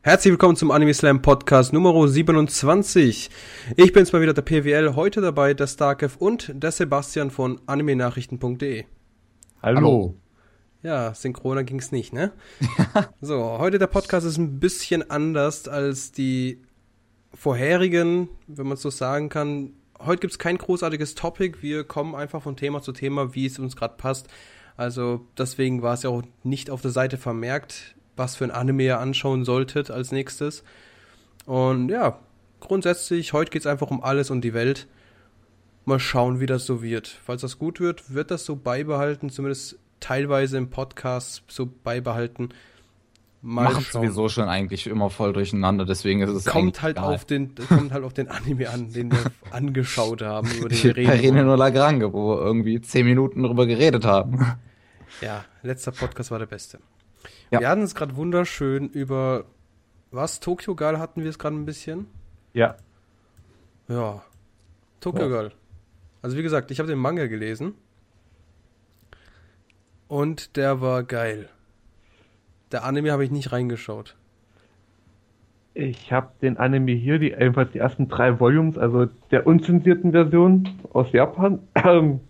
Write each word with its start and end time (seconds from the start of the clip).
Herzlich 0.00 0.30
willkommen 0.30 0.54
zum 0.54 0.70
Anime 0.70 0.94
Slam 0.94 1.22
Podcast 1.22 1.72
Nummer 1.72 2.06
27. 2.06 3.30
Ich 3.74 3.92
bin's 3.92 4.12
mal 4.12 4.22
wieder 4.22 4.32
der 4.32 4.42
PWL, 4.42 4.94
heute 4.94 5.20
dabei 5.20 5.54
der 5.54 5.66
Starkev 5.66 6.16
und 6.20 6.52
der 6.54 6.70
Sebastian 6.70 7.32
von 7.32 7.60
animenachrichten.de. 7.66 8.84
Hallo. 9.60 10.14
Ja, 10.84 11.12
synchroner 11.14 11.64
ging's 11.64 11.90
nicht, 11.90 12.12
ne? 12.12 12.30
so, 13.20 13.58
heute 13.58 13.80
der 13.80 13.88
Podcast 13.88 14.24
ist 14.24 14.38
ein 14.38 14.60
bisschen 14.60 15.10
anders 15.10 15.66
als 15.66 16.12
die 16.12 16.62
vorherigen, 17.34 18.28
wenn 18.46 18.68
man 18.68 18.76
so 18.76 18.90
sagen 18.90 19.28
kann. 19.28 19.72
Heute 19.98 20.20
gibt's 20.20 20.38
kein 20.38 20.58
großartiges 20.58 21.16
Topic, 21.16 21.58
wir 21.60 21.82
kommen 21.82 22.14
einfach 22.14 22.40
von 22.40 22.56
Thema 22.56 22.82
zu 22.82 22.92
Thema, 22.92 23.34
wie 23.34 23.46
es 23.46 23.58
uns 23.58 23.74
gerade 23.74 23.96
passt. 23.96 24.28
Also 24.76 25.26
deswegen 25.36 25.82
war 25.82 25.94
es 25.94 26.04
ja 26.04 26.10
auch 26.10 26.22
nicht 26.44 26.70
auf 26.70 26.82
der 26.82 26.92
Seite 26.92 27.16
vermerkt 27.16 27.96
was 28.18 28.36
für 28.36 28.44
ein 28.44 28.50
Anime 28.50 28.84
ihr 28.84 28.98
anschauen 28.98 29.44
solltet 29.44 29.90
als 29.90 30.12
nächstes. 30.12 30.64
Und 31.46 31.88
ja, 31.88 32.18
grundsätzlich, 32.60 33.32
heute 33.32 33.50
geht 33.50 33.62
es 33.62 33.66
einfach 33.66 33.90
um 33.90 34.02
alles 34.02 34.30
und 34.30 34.42
die 34.42 34.54
Welt. 34.54 34.86
Mal 35.84 35.98
schauen, 35.98 36.40
wie 36.40 36.46
das 36.46 36.66
so 36.66 36.82
wird. 36.82 37.08
Falls 37.24 37.40
das 37.40 37.58
gut 37.58 37.80
wird, 37.80 38.12
wird 38.12 38.30
das 38.30 38.44
so 38.44 38.56
beibehalten, 38.56 39.30
zumindest 39.30 39.78
teilweise 40.00 40.58
im 40.58 40.68
Podcast 40.68 41.44
so 41.48 41.66
beibehalten. 41.66 42.50
Mal 43.40 43.64
Machen 43.64 43.86
sowieso 43.90 44.28
schon 44.28 44.48
eigentlich 44.48 44.88
immer 44.88 45.10
voll 45.10 45.32
durcheinander, 45.32 45.84
deswegen 45.84 46.20
ist 46.22 46.30
es 46.30 46.44
kommt 46.44 46.82
halt 46.82 46.96
egal. 46.96 47.14
auf 47.14 47.24
den 47.24 47.54
kommt 47.54 47.92
halt 47.92 48.02
auf 48.02 48.12
den 48.12 48.28
Anime 48.28 48.68
an, 48.68 48.92
den 48.92 49.12
wir 49.12 49.30
angeschaut 49.52 50.22
haben, 50.22 50.50
über 50.50 50.68
den 50.68 50.82
wir 50.82 50.96
reden. 50.96 51.10
Rene 51.10 51.44
nur 51.44 51.56
Lagrange, 51.56 52.12
wo 52.12 52.34
wir 52.34 52.44
irgendwie 52.44 52.80
zehn 52.80 53.06
Minuten 53.06 53.44
drüber 53.44 53.66
geredet 53.66 54.04
haben. 54.04 54.44
Ja, 55.20 55.44
letzter 55.62 55.92
Podcast 55.92 56.32
war 56.32 56.40
der 56.40 56.46
beste. 56.46 56.80
Ja. 57.50 57.60
Wir 57.60 57.68
hatten 57.68 57.82
es 57.82 57.94
gerade 57.94 58.16
wunderschön 58.16 58.88
über 58.88 59.44
was? 60.10 60.40
Tokyo 60.40 60.74
Girl 60.74 60.98
hatten 60.98 61.22
wir 61.22 61.30
es 61.30 61.38
gerade 61.38 61.56
ein 61.56 61.64
bisschen? 61.64 62.06
Ja. 62.52 62.76
Ja. 63.88 64.22
Tokyo 65.00 65.22
ja. 65.22 65.28
Girl. 65.28 65.52
Also 66.22 66.36
wie 66.36 66.42
gesagt, 66.42 66.70
ich 66.70 66.78
habe 66.78 66.88
den 66.88 66.98
Manga 66.98 67.26
gelesen. 67.26 67.74
Und 70.08 70.56
der 70.56 70.80
war 70.80 71.02
geil. 71.02 71.48
Der 72.72 72.84
Anime 72.84 73.12
habe 73.12 73.24
ich 73.24 73.30
nicht 73.30 73.52
reingeschaut. 73.52 74.16
Ich 75.74 76.12
habe 76.12 76.32
den 76.42 76.56
Anime 76.56 76.92
hier, 76.92 77.18
die, 77.18 77.30
ebenfalls 77.30 77.70
die 77.72 77.78
ersten 77.78 78.08
drei 78.08 78.40
Volumes, 78.40 78.76
also 78.76 79.06
der 79.30 79.46
unzensierten 79.46 80.10
Version 80.10 80.68
aus 80.92 81.12
Japan, 81.12 81.60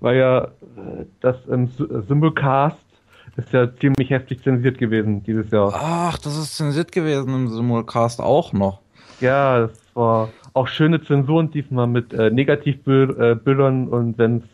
war 0.00 0.12
ja 0.12 0.44
äh, 0.44 1.06
das 1.20 1.36
ähm, 1.48 1.68
Symbolcast 1.68 2.91
ist 3.36 3.52
ja 3.52 3.68
ziemlich 3.76 4.10
heftig 4.10 4.42
zensiert 4.42 4.78
gewesen 4.78 5.22
dieses 5.22 5.50
Jahr. 5.50 5.72
Ach, 5.74 6.18
das 6.18 6.36
ist 6.36 6.56
zensiert 6.56 6.92
gewesen 6.92 7.34
im 7.34 7.48
Simulcast 7.48 8.20
auch 8.20 8.52
noch. 8.52 8.80
Ja, 9.20 9.60
das 9.60 9.78
war 9.94 10.30
auch 10.52 10.68
schöne 10.68 11.02
Zensuren 11.02 11.50
diesmal 11.50 11.86
mit 11.86 12.12
äh, 12.12 12.30
Negativbildern 12.30 13.88
und 13.88 14.18
wenn 14.18 14.38
es 14.38 14.44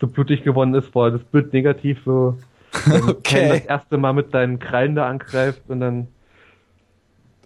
zu 0.00 0.08
blutig 0.08 0.42
geworden 0.42 0.74
ist, 0.74 0.94
war 0.94 1.10
das 1.10 1.22
Bild 1.22 1.52
negativ 1.52 1.98
so. 2.04 2.36
okay. 3.08 3.48
das 3.48 3.60
erste 3.66 3.98
Mal 3.98 4.12
mit 4.12 4.32
deinen 4.32 4.58
Krallen 4.58 4.94
da 4.94 5.08
angreift 5.08 5.62
und 5.68 5.80
dann. 5.80 6.08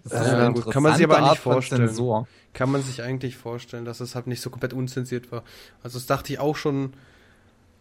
Das 0.03 0.31
äh, 0.31 0.51
gut. 0.53 0.71
Kann 0.71 0.83
man 0.83 0.95
sich 0.95 1.05
aber 1.05 1.21
nicht 1.29 1.37
vorstellen. 1.37 2.25
Kann 2.53 2.71
man 2.71 2.81
sich 2.81 3.01
eigentlich 3.01 3.35
vorstellen, 3.35 3.85
dass 3.85 3.99
es 3.99 4.15
halt 4.15 4.27
nicht 4.27 4.41
so 4.41 4.49
komplett 4.49 4.73
unzensiert 4.73 5.31
war. 5.31 5.43
Also 5.83 5.97
das 5.97 6.05
dachte 6.05 6.31
ich 6.31 6.39
auch 6.39 6.55
schon 6.55 6.93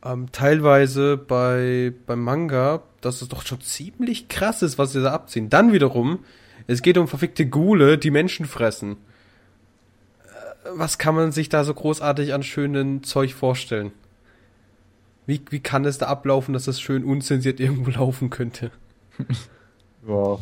ähm, 0.04 0.30
teilweise 0.32 1.16
bei 1.16 1.92
beim 2.06 2.20
Manga, 2.20 2.82
dass 3.00 3.22
es 3.22 3.28
doch 3.28 3.44
schon 3.44 3.60
ziemlich 3.60 4.28
krass 4.28 4.62
ist, 4.62 4.78
was 4.78 4.92
sie 4.92 5.02
da 5.02 5.12
abziehen. 5.12 5.50
Dann 5.50 5.72
wiederum, 5.72 6.20
es 6.66 6.82
geht 6.82 6.98
um 6.98 7.08
verfickte 7.08 7.46
Gule, 7.46 7.98
die 7.98 8.10
Menschen 8.10 8.46
fressen. 8.46 8.96
Äh, 10.24 10.68
was 10.74 10.98
kann 10.98 11.14
man 11.14 11.32
sich 11.32 11.48
da 11.48 11.64
so 11.64 11.74
großartig 11.74 12.34
an 12.34 12.42
schönen 12.42 13.02
Zeug 13.02 13.34
vorstellen? 13.34 13.92
Wie, 15.26 15.40
wie 15.48 15.60
kann 15.60 15.86
es 15.86 15.96
da 15.96 16.06
ablaufen, 16.06 16.52
dass 16.52 16.64
das 16.64 16.80
schön 16.80 17.04
unzensiert 17.04 17.58
irgendwo 17.60 17.90
laufen 17.90 18.30
könnte? 18.30 18.70
ja. 20.06 20.38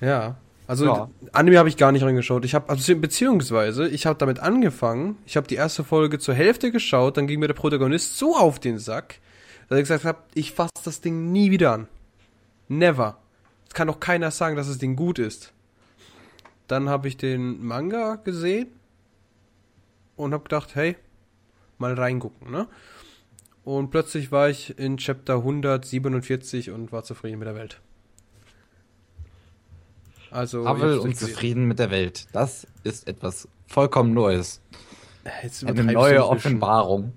Ja. 0.00 0.36
Also 0.66 0.86
ja. 0.86 1.10
Anime 1.32 1.58
habe 1.58 1.68
ich 1.68 1.76
gar 1.76 1.92
nicht 1.92 2.02
reingeschaut. 2.02 2.44
Ich 2.44 2.54
habe 2.54 2.68
also 2.70 2.96
beziehungsweise 2.96 3.88
ich 3.88 4.06
habe 4.06 4.18
damit 4.18 4.38
angefangen. 4.40 5.18
Ich 5.26 5.36
habe 5.36 5.46
die 5.46 5.56
erste 5.56 5.84
Folge 5.84 6.18
zur 6.18 6.34
Hälfte 6.34 6.72
geschaut, 6.72 7.16
dann 7.16 7.26
ging 7.26 7.40
mir 7.40 7.48
der 7.48 7.54
Protagonist 7.54 8.16
so 8.16 8.36
auf 8.36 8.58
den 8.58 8.78
Sack, 8.78 9.20
dass 9.68 9.78
ich 9.78 9.84
gesagt 9.84 10.04
habe, 10.04 10.18
ich 10.34 10.52
fasse 10.52 10.72
das 10.84 11.00
Ding 11.00 11.32
nie 11.32 11.50
wieder 11.50 11.72
an. 11.72 11.88
Never. 12.68 13.18
Es 13.68 13.74
kann 13.74 13.88
doch 13.88 14.00
keiner 14.00 14.30
sagen, 14.30 14.56
dass 14.56 14.68
das 14.68 14.78
Ding 14.78 14.96
gut 14.96 15.18
ist. 15.18 15.52
Dann 16.66 16.88
habe 16.88 17.08
ich 17.08 17.16
den 17.18 17.62
Manga 17.62 18.16
gesehen 18.16 18.68
und 20.16 20.32
habe 20.32 20.44
gedacht, 20.44 20.74
hey, 20.74 20.96
mal 21.78 21.92
reingucken, 21.92 22.50
ne? 22.50 22.68
Und 23.64 23.90
plötzlich 23.90 24.30
war 24.30 24.50
ich 24.50 24.78
in 24.78 24.98
Chapter 24.98 25.36
147 25.36 26.70
und 26.70 26.92
war 26.92 27.02
zufrieden 27.02 27.38
mit 27.38 27.48
der 27.48 27.54
Welt. 27.54 27.80
Also 30.34 30.66
Havel 30.66 30.98
und 30.98 31.16
zufrieden 31.16 31.66
mit 31.66 31.78
der 31.78 31.92
Welt. 31.92 32.26
Das 32.32 32.66
ist 32.82 33.06
etwas 33.06 33.48
vollkommen 33.68 34.12
Neues. 34.12 34.60
Eine 35.64 35.84
neue 35.84 36.26
Offenbarung. 36.26 37.12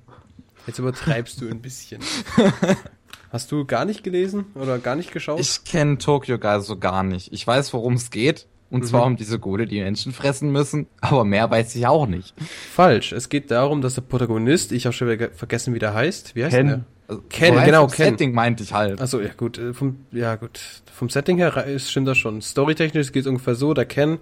Jetzt 0.67 0.77
übertreibst 0.77 1.41
du 1.41 1.49
ein 1.49 1.59
bisschen. 1.59 1.99
Hast 3.31 3.51
du 3.51 3.65
gar 3.65 3.85
nicht 3.85 4.03
gelesen 4.03 4.45
oder 4.53 4.77
gar 4.77 4.95
nicht 4.95 5.11
geschaut? 5.11 5.39
Ich 5.39 5.63
kenne 5.63 5.97
Tokyo 5.97 6.37
Guy 6.37 6.61
so 6.61 6.77
gar 6.77 7.01
nicht. 7.01 7.33
Ich 7.33 7.45
weiß, 7.45 7.73
worum 7.73 7.93
es 7.93 8.11
geht. 8.11 8.45
Und 8.69 8.81
mhm. 8.81 8.85
zwar 8.85 9.05
um 9.05 9.15
diese 9.15 9.39
Gule, 9.39 9.65
die 9.65 9.81
Menschen 9.81 10.11
fressen 10.11 10.51
müssen. 10.51 10.85
Aber 11.01 11.25
mehr 11.25 11.49
weiß 11.49 11.75
ich 11.75 11.87
auch 11.87 12.05
nicht. 12.05 12.35
Falsch. 12.71 13.13
Es 13.13 13.29
geht 13.29 13.49
darum, 13.49 13.81
dass 13.81 13.95
der 13.95 14.01
Protagonist, 14.01 14.71
ich 14.71 14.85
habe 14.85 14.93
schon 14.93 15.09
wieder 15.09 15.31
vergessen, 15.31 15.73
wie 15.73 15.79
der 15.79 15.95
heißt. 15.95 16.35
Wie 16.35 16.43
heißt 16.43 16.55
Ken. 16.55 16.67
der? 16.67 16.85
Also, 17.07 17.23
Ken, 17.29 17.55
so 17.55 17.61
genau, 17.61 17.87
Ken. 17.87 18.11
Setting 18.11 18.33
meinte 18.33 18.63
ich 18.63 18.73
halt. 18.73 18.99
Also 18.99 19.21
ja 19.21 19.31
gut, 19.35 19.57
äh, 19.57 19.73
vom, 19.73 20.05
ja 20.11 20.35
gut, 20.35 20.59
vom 20.93 21.09
Setting 21.09 21.37
her 21.37 21.65
ist, 21.65 21.89
stimmt 21.89 22.07
das 22.07 22.17
schon. 22.17 22.41
Storytechnisch 22.41 23.11
geht 23.11 23.21
es 23.21 23.27
ungefähr 23.27 23.55
so, 23.55 23.73
der 23.73 23.85
Ken, 23.85 24.19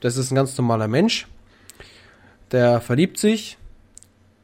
das 0.00 0.16
ist 0.16 0.30
ein 0.30 0.34
ganz 0.34 0.56
normaler 0.58 0.88
Mensch, 0.88 1.26
der 2.50 2.80
verliebt 2.80 3.18
sich. 3.18 3.56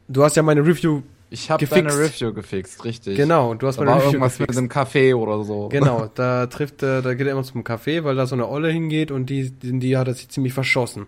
Du 0.09 0.23
hast 0.25 0.37
ja 0.37 0.43
meine 0.43 0.65
Review 0.65 1.03
ich 1.33 1.49
habe 1.49 1.65
deine 1.65 1.97
Review 1.97 2.33
gefixt, 2.35 2.85
richtig. 2.85 3.17
Genau, 3.17 3.55
du 3.55 3.69
hast 3.69 3.77
da 3.77 3.85
meine 3.85 3.99
Review 3.99 4.07
irgendwas 4.15 4.37
gefixt. 4.37 4.49
mit 4.49 4.59
einem 4.59 4.69
Café 4.69 5.15
oder 5.15 5.45
so. 5.45 5.69
Genau, 5.69 6.11
da 6.15 6.47
trifft 6.47 6.83
er, 6.83 7.03
da 7.03 7.15
geht 7.15 7.27
er 7.27 7.33
immer 7.33 7.45
zum 7.45 7.63
Café, 7.63 8.03
weil 8.03 8.17
da 8.17 8.27
so 8.27 8.35
eine 8.35 8.49
Olle 8.49 8.69
hingeht 8.69 9.13
und 9.13 9.31
die, 9.31 9.51
die, 9.51 9.79
die 9.79 9.97
hat 9.97 10.09
er 10.09 10.15
sich 10.15 10.29
ziemlich 10.29 10.53
verschossen. 10.53 11.07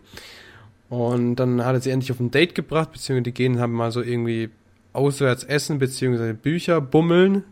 Und 0.89 1.37
dann 1.37 1.65
hat 1.65 1.75
er 1.75 1.81
sie 1.81 1.91
endlich 1.91 2.13
auf 2.13 2.21
ein 2.21 2.31
Date 2.31 2.55
gebracht, 2.55 2.93
beziehungsweise 2.93 3.25
die 3.25 3.33
gehen 3.33 3.59
haben 3.59 3.73
mal 3.73 3.91
so 3.91 4.01
irgendwie 4.01 4.51
auswärts 4.93 5.45
essen 5.45 5.79
beziehungsweise 5.79 6.35
Bücher 6.35 6.81
bummeln, 6.81 7.45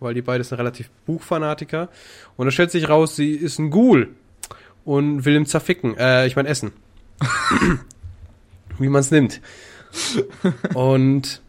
weil 0.00 0.14
die 0.14 0.22
beide 0.22 0.44
sind 0.44 0.58
relativ 0.58 0.90
Buchfanatiker. 1.06 1.88
Und 2.36 2.46
da 2.46 2.50
stellt 2.50 2.70
sich 2.70 2.88
raus, 2.88 3.16
sie 3.16 3.32
ist 3.32 3.58
ein 3.58 3.70
Ghoul 3.70 4.14
und 4.84 5.24
will 5.24 5.36
ihm 5.36 5.46
zerficken. 5.46 5.96
Äh, 5.96 6.26
ich 6.26 6.36
meine 6.36 6.48
essen. 6.48 6.72
Wie 8.78 8.88
man 8.88 9.00
es 9.00 9.10
nimmt. 9.10 9.40
und 10.74 11.40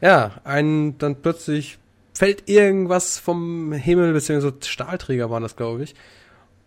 ja, 0.00 0.40
ein 0.44 0.98
dann 0.98 1.16
plötzlich 1.22 1.78
fällt 2.14 2.48
irgendwas 2.48 3.18
vom 3.18 3.72
Himmel, 3.72 4.12
beziehungsweise 4.12 4.56
Stahlträger 4.62 5.30
waren 5.30 5.42
das, 5.42 5.56
glaube 5.56 5.82
ich. 5.82 5.94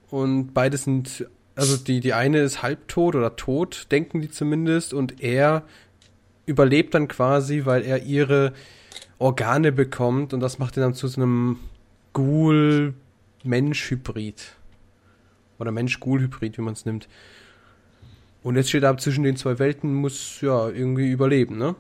Und 0.10 0.54
beide 0.54 0.78
sind, 0.78 1.28
also 1.56 1.78
die, 1.78 2.00
die 2.00 2.14
eine 2.14 2.40
ist 2.40 2.62
halbtot 2.62 3.16
oder 3.16 3.36
tot, 3.36 3.88
denken 3.92 4.22
die 4.22 4.30
zumindest, 4.30 4.94
und 4.94 5.22
er 5.22 5.64
überlebt 6.46 6.94
dann 6.94 7.08
quasi, 7.08 7.66
weil 7.66 7.82
er 7.84 8.04
ihre 8.04 8.54
Organe 9.20 9.72
bekommt 9.72 10.34
und 10.34 10.42
das 10.42 10.60
macht 10.60 10.76
ihn 10.78 10.82
dann 10.82 10.94
zu 10.94 11.08
so 11.08 11.22
einem 11.22 11.60
Ghoul-Mensch-Hybrid. 12.14 14.56
Oder 15.60 15.72
Mensch-Ghoul-Hybrid, 15.72 16.58
wie 16.58 16.62
man 16.62 16.74
es 16.74 16.86
nimmt. 16.86 17.08
Und 18.44 18.58
jetzt 18.58 18.70
steht 18.70 18.84
er 18.84 18.98
zwischen 18.98 19.24
den 19.24 19.38
zwei 19.38 19.58
Welten, 19.60 19.94
muss 19.94 20.42
ja 20.42 20.68
irgendwie 20.68 21.10
überleben, 21.10 21.58
ne? 21.58 21.76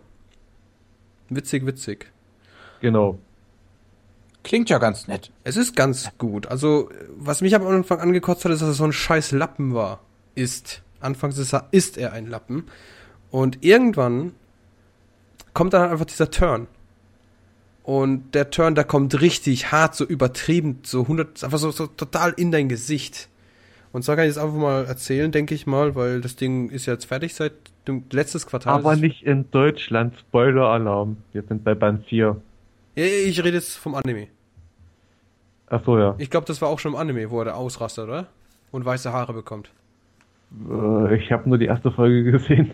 Witzig, 1.29 1.65
witzig. 1.65 2.11
Genau. 2.79 3.19
Klingt 4.43 4.69
ja 4.69 4.77
ganz 4.77 5.07
nett. 5.07 5.31
Es 5.43 5.57
ist 5.57 5.75
ganz 5.75 6.09
gut. 6.17 6.47
Also, 6.47 6.89
was 7.17 7.41
mich 7.41 7.55
am 7.55 7.65
Anfang 7.65 7.99
angekotzt 7.99 8.45
hat, 8.45 8.51
ist, 8.51 8.61
dass 8.61 8.69
er 8.69 8.73
so 8.73 8.83
ein 8.83 8.93
scheiß 8.93 9.31
Lappen 9.31 9.73
war. 9.73 10.01
Ist. 10.35 10.81
Anfangs 10.99 11.38
ist 11.38 11.53
er, 11.53 11.67
ist 11.71 11.97
er 11.97 12.13
ein 12.13 12.27
Lappen. 12.27 12.65
Und 13.29 13.63
irgendwann 13.63 14.33
kommt 15.53 15.73
dann 15.73 15.89
einfach 15.89 16.05
dieser 16.05 16.31
Turn. 16.31 16.67
Und 17.83 18.33
der 18.33 18.50
Turn, 18.50 18.75
der 18.75 18.85
kommt 18.85 19.19
richtig 19.19 19.71
hart, 19.71 19.95
so 19.95 20.05
übertrieben, 20.05 20.79
so 20.83 21.01
100, 21.01 21.44
einfach 21.44 21.57
so, 21.57 21.71
so 21.71 21.88
total 21.88 22.31
in 22.38 22.51
dein 22.51 22.69
Gesicht. 22.69 23.27
Und 23.91 24.03
so 24.03 24.15
kann 24.15 24.23
ich 24.23 24.31
es 24.31 24.38
einfach 24.38 24.57
mal 24.57 24.85
erzählen, 24.85 25.31
denke 25.31 25.53
ich 25.53 25.67
mal, 25.67 25.94
weil 25.94 26.21
das 26.21 26.35
Ding 26.35 26.69
ist 26.69 26.85
jetzt 26.85 27.05
fertig 27.05 27.35
seit 27.35 27.53
dem 27.88 28.05
letztes 28.11 28.47
Quartal. 28.47 28.73
Aber 28.73 28.95
nicht 28.95 29.23
in 29.23 29.51
Deutschland. 29.51 30.15
Spoiler-Alarm. 30.17 31.17
Wir 31.33 31.44
sind 31.44 31.63
bei 31.63 31.75
Band 31.75 32.05
4. 32.07 32.41
Ja, 32.95 33.03
ich 33.05 33.44
rede 33.44 33.57
jetzt 33.57 33.77
vom 33.77 33.95
Anime. 33.95 34.27
Ach 35.67 35.81
so, 35.85 35.97
ja. 35.97 36.15
Ich 36.17 36.29
glaube, 36.29 36.47
das 36.47 36.61
war 36.61 36.69
auch 36.69 36.79
schon 36.79 36.94
im 36.94 36.97
Anime, 36.97 37.29
wo 37.29 37.39
er 37.39 37.45
da 37.45 37.53
ausrastet, 37.53 38.05
oder? 38.05 38.27
Und 38.71 38.85
weiße 38.85 39.11
Haare 39.11 39.33
bekommt. 39.33 39.71
Äh, 40.69 41.17
ich 41.17 41.31
habe 41.31 41.50
nur 41.50 41.57
die 41.57 41.65
erste 41.65 41.91
Folge 41.91 42.31
gesehen. 42.31 42.71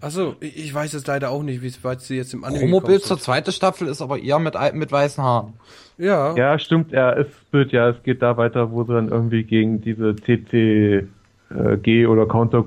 Achso, 0.00 0.36
ich 0.40 0.72
weiß 0.72 0.94
es 0.94 1.06
leider 1.06 1.30
auch 1.30 1.42
nicht, 1.42 1.62
wie 1.62 1.72
weit 1.84 2.00
sie 2.00 2.16
jetzt 2.16 2.32
im 2.32 2.44
Anime 2.44 2.60
Promobild 2.60 3.02
zur 3.02 3.18
zweiten 3.18 3.52
Staffel 3.52 3.86
ist 3.88 4.00
aber 4.00 4.18
eher 4.18 4.38
mit, 4.38 4.54
mit 4.72 4.90
weißen 4.90 5.22
Haaren. 5.22 5.54
Ja. 5.98 6.34
Ja, 6.36 6.58
stimmt, 6.58 6.92
ja, 6.92 7.12
es 7.12 7.26
wird 7.50 7.72
ja, 7.72 7.90
es 7.90 8.02
geht 8.02 8.22
da 8.22 8.36
weiter, 8.38 8.70
wo 8.70 8.84
sie 8.84 8.94
dann 8.94 9.10
irgendwie 9.10 9.44
gegen 9.44 9.82
diese 9.82 10.16
CCG 10.16 11.04
äh, 11.50 12.06
oder 12.06 12.26
Counter 12.26 12.64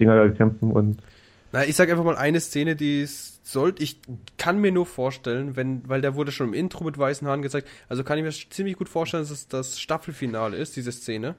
Dinger 0.00 0.30
kämpfen 0.30 0.72
und. 0.72 0.98
Na, 1.52 1.64
ich 1.66 1.76
sag 1.76 1.90
einfach 1.90 2.04
mal 2.04 2.16
eine 2.16 2.40
Szene, 2.40 2.76
die 2.76 3.04
sollte, 3.06 3.82
ich 3.82 4.00
kann 4.38 4.58
mir 4.58 4.72
nur 4.72 4.86
vorstellen, 4.86 5.56
wenn, 5.56 5.86
weil 5.86 6.00
der 6.00 6.14
wurde 6.14 6.32
schon 6.32 6.48
im 6.48 6.54
Intro 6.54 6.84
mit 6.84 6.96
weißen 6.96 7.28
Haaren 7.28 7.42
gezeigt, 7.42 7.68
also 7.90 8.04
kann 8.04 8.16
ich 8.16 8.24
mir 8.24 8.30
ziemlich 8.30 8.76
gut 8.76 8.88
vorstellen, 8.88 9.22
dass 9.22 9.30
es 9.30 9.48
das 9.48 9.78
Staffelfinale 9.78 10.56
ist, 10.56 10.76
diese 10.76 10.92
Szene. 10.92 11.34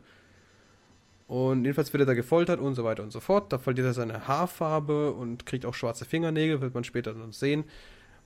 Und 1.28 1.64
jedenfalls 1.64 1.94
wird 1.94 2.02
er 2.02 2.06
da 2.06 2.14
gefoltert 2.14 2.60
und 2.60 2.76
so 2.76 2.84
weiter 2.84 3.04
und 3.04 3.12
so 3.12 3.20
fort. 3.20 3.52
Da 3.54 3.58
verliert 3.58 3.88
er 3.88 3.94
seine 3.94 4.28
Haarfarbe 4.28 5.14
und 5.14 5.46
kriegt 5.46 5.66
auch 5.66 5.74
schwarze 5.74 6.06
Fingernägel, 6.06 6.62
wird 6.62 6.74
man 6.74 6.84
später 6.84 7.14
dann 7.14 7.32
sehen. 7.32 7.64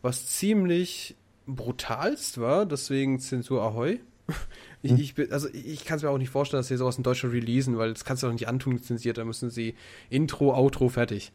Was 0.01 0.27
ziemlich 0.27 1.15
brutalst 1.45 2.39
war, 2.39 2.65
deswegen 2.65 3.19
Zensur 3.19 3.63
Ahoi. 3.63 3.99
Ich, 4.83 4.91
hm. 4.91 4.99
ich, 4.99 5.33
also 5.33 5.47
ich 5.51 5.85
kann 5.85 5.97
es 5.97 6.03
mir 6.03 6.11
auch 6.11 6.19
nicht 6.19 6.29
vorstellen, 6.29 6.59
dass 6.59 6.67
sie 6.67 6.77
sowas 6.77 6.97
in 6.97 7.03
Deutschland 7.03 7.33
releasen, 7.33 7.79
weil 7.79 7.93
das 7.93 8.05
kannst 8.05 8.21
du 8.21 8.27
doch 8.27 8.33
nicht 8.33 8.47
antun, 8.47 8.79
zensiert. 8.79 9.17
Da 9.17 9.25
müssen 9.25 9.49
sie 9.49 9.73
Intro, 10.11 10.53
Outro, 10.53 10.87
fertig. 10.87 11.31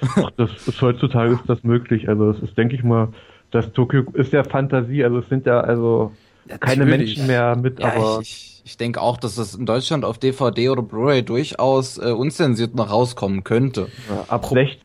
Ach, 0.00 0.30
das 0.36 0.50
ist 0.68 0.80
heutzutage 0.82 1.34
ist 1.34 1.48
das 1.48 1.64
möglich. 1.64 2.08
Also 2.08 2.30
es 2.30 2.42
ist, 2.42 2.58
denke 2.58 2.74
ich 2.74 2.84
mal, 2.84 3.08
das 3.50 3.72
Tokio 3.72 4.02
ist 4.12 4.32
ja 4.32 4.44
Fantasie, 4.44 5.04
also 5.04 5.18
es 5.18 5.28
sind 5.28 5.46
ja 5.46 5.60
also 5.60 6.12
Natürlich. 6.46 6.60
keine 6.60 6.86
Menschen 6.86 7.26
mehr 7.26 7.56
mit, 7.56 7.80
ja, 7.80 7.94
aber. 7.94 8.20
Ich, 8.22 8.54
ich 8.66 8.78
denke 8.78 9.02
auch, 9.02 9.18
dass 9.18 9.34
das 9.34 9.54
in 9.54 9.66
Deutschland 9.66 10.06
auf 10.06 10.18
DVD 10.18 10.70
oder 10.70 10.82
Blu-ray 10.82 11.22
durchaus 11.22 11.98
äh, 11.98 12.12
unzensiert 12.12 12.74
noch 12.74 12.90
rauskommen 12.90 13.44
könnte. 13.44 13.88
Ja, 14.08 14.24
ab 14.28 14.46
16. 14.46 14.80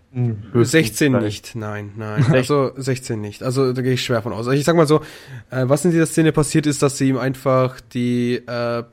16 0.54 1.14
nicht, 1.14 1.56
nein, 1.56 1.94
nein. 1.96 2.26
Also 2.30 2.72
16 2.76 3.22
nicht. 3.22 3.42
Also 3.42 3.72
da 3.72 3.82
gehe 3.82 3.94
ich 3.94 4.04
schwer 4.04 4.22
von 4.22 4.34
aus. 4.34 4.40
Also 4.48 4.52
ich 4.52 4.66
sag 4.66 4.76
mal 4.76 4.88
so, 4.88 4.98
äh, 5.50 5.64
was 5.64 5.86
in 5.86 5.92
dieser 5.92 6.08
Szene 6.08 6.34
passiert 6.34 6.66
ist, 6.66 6.82
dass 6.84 6.98
sie 6.98 7.08
ihm 7.08 7.18
einfach 7.18 7.80
die, 7.80 8.36
äh, 8.36 8.84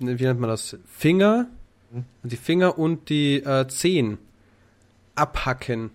wie 0.00 0.24
nennt 0.24 0.40
man 0.40 0.50
das, 0.50 0.78
Finger, 0.86 1.46
hm? 1.92 2.04
die 2.24 2.36
Finger 2.36 2.76
und 2.76 3.08
die 3.10 3.36
äh, 3.36 3.68
Zehen 3.68 4.18
abhacken. 5.14 5.90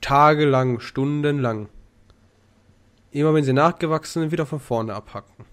Tagelang, 0.00 0.80
stundenlang. 0.80 1.68
Immer 3.10 3.34
wenn 3.34 3.44
sie 3.44 3.52
nachgewachsen 3.52 4.22
sind, 4.22 4.32
wieder 4.32 4.46
von 4.46 4.60
vorne 4.60 4.94
abhacken. 4.94 5.44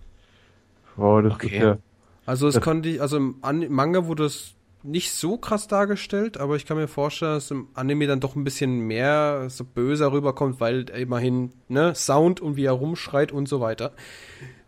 Oh, 0.98 1.22
das 1.22 1.34
okay. 1.34 1.48
ist 1.48 1.62
ja. 1.62 1.78
Also 2.26 2.48
es 2.48 2.60
konnte 2.60 2.90
ich, 2.90 3.02
also 3.02 3.18
im 3.18 3.36
Manga 3.42 4.08
wurde 4.08 4.26
es 4.26 4.56
nicht 4.86 5.12
so 5.12 5.38
krass 5.38 5.68
dargestellt, 5.68 6.38
aber 6.40 6.56
ich 6.56 6.66
kann 6.66 6.78
mir 6.78 6.88
vorstellen, 6.88 7.34
dass 7.34 7.52
im 7.52 7.68
Anime 7.74 8.08
dann 8.08 8.20
doch 8.20 8.36
ein 8.36 8.44
bisschen 8.44 8.80
mehr 8.82 9.50
so 9.50 9.64
böser 9.64 10.12
rüberkommt, 10.12 10.60
weil 10.60 10.90
immerhin, 10.90 11.52
ne, 11.68 11.96
Sound 11.96 12.40
und 12.40 12.56
wie 12.56 12.66
er 12.66 12.74
rumschreit 12.74 13.32
und 13.32 13.48
so 13.48 13.62
weiter. 13.62 13.92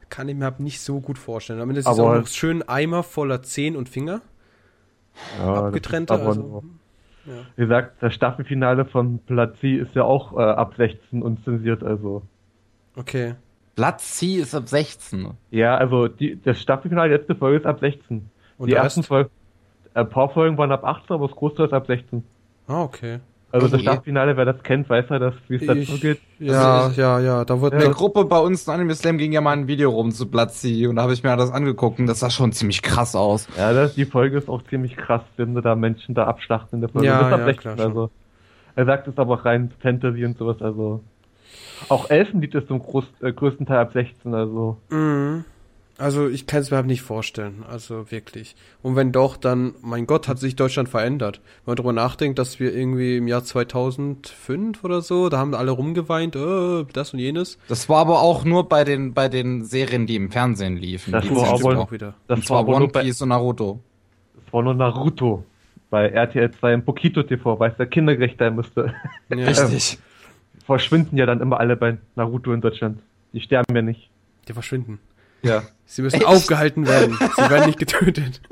Kann 0.10 0.30
ich 0.30 0.36
mir 0.36 0.46
halt 0.46 0.60
nicht 0.60 0.82
so 0.82 1.02
gut 1.02 1.18
vorstellen. 1.18 1.60
Am 1.60 1.70
Ende 1.70 1.82
ist 1.82 1.88
es 1.88 2.00
auch 2.00 2.16
noch 2.16 2.28
schön 2.28 2.68
Eimer 2.68 3.04
voller 3.04 3.44
Zehen 3.44 3.76
und 3.76 3.90
Finger. 3.90 4.22
Ja, 5.40 5.66
abgetrennte. 5.66 6.14
Also, 6.14 6.64
ja. 7.26 7.34
Wie 7.56 7.64
gesagt, 7.64 8.02
das 8.02 8.14
Staffelfinale 8.14 8.86
von 8.86 9.20
Platzi 9.20 9.74
ist 9.74 9.96
ja 9.96 10.04
auch 10.04 10.38
äh, 10.38 10.42
ab 10.42 10.76
16 10.78 11.22
und 11.22 11.44
zensiert, 11.44 11.84
also. 11.84 12.24
Okay. 12.98 13.36
Platz 13.76 14.18
C 14.18 14.38
ist 14.38 14.56
ab 14.56 14.68
16. 14.68 15.30
Ja, 15.52 15.78
also 15.78 16.08
die, 16.08 16.40
das 16.44 16.60
Staffelfinale, 16.60 17.10
die 17.10 17.16
letzte 17.16 17.36
Folge 17.36 17.58
ist 17.58 17.66
ab 17.66 17.80
16. 17.80 18.28
Und 18.58 18.70
die 18.70 18.74
ersten 18.74 19.04
Folgen, 19.04 19.30
ein 19.94 20.10
paar 20.10 20.30
Folgen 20.30 20.58
waren 20.58 20.72
ab 20.72 20.84
18, 20.84 21.14
aber 21.14 21.28
das 21.28 21.36
Großteil 21.36 21.68
ist 21.68 21.74
ab 21.74 21.86
16. 21.86 22.24
Ah, 22.68 22.82
okay. 22.82 23.20
Also 23.52 23.68
das 23.68 23.82
Staffelfinale, 23.82 24.36
wer 24.36 24.46
das 24.46 24.62
kennt, 24.64 24.90
weiß 24.90 25.06
ja, 25.10 25.20
dass 25.20 25.36
wie 25.48 25.56
es 25.56 25.66
dazu 25.66 26.00
geht. 26.00 26.20
Ja, 26.40 26.82
also 26.82 27.02
ja, 27.02 27.20
ja, 27.20 27.46
da 27.46 27.62
wird 27.62 27.74
eine 27.74 27.86
ja. 27.86 27.92
Gruppe 27.92 28.26
bei 28.26 28.40
uns 28.40 28.68
in 28.68 28.74
Anime 28.74 28.94
Slam 28.94 29.18
ging 29.18 29.32
ja 29.32 29.42
mal 29.42 29.54
ein 29.54 29.68
Video 29.68 29.90
rum 29.90 30.12
zu 30.12 30.26
Platzi 30.26 30.86
und 30.88 30.98
da 30.98 31.04
habe 31.04 31.14
ich 31.14 31.24
mir 31.24 31.36
das 31.38 31.52
angeguckt 31.52 32.00
und 32.00 32.08
das 32.08 32.20
sah 32.20 32.30
schon 32.30 32.52
ziemlich 32.52 32.82
krass 32.82 33.16
aus. 33.16 33.48
Ja, 33.58 33.72
das, 33.74 33.96
die 33.96 34.06
Folge 34.06 34.38
ist 34.38 34.50
auch 34.50 34.64
ziemlich 34.64 34.98
krass, 34.98 35.22
wenn 35.38 35.56
du 35.56 35.62
da 35.62 35.76
Menschen 35.76 36.14
da 36.14 36.26
abschlachten 36.26 36.78
in 36.78 36.82
der 36.82 36.90
Folge. 36.90 37.08
Ja, 37.08 37.20
das 37.20 37.28
ist 37.28 37.34
ab 37.34 37.40
ja, 37.40 37.46
16, 37.46 37.76
klar, 37.76 37.88
also. 37.88 38.10
Er 38.76 38.86
sagt 38.86 39.08
es 39.08 39.18
aber 39.18 39.46
rein 39.46 39.72
Fantasy 39.82 40.26
und 40.26 40.38
sowas, 40.38 40.62
also 40.62 41.02
auch 41.90 42.10
Elfenlied 42.10 42.56
ist 42.56 42.68
zum 42.68 42.80
groß, 42.80 43.06
äh, 43.22 43.32
größten 43.32 43.66
Teil 43.66 43.80
ab 43.80 43.94
16, 43.94 44.34
also. 44.34 44.78
Mhm. 44.90 45.46
Also 46.00 46.28
ich 46.28 46.46
kann 46.46 46.60
es 46.60 46.70
mir 46.70 46.78
halt 46.78 46.86
nicht 46.86 47.02
vorstellen, 47.02 47.66
also 47.68 48.12
wirklich. 48.12 48.56
Und 48.84 48.96
wenn 48.96 49.12
doch, 49.12 49.36
dann, 49.36 49.74
mein 49.82 50.06
Gott, 50.06 50.28
hat 50.28 50.38
sich 50.38 50.56
Deutschland 50.56 50.90
verändert. 50.90 51.42
Wenn 51.66 51.72
man 51.72 51.76
darüber 51.78 51.94
nachdenkt, 51.94 52.38
dass 52.38 52.60
wir 52.60 52.72
irgendwie 52.72 53.18
im 53.18 53.28
Jahr 53.28 53.44
2005 53.44 54.84
oder 54.84 55.02
so, 55.02 55.30
da 55.30 55.40
haben 55.40 55.56
alle 55.56 55.72
rumgeweint, 55.72 56.36
äh, 56.36 56.86
das 56.94 57.14
und 57.14 57.20
jenes. 57.20 57.58
Das 57.68 57.90
war 57.90 57.98
aber 57.98 58.22
auch 58.22 58.46
nur 58.46 58.70
bei 58.70 58.84
den 58.84 59.16
bei 59.16 59.28
den 59.28 59.64
Serien, 59.64 60.06
die 60.06 60.18
im 60.18 60.30
Fernsehen 60.30 60.78
liefen. 60.78 61.14
Das 61.14 61.28
war 61.32 61.48
aber 61.48 61.80
auch 61.80 61.92
wieder. 61.92 62.14
Das 62.28 62.42
und 62.42 62.50
war 62.52 62.68
One 62.68 62.90
Piece 62.90 63.24
und 63.24 63.30
Naruto. 63.30 63.80
Das 64.36 64.54
war 64.54 64.62
nur 64.62 64.76
Naruto. 64.76 65.46
Bei 65.90 66.10
RTL 66.10 66.52
2 66.52 66.74
im 66.74 66.86
Pokito 66.86 67.24
TV, 67.24 67.60
weil 67.60 67.72
es 67.72 67.78
der 67.78 67.88
kindergerecht 67.88 68.38
sein 68.38 68.56
müsste. 68.56 68.94
Ja. 69.30 69.38
Richtig 69.48 69.98
verschwinden 70.68 71.18
ja 71.18 71.26
dann 71.26 71.42
immer 71.42 71.60
alle 71.60 71.76
bei 71.76 71.98
Naruto 72.16 72.54
in 72.54 72.62
Deutschland. 72.62 73.00
Die 73.34 73.42
sterben 73.42 73.76
ja 73.76 73.82
nicht. 73.82 74.10
Die 74.48 74.54
verschwinden. 74.54 75.00
Ja. 75.42 75.64
Sie 75.86 76.02
müssen 76.04 76.18
Echt? 76.18 76.26
aufgehalten 76.26 76.86
werden. 76.88 77.18
Sie 77.18 77.50
werden 77.50 77.66
nicht 77.66 77.80
getötet. 77.80 78.42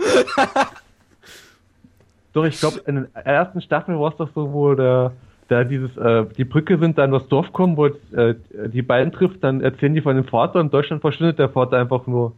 Doch, 2.33 2.45
ich 2.45 2.59
glaube, 2.59 2.81
in 2.85 3.07
der 3.13 3.25
ersten 3.25 3.61
Staffel 3.61 3.97
war 3.99 4.11
es 4.11 4.17
doch 4.17 4.29
so, 4.35 4.51
wo 4.51 4.73
der, 4.73 5.13
da 5.47 5.63
dieses, 5.63 5.95
äh, 5.95 6.25
die 6.37 6.43
Brücke 6.43 6.77
sind, 6.77 6.97
dann 6.97 7.11
das 7.11 7.27
Dorf 7.29 7.53
kommen, 7.53 7.77
wo 7.77 7.85
äh, 7.85 8.35
die 8.67 8.81
beiden 8.81 9.13
trifft, 9.13 9.41
dann 9.41 9.61
erzählen 9.61 9.93
die 9.93 10.01
von 10.01 10.17
dem 10.17 10.25
Vater 10.25 10.59
und 10.59 10.65
in 10.65 10.71
Deutschland 10.71 11.01
verschwindet 11.01 11.39
der 11.39 11.47
Vater 11.47 11.77
einfach 11.77 12.07
nur, 12.07 12.33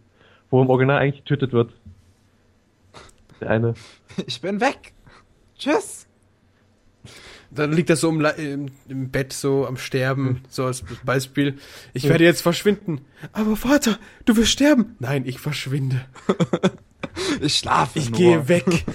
wo 0.52 0.62
im 0.62 0.70
Original 0.70 1.00
eigentlich 1.00 1.24
getötet 1.24 1.52
wird. 1.52 1.72
Der 3.42 3.50
eine. 3.50 3.74
Ich 4.28 4.40
bin 4.40 4.62
weg. 4.62 4.94
Tschüss. 5.58 6.07
Dann 7.52 7.72
liegt 7.72 7.90
er 7.90 7.96
so 7.96 8.10
im, 8.10 8.26
im, 8.38 8.66
im, 8.88 9.10
Bett, 9.10 9.34
so 9.34 9.66
am 9.66 9.78
Sterben, 9.78 10.24
mhm. 10.24 10.42
so 10.50 10.66
als 10.66 10.84
Beispiel. 11.06 11.58
Ich 11.94 12.04
mhm. 12.04 12.10
werde 12.10 12.24
jetzt 12.26 12.42
verschwinden. 12.42 13.02
Aber 13.32 13.56
Vater, 13.56 13.98
du 14.26 14.36
wirst 14.36 14.52
sterben. 14.52 14.96
Nein, 15.00 15.24
ich 15.26 15.40
verschwinde. 15.40 16.06
ich 17.42 17.56
schlafe 17.56 18.00
Ich 18.00 18.10
nur. 18.10 18.20
gehe 18.20 18.48
weg. 18.48 18.86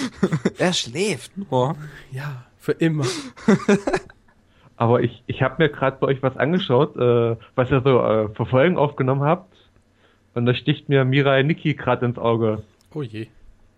er 0.58 0.72
schläft 0.72 1.36
nur. 1.36 1.76
Ja, 2.10 2.46
für 2.58 2.72
immer. 2.72 3.04
Aber 4.76 5.02
ich, 5.02 5.22
ich 5.26 5.42
habe 5.42 5.62
mir 5.62 5.70
gerade 5.70 5.98
bei 6.00 6.06
euch 6.06 6.22
was 6.22 6.36
angeschaut, 6.36 6.96
äh, 6.96 7.36
was 7.56 7.70
ihr 7.70 7.82
so 7.82 8.00
äh, 8.00 8.28
für 8.28 8.78
aufgenommen 8.78 9.22
habt. 9.22 9.52
Und 10.34 10.46
da 10.46 10.54
sticht 10.54 10.88
mir 10.88 11.04
Mirai 11.04 11.42
Niki 11.42 11.74
gerade 11.74 12.06
ins 12.06 12.16
Auge. 12.16 12.62
Oh 12.94 13.02
je. 13.02 13.26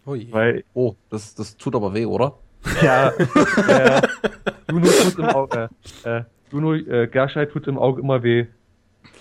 Oh 0.04 0.14
je. 0.14 0.30
Weil, 0.30 0.64
oh, 0.74 0.94
das, 1.08 1.34
das 1.34 1.56
tut 1.56 1.74
aber 1.74 1.94
weh, 1.94 2.04
oder? 2.04 2.34
Ja, 2.82 3.08
äh, 3.08 4.02
Juno 4.70 4.86
tut 4.86 5.18
im 5.18 5.24
Auge, 5.24 5.68
äh, 6.04 6.22
Juno 6.52 6.74
äh, 6.74 7.06
Gershai 7.06 7.46
tut 7.46 7.66
im 7.66 7.78
Auge 7.78 8.02
immer 8.02 8.22
weh. 8.22 8.46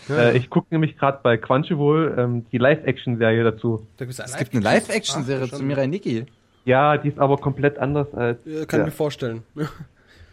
Ja. 0.08 0.30
Äh, 0.30 0.38
ich 0.38 0.50
gucke 0.50 0.68
nämlich 0.72 0.98
gerade 0.98 1.20
bei 1.24 1.38
Crunchyroll 1.38 2.16
ähm, 2.18 2.46
die 2.52 2.58
Live-Action-Serie 2.58 3.44
dazu. 3.44 3.88
es 3.98 4.38
gibt 4.38 4.54
eine 4.54 4.64
Live-Action-Serie 4.64 5.50
zu 5.50 5.64
Mirai 5.64 5.88
Nikki. 5.88 6.26
Ja, 6.66 6.98
die 6.98 7.08
ist 7.08 7.20
aber 7.20 7.38
komplett 7.38 7.78
anders 7.78 8.14
als. 8.14 8.40
Ja, 8.46 8.66
kann 8.66 8.82
ich 8.82 8.86
mir 8.88 8.92
vorstellen. 8.92 9.44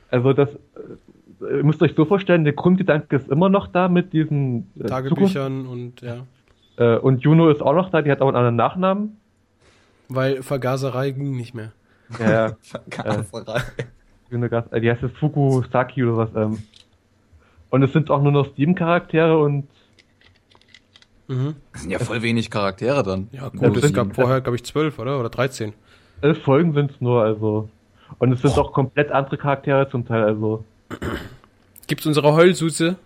Also 0.08 0.32
das 0.32 0.48
äh, 1.40 1.58
ihr 1.58 1.64
müsst 1.64 1.82
euch 1.82 1.94
so 1.96 2.04
vorstellen, 2.04 2.44
der 2.44 2.52
Grundgedanke 2.52 3.16
ist 3.16 3.28
immer 3.28 3.48
noch 3.48 3.66
da 3.66 3.88
mit 3.88 4.12
diesen 4.12 4.70
äh, 4.78 4.84
Tagebüchern 4.84 5.64
Zukunft. 5.64 6.02
und 6.02 6.08
ja. 6.08 6.26
Äh, 6.76 6.98
und 6.98 7.22
Juno 7.22 7.50
ist 7.50 7.62
auch 7.62 7.74
noch 7.74 7.90
da, 7.90 8.02
die 8.02 8.10
hat 8.10 8.20
auch 8.20 8.28
einen 8.28 8.36
anderen 8.36 8.56
Nachnamen. 8.56 9.16
Weil 10.08 10.42
Vergaserei 10.42 11.10
ging 11.10 11.36
nicht 11.36 11.54
mehr. 11.54 11.72
Ja, 12.18 12.56
Vergaserei. 12.60 13.62
Äh, 14.28 14.80
die 14.80 14.90
heißt 14.90 15.02
jetzt 15.02 15.16
Fukusaki 15.18 16.02
oder 16.02 16.16
was. 16.16 16.30
Ähm. 16.34 16.58
Und 17.70 17.82
es 17.84 17.92
sind 17.92 18.10
auch 18.10 18.20
nur 18.20 18.32
noch 18.32 18.54
sieben 18.56 18.74
Charaktere 18.74 19.38
und. 19.38 19.68
Mhm. 21.28 21.54
Das 21.72 21.82
sind 21.82 21.92
ja 21.92 22.00
voll 22.00 22.22
wenig 22.22 22.50
Charaktere 22.50 23.04
dann. 23.04 23.28
Ja, 23.30 23.48
gut, 23.48 23.76
es 23.76 23.92
gab 23.92 24.14
vorher, 24.16 24.40
glaube 24.40 24.56
ich, 24.56 24.64
zwölf, 24.64 24.98
oder? 24.98 25.20
Oder 25.20 25.28
dreizehn. 25.28 25.74
Elf 26.22 26.42
Folgen 26.42 26.72
sind 26.72 26.90
es 26.90 27.00
nur, 27.00 27.22
also. 27.22 27.68
Und 28.18 28.32
es 28.32 28.42
sind 28.42 28.56
oh. 28.56 28.62
auch 28.62 28.72
komplett 28.72 29.12
andere 29.12 29.38
Charaktere 29.38 29.88
zum 29.90 30.06
Teil, 30.06 30.24
also. 30.24 30.64
Gibt's 31.86 32.06
unsere 32.06 32.32
Heulsuse? 32.32 32.96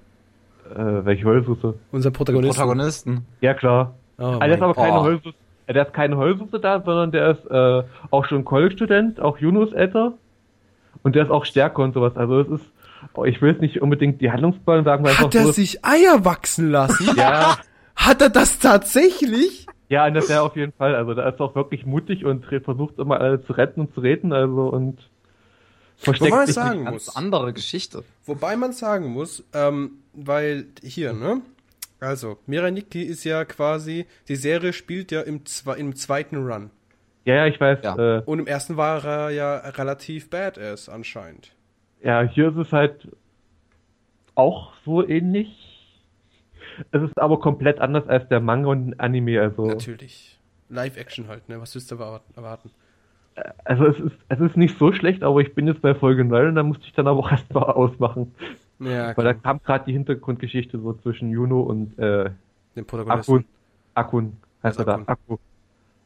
Äh, 0.75 1.05
welche 1.05 1.25
Heulsuse? 1.25 1.75
Unser 1.93 2.11
Protagonisten. 2.11 2.57
Protagonisten. 2.57 3.27
Ja, 3.41 3.55
klar. 3.55 3.95
Oh, 4.19 4.39
das 4.39 4.57
ist 4.57 4.63
aber 4.63 4.75
keine 4.75 5.01
Heulsuse 5.01 5.35
der 5.73 5.87
ist 5.87 5.93
keine 5.93 6.17
Heulsuppe 6.17 6.61
da, 6.61 6.83
sondern 6.85 7.13
der 7.13 7.31
ist 7.31 7.47
äh, 7.51 7.83
auch 8.11 8.25
schon 8.27 8.45
College-Student, 8.45 9.21
auch 9.21 9.39
Junus 9.39 9.73
älter. 9.73 10.15
Und 11.03 11.15
der 11.17 11.25
ist 11.25 11.31
auch 11.31 11.45
stärker 11.45 11.83
und 11.83 11.95
sowas. 11.95 12.17
Also 12.17 12.41
es 12.41 12.49
ist, 12.49 12.65
oh, 13.15 13.25
ich 13.25 13.41
will 13.41 13.53
jetzt 13.53 13.61
nicht 13.61 13.81
unbedingt 13.81 14.21
die 14.21 14.31
Handlungsplan 14.31 14.85
sagen, 14.85 15.05
weil 15.05 15.17
Hat 15.17 15.35
er 15.35 15.45
so 15.45 15.53
sich 15.53 15.85
Eier 15.85 16.25
wachsen 16.25 16.71
lassen? 16.71 17.17
ja. 17.17 17.57
Hat 17.97 18.23
er 18.23 18.31
das 18.31 18.59
tatsächlich? 18.59 19.67
Ja, 19.91 20.09
der 20.09 20.23
Serie 20.23 20.43
auf 20.43 20.57
jeden 20.57 20.73
Fall. 20.73 20.95
Also 20.95 21.15
da 21.15 21.29
ist 21.29 21.39
er 21.39 21.47
auch 21.47 21.55
wirklich 21.55 21.85
mutig 21.85 22.25
und 22.25 22.47
versucht 22.47 22.99
immer 22.99 23.21
alle 23.21 23.45
zu 23.45 23.53
retten 23.53 23.81
und 23.81 23.93
zu 23.95 24.01
reden. 24.01 24.33
Also 24.33 24.69
und 24.69 24.99
versteckt 25.97 26.33
Wobei 26.33 26.47
sich 26.47 26.55
sagen 26.55 26.85
muss. 26.85 27.15
andere 27.15 27.53
Geschichte. 27.53 28.05
Wobei 28.25 28.57
man 28.57 28.73
sagen 28.73 29.09
muss, 29.13 29.45
ähm, 29.53 29.99
weil 30.15 30.67
hier, 30.83 31.13
ne? 31.13 31.43
Also, 32.01 32.39
Miraniki 32.47 33.03
ist 33.03 33.25
ja 33.25 33.45
quasi, 33.45 34.07
die 34.29 34.37
Serie 34.37 34.73
spielt 34.73 35.13
ja 35.13 35.21
im, 35.21 35.43
im 35.77 35.95
zweiten 35.97 36.37
Run. 36.37 36.71
Ja, 37.25 37.35
ja, 37.35 37.47
ich 37.47 37.61
weiß. 37.61 37.79
Ja. 37.83 38.19
Äh, 38.19 38.23
und 38.25 38.39
im 38.39 38.47
ersten 38.47 38.77
war 38.77 39.05
er 39.05 39.31
ja 39.31 39.57
relativ 39.59 40.31
badass 40.31 40.89
anscheinend. 40.89 41.55
Ja, 42.03 42.23
hier 42.23 42.49
ist 42.49 42.57
es 42.57 42.73
halt 42.73 43.09
auch 44.35 44.73
so 44.85 45.07
ähnlich. 45.07 45.67
Es 46.93 47.03
ist 47.03 47.19
aber 47.19 47.39
komplett 47.41 47.79
anders 47.79 48.09
als 48.09 48.27
der 48.29 48.41
Manga 48.41 48.71
und 48.71 48.99
Anime, 48.99 49.41
also. 49.41 49.67
Natürlich. 49.67 50.39
Live-Action 50.71 51.29
halt, 51.29 51.49
ne? 51.49 51.61
Was 51.61 51.75
willst 51.75 51.91
du 51.91 51.97
erwarten? 51.97 52.71
Also 53.65 53.87
es 53.87 53.99
ist, 53.99 54.17
es 54.29 54.41
ist 54.41 54.57
nicht 54.57 54.79
so 54.79 54.93
schlecht, 54.93 55.23
aber 55.23 55.41
ich 55.41 55.55
bin 55.55 55.67
jetzt 55.67 55.83
bei 55.83 55.95
Folge 55.95 56.25
9 56.25 56.49
und 56.49 56.55
da 56.55 56.63
musste 56.63 56.85
ich 56.87 56.93
dann 56.93 57.07
aber 57.07 57.21
auch 57.21 57.31
erstmal 57.31 57.65
ausmachen. 57.65 58.35
Ja, 58.81 59.15
Weil 59.17 59.25
da 59.25 59.35
kam 59.35 59.63
gerade 59.63 59.85
die 59.85 59.93
Hintergrundgeschichte 59.93 60.79
so 60.81 60.95
zwischen 60.95 61.31
Juno 61.31 61.61
und 61.61 61.99
äh, 61.99 62.31
dem 62.77 62.87
Protagonisten. 62.87 63.33
Akun. 63.33 63.45
Akun 63.95 64.37
heißt 64.63 64.79
er 64.79 64.85
da. 64.87 65.03
Akku. 65.07 65.37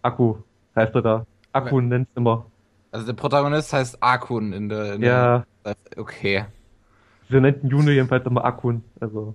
Akku 0.03 0.37
heißt 0.75 0.95
er 0.95 1.03
da. 1.03 1.27
Akun 1.53 1.87
okay. 1.87 1.95
nennt's 1.95 2.11
immer. 2.17 2.47
Also 2.91 3.07
der 3.07 3.13
Protagonist 3.13 3.73
heißt 3.73 4.03
Akun 4.03 4.53
in 4.53 4.69
der. 4.69 4.95
In 4.95 5.03
ja. 5.03 5.45
Der, 5.65 5.77
okay. 5.97 6.47
Sie 7.31 7.41
nannten 7.41 7.69
Juno 7.69 7.91
jedenfalls 7.91 8.27
immer 8.27 8.45
Akun. 8.45 8.83
Also. 9.01 9.35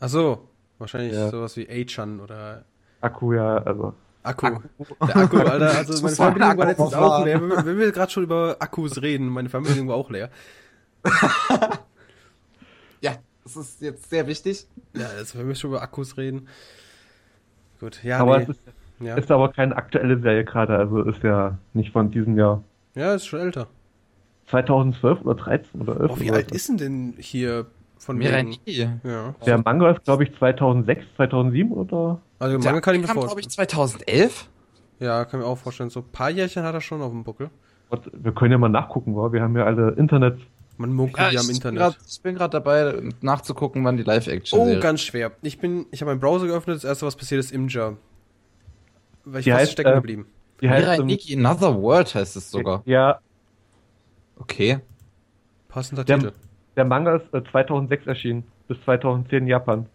Ach 0.00 0.08
so, 0.08 0.48
wahrscheinlich 0.78 1.12
ja. 1.12 1.28
sowas 1.28 1.56
wie 1.56 1.68
Achan 1.68 2.20
oder. 2.20 2.64
Akku, 3.00 3.34
ja, 3.34 3.58
also. 3.58 3.94
Akku. 4.24 4.46
Akku. 4.46 4.62
Der 5.06 5.16
Akku, 5.16 5.36
Alter. 5.38 5.78
Also 5.78 6.02
meine 6.02 6.16
Verbindung 6.16 6.58
war 6.58 6.66
letztens 6.66 6.94
auch 6.94 7.24
leer. 7.24 7.40
Wenn, 7.40 7.66
wenn 7.66 7.78
wir 7.78 7.92
gerade 7.92 8.10
schon 8.10 8.24
über 8.24 8.56
Akkus 8.58 9.00
reden, 9.00 9.28
meine 9.28 9.48
Verbindung 9.48 9.86
war 9.86 9.94
auch 9.94 10.10
leer. 10.10 10.30
ja, 13.00 13.16
das 13.44 13.56
ist 13.56 13.80
jetzt 13.80 14.10
sehr 14.10 14.26
wichtig. 14.26 14.66
Ja, 14.94 15.06
also 15.16 15.38
wenn 15.38 15.48
wir 15.48 15.54
schon 15.54 15.70
über 15.70 15.82
Akkus 15.82 16.16
reden. 16.16 16.48
Gut, 17.80 18.02
ja. 18.02 18.18
Aber 18.18 18.38
nee. 18.38 18.44
es 18.44 18.48
ist, 18.50 18.62
ja. 19.00 19.16
ist 19.16 19.30
aber 19.30 19.52
keine 19.52 19.76
aktuelle 19.76 20.20
Serie 20.20 20.44
gerade, 20.44 20.76
also 20.76 21.02
ist 21.02 21.22
ja 21.22 21.58
nicht 21.72 21.92
von 21.92 22.10
diesem 22.10 22.36
Jahr. 22.36 22.62
Ja, 22.94 23.14
ist 23.14 23.26
schon 23.26 23.40
älter. 23.40 23.68
2012 24.46 25.20
oder 25.22 25.34
13 25.34 25.80
oder 25.80 26.00
11. 26.00 26.10
Oh, 26.10 26.20
wie 26.20 26.30
alt 26.30 26.50
ist 26.52 26.68
denn 26.68 26.76
denn 26.78 27.14
hier 27.18 27.66
von 27.98 28.16
Miraniki. 28.16 28.88
Ja. 29.04 29.34
Der 29.44 29.58
Manga 29.58 29.90
ist, 29.90 30.04
glaube 30.04 30.24
ich, 30.24 30.34
2006, 30.36 31.04
2007 31.16 31.72
oder? 31.72 32.20
Also 32.38 32.58
Manga 32.58 32.80
kann 32.80 32.94
ich 32.94 33.00
mir 33.02 33.06
kam, 33.06 33.14
vorstellen. 33.14 33.28
glaube 33.28 33.40
ich, 33.40 33.50
2011. 33.50 34.48
Ja, 35.00 35.24
kann 35.24 35.40
ich 35.40 35.46
mir 35.46 35.50
auch 35.50 35.58
vorstellen. 35.58 35.90
So 35.90 36.00
ein 36.00 36.08
paar 36.10 36.30
Jährchen 36.30 36.62
hat 36.62 36.74
er 36.74 36.80
schon 36.80 37.02
auf 37.02 37.10
dem 37.10 37.24
Buckel. 37.24 37.50
Und 37.90 38.10
wir 38.12 38.32
können 38.32 38.52
ja 38.52 38.58
mal 38.58 38.68
nachgucken, 38.68 39.16
wa? 39.16 39.32
wir 39.32 39.42
haben 39.42 39.56
ja 39.56 39.64
alle 39.64 39.92
Internet. 39.92 40.38
Man 40.78 40.92
munkelt 40.92 41.32
ja, 41.32 41.40
ja 41.40 41.42
im 41.42 41.50
Internet. 41.50 41.80
Grad, 41.80 41.98
ich 42.08 42.22
bin 42.22 42.36
gerade 42.36 42.52
dabei, 42.52 43.10
nachzugucken, 43.20 43.84
wann 43.84 43.96
die 43.96 44.04
Live-Action 44.04 44.58
Oh, 44.58 44.80
ganz 44.80 45.00
schwer. 45.00 45.32
Ich 45.42 45.58
bin, 45.58 45.86
ich 45.90 46.00
habe 46.00 46.12
meinen 46.12 46.20
Browser 46.20 46.46
geöffnet, 46.46 46.76
das 46.76 46.84
erste, 46.84 47.04
was 47.04 47.16
passiert 47.16 47.40
ist, 47.40 47.50
Imgur. 47.50 47.98
Weil 49.24 49.40
ich 49.40 49.44
die 49.44 49.52
heißt, 49.52 49.72
stecken 49.72 49.90
äh, 49.90 49.94
geblieben. 49.96 50.26
Die 50.60 50.70
heißt, 50.70 50.86
Miraniki 50.86 51.36
Another 51.36 51.80
World 51.80 52.14
heißt 52.14 52.36
es 52.36 52.50
sogar. 52.50 52.82
Ja. 52.86 53.18
Okay. 54.36 54.78
Passender 55.68 56.04
der, 56.04 56.18
Titel. 56.18 56.32
Der 56.76 56.84
Manga 56.84 57.16
ist 57.16 57.34
äh, 57.34 57.42
2006 57.50 58.06
erschienen, 58.06 58.44
bis 58.68 58.80
2010 58.84 59.38
in 59.38 59.46
Japan. 59.48 59.86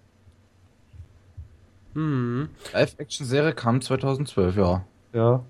Hm. 1.94 2.50
Live-Action-Serie 2.74 3.54
kam 3.54 3.82
2012, 3.82 4.58
ja. 4.58 4.86
Ja. 5.14 5.44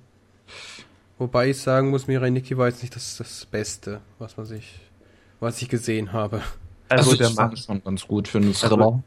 Wobei 1.18 1.50
ich 1.50 1.62
sagen 1.62 1.90
muss, 1.90 2.08
Mirai 2.08 2.30
Nikki 2.30 2.58
war 2.58 2.68
jetzt 2.68 2.82
nicht 2.82 2.96
das, 2.96 3.18
das 3.18 3.46
Beste, 3.46 4.02
was 4.20 4.36
man 4.36 4.46
sich, 4.46 4.80
was 5.44 5.62
ich 5.62 5.70
gesehen 5.70 6.14
habe. 6.14 6.42
Also, 6.90 7.12
also 7.12 7.18
der 7.18 7.30
fand 7.30 7.60
schon 7.60 7.84
ganz 7.84 8.08
gut 8.08 8.28
für 8.28 8.40
einen 8.40 8.54
Thriller. 8.54 8.86
Also, 8.86 9.04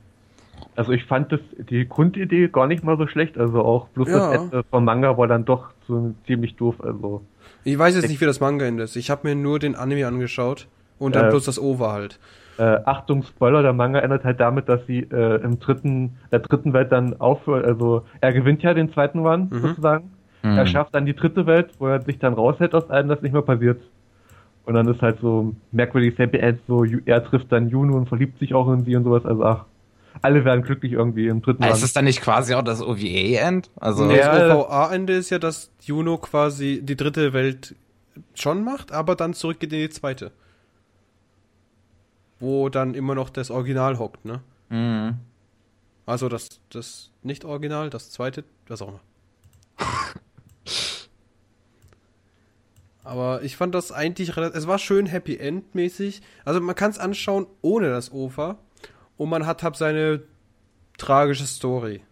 also, 0.74 0.92
ich 0.92 1.04
fand 1.04 1.32
das, 1.32 1.40
die 1.70 1.88
Grundidee 1.88 2.48
gar 2.48 2.66
nicht 2.66 2.84
mal 2.84 2.96
so 2.96 3.06
schlecht, 3.06 3.38
also 3.38 3.62
auch 3.62 3.88
bloß 3.88 4.08
ja. 4.08 4.18
das 4.18 4.42
Ende 4.42 4.64
vom 4.70 4.84
Manga 4.84 5.16
war 5.16 5.26
dann 5.26 5.44
doch 5.44 5.70
so 5.86 6.14
ziemlich 6.26 6.56
doof, 6.56 6.76
also. 6.80 7.22
Ich 7.64 7.78
weiß 7.78 7.96
jetzt 7.96 8.08
nicht, 8.08 8.20
wie 8.20 8.26
das 8.26 8.40
Manga 8.40 8.64
endet. 8.64 8.94
Ich 8.94 9.10
habe 9.10 9.26
mir 9.26 9.34
nur 9.34 9.58
den 9.58 9.74
Anime 9.74 10.06
angeschaut. 10.06 10.68
Und 10.98 11.14
dann 11.14 11.26
äh, 11.26 11.30
bloß 11.30 11.44
das 11.44 11.58
Over 11.58 11.92
halt. 11.92 12.18
Äh, 12.58 12.78
Achtung, 12.84 13.22
Spoiler, 13.22 13.62
der 13.62 13.72
Manga 13.72 13.98
endet 13.98 14.24
halt 14.24 14.40
damit, 14.40 14.68
dass 14.68 14.86
sie 14.86 15.00
äh, 15.00 15.42
im 15.42 15.58
dritten, 15.58 16.16
der 16.32 16.38
dritten 16.38 16.72
Welt 16.72 16.90
dann 16.90 17.20
aufhört, 17.20 17.66
also 17.66 18.04
er 18.20 18.32
gewinnt 18.32 18.62
ja 18.62 18.72
den 18.72 18.90
zweiten 18.92 19.18
Run, 19.18 19.48
mhm. 19.50 19.60
sozusagen. 19.60 20.10
Mhm. 20.42 20.56
Er 20.56 20.66
schafft 20.66 20.94
dann 20.94 21.04
die 21.04 21.14
dritte 21.14 21.46
Welt, 21.46 21.70
wo 21.78 21.88
er 21.88 22.00
sich 22.00 22.18
dann 22.18 22.32
raushält 22.32 22.74
aus 22.74 22.88
allem, 22.88 23.08
das 23.08 23.20
nicht 23.20 23.32
mehr 23.32 23.42
passiert. 23.42 23.80
Und 24.66 24.74
dann 24.74 24.86
ist 24.88 25.00
halt 25.00 25.20
so 25.20 25.54
merkwürdiges 25.72 26.18
Happy 26.18 26.38
End, 26.38 26.60
so 26.66 26.84
er 26.84 27.24
trifft 27.24 27.50
dann 27.52 27.68
Juno 27.68 27.96
und 27.96 28.08
verliebt 28.08 28.38
sich 28.38 28.52
auch 28.52 28.70
in 28.72 28.84
sie 28.84 28.96
und 28.96 29.04
sowas, 29.04 29.24
also 29.24 29.44
ach. 29.44 29.64
Alle 30.22 30.46
werden 30.46 30.62
glücklich 30.62 30.92
irgendwie 30.92 31.28
im 31.28 31.42
dritten 31.42 31.62
Run. 31.62 31.72
Ist 31.72 31.82
das 31.82 31.92
dann 31.92 32.06
nicht 32.06 32.22
quasi 32.22 32.54
auch 32.54 32.62
das 32.62 32.80
OVA-End? 32.80 33.70
Also 33.76 34.10
ja, 34.10 34.38
das 34.38 34.56
OVA-Ende 34.56 35.12
ist 35.12 35.28
ja, 35.28 35.38
dass 35.38 35.70
Juno 35.82 36.16
quasi 36.16 36.80
die 36.82 36.96
dritte 36.96 37.34
Welt 37.34 37.74
schon 38.34 38.64
macht, 38.64 38.92
aber 38.92 39.14
dann 39.14 39.34
zurückgeht 39.34 39.74
in 39.74 39.80
die 39.80 39.90
zweite 39.90 40.32
wo 42.38 42.68
dann 42.68 42.94
immer 42.94 43.14
noch 43.14 43.30
das 43.30 43.50
Original 43.50 43.98
hockt, 43.98 44.24
ne? 44.24 44.42
Mhm. 44.68 45.18
Also 46.04 46.28
das, 46.28 46.48
das 46.70 47.10
Nicht-Original, 47.22 47.90
das 47.90 48.10
zweite, 48.10 48.44
was 48.68 48.82
auch 48.82 48.88
immer. 48.88 49.00
Aber 53.06 53.42
ich 53.42 53.56
fand 53.56 53.72
das 53.72 53.92
eigentlich 53.92 54.36
relativ. 54.36 54.58
Es 54.58 54.66
war 54.66 54.78
schön 54.78 55.06
Happy 55.06 55.36
End-mäßig. 55.36 56.22
Also 56.44 56.60
man 56.60 56.74
kann 56.74 56.90
es 56.90 56.98
anschauen 56.98 57.46
ohne 57.62 57.88
das 57.88 58.12
OFA. 58.12 58.58
Und 59.16 59.30
man 59.30 59.46
hat 59.46 59.62
halt 59.62 59.76
seine 59.76 60.22
tragische 60.98 61.46
Story. 61.46 62.02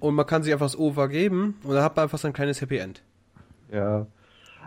Und 0.00 0.14
man 0.14 0.26
kann 0.26 0.42
sich 0.42 0.52
einfach 0.52 0.66
das 0.66 0.78
OFA 0.78 1.06
geben 1.06 1.58
und 1.64 1.74
dann 1.74 1.82
hat 1.82 1.96
man 1.96 2.04
einfach 2.04 2.18
sein 2.18 2.32
kleines 2.32 2.60
Happy 2.60 2.76
End. 2.76 3.02
Ja. 3.72 4.06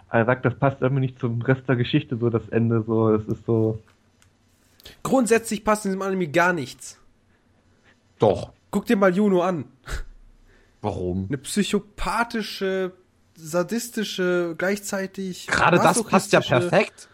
Er 0.10 0.26
sagt, 0.26 0.46
das 0.46 0.58
passt 0.58 0.82
irgendwie 0.82 1.02
nicht 1.02 1.20
zum 1.20 1.42
Rest 1.42 1.68
der 1.68 1.76
Geschichte, 1.76 2.18
so 2.18 2.30
das 2.30 2.48
Ende, 2.50 2.84
so, 2.86 3.14
es 3.14 3.26
ist 3.28 3.46
so. 3.46 3.80
Grundsätzlich 5.04 5.64
passt 5.64 5.86
in 5.86 5.92
diesem 5.92 6.02
Anime 6.02 6.30
gar 6.30 6.54
nichts. 6.54 7.00
Doch. 8.20 8.54
Guck 8.72 8.86
dir 8.86 8.98
mal 8.98 9.14
Juno 9.14 9.42
an. 9.42 9.66
Warum? 10.82 11.26
Eine 11.28 11.38
psychopathische, 11.38 12.94
sadistische, 13.38 14.56
gleichzeitig. 14.58 15.48
Gerade 15.48 15.78
das 15.78 16.04
passt 16.04 16.34
ja 16.34 16.42
perfekt. 16.42 17.08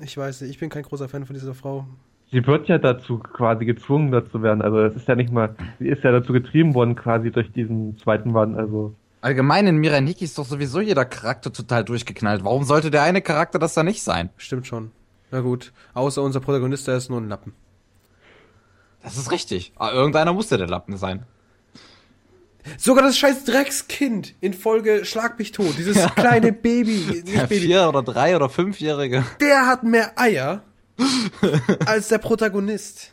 Ich 0.00 0.16
weiß 0.16 0.40
nicht, 0.40 0.50
ich 0.50 0.58
bin 0.58 0.70
kein 0.70 0.82
großer 0.82 1.08
Fan 1.08 1.24
von 1.26 1.34
dieser 1.34 1.54
Frau. 1.54 1.86
Sie 2.32 2.44
wird 2.44 2.66
ja 2.66 2.78
dazu 2.78 3.18
quasi 3.18 3.64
gezwungen 3.64 4.10
dazu 4.10 4.42
werden. 4.42 4.60
Also 4.60 4.80
es 4.80 4.96
ist 4.96 5.06
ja 5.06 5.14
nicht 5.14 5.30
mal, 5.30 5.54
sie 5.78 5.88
ist 5.88 6.02
ja 6.02 6.10
dazu 6.10 6.32
getrieben 6.32 6.74
worden 6.74 6.96
quasi 6.96 7.30
durch 7.30 7.52
diesen 7.52 7.96
zweiten 7.98 8.32
Mann. 8.32 8.56
Also 8.56 8.94
allgemein 9.20 9.66
in 9.68 9.76
Miraniki 9.76 10.24
ist 10.24 10.36
doch 10.36 10.46
sowieso 10.46 10.80
jeder 10.80 11.04
Charakter 11.04 11.52
total 11.52 11.84
durchgeknallt. 11.84 12.42
Warum 12.42 12.64
sollte 12.64 12.90
der 12.90 13.02
eine 13.02 13.22
Charakter 13.22 13.58
das 13.58 13.74
da 13.74 13.84
nicht 13.84 14.02
sein? 14.02 14.30
Stimmt 14.36 14.66
schon. 14.66 14.90
Na 15.30 15.40
gut, 15.40 15.72
außer 15.92 16.22
unser 16.22 16.40
Protagonist, 16.40 16.88
der 16.88 16.96
ist 16.96 17.08
nur 17.08 17.20
ein 17.20 17.28
Lappen. 17.28 17.52
Das 19.02 19.16
ist 19.18 19.30
richtig. 19.30 19.72
Aber 19.76 19.92
irgendeiner 19.92 20.32
muss 20.32 20.50
ja 20.50 20.56
der 20.56 20.66
Lappen 20.66 20.96
sein. 20.96 21.26
Sogar 22.78 23.04
das 23.04 23.18
scheiß 23.18 23.44
Dreckskind 23.44 24.34
in 24.40 24.54
Folge 24.54 25.04
Schlag 25.04 25.38
mich 25.38 25.52
tot. 25.52 25.74
Dieses 25.78 25.96
ja. 26.02 26.08
kleine 26.10 26.52
Baby. 26.52 27.22
Nicht 27.24 27.48
Baby. 27.48 27.66
Vier 27.66 27.88
oder 27.88 28.02
drei 28.02 28.34
oder 28.36 28.48
fünfjährige. 28.48 29.24
Der 29.40 29.66
hat 29.66 29.82
mehr 29.82 30.18
Eier 30.18 30.62
als 31.86 32.08
der 32.08 32.18
Protagonist. 32.18 33.12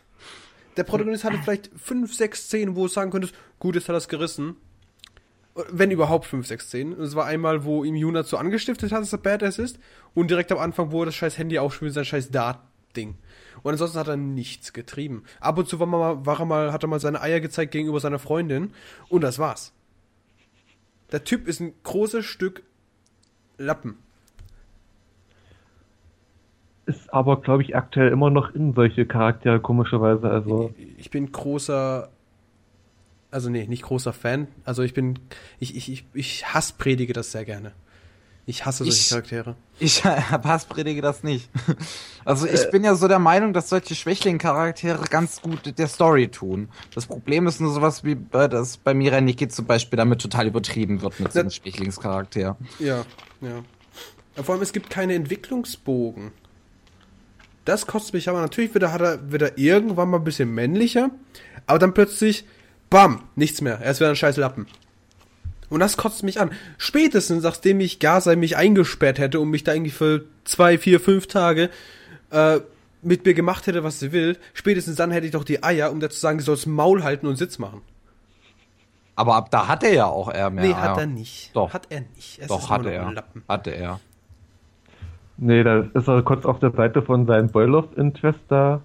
Der 0.77 0.83
Protagonist 0.83 1.23
hatte 1.23 1.39
vielleicht 1.43 1.69
fünf, 1.75 2.13
sechs 2.15 2.45
Szenen, 2.45 2.75
wo 2.75 2.83
du 2.83 2.87
sagen 2.87 3.11
könntest, 3.11 3.33
gut, 3.59 3.75
jetzt 3.75 3.89
hat 3.89 3.95
er 3.95 3.97
es 3.97 4.07
gerissen 4.07 4.55
wenn 5.69 5.91
überhaupt 5.91 6.25
fünf, 6.25 6.47
sechs 6.47 6.67
Szenen. 6.67 6.99
Es 6.99 7.15
war 7.15 7.25
einmal, 7.25 7.65
wo 7.65 7.83
ihm 7.83 7.95
Juna 7.95 8.23
so 8.23 8.37
angestiftet 8.37 8.91
hat, 8.91 9.01
dass 9.01 9.13
er 9.13 9.19
Badass 9.19 9.59
ist. 9.59 9.79
Und 10.13 10.29
direkt 10.29 10.51
am 10.51 10.57
Anfang, 10.57 10.91
wo 10.91 11.03
er 11.03 11.07
das 11.07 11.15
scheiß 11.15 11.37
Handy 11.37 11.59
aufspielt, 11.59 11.93
sein 11.93 12.05
scheiß 12.05 12.31
Dart-Ding. 12.31 13.15
Und 13.63 13.71
ansonsten 13.71 13.99
hat 13.99 14.07
er 14.07 14.17
nichts 14.17 14.73
getrieben. 14.73 15.23
Ab 15.39 15.57
und 15.57 15.67
zu 15.67 15.79
war, 15.79 15.87
mal, 15.87 16.25
war 16.25 16.39
er 16.39 16.45
mal, 16.45 16.73
hat 16.73 16.83
er 16.83 16.89
mal 16.89 16.99
seine 16.99 17.21
Eier 17.21 17.39
gezeigt 17.39 17.71
gegenüber 17.71 17.99
seiner 17.99 18.19
Freundin. 18.19 18.73
Und 19.09 19.21
das 19.21 19.39
war's. 19.39 19.73
Der 21.11 21.23
Typ 21.23 21.47
ist 21.47 21.59
ein 21.59 21.73
großes 21.83 22.25
Stück 22.25 22.63
Lappen. 23.57 23.97
Ist 26.85 27.13
aber, 27.13 27.41
glaube 27.41 27.61
ich, 27.63 27.75
aktuell 27.75 28.11
immer 28.11 28.29
noch 28.29 28.55
in 28.55 28.73
solche 28.73 29.05
Charaktere, 29.05 29.59
komischerweise. 29.59 30.29
Also. 30.29 30.73
Ich, 30.97 31.11
bin 31.11 31.31
großer 31.31 32.09
also 33.31 33.49
nee, 33.49 33.65
nicht 33.65 33.83
großer 33.83 34.13
Fan. 34.13 34.47
Also 34.65 34.83
ich 34.83 34.93
bin, 34.93 35.17
ich, 35.59 35.75
ich, 35.75 35.91
ich, 35.91 36.05
ich 36.13 36.53
hasspredige 36.53 37.13
das 37.13 37.31
sehr 37.31 37.45
gerne. 37.45 37.71
Ich 38.45 38.65
hasse 38.65 38.83
solche 38.83 38.99
ich, 38.99 39.09
Charaktere. 39.09 39.55
Ich 39.79 40.03
hasspredige 40.05 41.01
das 41.01 41.23
nicht. 41.23 41.49
Also 42.23 42.45
ich 42.45 42.65
äh, 42.65 42.69
bin 42.69 42.83
ja 42.83 42.93
so 42.93 43.07
der 43.07 43.17
Meinung, 43.17 43.51
dass 43.51 43.69
solche 43.69 43.95
Schwächling-Charaktere 43.95 45.05
ganz 45.09 45.41
gut 45.41 45.75
der 45.75 45.87
Story 45.87 46.27
tun. 46.27 46.69
Das 46.93 47.07
Problem 47.07 47.47
ist 47.47 47.59
nur 47.59 47.73
sowas 47.73 48.03
wie, 48.03 48.11
äh, 48.11 48.47
dass 48.47 48.77
bei 48.77 48.93
Miraniki 48.93 49.47
zum 49.47 49.65
Beispiel 49.65 49.97
damit 49.97 50.21
total 50.21 50.45
übertrieben 50.45 51.01
wird 51.01 51.19
mit 51.19 51.33
so 51.33 51.39
einem 51.39 51.49
Schwächlingscharakter. 51.49 52.57
Ja, 52.77 53.05
ja. 53.41 53.63
Vor 54.35 54.53
allem, 54.53 54.61
es 54.61 54.71
gibt 54.71 54.91
keine 54.91 55.15
Entwicklungsbogen. 55.15 56.31
Das 57.65 57.87
kostet 57.87 58.13
mich 58.13 58.29
aber 58.29 58.41
natürlich 58.41 58.73
wieder, 58.73 58.91
hat 58.91 59.01
er, 59.01 59.31
wird 59.31 59.41
er 59.41 59.57
irgendwann 59.57 60.09
mal 60.09 60.17
ein 60.17 60.23
bisschen 60.23 60.53
männlicher, 60.53 61.09
aber 61.67 61.79
dann 61.79 61.93
plötzlich, 61.93 62.45
bam, 62.91 63.23
nichts 63.35 63.61
mehr. 63.61 63.79
Er 63.81 63.91
ist 63.91 63.99
wieder 63.99 64.09
ein 64.09 64.15
scheiß 64.15 64.37
Lappen. 64.37 64.67
Und 65.71 65.79
das 65.79 65.95
kotzt 65.95 66.23
mich 66.23 66.39
an. 66.39 66.51
Spätestens, 66.77 67.43
nachdem 67.43 67.79
ich 67.79 67.99
Gaza 67.99 68.35
mich 68.35 68.57
eingesperrt 68.57 69.19
hätte 69.19 69.39
und 69.39 69.49
mich 69.49 69.63
da 69.63 69.73
irgendwie 69.73 69.91
für 69.91 70.25
zwei, 70.43 70.77
vier, 70.77 70.99
fünf 70.99 71.27
Tage 71.27 71.69
äh, 72.29 72.59
mit 73.01 73.25
mir 73.25 73.33
gemacht 73.33 73.67
hätte, 73.67 73.83
was 73.83 73.99
sie 73.99 74.11
will, 74.11 74.37
spätestens 74.53 74.97
dann 74.97 75.11
hätte 75.11 75.25
ich 75.25 75.31
doch 75.31 75.45
die 75.45 75.63
Eier, 75.63 75.91
um 75.91 76.01
da 76.01 76.09
zu 76.09 76.19
sagen, 76.19 76.37
die 76.39 76.43
soll 76.43 76.57
das 76.57 76.65
Maul 76.65 77.03
halten 77.03 77.25
und 77.25 77.37
Sitz 77.37 77.57
machen. 77.57 77.81
Aber 79.15 79.35
ab 79.35 79.49
da 79.49 79.69
hat 79.69 79.83
er 79.83 79.93
ja 79.93 80.05
auch 80.07 80.33
eher 80.33 80.49
mehr. 80.49 80.65
Nee, 80.65 80.73
hat 80.73 80.97
er 80.97 81.05
nicht. 81.05 81.55
Doch. 81.55 81.73
Hat 81.73 81.87
er 81.89 82.01
nicht. 82.01 82.39
Es 82.39 82.47
Doch, 82.47 82.69
hat 82.69 82.85
er. 82.85 83.23
Hatte 83.47 83.71
er. 83.71 84.01
Nee, 85.37 85.63
da 85.63 85.85
ist 85.93 86.07
er 86.07 86.21
kurz 86.21 86.45
auf 86.45 86.59
der 86.59 86.71
Seite 86.71 87.01
von 87.01 87.25
seinem 87.27 87.47
Boyloft-Interest 87.47 88.39
da 88.49 88.81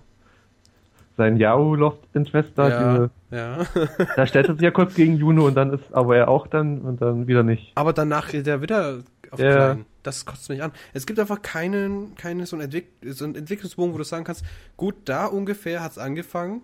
sein 1.16 1.36
Yahoo-Loft-Interest 1.36 2.50
da. 2.54 2.68
Ja, 2.68 3.10
ja. 3.30 3.66
da 4.16 4.26
stellt 4.26 4.48
er 4.48 4.54
sich 4.54 4.62
ja 4.62 4.70
kurz 4.70 4.94
gegen 4.94 5.16
Juno 5.16 5.46
und 5.46 5.54
dann 5.54 5.72
ist 5.72 5.92
aber 5.92 6.16
er 6.16 6.28
auch 6.28 6.46
dann 6.46 6.80
und 6.82 7.00
dann 7.00 7.26
wieder 7.26 7.42
nicht. 7.42 7.72
Aber 7.74 7.92
danach 7.92 8.28
geht 8.28 8.46
er 8.46 8.62
wieder 8.62 9.00
auf 9.30 9.40
ja. 9.40 9.52
klein. 9.52 9.86
Das 10.02 10.24
kotzt 10.24 10.48
mich 10.48 10.62
an. 10.62 10.72
Es 10.92 11.06
gibt 11.06 11.18
einfach 11.18 11.42
keinen, 11.42 12.14
keine 12.14 12.46
so, 12.46 12.56
ein 12.56 12.62
Entwick 12.62 12.88
so 13.02 13.24
einen 13.24 13.34
Entwicklungsbogen, 13.34 13.92
wo 13.92 13.98
du 13.98 14.04
sagen 14.04 14.24
kannst, 14.24 14.44
gut, 14.76 14.94
da 15.06 15.26
ungefähr 15.26 15.82
hat 15.82 15.92
es 15.92 15.98
angefangen 15.98 16.62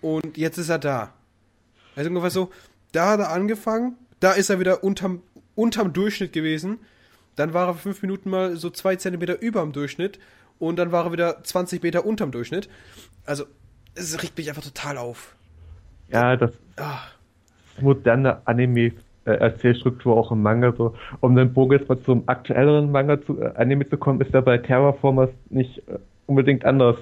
und 0.00 0.36
jetzt 0.36 0.58
ist 0.58 0.68
er 0.68 0.78
da. 0.78 1.12
Also 1.94 2.08
ungefähr 2.08 2.30
so, 2.30 2.50
da 2.92 3.12
hat 3.12 3.20
er 3.20 3.30
angefangen, 3.30 3.96
da 4.20 4.32
ist 4.32 4.50
er 4.50 4.58
wieder 4.58 4.82
unterm, 4.82 5.22
unterm 5.54 5.92
Durchschnitt 5.92 6.32
gewesen, 6.32 6.78
dann 7.36 7.54
war 7.54 7.68
er 7.68 7.74
fünf 7.74 8.02
Minuten 8.02 8.30
mal 8.30 8.56
so 8.56 8.68
zwei 8.70 8.96
Zentimeter 8.96 9.40
über 9.40 9.60
dem 9.60 9.72
Durchschnitt 9.72 10.18
und 10.62 10.76
dann 10.78 10.92
war 10.92 11.06
er 11.06 11.12
wieder 11.12 11.42
20 11.42 11.82
Meter 11.82 12.06
unterm 12.06 12.30
Durchschnitt. 12.30 12.68
Also, 13.26 13.44
es 13.96 14.22
regt 14.22 14.38
mich 14.38 14.48
einfach 14.48 14.62
total 14.62 14.96
auf. 14.96 15.34
Ja, 16.08 16.36
das 16.36 16.52
Ach. 16.76 17.10
moderne 17.80 18.46
Anime-Erzählstruktur 18.46 20.16
auch 20.16 20.30
im 20.30 20.40
Manga 20.40 20.72
so. 20.72 20.94
Um 21.18 21.34
den 21.34 21.52
Bogen 21.52 21.72
jetzt 21.72 21.88
mal 21.88 21.98
zum 21.98 22.22
aktuelleren 22.28 22.92
Manga 22.92 23.20
zu 23.20 23.40
äh, 23.40 23.52
Anime 23.56 23.88
zu 23.88 23.96
kommen, 23.96 24.20
ist 24.20 24.32
ja 24.32 24.40
bei 24.40 24.56
Terraformers 24.58 25.30
nicht 25.50 25.78
äh, 25.88 25.98
unbedingt 26.26 26.64
anders. 26.64 26.96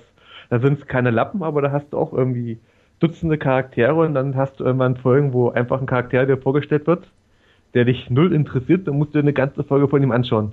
Da 0.49 0.59
sind 0.59 0.81
es 0.81 0.87
keine 0.87 1.11
Lappen, 1.11 1.43
aber 1.43 1.61
da 1.61 1.71
hast 1.71 1.93
du 1.93 1.99
auch 1.99 2.15
irgendwie 2.15 2.59
Dutzende 2.99 3.37
Charaktere 3.37 3.95
und 3.95 4.15
dann 4.15 4.37
hast 4.37 4.59
du 4.59 4.65
irgendwann 4.65 4.97
Folgen, 4.97 5.35
wo 5.35 5.51
einfach 5.51 5.81
ein 5.81 5.87
Charakter 5.87 6.25
dir 6.25 6.39
vorgestellt 6.39 6.87
wird, 6.87 7.07
der 7.75 7.85
dich 7.85 8.09
null 8.09 8.33
interessiert, 8.33 8.89
dann 8.89 8.97
musst 8.97 9.15
du 9.15 9.19
dir 9.19 9.25
eine 9.25 9.35
ganze 9.35 9.65
Folge 9.65 9.89
von 9.89 10.03
ihm 10.03 10.13
anschauen. 10.13 10.53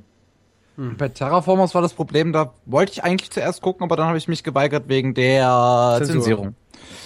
Hm. 0.78 0.96
Bei 0.96 1.10
Terraformers 1.10 1.74
war 1.74 1.82
das 1.82 1.94
Problem, 1.94 2.32
da 2.32 2.54
wollte 2.66 2.92
ich 2.92 3.04
eigentlich 3.04 3.32
zuerst 3.32 3.62
gucken, 3.62 3.84
aber 3.84 3.96
dann 3.96 4.08
habe 4.08 4.18
ich 4.18 4.28
mich 4.28 4.44
geweigert 4.44 4.88
wegen 4.88 5.16
der 5.16 5.96
Zensur. 5.98 6.14
Zensierung. 6.14 6.56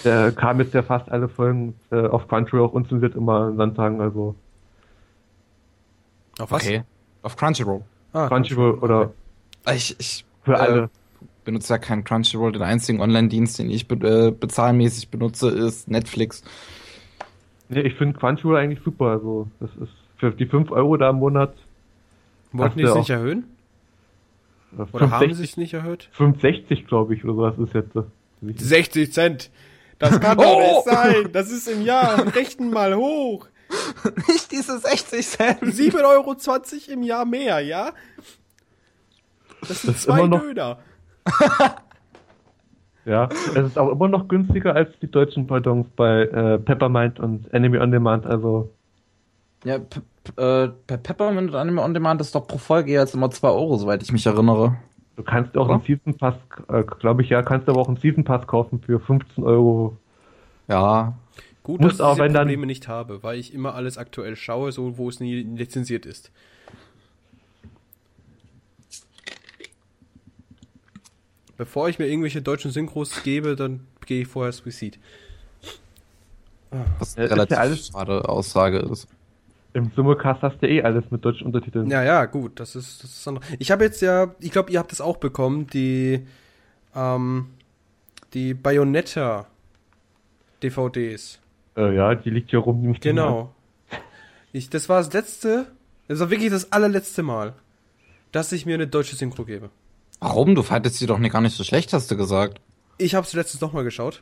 Der 0.03 0.33
kam 0.33 0.59
jetzt 0.59 0.73
ja 0.73 0.83
fast 0.83 1.09
alle 1.09 1.29
Folgen 1.29 1.75
äh, 1.89 2.05
auf 2.05 2.27
Crunchyroll 2.27 2.67
auch 2.67 2.73
unzensiert 2.73 3.15
immer 3.15 3.49
Landtagen, 3.49 4.01
also. 4.01 4.35
Auf 6.37 6.51
was? 6.51 6.63
Okay. 6.63 6.83
Auf 7.21 7.37
Crunchyroll. 7.37 7.81
Ah, 8.11 8.27
Crunchyroll 8.27 8.73
oder. 8.79 9.13
Ich, 9.73 9.95
ich 9.99 10.25
für 10.43 10.53
äh, 10.53 10.57
alle. 10.57 10.89
benutze 11.45 11.73
ja 11.73 11.77
keinen 11.77 12.03
Crunchyroll. 12.03 12.51
Den 12.51 12.63
einzigen 12.63 12.99
Online-Dienst, 12.99 13.57
den 13.59 13.69
ich 13.69 13.87
be 13.87 13.95
äh, 14.05 14.31
bezahlmäßig 14.31 15.09
benutze, 15.09 15.49
ist 15.49 15.89
Netflix. 15.89 16.43
Nee, 17.69 17.81
ich 17.81 17.95
finde 17.95 18.19
Crunchyroll 18.19 18.57
eigentlich 18.57 18.83
super. 18.83 19.05
Also, 19.05 19.47
das 19.61 19.69
ist 19.81 19.93
für 20.17 20.31
die 20.31 20.45
5 20.45 20.71
Euro 20.71 20.97
da 20.97 21.11
im 21.11 21.17
Monat. 21.17 21.53
Wollten 22.51 22.79
die 22.79 22.83
es 22.83 22.95
nicht 22.95 23.09
erhöhen? 23.09 23.45
Oder 24.73 24.87
65, 24.87 25.11
haben 25.11 25.33
sie 25.33 25.43
es 25.43 25.57
nicht 25.57 25.73
erhöht? 25.73 26.09
65, 26.13 26.87
glaube 26.87 27.15
ich, 27.15 27.25
oder 27.25 27.37
was 27.37 27.57
ist 27.57 27.73
jetzt. 27.73 27.97
60 28.41 29.13
Cent. 29.13 29.51
Das 29.99 30.19
kann 30.19 30.37
doch 30.37 30.55
oh! 30.55 30.59
nicht 30.59 30.83
sein. 30.85 31.29
Das 31.31 31.51
ist 31.51 31.67
im 31.67 31.81
Jahr. 31.83 32.25
Rechten 32.35 32.69
mal 32.71 32.95
hoch. 32.95 33.47
Nicht 34.27 34.51
diese 34.51 34.79
60 34.79 35.27
Cent. 35.27 35.61
7,20 35.61 36.03
Euro 36.03 36.35
im 36.91 37.03
Jahr 37.03 37.25
mehr, 37.25 37.59
ja? 37.59 37.91
Das 39.67 39.81
sind 39.81 39.95
das 39.95 40.03
zwei 40.03 40.27
noch... 40.27 40.41
Döner. 40.41 40.79
ja, 43.05 43.29
es 43.55 43.67
ist 43.67 43.77
auch 43.77 43.91
immer 43.91 44.07
noch 44.07 44.27
günstiger 44.27 44.75
als 44.75 44.89
die 44.99 45.09
deutschen 45.09 45.47
Pardons 45.47 45.87
bei 45.95 46.23
äh, 46.23 46.57
Peppermint 46.57 47.19
und 47.19 47.53
Enemy 47.53 47.77
on 47.77 47.91
Demand, 47.91 48.25
also. 48.25 48.73
Ja, 49.63 49.77
äh, 50.37 50.69
bei 50.87 50.97
Peppermint 50.97 51.49
und 51.49 51.55
Anime 51.55 51.81
On 51.81 51.93
Demand 51.93 52.21
ist 52.21 52.35
doch 52.35 52.47
pro 52.47 52.57
Folge 52.57 52.91
jetzt 52.91 53.15
immer 53.15 53.31
2 53.31 53.47
Euro, 53.49 53.77
soweit 53.77 54.03
ich 54.03 54.11
mich 54.11 54.25
erinnere. 54.25 54.77
Du 55.15 55.23
kannst 55.23 55.57
auch 55.57 55.65
Oder? 55.65 55.75
einen 55.75 55.83
Season 55.83 56.17
Pass, 56.17 56.35
äh, 56.69 56.83
glaube 56.83 57.21
ich, 57.23 57.29
ja, 57.29 57.41
kannst 57.41 57.67
aber 57.67 57.79
auch 57.79 57.87
einen 57.87 57.97
Season 57.97 58.23
Pass 58.23 58.45
kaufen 58.47 58.81
für 58.81 58.99
15 58.99 59.43
Euro. 59.43 59.97
Ja. 60.67 61.13
Gut, 61.63 61.81
Muss 61.81 61.97
dass 61.97 61.99
ich 61.99 62.15
diese 62.15 62.29
Probleme 62.29 62.57
dann, 62.57 62.67
nicht 62.67 62.87
habe, 62.87 63.23
weil 63.23 63.39
ich 63.39 63.53
immer 63.53 63.75
alles 63.75 63.97
aktuell 63.97 64.35
schaue, 64.35 64.71
so 64.71 64.97
wo 64.97 65.09
es 65.09 65.19
nie 65.19 65.43
lizenziert 65.43 66.05
ist. 66.05 66.31
Bevor 71.57 71.89
ich 71.89 71.99
mir 71.99 72.07
irgendwelche 72.07 72.41
deutschen 72.41 72.71
Synchros 72.71 73.21
gebe, 73.21 73.55
dann 73.55 73.81
gehe 74.07 74.23
ich 74.23 74.27
vorher 74.27 74.51
Suicide. 74.51 74.97
Was 76.97 77.17
eine 77.17 77.29
relativ 77.29 77.57
ja 77.57 77.75
schade 77.75 78.27
Aussage 78.27 78.79
ist. 78.79 79.07
Im 79.73 79.91
Simulcast 79.95 80.41
hast 80.41 80.61
du 80.61 80.67
eh 80.67 80.81
alles 80.81 81.03
mit 81.11 81.23
deutschen 81.23 81.47
Untertiteln. 81.47 81.89
Ja, 81.89 82.03
ja, 82.03 82.25
gut, 82.25 82.59
das 82.59 82.75
ist, 82.75 83.03
das 83.03 83.11
ist 83.11 83.27
andere. 83.27 83.45
Ich 83.59 83.71
habe 83.71 83.83
jetzt 83.83 84.01
ja, 84.01 84.35
ich 84.39 84.51
glaube, 84.51 84.71
ihr 84.71 84.79
habt 84.79 84.91
es 84.91 84.99
auch 84.99 85.17
bekommen, 85.17 85.67
die, 85.67 86.25
ähm, 86.93 87.47
die 88.33 88.53
Bayonetta 88.53 89.47
DVDs. 90.61 91.39
Äh, 91.77 91.95
ja, 91.95 92.15
die 92.15 92.29
liegt 92.29 92.49
hier 92.49 92.59
rum. 92.59 92.95
Genau. 92.99 93.53
Ich, 94.51 94.69
das 94.69 94.89
war 94.89 94.97
das 95.01 95.13
letzte, 95.13 95.67
das 96.09 96.19
war 96.19 96.29
wirklich 96.29 96.49
das 96.51 96.73
allerletzte 96.73 97.23
Mal, 97.23 97.53
dass 98.33 98.51
ich 98.51 98.65
mir 98.65 98.75
eine 98.75 98.87
deutsche 98.87 99.15
Synchro 99.15 99.45
gebe. 99.45 99.69
Warum? 100.19 100.53
Du 100.53 100.63
fandest 100.63 100.97
sie 100.97 101.07
doch 101.07 101.17
nicht, 101.17 101.31
gar 101.31 101.41
nicht 101.41 101.55
so 101.55 101.63
schlecht, 101.63 101.93
hast 101.93 102.11
du 102.11 102.17
gesagt. 102.17 102.59
Ich 102.97 103.15
habe 103.15 103.25
sie 103.25 103.37
letztens 103.37 103.61
nochmal 103.61 103.85
geschaut. 103.85 104.21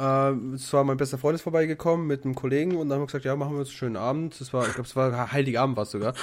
Äh, 0.00 0.54
es 0.54 0.72
war 0.72 0.82
mein 0.84 0.96
bester 0.96 1.18
Freund 1.18 1.34
ist 1.34 1.42
vorbeigekommen 1.42 2.06
mit 2.06 2.24
einem 2.24 2.34
Kollegen 2.34 2.76
und 2.76 2.88
dann 2.88 2.96
haben 2.96 3.02
wir 3.02 3.06
gesagt, 3.06 3.26
ja, 3.26 3.36
machen 3.36 3.52
wir 3.52 3.60
uns 3.60 3.68
einen 3.68 3.76
schönen 3.76 3.96
Abend. 3.96 4.40
Das 4.40 4.52
war, 4.54 4.66
ich 4.66 4.72
glaube, 4.72 4.88
es 4.88 4.96
war 4.96 5.32
Heiligabend 5.32 5.76
war 5.76 5.82
es 5.82 5.90
sogar. 5.90 6.14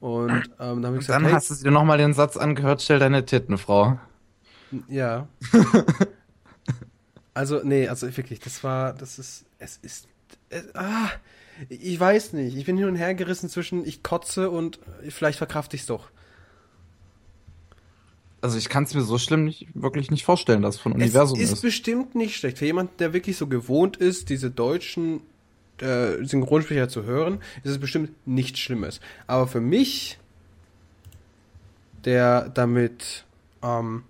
Und 0.00 0.30
ähm, 0.32 0.42
dann 0.58 0.86
haben 0.86 0.92
wir 0.92 0.98
gesagt, 0.98 1.16
dann 1.16 1.24
hey, 1.24 1.32
hast 1.32 1.50
du 1.50 1.54
dir 1.54 1.70
nochmal 1.70 1.96
den 1.96 2.12
Satz 2.12 2.36
angehört, 2.36 2.82
stell 2.82 2.98
deine 2.98 3.24
Titten, 3.24 3.56
Frau. 3.56 3.98
Ja. 4.88 5.26
also, 7.34 7.60
nee, 7.64 7.88
also 7.88 8.14
wirklich, 8.14 8.40
das 8.40 8.62
war, 8.62 8.92
das 8.92 9.18
ist, 9.18 9.46
es 9.58 9.78
ist, 9.78 10.08
es, 10.50 10.74
ah, 10.74 11.08
ich 11.68 11.98
weiß 11.98 12.34
nicht. 12.34 12.56
Ich 12.56 12.66
bin 12.66 12.76
hin 12.76 12.88
und 12.88 12.96
her 12.96 13.14
gerissen 13.14 13.48
zwischen 13.48 13.86
ich 13.86 14.02
kotze 14.02 14.50
und 14.50 14.80
vielleicht 15.08 15.38
verkrafte 15.38 15.76
ich 15.76 15.82
es 15.82 15.86
doch 15.86 16.10
also 18.44 18.58
ich 18.58 18.68
kann 18.68 18.84
es 18.84 18.92
mir 18.92 19.00
so 19.00 19.16
schlimm 19.16 19.46
nicht, 19.46 19.68
wirklich 19.72 20.10
nicht 20.10 20.22
vorstellen, 20.22 20.60
dass 20.60 20.74
es 20.74 20.80
von 20.82 20.92
Universum 20.92 21.40
ist. 21.40 21.46
Es 21.46 21.52
ist 21.54 21.62
bestimmt 21.62 22.14
nicht 22.14 22.36
schlecht. 22.36 22.58
Für 22.58 22.66
jemanden, 22.66 22.94
der 22.98 23.14
wirklich 23.14 23.38
so 23.38 23.46
gewohnt 23.46 23.96
ist, 23.96 24.28
diese 24.28 24.50
deutschen 24.50 25.22
äh, 25.80 26.22
Synchronsprecher 26.22 26.90
zu 26.90 27.04
hören, 27.04 27.40
ist 27.62 27.70
es 27.70 27.78
bestimmt 27.78 28.10
nichts 28.26 28.58
Schlimmes. 28.58 29.00
Aber 29.26 29.46
für 29.46 29.62
mich, 29.62 30.18
der 32.04 32.50
damit 32.50 33.24
ähm, 33.62 34.02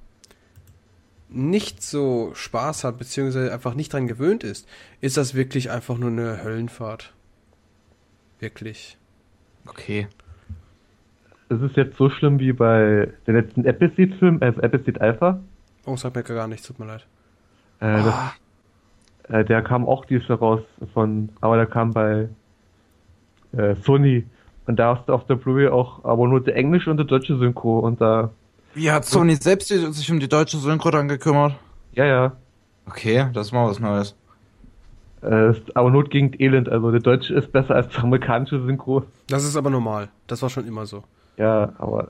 nicht 1.29 1.85
so 1.85 2.33
Spaß 2.35 2.83
hat, 2.83 2.99
beziehungsweise 2.99 3.53
einfach 3.53 3.75
nicht 3.75 3.93
dran 3.93 4.09
gewöhnt 4.09 4.43
ist, 4.43 4.67
ist 5.01 5.17
das 5.17 5.35
wirklich 5.35 5.71
einfach 5.71 5.97
nur 5.97 6.11
eine 6.11 6.43
Höllenfahrt. 6.43 7.15
Wirklich. 8.41 8.99
Okay 9.65 10.09
ist 11.61 11.71
es 11.71 11.77
jetzt 11.77 11.97
so 11.97 12.11
schlimm 12.11 12.39
wie 12.39 12.53
bei 12.53 13.09
der 13.27 13.35
letzten 13.35 13.65
Episode-Film, 13.65 14.39
also 14.41 14.61
Episode 14.61 15.01
Alpha? 15.01 15.41
Oh, 15.87 15.97
sagt 15.97 16.17
mir 16.17 16.23
gar 16.23 16.49
nichts, 16.49 16.67
tut 16.67 16.79
mir 16.79 16.87
leid. 16.87 17.07
Äh, 17.81 18.03
das, 18.03 18.15
ah. 18.15 18.33
äh, 19.29 19.45
der 19.45 19.63
kam 19.63 19.87
auch 19.87 20.05
dieses 20.05 20.29
Jahr 20.29 20.39
raus 20.39 20.61
von, 20.93 21.29
aber 21.41 21.57
der 21.57 21.67
kam 21.67 21.93
bei 21.93 22.29
äh, 23.57 23.75
Sony. 23.77 24.25
Und 24.67 24.79
da 24.79 24.97
hast 24.97 25.09
du 25.09 25.13
auf 25.13 25.27
der 25.27 25.35
Blu-ray 25.35 25.69
auch 25.69 26.05
aber 26.05 26.27
nur 26.27 26.43
die 26.43 26.53
englische 26.53 26.91
und 26.91 26.97
die 26.97 27.07
deutsche 27.07 27.37
Synchro 27.37 27.81
und 27.81 28.01
da. 28.01 28.31
Wie 28.75 28.91
hat 28.91 29.05
Sony 29.05 29.37
selbst 29.37 29.69
sich 29.69 30.11
um 30.11 30.21
die 30.21 30.29
deutsche 30.29 30.57
Synchro 30.57 30.91
dann 30.91 31.09
gekümmert? 31.09 31.55
Ja, 31.93 32.07
ja. 32.07 32.33
Okay, 32.87 33.27
das 33.33 33.49
ist 33.49 33.53
mal 33.53 33.69
was 33.69 33.79
Neues. 33.79 34.15
Äh, 35.23 35.51
ist 35.51 35.77
aber 35.77 35.91
Not 35.91 36.11
gegen 36.11 36.33
Elend, 36.39 36.69
also 36.69 36.91
der 36.91 37.01
Deutsche 37.01 37.35
ist 37.35 37.53
besser 37.53 37.75
als 37.75 37.93
der 37.93 38.05
amerikanische 38.05 38.63
Synchro. 38.65 39.05
Das 39.29 39.45
ist 39.45 39.57
aber 39.57 39.71
normal. 39.71 40.09
Das 40.27 40.43
war 40.43 40.51
schon 40.51 40.67
immer 40.67 40.87
so. 40.87 41.05
Ja, 41.37 41.73
aber 41.79 42.09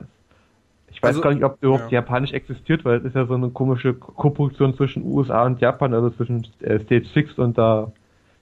ich 0.91 1.01
weiß 1.01 1.09
Also, 1.09 1.21
gar 1.21 1.33
nicht, 1.33 1.43
ob 1.43 1.61
überhaupt 1.61 1.91
ja. 1.91 1.99
Japanisch 1.99 2.31
existiert, 2.31 2.85
weil 2.85 2.99
es 2.99 3.05
ist 3.05 3.15
ja 3.15 3.25
so 3.25 3.33
eine 3.33 3.49
komische 3.49 3.93
Koproduktion 3.93 4.75
zwischen 4.75 5.03
USA 5.05 5.45
und 5.45 5.59
Japan, 5.61 5.93
also 5.93 6.09
zwischen 6.11 6.47
äh, 6.61 6.79
Stage 6.81 7.05
6 7.13 7.33
und 7.39 7.57
da 7.57 7.91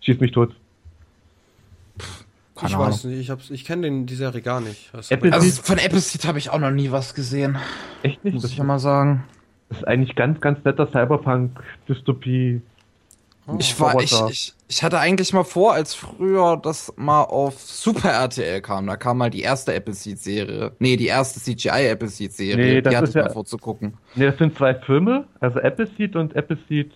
schießt 0.02 0.22
mich 0.22 0.32
tot. 0.32 0.54
Keine 2.56 2.70
ich 2.70 2.76
Ahnung. 2.76 2.88
weiß 2.88 3.04
nicht, 3.06 3.20
ich, 3.20 3.30
hab's- 3.32 3.50
ich 3.50 3.66
kenne 3.66 3.84
den 3.84 4.06
die 4.06 4.16
Serie 4.16 4.42
gar 4.42 4.62
nicht. 4.62 4.92
Apple- 5.10 5.34
Also 5.34 5.62
von 5.64 5.80
Appleseed 5.80 6.26
habe 6.28 6.38
ich 6.38 6.50
auch 6.52 6.60
noch 6.60 6.70
nie 6.72 6.92
was 6.92 7.16
gesehen. 7.16 7.58
Echt 8.04 8.24
nicht? 8.24 8.34
Muss 8.36 8.44
Das 8.44 8.52
ich 8.52 8.58
ja 8.58 8.64
mal 8.64 8.78
sagen. 8.80 9.24
ist 9.70 9.88
eigentlich 9.88 10.16
ganz, 10.16 10.40
ganz 10.40 10.64
netter 10.64 10.88
Cyberpunk-Dystopie. 10.92 12.62
Oh. 13.46 13.56
Ich 13.60 13.78
war, 13.80 14.00
ich, 14.02 14.14
ich, 14.30 14.54
ich 14.70 14.84
hatte 14.84 15.00
eigentlich 15.00 15.34
mal 15.34 15.44
vor, 15.44 15.74
als 15.74 15.94
früher 15.94 16.56
das 16.56 16.94
mal 16.96 17.24
auf 17.24 17.60
Super 17.60 18.10
RTL 18.12 18.62
kam, 18.62 18.88
da 18.88 18.96
kam 18.96 19.18
mal 19.18 19.30
die 19.30 19.42
erste 19.42 19.74
Appleseed-Serie. 19.76 20.72
Nee, 20.80 20.96
die 20.96 21.08
erste 21.08 21.42
CGI-Appleseed-Serie. 21.42 22.56
Nee, 22.76 22.82
das 22.82 22.92
die 22.92 22.96
hatte 22.98 23.04
ist 23.06 23.10
ich 23.10 23.16
ja- 23.16 23.24
mal 23.24 23.34
vorzugucken. 23.34 23.96
Ne, 24.16 24.28
das 24.28 24.38
sind 24.38 24.56
zwei 24.58 24.74
Filme, 24.76 25.26
also 25.42 25.60
Appleseed 25.60 26.16
und 26.16 26.36
Appleseed 26.38 26.92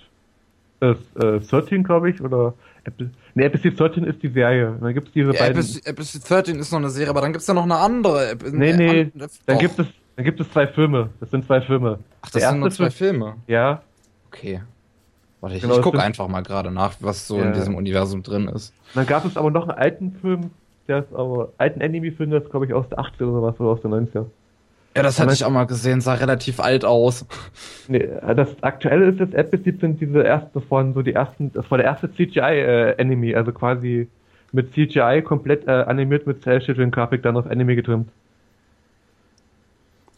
äh, 0.80 0.92
äh, 1.20 1.40
13, 1.42 1.84
glaube 1.84 2.12
ich, 2.12 2.22
oder 2.22 2.54
Apple, 2.86 3.10
ne, 3.36 3.46
Appleseed 3.46 3.78
13 3.78 4.04
ist 4.06 4.24
die 4.24 4.30
Serie. 4.30 4.70
Und 4.72 4.82
dann 4.84 4.94
gibt's 4.94 5.12
diese 5.12 5.34
Ja, 5.34 5.40
beiden. 5.40 5.58
Appleseed, 5.58 5.86
Appleseed 5.88 6.30
13 6.30 6.60
ist 6.60 6.72
noch 6.72 6.80
eine 6.80 6.90
Serie, 6.90 7.10
aber 7.10 7.22
dann 7.22 7.34
gibt's 7.34 7.48
ja 7.48 7.54
noch 7.54 7.64
eine 7.64 7.76
andere. 7.76 8.30
App- 8.32 8.44
Nee, 8.54 8.70
eine 8.74 8.78
nee, 8.78 8.90
andere- 9.02 9.30
Dann 9.46 9.56
Doch. 9.56 9.60
gibt 9.62 9.80
es, 9.80 9.88
dann 10.16 10.24
gibt 10.24 10.40
es 10.40 10.50
zwei 10.52 10.68
Filme. 10.68 11.10
Das 11.20 11.30
sind 11.32 11.46
zwei 11.46 11.60
Filme. 11.62 12.00
Ach, 12.22 12.30
das 12.30 12.42
Der 12.42 12.52
sind 12.52 12.60
nur 12.62 12.72
zwei 12.72 12.90
Film- 12.90 13.16
Filme. 13.20 13.36
Ja, 13.48 13.82
Okay. 14.30 14.62
Warte, 15.42 15.56
ich, 15.56 15.62
Genau, 15.62 15.76
ich 15.76 15.82
gucke 15.82 16.02
einfach 16.02 16.28
mal 16.28 16.42
gerade 16.42 16.72
nach, 16.72 16.96
was 17.00 17.28
so 17.28 17.38
Ja. 17.38 17.46
in 17.46 17.54
diesem 17.54 17.76
Universum 17.76 18.24
drin 18.24 18.48
ist. 18.48 18.74
Dann 18.96 19.06
gab 19.06 19.26
es 19.26 19.38
aber 19.38 19.52
noch 19.52 19.68
einen 19.68 19.78
alten 19.78 20.12
Film, 20.22 20.52
der 20.88 21.00
ist 21.00 21.14
aber, 21.14 21.50
alten 21.58 21.82
Anime-Film, 21.82 22.32
der 22.32 22.42
ist 22.42 22.50
glaube 22.50 22.66
ich 22.66 22.74
aus 22.74 22.88
der 22.90 23.00
80er 23.00 23.26
oder 23.30 23.42
was, 23.44 23.60
oder 23.60 23.70
aus 23.70 23.82
der 23.82 23.92
90er. 23.92 24.26
Ja, 24.96 25.04
das 25.04 25.20
hatte 25.20 25.34
ich 25.34 25.46
auch 25.46 25.52
mal 25.52 25.66
gesehen, 25.66 26.02
sah 26.02 26.16
relativ 26.16 26.60
alt 26.60 26.84
aus. 26.86 27.26
Nee, 27.90 28.06
das 28.36 28.50
aktuelle 28.64 29.06
ist 29.06 29.20
jetzt 29.20 29.34
Appleseed 29.36 29.80
sind 29.80 30.02
diese 30.02 30.22
ersten, 30.22 30.60
das 30.60 30.70
waren 30.70 30.94
so 30.94 31.02
die 31.02 31.14
ersten, 31.14 31.54
das 31.54 31.70
war 31.72 31.78
der 31.78 31.86
erste 31.88 32.12
CGI-Anime, 32.12 33.36
also 33.38 33.52
quasi 33.54 34.10
mit 34.52 34.74
CGI 34.74 35.22
komplett 35.24 35.68
äh, 35.68 35.72
animiert 35.72 36.28
mit 36.28 36.42
Cell-Shading-Grafik 36.44 37.22
dann 37.24 37.38
auf 37.38 37.48
Anime 37.48 37.76
getrimmt. 37.76 38.10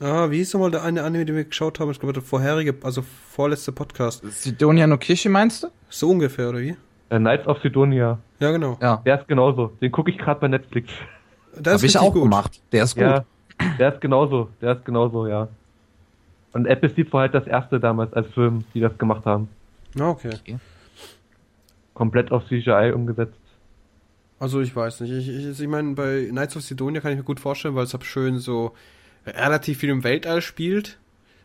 Ah, 0.01 0.31
wie 0.31 0.38
hieß 0.38 0.53
nochmal 0.53 0.71
der 0.71 0.83
eine 0.83 1.03
Anime, 1.03 1.25
den 1.25 1.35
wir 1.35 1.43
geschaut 1.43 1.79
haben? 1.79 1.91
Ich 1.91 1.99
glaube, 1.99 2.13
der 2.13 2.23
vorherige, 2.23 2.73
also 2.83 3.01
vorletzte 3.01 3.73
Podcast. 3.73 4.23
Sidonia 4.31 4.88
no 4.88 4.97
Kishi 4.97 5.27
meinst 5.27 5.63
du? 5.63 5.67
So 5.89 6.09
ungefähr, 6.09 6.49
oder 6.49 6.59
wie? 6.59 6.77
Äh, 7.09 7.17
Knights 7.17 7.45
of 7.47 7.59
Sidonia. 7.62 8.17
Ja, 8.39 8.51
genau. 8.51 8.77
Ja. 8.81 9.01
Der 9.05 9.19
ist 9.19 9.27
genauso. 9.27 9.73
Den 9.81 9.91
gucke 9.91 10.12
ich 10.12 10.17
gerade 10.17 10.39
bei 10.39 10.47
Netflix. 10.47 10.89
Der 11.53 11.73
Hab 11.73 11.83
ich 11.83 11.97
auch 11.97 12.13
gemacht. 12.13 12.62
Der 12.71 12.83
ist 12.83 12.95
gut. 12.95 13.03
Ja, 13.03 13.25
der 13.77 13.93
ist 13.93 13.99
genauso. 13.99 14.49
Der 14.62 14.77
ist 14.77 14.85
genauso, 14.85 15.27
ja. 15.27 15.49
Und 16.53 16.65
Appleseed 16.67 17.12
war 17.12 17.21
halt 17.21 17.33
das 17.33 17.45
erste 17.45 17.79
damals 17.79 18.13
als 18.13 18.27
Film, 18.33 18.63
die 18.73 18.79
das 18.79 18.97
gemacht 18.97 19.25
haben. 19.25 19.49
Ah, 19.99 20.09
okay. 20.09 20.59
Komplett 21.93 22.31
auf 22.31 22.45
CGI 22.47 22.93
umgesetzt. 22.95 23.35
Also 24.39 24.62
ich 24.62 24.73
weiß 24.73 25.01
nicht. 25.01 25.12
Ich, 25.12 25.27
ich, 25.27 25.59
ich 25.59 25.67
meine, 25.67 25.93
bei 25.93 26.27
Knights 26.29 26.55
of 26.55 26.62
Sidonia 26.62 27.01
kann 27.01 27.12
ich 27.12 27.17
mir 27.17 27.23
gut 27.23 27.41
vorstellen, 27.41 27.75
weil 27.75 27.83
es 27.83 27.93
halt 27.93 28.05
schön 28.05 28.39
so 28.39 28.71
relativ 29.25 29.79
viel 29.79 29.89
im 29.89 30.03
Weltall 30.03 30.41
spielt. 30.41 30.97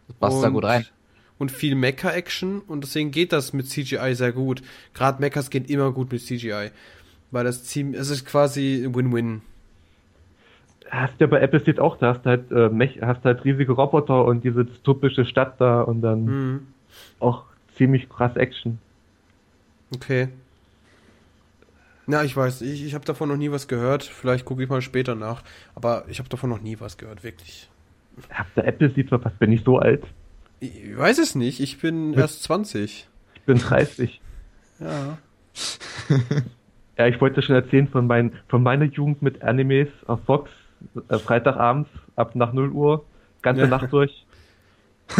Das 0.08 0.16
passt 0.16 0.42
da 0.42 0.48
Und- 0.48 0.54
gut 0.54 0.64
rein. 0.64 0.86
Und 1.36 1.50
viel 1.50 1.74
Mecha-Action 1.74 2.60
und 2.60 2.84
deswegen 2.84 3.10
geht 3.10 3.32
das 3.32 3.52
mit 3.52 3.68
CGI 3.68 4.14
sehr 4.14 4.30
gut. 4.32 4.62
Gerade 4.94 5.20
Mechas 5.20 5.50
gehen 5.50 5.64
immer 5.64 5.90
gut 5.90 6.12
mit 6.12 6.22
CGI. 6.22 6.70
Weil 7.32 7.44
das 7.44 7.64
ziemlich, 7.64 8.00
es 8.00 8.08
ist 8.10 8.24
quasi 8.24 8.88
Win-Win. 8.92 9.42
Hast 10.88 11.14
ja 11.18 11.26
bei 11.26 11.42
Appleseed 11.42 11.80
auch, 11.80 11.96
da 11.98 12.14
hast 12.14 12.24
du 12.24 12.30
halt, 12.30 12.52
äh, 12.52 12.68
Mech, 12.68 13.00
hast 13.02 13.24
halt 13.24 13.44
riesige 13.44 13.72
Roboter 13.72 14.24
und 14.24 14.44
diese 14.44 14.64
dystopische 14.64 15.24
Stadt 15.24 15.60
da 15.60 15.80
und 15.82 16.02
dann 16.02 16.24
Mhm. 16.24 16.66
auch 17.18 17.44
ziemlich 17.76 18.08
krass 18.08 18.36
Action. 18.36 18.78
Okay. 19.94 20.28
Na, 22.06 22.22
ich 22.24 22.36
weiß, 22.36 22.60
ich, 22.62 22.84
ich 22.84 22.94
habe 22.94 23.04
davon 23.04 23.28
noch 23.28 23.36
nie 23.36 23.50
was 23.50 23.66
gehört. 23.68 24.02
Vielleicht 24.04 24.44
gucke 24.44 24.62
ich 24.62 24.68
mal 24.68 24.82
später 24.82 25.14
nach. 25.14 25.42
Aber 25.74 26.04
ich 26.08 26.18
habe 26.18 26.28
davon 26.28 26.50
noch 26.50 26.60
nie 26.60 26.78
was 26.80 26.98
gehört, 26.98 27.24
wirklich. 27.24 27.68
Habt 28.30 28.56
ihr 28.56 28.66
Appleseed 28.66 29.08
verpasst? 29.08 29.38
Bin 29.38 29.52
ich 29.52 29.62
so 29.64 29.78
alt? 29.78 30.04
Ich, 30.60 30.84
ich 30.84 30.96
weiß 30.98 31.18
es 31.18 31.34
nicht. 31.34 31.60
Ich 31.60 31.80
bin 31.80 32.10
Mit- 32.10 32.18
erst 32.18 32.42
20. 32.44 33.08
Ich 33.34 33.42
bin 33.42 33.58
30. 33.58 34.20
Ja. 34.80 35.18
Ja, 36.96 37.08
ich 37.08 37.20
wollte 37.20 37.42
schon 37.42 37.56
erzählen 37.56 37.88
von, 37.88 38.06
mein, 38.06 38.34
von 38.46 38.62
meiner 38.62 38.84
Jugend 38.84 39.20
mit 39.20 39.42
Animes 39.42 39.88
auf 40.06 40.20
Fox, 40.26 40.48
äh, 41.08 41.18
Freitagabends 41.18 41.90
ab 42.14 42.36
nach 42.36 42.52
0 42.52 42.70
Uhr, 42.70 43.04
ganze 43.42 43.62
Ja. 43.62 43.66
Nacht 43.66 43.92
durch. 43.92 44.24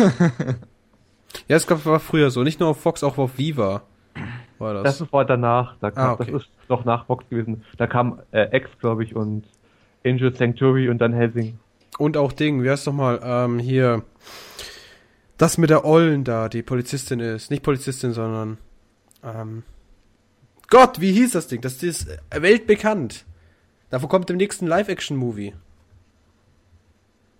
Ja, 1.48 1.56
es 1.56 1.66
gab, 1.66 1.84
war 1.84 1.98
früher 1.98 2.30
so. 2.30 2.44
Nicht 2.44 2.60
nur 2.60 2.68
auf 2.68 2.80
Fox, 2.80 3.02
auch 3.02 3.18
auf 3.18 3.38
Viva 3.38 3.82
war 4.58 4.74
das. 4.82 4.98
Das 4.98 5.12
war 5.12 5.24
danach, 5.24 5.76
da 5.80 5.90
kam, 5.90 6.08
Ah, 6.08 6.12
okay. 6.12 6.30
das 6.32 6.42
ist 6.42 6.50
noch 6.68 6.84
nach 6.84 7.06
Fox 7.06 7.24
gewesen. 7.28 7.64
Da 7.76 7.86
kam 7.86 8.20
äh, 8.32 8.56
X, 8.56 8.70
glaube 8.80 9.04
ich, 9.04 9.14
und 9.14 9.44
Angel 10.04 10.34
Sanctuary 10.34 10.88
und 10.88 10.98
dann 10.98 11.12
Helsing. 11.12 11.58
Und 11.98 12.16
auch 12.16 12.32
Ding, 12.32 12.62
wie 12.62 12.70
heißt 12.70 12.86
doch 12.86 12.92
mal, 12.92 13.20
ähm, 13.22 13.58
hier. 13.58 14.02
Das 15.38 15.58
mit 15.58 15.70
der 15.70 15.84
Ollen 15.84 16.24
da, 16.24 16.48
die 16.48 16.62
Polizistin 16.62 17.20
ist. 17.20 17.50
Nicht 17.50 17.62
Polizistin, 17.62 18.12
sondern. 18.12 18.58
Ähm, 19.22 19.62
Gott, 20.68 21.00
wie 21.00 21.12
hieß 21.12 21.32
das 21.32 21.46
Ding? 21.48 21.60
Das 21.60 21.82
ist 21.82 22.08
äh, 22.08 22.42
weltbekannt. 22.42 23.24
Davon 23.90 24.08
kommt 24.08 24.30
im 24.30 24.36
nächsten 24.36 24.66
Live-Action-Movie. 24.66 25.54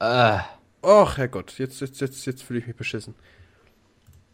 Äh, 0.01 0.39
Och, 0.83 1.17
Herrgott, 1.17 1.59
jetzt, 1.59 1.81
jetzt, 1.81 2.01
jetzt, 2.01 2.27
jetzt 2.27 2.43
fühle 2.43 2.61
ich 2.61 2.67
mich 2.67 2.77
beschissen. 2.77 3.15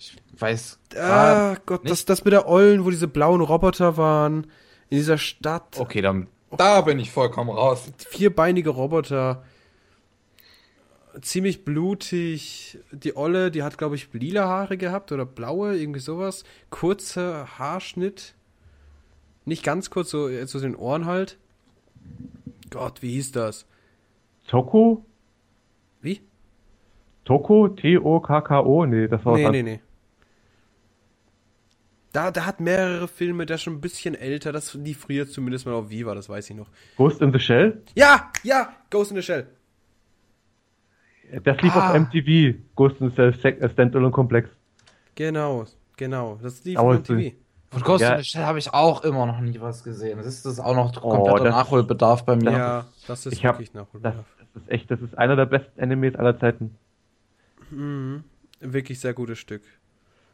Ich 0.01 0.17
weiß. 0.41 0.79
Ah, 0.97 1.57
Gott, 1.67 1.85
nicht. 1.85 1.93
das, 1.93 2.07
das 2.07 2.25
mit 2.25 2.33
der 2.33 2.49
Ollen, 2.49 2.87
wo 2.87 2.91
diese 2.91 3.07
blauen 3.07 3.43
Roboter 3.43 3.99
waren. 3.99 4.45
In 4.89 4.97
dieser 4.97 5.19
Stadt. 5.19 5.79
Okay, 5.79 6.01
dann. 6.01 6.27
Da 6.57 6.81
bin 6.81 6.99
ich 6.99 7.13
vollkommen 7.13 7.51
raus. 7.51 7.93
vierbeinige 8.09 8.71
Roboter. 8.71 9.45
Ziemlich 11.21 11.65
blutig. 11.65 12.79
Die 12.93 13.15
Olle, 13.15 13.51
die 13.51 13.63
hat, 13.63 13.77
glaube 13.77 13.95
ich, 13.95 14.09
lila 14.13 14.49
Haare 14.49 14.79
gehabt 14.79 15.13
oder 15.13 15.27
blaue, 15.27 15.77
irgendwie 15.77 16.01
sowas. 16.01 16.45
Kurzer 16.71 17.59
Haarschnitt. 17.59 18.35
Nicht 19.45 19.63
ganz 19.63 19.91
kurz, 19.91 20.11
so 20.11 20.29
äh, 20.29 20.47
zu 20.47 20.61
den 20.61 20.77
Ohren 20.77 21.05
halt. 21.05 21.37
Gott, 22.71 23.03
wie 23.03 23.13
hieß 23.13 23.33
das? 23.33 23.67
Toko? 24.49 25.05
Wie? 26.01 26.21
Toko? 27.25 27.69
T-O-K-K-O? 27.69 28.87
Nee, 28.87 29.09
das 29.09 29.25
war 29.25 29.37
Nee, 29.37 29.51
nee, 29.51 29.63
nee. 29.63 29.81
Da, 32.13 32.31
da 32.33 32.45
hat 32.45 32.59
mehrere 32.61 33.07
Filme, 33.07 33.47
der 33.47 33.55
ist 33.57 33.63
schon 33.63 33.75
ein 33.75 33.81
bisschen 33.81 34.15
älter. 34.17 34.51
Das 34.53 34.75
lief 34.75 34.99
früher 35.01 35.29
zumindest 35.29 35.65
mal 35.67 35.75
auf 35.75 35.91
Viva, 35.91 36.15
das 36.15 36.29
weiß 36.29 36.51
ich 36.51 36.57
noch. 36.57 36.69
Ghost 36.97 37.21
in 37.23 37.33
the 37.33 37.39
Shell? 37.39 37.83
Ja, 37.95 38.31
ja, 38.43 38.71
Ghost 38.91 39.13
in 39.13 39.17
the 39.17 39.23
Shell. 39.23 39.47
Das 41.45 41.61
lief 41.63 41.75
Ah. 41.77 41.91
auf 41.91 41.95
MTV. 41.95 42.57
Ghost 42.75 43.01
in 43.01 43.11
the 43.11 43.15
Shell 43.15 43.57
äh, 43.61 43.69
Standalone 43.71 44.11
Komplex. 44.11 44.49
Genau, 45.15 45.65
genau. 45.97 46.39
Das 46.43 46.65
lief 46.65 46.77
auf 46.79 46.95
es- 46.97 47.03
TV. 47.05 47.37
Von 47.71 47.83
Ghost 47.83 48.03
Ja. 48.03 48.15
in 48.15 48.19
the 48.19 48.25
Shell 48.25 48.43
habe 48.45 48.59
ich 48.59 48.73
auch 48.75 49.05
immer 49.05 49.27
noch 49.27 49.41
nie 49.41 49.61
was 49.61 49.85
gesehen. 49.85 50.19
Das 50.19 50.27
ist 50.27 50.45
das 50.45 50.59
auch 50.59 50.75
noch 50.75 50.93
Oh, 51.03 51.11
kompletter 51.11 51.45
das- 51.45 51.55
Nachholbedarf 51.55 52.25
bei 52.25 52.35
mir. 52.35 52.51
Ja, 52.51 52.87
das 53.07 53.27
ist 53.27 53.35
Ich 53.35 53.45
hab- 53.47 53.55
wirklich 53.55 53.71
Das, 53.71 53.83
Nachholbedarf. 53.85 54.25
das 54.55 54.63
ist 54.65 54.69
echt, 54.71 54.91
das 54.91 55.01
ist 55.01 55.17
einer 55.17 55.37
der 55.37 55.47
besten 55.47 55.81
Animes 55.81 56.17
aller 56.17 56.37
Zeiten. 56.41 56.77
Mhm. 57.71 58.25
Wirklich 58.59 58.99
sehr 58.99 59.15
gutes 59.15 59.39
Stück. 59.39 59.63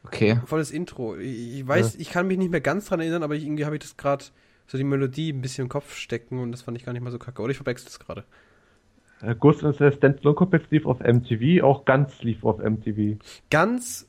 Okay. 0.07 0.39
Volles 0.45 0.71
Intro. 0.71 1.17
Ich, 1.17 1.59
ich 1.59 1.67
weiß, 1.67 1.95
ich 1.95 2.09
kann 2.09 2.27
mich 2.27 2.37
nicht 2.37 2.51
mehr 2.51 2.61
ganz 2.61 2.85
dran 2.85 2.99
erinnern, 2.99 3.23
aber 3.23 3.35
ich, 3.35 3.43
irgendwie 3.43 3.65
habe 3.65 3.75
ich 3.75 3.81
das 3.81 3.97
gerade 3.97 4.23
so 4.67 4.77
die 4.77 4.83
Melodie 4.83 5.31
ein 5.33 5.41
bisschen 5.41 5.63
im 5.65 5.69
Kopf 5.69 5.95
stecken 5.95 6.39
und 6.39 6.51
das 6.51 6.61
fand 6.61 6.77
ich 6.77 6.85
gar 6.85 6.93
nicht 6.93 7.01
mal 7.01 7.11
so 7.11 7.19
kacke. 7.19 7.41
Oder 7.41 7.51
ich 7.51 7.57
verwechsel 7.57 7.87
es 7.89 7.99
gerade. 7.99 8.23
Äh, 9.21 9.35
Ghost 9.35 9.63
in 9.63 9.73
the 9.73 9.91
Standalone 9.91 10.35
Komplex 10.35 10.65
lief 10.69 10.85
auf 10.85 10.99
MTV, 10.99 11.63
auch 11.63 11.85
ganz 11.85 12.21
lief 12.21 12.43
auf 12.43 12.59
MTV. 12.59 13.17
Ganz, 13.49 14.07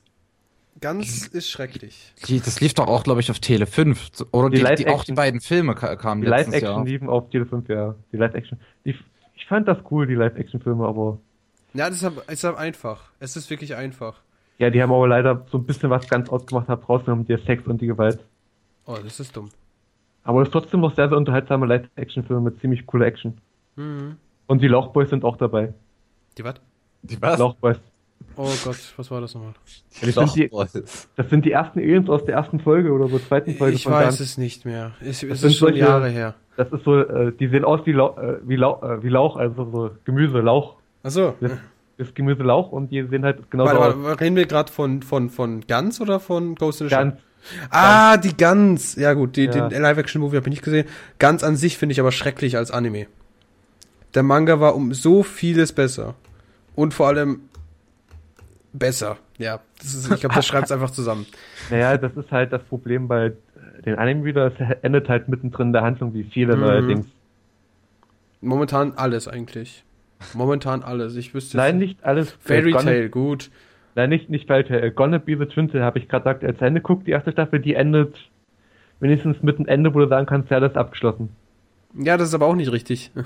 ganz 0.79 1.27
ist 1.27 1.49
schrecklich. 1.49 2.13
Die, 2.27 2.39
das 2.39 2.61
lief 2.61 2.73
doch 2.73 2.87
auch, 2.87 3.03
glaube 3.03 3.19
ich, 3.19 3.31
auf 3.31 3.39
Tele 3.39 3.65
5. 3.65 4.09
Oder 4.31 4.49
Die 4.49 4.63
die, 4.63 4.83
die, 4.83 4.87
auch 4.87 5.03
die 5.03 5.13
beiden 5.13 5.41
Filme 5.41 5.75
ka 5.75 5.95
kamen 5.95 6.21
Die 6.21 6.27
Live-Action 6.27 6.85
liefen 6.85 7.09
auf 7.09 7.29
Tele 7.29 7.45
5, 7.45 7.67
ja. 7.69 7.95
Die 8.11 8.17
Live-Action. 8.17 8.59
Ich 8.83 8.95
fand 9.49 9.67
das 9.67 9.79
cool, 9.89 10.05
die 10.05 10.13
Live-Action-Filme, 10.13 10.85
aber 10.85 11.19
Ja, 11.73 11.89
das 11.89 12.03
ist, 12.03 12.11
ist 12.27 12.45
einfach. 12.45 13.11
Es 13.19 13.35
ist 13.35 13.49
wirklich 13.49 13.75
einfach. 13.75 14.21
Ja, 14.59 14.69
die 14.69 14.81
haben 14.81 14.91
aber 14.91 15.07
leider 15.07 15.45
so 15.49 15.57
ein 15.57 15.65
bisschen 15.65 15.89
was 15.89 16.07
ganz 16.07 16.29
ausgemacht, 16.29 16.67
hat 16.67 16.87
rausgenommen, 16.87 17.25
der 17.25 17.39
Sex 17.39 17.65
und 17.65 17.81
die 17.81 17.87
Gewalt. 17.87 18.19
Oh, 18.85 18.97
das 19.01 19.19
ist 19.19 19.35
dumm. 19.35 19.49
Aber 20.23 20.41
es 20.41 20.49
ist 20.49 20.51
trotzdem 20.51 20.81
noch 20.81 20.93
sehr, 20.95 21.07
sehr 21.07 21.17
unterhaltsame 21.17 21.65
Live-Action-Filme 21.65 22.41
mit 22.41 22.59
ziemlich 22.59 22.85
cooler 22.85 23.05
Action. 23.05 23.37
Mhm. 23.77 24.17
Und 24.47 24.61
die 24.61 24.67
Lauchboys 24.67 25.09
sind 25.09 25.23
auch 25.23 25.37
dabei. 25.37 25.73
Die 26.37 26.43
was? 26.43 26.55
Die 27.01 27.21
was? 27.21 27.39
Lauchboys. 27.39 27.77
Oh 28.35 28.51
Gott, 28.63 28.77
was 28.97 29.11
war 29.11 29.21
das 29.21 29.33
nochmal? 29.33 29.53
Das 30.01 30.13
sind, 30.13 30.35
die, 30.35 30.49
das 30.49 31.29
sind 31.29 31.45
die 31.45 31.51
ersten 31.51 31.79
Aliens 31.79 32.09
aus 32.09 32.25
der 32.25 32.35
ersten 32.35 32.59
Folge 32.59 32.91
oder 32.91 33.07
so, 33.07 33.17
zweiten 33.17 33.55
Folge. 33.55 33.75
Ich 33.75 33.85
weiß 33.85 34.05
Ganz. 34.05 34.19
es 34.19 34.37
nicht 34.37 34.65
mehr. 34.65 34.91
Es, 34.99 35.23
es 35.23 35.43
ist 35.43 35.57
schon 35.57 35.69
solche, 35.69 35.79
Jahre 35.79 36.09
her. 36.09 36.35
Das 36.57 36.71
ist 36.71 36.83
so, 36.83 36.99
äh, 36.99 37.31
die 37.31 37.47
sehen 37.47 37.63
aus 37.63 37.85
wie, 37.85 37.93
Lau 37.93 38.17
äh, 38.17 38.39
wie, 38.43 38.57
Lau 38.57 38.81
äh, 38.81 39.01
wie 39.01 39.09
Lauch, 39.09 39.37
also 39.37 39.69
so 39.71 39.91
Gemüse, 40.03 40.39
Lauch. 40.39 40.75
Ach 41.03 41.11
so. 41.11 41.35
Das, 41.39 41.53
das 41.99 42.13
Gemüse 42.13 42.43
Lauch 42.43 42.71
und 42.71 42.91
die 42.91 43.05
sehen 43.07 43.23
halt 43.23 43.51
genau 43.51 43.65
warte, 43.65 43.79
aus. 43.79 43.95
Warte, 43.97 44.21
reden 44.21 44.35
wir 44.35 44.45
gerade 44.45 44.71
von, 44.71 45.01
von, 45.03 45.29
von 45.29 45.61
Gans 45.67 45.99
oder 45.99 46.19
von 46.19 46.55
Ghost 46.55 46.81
in 46.81 46.87
the 46.87 46.95
Shell? 46.95 47.03
Gans. 47.03 47.21
Ah, 47.69 48.17
die 48.17 48.35
Gans. 48.35 48.95
Ja 48.95 49.13
gut, 49.13 49.35
die, 49.35 49.45
ja. 49.45 49.67
den 49.67 49.81
Live-Action-Movie 49.81 50.37
habe 50.37 50.47
ich 50.47 50.51
nicht 50.51 50.63
gesehen. 50.63 50.87
Gans 51.19 51.43
an 51.43 51.55
sich 51.55 51.77
finde 51.77 51.93
ich 51.93 51.99
aber 51.99 52.11
schrecklich 52.11 52.57
als 52.57 52.71
Anime. 52.71 53.07
Der 54.15 54.23
Manga 54.23 54.59
war 54.59 54.75
um 54.75 54.93
so 54.93 55.23
vieles 55.23 55.73
besser. 55.73 56.15
Und 56.75 56.93
vor 56.93 57.07
allem 57.07 57.41
besser. 58.71 59.17
Ja, 59.37 59.59
ist, 59.81 60.11
ich 60.11 60.19
glaube, 60.19 60.35
das 60.35 60.45
schreibt 60.45 60.65
es 60.65 60.71
einfach 60.71 60.91
zusammen. 60.91 61.25
Naja, 61.69 61.97
das 61.97 62.15
ist 62.15 62.31
halt 62.31 62.51
das 62.51 62.63
Problem 62.63 63.07
bei 63.07 63.33
den 63.85 63.95
Anime-Wieder. 63.95 64.47
Es 64.47 64.77
endet 64.81 65.09
halt 65.09 65.27
mittendrin 65.27 65.67
in 65.67 65.73
der 65.73 65.83
Handlung, 65.83 66.13
wie 66.13 66.23
viele 66.23 66.55
mhm. 66.55 66.61
neuerdings. 66.61 67.05
Momentan 68.41 68.93
alles 68.95 69.27
eigentlich. 69.27 69.83
Momentan 70.33 70.83
alles. 70.83 71.15
Ich 71.15 71.33
wüsste. 71.33 71.57
Nein, 71.57 71.77
nicht 71.77 72.03
alles. 72.03 72.35
Fairy 72.39 72.71
Tail, 72.73 73.09
gut. 73.09 73.49
Nein, 73.95 74.09
nicht, 74.09 74.29
nicht 74.29 74.47
Fairy 74.47 74.63
Tail. 74.63 74.91
Gonna 74.91 75.17
Be 75.17 75.37
the 75.37 75.45
Twintel 75.45 75.81
habe 75.81 75.99
ich 75.99 76.07
gerade 76.07 76.23
gesagt, 76.23 76.43
als 76.43 76.61
Ende 76.61 76.81
guckt. 76.81 77.07
Die 77.07 77.11
erste 77.11 77.31
Staffel, 77.31 77.59
die 77.59 77.75
endet 77.75 78.15
wenigstens 78.99 79.41
mit 79.41 79.57
einem 79.57 79.67
Ende, 79.67 79.93
wo 79.93 79.99
du 79.99 80.07
sagen 80.07 80.25
kannst, 80.25 80.51
ja, 80.51 80.59
das 80.59 80.71
ist 80.71 80.77
abgeschlossen. 80.77 81.29
Ja, 81.97 82.17
das 82.17 82.29
ist 82.29 82.33
aber 82.33 82.45
auch 82.45 82.55
nicht 82.55 82.71
richtig. 82.71 83.11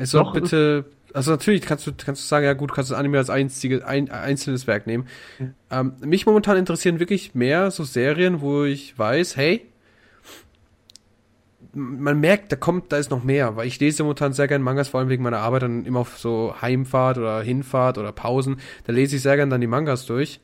Es 0.00 0.12
soll 0.12 0.30
bitte 0.32 0.84
also 1.14 1.30
natürlich 1.30 1.62
kannst 1.62 1.86
du, 1.86 1.92
kannst 1.92 2.22
du 2.22 2.26
sagen, 2.26 2.44
ja 2.44 2.52
gut, 2.52 2.72
kannst 2.72 2.90
du 2.90 2.94
das 2.94 3.00
Anime 3.00 3.18
als 3.18 3.30
einzige, 3.30 3.86
ein, 3.86 4.10
einzelnes 4.10 4.66
Werk 4.66 4.86
nehmen. 4.86 5.06
Mhm. 5.38 5.54
Ähm, 5.70 5.92
mich 6.00 6.26
momentan 6.26 6.56
interessieren 6.56 7.00
wirklich 7.00 7.34
mehr 7.34 7.70
so 7.70 7.84
Serien, 7.84 8.40
wo 8.40 8.64
ich 8.64 8.98
weiß, 8.98 9.36
hey, 9.36 9.66
man 11.74 12.20
merkt, 12.20 12.52
da 12.52 12.56
kommt, 12.56 12.92
da 12.92 12.96
ist 12.96 13.10
noch 13.10 13.24
mehr, 13.24 13.56
weil 13.56 13.66
ich 13.66 13.78
lese 13.80 14.02
momentan 14.02 14.32
sehr 14.32 14.48
gerne 14.48 14.64
Mangas, 14.64 14.88
vor 14.88 15.00
allem 15.00 15.08
wegen 15.08 15.22
meiner 15.22 15.40
Arbeit, 15.40 15.62
dann 15.62 15.84
immer 15.84 16.00
auf 16.00 16.18
so 16.18 16.54
Heimfahrt 16.60 17.18
oder 17.18 17.42
Hinfahrt 17.42 17.98
oder 17.98 18.12
Pausen, 18.12 18.56
da 18.84 18.92
lese 18.92 19.16
ich 19.16 19.22
sehr 19.22 19.36
gerne 19.36 19.50
dann 19.50 19.60
die 19.60 19.66
Mangas 19.66 20.06
durch. 20.06 20.40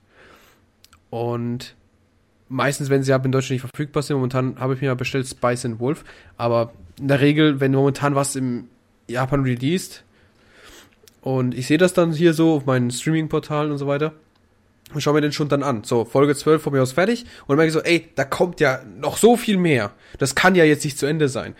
Und 1.10 1.74
meistens, 2.48 2.90
wenn 2.90 3.02
sie 3.02 3.12
ab 3.12 3.24
in 3.24 3.32
Deutschland 3.32 3.62
nicht 3.62 3.70
verfügbar 3.70 4.02
sind, 4.02 4.16
momentan 4.16 4.58
habe 4.58 4.74
ich 4.74 4.80
mir 4.80 4.88
ja 4.88 4.94
bestellt 4.94 5.26
Spice 5.26 5.64
and 5.64 5.80
Wolf, 5.80 6.04
aber 6.36 6.72
in 6.98 7.08
der 7.08 7.20
Regel, 7.20 7.60
wenn 7.60 7.72
momentan 7.72 8.14
was 8.14 8.36
im 8.36 8.68
Japan 9.08 9.42
released, 9.42 10.04
und 11.24 11.54
ich 11.54 11.66
sehe 11.66 11.78
das 11.78 11.94
dann 11.94 12.12
hier 12.12 12.34
so 12.34 12.56
auf 12.56 12.66
meinen 12.66 12.90
Streaming-Portalen 12.90 13.72
und 13.72 13.78
so 13.78 13.86
weiter. 13.86 14.12
Und 14.94 15.00
schaue 15.00 15.14
mir 15.14 15.20
den 15.20 15.32
schon 15.32 15.48
dann 15.48 15.62
an. 15.62 15.84
So, 15.84 16.04
Folge 16.04 16.34
12 16.34 16.62
von 16.62 16.72
mir 16.72 16.82
aus 16.82 16.92
fertig. 16.92 17.24
Und 17.42 17.50
dann 17.50 17.56
merke 17.56 17.68
ich 17.68 17.72
so, 17.74 17.82
ey, 17.82 18.08
da 18.14 18.24
kommt 18.24 18.60
ja 18.60 18.80
noch 18.96 19.16
so 19.16 19.36
viel 19.36 19.58
mehr. 19.58 19.92
Das 20.18 20.34
kann 20.34 20.54
ja 20.54 20.64
jetzt 20.64 20.84
nicht 20.84 20.98
zu 20.98 21.06
Ende 21.06 21.28
sein. 21.28 21.54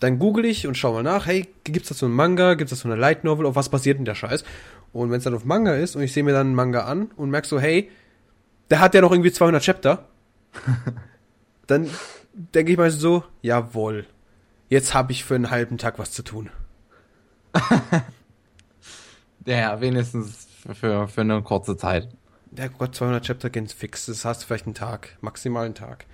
Dann 0.00 0.18
google 0.18 0.44
ich 0.44 0.66
und 0.66 0.76
schaue 0.76 0.94
mal 0.94 1.02
nach, 1.02 1.26
hey, 1.26 1.46
gibt's 1.64 1.88
da 1.88 1.94
so 1.94 2.06
einen 2.06 2.14
Manga? 2.14 2.54
Gibt's 2.54 2.70
da 2.70 2.76
so 2.76 2.88
eine 2.88 3.00
Light 3.00 3.24
Novel? 3.24 3.46
Auf 3.46 3.56
was 3.56 3.68
basiert 3.68 3.98
denn 3.98 4.04
der 4.04 4.14
Scheiß? 4.14 4.44
Und 4.92 5.10
wenn 5.10 5.18
es 5.18 5.24
dann 5.24 5.34
auf 5.34 5.44
Manga 5.44 5.74
ist 5.74 5.94
und 5.96 6.02
ich 6.02 6.12
sehe 6.12 6.24
mir 6.24 6.32
dann 6.32 6.48
einen 6.48 6.56
Manga 6.56 6.84
an 6.84 7.10
und 7.16 7.30
merke 7.30 7.46
so, 7.46 7.60
hey, 7.60 7.90
der 8.70 8.80
hat 8.80 8.94
ja 8.94 9.00
noch 9.00 9.12
irgendwie 9.12 9.32
200 9.32 9.62
Chapter. 9.62 10.08
dann 11.66 11.88
denke 12.32 12.72
ich 12.72 12.78
mal 12.78 12.90
so, 12.90 13.24
jawohl. 13.42 14.06
Jetzt 14.68 14.94
habe 14.94 15.12
ich 15.12 15.24
für 15.24 15.36
einen 15.36 15.50
halben 15.50 15.78
Tag 15.78 15.98
was 15.98 16.12
zu 16.12 16.22
tun. 16.22 16.50
Ja, 19.46 19.80
wenigstens 19.80 20.48
für, 20.74 21.08
für 21.08 21.20
eine 21.22 21.42
kurze 21.42 21.76
Zeit. 21.76 22.08
Ja 22.56 22.66
Gott, 22.68 22.94
200 22.94 23.24
Chapter 23.24 23.50
gehen 23.50 23.68
fix. 23.68 24.06
Das 24.06 24.24
du 24.42 24.46
vielleicht 24.46 24.66
einen 24.66 24.74
Tag, 24.74 25.16
maximal 25.20 25.64
einen 25.64 25.74
Tag. 25.74 26.06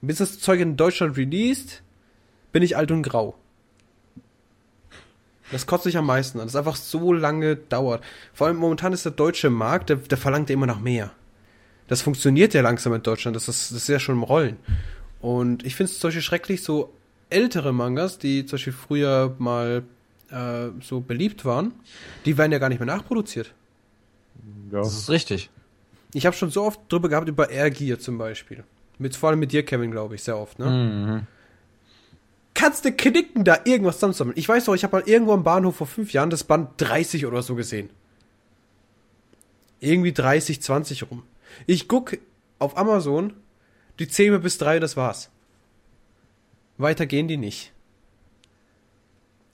Bis 0.00 0.18
das 0.18 0.40
Zeug 0.40 0.60
in 0.60 0.76
Deutschland 0.76 1.16
released, 1.16 1.82
bin 2.50 2.62
ich 2.62 2.76
alt 2.76 2.90
und 2.90 3.02
grau. 3.02 3.36
Das 5.52 5.66
kotzt 5.66 5.84
sich 5.84 5.98
am 5.98 6.06
meisten 6.06 6.40
an, 6.40 6.46
dass 6.46 6.54
es 6.54 6.56
einfach 6.56 6.76
so 6.76 7.12
lange 7.12 7.56
dauert. 7.56 8.02
Vor 8.32 8.46
allem 8.46 8.56
momentan 8.56 8.92
ist 8.94 9.04
der 9.04 9.12
deutsche 9.12 9.50
Markt, 9.50 9.90
der, 9.90 9.96
der 9.96 10.18
verlangt 10.18 10.48
ja 10.48 10.54
immer 10.54 10.66
noch 10.66 10.80
mehr. 10.80 11.12
Das 11.88 12.00
funktioniert 12.00 12.54
ja 12.54 12.62
langsam 12.62 12.94
in 12.94 13.02
Deutschland, 13.02 13.36
das 13.36 13.48
ist, 13.48 13.70
das 13.70 13.82
ist 13.82 13.88
ja 13.88 14.00
schon 14.00 14.16
im 14.16 14.22
Rollen. 14.22 14.56
Und 15.20 15.64
ich 15.64 15.76
finde 15.76 15.92
es 15.92 15.98
zum 15.98 16.08
Beispiel 16.08 16.22
schrecklich, 16.22 16.62
so 16.62 16.94
ältere 17.28 17.72
Mangas, 17.72 18.18
die 18.18 18.46
zum 18.46 18.56
Beispiel 18.56 18.72
früher 18.72 19.34
mal 19.38 19.84
äh, 20.30 20.68
so 20.80 21.00
beliebt 21.00 21.44
waren, 21.44 21.74
die 22.24 22.38
werden 22.38 22.52
ja 22.52 22.58
gar 22.58 22.70
nicht 22.70 22.80
mehr 22.80 22.86
nachproduziert. 22.86 23.52
Ja. 24.70 24.78
Das 24.78 24.96
ist 24.96 25.10
richtig. 25.10 25.50
Ich 26.14 26.26
habe 26.26 26.36
schon 26.36 26.50
so 26.50 26.64
oft 26.64 26.80
drüber 26.88 27.08
gehabt, 27.08 27.28
über 27.28 27.50
Air 27.50 27.70
Gear 27.70 27.98
zum 27.98 28.18
Beispiel. 28.18 28.64
Mit, 28.98 29.16
vor 29.16 29.30
allem 29.30 29.38
mit 29.38 29.52
dir, 29.52 29.64
Kevin, 29.64 29.90
glaube 29.90 30.14
ich, 30.14 30.22
sehr 30.22 30.36
oft, 30.36 30.58
ne? 30.58 30.70
Mhm. 30.70 31.26
Kannst 32.54 32.84
du 32.84 32.92
knicken, 32.92 33.44
da 33.44 33.60
irgendwas 33.64 33.96
zusammensammeln? 33.96 34.36
Ich 34.36 34.48
weiß 34.48 34.66
doch, 34.66 34.74
ich 34.74 34.84
habe 34.84 34.98
mal 34.98 35.08
irgendwo 35.08 35.32
am 35.32 35.42
Bahnhof 35.42 35.76
vor 35.76 35.86
fünf 35.86 36.12
Jahren 36.12 36.30
das 36.30 36.44
Band 36.44 36.70
30 36.76 37.26
oder 37.26 37.42
so 37.42 37.54
gesehen. 37.54 37.90
Irgendwie 39.80 40.12
30, 40.12 40.60
20 40.62 41.10
rum. 41.10 41.22
Ich 41.66 41.88
guck 41.88 42.18
auf 42.58 42.76
Amazon, 42.76 43.32
die 43.98 44.06
10 44.06 44.40
bis 44.42 44.58
3, 44.58 44.78
das 44.80 44.96
war's. 44.96 45.30
Weiter 46.78 47.06
gehen 47.06 47.26
die 47.26 47.36
nicht. 47.36 47.72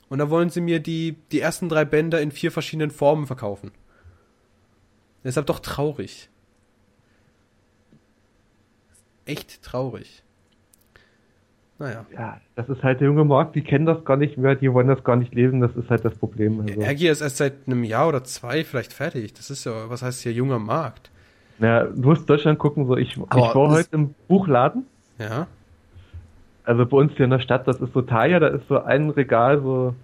Und 0.09 0.19
dann 0.19 0.31
wollen 0.31 0.51
sie 0.51 0.61
mir 0.61 0.81
die, 0.81 1.17
die 1.33 1.41
ersten 1.41 1.69
drei 1.69 1.85
Bänder 1.85 2.21
in 2.21 2.33
vier 2.33 2.51
verschiedenen 2.51 2.91
Formen 2.91 3.27
verkaufen. 3.27 3.71
Deshalb 5.29 5.45
doch 5.45 5.61
traurig. 5.61 6.31
Echt 9.27 9.63
traurig. 9.63 10.23
Naja. 11.79 12.07
Ja, 12.15 12.41
das 12.57 12.71
ist 12.71 12.83
halt 12.83 13.01
der 13.01 13.09
junge 13.09 13.27
Markt, 13.27 13.55
die 13.55 13.61
kennen 13.61 13.85
das 13.85 14.07
gar 14.07 14.17
nicht 14.17 14.39
mehr, 14.39 14.55
die 14.55 14.73
wollen 14.73 14.89
das 14.89 15.05
gar 15.05 15.17
nicht 15.17 15.35
lesen, 15.35 15.61
das 15.61 15.77
ist 15.77 15.91
halt 15.91 16.03
das 16.03 16.17
Problem. 16.17 16.63
Also. 16.63 16.81
RG 16.81 17.11
ist 17.11 17.21
erst 17.21 17.37
seit 17.37 17.53
einem 17.67 17.85
Jahr 17.85 18.09
oder 18.09 18.25
zwei 18.25 18.65
vielleicht 18.65 18.95
fertig. 18.95 19.35
Das 19.35 19.51
ist 19.51 19.67
ja, 19.67 19.91
was 19.91 20.01
heißt 20.01 20.23
hier 20.23 20.33
junger 20.33 20.59
Markt? 20.59 21.11
Ja, 21.59 21.85
du 21.85 22.09
musst 22.09 22.27
Deutschland 22.31 22.59
gucken, 22.59 22.87
so 22.87 22.97
ich, 22.97 23.11
ich 23.11 23.19
war 23.19 23.53
heute 23.53 23.89
im 23.93 24.15
Buchladen. 24.29 24.87
Ja. 25.19 25.47
Also 26.65 26.87
bei 26.87 26.97
uns 26.97 27.13
hier 27.17 27.27
in 27.27 27.33
der 27.33 27.41
Stadt, 27.41 27.69
das 27.69 27.83
ist 27.83 27.93
so 27.93 28.01
Taya, 28.01 28.41
da 28.41 28.47
ist 28.47 28.67
so 28.67 28.83
ein 28.83 29.11
Regal, 29.11 29.61
so, 29.61 29.95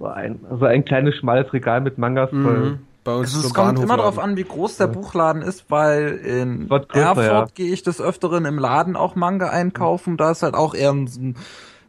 so 0.00 0.06
ein, 0.06 0.40
so 0.58 0.64
ein 0.64 0.84
kleines 0.84 1.14
schmales 1.14 1.52
Regal 1.52 1.82
mit 1.82 1.98
Mangas 1.98 2.32
mhm. 2.32 2.80
Bei 3.04 3.14
uns 3.14 3.34
also 3.34 3.48
es 3.48 3.54
kommt 3.54 3.78
immer 3.78 3.98
darauf 3.98 4.18
an, 4.18 4.38
wie 4.38 4.44
groß 4.44 4.78
der 4.78 4.86
Buchladen 4.86 5.42
ist, 5.42 5.66
weil 5.68 6.16
in 6.16 6.68
größer, 6.68 6.94
Erfurt 6.94 7.26
ja. 7.26 7.46
gehe 7.54 7.72
ich 7.72 7.82
des 7.82 8.00
Öfteren 8.00 8.46
im 8.46 8.58
Laden 8.58 8.96
auch 8.96 9.14
Manga 9.14 9.50
einkaufen. 9.50 10.16
Da 10.16 10.30
ist 10.30 10.42
halt 10.42 10.54
auch 10.54 10.74
eher 10.74 10.90
ein, 10.90 11.04
ein 11.04 11.36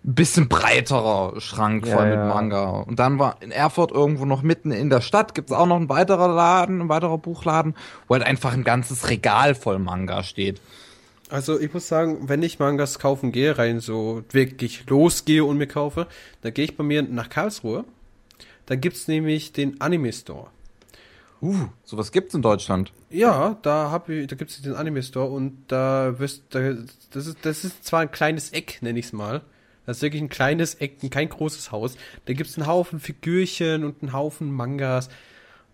bisschen 0.04 0.50
breiterer 0.50 1.40
Schrank 1.40 1.88
voll 1.88 2.08
ja, 2.08 2.18
mit 2.18 2.34
Manga. 2.34 2.82
Und 2.82 3.00
dann 3.00 3.18
war 3.18 3.38
in 3.40 3.52
Erfurt 3.52 3.92
irgendwo 3.92 4.26
noch 4.26 4.42
mitten 4.42 4.72
in 4.72 4.90
der 4.90 5.00
Stadt 5.00 5.34
gibt's 5.34 5.54
auch 5.54 5.66
noch 5.66 5.78
ein 5.78 5.88
weiterer 5.88 6.28
Laden, 6.28 6.82
ein 6.82 6.90
weiterer 6.90 7.18
Buchladen, 7.18 7.76
wo 8.08 8.16
halt 8.16 8.26
einfach 8.26 8.54
ein 8.54 8.66
ganzes 8.66 9.10
Regal 9.10 9.56
voll 9.56 9.80
Manga 9.80 10.22
steht. 10.22 10.60
Also 11.30 11.60
ich 11.60 11.74
muss 11.74 11.88
sagen, 11.88 12.28
wenn 12.28 12.44
ich 12.44 12.60
Mangas 12.60 13.00
kaufen 13.00 13.32
gehe, 13.32 13.58
rein 13.58 13.80
so 13.80 14.22
wirklich 14.32 14.88
losgehe 14.90 15.44
und 15.44 15.58
mir 15.58 15.68
kaufe, 15.68 16.08
dann 16.42 16.54
gehe 16.54 16.66
ich 16.66 16.78
bei 16.78 16.84
mir 16.84 17.02
nach 17.02 17.30
Karlsruhe. 17.30 17.86
Da 18.66 18.76
gibt's 18.76 19.08
nämlich 19.08 19.54
den 19.54 19.80
Anime 19.80 20.12
Store. 20.12 20.48
Uh, 21.42 21.68
sowas 21.84 22.12
gibt's 22.12 22.34
in 22.34 22.42
Deutschland. 22.42 22.92
Ja, 23.10 23.58
da 23.62 23.92
hab 23.92 24.10
ich, 24.10 24.28
da 24.28 24.36
gibt's 24.36 24.62
den 24.62 24.76
Anime 24.76 25.04
Store 25.04 25.30
und 25.30 25.66
da 25.68 26.18
wirst, 26.18 26.44
da, 26.50 26.74
das 27.12 27.28
ist, 27.28 27.38
das 27.44 27.64
ist 27.64 27.86
zwar 27.86 28.02
ein 28.02 28.12
kleines 28.12 28.52
Eck, 28.52 28.80
nenne 28.82 29.00
ich's 29.00 29.14
mal. 29.14 29.42
Das 29.86 29.98
ist 29.98 30.04
wirklich 30.04 30.22
ein 30.22 30.30
kleines 30.30 30.76
Eck, 30.76 30.98
kein 31.12 31.30
großes 31.30 31.72
Haus. 31.72 31.98
Da 32.26 32.34
gibt's 32.34 32.58
einen 32.58 32.68
Haufen 32.68 33.00
Figürchen 33.00 33.84
und 33.84 34.02
einen 34.02 34.14
Haufen 34.14 34.52
Mangas. 34.52 35.10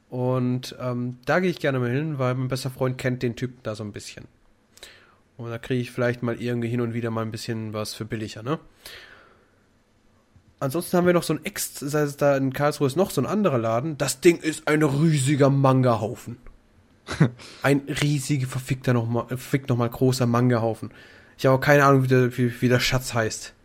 Und 0.10 0.76
ähm, 0.82 1.20
da 1.26 1.40
gehe 1.40 1.50
ich 1.50 1.60
gerne 1.60 1.80
mal 1.80 1.90
hin, 1.90 2.20
weil 2.20 2.36
mein 2.36 2.50
bester 2.50 2.70
Freund 2.70 2.98
kennt 2.98 3.24
den 3.24 3.38
Typen 3.38 3.60
da 3.64 3.76
so 3.76 3.84
ein 3.84 3.94
bisschen. 3.94 4.26
Und 5.38 5.50
da 5.50 5.58
kriege 5.58 5.82
ich 5.82 5.92
vielleicht 5.92 6.22
mal 6.22 6.42
irgendwie 6.42 6.68
hin 6.68 6.82
und 6.82 6.94
wieder 6.94 7.10
mal 7.12 7.22
ein 7.22 7.32
bisschen 7.32 7.74
was 7.74 7.94
für 7.94 8.04
billiger, 8.04 8.44
ne? 8.44 8.60
Ansonsten 10.62 10.96
haben 10.96 11.08
wir 11.08 11.14
noch 11.14 11.24
so 11.24 11.34
ein 11.34 11.44
Ex, 11.44 11.80
das 11.80 11.96
heißt, 11.96 12.22
da 12.22 12.38
in 12.38 12.54
Karlsruhe 12.54 12.86
ist 12.86 12.96
noch 12.96 13.10
so 13.10 13.20
ein 13.20 13.26
anderer 13.26 13.58
Laden. 13.58 13.98
Das 13.98 14.22
Ding 14.22 14.38
ist 14.38 14.68
ein 14.68 14.84
riesiger 14.84 15.50
Manga-Haufen. 15.50 16.38
ein 17.64 17.82
riesiger, 17.88 18.46
verfickter 18.46 18.94
nochmal, 18.94 19.26
verfickt 19.28 19.70
nochmal 19.70 19.90
großer 19.90 20.28
Manga-Haufen. 20.28 20.92
Ich 21.40 21.48
habe 21.48 21.58
auch 21.58 21.62
keine 21.62 21.84
Ahnung, 21.84 22.04
wie 22.04 22.08
der, 22.08 22.38
wie, 22.38 22.62
wie 22.62 22.70
der 22.70 22.80
Schatz 22.80 23.16
heißt. 23.16 23.56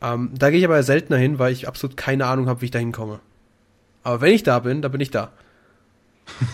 Ähm, 0.00 0.30
da 0.38 0.50
gehe 0.50 0.60
ich 0.60 0.64
aber 0.64 0.80
seltener 0.84 1.18
hin, 1.18 1.40
weil 1.40 1.52
ich 1.52 1.66
absolut 1.66 1.96
keine 1.96 2.26
Ahnung 2.26 2.46
habe, 2.46 2.60
wie 2.60 2.66
ich 2.66 2.70
da 2.70 2.78
hinkomme. 2.78 3.18
Aber 4.04 4.20
wenn 4.20 4.34
ich 4.34 4.44
da 4.44 4.60
bin, 4.60 4.80
da 4.80 4.86
bin 4.86 5.00
ich 5.00 5.10
da. 5.10 5.32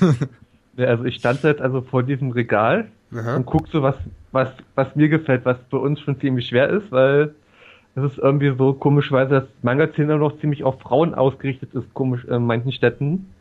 ja, 0.78 0.86
also 0.86 1.04
ich 1.04 1.16
stand 1.16 1.42
jetzt 1.42 1.60
also 1.60 1.82
vor 1.82 2.04
diesem 2.04 2.30
Regal 2.30 2.88
Aha. 3.12 3.36
und 3.36 3.44
guck 3.44 3.68
so, 3.68 3.82
was, 3.82 3.96
was, 4.32 4.48
was 4.76 4.96
mir 4.96 5.10
gefällt, 5.10 5.44
was 5.44 5.58
bei 5.68 5.76
uns 5.76 6.00
schon 6.00 6.18
ziemlich 6.18 6.48
schwer 6.48 6.70
ist, 6.70 6.90
weil 6.90 7.34
Das 7.94 8.12
ist 8.12 8.18
irgendwie 8.18 8.52
so 8.56 8.72
komischweise, 8.72 9.40
dass 9.40 9.44
Manga-Szene 9.62 10.16
noch 10.16 10.38
ziemlich 10.40 10.64
auf 10.64 10.80
Frauen 10.80 11.14
ausgerichtet 11.14 11.74
ist, 11.74 11.94
komisch 11.94 12.24
in 12.24 12.44
manchen 12.44 12.72
Städten. 12.72 13.32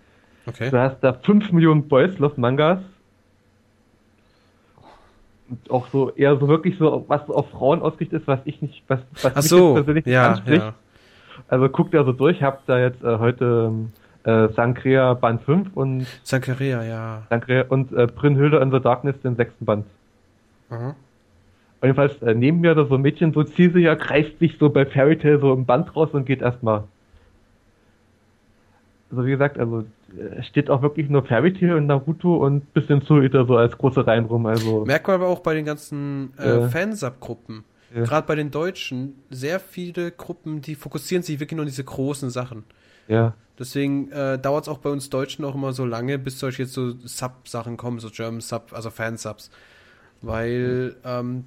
Okay. 0.45 0.69
Du 0.69 0.77
hast 0.77 0.99
da 1.01 1.13
5 1.13 1.51
Millionen 1.51 1.87
Boys 1.87 2.19
Love 2.19 2.39
Mangas. 2.39 2.79
Und 5.49 5.71
auch 5.71 5.87
so 5.87 6.11
eher 6.11 6.37
so 6.37 6.47
wirklich 6.47 6.77
so, 6.77 7.05
was 7.07 7.27
auf 7.29 7.49
Frauen 7.49 7.81
ausgerichtet 7.81 8.21
ist, 8.21 8.27
was 8.27 8.39
ich 8.45 8.61
nicht, 8.61 8.83
was, 8.87 8.99
was 9.21 9.31
Ach 9.31 9.35
mich 9.37 9.49
so, 9.49 9.73
persönlich 9.73 10.05
nicht 10.05 10.13
ja, 10.13 10.31
anspricht. 10.31 10.63
ja. 10.63 10.73
Also 11.47 11.69
guckt 11.69 11.93
da 11.93 12.03
so 12.03 12.11
durch, 12.11 12.43
habt 12.43 12.69
da 12.69 12.79
jetzt 12.79 13.03
äh, 13.03 13.17
heute 13.17 13.71
äh, 14.23 14.49
Sankrea 14.49 15.13
Band 15.15 15.41
5 15.41 15.75
und 15.75 16.05
Sankaria, 16.23 16.83
ja. 16.83 17.23
Sankrea 17.29 17.65
und 17.69 17.91
äh, 17.91 18.07
Brynhilde 18.07 18.57
in 18.57 18.71
the 18.71 18.79
Darkness 18.79 19.19
den 19.21 19.35
sechsten 19.35 19.65
Band. 19.65 19.85
Aha. 20.69 20.95
Und 21.84 21.88
jedenfalls 21.88 22.22
äh, 22.22 22.34
neben 22.34 22.62
mir 22.62 22.76
da 22.76 22.86
so 22.86 22.96
ein 22.96 23.02
Mädchen 23.02 23.34
so 23.34 23.43
zielsicher 23.43 23.98
greift 23.98 24.39
sich 24.39 24.58
so 24.58 24.69
bei 24.69 24.86
Fairy 24.86 25.17
Tail 25.17 25.38
so 25.41 25.52
im 25.52 25.65
Band 25.65 25.93
raus 25.93 26.12
und 26.13 26.26
geht 26.26 26.41
erstmal. 26.41 26.86
Also 29.12 29.26
wie 29.26 29.32
gesagt, 29.32 29.60
also 29.60 29.84
äh, 30.17 30.41
steht 30.43 30.69
auch 30.69 30.82
wirklich 30.82 31.10
nur 31.10 31.26
Fairy 31.26 31.52
Tail 31.52 31.74
und 31.74 31.88
Naruto 31.88 32.38
und 32.38 32.74
bisschen 32.74 33.02
Suita 33.02 33.43
so 33.43 33.58
als 33.58 33.78
große 33.78 34.08
Reihen 34.08 34.24
rum. 34.24 34.46
Also 34.46 34.86
Merkt 34.86 35.08
man 35.08 35.17
aber 35.17 35.28
auch 35.28 35.41
bei 35.41 35.56
den 35.56 35.65
ganzen 35.65 36.32
äh, 36.39 36.48
Ja. 36.62 36.69
Fansub-Gruppen. 36.69 37.65
Ja. 37.93 38.04
Gerade 38.04 38.28
bei 38.28 38.36
den 38.36 38.50
Deutschen, 38.50 39.15
sehr 39.30 39.60
viele 39.60 40.12
Gruppen, 40.12 40.62
die 40.62 40.76
fokussieren 40.76 41.22
sich 41.22 41.41
wirklich 41.41 41.58
nur 41.58 41.65
auf 41.65 41.69
diese 41.69 41.84
großen 41.84 42.30
Sachen. 42.30 42.63
ja, 43.10 43.34
Deswegen 43.60 44.10
äh, 44.13 44.39
dauert 44.39 44.63
es 44.63 44.69
auch 44.69 44.78
bei 44.78 44.89
uns 44.89 45.10
Deutschen 45.10 45.43
auch 45.43 45.54
immer 45.54 45.74
so 45.74 45.86
lange, 45.86 46.17
bis 46.17 46.39
solche 46.39 46.63
jetzt 46.63 46.74
so 46.74 46.93
Sub-Sachen 47.04 47.76
kommen, 47.76 48.00
so 48.00 48.10
German 48.10 48.39
Sub, 48.39 48.72
also 48.72 48.89
Fansubs. 48.89 49.52
Weil 50.22 50.96
ähm, 51.04 51.43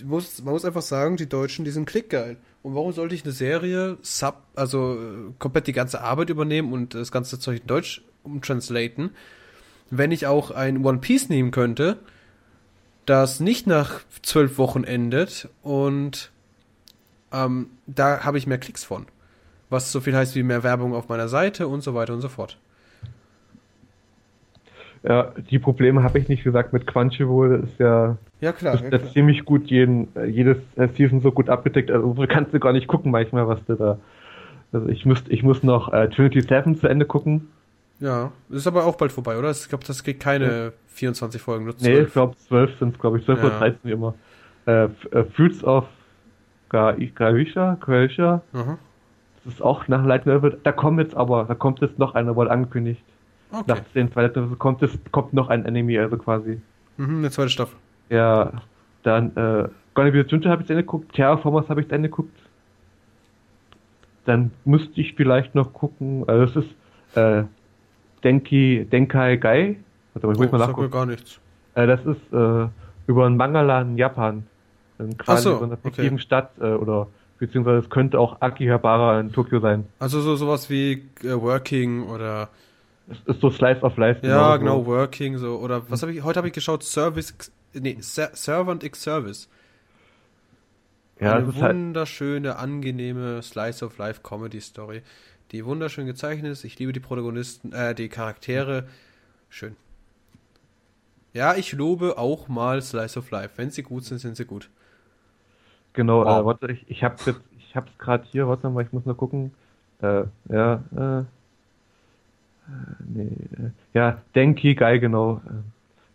du 0.00 0.06
musst, 0.06 0.44
man 0.44 0.54
muss 0.54 0.64
einfach 0.64 0.82
sagen, 0.82 1.16
die 1.16 1.28
Deutschen, 1.28 1.64
die 1.64 1.70
sind 1.70 1.86
klickgeil. 1.86 2.36
Und 2.62 2.74
warum 2.74 2.92
sollte 2.92 3.14
ich 3.14 3.24
eine 3.24 3.32
Serie 3.32 3.98
Sub, 4.02 4.42
also 4.54 4.94
äh, 4.94 5.32
komplett 5.38 5.66
die 5.66 5.72
ganze 5.72 6.02
Arbeit 6.02 6.30
übernehmen 6.30 6.72
und 6.72 6.94
das 6.94 7.10
ganze 7.12 7.38
Zeug 7.38 7.60
in 7.60 7.66
Deutsch 7.66 8.02
umtranslaten, 8.22 9.10
wenn 9.90 10.12
ich 10.12 10.26
auch 10.26 10.50
ein 10.50 10.84
One 10.84 10.98
Piece 10.98 11.28
nehmen 11.28 11.50
könnte, 11.50 11.98
das 13.06 13.40
nicht 13.40 13.66
nach 13.66 14.00
zwölf 14.22 14.58
Wochen 14.58 14.84
endet 14.84 15.48
und 15.62 16.30
ähm, 17.32 17.70
da 17.86 18.24
habe 18.24 18.38
ich 18.38 18.46
mehr 18.46 18.58
Klicks 18.58 18.84
von. 18.84 19.06
Was 19.68 19.92
so 19.92 20.00
viel 20.00 20.16
heißt 20.16 20.34
wie 20.34 20.42
mehr 20.42 20.62
Werbung 20.62 20.94
auf 20.94 21.08
meiner 21.08 21.28
Seite 21.28 21.66
und 21.68 21.82
so 21.82 21.94
weiter 21.94 22.12
und 22.12 22.20
so 22.20 22.28
fort. 22.28 22.58
Ja, 25.02 25.32
die 25.50 25.58
Probleme 25.58 26.02
habe 26.02 26.18
ich 26.18 26.28
nicht 26.28 26.44
gesagt 26.44 26.72
mit 26.72 26.86
Crunchyroll 26.86 27.62
ist 27.64 27.78
ja, 27.78 28.16
Ja, 28.40 28.52
klar. 28.52 28.74
ist 28.74 28.92
ja 28.92 29.02
ziemlich 29.12 29.44
gut 29.44 29.66
jeden, 29.68 30.14
äh, 30.16 30.26
jedes 30.26 30.58
äh, 30.76 30.88
Season 30.88 31.20
so 31.20 31.32
gut 31.32 31.48
abgedeckt. 31.48 31.90
Also 31.90 32.14
so 32.14 32.26
kannst 32.26 32.52
du 32.52 32.60
gar 32.60 32.72
nicht 32.72 32.86
gucken 32.86 33.10
manchmal, 33.10 33.48
was 33.48 33.64
du 33.66 33.74
da. 33.76 33.98
Also 34.72 34.88
ich 34.88 35.04
muss, 35.06 35.24
ich 35.28 35.42
muss 35.42 35.62
noch 35.62 35.92
äh, 35.92 36.08
Trinity 36.10 36.42
Seven 36.42 36.76
zu 36.76 36.86
Ende 36.86 37.06
gucken. 37.06 37.48
Ja, 37.98 38.32
ist 38.50 38.66
aber 38.66 38.84
auch 38.84 38.96
bald 38.96 39.12
vorbei, 39.12 39.36
oder? 39.38 39.50
Ich 39.50 39.68
glaube, 39.68 39.84
das 39.86 40.02
kriegt 40.04 40.20
keine 40.22 40.72
24 40.88 41.40
Folgen, 41.40 41.64
nur 41.64 41.74
Nee, 41.80 41.94
12. 41.94 42.06
ich 42.06 42.12
glaube 42.12 42.36
12 42.36 42.78
sind 42.78 42.94
es, 42.94 43.00
glaube 43.00 43.18
ich, 43.18 43.24
12 43.24 43.38
Ja. 43.40 43.46
oder 43.46 43.58
13 43.58 43.78
wie 43.82 43.92
immer. 43.92 44.14
Äh, 44.66 44.84
äh, 44.84 45.24
Fruits 45.34 45.64
of 45.64 45.84
Gaisha, 46.68 47.76
Gaisha, 47.84 48.42
Aha. 48.52 48.78
das 49.44 49.54
ist 49.54 49.62
auch 49.62 49.88
nach 49.88 50.04
Light 50.04 50.26
Novel. 50.26 50.58
Da 50.62 50.72
kommt 50.72 51.00
jetzt 51.00 51.16
aber, 51.16 51.44
da 51.44 51.54
kommt 51.54 51.80
jetzt 51.80 51.98
noch 51.98 52.14
einer, 52.14 52.36
wurde 52.36 52.50
angekündigt. 52.50 53.02
Okay. 53.52 53.64
Nach 53.66 53.80
den 53.94 54.12
zwei 54.12 54.22
Light 54.22 54.36
Novels 54.36 54.58
kommt 54.58 54.82
es, 54.82 54.96
kommt 55.10 55.32
noch 55.32 55.48
ein 55.48 55.66
Anime, 55.66 56.00
also 56.00 56.16
quasi. 56.16 56.60
Mhm, 56.96 57.18
eine 57.18 57.30
zweite 57.30 57.50
Staffel. 57.50 57.76
Ja, 58.08 58.52
dann, 59.02 59.36
äh, 59.36 59.68
Gonna 59.94 60.10
Be 60.10 60.20
Junta 60.26 60.50
habe 60.50 60.62
ich 60.62 60.66
zu 60.66 60.72
Ende 60.72 60.84
geguckt, 60.84 61.12
Terraformers 61.14 61.68
habe 61.68 61.80
ich 61.80 61.88
zu 61.88 61.94
Ende 61.94 62.08
geguckt. 62.08 62.36
Dann 64.24 64.50
müsste 64.64 65.00
ich 65.00 65.14
vielleicht 65.14 65.54
noch 65.54 65.72
gucken, 65.72 66.24
also 66.28 66.46
das 66.54 66.64
ist, 66.64 67.16
äh, 67.16 67.44
Denki, 68.22 68.86
Denkai 68.90 69.36
Gai. 69.36 69.76
Warte 70.14 70.26
mal, 70.26 70.32
ich 70.34 70.38
muss 70.38 70.48
Oh, 70.48 70.52
mal 70.52 70.58
nachgucken. 70.66 70.90
gar 70.90 71.06
nichts. 71.06 71.40
Äh, 71.74 71.86
das 71.86 72.00
ist 72.04 72.32
äh, 72.32 72.68
über 73.06 73.26
einen 73.26 73.36
Mangala 73.36 73.80
in 73.80 73.96
Japan. 73.96 74.46
In 74.98 75.16
quasi 75.16 75.44
so, 75.44 75.58
so 75.58 75.64
einer 75.64 75.72
okay. 75.74 75.82
fiktiven 75.84 76.18
Stadt 76.18 76.50
äh, 76.60 76.72
oder 76.72 77.06
beziehungsweise 77.38 77.78
es 77.78 77.88
könnte 77.90 78.20
auch 78.20 78.42
Akihabara 78.42 79.18
in 79.20 79.32
Tokio 79.32 79.60
sein. 79.60 79.86
Also 79.98 80.20
so 80.20 80.36
sowas 80.36 80.68
wie 80.68 81.04
äh, 81.24 81.32
Working 81.40 82.02
oder 82.02 82.50
ist 83.26 83.40
so 83.40 83.50
Slice 83.50 83.82
of 83.82 83.96
Life. 83.96 84.20
ja, 84.26 84.52
so. 84.52 84.58
genau, 84.58 84.86
Working 84.86 85.38
so 85.38 85.58
oder 85.58 85.88
was 85.90 86.02
habe 86.02 86.12
ich 86.12 86.22
heute 86.22 86.38
habe 86.38 86.48
ich 86.48 86.54
geschaut 86.54 86.82
Service 86.84 87.30
X- 87.30 87.52
nee, 87.74 87.96
Ser 88.00 88.30
Servant 88.34 88.84
X 88.84 89.02
Service. 89.02 89.48
Ja, 91.20 91.34
Eine 91.34 91.54
halt, 91.60 91.76
wunderschöne, 91.76 92.56
angenehme 92.56 93.42
Slice 93.42 93.84
of 93.84 93.98
Life 93.98 94.20
Comedy 94.22 94.60
Story, 94.60 95.02
die 95.52 95.64
wunderschön 95.64 96.06
gezeichnet 96.06 96.52
ist. 96.52 96.64
Ich 96.64 96.78
liebe 96.78 96.92
die 96.92 97.00
Protagonisten, 97.00 97.72
äh, 97.72 97.94
die 97.94 98.08
Charaktere. 98.08 98.88
Schön. 99.50 99.76
Ja, 101.32 101.54
ich 101.56 101.72
lobe 101.72 102.18
auch 102.18 102.48
mal 102.48 102.80
Slice 102.82 103.18
of 103.18 103.30
Life. 103.30 103.54
Wenn 103.56 103.70
sie 103.70 103.82
gut 103.82 104.04
sind, 104.04 104.18
sind 104.18 104.36
sie 104.36 104.44
gut. 104.44 104.70
genau, 105.92 106.24
Wow. 106.24 106.42
äh, 106.42 106.44
warte, 106.44 106.72
ich, 106.72 106.88
ich 106.90 107.04
hab's 107.04 107.26
jetzt, 107.26 107.40
ich 107.58 107.76
hab's 107.76 107.96
gerade 107.98 108.24
hier, 108.30 108.48
warte 108.48 108.68
mal, 108.70 108.84
ich 108.84 108.92
muss 108.92 109.04
nur 109.06 109.16
gucken. 109.16 109.52
Äh, 110.02 110.24
ja, 110.48 110.82
äh, 110.96 111.18
äh, 111.20 111.24
nee, 113.08 113.22
äh, 113.58 113.70
ja, 113.94 114.18
Denki 114.34 114.74
Gai, 114.74 114.98
genau. 114.98 115.40
Äh, 115.46 115.50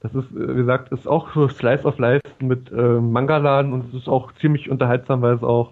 Das 0.02 0.14
ist, 0.14 0.32
äh, 0.32 0.50
wie 0.50 0.56
gesagt, 0.56 0.92
ist 0.92 1.08
auch 1.08 1.34
so 1.34 1.48
Slice 1.48 1.86
of 1.86 1.98
Life 1.98 2.22
mit 2.40 2.72
äh, 2.72 3.00
Mangaladen 3.00 3.74
und 3.74 3.90
es 3.90 4.02
ist 4.02 4.08
auch 4.08 4.32
ziemlich 4.36 4.70
unterhaltsam, 4.70 5.22
weil 5.22 5.36
es 5.36 5.44
auch 5.44 5.72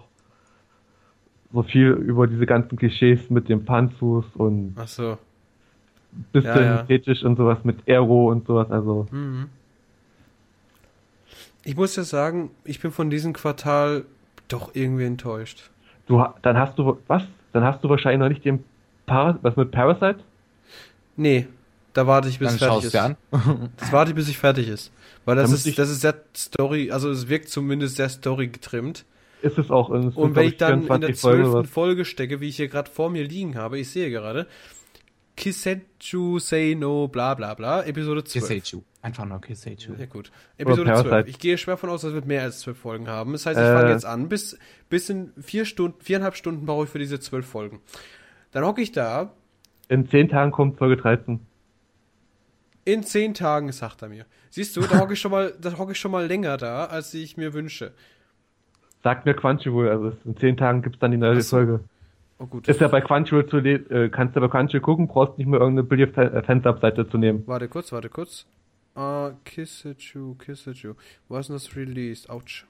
so 1.52 1.62
viel 1.62 1.90
über 1.90 2.26
diese 2.26 2.46
ganzen 2.46 2.76
Klischees 2.76 3.30
mit 3.30 3.48
dem 3.48 3.64
Panzus 3.64 4.24
und 4.34 4.74
Ach 4.76 4.88
so. 4.88 5.18
bisschen 6.32 6.50
Ja, 6.50 6.60
ja. 6.62 6.80
ästhetisch 6.80 7.22
und 7.22 7.36
sowas 7.36 7.58
mit 7.64 7.88
Aero 7.88 8.30
und 8.30 8.46
sowas, 8.46 8.70
also 8.70 9.06
Mhm. 9.10 9.48
Ich 11.66 11.76
muss 11.76 11.96
ja 11.96 12.02
sagen, 12.02 12.50
ich 12.64 12.80
bin 12.80 12.90
von 12.90 13.08
diesem 13.08 13.32
Quartal 13.32 14.04
doch 14.48 14.74
irgendwie 14.74 15.04
enttäuscht. 15.04 15.70
du 16.06 16.22
dann 16.42 16.58
hast 16.58 16.78
du 16.78 16.98
was? 17.06 17.22
Dann 17.52 17.64
hast 17.64 17.82
du 17.82 17.88
wahrscheinlich 17.88 18.18
noch 18.20 18.28
nicht 18.28 18.44
den 18.44 18.64
Par 19.06 19.38
was 19.42 19.56
mit 19.56 19.70
Parasite? 19.70 20.18
Nee, 21.16 21.46
da 21.92 22.06
warte 22.06 22.28
ich 22.28 22.38
bis 22.38 22.48
Dann 22.48 22.54
es 22.56 22.62
fertig 22.62 22.84
ist. 22.86 22.96
an. 22.96 23.16
Das 23.76 23.92
warte 23.92 24.10
ich 24.10 24.16
bis 24.16 24.28
ich 24.28 24.38
fertig 24.38 24.68
ist. 24.68 24.92
Weil 25.24 25.36
das 25.36 25.50
ist, 25.52 25.78
das 25.78 25.88
ist 25.90 26.00
sehr 26.02 26.14
Story, 26.36 26.90
also 26.90 27.10
es 27.10 27.28
wirkt 27.28 27.48
zumindest 27.48 27.96
sehr 27.96 28.08
Story 28.08 28.48
getrimmt. 28.48 29.04
Ist 29.42 29.58
es 29.58 29.70
auch 29.70 29.90
es 29.90 30.14
Und 30.16 30.34
wenn 30.36 30.48
ich 30.48 30.56
dann 30.56 30.82
in 30.82 30.86
der 30.88 31.14
24 31.14 31.20
Folgen 31.20 31.42
oder 31.44 31.52
zwölften. 31.52 31.72
Folge 31.72 32.04
stecke, 32.04 32.40
wie 32.40 32.48
ich 32.48 32.56
hier 32.56 32.68
gerade 32.68 32.90
vor 32.90 33.10
mir 33.10 33.24
liegen 33.24 33.56
habe, 33.56 33.78
ich 33.78 33.90
sehe 33.90 34.10
gerade, 34.10 34.46
Kisetsu 35.36 36.38
Say 36.38 36.74
No, 36.74 37.08
bla 37.08 37.34
bla 37.34 37.54
bla, 37.54 37.82
Episode 37.84 38.24
12. 38.24 38.46
Kiseichu. 38.48 38.82
Einfach 39.02 39.24
nur 39.26 39.40
Kiseichu. 39.40 39.92
Ja 39.98 40.06
gut. 40.06 40.30
Episode 40.56 40.84
Parasite. 40.84 41.08
12. 41.10 41.28
Ich 41.28 41.38
gehe 41.38 41.58
schwer 41.58 41.76
von 41.76 41.90
aus, 41.90 42.02
dass 42.02 42.14
wir 42.14 42.24
mehr 42.24 42.42
als 42.42 42.60
zwölf 42.60 42.78
Folgen 42.78 43.08
haben. 43.08 43.32
Das 43.32 43.44
heißt, 43.44 43.58
ich 43.58 43.66
Äh. 43.66 43.74
fange 43.74 43.90
jetzt 43.90 44.06
an. 44.06 44.28
Bis, 44.28 44.56
bis 44.88 45.10
in 45.10 45.32
vier 45.42 45.64
Stunden, 45.66 46.00
viereinhalb 46.00 46.36
Stunden 46.36 46.64
brauche 46.64 46.84
ich 46.84 46.90
für 46.90 46.98
diese 46.98 47.20
zwölf 47.20 47.46
Folgen. 47.46 47.80
Dann 48.52 48.64
hocke 48.64 48.80
ich 48.80 48.92
da. 48.92 49.32
In 49.88 50.08
10 50.08 50.28
Tagen 50.28 50.50
kommt 50.50 50.78
Folge 50.78 50.96
13. 50.96 51.40
In 52.86 53.02
zehn 53.02 53.32
Tagen, 53.32 53.72
sagt 53.72 54.02
er 54.02 54.08
mir. 54.10 54.26
Siehst 54.50 54.76
du, 54.76 54.82
da 54.82 54.98
hocke 55.00 55.14
ich 55.14 55.20
schon 55.20 55.30
mal, 55.30 55.54
da 55.58 55.78
hocke 55.78 55.92
ich 55.92 55.98
schon 55.98 56.10
mal 56.10 56.26
länger 56.26 56.58
da, 56.58 56.84
als 56.84 57.14
ich 57.14 57.38
mir 57.38 57.54
wünsche. 57.54 57.92
Sagt 59.02 59.24
mir 59.24 59.32
Crunchyroll, 59.34 59.88
also 59.88 60.08
es- 60.08 60.24
in 60.26 60.36
10 60.36 60.56
Tagen 60.58 60.82
gibt's 60.82 60.98
dann 60.98 61.10
die 61.10 61.16
neue 61.16 61.40
so. 61.40 61.56
Folge. 61.56 61.80
Oh 62.38 62.46
gut. 62.46 62.68
Ist 62.68 62.80
ja 62.82 62.88
bei 62.88 63.00
Crunchyroll 63.00 63.46
zu 63.46 63.56
äh, 63.58 64.10
kannst 64.10 64.36
du 64.36 64.40
bei 64.40 64.48
Crunchyroll 64.48 64.82
gucken, 64.82 65.08
brauchst 65.08 65.38
nicht 65.38 65.46
mehr 65.46 65.60
irgendeine 65.60 65.88
billige 65.88 66.12
äh, 66.20 66.42
Fansub-Seite 66.42 67.08
zu 67.08 67.16
nehmen. 67.16 67.42
Warte 67.46 67.68
kurz, 67.68 67.90
warte 67.90 68.10
kurz. 68.10 68.44
Ah, 68.94 69.32
Kisetsu, 69.44 70.34
Kisetsu. 70.34 70.92
Wo 71.28 71.38
ist 71.38 71.48
denn 71.48 71.56
das 71.56 71.74
released? 71.74 72.28
Autsch. 72.28 72.66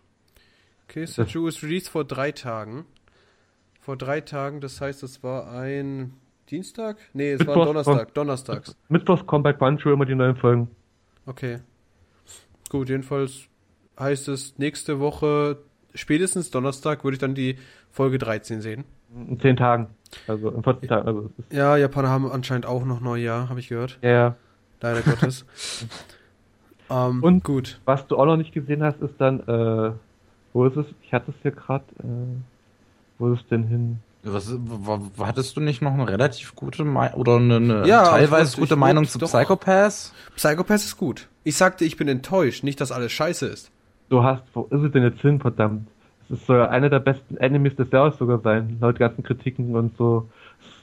Kisetsu 0.87 1.49
ist 1.49 1.63
released 1.65 1.89
vor 1.89 2.05
drei 2.05 2.31
Tagen. 2.31 2.85
Vor 3.81 3.97
drei 3.97 4.21
Tagen, 4.21 4.61
das 4.61 4.81
heißt, 4.81 5.03
es 5.03 5.23
war 5.25 5.51
ein 5.51 6.15
Dienstag? 6.55 6.97
Nee, 7.13 7.33
es 7.33 7.41
war 7.41 7.47
Mittwoch, 7.57 7.65
Donnerstag. 7.67 8.15
Donnerstags. 8.15 8.77
Mittwochs 8.89 9.27
kommen 9.27 9.43
bei 9.43 9.53
Crunchyroll 9.53 9.95
immer 9.95 10.07
die 10.07 10.15
neuen 10.15 10.37
Folgen. 10.37 10.69
Okay. 11.27 11.59
Gut, 12.71 12.89
jedenfalls 12.89 13.49
heißt 13.99 14.29
es, 14.29 14.57
nächste 14.59 15.01
Woche, 15.01 15.59
spätestens 15.95 16.51
Donnerstag, 16.51 17.03
würde 17.05 17.15
ich 17.15 17.21
dann 17.21 17.35
die 17.35 17.57
Folge 17.91 18.19
13 18.19 18.61
sehen. 18.61 18.85
In 19.29 19.39
10 19.41 19.57
Tagen. 19.57 19.89
Also 20.29 20.51
in 20.51 20.63
14 20.63 20.89
Tagen. 20.89 21.07
Also 21.09 21.31
Ja, 21.51 21.77
Japaner 21.77 22.09
haben 22.09 22.31
anscheinend 22.31 22.67
auch 22.67 22.85
noch 22.85 23.01
Neujahr, 23.01 23.49
habe 23.49 23.59
ich 23.61 23.69
gehört. 23.69 23.99
ja, 24.03 24.11
ja. 24.11 24.37
Leider 24.81 25.01
Gottes. 25.03 25.47
ähm, 26.91 27.23
Und- 27.23 27.43
gut. 27.45 27.81
Was 27.85 28.07
du 28.07 28.17
auch 28.19 28.27
noch 28.27 28.37
nicht 28.37 28.53
gesehen 28.53 28.83
hast, 28.83 29.01
ist 29.01 29.15
dann, 29.19 29.41
äh, 29.49 29.93
wo 30.53 30.67
ist 30.67 30.77
es? 30.77 30.87
Ich 31.03 31.13
hatte 31.13 31.31
es 31.31 31.37
hier 31.43 31.53
gerade, 31.53 31.85
äh, 32.01 32.37
wo 33.19 33.33
ist 33.33 33.41
es 33.43 33.49
denn 33.49 33.65
hin? 33.65 33.99
Was, 34.25 34.51
hattest 35.21 35.57
du 35.57 35.61
nicht 35.61 35.83
noch 35.83 35.93
eine 35.93 36.09
relativ 36.09 36.55
gute 36.55 36.85
Meinung 36.85 37.21
oder 37.21 37.37
eine, 37.37 37.57
eine 37.57 37.87
Ja, 37.87 38.05
teilweise 38.05 38.53
ich- 38.53 38.57
gute 38.61 38.75
ich- 38.75 38.81
Meinung 38.81 39.05
ich- 39.05 39.11
zu 39.11 39.19
doch. 39.19 39.29
Psychopaths? 39.29 40.15
Psychopath 40.37 40.77
ist 40.77 40.97
gut. 40.97 41.29
Ich 41.45 41.57
sagte, 41.57 41.85
ich 41.85 41.97
bin 41.99 42.09
enttäuscht, 42.09 42.65
nicht, 42.65 42.81
dass 42.81 42.91
alles 42.91 43.13
scheiße 43.13 43.47
ist. 43.47 43.71
Du 44.09 44.23
hast, 44.23 44.43
wo 44.55 44.63
ist 44.71 44.83
es 44.83 44.93
denn 44.93 45.03
jetzt 45.03 45.21
hin, 45.21 45.41
verdammt? 45.41 45.87
Es 46.31 46.45
soll 46.47 46.63
einer 46.67 46.89
der 46.89 47.01
besten 47.01 47.37
Enemies 47.37 47.77
des 47.77 47.91
Jahres 47.91 48.17
sogar 48.17 48.39
sein, 48.39 48.79
laut 48.81 48.99
ganzen 48.99 49.23
Kritiken 49.23 49.77
und 49.77 49.95
so, 49.99 50.27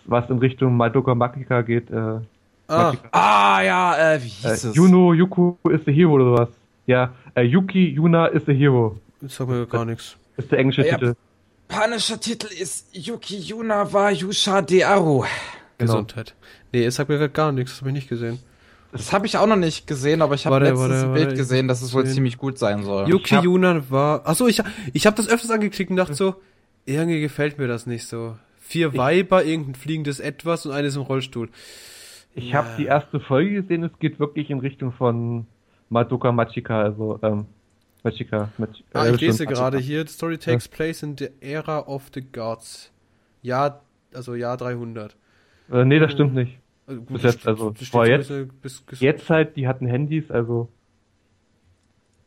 was 0.05 0.29
in 0.29 0.37
Richtung 0.37 0.77
Madoka 0.77 1.15
Makika 1.15 1.61
geht. 1.61 1.89
Äh, 1.89 2.19
Ah. 2.67 2.93
Ah, 3.11 3.61
ja, 3.63 4.13
äh, 4.13 4.21
wie 4.21 4.27
Äh, 4.27 4.51
hieß 4.51 4.63
es? 4.65 4.75
Yuno 4.75 5.13
Yuku 5.13 5.55
is 5.71 5.81
the 5.85 5.91
Hero 5.91 6.13
oder 6.13 6.23
sowas. 6.23 6.49
Ja, 6.85 7.09
äh, 7.35 7.41
Yuki 7.41 7.89
Yuna 7.89 8.27
is 8.27 8.43
the 8.45 8.53
Hero 8.53 8.95
das 9.19 9.35
sagt 9.35 9.49
mir 9.49 9.65
gar 9.65 9.83
nichts. 9.83 10.15
ist 10.37 10.49
der 10.53 10.59
englische 10.59 10.85
Ja. 10.87 10.93
Titel. 10.93 11.15
Japanischer 11.71 12.19
Titel 12.19 12.47
ist 12.47 12.87
Yuki 12.91 13.37
Yuna 13.37 13.91
wa 13.93 14.09
Yusha 14.09 14.61
de 14.61 14.83
Aru. 14.83 15.21
Genau. 15.77 15.93
Gesundheit. 15.93 16.35
Nee, 16.73 16.83
es 16.83 16.95
sagt 16.95 17.09
mir 17.09 17.17
grad 17.17 17.33
gar 17.33 17.53
nichts, 17.53 17.71
das 17.71 17.79
habe 17.81 17.89
ich 17.91 17.95
nicht 17.95 18.09
gesehen. 18.09 18.39
Das 18.91 19.13
habe 19.13 19.25
ich 19.25 19.37
auch 19.37 19.47
noch 19.47 19.55
nicht 19.55 19.87
gesehen, 19.87 20.21
aber 20.21 20.35
ich 20.35 20.45
habe 20.45 20.55
Warte, 20.55 20.65
letztens 20.65 20.89
warte, 20.89 21.03
ein 21.05 21.09
warte, 21.11 21.25
Bild 21.27 21.37
gesehen, 21.37 21.69
dass 21.69 21.81
es 21.81 21.93
wohl 21.93 22.05
sehen. 22.05 22.15
ziemlich 22.15 22.37
gut 22.37 22.57
sein 22.59 22.83
soll. 22.83 23.07
Yuki 23.07 23.35
hab- 23.35 23.45
Yuna 23.45 23.89
war. 23.89 24.27
Achso, 24.27 24.47
ich, 24.47 24.61
ich 24.91 25.05
habe 25.05 25.15
das 25.15 25.29
öfters 25.29 25.49
angeklickt 25.49 25.89
und 25.91 25.95
dachte 25.95 26.13
so, 26.13 26.35
irgendwie 26.85 27.21
gefällt 27.21 27.57
mir 27.57 27.67
das 27.69 27.85
nicht 27.85 28.05
so. 28.05 28.35
Vier 28.59 28.97
Weiber, 28.97 29.45
irgendein 29.45 29.75
fliegendes 29.75 30.19
Etwas 30.19 30.65
und 30.65 30.73
eines 30.73 30.97
im 30.97 31.03
Rollstuhl. 31.03 31.49
Ich 32.35 32.53
habe 32.53 32.67
die 32.77 32.85
erste 32.85 33.21
Folge 33.21 33.61
gesehen, 33.61 33.83
es 33.85 33.97
geht 33.99 34.19
wirklich 34.19 34.49
in 34.49 34.59
Richtung 34.59 34.91
von 34.91 35.47
Madoka 35.89 36.33
Machika, 36.33 36.81
also 36.81 37.17
ähm, 37.23 37.45
Mach, 38.03 38.11
Ah, 38.93 39.05
äh, 39.05 39.13
ich 39.15 39.21
lese 39.21 39.45
gerade 39.45 39.77
hier, 39.77 40.01
the 40.07 40.13
story 40.13 40.37
takes 40.37 40.67
place 40.67 41.03
in 41.03 41.15
the 41.17 41.29
era 41.39 41.79
of 41.87 42.09
the 42.13 42.21
gods. 42.21 42.91
Jahr, 43.43 43.81
also 44.13 44.33
Jahr 44.35 44.57
300. 44.57 45.15
Äh, 45.71 45.85
nee, 45.85 45.99
das 45.99 46.11
stimmt 46.11 46.33
nicht. 46.33 46.57
Also 46.87 47.01
Bis 47.01 47.23
jetzt, 47.23 47.47
also, 47.47 47.73
vor 47.91 48.07
jetzt- 48.07 48.31
bis- 48.61 48.81
bis- 48.81 48.99
Jetzt 48.99 49.29
halt, 49.29 49.55
die 49.55 49.67
hatten 49.67 49.85
Handys, 49.85 50.29
also 50.31 50.67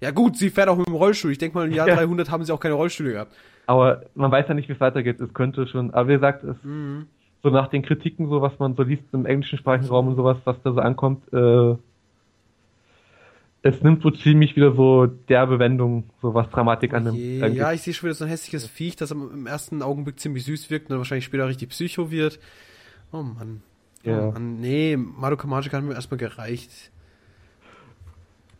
Ja 0.00 0.10
gut, 0.10 0.36
sie 0.36 0.50
fährt 0.50 0.68
auch 0.68 0.76
mit 0.76 0.86
dem 0.86 0.94
Rollstuhl. 0.94 1.32
Ich 1.32 1.38
denke 1.38 1.56
mal, 1.58 1.66
im 1.66 1.72
Jahr 1.72 1.88
Ja. 1.88 1.96
300 1.96 2.30
haben 2.30 2.44
sie 2.44 2.52
auch 2.52 2.60
keine 2.60 2.74
Rollstühle 2.74 3.12
gehabt. 3.12 3.32
Aber 3.66 4.02
man 4.14 4.30
weiß 4.30 4.46
ja 4.48 4.54
nicht, 4.54 4.68
wie 4.68 4.74
es 4.74 4.80
weitergeht. 4.80 5.18
Es 5.20 5.32
könnte 5.34 5.66
schon, 5.66 5.92
aber 5.94 6.08
wie 6.08 6.12
gesagt, 6.14 6.44
es 6.44 6.56
Mhm. 6.62 7.06
so 7.42 7.50
nach 7.50 7.68
den 7.68 7.82
Kritiken, 7.82 8.28
so 8.28 8.42
was 8.42 8.58
man 8.58 8.74
so 8.76 8.82
liest 8.82 9.02
im 9.12 9.24
englischen 9.26 9.58
Sprachenraum 9.58 10.08
und 10.08 10.16
sowas, 10.16 10.36
was 10.44 10.56
da 10.62 10.72
so 10.72 10.80
ankommt, 10.80 11.24
äh, 11.32 11.74
es 13.66 13.82
nimmt 13.82 14.04
wohl 14.04 14.14
ziemlich 14.16 14.54
wieder 14.56 14.74
so 14.74 15.06
derbe 15.06 15.58
Wendungen, 15.58 16.04
so 16.22 16.34
was 16.34 16.48
Dramatik 16.50 16.92
annimmt. 16.94 17.16
Je, 17.18 17.42
eigentlich. 17.42 17.56
ja, 17.58 17.72
ich 17.72 17.82
sehe 17.82 17.94
schon 17.94 18.08
wieder 18.08 18.14
so 18.14 18.24
ein 18.24 18.30
hässliches 18.30 18.66
Viech, 18.68 18.94
das 18.96 19.10
am- 19.10 19.30
im 19.32 19.46
ersten 19.46 19.82
Augenblick 19.82 20.20
ziemlich 20.20 20.44
süß 20.44 20.70
wirkt 20.70 20.86
und 20.86 20.90
dann 20.90 20.98
wahrscheinlich 20.98 21.24
später 21.24 21.48
richtig 21.48 21.70
psycho 21.70 22.10
wird. 22.10 22.38
Oh 23.10 23.22
Mann. 23.22 23.62
Ja. 24.02 24.20
Oh 24.28 24.32
Mann. 24.32 24.60
Nee, 24.60 24.96
Madoka 24.96 25.46
Magica 25.46 25.78
hat 25.78 25.84
mir 25.84 25.94
erstmal 25.94 26.18
gereicht. 26.18 26.70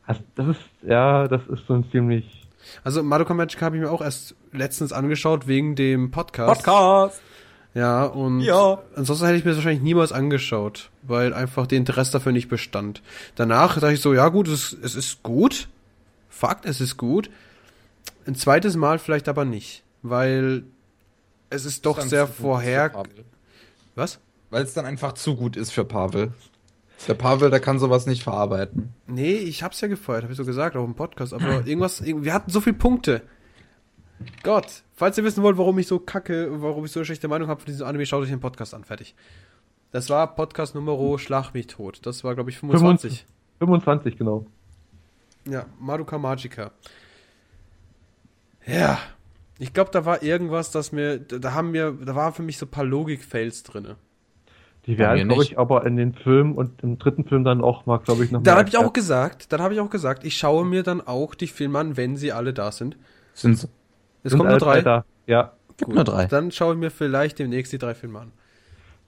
Das, 0.06 0.18
das 0.34 0.48
ist, 0.48 0.60
ja, 0.82 1.28
das 1.28 1.46
ist 1.48 1.66
schon 1.66 1.88
ziemlich, 1.90 2.46
Also 2.82 3.02
Madoka 3.02 3.34
Magica 3.34 3.66
habe 3.66 3.76
ich 3.76 3.82
mir 3.82 3.90
auch 3.90 4.02
erst 4.02 4.34
letztens 4.52 4.92
angeschaut 4.92 5.46
wegen 5.46 5.74
dem 5.76 6.10
Podcast. 6.10 6.64
Podcast. 6.64 7.22
Ja, 7.74 8.04
und 8.04 8.40
Ja. 8.40 8.78
ansonsten 8.94 9.26
hätte 9.26 9.38
ich 9.38 9.44
mir 9.44 9.50
das 9.50 9.58
wahrscheinlich 9.58 9.82
niemals 9.82 10.12
angeschaut, 10.12 10.90
weil 11.02 11.34
einfach 11.34 11.66
der 11.66 11.78
Interesse 11.78 12.12
dafür 12.12 12.30
nicht 12.32 12.48
bestand. 12.48 13.02
Danach 13.34 13.74
dachte 13.80 13.92
ich 13.92 14.00
so, 14.00 14.14
ja 14.14 14.28
gut, 14.28 14.46
es, 14.48 14.72
es 14.80 14.94
ist 14.94 15.22
gut. 15.22 15.68
Fakt, 16.28 16.66
es 16.66 16.80
ist 16.80 16.96
gut. 16.96 17.30
Ein 18.26 18.36
zweites 18.36 18.76
Mal 18.76 18.98
vielleicht 18.98 19.28
aber 19.28 19.44
nicht, 19.44 19.82
weil 20.02 20.62
es 21.50 21.64
ist 21.64 21.84
doch 21.86 22.00
sehr 22.00 22.26
vorher... 22.28 22.92
Was? 23.96 24.18
Weil 24.50 24.62
es 24.64 24.72
dann 24.74 24.86
einfach 24.86 25.12
zu 25.12 25.34
gut 25.36 25.56
ist 25.56 25.72
für 25.72 25.84
Pavel. 25.84 26.32
Der 27.08 27.14
Pavel, 27.14 27.50
der 27.50 27.60
kann 27.60 27.78
sowas 27.80 28.06
nicht 28.06 28.22
verarbeiten. 28.22 28.90
Nee, 29.08 29.34
ich 29.34 29.62
hab's 29.64 29.80
ja 29.80 29.88
gefeuert, 29.88 30.22
habe 30.22 30.32
ich 30.32 30.36
so 30.36 30.44
gesagt, 30.44 30.76
auch 30.76 30.84
im 30.84 30.94
Podcast, 30.94 31.34
aber 31.34 31.66
irgendwas, 31.66 32.00
irg- 32.02 32.22
wir 32.24 32.32
hatten 32.32 32.50
so 32.50 32.60
viele 32.60 32.76
Punkte. 32.76 33.22
Gott, 34.42 34.82
falls 34.94 35.18
ihr 35.18 35.24
wissen 35.24 35.42
wollt, 35.42 35.58
warum 35.58 35.78
ich 35.78 35.86
so 35.86 35.98
kacke, 35.98 36.62
warum 36.62 36.84
ich 36.84 36.92
so 36.92 37.00
eine 37.00 37.04
schlechte 37.04 37.28
Meinung 37.28 37.48
habe 37.48 37.60
von 37.60 37.66
diesem 37.66 37.86
Anime, 37.86 38.06
schaut 38.06 38.22
euch 38.22 38.30
den 38.30 38.40
Podcast 38.40 38.74
an, 38.74 38.84
fertig. 38.84 39.14
Das 39.90 40.10
war 40.10 40.34
Podcast 40.34 40.74
Nummer 40.74 41.18
Schlag 41.18 41.52
mich 41.54 41.68
tot. 41.68 42.00
Das 42.04 42.24
war, 42.24 42.34
glaube 42.34 42.50
ich, 42.50 42.58
25. 42.58 43.26
25, 43.58 44.16
genau. 44.16 44.46
Ja, 45.48 45.66
Madoka 45.78 46.18
Magica. 46.18 46.72
Ja, 48.66 48.98
ich 49.58 49.72
glaube, 49.72 49.90
da 49.92 50.04
war 50.04 50.22
irgendwas, 50.22 50.70
das 50.70 50.90
mir, 50.90 51.18
da 51.18 51.52
haben 51.52 51.72
wir, 51.72 51.92
da 51.92 52.14
waren 52.14 52.32
für 52.32 52.42
mich 52.42 52.58
so 52.58 52.66
ein 52.66 52.70
paar 52.70 52.84
Logik-Fails 52.84 53.62
drinne. 53.62 53.96
Die 54.86 54.98
werden, 54.98 55.28
glaube 55.28 55.44
ich, 55.44 55.58
aber 55.58 55.86
in 55.86 55.96
den 55.96 56.12
Film 56.12 56.52
und 56.52 56.82
im 56.82 56.98
dritten 56.98 57.24
Film 57.24 57.44
dann 57.44 57.62
auch 57.62 57.86
mal, 57.86 57.98
glaube 57.98 58.24
ich, 58.24 58.30
noch 58.30 58.42
Dann 58.42 58.58
habe 58.58 58.68
ich 58.68 58.76
auch 58.76 58.92
gesagt, 58.92 59.52
dann 59.52 59.62
habe 59.62 59.72
ich 59.74 59.80
auch 59.80 59.88
gesagt, 59.88 60.24
ich 60.24 60.36
schaue 60.36 60.66
mir 60.66 60.82
dann 60.82 61.00
auch 61.00 61.34
die 61.34 61.46
Filme 61.46 61.78
an, 61.78 61.96
wenn 61.96 62.16
sie 62.16 62.32
alle 62.32 62.52
da 62.52 62.70
sind. 62.70 62.96
Sind 63.32 63.58
so. 63.58 63.68
Es 64.24 64.30
Sind 64.30 64.38
kommen 64.38 64.50
nur 64.50 64.58
drei. 64.58 64.80
Da. 64.82 65.04
Ja, 65.26 65.52
Gibt 65.76 65.94
nur 65.94 66.04
drei. 66.04 66.26
Dann 66.26 66.50
schaue 66.50 66.74
ich 66.74 66.80
mir 66.80 66.90
vielleicht 66.90 67.38
demnächst 67.38 67.72
die 67.72 67.78
drei 67.78 67.94
Filme 67.94 68.18
an. 68.20 68.32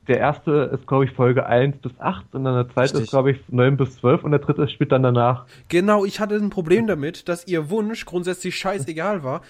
der 0.09 0.19
erste 0.19 0.71
ist, 0.73 0.87
glaube 0.87 1.05
ich, 1.05 1.11
Folge 1.13 1.47
1 1.47 1.79
bis 1.79 1.93
8 1.99 2.27
und 2.35 2.45
dann 2.45 2.55
der 2.55 2.69
zweite 2.73 2.95
Richtig. 2.95 3.03
ist, 3.05 3.11
glaube 3.11 3.33
ich, 3.33 3.41
9 3.49 3.77
bis 3.77 3.97
12 3.97 4.23
und 4.23 4.31
der 4.31 4.41
dritte 4.41 4.69
spielt 4.69 4.93
dann 4.93 5.03
danach. 5.03 5.47
Genau, 5.69 6.05
ich 6.05 6.21
hatte 6.21 6.37
ein 6.37 6.51
Problem 6.51 6.87
damit, 6.87 7.29
dass 7.29 7.47
ihr 7.49 7.71
Wunsch 7.71 8.05
grundsätzlich 8.05 8.57
scheißegal 8.57 9.25
war, 9.25 9.43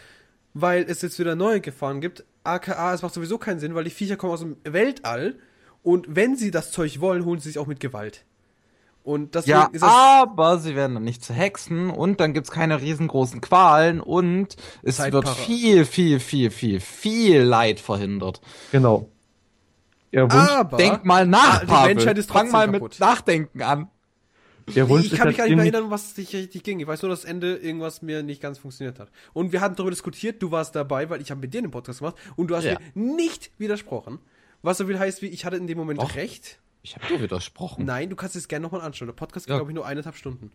weil 0.55 0.85
es 0.89 1.03
jetzt 1.03 1.19
wieder 1.19 1.35
neue 1.35 1.61
Gefahren 1.61 2.01
gibt. 2.01 2.25
AKA, 2.45 2.95
es 2.95 3.03
macht 3.03 3.13
sowieso 3.13 3.37
keinen 3.39 3.59
Sinn, 3.59 3.75
weil 3.75 3.85
die 3.85 3.91
Viecher 3.91 4.17
kommen 4.17 4.33
aus 4.33 4.41
dem 4.41 4.57
Weltall 4.65 5.35
und 5.83 6.07
wenn 6.09 6.37
sie 6.37 6.51
das 6.51 6.71
Zeug 6.73 7.01
wollen, 7.01 7.25
holen 7.25 7.39
sie 7.39 7.49
sich 7.51 7.59
auch 7.59 7.67
mit 7.67 7.81
Gewalt. 7.81 8.25
Und 9.07 9.37
deswegen 9.37 9.51
Ja, 9.59 9.69
ist 9.71 9.83
das 9.83 9.89
aber 9.91 10.59
sie 10.59 10.75
werden 10.75 10.95
dann 10.95 11.05
nicht 11.05 11.25
zu 11.25 11.33
Hexen 11.33 11.91
und 11.91 12.19
dann 12.19 12.35
gibt's 12.35 12.51
keine 12.51 12.81
riesengroßen 12.81 13.41
Qualen 13.41 14.01
und 14.01 14.57
es 14.83 14.97
Zeitpara- 14.99 15.13
wird 15.13 15.29
viel, 15.29 15.85
viel, 15.85 16.19
viel, 16.19 16.51
viel, 16.51 16.81
viel 16.81 17.41
Leid 17.43 17.79
verhindert. 17.79 18.41
Genau. 18.73 19.09
Ihr 20.11 20.23
Wunsch, 20.23 20.35
aber 20.51 20.77
Denk 20.77 21.05
mal 21.05 21.25
nach, 21.25 21.59
Ah, 21.59 21.61
die 21.61 21.67
Pavel. 21.67 21.95
Menschheit 21.95 22.19
ist 22.19 22.31
Fang 22.33 22.51
mal 22.51 22.67
kaputt. 22.67 22.91
mit 22.93 23.01
Nachdenken 23.01 23.63
an. 23.63 23.89
ihr 24.75 24.89
Wunsch 24.89 25.07
ich 25.07 25.13
kann 25.15 25.29
mich 25.29 25.37
gar 25.37 25.45
nicht 25.47 25.55
mehr 25.55 25.65
erinnern, 25.67 25.91
was 25.91 26.17
nicht 26.17 26.35
richtig 26.35 26.65
ging. 26.65 26.81
Ich 26.81 26.87
weiß 26.89 27.03
nur, 27.03 27.09
dass 27.11 27.21
das 27.21 27.31
Ende 27.31 27.55
irgendwas 27.57 28.03
mir 28.03 28.25
nicht 28.25 28.43
ganz 28.43 28.59
funktioniert 28.59 28.99
hat. 28.99 29.11
Und 29.35 29.53
wir 29.53 29.61
hatten 29.61 29.77
darüber 29.77 29.91
diskutiert, 29.93 30.43
du 30.43 30.51
warst 30.51 30.75
dabei, 30.75 31.09
weil 31.11 31.21
ich 31.21 31.31
habe 31.31 31.41
mit 31.43 31.55
dir 31.55 31.63
den 31.63 31.71
Podcast 31.71 32.01
gemacht 32.01 32.17
und 32.35 32.49
du 32.49 32.57
hast 32.57 32.65
Ja. 32.65 32.77
mir 32.95 33.15
nicht 33.15 33.53
widersprochen. 33.59 34.19
Was 34.63 34.79
so 34.79 34.87
viel 34.87 34.99
heißt 34.99 35.23
wie, 35.23 35.27
ich 35.29 35.45
hatte 35.45 35.57
in 35.59 35.69
dem 35.69 35.79
Moment 35.79 36.01
Doch. 36.03 36.17
recht. 36.17 36.59
Ich 36.87 36.95
habe 36.95 37.05
dir 37.09 37.21
widersprochen. 37.21 37.85
Nein, 37.85 38.11
du 38.11 38.15
kannst 38.15 38.37
es 38.37 38.47
gerne 38.47 38.63
nochmal 38.63 38.81
anschauen. 38.83 39.09
Der 39.09 39.13
Podcast 39.15 39.47
geht, 39.47 39.51
Ja. 39.51 39.57
glaube 39.59 39.73
ich, 39.73 39.75
nur 39.75 39.85
eineinhalb 39.85 40.15
Stunden. 40.15 40.53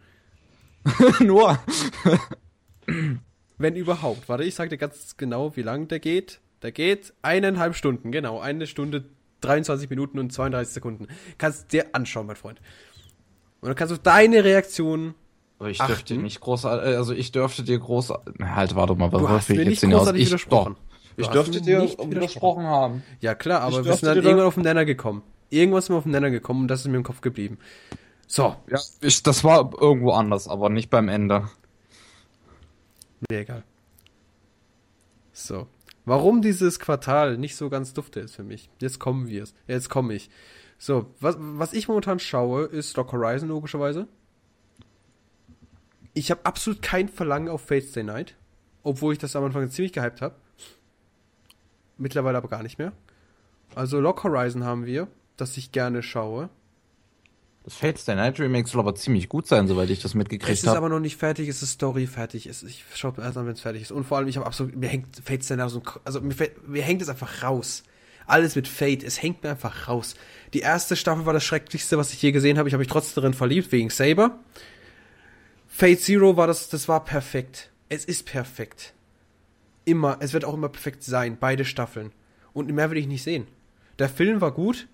Nur. 1.20 1.60
Wenn 3.58 3.76
überhaupt. 3.76 4.30
Warte, 4.30 4.46
ich 4.46 4.56
sag 4.56 4.70
dir 4.70 4.78
ganz 4.78 5.18
genau, 5.18 5.58
wie 5.58 5.62
lang 5.62 5.90
der 5.90 6.00
geht. 6.00 6.40
Der 6.62 6.72
geht 6.72 7.14
eineinhalb 7.22 7.76
Stunden, 7.76 8.14
genau. 8.14 8.40
Eine 8.40 8.66
Stunde, 8.66 9.04
23 9.42 9.90
Minuten 9.90 10.20
und 10.20 10.32
32 10.32 10.74
Sekunden. 10.74 11.08
Kannst 11.38 11.74
dir 11.74 11.88
anschauen, 11.92 12.28
mein 12.28 12.38
Freund. 12.38 12.62
Und 13.60 13.68
dann 13.68 13.76
kannst 13.76 13.94
du 13.94 13.98
deine 14.00 14.46
Reaktion. 14.46 15.16
Aber 15.60 15.70
ich 15.70 15.82
Achten. 15.82 15.92
dürfte 15.92 16.14
nicht 16.18 16.40
groß, 16.40 16.66
also 16.66 17.14
ich 17.14 17.34
dürfte 17.34 17.64
dir 17.64 17.78
groß, 17.78 18.14
halt, 18.42 18.76
warte 18.76 18.96
mal, 18.96 19.12
was 19.12 19.22
hast 19.28 19.50
mir 19.50 19.56
ich 19.56 19.60
nicht 19.60 19.70
jetzt 19.72 19.82
hinaus? 19.82 20.00
großartig 20.00 20.22
Ich, 20.22 20.28
widersprochen. 20.30 20.76
doch. 20.76 20.82
Ich 21.18 21.28
dürfte 21.28 21.60
mir 21.60 21.62
dir 21.66 21.80
nicht 21.82 22.00
widersprochen 22.00 22.64
haben. 22.64 23.04
Ja, 23.20 23.36
klar, 23.36 23.62
aber 23.62 23.84
wir 23.84 23.94
sind 23.94 24.08
dann 24.08 24.18
irgendwann 24.24 24.48
auf 24.48 24.54
den 24.56 24.64
Nenner 24.64 24.86
gekommen. 24.86 25.24
Irgendwas 25.52 25.86
ist 25.86 25.90
mir 25.90 25.98
auf 25.98 26.04
den 26.04 26.14
Nenner 26.14 26.32
gekommen 26.32 26.62
und 26.62 26.68
das 26.70 26.82
ist 26.82 26.88
mir 26.88 26.98
im 26.98 27.04
Kopf 27.04 27.22
geblieben. 27.22 27.60
So, 28.26 28.56
Ja, 28.68 28.80
ich, 29.02 29.22
das 29.22 29.44
war 29.44 29.72
irgendwo 29.80 30.12
anders, 30.12 30.48
aber 30.48 30.70
nicht 30.70 30.90
beim 30.90 31.10
Ende. 31.10 31.50
mir 33.30 33.40
egal. 33.40 33.64
So. 35.34 35.68
Warum 36.06 36.42
dieses 36.42 36.80
Quartal 36.80 37.38
nicht 37.38 37.56
so 37.56 37.70
ganz 37.70 37.94
dufte 37.94 38.22
ist 38.22 38.36
für 38.36 38.44
mich. 38.44 38.70
Jetzt 38.80 39.00
kommen 39.00 39.28
wir 39.28 39.44
es. 39.44 39.54
Jetzt 39.68 39.90
komme 39.90 40.14
ich. 40.16 40.30
So, 40.80 41.14
was, 41.20 41.36
was 41.38 41.74
ich 41.74 41.88
momentan 41.88 42.18
schaue, 42.20 42.64
ist 42.64 42.92
Stock 42.92 43.12
Horizon 43.12 43.50
logischerweise. 43.50 44.08
Ich 46.14 46.32
habe 46.32 46.46
absolut 46.46 46.82
kein 46.82 47.08
Verlangen 47.08 47.50
auf 47.50 47.62
Fate 47.62 47.84
Stay 47.84 48.04
Night, 48.04 48.36
obwohl 48.84 49.14
ich 49.14 49.20
das 49.20 49.36
am 49.36 49.44
Anfang 49.44 49.70
ziemlich 49.70 49.94
gehypt 49.94 50.22
habe. 50.22 50.36
Mittlerweile 51.98 52.38
aber 52.38 52.48
gar 52.48 52.64
nicht 52.64 52.80
mehr. 52.80 52.94
Also 53.76 54.00
Lock 54.00 54.24
Horizon 54.24 54.64
haben 54.64 54.86
wir, 54.86 55.08
das 55.42 55.58
ich 55.58 55.72
gerne 55.72 56.04
schaue. 56.04 56.50
Das 57.64 57.76
Fates 57.76 58.06
Day 58.06 58.16
Night 58.16 58.40
Remake 58.40 58.68
soll 58.68 58.80
aber 58.80 58.96
ziemlich 58.96 59.30
gut 59.30 59.46
sein, 59.46 59.68
soweit 59.68 59.90
ich 59.92 60.00
das 60.00 60.12
Es 60.12 60.16
mitgekriegt 60.16 60.52
ist 60.64 60.66
habe. 60.68 60.78
aber 60.78 60.90
noch 60.90 61.00
nicht 61.00 61.18
fertig, 61.18 61.48
es 61.48 61.62
ist 61.62 61.74
Story 61.74 62.08
fertig. 62.08 62.48
Es, 62.48 62.64
ich 62.64 62.84
schaue 62.96 63.14
erst 63.20 63.38
an, 63.38 63.46
wenn 63.46 63.54
es 63.54 63.62
fertig 63.62 63.84
ist. 63.84 63.92
Und 63.92 64.04
vor 64.06 64.18
allem, 64.18 64.28
ich 64.28 64.38
habe 64.38 64.48
absolut, 64.48 64.76
mir 64.76 64.88
hängt 64.88 65.08
Fate 65.24 65.44
Stay 65.44 65.58
Night 65.58 65.72
Ko- 65.84 66.00
also 66.04 66.22
mir, 66.22 66.34
mir 66.66 66.82
hängt 66.82 67.02
es 67.04 67.10
einfach 67.10 67.44
raus. 67.44 67.84
Alles 68.26 68.56
mit 68.56 68.68
Fate, 68.68 69.04
es 69.04 69.22
hängt 69.22 69.44
mir 69.44 69.52
einfach 69.52 69.88
raus. 69.88 70.16
Die 70.54 70.62
erste 70.62 70.96
Staffel 70.96 71.26
war 71.26 71.34
das 71.34 71.44
Schrecklichste, 71.44 71.98
was 71.98 72.14
ich 72.14 72.22
je 72.22 72.32
gesehen 72.32 72.58
habe. 72.58 72.68
Ich 72.68 72.74
habe 72.74 72.82
mich 72.82 72.88
trotzdem 72.88 73.22
darin 73.22 73.34
verliebt, 73.36 73.72
wegen 73.72 73.90
Saber. 73.90 74.40
Fate 75.68 76.02
Zero 76.02 76.38
war 76.38 76.48
das, 76.48 76.70
das 76.70 76.88
war 76.88 77.04
perfekt. 77.04 77.70
Es 77.90 78.06
ist 78.06 78.26
perfekt. 78.26 78.94
Immer, 79.86 80.18
es 80.20 80.34
wird 80.34 80.46
auch 80.46 80.54
immer 80.54 80.70
perfekt 80.70 81.04
sein, 81.04 81.38
beide 81.40 81.66
Staffeln. 81.66 82.12
Und 82.54 82.72
mehr 82.72 82.90
will 82.92 82.98
ich 82.98 83.08
nicht 83.08 83.24
sehen. 83.24 83.48
Der 84.00 84.10
Film 84.10 84.42
war 84.42 84.52
gut, 84.52 84.88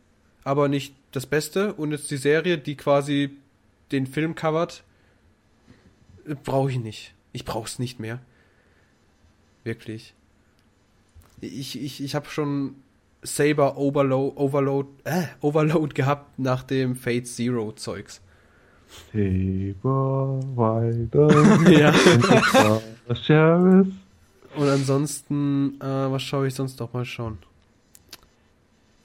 aber 0.44 0.68
nicht 0.68 0.96
das 1.12 1.26
Beste. 1.26 1.74
Und 1.74 1.92
jetzt 1.92 2.10
die 2.12 2.18
Serie, 2.18 2.58
die 2.58 2.76
quasi 2.76 3.38
den 3.92 4.08
Film 4.08 4.36
covert, 4.36 4.84
brauche 6.44 6.72
ich 6.72 6.80
nicht. 6.80 7.14
Ich 7.32 7.46
brauche 7.46 7.68
es 7.68 7.80
nicht 7.80 8.00
mehr. 8.00 8.20
Wirklich. 9.64 10.14
Ich, 11.42 11.82
ich, 11.82 12.04
ich 12.04 12.16
habe 12.16 12.30
schon 12.30 12.76
Saber 13.22 13.78
Overload, 13.78 14.38
Overload, 14.38 14.90
äh, 15.04 15.24
Overload 15.42 15.94
gehabt 15.94 16.40
nach 16.40 16.64
dem 16.64 16.96
Fate 16.96 17.28
Zero 17.28 17.72
Zeugs. 17.74 18.22
Saber 19.12 20.40
weiter. 20.56 21.28
Ja. 21.70 21.94
Und 24.56 24.68
ansonsten, 24.70 25.80
äh, 25.80 25.86
was 25.86 26.24
schaue 26.24 26.48
ich 26.48 26.56
sonst 26.56 26.80
noch 26.80 26.94
mal 26.94 27.06
schauen? 27.06 27.38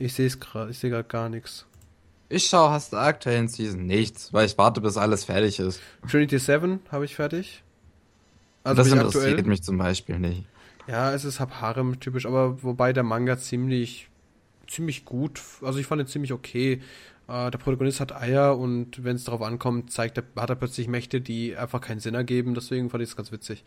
Ich 0.03 0.15
sehe 0.15 0.27
es 0.27 0.41
gerade, 0.41 0.73
ich 0.73 0.79
sehe 0.79 0.91
gerade 0.91 1.07
gar 1.07 1.29
nichts. 1.29 1.65
Ich 2.29 2.47
schaue, 2.47 2.71
hast 2.71 2.93
du 2.93 2.97
aktuellen 2.97 3.47
Season 3.47 3.87
nichts, 3.87 4.33
weil 4.33 4.47
ich 4.47 4.59
warte, 4.59 4.81
bis 4.81 4.97
alles 4.97 5.25
fertig 5.25 5.61
ist. 5.61 5.81
Trinity 6.11 6.41
7 6.41 6.81
habe 6.91 7.05
ich 7.05 7.15
fertig. 7.15 7.63
Also 8.65 8.83
das 8.83 8.91
interessiert 8.91 9.47
mich 9.47 9.63
zum 9.63 9.79
Beispiel 9.79 10.19
nicht. 10.19 10.45
Ja, 10.89 11.13
es 11.13 11.25
ist 11.25 11.39
Harem 11.39 12.01
typisch, 12.01 12.27
aber 12.27 12.65
wobei 12.65 12.93
der 12.93 13.05
Manga 13.05 13.39
ziemlich, 13.39 14.09
ziemlich 14.67 15.05
gut, 15.05 15.41
also 15.61 15.79
ich 15.79 15.87
fand 15.87 16.01
ihn 16.03 16.09
ziemlich 16.09 16.33
okay. 16.33 16.83
Äh, 17.29 17.53
der 17.53 17.59
Protagonist 17.59 18.01
hat 18.01 18.11
Eier 18.11 18.59
und 18.59 19.05
wenn 19.05 19.15
es 19.15 19.23
darauf 19.23 19.43
ankommt, 19.43 19.93
zeigt 19.93 20.19
er, 20.19 20.25
hat 20.35 20.51
er 20.51 20.57
plötzlich 20.57 20.89
Mächte, 20.89 21.21
die 21.21 21.57
einfach 21.57 21.81
keinen 21.81 22.01
Sinn 22.01 22.17
ergeben, 22.17 22.55
deswegen 22.55 22.91
fand 22.91 23.05
ich 23.05 23.11
es 23.11 23.17
ganz 23.17 23.31
witzig. 23.31 23.63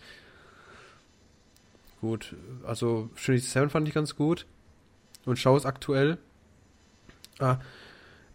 Gut, 2.01 2.35
also 2.65 3.09
Trinity 3.15 3.47
7 3.47 3.69
fand 3.69 3.87
ich 3.87 3.93
ganz 3.93 4.17
gut. 4.17 4.45
Und 5.25 5.37
schau 5.39 5.55
es 5.57 5.65
aktuell. 5.65 6.17
Ah, 7.39 7.57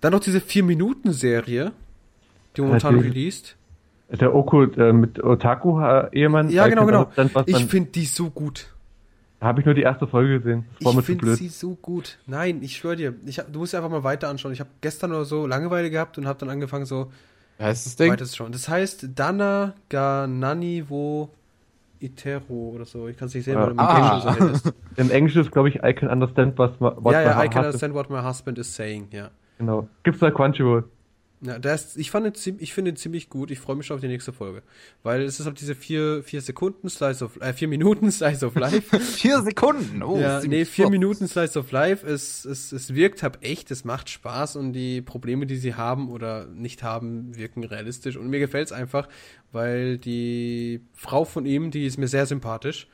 dann 0.01 0.12
noch 0.12 0.20
diese 0.20 0.38
4-Minuten-Serie, 0.41 1.72
die 2.57 2.61
momentan 2.62 2.97
Ja, 2.97 3.03
die- 3.03 3.09
released. 3.09 3.57
Der 4.11 4.34
Oko 4.34 4.64
äh, 4.64 4.93
mit 4.93 5.22
Otaku-Ehemann. 5.22 6.51
Ja, 6.51 6.66
genau, 6.66 6.84
genau. 6.84 7.12
Dann, 7.14 7.30
Ich 7.47 7.64
finde 7.66 7.91
die 7.93 8.07
so 8.07 8.28
gut. 8.30 8.66
da 9.38 9.47
habe 9.47 9.61
ich 9.61 9.66
nur 9.66 9.74
die 9.74 9.82
erste 9.82 10.09
Folge 10.09 10.38
gesehen. 10.41 10.64
Das 10.80 10.93
Ich 10.95 11.05
finde 11.05 11.36
sie 11.36 11.49
so 11.49 11.76
gut. 11.76 12.18
Nein, 12.26 12.61
ich 12.62 12.76
schwöre 12.76 12.97
dir, 12.97 13.14
ich 13.24 13.38
hab, 13.38 13.53
du 13.53 13.61
musst 13.61 13.72
dir 13.72 13.76
einfach 13.78 13.91
mal 13.91 14.03
weiter 14.03 14.28
anschauen. 14.28 14.53
Ich 14.53 14.59
habe 14.61 14.70
gestern 14.80 15.12
oder 15.12 15.24
so 15.24 15.47
Langeweile 15.47 15.91
gehabt 15.91 16.18
und 16.18 16.26
habe 16.26 16.38
dann 16.41 16.51
angefangen 16.51 16.86
so 16.86 17.12
Wie 17.59 17.64
heißt 17.64 17.86
das 17.86 17.95
Ding? 17.97 18.11
weiter 18.12 18.24
zu 18.26 18.34
schauen. 18.36 18.51
Das 18.51 18.68
heißt 18.68 19.11
Dana 19.14 19.74
Ganani 19.91 20.86
wo 20.88 21.30
Itero 22.01 22.72
oder 22.74 22.84
so. 22.84 23.09
Ich 23.09 23.16
kann 23.16 23.28
es 23.28 23.34
nicht 23.34 23.44
sehen, 23.44 23.57
weil 23.57 23.74
Ah. 23.76 24.20
im 24.22 24.28
Englischen 24.28 24.55
so. 24.57 24.70
Im 24.96 25.11
Englischen 25.11 25.40
ist, 25.42 25.53
glaube 25.53 25.68
ich, 25.68 25.76
I 25.82 25.92
can 25.92 26.09
understand, 26.09 26.59
ma- 26.59 26.68
what 26.98 27.12
Ja, 27.12 27.20
my 27.20 27.24
ja, 27.26 27.30
I 27.30 27.34
heart 27.34 27.51
can 27.53 27.64
understand 27.64 27.94
what 27.94 28.11
my 28.11 28.20
husband 28.22 28.59
is 28.59 28.74
saying, 28.74 29.09
ja. 29.12 29.30
Genau. 29.59 29.88
Gibt's 30.03 30.20
bei 30.20 30.30
Crunchyroll. 30.30 30.84
Ja, 31.43 31.55
ist, 31.57 31.97
ich 31.97 32.11
fand 32.11 32.47
ihn, 32.47 32.57
ich 32.59 32.74
finde 32.74 32.91
ihn 32.91 32.97
ziemlich 32.97 33.30
gut. 33.30 33.51
Ich 33.51 33.61
freue 33.61 33.74
mich 33.74 33.86
schon 33.86 33.95
auf 33.95 34.01
die 34.03 34.09
nächste 34.09 34.32
Folge. 34.32 34.62
Weil 35.03 35.22
es 35.22 35.41
ist 35.41 35.47
halt 35.47 35.59
diese 35.61 35.74
vier, 35.74 36.22
vier 36.22 36.43
Sekunden 36.43 36.91
Slice 36.91 37.24
of, 37.24 37.41
äh, 37.41 37.55
vier 37.55 37.68
Minuten 37.68 38.11
Slice 38.12 38.45
of 38.45 38.55
Life. 38.57 38.99
Vier 39.01 39.41
Sekunden. 39.43 40.03
Oh, 40.03 40.18
ja, 40.18 40.41
nee, 40.41 40.64
vier 40.66 40.84
flott. 40.84 40.91
Minuten 40.91 41.26
Slice 41.26 41.59
of 41.59 41.70
Life. 41.72 42.07
Es, 42.07 42.45
es, 42.45 42.72
es 42.72 42.95
wirkt 42.95 43.22
halt 43.22 43.38
echt, 43.43 43.70
es 43.70 43.84
macht 43.84 44.11
Spaß 44.11 44.57
und 44.57 44.74
die 44.74 45.01
Probleme, 45.01 45.47
die 45.47 45.57
sie 45.57 45.74
haben 45.74 46.11
oder 46.11 46.47
nicht 46.47 46.82
haben, 46.82 47.34
wirken 47.36 47.64
realistisch. 47.64 48.16
Und 48.16 48.28
mir 48.28 48.38
gefällt 48.38 48.66
es 48.66 48.72
einfach, 48.72 49.09
weil 49.51 49.97
die 49.97 50.82
Frau 50.93 51.24
von 51.24 51.47
ihm, 51.47 51.70
die 51.70 51.86
ist 51.86 51.97
mir 51.97 52.09
sehr 52.09 52.26
sympathisch. 52.26 52.86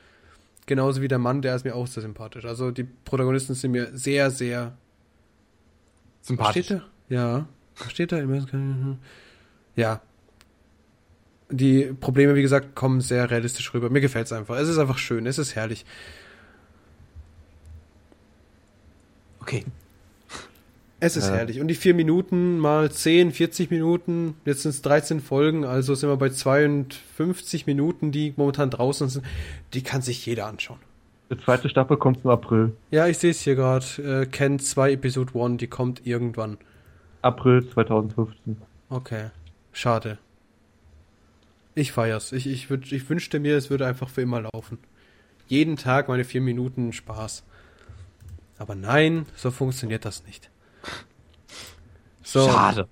Genauso 0.67 1.01
wie 1.01 1.07
der 1.07 1.19
Mann, 1.19 1.41
der 1.41 1.55
ist 1.55 1.65
mir 1.65 1.75
auch 1.75 1.87
sehr 1.87 2.03
sympathisch. 2.03 2.45
Also 2.45 2.71
die 2.71 2.83
Protagonisten 2.83 3.55
sind 3.55 3.71
mir 3.71 3.89
sehr, 3.93 4.31
sehr 4.31 4.77
Sympathisch. 6.27 6.73
Ja. 7.07 7.47
Steht 7.89 8.11
da? 8.11 8.19
Ja. 9.75 10.01
Die 11.49 11.93
Probleme, 11.99 12.35
wie 12.35 12.41
gesagt, 12.41 12.75
kommen 12.75 12.99
sehr 13.01 13.29
realistisch 13.31 13.73
rüber. 13.73 13.89
Mir 13.89 14.01
gefällt 14.01 14.25
es 14.25 14.33
einfach. 14.33 14.57
Es 14.57 14.67
ist 14.67 14.77
einfach 14.77 14.97
schön. 14.97 15.25
Es 15.25 15.37
ist 15.37 15.55
herrlich. 15.55 15.85
Okay. 19.39 19.63
Es 20.99 21.15
ist 21.15 21.27
Ja. 21.29 21.35
herrlich. 21.35 21.61
Und 21.61 21.67
die 21.67 21.75
vier 21.75 21.93
Minuten 21.93 22.57
mal 22.57 22.91
10, 22.91 23.31
40 23.31 23.69
Minuten, 23.69 24.33
jetzt 24.45 24.63
sind 24.63 24.71
es 24.71 24.81
13 24.81 25.21
Folgen, 25.21 25.63
also 25.63 25.93
sind 25.93 26.09
wir 26.09 26.17
bei 26.17 26.29
52 26.29 27.67
Minuten, 27.67 28.11
die 28.11 28.33
momentan 28.35 28.71
draußen 28.71 29.07
sind. 29.07 29.25
Die 29.73 29.83
kann 29.83 30.01
sich 30.01 30.25
jeder 30.25 30.47
anschauen. 30.47 30.79
Die 31.31 31.37
zweite 31.37 31.69
Staffel 31.69 31.97
kommt 31.97 32.23
im 32.23 32.31
April. 32.31 32.73
Ja, 32.89 33.07
ich 33.07 33.19
sehe 33.19 33.31
es 33.31 33.41
hier 33.41 33.55
gerade. 33.55 33.85
Äh, 34.23 34.25
Ken 34.25 34.59
2 34.59 34.93
Episode 34.93 35.33
1, 35.39 35.57
die 35.57 35.67
kommt 35.67 36.05
irgendwann. 36.05 36.57
April 37.21 37.67
2015. 37.69 38.57
Okay. 38.89 39.29
Schade. 39.71 40.17
Ich 41.75 41.91
feier's. 41.91 42.31
Ich, 42.31 42.47
ich, 42.47 42.69
würd, 42.69 42.91
ich 42.91 43.09
wünschte 43.09 43.39
mir, 43.39 43.57
es 43.57 43.69
würde 43.69 43.85
einfach 43.85 44.09
für 44.09 44.21
immer 44.21 44.41
laufen. 44.41 44.79
Jeden 45.47 45.75
Tag 45.75 46.07
meine 46.07 46.23
vier 46.23 46.41
Minuten 46.41 46.93
Spaß. 46.93 47.43
Aber 48.57 48.75
nein, 48.75 49.25
so 49.35 49.51
funktioniert 49.51 50.03
das 50.03 50.25
nicht. 50.25 50.49
So, 52.23 52.49
Schade. 52.49 52.87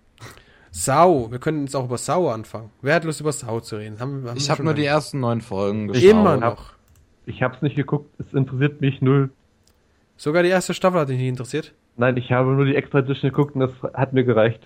Sau. 0.71 1.31
Wir 1.31 1.39
können 1.39 1.61
jetzt 1.61 1.75
auch 1.75 1.85
über 1.85 1.97
Sau 1.97 2.29
anfangen. 2.29 2.69
Wer 2.81 2.95
hat 2.95 3.03
Lust, 3.05 3.21
über 3.21 3.31
Sau 3.31 3.59
zu 3.59 3.77
reden? 3.77 3.99
Haben, 3.99 4.27
haben 4.27 4.37
Ich 4.37 4.49
habe 4.49 4.63
nur 4.63 4.73
die 4.73 4.85
ersten 4.85 5.19
neun 5.19 5.41
Folgen 5.41 5.87
geschaut. 5.87 6.03
Immer 6.03 6.37
noch. 6.37 6.73
Ich 7.25 7.41
hab's 7.41 7.61
nicht 7.61 7.75
geguckt, 7.75 8.13
es 8.19 8.33
interessiert 8.33 8.81
mich 8.81 9.01
null. 9.01 9.31
Sogar 10.17 10.43
die 10.43 10.49
erste 10.49 10.73
Staffel 10.73 10.99
hat 10.99 11.09
dich 11.09 11.17
nicht 11.17 11.27
interessiert. 11.27 11.73
Nein, 11.97 12.17
ich 12.17 12.31
habe 12.31 12.51
nur 12.51 12.65
die 12.65 12.75
Extra 12.75 12.99
Edition 12.99 13.29
geguckt 13.31 13.55
und 13.55 13.61
das 13.61 13.71
hat 13.93 14.13
mir 14.13 14.23
gereicht. 14.23 14.59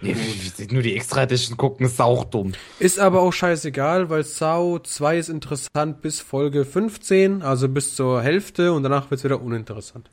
Nee, 0.00 0.14
wie- 0.14 0.72
nur 0.74 0.82
die 0.82 0.94
Extra 0.94 1.22
Edition 1.22 1.56
gucken, 1.56 1.86
ist 1.86 2.00
auch 2.00 2.24
dumm. 2.24 2.52
Ist 2.78 2.98
aber 3.00 3.22
auch 3.22 3.32
scheißegal, 3.32 4.10
weil 4.10 4.22
Sau 4.24 4.78
2 4.78 5.18
ist 5.18 5.28
interessant 5.30 6.02
bis 6.02 6.20
Folge 6.20 6.64
15, 6.64 7.42
also 7.42 7.68
bis 7.68 7.94
zur 7.96 8.20
Hälfte 8.22 8.72
und 8.72 8.82
danach 8.82 9.10
wird's 9.10 9.24
wieder 9.24 9.40
uninteressant. 9.40 10.10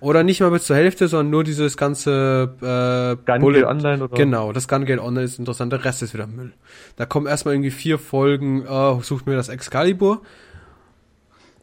Oder 0.00 0.22
nicht 0.22 0.40
mal 0.40 0.50
bis 0.50 0.64
zur 0.64 0.76
Hälfte, 0.76 1.06
sondern 1.08 1.30
nur 1.30 1.44
dieses 1.44 1.76
ganze 1.76 2.54
äh, 2.60 3.24
Gun 3.30 3.40
Bullet- 3.40 3.60
Gale 3.62 3.68
Online 3.68 4.04
oder? 4.04 4.16
Genau, 4.16 4.52
das 4.52 4.68
Gun 4.68 4.84
Gale 4.86 5.02
Online 5.02 5.24
ist 5.24 5.38
interessant, 5.38 5.72
der 5.72 5.84
Rest 5.84 6.02
ist 6.02 6.14
wieder 6.14 6.26
Müll. 6.26 6.52
Da 6.96 7.04
kommen 7.04 7.26
erstmal 7.26 7.54
irgendwie 7.54 7.72
vier 7.72 7.98
Folgen, 7.98 8.64
äh, 8.64 9.02
sucht 9.02 9.26
mir 9.26 9.36
das 9.36 9.48
Excalibur 9.48 10.22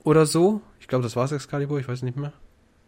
oder 0.03 0.25
so. 0.25 0.61
Ich 0.79 0.87
glaube, 0.87 1.03
das 1.03 1.15
war's 1.15 1.31
Excalibur, 1.31 1.79
ich 1.79 1.87
weiß 1.87 2.03
nicht 2.03 2.17
mehr. 2.17 2.33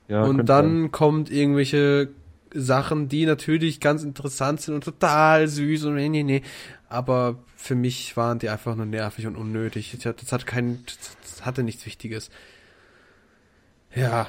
Ja, 0.07 0.23
und 0.23 0.45
dann 0.45 0.81
sein. 0.83 0.91
kommt 0.91 1.31
irgendwelche 1.31 2.09
Sachen, 2.53 3.09
die 3.09 3.25
natürlich 3.25 3.79
ganz 3.79 4.03
interessant 4.03 4.61
sind 4.61 4.75
und 4.75 4.83
total 4.83 5.47
süß 5.47 5.85
und 5.85 5.95
nee, 5.95 6.09
nee, 6.09 6.23
nee. 6.23 6.41
Aber 6.89 7.39
für 7.55 7.75
mich 7.75 8.15
waren 8.15 8.39
die 8.39 8.49
einfach 8.49 8.75
nur 8.75 8.85
nervig 8.85 9.27
und 9.27 9.35
unnötig. 9.35 9.97
Das 10.01 10.31
hat 10.31 10.45
kein, 10.45 10.83
das 11.21 11.45
hatte 11.45 11.63
nichts 11.63 11.85
Wichtiges. 11.85 12.29
Ja. 13.93 14.27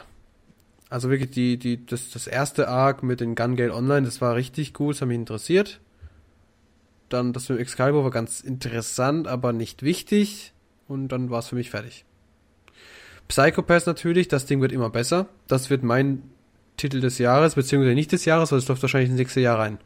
Also 0.90 1.10
wirklich 1.10 1.30
die, 1.30 1.58
die, 1.58 1.84
das, 1.84 2.10
das 2.10 2.26
erste 2.26 2.68
Arc 2.68 3.02
mit 3.02 3.20
den 3.20 3.34
Gun 3.34 3.56
Gale 3.56 3.74
Online, 3.74 4.06
das 4.06 4.22
war 4.22 4.34
richtig 4.34 4.72
gut, 4.72 4.94
das 4.94 5.02
hat 5.02 5.08
mich 5.08 5.18
interessiert. 5.18 5.80
Dann 7.10 7.32
das 7.32 7.48
mit 7.48 7.60
Excalibur 7.60 8.04
war 8.04 8.10
ganz 8.10 8.40
interessant, 8.40 9.28
aber 9.28 9.52
nicht 9.52 9.82
wichtig. 9.82 10.52
Und 10.88 11.08
dann 11.08 11.28
war 11.28 11.40
es 11.40 11.48
für 11.48 11.56
mich 11.56 11.70
fertig. 11.70 12.06
Psychopath 13.28 13.86
natürlich, 13.86 14.28
das 14.28 14.46
Ding 14.46 14.60
wird 14.60 14.72
immer 14.72 14.90
besser. 14.90 15.26
Das 15.46 15.70
wird 15.70 15.82
mein 15.82 16.22
Titel 16.76 17.00
des 17.00 17.18
Jahres, 17.18 17.54
beziehungsweise 17.54 17.94
nicht 17.94 18.12
des 18.12 18.24
Jahres, 18.24 18.52
weil 18.52 18.58
es 18.58 18.68
läuft 18.68 18.82
wahrscheinlich 18.82 19.10
ins 19.10 19.18
nächste 19.18 19.40
Jahr 19.40 19.58
rein. 19.58 19.78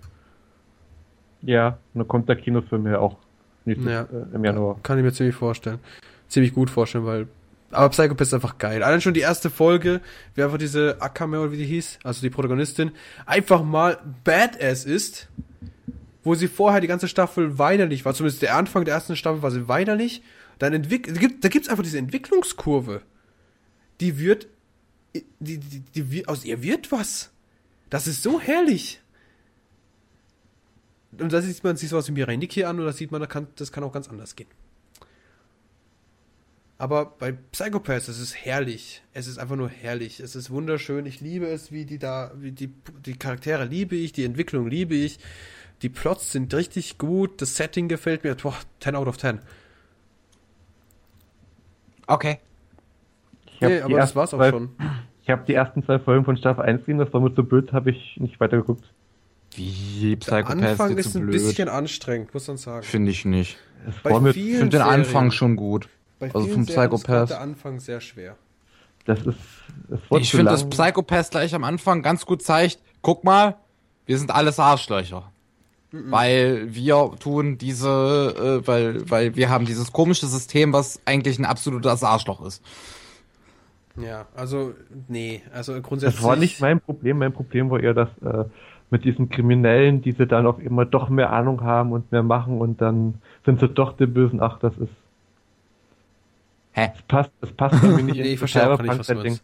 Ja, 1.42 1.78
und 1.94 1.98
dann 2.00 2.08
kommt 2.08 2.28
der 2.28 2.36
Kinofilm 2.36 2.86
ja 2.86 2.98
auch 2.98 3.16
nächstes, 3.64 3.90
Ja. 3.90 4.02
äh, 4.02 4.34
im 4.34 4.44
Januar. 4.44 4.78
Kann 4.82 4.98
ich 4.98 5.04
mir 5.04 5.12
ziemlich 5.12 5.34
vorstellen. 5.34 5.78
Ziemlich 6.28 6.54
gut 6.54 6.70
vorstellen, 6.70 7.04
weil. 7.04 7.26
Aber 7.72 7.88
Psychopath 7.88 8.20
ist 8.26 8.34
einfach 8.34 8.58
geil. 8.58 8.82
Allein 8.82 9.00
schon 9.00 9.14
die 9.14 9.20
erste 9.20 9.48
Folge, 9.48 10.02
wie 10.34 10.42
einfach 10.42 10.58
diese 10.58 11.00
Akame 11.00 11.40
oder 11.40 11.52
wie 11.52 11.56
die 11.56 11.64
hieß, 11.64 12.00
also 12.04 12.20
die 12.20 12.28
Protagonistin, 12.28 12.90
einfach 13.24 13.64
mal 13.64 13.98
Badass 14.24 14.84
ist, 14.84 15.28
wo 16.22 16.34
sie 16.34 16.48
vorher 16.48 16.82
die 16.82 16.86
ganze 16.86 17.08
Staffel 17.08 17.58
weinerlich 17.58 18.04
war. 18.04 18.12
Zumindest 18.12 18.42
der 18.42 18.56
Anfang 18.56 18.84
der 18.84 18.92
ersten 18.94 19.16
Staffel 19.16 19.42
war 19.42 19.50
sie 19.50 19.68
weinerlich. 19.68 20.22
Dann 20.58 20.74
entwickelt, 20.74 21.18
gibt, 21.18 21.42
da 21.44 21.48
gibt's 21.48 21.68
einfach 21.70 21.82
diese 21.82 21.98
Entwicklungskurve. 21.98 23.00
Die 24.02 24.18
wird, 24.18 24.48
die, 25.38 25.58
die, 25.58 25.80
die, 25.80 26.26
aus 26.26 26.44
ihr 26.44 26.60
wird 26.60 26.90
was. 26.90 27.30
Das 27.88 28.08
ist 28.08 28.24
so 28.24 28.40
herrlich. 28.40 29.00
Und 31.20 31.32
da 31.32 31.40
sieht 31.40 31.62
man 31.62 31.76
sich 31.76 31.88
sowas 31.88 32.08
wie 32.08 32.12
Mirai 32.12 32.34
Nikki 32.34 32.64
an 32.64 32.80
oder 32.80 32.92
sieht 32.92 33.12
man, 33.12 33.20
da 33.20 33.28
kann, 33.28 33.46
das 33.54 33.70
kann 33.70 33.84
auch 33.84 33.92
ganz 33.92 34.08
anders 34.08 34.34
gehen. 34.34 34.48
Aber 36.78 37.06
bei 37.06 37.30
Psychopaths, 37.30 38.08
es 38.08 38.18
ist 38.18 38.34
herrlich. 38.34 39.04
Es 39.12 39.28
ist 39.28 39.38
einfach 39.38 39.54
nur 39.54 39.68
herrlich. 39.68 40.18
Es 40.18 40.34
ist 40.34 40.50
wunderschön. 40.50 41.06
Ich 41.06 41.20
liebe 41.20 41.46
es, 41.46 41.70
wie 41.70 41.84
die 41.84 42.00
da, 42.00 42.32
wie 42.34 42.50
die, 42.50 42.72
die 43.06 43.16
Charaktere 43.16 43.66
liebe 43.66 43.94
ich, 43.94 44.10
die 44.10 44.24
Entwicklung 44.24 44.66
liebe 44.66 44.96
ich. 44.96 45.20
Die 45.82 45.88
Plots 45.88 46.32
sind 46.32 46.52
richtig 46.52 46.98
gut. 46.98 47.40
Das 47.40 47.54
Setting 47.54 47.86
gefällt 47.86 48.24
mir. 48.24 48.34
Boah, 48.34 48.56
10 48.80 48.96
out 48.96 49.06
of 49.06 49.16
10. 49.16 49.38
Okay. 52.08 52.40
Nee, 53.68 53.80
aber 53.80 53.96
das 53.98 54.14
war's 54.16 54.32
auch 54.34 54.38
zwei- 54.38 54.50
schon. 54.50 54.70
Ich 55.22 55.30
habe 55.30 55.44
die 55.46 55.54
ersten 55.54 55.84
zwei 55.84 55.98
Folgen 55.98 56.24
von 56.24 56.36
Staffel 56.36 56.64
1 56.64 56.80
gesehen, 56.80 56.98
das 56.98 57.12
war 57.12 57.20
mir 57.20 57.32
zu 57.34 57.44
blöd, 57.44 57.72
habe 57.72 57.90
ich 57.90 58.16
nicht 58.18 58.40
weitergeguckt. 58.40 58.84
Wie 59.54 60.16
Der 60.16 60.16
Psychopath 60.16 60.50
Anfang 60.50 60.96
ist 60.96 61.06
ist 61.06 61.16
ein 61.16 61.22
blöd. 61.22 61.32
bisschen 61.34 61.68
anstrengend, 61.68 62.32
muss 62.34 62.48
man 62.48 62.56
sagen. 62.56 62.82
Finde 62.82 63.10
ich 63.12 63.24
nicht. 63.24 63.58
Ich 63.86 63.94
finde 63.96 64.32
den 64.32 64.70
Serien- 64.70 64.82
Anfang 64.82 65.30
schon 65.30 65.56
gut. 65.56 65.88
Bei 66.18 66.26
also 66.26 66.40
vielen 66.40 66.52
vom 66.54 66.62
ist 66.62 66.68
Psychopath. 66.70 67.04
grad 67.06 67.30
der 67.30 67.40
Anfang 67.40 67.78
sehr 67.80 68.00
schwer. 68.00 68.36
das 69.04 69.18
ist, 69.20 69.36
das 69.88 70.00
ich 70.20 70.30
finde, 70.30 70.50
dass 70.52 70.68
Psychopath 70.68 71.30
gleich 71.32 71.54
am 71.54 71.64
Anfang 71.64 72.02
ganz 72.02 72.24
gut 72.26 72.42
zeigt, 72.42 72.78
guck 73.02 73.24
mal, 73.24 73.56
wir 74.06 74.18
sind 74.18 74.30
alles 74.30 74.58
Arschlöcher. 74.58 75.30
Mhm. 75.90 76.10
Weil 76.10 76.74
wir 76.74 77.10
tun 77.20 77.58
diese, 77.58 78.60
äh, 78.62 78.66
weil, 78.66 79.10
weil 79.10 79.36
wir 79.36 79.50
haben 79.50 79.66
dieses 79.66 79.92
komische 79.92 80.26
System, 80.26 80.72
was 80.72 81.00
eigentlich 81.04 81.38
ein 81.38 81.44
absolutes 81.44 82.02
Arschloch 82.02 82.44
ist. 82.46 82.62
Ja, 83.96 84.26
also, 84.34 84.72
nee, 85.08 85.42
also 85.52 85.80
grundsätzlich. 85.82 86.20
Das 86.20 86.28
war 86.28 86.36
nicht 86.36 86.60
mein 86.60 86.80
Problem. 86.80 87.18
Mein 87.18 87.32
Problem 87.32 87.70
war 87.70 87.80
eher, 87.80 87.94
dass 87.94 88.08
äh, 88.24 88.44
mit 88.90 89.04
diesen 89.04 89.28
Kriminellen, 89.28 90.02
die 90.02 90.12
sie 90.12 90.26
dann 90.26 90.46
auch 90.46 90.58
immer 90.58 90.84
doch 90.86 91.08
mehr 91.08 91.32
Ahnung 91.32 91.62
haben 91.62 91.92
und 91.92 92.10
mehr 92.12 92.22
machen 92.22 92.60
und 92.60 92.80
dann 92.80 93.14
sind 93.44 93.60
sie 93.60 93.68
doch 93.68 93.96
die 93.96 94.06
Bösen. 94.06 94.40
Ach, 94.40 94.58
das 94.58 94.76
ist. 94.78 94.90
Hä? 96.72 96.90
Es 96.94 97.02
passt, 97.02 97.30
es 97.42 97.52
passt 97.52 97.82
irgendwie 97.82 98.02
nicht. 98.12 98.16
nee, 98.20 98.32
ich 98.32 98.38
verstehe 98.38 98.70
auch 98.70 98.80
nicht, 98.80 98.98
was 98.98 99.06
du 99.06 99.14
meinst. 99.14 99.42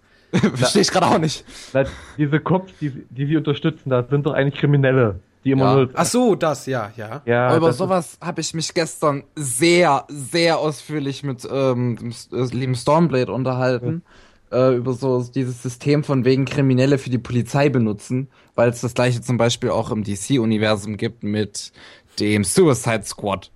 Verstehe 0.55 0.83
ich 0.83 0.91
gerade 0.91 1.07
auch 1.07 1.19
nicht. 1.19 1.45
Na, 1.73 1.85
diese 2.17 2.41
Cops, 2.41 2.73
die, 2.81 2.91
die 3.11 3.27
sie 3.27 3.37
unterstützen, 3.37 3.91
das 3.91 4.09
sind 4.11 4.27
doch 4.27 4.33
eigentlich 4.35 4.61
Kriminelle. 4.61 5.21
Die 5.45 5.53
immer 5.53 5.65
Ja. 5.67 5.75
nur. 5.77 5.91
Ach 5.95 6.05
so, 6.05 6.35
das, 6.35 6.67
ja, 6.67 6.91
ja. 6.97 7.23
ja, 7.25 7.57
Über 7.57 7.73
sowas 7.73 8.19
habe 8.21 8.41
ich 8.41 8.55
mich 8.55 8.75
gestern 8.75 9.25
sehr, 9.37 10.05
sehr 10.09 10.59
ausführlich 10.59 11.23
mit 11.23 11.47
ähm, 11.51 11.97
dem 11.97 12.09
S- 12.11 12.29
äh, 12.33 12.45
lieben 12.55 12.75
Stormblade 12.75 13.33
unterhalten. 13.33 14.03
Äh, 14.51 14.77
über 14.77 14.95
so 14.95 15.23
dieses 15.23 15.63
System 15.63 16.05
von 16.05 16.25
wegen 16.25 16.47
Kriminelle 16.47 16.97
für 16.97 17.11
die 17.11 17.19
Polizei 17.19 17.69
benutzen, 17.69 18.29
weil 18.55 18.71
es 18.71 18.81
das 18.81 18.95
gleiche 18.95 19.21
zum 19.21 19.37
Beispiel 19.37 19.71
auch 19.71 19.91
im 19.91 20.05
DC-Universum 20.05 20.97
gibt 20.97 21.23
mit 21.23 21.71
dem 22.19 22.45
Suicide 22.45 23.03
Squad. 23.05 23.51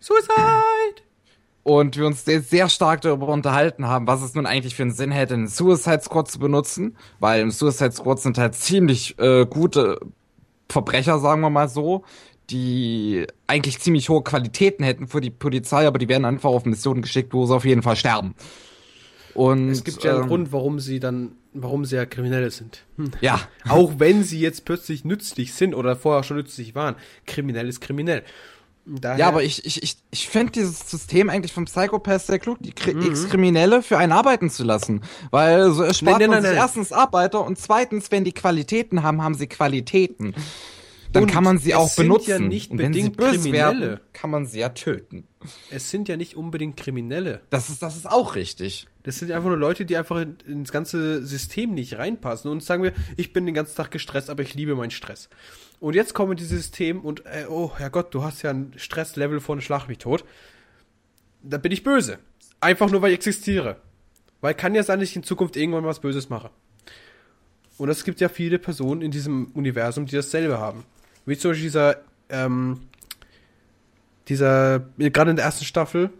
Suicide! 0.00 1.02
Und 1.62 1.96
wir 1.96 2.06
uns 2.06 2.24
sehr, 2.24 2.68
stark 2.68 3.02
darüber 3.02 3.28
unterhalten 3.28 3.86
haben, 3.86 4.06
was 4.06 4.22
es 4.22 4.34
nun 4.34 4.46
eigentlich 4.46 4.74
für 4.74 4.82
einen 4.82 4.92
Sinn 4.92 5.12
hätte, 5.12 5.34
einen 5.34 5.46
Suicide 5.46 6.00
Squad 6.00 6.28
zu 6.28 6.38
benutzen, 6.40 6.96
weil 7.20 7.42
im 7.42 7.50
Suicide 7.50 7.92
Squad 7.92 8.18
sind 8.18 8.38
halt 8.38 8.54
ziemlich 8.54 9.16
äh, 9.18 9.46
gute 9.46 10.00
Verbrecher, 10.68 11.18
sagen 11.20 11.42
wir 11.42 11.50
mal 11.50 11.68
so, 11.68 12.02
die 12.48 13.26
eigentlich 13.46 13.78
ziemlich 13.78 14.08
hohe 14.08 14.22
Qualitäten 14.24 14.82
hätten 14.82 15.06
für 15.06 15.20
die 15.20 15.30
Polizei, 15.30 15.86
aber 15.86 15.98
die 15.98 16.08
werden 16.08 16.24
einfach 16.24 16.50
auf 16.50 16.64
Missionen 16.64 17.02
geschickt, 17.02 17.32
wo 17.32 17.46
sie 17.46 17.54
auf 17.54 17.64
jeden 17.64 17.82
Fall 17.82 17.96
sterben. 17.96 18.34
Und 19.34 19.70
Es 19.70 19.84
gibt 19.84 20.02
ja 20.04 20.12
einen 20.14 20.22
ähm, 20.22 20.28
Grund, 20.28 20.52
warum 20.52 20.80
sie 20.80 21.00
dann, 21.00 21.32
warum 21.52 21.84
sie 21.84 21.96
ja 21.96 22.06
Kriminelle 22.06 22.50
sind. 22.50 22.84
Hm. 22.96 23.10
Ja, 23.20 23.40
Auch 23.68 23.94
wenn 23.98 24.24
sie 24.24 24.40
jetzt 24.40 24.64
plötzlich 24.64 25.04
nützlich 25.04 25.54
sind 25.54 25.74
oder 25.74 25.96
vorher 25.96 26.22
schon 26.22 26.36
nützlich 26.36 26.74
waren. 26.74 26.96
Kriminell 27.26 27.68
ist 27.68 27.80
kriminell. 27.80 28.22
Daher, 28.86 29.18
ja, 29.18 29.28
aber 29.28 29.42
ich, 29.44 29.64
ich, 29.66 29.82
ich, 29.82 29.98
ich 30.10 30.28
fände 30.28 30.52
dieses 30.52 30.90
System 30.90 31.28
eigentlich 31.28 31.52
vom 31.52 31.66
Psychopath 31.66 32.22
sehr 32.22 32.38
klug, 32.38 32.58
die 32.60 32.70
Mhm. 32.70 32.74
Kri 32.74 33.08
Ex-Kriminelle 33.08 33.82
für 33.82 33.98
einen 33.98 34.10
arbeiten 34.10 34.50
zu 34.50 34.64
lassen. 34.64 35.02
Weil 35.30 35.70
so 35.72 35.82
erspart 35.82 36.18
Nein, 36.18 36.20
nein, 36.22 36.30
man 36.30 36.42
nein, 36.42 36.50
sich 36.50 36.58
nein. 36.58 36.66
erstens 36.66 36.92
Arbeiter 36.92 37.44
und 37.44 37.58
zweitens, 37.58 38.10
wenn 38.10 38.24
die 38.24 38.32
Qualitäten 38.32 39.02
haben, 39.02 39.22
haben 39.22 39.34
sie 39.34 39.46
Qualitäten. 39.46 40.34
Dann 41.12 41.24
Und 41.24 41.30
kann 41.30 41.42
man 41.44 41.58
sie 41.58 41.70
es 41.72 41.76
auch 41.76 41.88
sind 41.88 42.04
benutzen. 42.04 42.30
ja 42.30 42.38
nicht 42.38 42.70
und 42.70 42.78
wenn 42.78 42.92
sie 42.92 43.10
böse 43.10 43.38
Kriminelle. 43.38 43.80
werden, 43.80 44.00
kann 44.12 44.30
man 44.30 44.46
sie 44.46 44.60
ja 44.60 44.68
töten. 44.68 45.26
es 45.70 45.90
sind 45.90 46.08
ja 46.08 46.16
nicht 46.16 46.36
unbedingt 46.36 46.76
Kriminelle. 46.76 47.40
Das 47.50 47.68
ist, 47.68 47.82
das 47.82 47.96
ist 47.96 48.08
auch 48.08 48.36
richtig. 48.36 48.86
Das 49.02 49.18
sind 49.18 49.32
einfach 49.32 49.48
nur 49.48 49.56
Leute, 49.58 49.84
die 49.84 49.96
einfach 49.96 50.20
in, 50.20 50.36
ins 50.46 50.70
ganze 50.70 51.24
System 51.26 51.74
nicht 51.74 51.98
reinpassen. 51.98 52.50
Und 52.50 52.62
sagen 52.62 52.82
wir, 52.82 52.92
ich 53.16 53.32
bin 53.32 53.44
den 53.46 53.54
ganzen 53.54 53.74
Tag 53.76 53.90
gestresst, 53.90 54.30
aber 54.30 54.42
ich 54.42 54.54
liebe 54.54 54.76
meinen 54.76 54.90
Stress. 54.92 55.28
Und 55.80 55.94
jetzt 55.94 56.14
kommen 56.14 56.36
dieses 56.36 56.58
System 56.58 57.00
und, 57.00 57.24
äh, 57.26 57.46
oh 57.48 57.72
Herrgott, 57.76 58.14
du 58.14 58.22
hast 58.22 58.42
ja 58.42 58.50
ein 58.50 58.72
Stresslevel 58.76 59.40
von 59.40 59.60
Schlag 59.60 59.88
mich 59.88 59.98
tot. 59.98 60.24
Da 61.42 61.58
bin 61.58 61.72
ich 61.72 61.82
böse. 61.82 62.18
Einfach 62.60 62.90
nur, 62.90 63.00
weil 63.02 63.10
ich 63.12 63.16
existiere. 63.16 63.80
Weil 64.42 64.54
kann 64.54 64.74
ja 64.74 64.82
sein, 64.82 65.00
dass 65.00 65.08
ich 65.08 65.16
in 65.16 65.22
Zukunft 65.22 65.56
irgendwann 65.56 65.84
was 65.84 66.00
Böses 66.00 66.28
mache. 66.28 66.50
Und 67.78 67.88
es 67.88 68.04
gibt 68.04 68.20
ja 68.20 68.28
viele 68.28 68.58
Personen 68.58 69.00
in 69.00 69.10
diesem 69.10 69.46
Universum, 69.54 70.04
die 70.04 70.14
dasselbe 70.14 70.58
haben. 70.58 70.84
Wie 71.26 71.36
zum 71.36 71.50
Beispiel 71.52 71.66
dieser, 71.66 71.96
ähm, 72.28 72.80
dieser, 74.28 74.80
gerade 74.98 75.30
in 75.30 75.36
der 75.36 75.44
ersten 75.44 75.64
Staffel, 75.64 76.10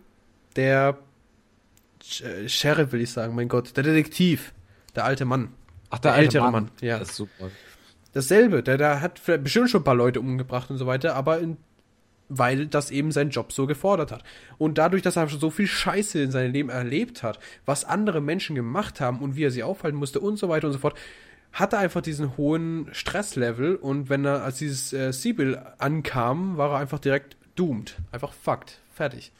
der 0.57 0.99
äh, 2.23 2.49
Sheriff, 2.49 2.93
will 2.93 3.01
ich 3.01 3.11
sagen, 3.11 3.35
mein 3.35 3.49
Gott, 3.49 3.77
der 3.77 3.85
Detektiv, 3.85 4.53
der 4.95 5.05
alte 5.05 5.25
Mann. 5.25 5.53
Ach, 5.91 5.99
Der 5.99 6.15
ältere 6.15 6.51
Mann, 6.51 6.71
ja. 6.81 6.99
Das 6.99 7.11
ist 7.11 7.17
super. 7.17 7.51
Dasselbe, 8.13 8.63
der, 8.63 8.79
der 8.79 9.01
hat 9.01 9.21
bestimmt 9.43 9.71
schon 9.71 9.81
ein 9.81 9.85
paar 9.85 9.95
Leute 9.95 10.21
umgebracht 10.21 10.71
und 10.71 10.79
so 10.79 10.87
weiter, 10.87 11.15
aber 11.15 11.41
in, 11.41 11.57
weil 12.29 12.67
das 12.67 12.91
eben 12.91 13.13
sein 13.13 13.31
Job 13.31 13.53
so 13.53 13.67
gefordert 13.67 14.13
hat. 14.13 14.23
Und 14.57 14.79
dadurch, 14.79 15.03
dass 15.03 15.17
er 15.17 15.29
schon 15.29 15.41
so 15.41 15.51
viel 15.51 15.67
Scheiße 15.67 16.21
in 16.21 16.31
seinem 16.31 16.53
Leben 16.53 16.71
erlebt 16.71 17.23
hat, 17.23 17.41
was 17.67 17.85
andere 17.85 18.21
Menschen 18.21 18.55
gemacht 18.57 19.01
haben 19.01 19.19
und 19.19 19.37
wie 19.37 19.45
er 19.45 19.51
sie 19.51 19.63
aufhalten 19.65 19.99
musste 19.99 20.21
und 20.21 20.39
so 20.39 20.49
weiter 20.49 20.69
und 20.69 20.73
so 20.73 20.79
fort, 20.79 20.97
hat 21.53 21.73
er 21.73 21.81
einfach 21.81 22.01
diesen 22.01 22.37
hohen 22.37 22.89
Stresslevel 22.93 23.77
und 23.77 24.09
wenn 24.09 24.25
er 24.25 24.45
als 24.45 24.59
dieses 24.59 24.93
äh, 24.93 25.13
Sibyl 25.13 25.61
ankam, 25.79 26.57
war 26.57 26.71
er 26.73 26.79
einfach 26.79 26.99
direkt 26.99 27.37
doomed. 27.57 27.97
Einfach 28.13 28.33
fucked. 28.33 28.79
Fertig. 28.95 29.33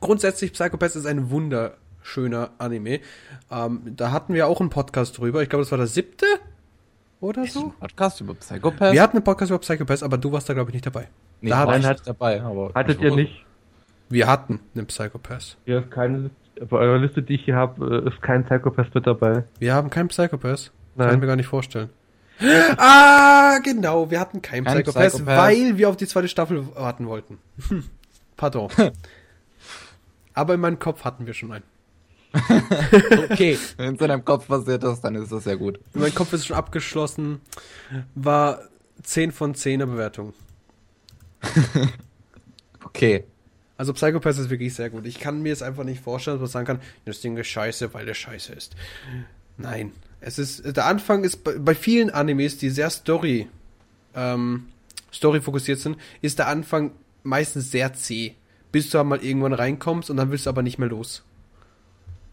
Grundsätzlich 0.00 0.52
Psychopath 0.52 0.94
ist 0.96 1.06
ein 1.06 1.30
wunderschöner 1.30 2.50
Anime. 2.58 3.00
Ähm, 3.50 3.80
da 3.96 4.10
hatten 4.12 4.34
wir 4.34 4.46
auch 4.46 4.60
einen 4.60 4.70
Podcast 4.70 5.18
drüber. 5.18 5.42
Ich 5.42 5.48
glaube, 5.48 5.62
das 5.64 5.70
war 5.70 5.78
der 5.78 5.86
siebte 5.86 6.26
oder 7.20 7.46
so. 7.46 7.72
Podcast 7.80 8.20
über 8.20 8.34
Psychopath? 8.34 8.92
Wir 8.92 9.02
hatten 9.02 9.16
einen 9.16 9.24
Podcast 9.24 9.50
über 9.50 9.58
Psychopath, 9.58 10.02
aber 10.02 10.18
du 10.18 10.30
warst 10.32 10.48
da, 10.48 10.54
glaube 10.54 10.70
ich, 10.70 10.74
nicht 10.74 10.86
dabei. 10.86 11.08
nee, 11.40 11.50
da 11.50 11.64
da 11.66 11.82
hat- 11.82 12.06
dabei. 12.06 12.42
Aber 12.42 12.72
Hattet 12.74 13.00
ihr 13.00 13.14
nicht? 13.14 13.44
Wir 14.10 14.26
hatten 14.26 14.60
einen 14.74 14.86
Psychopath. 14.86 15.56
Hier 15.64 15.78
ist 15.78 15.90
keine 15.90 16.18
Liste, 16.18 16.36
bei 16.60 16.76
eurer 16.76 16.98
Liste, 16.98 17.22
die 17.22 17.34
ich 17.34 17.44
hier 17.44 17.56
habe, 17.56 18.10
ist 18.10 18.22
kein 18.22 18.44
Psychopath 18.44 18.94
mit 18.94 19.06
dabei. 19.06 19.44
Wir 19.58 19.74
haben 19.74 19.90
keinen 19.90 20.08
Psychopath. 20.08 20.72
Nein. 20.94 21.06
Kann 21.08 21.14
ich 21.16 21.20
mir 21.20 21.26
gar 21.26 21.36
nicht 21.36 21.46
vorstellen. 21.48 21.90
Ah, 22.76 23.58
genau, 23.62 24.10
wir 24.10 24.18
hatten 24.18 24.42
keinen 24.42 24.64
Kein 24.64 24.82
Psychopath, 24.82 25.12
Psychopath. 25.12 25.38
weil 25.38 25.78
wir 25.78 25.88
auf 25.88 25.96
die 25.96 26.06
zweite 26.08 26.26
Staffel 26.26 26.66
warten 26.74 27.06
wollten. 27.06 27.38
Pardon. 28.36 28.68
aber 30.34 30.54
in 30.54 30.60
meinem 30.60 30.80
Kopf 30.80 31.04
hatten 31.04 31.26
wir 31.26 31.34
schon 31.34 31.52
einen. 31.52 31.64
Okay. 33.30 33.56
Wenn 33.76 33.94
es 33.94 34.00
in 34.00 34.08
deinem 34.08 34.24
Kopf 34.24 34.48
passiert 34.48 34.82
ist, 34.82 35.02
dann 35.02 35.14
ist 35.14 35.30
das 35.30 35.44
ja 35.44 35.54
gut. 35.54 35.78
Mein 35.92 36.12
Kopf 36.12 36.32
ist 36.32 36.46
schon 36.46 36.56
abgeschlossen. 36.56 37.40
War 38.16 38.62
10 39.04 39.30
von 39.30 39.54
10er 39.54 39.86
Bewertung. 39.86 40.34
Okay. 42.84 43.24
Also 43.76 43.92
Psychopath 43.92 44.38
ist 44.38 44.50
wirklich 44.50 44.74
sehr 44.74 44.90
gut. 44.90 45.06
Ich 45.06 45.18
kann 45.18 45.42
mir 45.42 45.52
es 45.52 45.62
einfach 45.62 45.84
nicht 45.84 46.00
vorstellen, 46.02 46.36
dass 46.36 46.52
man 46.52 46.64
sagen 46.64 46.66
kann, 46.66 46.80
das 47.04 47.20
Ding 47.20 47.36
ist 47.36 47.48
scheiße, 47.48 47.92
weil 47.92 48.08
es 48.08 48.16
scheiße 48.16 48.52
ist. 48.52 48.76
Nein. 49.56 49.92
Es 50.20 50.38
ist, 50.38 50.76
der 50.76 50.86
Anfang 50.86 51.24
ist 51.24 51.44
bei, 51.44 51.58
bei 51.58 51.74
vielen 51.74 52.10
Animes, 52.10 52.56
die 52.56 52.70
sehr 52.70 52.88
Story, 52.90 53.48
ähm, 54.14 54.68
Story 55.12 55.40
fokussiert 55.40 55.80
sind, 55.80 55.98
ist 56.22 56.38
der 56.38 56.48
Anfang 56.48 56.92
meistens 57.24 57.70
sehr 57.70 57.92
zäh. 57.94 58.34
Bis 58.72 58.90
du 58.90 58.98
einmal 58.98 59.22
irgendwann 59.24 59.52
reinkommst 59.52 60.10
und 60.10 60.16
dann 60.16 60.30
willst 60.30 60.46
du 60.46 60.50
aber 60.50 60.62
nicht 60.62 60.78
mehr 60.78 60.88
los. 60.88 61.22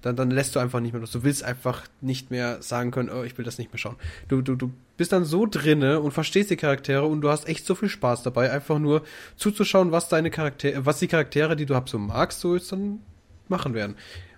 Dann, 0.02 0.16
dann 0.16 0.32
lässt 0.32 0.56
du 0.56 0.60
einfach 0.60 0.80
nicht 0.80 0.94
mehr 0.94 1.00
los. 1.00 1.12
Du 1.12 1.24
willst 1.24 1.44
einfach 1.44 1.84
nicht 2.02 2.32
mehr 2.32 2.62
sagen 2.62 2.92
können, 2.92 3.10
oh, 3.10 3.24
ich 3.24 3.38
will 3.38 3.46
das 3.46 3.58
nicht 3.58 3.72
mehr 3.72 3.78
schauen. 3.78 3.96
Du, 4.28 4.42
du, 4.42 4.56
du 4.56 4.72
bist 4.98 5.12
dann 5.12 5.26
so 5.26 5.46
drinne 5.50 6.00
und 6.00 6.12
verstehst 6.12 6.50
die 6.50 6.56
Charaktere 6.56 7.06
und 7.06 7.22
du 7.22 7.30
hast 7.30 7.48
echt 7.48 7.66
so 7.66 7.76
viel 7.76 7.90
Spaß 7.90 8.24
dabei, 8.24 8.52
einfach 8.52 8.80
nur 8.80 9.04
zuzuschauen, 9.36 9.92
was 9.92 10.10
deine 10.10 10.30
Charaktere, 10.30 10.86
was 10.86 11.00
die 11.00 11.08
Charaktere, 11.08 11.56
die 11.56 11.66
du 11.66 11.76
hab 11.76 11.90
so 11.90 11.98
magst, 12.00 12.40
so 12.40 12.56
jetzt 12.56 12.72
dann 12.72 13.00
machen 13.48 13.74
werden. 13.74 13.96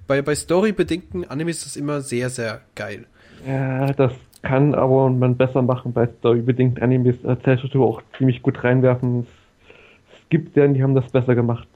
Bei, 0.08 0.22
bei 0.22 0.36
storybedingten 0.36 1.30
Animes 1.30 1.58
ist 1.58 1.66
das 1.66 1.76
immer 1.78 2.02
sehr, 2.02 2.30
sehr 2.30 2.62
geil. 2.76 3.06
Ja, 3.48 3.92
das 3.94 4.12
kann 4.42 4.76
aber 4.76 5.10
man 5.10 5.38
besser 5.38 5.62
machen 5.62 5.94
bei 5.94 6.08
storybedingt 6.20 6.82
Animes. 6.82 7.24
Erzählstruktur 7.24 7.86
auch 7.88 8.02
ziemlich 8.18 8.42
gut 8.42 8.64
reinwerfen. 8.64 9.22
Es, 9.22 10.30
gibt 10.30 10.58
ja, 10.58 10.68
die 10.68 10.82
haben 10.82 10.96
das 10.96 11.10
besser 11.12 11.36
gemacht. 11.36 11.68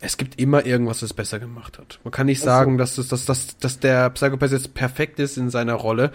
Es 0.00 0.16
gibt 0.16 0.40
immer 0.40 0.64
irgendwas, 0.66 1.00
das 1.00 1.12
besser 1.14 1.38
gemacht 1.38 1.78
hat. 1.78 1.98
Man 2.04 2.10
kann 2.12 2.26
nicht 2.26 2.40
sagen, 2.40 2.78
dass, 2.78 2.98
es- 2.98 3.08
dass, 3.08 3.24
dass, 3.24 3.56
dass 3.58 3.80
der 3.80 4.10
Psychopath 4.10 4.50
jetzt 4.52 4.74
perfekt 4.74 5.18
ist 5.20 5.36
in 5.36 5.50
seiner 5.50 5.74
Rolle, 5.74 6.12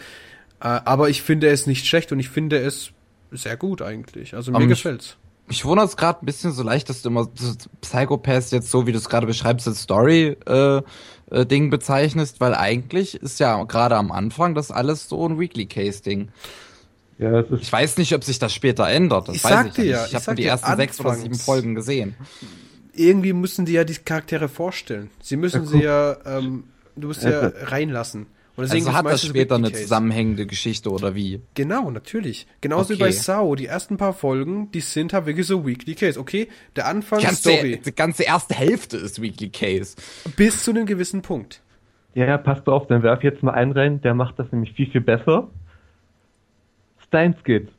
äh, 0.62 0.68
aber 0.68 1.10
ich 1.10 1.22
finde 1.22 1.48
es 1.50 1.68
nicht 1.68 1.86
schlecht 1.88 2.12
und 2.12 2.20
ich 2.20 2.30
finde 2.30 2.58
es 2.60 2.92
sehr 3.32 3.58
gut 3.58 3.82
eigentlich. 3.82 4.34
Also 4.36 4.52
mir 4.52 4.58
Aber 4.58 4.66
mich- 4.66 4.78
gefällt's. 4.78 5.18
Mich 5.48 5.66
wundert 5.66 5.90
es 5.90 5.98
gerade 5.98 6.24
ein 6.24 6.28
bisschen 6.28 6.52
so 6.52 6.62
leicht, 6.62 6.90
dass 6.90 7.02
du 7.02 7.10
immer 7.10 7.28
Psychopath 7.82 8.52
jetzt 8.52 8.70
so, 8.70 8.86
wie 8.86 8.92
du 8.92 9.00
es 9.00 9.10
gerade 9.10 9.26
beschreibst, 9.26 9.68
als 9.68 9.82
Story-Ding 9.82 10.84
äh, 11.32 11.46
Ding 11.48 11.70
bezeichnest, 11.72 12.40
weil 12.40 12.54
eigentlich 12.54 13.16
ist 13.16 13.40
ja 13.40 13.64
gerade 13.64 13.96
am 13.96 14.12
Anfang 14.12 14.54
das 14.54 14.70
alles 14.70 15.10
so 15.10 15.28
ein 15.28 15.40
Weekly-Case-Ding. 15.40 16.30
Ja, 17.18 17.44
Ich 17.60 17.72
weiß 17.74 17.98
nicht, 17.98 18.14
ob 18.14 18.24
sich 18.24 18.38
das 18.38 18.54
später 18.54 18.88
ändert. 18.88 19.28
Das 19.28 19.38
Ich 19.38 19.44
weiß 19.44 19.52
ich 19.76 19.78
ja, 19.78 20.02
nicht. 20.04 20.14
ich 20.14 20.20
Ich 20.20 20.28
habe 20.28 20.36
die 20.36 20.46
ersten 20.46 20.76
sechs 20.76 21.00
oder 21.00 21.10
anfangs. 21.10 21.24
sieben 21.24 21.36
Folgen 21.40 21.74
gesehen. 21.76 22.16
Irgendwie 23.00 23.34
müssen 23.34 23.66
die 23.66 23.74
ja 23.74 23.84
die 23.84 23.96
Charaktere 23.96 24.50
vorstellen. 24.50 25.10
Sie 25.22 25.38
müssen 25.38 25.64
Ja, 25.64 25.68
sie 25.68 25.82
ja, 25.84 26.18
ähm, 26.38 26.66
du 26.96 27.08
musst 27.08 27.24
ja 27.24 27.30
Ja, 27.44 27.52
reinlassen. 27.64 28.28
Und 28.56 28.64
Also 28.64 28.76
gibt's 28.76 28.92
hat 28.92 29.06
das 29.06 29.26
später 29.26 29.56
eine 29.56 29.72
zusammenhängende 29.72 30.46
Geschichte 30.46 30.92
oder 30.92 31.16
wie? 31.16 31.42
Genau, 31.54 31.92
natürlich. 31.92 32.46
Genauso 32.60 32.90
wie 32.90 32.94
Okay. 32.96 33.04
bei 33.04 33.12
Sao, 33.12 33.56
die 33.56 33.68
ersten 33.68 33.96
paar 33.96 34.12
Folgen, 34.14 34.70
die 34.72 34.82
sind 34.82 35.14
halt 35.14 35.28
wirklich 35.28 35.48
so 35.48 35.66
Weekly 35.66 35.96
Case. 35.96 36.20
Okay, 36.20 36.50
der 36.76 36.88
Anfang, 36.88 37.22
ganze, 37.22 37.38
Story, 37.54 37.80
die 37.86 37.96
ganze 37.96 38.24
erste 38.24 38.54
Hälfte 38.56 38.98
ist 38.98 39.22
Weekly 39.22 39.50
Case. 39.50 39.96
bis 40.36 40.64
zu 40.66 40.72
einem 40.72 40.86
gewissen 40.86 41.22
Punkt. 41.22 41.62
Ja, 42.16 42.26
ja, 42.26 42.38
passt 42.38 42.68
auf, 42.68 42.88
dann 42.88 43.02
werf 43.02 43.24
jetzt 43.24 43.44
mal 43.44 43.54
einen 43.54 43.72
rein, 43.72 44.02
der 44.02 44.14
macht 44.14 44.38
das 44.40 44.52
nämlich 44.52 44.74
viel, 44.74 44.92
viel 44.92 45.02
besser. 45.02 45.50
Steins 47.08 47.38
Gate. 47.46 47.70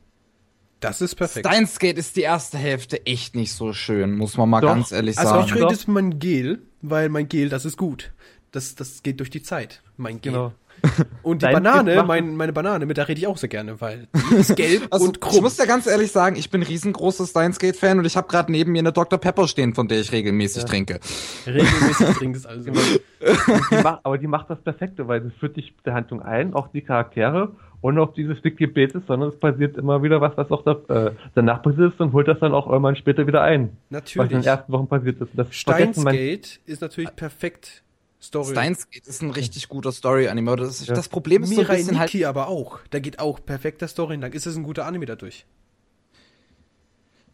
Das 0.81 0.99
ist 0.99 1.15
perfekt. 1.15 1.45
Steins 1.47 1.79
Gate 1.79 1.97
ist 1.97 2.15
die 2.15 2.21
erste 2.21 2.57
Hälfte 2.57 3.05
echt 3.05 3.35
nicht 3.35 3.53
so 3.53 3.71
schön, 3.71 4.17
muss 4.17 4.35
man 4.35 4.49
mal 4.49 4.61
Doch. 4.61 4.69
ganz 4.69 4.91
ehrlich 4.91 5.17
also 5.17 5.35
sagen. 5.35 5.45
ich 5.47 5.55
rede 5.55 5.67
jetzt 5.69 5.87
mein 5.87 6.19
Gel, 6.19 6.59
weil 6.81 7.07
mein 7.09 7.29
Gel, 7.29 7.49
das 7.49 7.65
ist 7.65 7.77
gut. 7.77 8.11
Das, 8.51 8.75
das 8.75 9.03
geht 9.03 9.19
durch 9.19 9.29
die 9.29 9.43
Zeit, 9.43 9.81
mein 9.95 10.19
Gel. 10.19 10.33
Genau. 10.33 10.53
Und 11.21 11.43
die 11.43 11.45
Dein 11.45 11.61
Banane, 11.61 12.03
mein, 12.07 12.35
meine 12.35 12.53
Banane, 12.53 12.87
mit 12.87 12.97
der 12.97 13.07
rede 13.07 13.19
ich 13.19 13.27
auch 13.27 13.37
sehr 13.37 13.49
gerne, 13.49 13.79
weil 13.79 14.07
die 14.31 14.35
ist 14.37 14.55
gelb 14.55 14.87
Also, 14.89 15.05
und 15.05 15.17
ich 15.17 15.21
krumm. 15.21 15.43
muss 15.43 15.55
ja 15.59 15.65
ganz 15.65 15.85
ehrlich 15.85 16.11
sagen, 16.11 16.35
ich 16.35 16.49
bin 16.49 16.63
riesengroßer 16.63 17.27
Steins 17.27 17.59
Gate 17.59 17.75
Fan 17.75 17.99
und 17.99 18.05
ich 18.05 18.17
habe 18.17 18.27
gerade 18.27 18.51
neben 18.51 18.71
mir 18.71 18.79
eine 18.79 18.91
Dr. 18.91 19.19
Pepper 19.19 19.47
stehen, 19.47 19.75
von 19.75 19.87
der 19.87 20.01
ich 20.01 20.11
regelmäßig 20.11 20.65
trinke. 20.65 20.99
Regelmäßig 21.45 22.07
trinkst 22.17 22.47
also. 22.47 22.71
Die 22.71 23.83
macht, 23.83 23.99
aber 24.03 24.17
die 24.17 24.25
macht 24.25 24.49
das 24.49 24.59
Perfekte, 24.59 25.07
weil 25.07 25.21
sie 25.21 25.29
führt 25.29 25.55
dich 25.55 25.75
der 25.85 25.93
Handlung 25.93 26.23
ein, 26.23 26.55
auch 26.55 26.69
die 26.69 26.81
Charaktere 26.81 27.51
und 27.81 27.97
auch 27.99 28.13
dieses 28.13 28.43
Wiki 28.43 28.67
Basis, 28.67 29.01
sondern 29.07 29.29
es 29.29 29.39
passiert 29.39 29.75
immer 29.77 30.01
wieder 30.03 30.21
was, 30.21 30.37
was 30.37 30.49
auch 30.51 30.63
da, 30.63 31.07
äh, 31.07 31.11
danach 31.35 31.61
passiert 31.63 31.93
ist 31.93 31.99
und 31.99 32.13
holt 32.13 32.27
das 32.27 32.39
dann 32.39 32.53
auch 32.53 32.67
irgendwann 32.67 32.95
später 32.95 33.25
wieder 33.27 33.41
ein. 33.41 33.61
Was 33.89 34.01
in 34.15 34.17
den 34.17 34.25
Natürlich. 34.27 34.45
ersten 34.45 34.71
Wochen 34.71 34.87
passiert 34.87 35.19
ist. 35.21 35.29
Das 35.33 35.47
Steins 35.53 36.03
Gate 36.05 36.59
ist 36.65 36.81
natürlich 36.81 37.15
perfekt 37.15 37.83
Story. 38.21 38.51
Steins 38.51 38.87
Gate 38.91 39.07
ist 39.07 39.23
ein 39.23 39.31
richtig 39.31 39.67
guter 39.67 39.91
Story-Anime. 39.91 40.55
Das, 40.55 40.85
Ja. 40.85 40.93
das 40.93 41.09
Problem 41.09 41.41
ist 41.41 41.49
so 41.49 41.55
ein 41.55 41.61
Mirai 41.65 41.77
bisschen 41.77 41.99
halt, 41.99 42.23
aber 42.25 42.47
auch. 42.49 42.79
Da 42.91 42.99
geht 42.99 43.17
auch 43.19 43.43
perfekter 43.43 43.87
Story 43.87 44.13
entlang. 44.13 44.33
Ist 44.33 44.45
es 44.45 44.55
ein 44.55 44.63
guter 44.63 44.85
Anime 44.85 45.05
dadurch? 45.07 45.45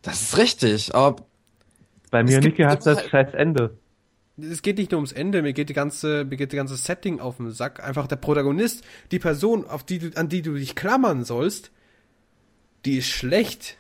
das 0.02 0.22
ist 0.22 0.38
richtig, 0.38 0.95
aber 0.95 1.18
Bei 2.12 2.24
mir 2.24 2.39
Niki 2.39 2.62
hat 2.64 2.86
das 2.86 3.00
halt- 3.00 3.10
scheiß 3.10 3.34
Ende. 3.34 3.72
Es 4.40 4.62
geht 4.62 4.78
nicht 4.78 4.92
nur 4.92 5.00
ums 5.00 5.12
Ende, 5.12 5.42
mir 5.42 5.54
geht 5.54 5.70
die 5.70 5.74
ganze, 5.74 6.24
mir 6.26 6.38
geht 6.38 6.52
die 6.52 6.58
ganze 6.58 6.76
Setting 6.76 7.20
auf 7.20 7.38
den 7.38 7.52
Sack. 7.52 7.84
Einfach 7.84 8.08
der 8.08 8.18
Protagonist, 8.18 8.84
die 9.12 9.20
Person, 9.20 9.66
auf 9.68 9.84
die 9.84 10.00
du, 10.00 10.12
an 10.16 10.30
die 10.30 10.44
du 10.44 10.54
dich 10.54 10.76
klammern 10.76 11.24
sollst, 11.24 11.72
die 12.86 12.98
ist 12.98 13.08
schlecht. 13.08 13.78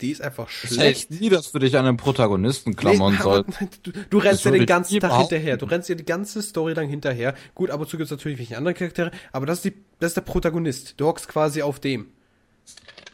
Die 0.00 0.10
ist 0.10 0.20
einfach 0.20 0.48
schlecht. 0.48 0.80
heißt 0.80 1.10
nie, 1.20 1.28
dass 1.28 1.52
du 1.52 1.60
dich 1.60 1.76
an 1.76 1.86
einen 1.86 1.96
Protagonisten 1.96 2.74
klammern 2.74 3.12
Nee, 3.12 3.22
sollst. 3.22 3.50
Du, 3.84 3.92
du 3.92 4.18
rennst 4.18 4.44
ja 4.44 4.50
den 4.50 4.62
ich 4.62 4.66
ganzen 4.66 4.98
Tag 4.98 5.16
hinterher. 5.20 5.56
Du 5.56 5.66
rennst 5.66 5.88
ja 5.88 5.94
die 5.94 6.04
ganze 6.04 6.42
Story 6.42 6.72
lang 6.72 6.88
hinterher. 6.88 7.34
Gut, 7.54 7.70
ab 7.70 7.80
und 7.80 7.88
zu 7.88 7.96
gibt 7.96 8.06
es 8.06 8.10
natürlich 8.10 8.38
welche 8.38 8.56
andere 8.56 8.74
Charaktere, 8.74 9.12
aber 9.30 9.46
das 9.46 9.58
ist, 9.58 9.66
die, 9.66 9.74
das 10.00 10.10
ist 10.10 10.16
der 10.16 10.22
Protagonist. 10.22 10.94
Du 10.96 11.06
hockst 11.06 11.28
quasi 11.28 11.62
auf 11.62 11.78
dem. 11.78 12.08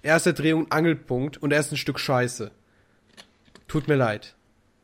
Erste 0.02 0.32
Drehung, 0.32 0.70
Angelpunkt 0.70 1.36
und 1.42 1.52
er 1.52 1.60
ist 1.60 1.72
ein 1.72 1.76
Stück 1.76 1.98
Scheiße. 1.98 2.52
Tut 3.66 3.88
mir 3.88 3.96
leid. 3.96 4.34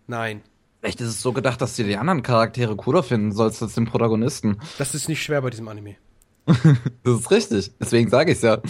Nein. 0.07 0.43
Vielleicht 0.85 1.01
ist 1.01 1.09
es 1.09 1.23
so 1.23 1.33
gedacht, 1.33 1.63
dass 1.63 1.77
du 1.77 1.85
die 1.85 1.97
anderen 1.97 2.23
Charaktere 2.23 2.77
cooler 2.77 3.03
finden 3.03 3.33
sollst 3.33 3.63
als 3.63 3.73
den 3.73 3.87
Protagonisten. 3.87 4.59
Das 4.77 4.95
ist 4.95 5.09
nicht 5.09 5.23
schwer 5.23 5.41
bei 5.41 5.49
diesem 5.49 5.67
Anime. 5.67 5.97
Das 7.03 7.21
ist 7.21 7.31
richtig. 7.31 7.73
Deswegen 7.81 8.11
sage 8.11 8.33
ich 8.33 8.43
ja. 8.43 8.61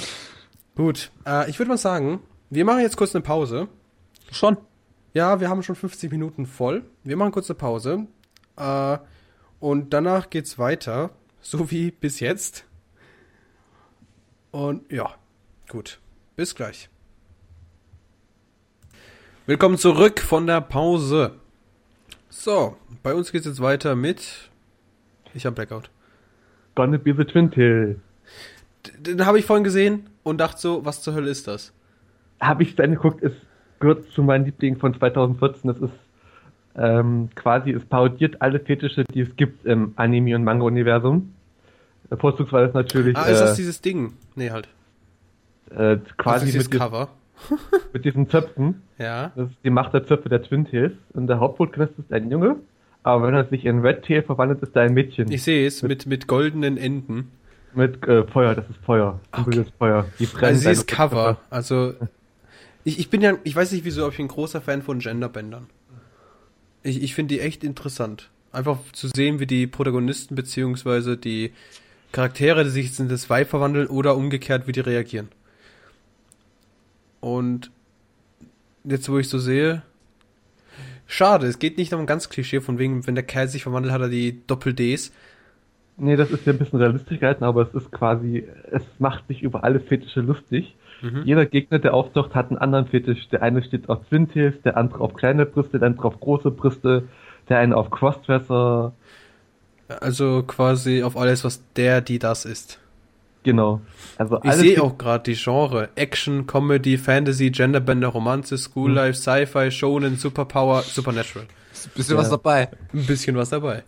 Gut, 0.77 1.11
äh, 1.27 1.51
ich 1.51 1.59
würde 1.59 1.71
mal 1.71 1.77
sagen, 1.77 2.21
wir 2.51 2.65
machen 2.65 2.83
jetzt 2.83 2.97
kurz 2.97 3.17
eine 3.17 3.23
Pause. 3.23 3.67
Schon. 4.31 4.59
Ja, 5.12 5.41
wir 5.41 5.49
haben 5.49 5.65
schon 5.65 5.75
50 5.75 6.12
Minuten 6.12 6.47
voll. 6.47 6.85
Wir 7.03 7.17
machen 7.17 7.33
kurz 7.33 7.51
eine 7.51 7.59
Pause. 7.59 8.07
Äh, 8.59 8.99
und 9.59 9.93
danach 9.93 10.31
geht's 10.31 10.57
weiter, 10.57 11.11
so 11.41 11.73
wie 11.73 11.91
bis 11.91 12.21
jetzt. 12.21 12.65
Und 14.53 14.89
ja, 14.93 15.17
gut. 15.69 15.99
Bis 16.37 16.55
gleich. 16.55 16.89
Willkommen 19.47 19.79
zurück 19.79 20.21
von 20.21 20.47
der 20.47 20.61
Pause. 20.61 21.41
So, 22.37 22.76
bei 23.03 23.14
uns 23.14 23.30
geht's 23.32 23.47
jetzt 23.47 23.61
weiter 23.61 23.95
mit. 23.95 24.51
Ich 25.35 25.47
hab 25.47 25.55
Blackout. 25.55 25.89
Gonna 26.74 26.97
be 26.99 27.14
the 27.16 27.24
Twin 27.24 27.51
Tail. 27.51 28.01
D- 28.87 29.12
Den 29.14 29.24
habe 29.24 29.39
ich 29.39 29.47
vorhin 29.47 29.62
gesehen 29.64 30.11
und 30.24 30.39
dachte 30.39 30.61
so, 30.61 30.85
was 30.85 31.01
zur 31.01 31.14
Hölle 31.14 31.30
ist 31.30 31.47
das? 31.47 31.72
Habe 32.41 32.64
ich 32.64 32.74
dann 32.74 32.91
geguckt, 32.91 33.22
es 33.22 33.32
gehört 33.78 34.11
zu 34.11 34.22
meinen 34.22 34.45
Lieblingen 34.47 34.78
von 34.80 34.93
2014. 34.95 35.68
Das 35.68 35.78
ist 35.78 35.93
ähm, 36.76 37.30
quasi, 37.37 37.70
es 37.70 37.85
parodiert 37.85 38.43
alle 38.43 38.59
Fetische, 38.59 39.05
die 39.05 39.20
es 39.20 39.37
gibt 39.37 39.64
im 39.64 39.93
Anime- 39.97 40.35
und 40.35 40.43
Manga-Universum. 40.45 41.32
Vorzugsweise 42.18 42.68
ist 42.68 42.74
natürlich 42.74 43.16
Ah, 43.16 43.26
ist 43.26 43.41
das 43.41 43.53
äh, 43.53 43.57
dieses 43.57 43.80
Ding? 43.80 44.14
Nee, 44.35 44.51
halt. 44.51 44.68
äh, 45.70 45.76
Also 45.76 46.03
quasi 46.16 46.47
dieses 46.47 46.64
mit, 46.64 46.72
dies- 46.74 46.80
Cover. 46.80 47.09
mit 47.93 48.05
diesen 48.05 48.28
Zöpfen. 48.28 48.82
Ja. 48.99 49.32
Das 49.35 49.51
ist 49.51 49.59
die 49.64 49.70
Macht 49.70 49.95
der 49.95 50.07
Zöpfe 50.07 50.28
der 50.28 50.43
Twin 50.43 50.66
Tails. 50.66 50.93
Und 51.12 51.26
der 51.26 51.41
Hauptprotagonist 51.41 51.99
ist 51.99 52.12
ein 52.12 52.30
Junge. 52.30 52.57
Aber 53.03 53.26
wenn 53.26 53.35
er 53.35 53.45
sich 53.45 53.64
in 53.66 53.80
Red 53.80 54.05
Tail 54.05 54.22
verwandelt, 54.22 54.62
ist 54.62 54.74
er 54.74 54.82
ein 54.82 54.95
Mädchen. 54.95 55.30
Ich 55.30 55.43
sehe 55.43 55.66
es 55.66 55.82
mit, 55.82 56.07
mit 56.07 56.26
goldenen 56.26 56.78
Enden. 56.78 57.30
Mit 57.74 58.07
äh, 58.07 58.24
Feuer, 58.24 58.55
das 58.55 58.64
ist 58.70 58.78
Feuer. 58.85 59.20
Okay. 59.32 59.64
Feuer. 59.78 60.07
Die 60.18 60.28
Also 60.41 60.47
dieses 60.47 60.62
seine 60.62 60.87
Cover. 60.87 61.39
Also 61.51 61.95
ich, 62.85 62.99
ich 62.99 63.11
bin 63.11 63.20
ja, 63.20 63.37
ich 63.45 63.55
weiß 63.55 63.72
nicht 63.72 63.85
wieso, 63.85 64.03
aber 64.03 64.11
ich 64.11 64.16
bin 64.16 64.26
ein 64.26 64.28
großer 64.28 64.61
Fan 64.61 64.82
von 64.82 65.01
Genderbändern. 65.01 65.66
Ich, 66.82 67.03
ich 67.03 67.14
finde 67.14 67.35
die 67.35 67.41
echt 67.41 67.64
interessant. 67.64 68.30
Einfach 68.53 68.78
zu 68.93 69.09
sehen, 69.09 69.41
wie 69.41 69.47
die 69.47 69.66
Protagonisten 69.66 70.35
beziehungsweise 70.35 71.16
die 71.16 71.53
Charaktere, 72.12 72.62
die 72.64 72.70
sich 72.70 72.87
jetzt 72.87 73.01
in 73.01 73.09
das 73.09 73.28
Weib 73.28 73.49
verwandeln 73.49 73.89
oder 73.89 74.16
umgekehrt, 74.16 74.66
wie 74.66 74.72
die 74.72 74.80
reagieren. 74.80 75.28
Und 77.25 77.70
jetzt, 78.85 79.09
wo 79.09 79.16
ich 79.16 79.31
so 79.31 79.39
sehe, 79.39 79.81
schade, 81.07 81.47
es 81.47 81.59
geht 81.59 81.79
nicht 81.79 81.95
um 81.95 82.01
ein 82.01 82.07
ganz 82.07 82.29
Klischee, 82.29 82.61
von 82.61 82.79
wegen, 82.79 83.07
wenn 83.07 83.14
der 83.14 83.25
Kerl 83.25 83.49
sich 83.49 83.62
verwandelt, 83.62 83.95
hat 83.95 84.03
er 84.03 84.11
die 84.11 84.47
Doppel-Ds. 84.47 85.11
Nee, 85.97 86.16
das 86.16 86.31
ist 86.31 86.45
ja 86.45 86.53
ein 86.53 86.59
bisschen 86.59 86.81
realistisch 86.81 87.18
gehalten, 87.20 87.45
aber 87.45 87.62
es 87.62 87.72
ist 87.75 87.91
quasi, 87.91 88.47
es 88.70 88.83
macht 88.99 89.27
sich 89.29 89.43
über 89.43 89.64
alle 89.64 89.81
Fetische 89.81 90.20
lustig. 90.20 90.77
Mhm. 91.01 91.22
Jeder 91.25 91.47
Gegner, 91.47 91.79
der 91.79 91.95
auftaucht, 91.95 92.35
hat 92.35 92.51
einen 92.51 92.59
anderen 92.59 92.89
Fetisch. 92.89 93.27
Der 93.31 93.41
eine 93.41 93.62
steht 93.62 93.89
auf 93.89 94.07
Twin 94.11 94.31
Tails, 94.31 94.61
der 94.61 94.77
andere 94.77 95.01
auf 95.01 95.14
kleine 95.14 95.47
Brüste, 95.47 95.79
der 95.79 95.89
andere 95.89 96.09
auf 96.09 96.20
große 96.20 96.51
Brüste, 96.51 97.05
der 97.49 97.59
eine 97.59 97.75
auf 97.75 97.89
Crossdresser. 97.89 98.93
Also 99.89 100.43
quasi 100.43 101.03
auf 101.03 101.16
alles, 101.16 101.43
was 101.43 101.62
der, 101.72 102.03
die, 102.03 102.18
das 102.18 102.45
ist. 102.45 102.81
Genau. 103.45 103.80
Also 104.18 104.38
Ich 104.38 104.45
alles 104.51 104.61
sehe 104.61 104.82
auch 104.82 104.99
gerade 104.99 105.22
die 105.32 105.38
Genre. 105.40 105.90
Action, 105.95 106.47
Comedy, 106.47 106.99
Fantasy, 106.99 107.51
Genderbänder, 107.51 108.09
Romanze, 108.09 108.59
School 108.59 108.88
Mhm. 108.90 108.95
Life, 108.97 109.14
Sci-Fi, 109.20 109.70
Shonen, 109.70 110.16
Superpower, 110.16 110.80
Supernatural. 110.82 111.47
Ist 111.72 111.86
ein 111.86 111.92
bisschen 111.95 112.16
Ja. 112.16 112.20
was 112.22 112.30
dabei. 112.30 112.68
Ein 112.92 113.07
bisschen 113.07 113.36
was 113.36 113.51
dabei. 113.51 113.84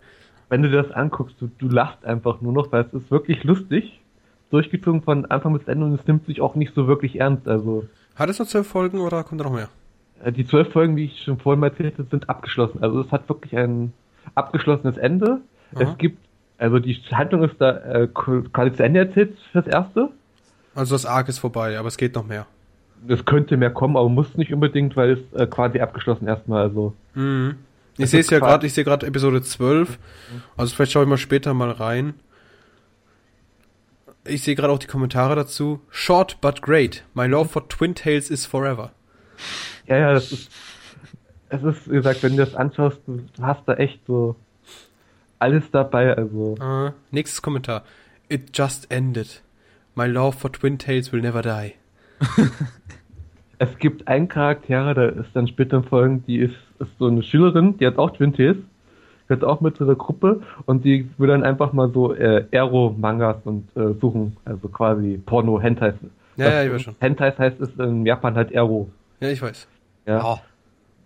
wenn 0.49 0.61
du 0.61 0.69
dir 0.69 0.81
das 0.83 0.91
anguckst, 0.93 1.35
du, 1.41 1.49
du 1.57 1.67
lachst 1.67 2.05
einfach 2.05 2.39
nur 2.39 2.53
noch, 2.53 2.71
weil 2.71 2.85
es 2.85 2.93
ist 2.93 3.11
wirklich 3.11 3.43
lustig. 3.43 3.99
Durchgezogen 4.49 5.01
von 5.01 5.25
Anfang 5.25 5.57
bis 5.57 5.67
Ende 5.67 5.85
und 5.85 5.99
es 5.99 6.07
nimmt 6.07 6.25
sich 6.25 6.39
auch 6.39 6.55
nicht 6.55 6.73
so 6.73 6.87
wirklich 6.87 7.19
ernst. 7.19 7.49
Also 7.49 7.83
Hat 8.15 8.29
es 8.29 8.39
noch 8.39 8.47
zwölf 8.47 8.65
Folgen 8.67 8.99
oder 9.01 9.25
kommt 9.25 9.41
da 9.41 9.45
noch 9.45 9.51
mehr? 9.51 9.67
äh, 10.23 10.31
die 10.31 10.45
zwölf 10.45 10.71
Folgen, 10.71 10.95
wie 10.95 11.03
ich 11.05 11.23
schon 11.23 11.37
vorhin 11.39 11.59
mal 11.59 11.67
erzählte, 11.67 12.05
sind 12.09 12.29
abgeschlossen. 12.29 12.81
Also 12.81 13.01
es 13.01 13.11
hat 13.11 13.27
wirklich 13.27 13.57
ein 13.57 13.91
abgeschlossenes 14.35 14.95
Ende. 14.97 15.41
Aha. 15.75 15.81
Es 15.83 15.97
gibt, 15.97 16.17
also 16.57 16.79
die 16.79 16.95
Handlung 17.11 17.43
ist 17.43 17.55
da 17.59 17.77
äh, 17.77 18.07
quasi 18.07 18.73
zu 18.73 18.83
Ende 18.83 18.99
erzählt 19.01 19.37
fürs 19.51 19.67
Erste. 19.67 20.09
Also 20.75 20.95
das 20.95 21.05
Arc 21.05 21.29
ist 21.29 21.39
vorbei, 21.39 21.77
aber 21.77 21.87
es 21.87 21.97
geht 21.97 22.15
noch 22.15 22.25
mehr. 22.25 22.45
Es 23.07 23.25
könnte 23.25 23.57
mehr 23.57 23.69
kommen, 23.71 23.95
aber 23.95 24.09
muss 24.09 24.35
nicht 24.37 24.51
unbedingt, 24.53 24.95
weil 24.95 25.11
es 25.11 25.39
äh, 25.39 25.45
quasi 25.47 25.79
abgeschlossen 25.79 26.27
erstmal. 26.27 26.63
Also 26.63 26.93
Mhm. 27.13 27.55
Ich 27.93 28.03
Das 28.03 28.11
sehe 28.11 28.19
es 28.19 28.29
ja 28.29 28.37
gerade, 28.39 28.67
ich 28.67 28.73
sehe 28.73 28.83
gerade 28.83 29.07
Episode 29.07 29.41
12. 29.41 29.97
Also 30.55 30.75
vielleicht 30.75 30.91
schaue 30.91 31.03
ich 31.03 31.09
mal 31.09 31.17
später 31.17 31.55
mal 31.55 31.71
rein. 31.71 32.13
Ich 34.23 34.43
sehe 34.43 34.55
gerade 34.55 34.71
auch 34.71 34.77
die 34.79 34.87
Kommentare 34.87 35.35
dazu. 35.35 35.79
Short 35.89 36.39
but 36.41 36.61
great. 36.61 37.03
My 37.15 37.25
love 37.25 37.49
for 37.49 37.67
Twin 37.67 37.95
Tails 37.95 38.29
is 38.29 38.45
forever. 38.45 38.91
ja, 39.87 39.97
ja, 39.97 40.13
das 40.13 40.31
ist, 40.31 40.51
es 41.49 41.63
ist, 41.63 41.89
wie 41.89 41.95
gesagt, 41.95 42.21
wenn 42.23 42.35
du 42.35 42.45
das 42.45 42.53
anschaust, 42.55 42.99
du 43.07 43.21
hast 43.41 43.63
da 43.67 43.73
echt 43.75 43.99
so 44.05 44.35
alles 45.39 45.69
dabei. 45.71 46.15
Also 46.15 46.55
Äh, 46.59 46.91
nächstes 47.11 47.41
Kommentar. 47.41 47.83
It 48.29 48.49
just 48.57 48.91
ended. 48.91 49.41
My 49.95 50.05
love 50.05 50.37
for 50.37 50.51
Twin 50.51 50.77
Tails 50.77 51.11
will 51.11 51.21
never 51.21 51.41
die. 51.41 51.73
Es 53.59 53.69
gibt 53.79 54.07
einen 54.07 54.27
Charakter, 54.27 54.93
der 54.93 55.15
ist 55.15 55.29
dann 55.33 55.47
später 55.47 55.77
in 55.77 55.83
Folgen, 55.83 56.23
die 56.27 56.37
ist, 56.37 56.53
ist 56.79 56.91
so 56.99 57.07
eine 57.07 57.23
Schülerin, 57.23 57.75
die 57.79 57.87
hat 57.87 57.97
auch 57.97 58.11
Twin 58.11 58.31
Tails, 58.33 58.57
gehört 59.27 59.43
auch 59.43 59.61
mit 59.61 59.75
zu 59.77 59.85
der 59.85 59.95
Gruppe 59.95 60.41
und 60.67 60.85
die 60.85 61.09
will 61.17 61.27
dann 61.29 61.43
einfach 61.43 61.73
mal 61.73 61.89
so 61.91 62.13
äh, 62.13 62.45
Aero-Mangas 62.51 63.37
und 63.45 63.67
äh, 63.75 63.93
suchen, 63.99 64.37
also 64.45 64.67
quasi 64.67 65.19
Porno-Hentais. 65.25 65.95
Ja, 66.35 66.49
ja, 66.51 66.63
ich 66.65 66.71
weiß 66.71 66.81
schon. 66.83 66.95
Hentais 66.99 67.39
heißt 67.39 67.59
es 67.59 67.69
in 67.79 68.05
Japan 68.05 68.35
halt 68.35 68.55
Aero. 68.55 68.91
Ja, 69.21 69.29
ich 69.29 69.41
weiß. 69.41 69.67
Ja. 70.05 70.19
Ja. 70.19 70.39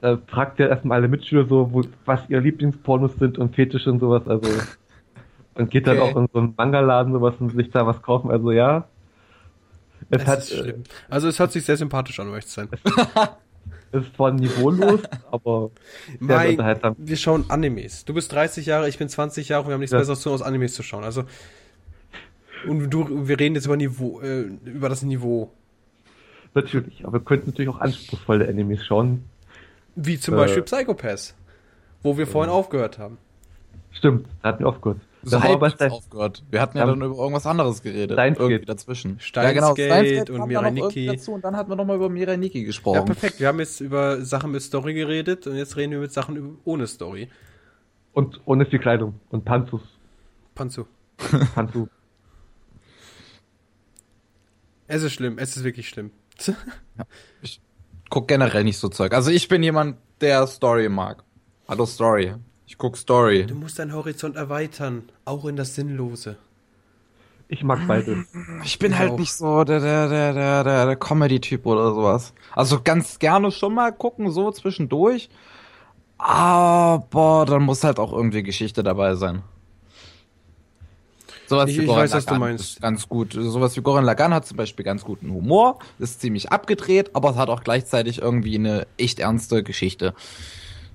Da 0.02 0.18
fragt 0.28 0.60
er 0.60 0.70
erstmal 0.70 0.98
alle 1.00 1.08
Mitschüler 1.08 1.46
so, 1.46 1.72
wo, 1.72 1.84
was 2.06 2.22
ihre 2.30 2.42
Lieblingspornos 2.42 3.16
sind 3.18 3.38
und 3.38 3.56
Fetische 3.56 3.92
und 3.92 4.00
sowas, 4.00 4.28
also. 4.28 4.50
Und 5.54 5.70
geht 5.70 5.86
dann 5.86 6.00
Okay. 6.00 6.12
auch 6.12 6.18
in 6.18 6.28
so 6.34 6.40
einen 6.40 6.54
Manga-Laden 6.58 7.14
sowas 7.14 7.36
und 7.40 7.52
sich 7.52 7.70
da 7.70 7.86
was 7.86 8.02
kaufen. 8.02 8.32
Also 8.32 8.52
ja. 8.52 8.88
Es 10.10 10.22
Es 10.22 10.28
hat, 10.28 10.40
ist 10.40 10.58
schlimm. 10.58 10.84
Also 11.10 11.28
es 11.28 11.38
hört 11.40 11.52
sich 11.52 11.64
sehr 11.66 11.78
sympathisch 11.78 12.20
an, 12.20 12.28
um 12.28 12.34
ehrlich 12.34 12.48
zu 12.48 12.54
sein. 12.56 12.70
äh, 13.94 13.98
ist 14.00 14.16
zwar 14.16 14.32
niveaulos, 14.32 15.02
aber 15.32 15.70
sehr 16.08 16.18
Mein, 16.20 16.50
unterhaltsam. 16.52 16.96
wir 16.98 17.18
schauen 17.18 17.46
Animes. 17.50 18.06
Du 18.06 18.14
bist 18.14 18.32
30 18.32 18.66
Jahre, 18.66 18.90
ich 18.90 18.98
bin 18.98 19.10
20 19.10 19.50
Jahre 19.50 19.64
und 19.64 19.68
wir 19.70 19.74
haben 19.74 19.82
nichts 19.82 19.92
Ja. 19.92 20.00
Besseres 20.00 20.20
zu 20.22 20.30
tun, 20.30 20.34
als 20.34 20.42
Animes 20.42 20.74
zu 20.74 20.82
schauen. 20.84 21.04
Also 21.04 21.26
und 22.68 22.90
du, 22.90 23.28
wir 23.28 23.40
reden 23.40 23.56
jetzt 23.56 23.66
über 23.66 23.76
Niveau, 23.78 24.22
äh, 24.22 24.42
über 24.66 24.88
das 24.90 25.04
Niveau. 25.04 25.52
Natürlich, 26.54 27.04
aber 27.04 27.14
wir 27.14 27.20
könnten 27.26 27.50
natürlich 27.50 27.70
auch 27.70 27.80
anspruchsvolle 27.80 28.48
Animes 28.48 28.86
schauen. 28.86 29.24
Wie 29.96 30.20
zum 30.20 30.34
Äh. 30.36 30.38
Beispiel 30.38 30.64
Psychopaths, 30.64 31.36
wo 32.02 32.18
wir 32.18 32.28
vorhin 32.28 32.52
aufgehört 32.52 32.98
haben. 32.98 33.18
Stimmt, 33.92 34.28
da 34.42 34.50
hatten 34.50 34.64
wir 34.64 34.70
aufgehört. 34.70 35.02
So 35.24 35.38
Das 35.38 35.44
halb 35.44 35.62
aufgehört. 35.62 36.44
Wir 36.50 36.62
hatten 36.62 36.78
ja 36.78 36.86
Ja. 36.86 36.90
dann 36.90 37.02
über 37.02 37.16
irgendwas 37.16 37.46
anderes 37.46 37.84
geredet. 37.84 38.14
Steins 38.16 38.40
irgendwie 38.40 38.66
dazwischen. 38.66 39.20
Steins 39.20 39.54
genau, 39.54 39.76
Gate 39.76 39.92
Steins 39.92 40.10
Gate 40.10 40.30
und 40.32 40.50
irgendwie 40.50 41.06
Dazu 41.06 41.34
und 41.34 41.44
dann 41.44 41.56
hatten 41.56 41.70
wir 41.70 41.76
nochmal 41.76 41.98
über 41.98 42.10
Mirai 42.10 42.38
Nikki 42.38 42.64
gesprochen. 42.64 42.96
Ja, 42.96 43.04
perfekt. 43.04 43.40
Wir 43.40 43.48
haben 43.48 43.60
jetzt 43.60 43.82
über 43.82 44.26
Sachen 44.26 44.52
mit 44.52 44.64
Story 44.64 44.96
geredet 44.96 45.46
und 45.46 45.58
jetzt 45.58 45.78
reden 45.78 45.92
wir 45.92 46.00
mit 46.00 46.12
Sachen 46.12 46.58
ohne 46.64 46.88
Story. 46.88 47.30
Und 48.14 48.42
ohne 48.46 48.66
viel 48.66 48.80
Kleidung. 48.80 49.20
Und 49.30 49.46
Panzus. 49.46 49.82
Panzu. 50.56 50.88
Panzu. 51.54 51.88
Es 54.88 55.04
ist 55.04 55.14
schlimm, 55.14 55.38
es 55.38 55.56
ist 55.56 55.64
wirklich 55.64 55.88
schlimm. 55.88 56.12
Guck 58.12 58.28
generell 58.28 58.64
nicht 58.64 58.78
so 58.78 58.90
Zeug. 58.90 59.14
Also 59.14 59.32
ich 59.32 59.48
bin 59.48 59.64
jemand, 59.64 59.98
der 60.20 60.46
Story 60.46 60.88
mag. 60.88 61.24
Hallo 61.68 61.88
Story. 61.88 62.36
Ich 62.68 62.78
guck 62.78 62.96
Story. 62.96 63.48
Du 63.48 63.56
musst 63.56 63.80
deinen 63.80 63.94
Horizont 63.94 64.36
erweitern, 64.36 65.10
auch 65.26 65.46
in 65.46 65.56
das 65.56 65.74
Sinnlose. 65.74 66.36
Ich 67.48 67.64
mag 67.64 67.80
beide. 67.88 68.26
Ich 68.64 68.80
bin 68.80 68.92
Ich 68.92 69.00
halt 69.00 69.12
auch. 69.12 69.18
nicht 69.18 69.34
so 69.34 69.64
der, 69.64 69.80
der, 69.80 70.08
der, 70.08 70.34
der, 70.34 70.64
der, 70.64 70.86
der 70.86 70.96
Comedy-Typ 70.96 71.66
oder 71.66 71.94
sowas. 71.94 72.34
Also 72.54 72.80
ganz 72.82 73.18
gerne 73.20 73.52
schon 73.52 73.74
mal 73.74 73.92
gucken, 73.92 74.30
so 74.32 74.52
zwischendurch. 74.52 75.30
Aber 76.18 77.46
dann 77.48 77.64
muss 77.64 77.84
halt 77.84 77.98
auch 78.00 78.14
irgendwie 78.14 78.44
Geschichte 78.44 78.84
dabei 78.84 79.16
sein. 79.16 79.42
Sowas 81.52 81.70
Ich- 81.70 81.78
wie 81.78 81.82
ich 81.82 81.88
Goran 81.88 82.04
weiß, 82.04 82.14
was 82.14 82.26
du 82.26 82.32
Lagann 82.34 82.40
meinst. 82.50 82.64
ist 82.76 82.82
ganz 82.82 83.08
gut. 83.10 83.34
Sowas 83.34 83.76
wie 83.78 83.82
Goran 83.82 84.06
Lagann 84.06 84.34
hat 84.34 84.46
zum 84.48 84.58
Beispiel 84.58 84.84
ganz 84.86 85.04
guten 85.04 85.30
Humor, 85.32 85.80
ist 86.00 86.22
ziemlich 86.22 86.52
abgedreht, 86.52 87.12
aber 87.14 87.30
es 87.32 87.36
hat 87.36 87.50
auch 87.50 87.64
gleichzeitig 87.64 88.22
irgendwie 88.22 88.56
eine 88.56 88.88
echt 88.98 89.20
ernste 89.20 89.62
Geschichte. 89.62 90.14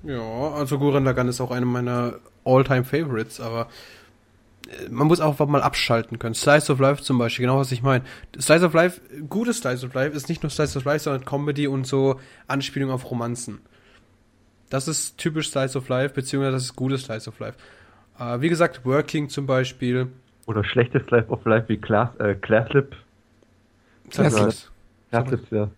Ja, 0.03 0.19
also 0.51 0.77
Gurren 0.79 1.03
Lagann 1.05 1.27
ist 1.27 1.41
auch 1.41 1.51
eine 1.51 1.65
meiner 1.65 2.15
All-Time 2.45 2.83
Favorites, 2.85 3.39
aber 3.39 3.67
äh, 4.67 4.89
man 4.89 5.07
muss 5.07 5.19
auch 5.19 5.37
mal 5.47 5.61
abschalten 5.61 6.17
können. 6.19 6.35
Slice 6.35 6.71
of 6.71 6.79
Life 6.79 7.01
zum 7.03 7.17
Beispiel, 7.17 7.43
genau 7.45 7.57
was 7.59 7.71
ich 7.71 7.81
meine. 7.81 8.03
Slice 8.39 8.65
of 8.65 8.73
Life, 8.73 9.01
gutes 9.29 9.57
Slice 9.59 9.85
of 9.85 9.93
Life 9.93 10.15
ist 10.15 10.29
nicht 10.29 10.43
nur 10.43 10.49
Slice 10.49 10.77
of 10.77 10.85
Life, 10.85 11.03
sondern 11.03 11.25
Comedy 11.25 11.67
und 11.67 11.85
so 11.87 12.19
Anspielung 12.47 12.91
auf 12.91 13.09
Romanzen. 13.11 13.59
Das 14.69 14.87
ist 14.87 15.17
typisch 15.17 15.49
Slice 15.51 15.77
of 15.77 15.87
Life, 15.89 16.13
beziehungsweise 16.13 16.53
das 16.53 16.63
ist 16.63 16.75
gutes 16.75 17.03
Slice 17.03 17.27
of 17.29 17.39
Life. 17.39 17.57
Äh, 18.19 18.41
wie 18.41 18.49
gesagt, 18.49 18.85
Working 18.85 19.29
zum 19.29 19.45
Beispiel. 19.45 20.07
Oder 20.47 20.63
schlechtes 20.63 21.07
Life 21.11 21.29
of 21.29 21.45
Life 21.45 21.69
wie 21.69 21.77
Class, 21.77 22.09
äh, 22.19 22.33
Classlip. 22.35 22.95
Class 24.09 24.33
Sag- 24.33 24.45
Lip. 24.47 24.55
Classlip, 25.11 25.51
ja. 25.51 25.69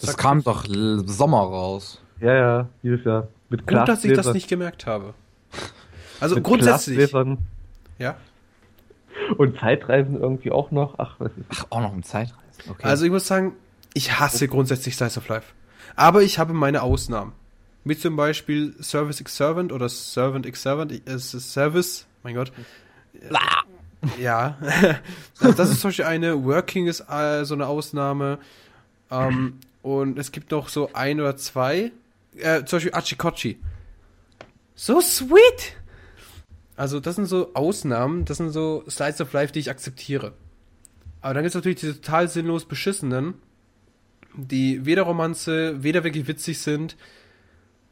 Das 0.00 0.16
kam 0.16 0.42
doch 0.42 0.64
l- 0.66 1.02
Sommer 1.06 1.40
raus. 1.42 2.02
Ja, 2.20 2.34
ja, 2.34 2.68
dieses 2.82 3.04
Jahr. 3.04 3.28
Mit 3.48 3.66
Gut, 3.66 3.86
dass 3.88 4.04
ich 4.04 4.12
das 4.14 4.32
nicht 4.32 4.48
gemerkt 4.48 4.86
habe. 4.86 5.14
Also 6.20 6.34
mit 6.36 6.44
grundsätzlich. 6.44 7.12
Ja. 7.98 8.16
Und 9.36 9.58
Zeitreisen 9.58 10.18
irgendwie 10.20 10.50
auch 10.50 10.70
noch. 10.70 10.94
Ach, 10.98 11.16
was 11.18 11.30
ist 11.32 11.44
Ach, 11.50 11.64
auch 11.70 11.80
noch 11.80 11.92
im 11.92 12.02
Zeitreisen. 12.02 12.40
Okay. 12.70 12.82
Also 12.86 13.04
ich 13.04 13.10
muss 13.10 13.26
sagen, 13.26 13.54
ich 13.94 14.18
hasse 14.18 14.48
grundsätzlich 14.48 14.96
Slice 14.96 15.18
of 15.18 15.28
Life. 15.28 15.52
Aber 15.96 16.22
ich 16.22 16.38
habe 16.38 16.52
meine 16.54 16.82
Ausnahmen. 16.82 17.32
Wie 17.84 17.96
zum 17.96 18.16
Beispiel 18.16 18.74
Service 18.82 19.20
X 19.20 19.36
Servant 19.36 19.72
oder 19.72 19.88
Servant 19.88 20.46
X 20.46 20.62
Servant. 20.62 20.92
äh, 20.92 21.00
Es 21.06 21.34
ist 21.34 21.52
Service, 21.52 22.06
mein 22.22 22.34
Gott. 22.34 22.52
Ja. 24.18 24.56
das 25.40 25.70
ist 25.70 25.80
zum 25.80 25.88
Beispiel 25.88 26.06
eine. 26.06 26.42
Working 26.44 26.86
ist 26.86 27.00
äh, 27.10 27.44
so 27.44 27.54
eine 27.54 27.66
Ausnahme. 27.66 28.38
Ähm, 29.10 29.58
und 29.82 30.18
es 30.18 30.32
gibt 30.32 30.50
noch 30.50 30.68
so 30.68 30.90
ein 30.94 31.20
oder 31.20 31.36
zwei. 31.36 31.92
Äh, 32.36 32.64
zum 32.64 32.76
Beispiel 32.76 32.94
Achikochi. 32.94 33.58
So 34.74 35.00
sweet! 35.00 35.76
Also 36.76 36.98
das 36.98 37.16
sind 37.16 37.26
so 37.26 37.52
Ausnahmen, 37.52 38.24
das 38.24 38.38
sind 38.38 38.50
so 38.50 38.84
Slides 38.88 39.20
of 39.20 39.34
Life, 39.34 39.52
die 39.52 39.58
ich 39.58 39.68
akzeptiere. 39.68 40.32
Aber 41.20 41.34
dann 41.34 41.42
gibt 41.42 41.50
es 41.50 41.54
natürlich 41.54 41.80
diese 41.80 42.00
total 42.00 42.28
sinnlos 42.28 42.64
beschissenen, 42.64 43.34
die 44.34 44.86
weder 44.86 45.02
Romanze, 45.02 45.82
weder 45.82 46.04
wirklich 46.04 46.26
witzig 46.26 46.60
sind, 46.60 46.96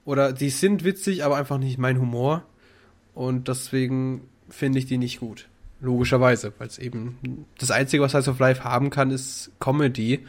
oder 0.06 0.32
die 0.32 0.48
sind 0.48 0.84
witzig, 0.84 1.22
aber 1.22 1.36
einfach 1.36 1.58
nicht 1.58 1.76
mein 1.76 2.00
Humor. 2.00 2.46
Und 3.12 3.48
deswegen 3.48 4.26
finde 4.48 4.78
ich 4.78 4.86
die 4.86 4.98
nicht 4.98 5.20
gut. 5.20 5.48
Logischerweise, 5.80 6.52
weil 6.58 6.66
es 6.66 6.78
eben 6.78 7.46
das 7.58 7.70
Einzige, 7.70 8.02
was 8.02 8.10
Slice 8.10 8.30
of 8.30 8.38
Life 8.40 8.64
haben 8.64 8.90
kann, 8.90 9.10
ist 9.10 9.52
Comedy 9.60 10.26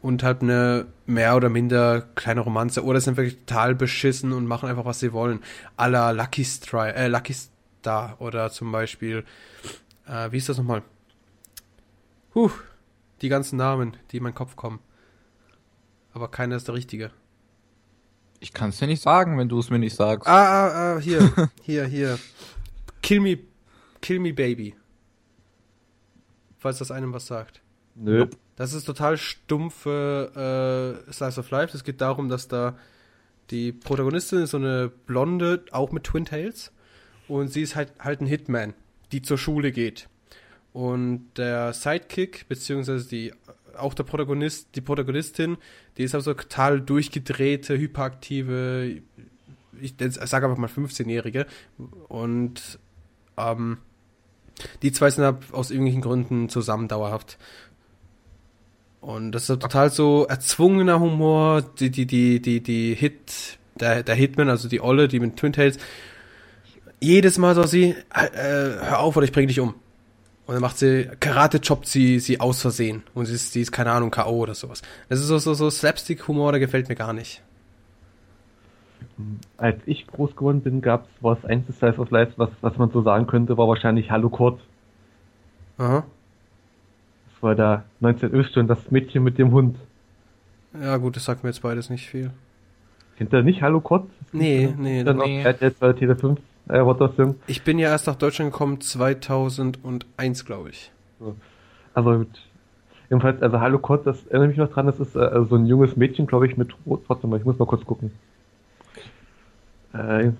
und 0.00 0.22
halt 0.22 0.40
eine 0.42 0.86
mehr 1.06 1.36
oder 1.36 1.50
minder 1.50 2.02
kleine 2.14 2.40
Romanze. 2.40 2.82
Oder 2.84 3.00
sind 3.00 3.16
wirklich 3.16 3.38
total 3.44 3.74
beschissen 3.74 4.32
und 4.32 4.46
machen 4.46 4.68
einfach, 4.68 4.86
was 4.86 5.00
sie 5.00 5.12
wollen. 5.12 5.40
A 5.76 5.86
la 5.86 6.10
Lucky, 6.12 6.44
Stri 6.44 6.90
äh, 6.90 7.08
Lucky 7.08 7.34
Star 7.34 8.16
oder 8.20 8.50
zum 8.50 8.72
Beispiel, 8.72 9.24
äh, 10.06 10.32
wie 10.32 10.38
ist 10.38 10.48
das 10.48 10.56
nochmal? 10.56 10.82
Huh, 12.34 12.50
die 13.20 13.28
ganzen 13.28 13.56
Namen, 13.56 13.96
die 14.10 14.18
in 14.18 14.22
meinen 14.22 14.34
Kopf 14.34 14.56
kommen. 14.56 14.78
Aber 16.12 16.28
keiner 16.28 16.56
ist 16.56 16.68
der 16.68 16.74
richtige. 16.74 17.10
ich 18.40 18.52
kann 18.54 18.70
es 18.70 18.78
dir 18.78 18.86
nicht 18.86 19.02
sagen, 19.02 19.38
wenn 19.38 19.48
du 19.48 19.58
es 19.58 19.70
mir 19.70 19.78
nicht 19.78 19.94
sagst. 19.94 20.26
Ah, 20.26 20.32
ah, 20.32 20.94
ah, 20.96 20.98
hier, 20.98 21.50
hier, 21.62 21.84
hier. 21.84 22.18
Kill 23.02 23.20
me, 23.20 23.38
kill 24.00 24.20
me 24.20 24.32
baby. 24.32 24.74
Falls 26.58 26.78
das 26.78 26.90
einem 26.90 27.12
was 27.12 27.26
sagt. 27.26 27.62
Nö. 27.94 28.26
Das 28.56 28.72
ist 28.72 28.84
total 28.84 29.16
stumpfe 29.16 31.02
äh, 31.08 31.12
Slice 31.12 31.40
of 31.40 31.50
Life. 31.50 31.76
Es 31.76 31.84
geht 31.84 32.00
darum, 32.00 32.28
dass 32.28 32.48
da 32.48 32.76
die 33.50 33.72
Protagonistin 33.72 34.40
ist 34.40 34.50
so 34.50 34.58
eine 34.58 34.90
Blonde, 35.06 35.64
auch 35.70 35.92
mit 35.92 36.04
Twin 36.04 36.24
Tails. 36.24 36.72
Und 37.28 37.48
sie 37.48 37.62
ist 37.62 37.76
halt, 37.76 37.92
halt 37.98 38.20
ein 38.20 38.26
Hitman, 38.26 38.74
die 39.12 39.22
zur 39.22 39.38
Schule 39.38 39.72
geht. 39.72 40.08
Und 40.72 41.30
der 41.36 41.72
Sidekick, 41.72 42.46
beziehungsweise 42.48 43.08
die, 43.08 43.32
auch 43.76 43.94
der 43.94 44.04
Protagonist, 44.04 44.68
die 44.74 44.80
Protagonistin, 44.80 45.56
die 45.96 46.04
ist 46.04 46.14
also 46.14 46.34
total 46.34 46.80
durchgedrehte, 46.80 47.78
hyperaktive, 47.78 49.00
ich 49.80 49.94
sage 49.98 50.46
einfach 50.46 50.58
mal 50.58 50.68
15-Jährige. 50.68 51.46
Und 52.08 52.78
ähm, 53.36 53.78
die 54.82 54.92
zwei 54.92 55.10
sind 55.10 55.24
aus 55.52 55.70
irgendwelchen 55.70 56.02
Gründen 56.02 56.48
zusammen 56.48 56.88
dauerhaft. 56.88 57.38
Und 59.00 59.32
das 59.32 59.48
ist 59.48 59.60
total 59.60 59.90
so 59.90 60.26
erzwungener 60.26 61.00
Humor, 61.00 61.62
die, 61.62 61.90
die, 61.90 62.06
die, 62.06 62.40
die, 62.40 62.60
die 62.62 62.94
Hit, 62.94 63.58
der, 63.76 64.02
der 64.02 64.14
Hitman, 64.14 64.50
also 64.50 64.68
die 64.68 64.82
Olle, 64.82 65.08
die 65.08 65.20
mit 65.20 65.36
Twin 65.36 65.54
Tails, 65.54 65.78
jedes 67.00 67.38
Mal 67.38 67.54
so 67.54 67.64
sie, 67.64 67.94
äh, 68.14 68.26
äh, 68.26 68.78
hör 68.82 69.00
auf 69.00 69.16
oder 69.16 69.24
ich 69.24 69.32
bring 69.32 69.48
dich 69.48 69.60
um. 69.60 69.74
Und 70.46 70.54
dann 70.54 70.60
macht 70.60 70.78
sie, 70.78 71.08
Karate 71.20 71.60
choppt 71.60 71.86
sie, 71.86 72.18
sie 72.18 72.40
aus 72.40 72.60
Versehen. 72.60 73.04
Und 73.14 73.26
sie 73.26 73.34
ist, 73.34 73.52
sie 73.52 73.62
ist, 73.62 73.72
keine 73.72 73.92
Ahnung, 73.92 74.10
K.O. 74.10 74.38
oder 74.38 74.54
sowas. 74.54 74.82
Das 75.08 75.20
ist 75.20 75.28
so, 75.28 75.38
so, 75.38 75.54
so 75.54 75.70
Slapstick-Humor, 75.70 76.52
der 76.52 76.60
gefällt 76.60 76.88
mir 76.88 76.96
gar 76.96 77.12
nicht. 77.12 77.42
Als 79.56 79.80
ich 79.86 80.06
groß 80.06 80.36
geworden 80.36 80.62
bin, 80.62 80.80
gab 80.80 81.04
es 81.04 81.22
was 81.22 81.44
einziges 81.44 81.78
Slice 81.78 81.98
of 81.98 82.10
Life, 82.10 82.32
was, 82.36 82.50
was 82.60 82.76
man 82.78 82.90
so 82.90 83.02
sagen 83.02 83.26
könnte, 83.26 83.56
war 83.56 83.68
wahrscheinlich 83.68 84.10
Hallo 84.10 84.28
Kurt. 84.28 84.60
Aha. 85.78 86.04
Das 87.32 87.42
war 87.42 87.54
da 87.54 87.84
19 88.00 88.32
Östern, 88.32 88.66
das 88.66 88.90
Mädchen 88.90 89.22
mit 89.22 89.38
dem 89.38 89.52
Hund. 89.52 89.76
Ja, 90.80 90.96
gut, 90.98 91.16
das 91.16 91.24
sagt 91.24 91.42
mir 91.42 91.50
jetzt 91.50 91.62
beides 91.62 91.90
nicht 91.90 92.08
viel. 92.08 92.30
Kennt 93.16 93.32
ihr 93.32 93.42
nicht 93.42 93.62
Hallo 93.62 93.80
Kurt? 93.80 94.08
Nee, 94.32 94.72
nee, 94.78 95.04
Dann 95.04 95.18
nee. 95.18 95.40
auf 95.40 95.44
RTL 95.46 95.74
2 95.74 95.92
Tele 95.94 96.16
5 96.16 96.40
äh, 96.68 96.78
Rotation. 96.78 97.36
Ich 97.46 97.62
bin 97.62 97.78
ja 97.78 97.90
erst 97.90 98.06
nach 98.06 98.16
Deutschland 98.16 98.52
gekommen 98.52 98.80
2001, 98.80 100.44
glaube 100.44 100.70
ich. 100.70 100.90
Also 101.92 102.10
mit, 102.10 102.28
jedenfalls, 103.10 103.42
also 103.42 103.60
Hallo 103.60 103.78
Kurt, 103.78 104.06
das 104.06 104.26
erinnere 104.26 104.48
mich 104.48 104.56
noch 104.56 104.70
dran, 104.70 104.86
das 104.86 105.00
ist 105.00 105.16
äh, 105.16 105.44
so 105.48 105.56
ein 105.56 105.66
junges 105.66 105.96
Mädchen, 105.96 106.26
glaube 106.26 106.46
ich, 106.46 106.56
mit 106.56 106.74
Rot. 106.86 107.02
Warte 107.08 107.26
mal, 107.26 107.38
ich 107.38 107.44
muss 107.44 107.58
mal 107.58 107.66
kurz 107.66 107.84
gucken. 107.84 108.12
Äh, 109.94 110.30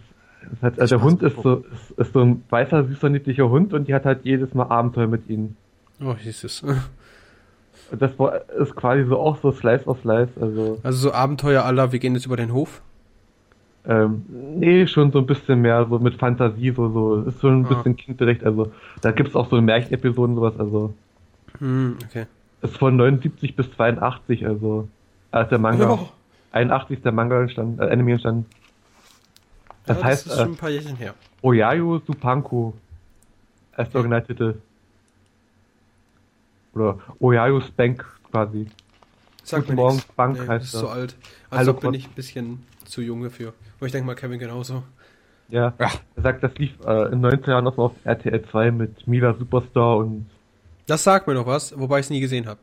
jedenfalls, 0.42 0.78
also 0.78 0.96
der 0.96 1.04
Hund 1.04 1.22
ist 1.22 1.36
so, 1.42 1.56
ist, 1.72 1.90
ist 1.98 2.12
so 2.12 2.20
ein 2.20 2.42
weißer, 2.50 2.84
süßer, 2.84 3.08
niedlicher 3.08 3.48
Hund 3.50 3.72
und 3.74 3.88
die 3.88 3.94
hat 3.94 4.04
halt 4.04 4.20
jedes 4.24 4.54
Mal 4.54 4.64
Abenteuer 4.66 5.06
mit 5.06 5.28
ihnen. 5.28 5.56
Oh, 6.02 6.14
hieß 6.14 6.44
es. 6.44 6.62
Und 6.62 8.00
das 8.00 8.16
war, 8.18 8.48
ist 8.58 8.74
quasi 8.76 9.04
so 9.04 9.18
auch 9.18 9.36
so 9.42 9.50
Slice 9.52 9.86
of 9.86 10.02
Life, 10.04 10.40
also 10.40 10.78
Also 10.82 10.98
so 11.08 11.12
Abenteuer 11.12 11.64
aller, 11.64 11.92
wir 11.92 11.98
gehen 11.98 12.14
jetzt 12.14 12.26
über 12.26 12.36
den 12.36 12.52
Hof. 12.52 12.80
Ähm, 13.86 14.24
nee, 14.28 14.86
schon 14.86 15.10
so 15.10 15.18
ein 15.20 15.26
bisschen 15.26 15.62
mehr 15.62 15.86
so 15.88 15.98
mit 15.98 16.14
Fantasie, 16.16 16.70
so, 16.70 16.88
so, 16.90 17.22
ist 17.22 17.40
so 17.40 17.48
ein 17.48 17.64
Ah. 17.64 17.68
bisschen 17.74 17.96
kindgerecht, 17.96 18.44
also 18.44 18.70
da 19.00 19.10
gibt's 19.10 19.34
auch 19.34 19.48
so 19.48 19.60
Märchenepisoden 19.60 20.36
sowas, 20.36 20.52
also 20.58 20.92
Hm, 21.58 21.96
okay. 22.04 22.26
ist 22.62 22.76
von 22.76 22.94
79 22.96 23.56
bis 23.56 23.72
82, 23.72 24.46
also 24.46 24.86
als 25.32 25.48
der 25.48 25.58
Manga, 25.58 25.92
Oh. 25.92 26.08
81 26.52 26.98
ist 26.98 27.04
der 27.06 27.12
Manga 27.12 27.40
entstanden, 27.40 27.80
äh, 27.80 27.90
Anime 27.90 28.12
entstanden. 28.12 28.44
Das 29.90 29.98
Ja, 29.98 30.04
heißt, 30.04 30.26
das 30.26 30.32
ist 30.34 30.38
äh, 30.38 30.42
schon 30.42 30.52
ein 30.52 30.56
paar 30.56 30.70
Jährchen 30.70 30.96
her. 30.96 31.14
Oyayo 31.42 31.98
Supanko 32.06 32.74
als 33.72 33.94
Originaltitel. 33.94 34.54
Oder 36.74 36.98
Oyayo 37.18 37.60
Spank 37.60 38.04
quasi. 38.30 38.66
Sag 39.42 39.60
Guten 39.62 39.72
mir 39.72 39.76
Morgen, 39.82 39.96
nichts. 39.96 40.12
Bank 40.12 40.38
nee, 40.40 40.46
heißt 40.46 40.64
ist 40.66 40.74
er. 40.74 40.80
so 40.80 40.88
alt. 40.88 41.16
Also 41.50 41.74
bin 41.74 41.94
ich 41.94 42.06
ein 42.06 42.12
bisschen 42.14 42.64
zu 42.84 43.00
jung 43.02 43.22
dafür. 43.22 43.52
Aber 43.78 43.86
ich 43.86 43.92
denke 43.92 44.06
mal, 44.06 44.14
Kevin 44.14 44.38
genauso. 44.38 44.84
Ja. 45.48 45.74
Ja. 45.80 45.90
Er 46.14 46.22
sagt, 46.22 46.44
das 46.44 46.54
lief 46.54 46.72
äh, 46.86 47.12
in 47.12 47.20
19 47.20 47.50
Jahren 47.50 47.64
noch 47.64 47.76
mal 47.76 47.84
auf 47.84 47.94
RTL 48.04 48.44
2 48.48 48.70
mit 48.70 49.06
Mila 49.08 49.34
Superstar 49.34 49.96
und 49.96 50.26
Das 50.86 51.02
sagt 51.02 51.26
mir 51.26 51.34
noch 51.34 51.46
was, 51.46 51.76
wobei 51.76 51.98
ich 51.98 52.06
es 52.06 52.10
nie 52.10 52.20
gesehen 52.20 52.46
habe. 52.46 52.60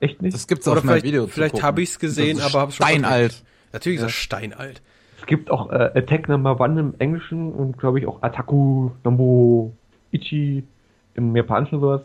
echt 0.00 0.22
nicht. 0.22 0.32
Das 0.34 0.46
gibt's 0.46 0.66
Oder 0.66 0.78
auf 0.78 0.84
meinem 0.84 0.92
vielleicht, 1.00 1.04
Video 1.04 1.26
vielleicht 1.26 1.62
habe 1.62 1.82
ich 1.82 1.90
es 1.90 1.98
gesehen, 1.98 2.38
Das 2.38 2.46
aber 2.46 2.60
habe 2.62 2.72
schon 2.72 2.86
Steinalt. 2.86 3.42
Natürlich 3.72 3.96
ist 3.96 4.02
Ja. 4.02 4.06
das 4.06 4.14
steinalt. 4.14 4.80
Es 5.24 5.28
gibt 5.28 5.50
auch 5.50 5.70
äh, 5.70 5.90
Attack 5.94 6.28
Number 6.28 6.60
One 6.60 6.78
im 6.78 6.94
Englischen 6.98 7.50
und 7.50 7.78
glaube 7.78 7.98
ich 7.98 8.06
auch 8.06 8.22
Ataku 8.22 8.90
Number 9.04 9.70
Ichi 10.10 10.64
im 11.14 11.34
Japanischen 11.34 11.76
und 11.76 11.80
sowas. 11.80 12.02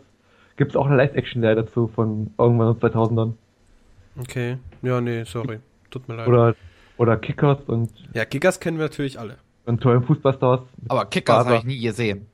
Gibt 0.56 0.70
es 0.70 0.76
auch 0.76 0.86
eine 0.86 0.96
Live-Action-Serie 0.96 1.56
dazu 1.56 1.88
von 1.94 2.30
irgendwann 2.38 2.68
in 2.68 2.80
den 2.80 2.90
2000ern. 2.90 3.32
Okay. 4.18 4.56
Ja, 4.80 5.02
nee, 5.02 5.24
sorry. 5.24 5.58
Tut 5.90 6.08
mir 6.08 6.14
leid. 6.14 6.28
Oder, 6.28 6.54
oder 6.96 7.18
Kickers 7.18 7.58
und, 7.66 7.90
ja, 8.14 8.24
Gigas 8.24 8.58
kennen 8.58 8.78
wir 8.78 8.86
natürlich 8.86 9.20
alle. 9.20 9.36
und 9.66 9.82
tollen 9.82 10.02
Fußballstars. 10.02 10.60
Aber 10.88 11.04
Kickers 11.04 11.44
habe 11.44 11.56
ich 11.56 11.64
nie 11.64 11.80
gesehen. 11.82 12.26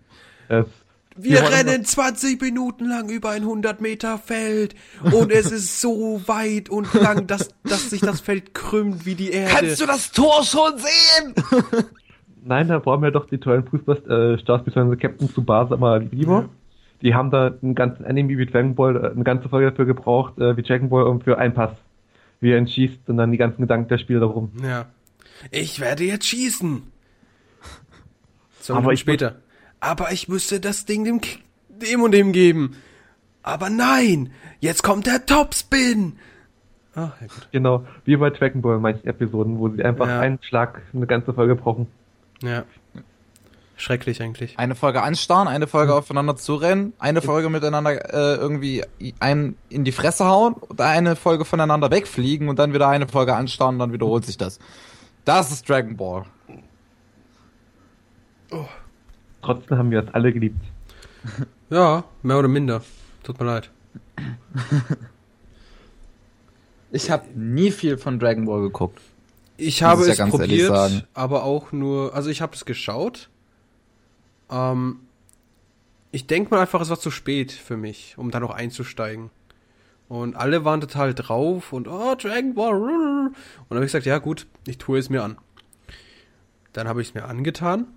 Es, 0.47 0.67
Wir 1.19 1.43
wollen 1.43 1.53
rennen 1.53 1.85
20 1.85 2.41
Minuten 2.41 2.89
lang 2.89 3.09
über 3.09 3.31
ein 3.31 3.43
100 3.43 3.81
Meter 3.81 4.19
Feld 4.19 4.75
und 5.03 5.33
es 5.33 5.51
ist 5.51 5.81
so 5.81 6.21
weit 6.27 6.69
und 6.69 6.93
lang, 6.95 7.27
dass, 7.27 7.49
dass 7.65 7.91
sich 7.91 8.01
das 8.01 8.21
Feld 8.21 8.55
krümmt 8.55 9.07
wie 9.07 9.15
die 9.15 9.31
Erde. 9.31 9.53
Kannst 9.55 9.81
du 9.81 9.87
das 9.87 10.13
Tor 10.13 10.45
schon 10.45 10.73
sehen? 10.79 11.35
Nein, 12.45 12.69
da 12.69 12.79
brauchen 12.79 13.03
wir 13.03 13.11
doch 13.11 13.27
die 13.27 13.39
tollen 13.39 13.67
Fußballstars, 13.67 14.65
bzw. 14.65 14.97
Captain 14.97 15.29
Tsubasa 15.29 15.77
mal 15.77 16.03
lieber. 16.03 16.43
Ja. 16.43 16.49
Die 17.03 17.15
haben 17.15 17.31
da 17.31 17.55
einen 17.63 17.75
ganzen 17.75 18.05
Anime 18.05 18.39
wie 18.39 18.47
Dragon 18.47 18.75
Ball, 18.75 18.97
äh, 18.97 19.11
eine 19.11 19.25
ganze 19.25 19.49
Folge 19.49 19.71
dafür 19.71 19.85
gebraucht, 19.87 20.39
äh, 20.39 20.57
wie 20.57 20.63
Dragon 20.63 20.89
Ball, 20.89 21.05
um 21.05 21.21
für 21.21 21.39
einen 21.39 21.55
Pass. 21.55 21.73
Wie 22.41 22.53
er 22.53 22.59
ihn 22.59 22.69
schießt 22.69 23.09
und 23.09 23.17
dann 23.17 23.33
die 23.33 23.39
ganzen 23.39 23.63
Gedanken 23.63 23.89
der 23.89 23.99
Spieler 23.99 24.21
darum. 24.21 24.53
Ja. 24.63 24.87
Ich 25.51 25.81
werde 25.81 26.05
jetzt 26.05 26.27
schießen. 26.27 26.83
So, 28.61 28.75
Aber 28.75 28.85
aber 28.85 28.93
ich 28.93 29.01
später. 29.01 29.37
Aber 29.87 30.11
ich 30.13 30.29
müsste 30.29 30.59
das 30.61 30.85
Ding 30.85 31.05
dem, 31.05 31.21
K- 31.21 31.39
dem 31.69 32.03
und 32.03 32.13
dem 32.13 32.33
geben. 32.33 32.77
Aber 33.43 33.71
nein, 33.71 34.33
jetzt 34.59 34.83
kommt 34.83 35.07
der 35.07 35.25
Topspin. 35.27 36.19
Ah, 36.97 37.13
ja 37.21 37.27
gut. 37.29 37.49
Genau, 37.53 37.87
wie 38.05 38.17
bei 38.17 38.31
Dragon 38.31 38.63
Ball 38.63 38.77
in 38.77 38.83
manchen 38.83 39.07
Episoden, 39.07 39.59
wo 39.59 39.69
sie 39.69 39.85
einfach 39.85 40.09
Ja. 40.09 40.21
einen 40.21 40.39
Schlag 40.43 40.83
eine 40.93 41.07
ganze 41.07 41.33
Folge 41.35 41.55
brauchen. 41.55 41.87
Ja. 42.43 42.65
Schrecklich 43.77 44.23
eigentlich. 44.23 44.59
Eine 44.59 44.75
Folge 44.75 45.03
anstarren, 45.03 45.47
eine 45.49 45.67
Folge 45.67 45.95
aufeinander 45.95 46.35
zurennen, 46.37 46.95
eine 46.99 47.21
Folge 47.21 47.51
miteinander 47.51 47.93
äh, 48.13 48.37
irgendwie 48.37 48.83
einen 49.21 49.57
in 49.69 49.85
die 49.85 49.93
Fresse 49.93 50.25
hauen 50.25 50.55
und 50.55 50.81
eine 50.81 51.15
Folge 51.15 51.45
voneinander 51.45 51.91
wegfliegen 51.91 52.49
und 52.49 52.59
dann 52.59 52.73
wieder 52.73 52.89
eine 52.89 53.07
Folge 53.07 53.37
anstarren 53.37 53.75
und 53.77 53.79
dann 53.81 53.93
wiederholt 53.93 54.25
sich 54.25 54.39
das. 54.39 54.59
Das 55.27 55.53
ist 55.53 55.69
Dragon 55.69 55.97
Ball. 55.97 56.25
Trotzdem 59.47 59.79
haben 59.79 59.91
wir 59.93 60.03
es 60.03 60.15
alle 60.15 60.33
geliebt. 60.33 60.61
Ja, 61.69 62.05
mehr 62.23 62.39
oder 62.39 62.47
minder. 62.47 62.81
Tut 63.25 63.41
mir 63.41 63.47
leid. 63.47 63.71
Ich 66.93 67.11
habe 67.11 67.27
nie 67.35 67.73
viel 67.73 67.99
von 67.99 68.21
Dragon 68.21 68.47
Ball 68.47 68.61
geguckt. 68.61 69.01
Ich 69.57 69.83
habe 69.83 70.07
ja 70.07 70.13
es 70.13 70.31
probiert, 70.31 71.09
aber 71.13 71.43
auch 71.43 71.73
nur, 71.73 72.15
also 72.15 72.31
ich 72.31 72.41
habe 72.41 72.55
es 72.55 72.65
geschaut. 72.65 73.31
Ähm, 74.49 75.01
ich 76.13 76.29
denke 76.29 76.55
mal 76.55 76.61
einfach, 76.61 76.81
es 76.81 76.89
war 76.89 77.01
zu 77.01 77.11
spät 77.11 77.51
für 77.51 77.77
mich, 77.77 78.15
um 78.17 78.31
da 78.31 78.39
noch 78.39 78.51
einzusteigen. 78.51 79.31
Und 80.09 80.37
alle 80.37 80.65
waren 80.65 80.81
total 80.81 81.15
drauf 81.15 81.73
und 81.73 81.89
oh, 81.89 82.15
Dragon 82.15 82.55
Ball. 82.55 82.75
Und 82.75 83.35
dann 83.69 83.77
habe 83.77 83.85
ich 83.85 83.91
gesagt, 83.91 84.07
ja 84.07 84.19
gut, 84.19 84.47
ich 84.69 84.79
tue 84.79 85.01
es 85.01 85.11
mir 85.11 85.25
an. 85.25 85.37
Dann 86.73 86.87
habe 86.87 87.03
ich 87.03 87.09
es 87.09 87.15
mir 87.15 87.25
angetan. 87.25 87.89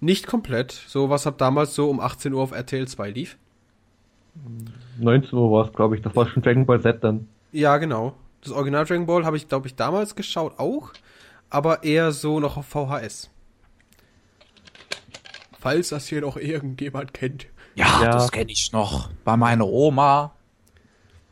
Nicht 0.00 0.26
komplett. 0.26 0.72
So 0.72 1.10
was 1.10 1.26
ab 1.26 1.38
damals 1.38 1.74
so 1.74 1.88
um 1.90 2.00
18 2.00 2.32
Uhr 2.32 2.42
auf 2.42 2.52
RTL 2.52 2.88
2 2.88 3.10
lief. 3.10 3.36
19 4.98 5.38
Uhr 5.38 5.50
war 5.52 5.66
es, 5.66 5.72
glaube 5.72 5.96
ich. 5.96 6.02
Das 6.02 6.14
war 6.16 6.28
schon 6.28 6.42
Dragon 6.42 6.64
Ball 6.66 6.80
Z 6.80 7.02
dann. 7.04 7.28
Ja, 7.52 7.76
genau. 7.78 8.14
Das 8.42 8.52
Original 8.52 8.84
Dragon 8.86 9.06
Ball 9.06 9.24
habe 9.26 9.36
ich, 9.36 9.48
glaube 9.48 9.66
ich, 9.66 9.74
damals 9.74 10.14
geschaut 10.14 10.58
auch, 10.58 10.92
aber 11.50 11.82
eher 11.84 12.12
so 12.12 12.40
noch 12.40 12.56
auf 12.56 12.66
VHS. 12.66 13.28
Falls 15.58 15.90
das 15.90 16.06
hier 16.06 16.22
noch 16.22 16.36
irgendjemand 16.36 17.12
kennt. 17.12 17.46
Ja, 17.74 18.02
Ja. 18.02 18.10
das 18.12 18.30
kenne 18.32 18.50
ich 18.50 18.72
noch. 18.72 19.10
Bei 19.24 19.36
meiner 19.36 19.66
Oma. 19.66 20.32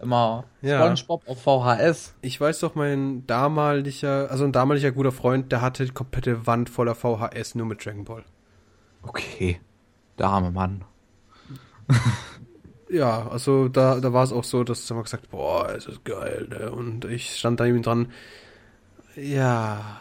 Immer 0.01 0.45
Ja. 0.61 0.95
SpongeBob 0.97 1.27
auf 1.29 1.43
VHS. 1.43 2.15
Ich 2.21 2.41
weiß 2.41 2.61
doch, 2.61 2.75
mein 2.75 3.27
damaliger, 3.27 4.31
also 4.31 4.45
ein 4.45 4.53
damaliger 4.53 4.93
guter 4.93 5.13
Freund, 5.13 5.51
der 5.51 5.61
hatte 5.63 5.85
die 5.87 5.91
komplette 5.93 6.47
Wand 6.47 6.69
voller 6.69 6.95
VHS 6.95 7.55
nur 7.55 7.67
mit 7.67 7.85
Dragon 7.85 8.05
Ball. 8.05 8.25
Okay. 9.09 9.61
Der 10.19 10.27
arme 10.29 10.51
Mann. 10.51 10.85
Ja, 12.91 13.29
also 13.29 13.69
da, 13.69 14.01
da 14.01 14.15
war 14.15 14.25
es 14.25 14.33
auch 14.33 14.45
so, 14.45 14.65
dass 14.65 14.91
er 14.91 14.97
mal 14.97 15.03
gesagt, 15.03 15.31
boah, 15.31 15.69
es 15.77 15.87
ist 15.87 16.07
geil, 16.07 16.49
ne? 16.49 16.71
Und 16.71 17.05
ich 17.05 17.37
stand 17.37 17.61
da 17.61 17.67
eben 17.67 17.83
dran, 17.83 18.09
ja, 19.15 20.01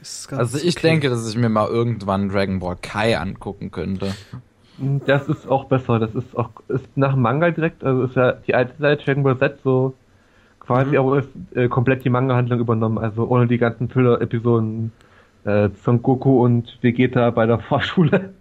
ist 0.00 0.26
ganz 0.26 0.40
Also 0.40 0.58
ich 0.58 0.76
okay. 0.76 0.88
denke, 0.88 1.08
dass 1.08 1.28
ich 1.28 1.36
mir 1.36 1.48
mal 1.48 1.68
irgendwann 1.68 2.30
Dragon 2.30 2.58
Ball 2.58 2.76
Kai 2.82 3.16
angucken 3.16 3.70
könnte. 3.70 4.12
Das 5.06 5.28
ist 5.28 5.46
auch 5.48 5.66
besser. 5.66 6.00
Das 6.00 6.14
ist 6.16 6.36
auch 6.36 6.50
ist 6.66 6.96
nach 6.96 7.12
dem 7.12 7.22
Manga 7.22 7.50
direkt, 7.52 7.84
also 7.84 8.02
ist 8.04 8.16
ja 8.16 8.32
die 8.32 8.56
alte 8.56 8.74
Seite 8.80 9.04
Dragon 9.04 9.22
Ball 9.22 9.38
Z 9.38 9.58
so 9.62 9.94
quasi, 10.58 10.90
Mhm. 10.92 10.96
aber 10.98 11.18
ist 11.20 11.28
äh, 11.54 11.68
komplett 11.68 12.04
die 12.04 12.10
Manga-Handlung 12.10 12.58
übernommen. 12.58 12.98
Also 12.98 13.24
ohne 13.28 13.46
die 13.46 13.58
ganzen 13.58 13.88
Filler-Episoden 13.88 14.90
äh, 15.48 15.70
Son 15.82 16.02
Goku 16.02 16.44
und 16.44 16.78
Vegeta 16.82 17.30
bei 17.30 17.46
der 17.46 17.58
Fahrschule. 17.68 18.34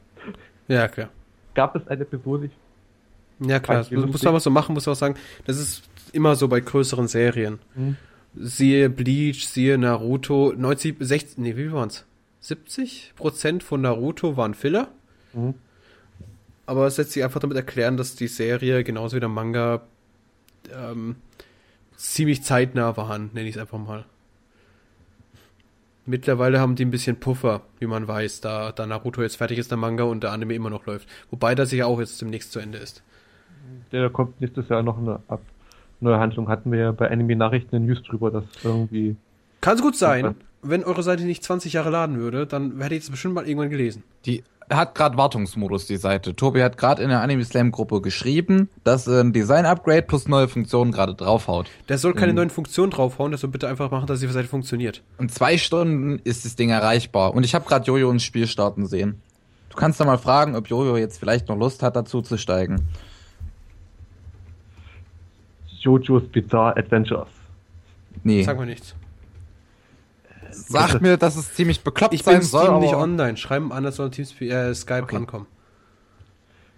Ja, 0.67 0.87
klar. 0.87 1.09
Gab 1.53 1.75
es 1.75 1.87
eine 1.87 2.01
Episode? 2.01 2.49
Ja, 3.39 3.59
klar. 3.59 3.83
Du 3.83 3.95
musst 3.95 4.07
lustig. 4.07 4.27
aber 4.27 4.39
so 4.39 4.49
machen, 4.49 4.73
musst 4.73 4.87
du 4.87 4.91
auch 4.91 4.95
sagen, 4.95 5.15
das 5.45 5.57
ist 5.57 5.83
immer 6.11 6.35
so 6.35 6.47
bei 6.47 6.59
größeren 6.59 7.07
Serien. 7.07 7.59
Mhm. 7.75 7.95
Siehe 8.35 8.89
Bleach, 8.89 9.47
siehe 9.47 9.77
Naruto, 9.77 10.53
90, 10.55 10.97
60, 10.99 11.37
nee, 11.37 11.55
wie 11.55 11.71
waren's? 11.71 12.05
70 12.41 13.13
Prozent 13.15 13.63
von 13.63 13.81
Naruto 13.81 14.37
waren 14.37 14.53
Filler. 14.53 14.89
Mhm. 15.33 15.55
Aber 16.65 16.85
es 16.87 16.97
lässt 16.97 17.11
sich 17.11 17.23
einfach 17.23 17.39
damit 17.39 17.55
erklären, 17.55 17.95
dass 17.95 18.15
die 18.15 18.27
Serie 18.27 18.83
genauso 18.83 19.15
wie 19.15 19.21
der 19.21 19.29
Manga 19.29 19.81
ähm, 20.75 21.15
ziemlich 21.95 22.43
zeitnah 22.43 22.97
waren, 22.97 23.29
nenne 23.33 23.47
ich 23.47 23.55
es 23.55 23.61
einfach 23.61 23.79
mal. 23.79 24.05
Mittlerweile 26.09 26.61
haben 26.61 26.75
die 26.75 26.85
ein 26.85 26.89
bisschen 26.89 27.19
Puffer, 27.19 27.61
wie 27.79 27.85
man 27.85 28.07
weiß, 28.07 28.39
da, 28.39 28.71
da 28.71 28.87
Naruto 28.87 29.21
jetzt 29.21 29.35
fertig 29.35 29.59
ist, 29.59 29.71
der 29.71 29.77
Manga 29.77 30.05
und 30.05 30.23
der 30.23 30.31
Anime 30.31 30.53
immer 30.53 30.69
noch 30.69 30.85
läuft. 30.85 31.07
Wobei 31.31 31.53
das 31.53 31.71
ja 31.73 31.85
auch 31.85 31.99
jetzt 31.99 32.21
demnächst 32.21 32.53
zu 32.53 32.59
Ende 32.59 32.77
ist. 32.77 33.03
Der 33.91 34.09
kommt 34.09 34.39
nächstes 34.39 34.69
Jahr 34.69 34.83
noch 34.83 34.97
eine 34.97 35.19
ab 35.27 35.41
neue 35.99 36.17
Handlung. 36.17 36.47
Hatten 36.47 36.71
wir 36.71 36.79
ja 36.79 36.91
bei 36.93 37.11
Anime 37.11 37.35
Nachrichten 37.35 37.75
in 37.75 37.85
News 37.87 38.01
drüber, 38.03 38.31
dass 38.31 38.45
irgendwie. 38.63 39.17
Kann 39.59 39.77
gut 39.79 39.97
sein, 39.97 40.35
wenn 40.61 40.85
eure 40.85 41.03
Seite 41.03 41.23
nicht 41.23 41.43
20 41.43 41.73
Jahre 41.73 41.89
laden 41.89 42.17
würde, 42.17 42.47
dann 42.47 42.79
hätte 42.79 42.95
ich 42.95 43.03
es 43.03 43.09
bestimmt 43.09 43.33
mal 43.33 43.45
irgendwann 43.45 43.69
gelesen. 43.69 44.03
Die 44.25 44.43
hat 44.69 44.95
gerade 44.95 45.17
Wartungsmodus, 45.17 45.85
die 45.87 45.97
Seite. 45.97 46.35
Tobi 46.35 46.61
hat 46.61 46.77
gerade 46.77 47.01
in 47.01 47.09
der 47.09 47.21
Anime 47.21 47.43
Slam 47.45 47.71
Gruppe 47.71 48.01
geschrieben, 48.01 48.69
dass 48.83 49.07
ein 49.07 49.31
Design-Upgrade 49.31 50.01
plus 50.01 50.27
neue 50.27 50.47
Funktionen 50.49 50.91
gerade 50.91 51.15
draufhaut. 51.15 51.67
Der 51.87 51.97
soll 51.97 52.13
keine 52.13 52.33
Mhm. 52.33 52.37
neuen 52.37 52.49
Funktionen 52.49 52.91
draufhauen, 52.91 53.31
der 53.31 53.37
soll 53.37 53.49
bitte 53.49 53.67
einfach 53.69 53.91
machen, 53.91 54.07
dass 54.07 54.19
die 54.19 54.27
Seite 54.27 54.47
funktioniert. 54.47 55.03
In 55.19 55.29
zwei 55.29 55.57
Stunden 55.57 56.19
ist 56.23 56.43
das 56.43 56.55
Ding 56.57 56.69
erreichbar. 56.69 57.33
Und 57.33 57.43
ich 57.45 57.55
habe 57.55 57.65
gerade 57.65 57.85
Jojo 57.85 58.11
ins 58.11 58.23
Spiel 58.23 58.45
starten 58.47 58.85
sehen. 58.85 59.21
Du 59.69 59.77
kannst 59.77 59.99
da 59.99 60.05
mal 60.05 60.17
fragen, 60.17 60.55
ob 60.55 60.67
Jojo 60.67 60.97
jetzt 60.97 61.17
vielleicht 61.19 61.47
noch 61.47 61.57
Lust 61.57 61.81
hat, 61.83 61.95
dazu 61.95 62.21
zu 62.21 62.37
steigen. 62.37 62.87
JoJo's 65.81 66.27
Bizarre 66.29 66.75
Adventures. 66.77 67.27
Nee. 68.23 68.43
Sag 68.43 68.57
mal 68.57 68.65
nichts. 68.65 68.95
Sag 70.67 71.01
mir, 71.01 71.17
dass 71.17 71.35
es 71.35 71.53
ziemlich 71.53 71.81
bekloppt 71.83 72.13
Ich 72.13 72.23
sein 72.23 72.39
bin 72.39 72.47
soll. 72.47 72.61
Steam 72.63 72.73
aber 72.73 72.83
nicht 72.83 72.95
online. 72.95 73.37
Schreiben 73.37 73.71
an, 73.71 73.83
dass 73.83 73.95
soll 73.97 74.09
Teams 74.11 74.39
äh, 74.41 74.73
Skype 74.73 75.03
Okay. 75.03 75.15
rankommen. 75.17 75.47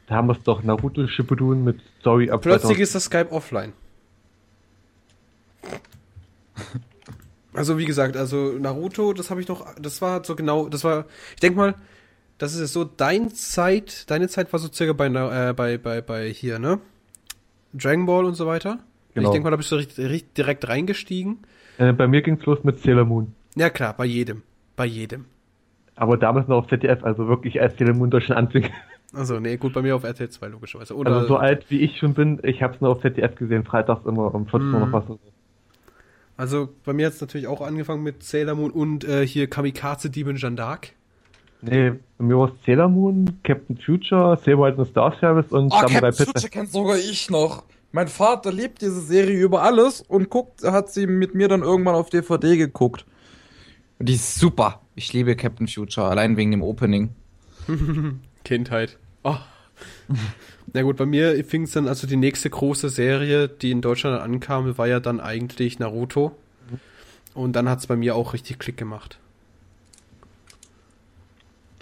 Da 0.08 0.16
haben 0.16 0.28
wir 0.28 0.34
es 0.34 0.44
doch 0.44 0.64
Naruto 0.64 1.08
Shippuden 1.08 1.64
mit 1.64 1.80
Story 2.00 2.32
ab 2.32 2.42
Plötzlich 2.42 2.78
2000. 2.78 2.80
ist 2.80 2.96
das 2.96 3.04
Skype 3.06 3.32
offline. 3.32 3.74
Also 7.54 7.78
wie 7.78 7.86
gesagt, 7.86 8.16
also 8.16 8.54
Naruto, 8.60 9.14
das 9.14 9.30
habe 9.30 9.42
ich 9.42 9.48
noch, 9.48 9.66
das 9.82 10.02
war 10.02 10.24
so 10.24 10.36
genau, 10.36 10.70
das 10.70 10.84
war, 10.84 11.06
ich 11.34 11.40
denk 11.40 11.56
mal, 11.56 11.76
das 12.38 12.56
ist 12.56 12.74
so 12.74 12.86
dein 12.86 13.34
Zeit, 13.34 14.10
deine 14.10 14.28
Zeit 14.30 14.52
war 14.54 14.60
so 14.60 14.72
circa 14.72 14.94
bei, 14.94 15.08
äh, 15.08 15.54
bei, 15.54 15.78
bei, 15.78 16.02
bei 16.02 16.30
hier, 16.30 16.60
ne? 16.60 16.80
Dragon 17.74 18.06
Ball 18.06 18.26
und 18.26 18.36
so 18.36 18.46
weiter. 18.48 18.80
Genau. 19.14 19.28
Ich 19.30 19.32
denke 19.34 19.44
mal, 19.46 19.52
da 19.52 19.58
bist 19.58 19.72
du 19.72 19.76
richtig, 19.76 19.98
richtig 20.10 20.34
direkt 20.36 20.68
reingestiegen. 20.68 21.40
Äh, 21.78 21.94
bei 21.94 22.08
mir 22.08 22.22
ging's 22.22 22.46
los 22.46 22.64
mit 22.64 22.80
Sailor 22.80 23.06
Moon. 23.06 23.34
Ja 23.56 23.70
klar, 23.70 23.94
bei 23.98 24.06
jedem, 24.06 24.44
bei 24.76 24.86
jedem. 24.86 25.26
Aber 25.96 26.18
damals 26.18 26.48
noch 26.48 26.58
auf 26.60 26.68
ZDF, 26.68 27.04
also 27.04 27.28
wirklich 27.28 27.62
als 27.62 27.78
Sailor 27.78 27.96
Moon 27.96 28.10
Deutschland 28.10 28.38
anfing. 28.40 28.70
Also 29.12 29.40
nee, 29.40 29.58
gut, 29.58 29.74
bei 29.74 29.82
mir 29.82 29.96
auf 29.96 30.04
RTL 30.04 30.30
2 30.30 30.48
logischerweise. 30.50 30.96
Oder 30.96 31.12
Also 31.14 31.28
so 31.30 31.38
alt 31.38 31.66
wie 31.70 31.80
ich 31.82 31.98
schon 31.98 32.14
bin, 32.14 32.40
ich 32.44 32.62
hab's 32.62 32.80
nur 32.80 32.92
auf 32.92 33.02
ZDF 33.02 33.36
gesehen, 33.36 33.64
freitags 33.66 34.06
immer 34.06 34.34
um 34.34 34.46
14 34.48 34.70
Uhr 34.72 34.86
Mhm. 34.86 34.92
noch 34.92 34.94
was. 35.10 35.18
Also 36.38 36.70
bei 36.86 36.94
mir 36.94 37.08
hat 37.08 37.14
es 37.14 37.22
natürlich 37.22 37.48
auch 37.48 37.62
angefangen 37.62 38.04
mit 38.04 38.24
Sailor 38.24 38.56
Moon 38.56 38.72
und 38.72 39.04
äh, 39.04 39.26
hier 39.28 39.48
Kamikaze 39.50 40.10
Diebin 40.10 40.38
Jeanne 40.38 40.56
d'Arc. 40.56 40.92
Nee, 41.62 41.94
bei 42.18 42.24
mir 42.24 42.38
war 42.38 42.48
es 42.54 42.66
Sailor 42.66 42.88
Moon, 42.88 43.40
Captain 43.44 43.78
Future, 43.78 44.38
Saber 44.46 44.68
and 44.68 44.88
Star 44.88 45.14
Service 45.20 45.52
und 45.52 45.74
Oh, 45.74 45.80
Samurai 45.82 46.12
Captain. 46.12 46.26
Future 46.28 46.50
kennt 46.50 46.72
sogar 46.72 46.96
ich 46.98 47.30
noch. 47.30 47.64
Mein 47.92 48.08
Vater 48.08 48.54
liebt 48.54 48.82
diese 48.82 49.02
Serie 49.02 49.38
über 49.42 49.64
alles 49.64 50.00
und 50.02 50.30
guckt, 50.30 50.64
hat 50.64 50.90
sie 50.94 51.08
mit 51.08 51.36
mir 51.36 51.48
dann 51.50 51.64
irgendwann 51.64 51.96
auf 51.96 52.10
DVD 52.10 52.56
geguckt. 52.56 53.06
Und 54.00 54.08
die 54.08 54.14
ist 54.14 54.40
super. 54.40 54.82
Ich 54.96 55.14
liebe 55.14 55.36
Captain 55.36 55.68
Future, 55.68 56.08
allein 56.08 56.38
wegen 56.38 56.52
dem 56.52 56.64
Opening. 56.64 57.10
Kindheit. 58.44 58.98
Oh. 59.24 59.38
Na 60.74 60.82
gut, 60.82 60.98
bei 60.98 61.06
mir 61.06 61.44
fing 61.46 61.64
es 61.64 61.72
dann, 61.72 61.88
also 61.88 62.08
die 62.08 62.16
nächste 62.16 62.50
große 62.50 62.90
Serie, 62.90 63.48
die 63.48 63.72
in 63.72 63.82
Deutschland 63.82 64.22
ankam, 64.22 64.78
war 64.78 64.88
ja 64.88 65.00
dann 65.00 65.20
eigentlich 65.20 65.80
Naruto. 65.80 66.36
Und 67.34 67.56
dann 67.56 67.70
hat 67.70 67.80
es 67.80 67.88
bei 67.88 67.96
mir 67.96 68.16
auch 68.16 68.34
richtig 68.34 68.60
Klick 68.60 68.78
gemacht. 68.78 69.20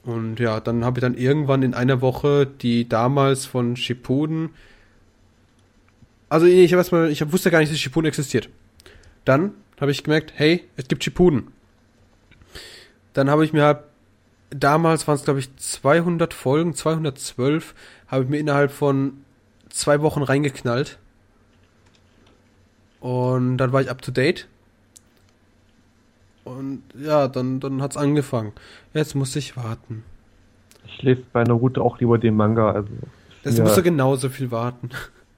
Und 0.04 0.40
ja, 0.40 0.60
dann 0.60 0.86
habe 0.86 1.00
ich 1.00 1.02
dann 1.02 1.16
irgendwann 1.16 1.64
in 1.64 1.74
einer 1.74 2.02
Woche 2.02 2.48
die 2.48 2.88
damals 2.88 3.46
von 3.46 3.76
Shippuden. 3.76 4.52
Also 6.30 6.46
ich 6.46 6.72
habe 6.72 6.80
erstmal, 6.80 7.12
ich 7.12 7.32
wusste 7.32 7.52
gar 7.52 7.60
nicht, 7.60 7.72
dass 7.72 7.80
Shippuden 7.80 8.08
existiert. 8.08 8.50
Dann 9.26 9.52
habe 9.80 9.92
ich 9.92 10.04
gemerkt, 10.04 10.34
hey, 10.36 10.64
es 10.78 10.88
gibt 10.88 11.04
Shippuden. 11.04 11.52
Dann 13.18 13.32
habe 13.32 13.44
ich 13.44 13.52
mir 13.52 13.66
halt 13.66 13.80
damals 14.52 15.08
waren 15.08 15.16
es, 15.16 15.24
glaube 15.24 15.40
ich, 15.40 15.56
200 15.56 16.36
Folgen, 16.36 16.76
212, 16.76 17.74
habe 18.08 18.24
ich 18.24 18.30
mir 18.30 18.38
innerhalb 18.38 18.72
von 18.72 19.14
zwei 19.70 20.02
Wochen 20.02 20.22
reingeknallt. 20.22 21.00
Und 23.00 23.58
dann 23.58 23.72
war 23.72 23.82
ich 23.82 23.90
up 23.90 24.04
to 24.04 24.12
date. 24.12 24.48
Und 26.44 26.84
ja, 26.94 27.28
dann, 27.28 27.60
dann 27.60 27.82
hat's 27.82 27.98
angefangen. 27.98 28.54
Jetzt 28.94 29.16
muss 29.16 29.36
ich 29.36 29.58
warten. 29.58 30.04
Ich 30.86 31.02
lese 31.02 31.24
bei 31.34 31.44
Naruto 31.44 31.82
auch 31.82 32.00
lieber 32.00 32.18
den 32.18 32.36
Manga, 32.36 32.72
also. 32.72 32.90
Jetzt 33.44 33.58
ja, 33.58 33.64
musst 33.64 33.78
du 33.78 33.84
genauso 33.84 34.30
viel 34.30 34.52
warten. 34.52 34.90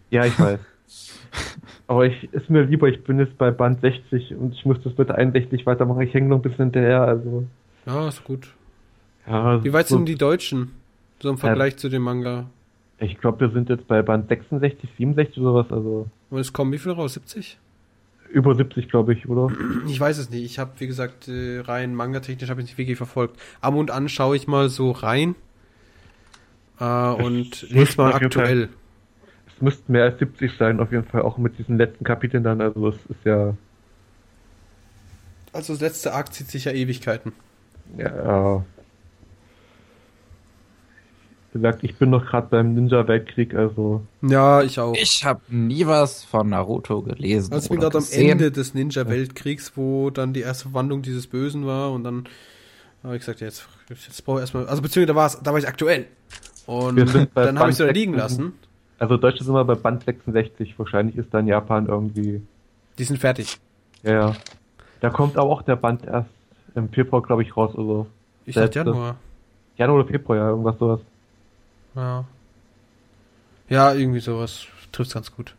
ja, 0.09 0.25
ich 0.25 0.37
weiß. 0.37 0.59
Aber 1.87 2.05
ich 2.05 2.31
ist 2.33 2.49
mir 2.49 2.63
lieber, 2.63 2.87
ich 2.87 3.03
bin 3.03 3.19
jetzt 3.19 3.37
bei 3.37 3.49
Band 3.49 3.81
60 3.81 4.35
und 4.35 4.53
ich 4.53 4.65
muss 4.65 4.77
das 4.83 4.95
mit 4.97 5.09
61 5.09 5.65
weitermachen. 5.65 6.01
Ich 6.01 6.13
hänge 6.13 6.27
noch 6.27 6.37
ein 6.37 6.41
bisschen 6.43 6.65
hinterher, 6.65 7.01
also. 7.01 7.47
Ja, 7.89 8.07
ist 8.07 8.23
gut. 8.23 8.53
Ja, 9.25 9.63
Wie 9.63 9.73
weit 9.73 9.87
so, 9.87 9.95
sind 9.97 10.05
die 10.05 10.15
Deutschen? 10.15 10.71
So 11.21 11.29
im 11.29 11.37
Vergleich 11.39 11.77
zu 11.77 11.89
dem 11.89 12.03
Manga. 12.03 12.45
Ich 12.99 13.17
glaube, 13.19 13.39
wir 13.39 13.49
sind 13.49 13.69
jetzt 13.69 13.87
bei 13.87 14.01
Band 14.03 14.29
66, 14.29 14.89
67 14.97 15.37
oder 15.39 15.51
sowas, 15.51 15.71
also 15.71 16.07
Und 16.29 16.39
es 16.39 16.53
kommen 16.53 16.71
wie 16.71 16.77
viel 16.77 16.91
raus? 16.91 17.13
70? 17.15 17.57
über 18.31 18.53
70, 18.53 18.89
glaube 18.89 19.13
ich, 19.13 19.27
oder? 19.27 19.51
Ich 19.87 19.99
weiß 19.99 20.19
es 20.19 20.29
nicht. 20.29 20.43
Ich 20.43 20.59
habe, 20.59 20.69
wie 20.77 20.85
gesagt, 20.85 21.27
äh, 21.27 21.61
rein 21.61 21.95
manga-technisch 21.95 22.47
habe 22.51 22.61
ich 22.61 22.67
nicht 22.67 22.77
wirklich 22.77 22.97
verfolgt. 22.97 23.39
Ab 23.59 23.73
und 23.73 23.89
an 23.89 24.07
schaue 24.07 24.35
ich 24.35 24.47
mal 24.47 24.69
so 24.69 24.91
rein 24.91 25.33
äh, 26.79 26.83
und 26.85 27.63
lese 27.71 27.97
mal 27.97 28.11
jeden 28.13 28.21
Fall- 28.21 28.25
aktuell. 28.25 28.69
Es 29.47 29.59
müssten 29.61 29.91
mehr 29.91 30.03
als 30.03 30.19
70 30.19 30.51
sein, 30.59 30.79
auf 30.79 30.91
jeden 30.91 31.05
Fall, 31.05 31.23
auch 31.23 31.39
mit 31.39 31.57
diesen 31.57 31.77
letzten 31.79 32.03
Kapiteln 32.03 32.43
dann, 32.43 32.61
also 32.61 32.89
es 32.89 32.97
ist 33.09 33.25
ja, 33.25 33.55
Also 35.51 35.73
das 35.73 35.81
letzte 35.81 36.13
Arc 36.13 36.31
zieht 36.31 36.49
sich 36.51 36.65
ja 36.65 36.71
Ewigkeiten. 36.71 37.33
Ja, 37.97 38.63
wie 41.51 41.59
gesagt, 41.59 41.83
ich 41.83 41.95
bin 41.95 42.11
noch 42.11 42.25
gerade 42.25 42.47
beim 42.47 42.75
Ninja-Weltkrieg, 42.75 43.55
also 43.55 44.03
Ja, 44.21 44.61
ich 44.61 44.79
auch. 44.79 44.93
Ich 44.93 45.25
habe 45.25 45.41
nie 45.47 45.87
was 45.87 46.23
von 46.23 46.49
Naruto 46.49 47.01
gelesen. 47.01 47.53
Also 47.53 47.65
ich 47.65 47.69
bin 47.71 47.79
gerade 47.79 47.97
am. 47.97 48.05
Ende 48.11 48.51
des 48.51 48.75
Ninja-Weltkriegs, 48.75 49.75
wo 49.75 50.11
dann 50.11 50.33
die 50.33 50.41
erste 50.41 50.65
Verwandlung 50.65 51.01
dieses 51.01 51.25
Bösen 51.25 51.65
war 51.65 51.91
und 51.91 52.03
dann 52.03 52.27
habe 53.03 53.15
ich 53.15 53.21
gesagt, 53.21 53.41
jetzt, 53.41 53.67
jetzt 53.89 54.23
brauche 54.25 54.37
ich 54.37 54.41
erstmal, 54.41 54.67
also 54.67 54.81
beziehungsweise 54.81 55.07
da, 55.07 55.15
war's, 55.15 55.41
da 55.41 55.51
war 55.51 55.57
ich 55.57 55.67
aktuell. 55.67 56.05
Und 56.67 56.97
dann 57.33 57.57
habe 57.57 57.71
ich 57.71 57.75
es 57.75 57.79
wieder 57.79 57.93
liegen 57.93 58.13
6. 58.13 58.21
lassen. 58.21 58.53
Also 58.99 59.17
Deutsche 59.17 59.43
sind 59.43 59.53
wir 59.53 59.63
bei 59.63 59.75
Band 59.75 60.03
66. 60.03 60.77
Wahrscheinlich 60.77 61.15
ist 61.15 61.33
dann 61.33 61.47
Japan 61.47 61.87
irgendwie. 61.87 62.41
Die 62.99 63.03
sind 63.03 63.17
fertig. 63.17 63.57
Ja, 64.03 64.11
ja. 64.11 64.35
Da 64.99 65.09
kommt 65.09 65.37
aber 65.37 65.49
auch 65.49 65.61
der 65.61 65.77
Band 65.77 66.05
erst 66.05 66.29
im 66.75 66.89
Februar, 66.89 67.21
glaube 67.21 67.43
ich, 67.43 67.55
raus. 67.55 67.71
Also 67.77 68.07
Ich 68.45 68.55
dachte 68.55 68.79
Januar. 68.79 69.15
Januar 69.77 69.99
oder 69.99 70.07
Februar, 70.07 70.37
ja, 70.37 70.49
irgendwas 70.49 70.77
sowas. 70.77 70.99
Ja. 71.95 72.25
Ja, 73.69 73.93
irgendwie 73.93 74.19
sowas. 74.19 74.65
Trifft's 74.91 75.13
ganz 75.13 75.33
gut. 75.35 75.55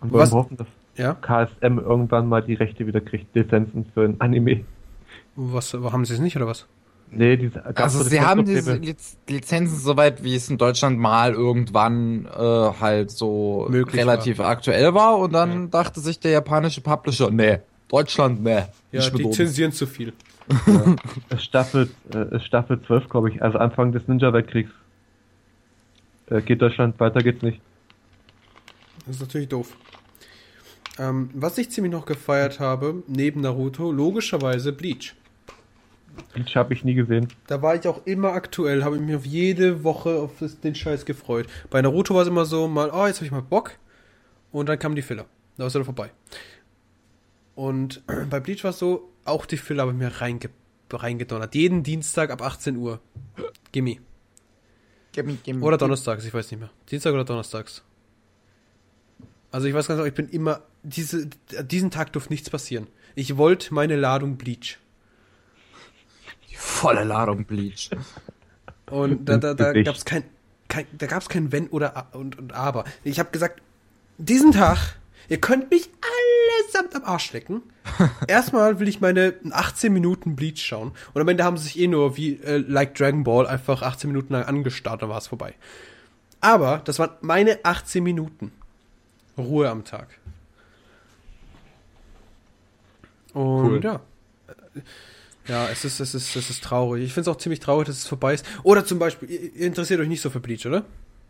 Und 0.00 0.12
Was- 0.12 0.30
wir 0.32 0.36
hoffen, 0.38 0.56
dass 0.56 0.66
Ja? 0.96 1.14
KSM 1.14 1.78
irgendwann 1.78 2.28
mal 2.28 2.42
die 2.42 2.54
Rechte 2.54 2.86
wieder 2.86 3.00
kriegt, 3.00 3.34
Lizenzen 3.34 3.86
für 3.94 4.02
ein 4.04 4.20
Anime. 4.20 4.64
Was, 5.36 5.72
haben 5.72 6.04
sie 6.04 6.14
es 6.14 6.20
nicht 6.20 6.36
oder 6.36 6.46
was? 6.46 6.66
Nee, 7.14 7.36
diese 7.36 7.64
Also 7.76 8.02
so 8.02 8.08
sie 8.08 8.20
haben 8.22 8.44
diese. 8.46 8.74
Liz 8.76 9.16
Lizenzen 9.28 9.78
soweit, 9.78 10.24
wie 10.24 10.34
es 10.34 10.48
in 10.48 10.56
Deutschland 10.58 10.98
mal 10.98 11.32
irgendwann 11.32 12.24
äh, 12.26 12.38
halt 12.38 13.10
so 13.10 13.66
Möglich 13.70 14.00
relativ 14.00 14.40
aktuell 14.40 14.94
war 14.94 15.18
und 15.18 15.32
dann 15.34 15.70
dachte 15.70 16.00
sich 16.00 16.20
der 16.20 16.30
japanische 16.32 16.80
Publisher, 16.80 17.30
nee, 17.30 17.58
Deutschland, 17.92 18.42
nee. 18.42 18.64
Ja, 18.90 19.10
die 19.10 19.30
zensieren 19.30 19.70
zu 19.70 19.86
viel. 19.86 20.14
Es 21.28 21.44
Staffel, 21.44 21.90
äh, 22.12 22.40
Staffel 22.40 22.80
12, 22.82 23.08
glaube 23.08 23.30
ich, 23.30 23.42
also 23.42 23.58
Anfang 23.58 23.92
des 23.92 24.08
Ninja-Weltkriegs. 24.08 24.70
Äh, 26.30 26.40
geht 26.40 26.62
Deutschland, 26.62 26.98
weiter 26.98 27.20
geht's 27.20 27.42
nicht. 27.42 27.60
Das 29.06 29.16
ist 29.16 29.20
natürlich 29.20 29.48
doof. 29.48 29.76
Ähm, 30.98 31.30
was 31.34 31.58
ich 31.58 31.70
ziemlich 31.70 31.92
noch 31.92 32.06
gefeiert 32.06 32.60
habe, 32.60 33.02
neben 33.06 33.42
Naruto, 33.42 33.92
logischerweise 33.92 34.72
Bleach. 34.72 35.14
Bleach 36.32 36.56
habe 36.56 36.72
ich 36.72 36.84
nie 36.84 36.94
gesehen. 36.94 37.28
Da 37.46 37.60
war 37.60 37.74
ich 37.74 37.86
auch 37.86 38.06
immer 38.06 38.32
aktuell, 38.32 38.84
habe 38.84 38.96
ich 38.96 39.02
mich 39.02 39.16
auf 39.16 39.26
jede 39.26 39.84
Woche 39.84 40.16
auf 40.16 40.32
das, 40.40 40.60
den 40.60 40.74
Scheiß 40.74 41.04
gefreut. 41.04 41.46
Bei 41.70 41.82
Naruto 41.82 42.14
war 42.14 42.22
es 42.22 42.28
immer 42.28 42.46
so, 42.46 42.68
mal, 42.68 42.90
oh, 42.90 43.06
jetzt 43.06 43.16
habe 43.16 43.26
ich 43.26 43.32
mal 43.32 43.42
Bock. 43.42 43.72
Und 44.50 44.68
dann 44.68 44.78
kamen 44.78 44.96
die 44.96 45.02
Filler. 45.02 45.26
Da 45.56 45.62
war 45.62 45.66
es 45.66 45.74
wieder 45.74 45.84
vorbei. 45.84 46.10
Und 47.54 48.02
bei 48.30 48.40
Bleach 48.40 48.64
war 48.64 48.70
es 48.70 48.78
so, 48.78 49.10
auch 49.24 49.46
die 49.46 49.56
Filler 49.56 49.82
habe 49.82 49.92
ich 49.92 49.98
mir 49.98 50.20
reinge 50.20 50.50
reingedonnert. 50.90 51.54
Jeden 51.54 51.82
Dienstag 51.82 52.30
ab 52.30 52.42
18 52.42 52.76
Uhr. 52.76 53.00
Gimme. 53.72 53.96
Gimme, 55.12 55.38
gimme, 55.42 55.64
Oder 55.64 55.78
donnerstags, 55.78 56.24
ich 56.24 56.34
weiß 56.34 56.50
nicht 56.50 56.60
mehr. 56.60 56.70
Dienstag 56.90 57.12
oder 57.12 57.24
donnerstags. 57.24 57.82
Also 59.50 59.66
ich 59.66 59.74
weiß 59.74 59.86
ganz 59.86 59.98
genau, 59.98 60.08
ich 60.08 60.14
bin 60.14 60.28
immer, 60.28 60.62
diese, 60.82 61.28
diesen 61.64 61.90
Tag 61.90 62.12
durfte 62.12 62.32
nichts 62.32 62.48
passieren. 62.48 62.86
Ich 63.14 63.36
wollte 63.36 63.74
meine 63.74 63.96
Ladung 63.96 64.36
Bleach. 64.36 64.78
Die 66.50 66.54
volle 66.56 67.04
Ladung 67.04 67.44
Bleach. 67.44 67.90
Und 68.90 69.26
da, 69.26 69.36
da, 69.36 69.52
da 69.52 69.72
gab 69.82 69.94
es 69.94 70.06
kein, 70.06 70.24
kein, 70.68 70.86
da 70.96 71.06
gab's 71.06 71.28
kein 71.28 71.52
Wenn 71.52 71.68
oder 71.68 71.96
A- 71.96 72.16
und, 72.16 72.38
und 72.38 72.54
Aber. 72.54 72.84
Ich 73.04 73.18
habe 73.18 73.30
gesagt, 73.30 73.60
diesen 74.16 74.52
Tag, 74.52 74.96
ihr 75.28 75.40
könnt 75.40 75.70
mich 75.70 75.90
allesamt 76.62 76.94
am 76.94 77.04
Arsch 77.04 77.32
lecken. 77.32 77.62
Erstmal 78.28 78.80
will 78.80 78.88
ich 78.88 79.00
meine 79.00 79.34
18 79.50 79.92
Minuten 79.92 80.36
Bleach 80.36 80.60
schauen. 80.64 80.92
Und 81.12 81.20
am 81.20 81.28
Ende 81.28 81.44
haben 81.44 81.56
sie 81.56 81.64
sich 81.64 81.78
eh 81.78 81.88
nur 81.88 82.16
wie 82.16 82.34
äh, 82.42 82.58
like 82.58 82.94
Dragon 82.94 83.24
Ball 83.24 83.46
einfach 83.46 83.82
18 83.82 84.08
Minuten 84.10 84.32
lang 84.32 84.44
angestarrt, 84.44 85.02
dann 85.02 85.08
war 85.08 85.18
es 85.18 85.26
vorbei. 85.26 85.54
Aber 86.40 86.82
das 86.84 86.98
waren 86.98 87.10
meine 87.20 87.58
18 87.64 88.02
Minuten 88.02 88.52
Ruhe 89.38 89.68
am 89.70 89.84
Tag. 89.84 90.08
Und 93.32 93.42
Cool. 93.64 93.80
ja. 93.84 94.00
Ja, 95.48 95.68
es 95.68 95.84
ist, 95.84 95.98
es 96.00 96.14
ist, 96.14 96.36
es 96.36 96.50
ist 96.50 96.62
traurig. 96.62 97.04
Ich 97.04 97.12
finde 97.14 97.28
es 97.30 97.34
auch 97.36 97.38
ziemlich 97.38 97.60
traurig, 97.60 97.86
dass 97.88 97.96
es 97.98 98.06
vorbei 98.06 98.34
ist. 98.34 98.46
Oder 98.62 98.84
zum 98.84 98.98
Beispiel, 98.98 99.28
ihr, 99.30 99.66
interessiert 99.66 100.00
euch 100.00 100.08
nicht 100.08 100.20
so 100.20 100.30
für 100.30 100.38
Bleach, 100.40 100.66
oder? 100.66 100.84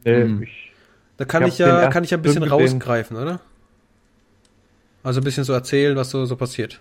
Nee, 0.05 0.45
ich, 0.45 0.73
Da 1.17 1.25
kann 1.25 1.43
Ich 1.45 1.55
ich, 1.55 1.59
ja, 1.61 1.89
kann 1.89 2.05
ich 2.05 2.11
ja 2.11 2.19
ein 2.19 2.23
bisschen 2.23 2.43
rausgreifen, 2.43 3.17
oder? 3.17 3.41
Also 5.03 5.21
ein 5.21 5.25
bisschen 5.25 5.45
so 5.45 5.53
erzählen, 5.53 5.97
was 5.97 6.11
so, 6.11 6.25
so 6.27 6.37
passiert. 6.37 6.81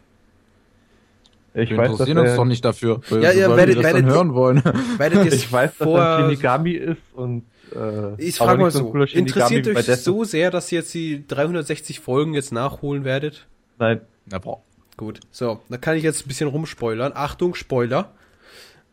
ich 1.54 1.70
Wir 1.72 1.78
weiß, 1.78 1.92
dass 1.92 2.00
interessieren 2.08 2.18
uns 2.20 2.30
er, 2.30 2.36
doch 2.36 2.46
nicht 2.46 2.64
dafür. 2.66 3.02
Ja, 3.10 3.32
sollen 3.34 3.58
werdet- 3.58 3.78
das 3.78 3.84
dann 3.84 3.94
werdet- 3.96 4.06
hören 4.12 4.34
wollen. 4.34 4.64
Werdet 4.98 5.26
ich 5.34 5.52
weiß, 5.52 5.72
dass 5.72 5.80
er 5.80 5.86
vor, 5.86 6.02
ein 6.02 6.24
Shinigami 6.30 6.72
ist 6.72 6.98
und 7.14 7.44
äh, 7.76 8.22
Ich 8.22 8.38
frage 8.38 8.62
mal 8.62 8.72
so, 8.72 8.94
interessiert 8.94 9.68
euch 9.68 9.86
Death 9.86 10.00
so 10.00 10.24
sehr, 10.24 10.52
dass 10.52 10.72
ihr 10.72 10.80
jetzt 10.80 10.94
die 10.94 11.26
360 11.28 12.00
Folgen 12.00 12.34
jetzt 12.34 12.52
nachholen 12.52 13.04
werdet? 13.04 13.48
Nein, 13.80 14.02
Na, 14.28 14.38
boah. 14.40 14.62
Gut, 14.98 15.20
so, 15.32 15.62
da 15.70 15.78
kann 15.78 15.96
ich 15.98 16.04
jetzt 16.04 16.26
ein 16.26 16.28
bisschen 16.28 16.48
rumspoilern. 16.50 17.14
Achtung, 17.16 17.56
Spoiler. 17.56 18.12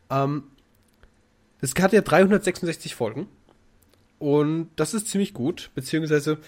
Ähm, 0.09 0.43
es 1.61 1.73
hat 1.79 1.93
ja 1.93 2.01
366 2.01 2.95
Folgen. 2.95 3.27
Und 4.17 4.69
das 4.75 4.93
ist 4.93 5.07
ziemlich 5.07 5.33
gut, 5.33 5.69
beziehungsweise 5.75 6.39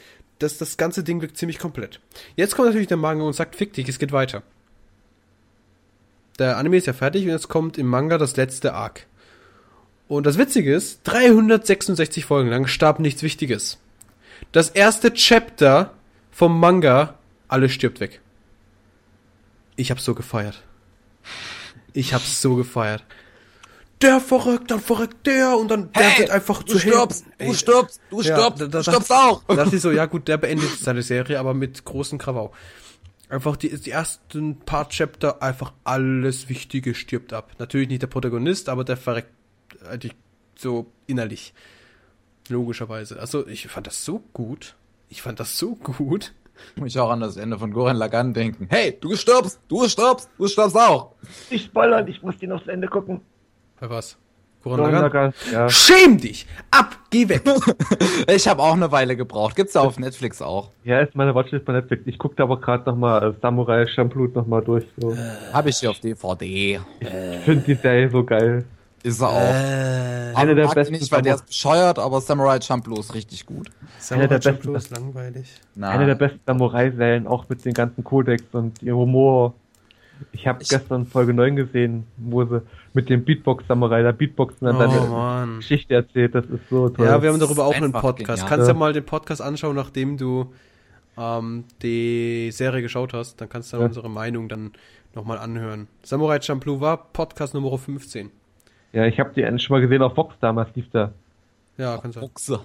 das, 0.42 0.58
das 0.58 0.78
ganze 0.78 1.04
Ding 1.04 1.22
wirkt 1.22 1.38
ziemlich 1.38 1.60
komplett. 1.60 2.00
Jetzt 2.36 2.56
kommt 2.56 2.68
natürlich 2.68 2.88
der 2.88 2.98
Manga 2.98 3.24
und 3.24 3.34
sagt, 3.34 3.56
fick 3.56 3.74
dich, 3.74 3.88
es 3.88 4.00
geht 4.00 4.12
weiter. 4.12 4.44
Der 6.40 6.58
Anime 6.58 6.78
ist 6.78 6.88
ja 6.88 6.94
fertig 6.94 7.24
und 7.24 7.30
jetzt 7.30 7.50
kommt 7.50 7.78
im 7.78 7.88
Manga 7.88 8.18
das 8.18 8.36
letzte 8.38 8.74
Arc. 8.74 9.06
Und 10.08 10.26
das 10.26 10.38
Witzige 10.38 10.74
ist, 10.74 11.02
366 11.04 12.26
Folgen 12.26 12.50
lang 12.50 12.68
starb 12.68 13.00
nichts 13.00 13.24
Wichtiges. 13.24 13.80
Das 14.52 14.70
erste 14.70 15.14
Chapter 15.14 15.94
vom 16.32 16.60
Manga, 16.60 17.16
alles 17.48 17.72
stirbt 17.72 18.00
weg. 18.00 18.22
Ich 19.76 19.92
hab's 19.92 20.04
so 20.04 20.16
gefeiert. 20.16 20.64
Ich 21.94 22.14
hab's 22.14 22.42
so 22.42 22.56
gefeiert. 22.56 23.04
Der 24.02 24.20
verrückt, 24.20 24.72
dann 24.72 24.80
verrückt 24.80 25.28
der 25.28 25.58
und 25.58 25.70
dann 25.70 25.92
der 25.94 26.04
Hey, 26.04 26.20
wird 26.20 26.30
einfach 26.32 26.64
du 26.64 26.74
zu 26.74 26.80
stirbst, 26.80 27.26
du 27.38 27.54
stirbst, 27.54 28.02
du 28.10 28.22
ja, 28.22 28.36
stirbst, 28.36 28.74
du 28.74 28.82
stirbst 28.82 29.12
auch. 29.12 29.44
Da 29.48 29.56
dachte 29.56 29.76
ich 29.76 29.82
so, 29.82 29.92
ja 29.92 30.06
gut, 30.06 30.28
der 30.28 30.38
beendet 30.38 30.70
seine 30.80 31.04
Serie, 31.04 31.40
aber 31.40 31.54
mit 31.54 31.86
großen 31.86 32.18
Krawau. 32.18 32.52
Einfach 33.30 33.56
die, 33.56 33.70
die 33.70 33.92
ersten 33.92 34.60
paar 34.60 34.90
Chapter, 34.90 35.42
einfach 35.42 35.72
alles 35.84 36.50
Wichtige 36.50 36.96
stirbt 36.96 37.32
ab. 37.32 37.52
Natürlich 37.60 37.88
nicht 37.88 38.02
der 38.02 38.08
Protagonist, 38.08 38.68
aber 38.70 38.84
der 38.84 38.98
verreckt 38.98 39.32
eigentlich 39.90 40.16
so 40.56 40.92
innerlich. 41.08 41.54
Logischerweise. 42.50 43.20
Also 43.20 43.48
ich 43.48 43.68
fand 43.68 43.88
das 43.88 44.04
so 44.04 44.20
gut. 44.34 44.76
Ich 45.10 45.22
fand 45.22 45.40
das 45.40 45.58
so 45.58 45.76
gut. 45.76 46.34
Muss 46.76 46.90
ich 46.90 47.00
auch 47.00 47.10
an 47.10 47.22
das 47.22 47.38
Ende 47.38 47.58
von 47.58 47.72
Goran 47.72 47.98
Lagan 47.98 48.34
denken. 48.34 48.68
Hey, 48.70 48.98
du 49.00 49.16
stirbst, 49.16 49.60
du 49.68 49.88
stirbst, 49.88 50.30
du 50.38 50.48
stirbst 50.48 50.78
auch. 50.78 51.14
Ich 51.50 51.66
spoilern, 51.66 52.08
ich 52.08 52.22
muss 52.22 52.38
den 52.38 52.52
aufs 52.52 52.68
Ende 52.68 52.88
gucken. 52.88 53.22
Bei 53.82 53.90
was? 53.90 54.16
Lagann, 54.64 55.34
Ja. 55.52 55.68
Schäm 55.70 56.20
dich! 56.20 56.46
Ab! 56.70 56.96
Geh 57.10 57.28
weg! 57.28 57.42
Ich 58.28 58.48
habe 58.48 58.62
auch 58.62 58.74
eine 58.74 58.92
Weile 58.92 59.16
gebraucht. 59.18 59.56
Gibt's 59.56 59.74
ja 59.74 59.82
auf 59.82 59.98
Netflix 59.98 60.40
auch. 60.42 60.70
ja, 60.84 61.00
ist 61.02 61.16
meine 61.16 61.34
Watchlist 61.34 61.66
bei 61.66 61.74
Netflix. 61.74 62.04
Ich 62.06 62.20
guckte 62.20 62.44
aber 62.44 62.60
gerade 62.62 62.88
nochmal 62.88 63.32
äh, 63.32 63.34
Samurai 63.42 63.88
Champloo 63.88 64.28
nochmal 64.28 64.62
durch. 64.62 64.86
So. 64.98 65.18
Habe 65.52 65.70
ich 65.70 65.78
hier 65.78 65.90
auf 65.90 66.00
DVD. 66.00 66.80
Ich 67.00 67.08
finde 67.44 67.64
die 67.66 67.74
Serie 67.74 68.10
so 68.12 68.24
geil. 68.24 68.64
Ist 69.04 69.20
er 69.20 69.30
auch. 69.30 69.34
äh, 69.42 70.34
Eine 70.36 70.54
der 70.54 70.68
besten 70.68 70.94
nicht, 70.94 71.12
weil 71.12 71.24
der 71.24 71.36
ist 71.36 71.48
bescheuert, 71.48 71.98
aber 71.98 72.22
Samurai 72.22 72.62
Champloo 72.62 73.00
ist 73.00 73.16
richtig 73.16 73.48
gut. 73.48 73.68
Samurai 73.98 74.28
der 74.28 74.42
Champloo 74.44 74.74
besten- 74.74 74.94
ist 74.94 75.02
langweilig. 75.02 75.56
Na, 75.74 75.90
Eine 75.90 76.06
der 76.06 76.16
besten 76.16 76.40
Samurai-Serien, 76.46 77.26
auch 77.26 77.50
mit 77.50 77.66
den 77.66 77.74
ganzen 77.74 78.04
Codex 78.04 78.44
und 78.52 78.82
ihr 78.84 78.96
Humor. 78.96 79.56
Ich 80.32 80.48
habe 80.48 80.60
gestern 80.60 81.06
Folge 81.06 81.34
9 81.34 81.56
gesehen, 81.56 82.06
wo 82.18 82.44
sie 82.46 82.62
mit 82.94 83.10
dem 83.10 83.24
Beatbox-Samurai 83.24 84.04
da 84.04 84.12
Beatboxen 84.12 84.68
und 84.68 84.80
dann 84.80 84.90
Oh 84.90 85.08
Mann. 85.08 85.58
Geschichte 85.58 85.94
erzählt. 85.96 86.36
Das 86.36 86.46
ist 86.46 86.68
so 86.70 86.90
toll. 86.90 87.06
Ja, 87.06 87.22
wir 87.22 87.32
haben 87.32 87.40
darüber 87.40 87.66
auch 87.66 87.74
einen 87.76 87.92
Podcast. 87.92 88.42
genial. 88.44 88.48
Kannst 88.50 88.68
ja 88.68 88.74
Ja. 88.74 88.80
mal 88.80 88.94
den 88.94 89.06
Podcast 89.06 89.42
anschauen, 89.42 89.76
nachdem 89.76 90.18
du 90.18 90.52
ähm, 91.18 91.66
die 91.82 92.50
Serie 92.52 92.82
geschaut 92.82 93.14
hast. 93.14 93.42
Dann 93.42 93.50
kannst 93.50 93.72
du 93.72 93.78
dann 93.78 93.82
Ja. 93.84 93.88
unsere 93.88 94.10
Meinung 94.10 94.48
dann 94.50 94.72
nochmal 95.14 95.38
anhören. 95.40 95.88
Samurai 96.04 96.40
Champloo 96.42 96.80
war 96.80 96.98
Podcast 97.12 97.54
Nummer 97.54 97.78
15. 97.78 98.32
Ja, 98.94 99.06
ich 99.06 99.20
habe 99.20 99.32
die 99.36 99.42
endlich 99.44 99.64
schon 99.66 99.76
mal 99.76 99.82
gesehen 99.82 100.02
auf 100.02 100.16
Vox 100.18 100.36
damals, 100.42 100.70
lief 100.76 100.86
da. 100.92 101.12
Ja, 101.78 101.98
kannst 101.98 102.18
du. 102.18 102.22
Buchse. 102.22 102.60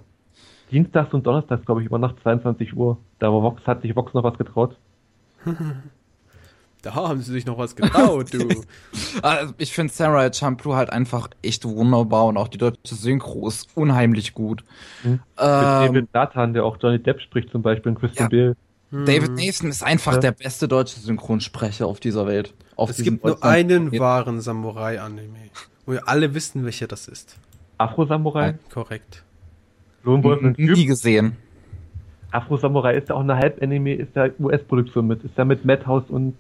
Dienstags 0.71 1.13
und 1.15 1.25
Donnerstags, 1.27 1.65
glaube 1.65 1.81
ich, 1.83 1.89
immer 1.89 1.99
nach 1.99 2.15
22 2.23 2.77
Uhr. 2.77 2.99
Da 3.21 3.33
war 3.33 3.43
Vox, 3.43 3.65
hat 3.67 3.83
sich 3.83 3.95
Vox 3.95 4.13
noch 4.15 4.25
was 4.25 4.37
getraut. 4.39 4.77
Da 6.87 6.95
haben 6.95 7.21
sie 7.21 7.33
sich 7.33 7.47
noch 7.47 7.59
was 7.59 7.75
getraut, 7.75 8.33
du. 8.33 8.49
Also 9.23 9.55
ich 9.59 9.73
finde 9.73 9.93
Samurai 9.93 10.33
Champloo 10.33 10.75
halt 10.77 10.91
einfach 10.91 11.29
echt 11.43 11.65
wunderbar 11.65 12.27
und 12.27 12.37
auch 12.37 12.47
die 12.47 12.59
deutsche 12.59 12.95
Synchro 12.95 13.49
ist 13.49 13.69
unheimlich 13.75 14.35
gut. 14.35 14.63
Hm. 15.03 15.11
Mit 15.13 15.21
Ähm, 15.37 15.49
David 15.89 16.15
Nathan, 16.15 16.55
der 16.55 16.65
auch 16.65 16.77
Johnny 16.81 17.01
Depp 17.01 17.21
spricht 17.21 17.51
zum 17.51 17.63
Beispiel, 17.63 17.91
und 17.91 17.99
Christian 17.99 18.31
Ja. 18.31 18.53
Bale. 18.93 19.05
David 19.05 19.33
Nathan 19.33 19.69
ist 19.69 19.83
einfach 19.83 20.13
Ja. 20.15 20.19
der 20.21 20.31
beste 20.31 20.69
deutsche 20.69 21.01
Synchronsprecher 21.01 21.89
auf 21.89 21.99
dieser 21.99 22.29
Welt. 22.29 22.55
Auf 22.77 22.91
Es 22.91 22.99
gibt 23.03 23.25
nur 23.25 23.43
einen 23.43 23.91
wahren 23.99 24.41
Samurai-Anime. 24.41 25.51
Wo 25.87 25.93
wir 25.93 26.09
alle 26.09 26.35
wissen, 26.35 26.65
welcher 26.65 26.87
das 26.87 27.09
ist. 27.09 27.37
Afro-Samurai, 27.79 28.55
Korrekt. 28.73 29.25
Lone 30.05 30.23
Wolf 30.23 30.41
und 30.41 30.57
nie 30.57 30.87
gesehen. 30.87 31.37
Afro-Samurai 32.31 32.95
ist 32.97 33.09
ja 33.09 33.17
auch 33.17 33.21
eine 33.21 33.37
Halb-Anime, 33.37 33.95
ist 33.95 34.15
ja 34.15 34.29
US-Produktion 34.39 35.09
mit. 35.09 35.25
Ist 35.25 35.37
ja 35.37 35.45
mit 35.45 35.65
Madhouse 35.65 36.05
und 36.11 36.37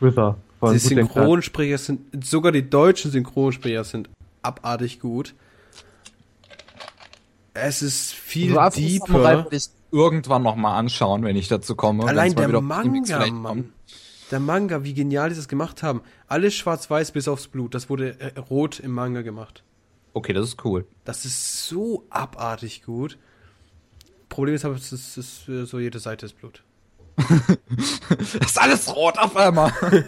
Wizard 0.00 0.36
von 0.58 0.72
Die. 0.72 0.78
Synchronsprecher 0.78 1.78
sind, 1.78 2.24
sogar 2.24 2.52
die 2.52 2.68
deutschen 2.68 3.10
Synchronsprecher 3.10 3.84
sind 3.84 4.08
abartig 4.42 5.00
gut. 5.00 5.34
Es 7.54 7.82
ist 7.82 8.12
viel 8.12 8.52
So 8.52 8.60
Afro 8.60 8.80
Samurai 8.80 9.36
deeper. 9.36 9.52
ich 9.52 9.68
irgendwann 9.90 10.42
noch 10.42 10.56
mal 10.56 10.76
anschauen, 10.76 11.24
wenn 11.24 11.36
ich 11.36 11.48
dazu 11.48 11.74
komme. 11.74 12.04
Allein 12.04 12.34
der 12.34 12.48
Manga, 12.60 13.26
Mann. 13.30 13.72
Der 14.30 14.40
Manga, 14.40 14.84
wie 14.84 14.92
genial 14.92 15.30
die 15.30 15.36
das 15.36 15.48
gemacht 15.48 15.82
haben. 15.82 16.02
Alles 16.26 16.54
schwarz-weiß 16.54 17.12
bis 17.12 17.28
aufs 17.28 17.48
Blut. 17.48 17.74
Das 17.74 17.88
wurde 17.88 18.20
äh, 18.20 18.38
rot 18.38 18.80
im 18.80 18.90
Manga 18.90 19.22
gemacht. 19.22 19.62
Okay, 20.12 20.32
das 20.32 20.48
ist 20.48 20.64
cool. 20.64 20.86
Das 21.04 21.24
ist 21.24 21.66
so 21.68 22.04
abartig 22.10 22.82
gut. 22.82 23.18
Problem 24.28 24.54
ist 24.54 24.64
aber, 24.64 24.74
es 24.74 24.92
ist, 24.92 25.16
es 25.16 25.44
ist 25.44 25.48
äh, 25.48 25.64
so 25.64 25.78
jede 25.78 25.98
Seite 25.98 26.26
ist 26.26 26.38
Blut. 26.38 26.62
Das 27.16 28.34
ist 28.46 28.60
alles 28.60 28.94
rot 28.94 29.18
auf 29.18 29.36
einmal. 29.36 29.72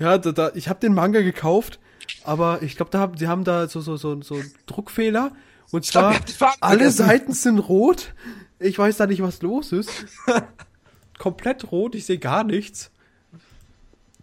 Ja, 0.00 0.16
da, 0.16 0.32
da, 0.32 0.50
ich 0.54 0.68
habe 0.70 0.80
den 0.80 0.94
Manga 0.94 1.20
gekauft, 1.20 1.78
aber 2.24 2.62
ich 2.62 2.74
glaube, 2.74 2.90
da 2.90 3.00
haben, 3.00 3.18
sie 3.18 3.28
haben 3.28 3.44
da 3.44 3.68
so 3.68 3.82
so 3.82 3.98
so 3.98 4.20
so 4.22 4.36
einen 4.36 4.50
Druckfehler 4.64 5.32
und 5.72 5.86
glaub, 5.86 6.14
zwar 6.26 6.52
Farben 6.52 6.62
alle. 6.62 6.90
Seiten 6.90 7.34
sind 7.34 7.58
rot. 7.58 8.14
Ich 8.58 8.78
weiß 8.78 8.96
da 8.96 9.06
nicht, 9.06 9.22
was 9.22 9.42
los 9.42 9.72
ist. 9.72 9.90
Komplett 11.18 11.70
rot, 11.70 11.94
ich 11.94 12.06
sehe 12.06 12.18
gar 12.18 12.44
nichts. 12.44 12.90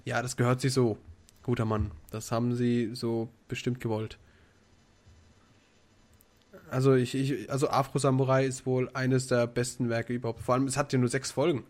Ja, 0.04 0.24
das 0.24 0.36
gehört 0.36 0.62
sich 0.62 0.74
so. 0.74 0.98
Guter 1.44 1.66
Mann, 1.66 1.92
das 2.10 2.32
haben 2.32 2.56
sie 2.56 2.90
so 2.96 3.30
bestimmt 3.48 3.80
gewollt. 3.80 4.18
Also 6.70 6.94
ich, 6.96 7.16
ich 7.16 7.50
also 7.52 7.70
Afro 7.70 8.00
Samurai 8.00 8.46
ist 8.46 8.66
wohl 8.66 8.90
eines 8.94 9.28
der 9.28 9.48
besten 9.48 9.90
Werke 9.90 10.14
überhaupt. 10.14 10.42
Vor 10.42 10.56
allem 10.56 10.66
es 10.66 10.78
hat 10.78 10.92
ja 10.94 11.00
nur 11.00 11.10
sechs 11.10 11.32
Folgen. 11.32 11.64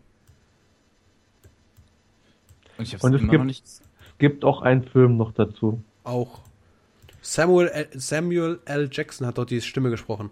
Und 2.76 2.84
ich 2.86 2.94
hab's 2.94 3.02
Und 3.04 3.14
es 3.14 3.20
immer 3.20 3.30
gibt- 3.30 3.40
noch 3.40 3.46
nicht. 3.46 3.64
Gibt 4.18 4.44
auch 4.44 4.62
einen 4.62 4.82
Film 4.84 5.16
noch 5.16 5.32
dazu. 5.32 5.82
Auch. 6.04 6.40
Samuel 7.22 7.68
L, 7.68 7.88
Samuel 7.94 8.60
L. 8.64 8.88
Jackson 8.90 9.26
hat 9.26 9.38
dort 9.38 9.50
die 9.50 9.60
Stimme 9.60 9.90
gesprochen. 9.90 10.30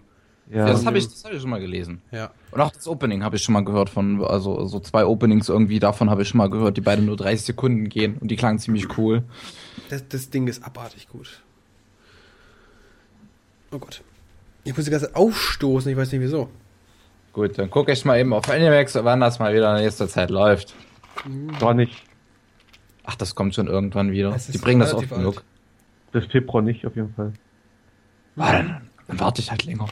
Ja, 0.50 0.58
Ja, 0.58 0.66
das 0.68 0.86
habe 0.86 0.98
ich, 0.98 1.06
das 1.08 1.24
hab 1.24 1.32
ich 1.32 1.40
schon 1.40 1.50
mal 1.50 1.60
gelesen. 1.60 2.00
Ja. 2.10 2.30
Und 2.52 2.60
auch 2.60 2.70
das 2.70 2.86
Opening 2.88 3.22
habe 3.24 3.36
ich 3.36 3.42
schon 3.42 3.52
mal 3.52 3.64
gehört 3.64 3.90
von, 3.90 4.24
also 4.24 4.64
so 4.66 4.80
zwei 4.80 5.04
Openings 5.04 5.48
irgendwie 5.48 5.78
davon 5.80 6.08
habe 6.10 6.22
ich 6.22 6.28
schon 6.28 6.38
mal 6.38 6.48
gehört, 6.50 6.76
die 6.76 6.80
beide 6.80 7.02
nur 7.02 7.16
30 7.16 7.46
Sekunden 7.46 7.88
gehen 7.88 8.16
und 8.18 8.28
die 8.28 8.36
klangen 8.36 8.58
ziemlich 8.58 8.96
cool. 8.98 9.22
Das, 9.88 10.06
das 10.08 10.30
Ding 10.30 10.46
ist 10.48 10.64
abartig 10.64 11.08
gut. 11.08 11.42
Oh 13.72 13.78
Gott. 13.78 14.02
Ich 14.66 14.76
muss 14.76 14.84
die 14.84 14.90
ganze 14.90 15.06
Zeit 15.06 15.14
aufstoßen, 15.16 15.90
ich 15.92 15.96
weiß 15.96 16.10
nicht 16.10 16.20
wieso. 16.20 16.48
Gut, 17.32 17.56
dann 17.56 17.70
gucke 17.70 17.92
ich 17.92 18.04
mal 18.04 18.18
eben 18.18 18.32
auf 18.32 18.50
Animax, 18.50 18.96
wann 18.96 19.20
das 19.20 19.38
mal 19.38 19.54
wieder 19.54 19.76
in 19.76 19.84
nächster 19.84 20.08
Zeit 20.08 20.28
läuft. 20.30 20.74
gar 21.60 21.72
nicht. 21.72 22.02
Ach, 23.04 23.14
das 23.14 23.36
kommt 23.36 23.54
schon 23.54 23.68
irgendwann 23.68 24.10
wieder. 24.10 24.36
Die 24.52 24.58
bringen 24.58 24.80
das 24.80 24.92
oft 24.92 25.08
genug. 25.08 25.44
Das 26.12 26.24
Februar 26.26 26.62
nicht, 26.62 26.84
auf 26.84 26.96
jeden 26.96 27.14
Fall. 27.14 27.32
Ah, 28.36 28.52
dann, 28.52 28.80
dann 29.06 29.20
warte 29.20 29.40
ich 29.40 29.50
halt 29.52 29.64
länger. 29.64 29.86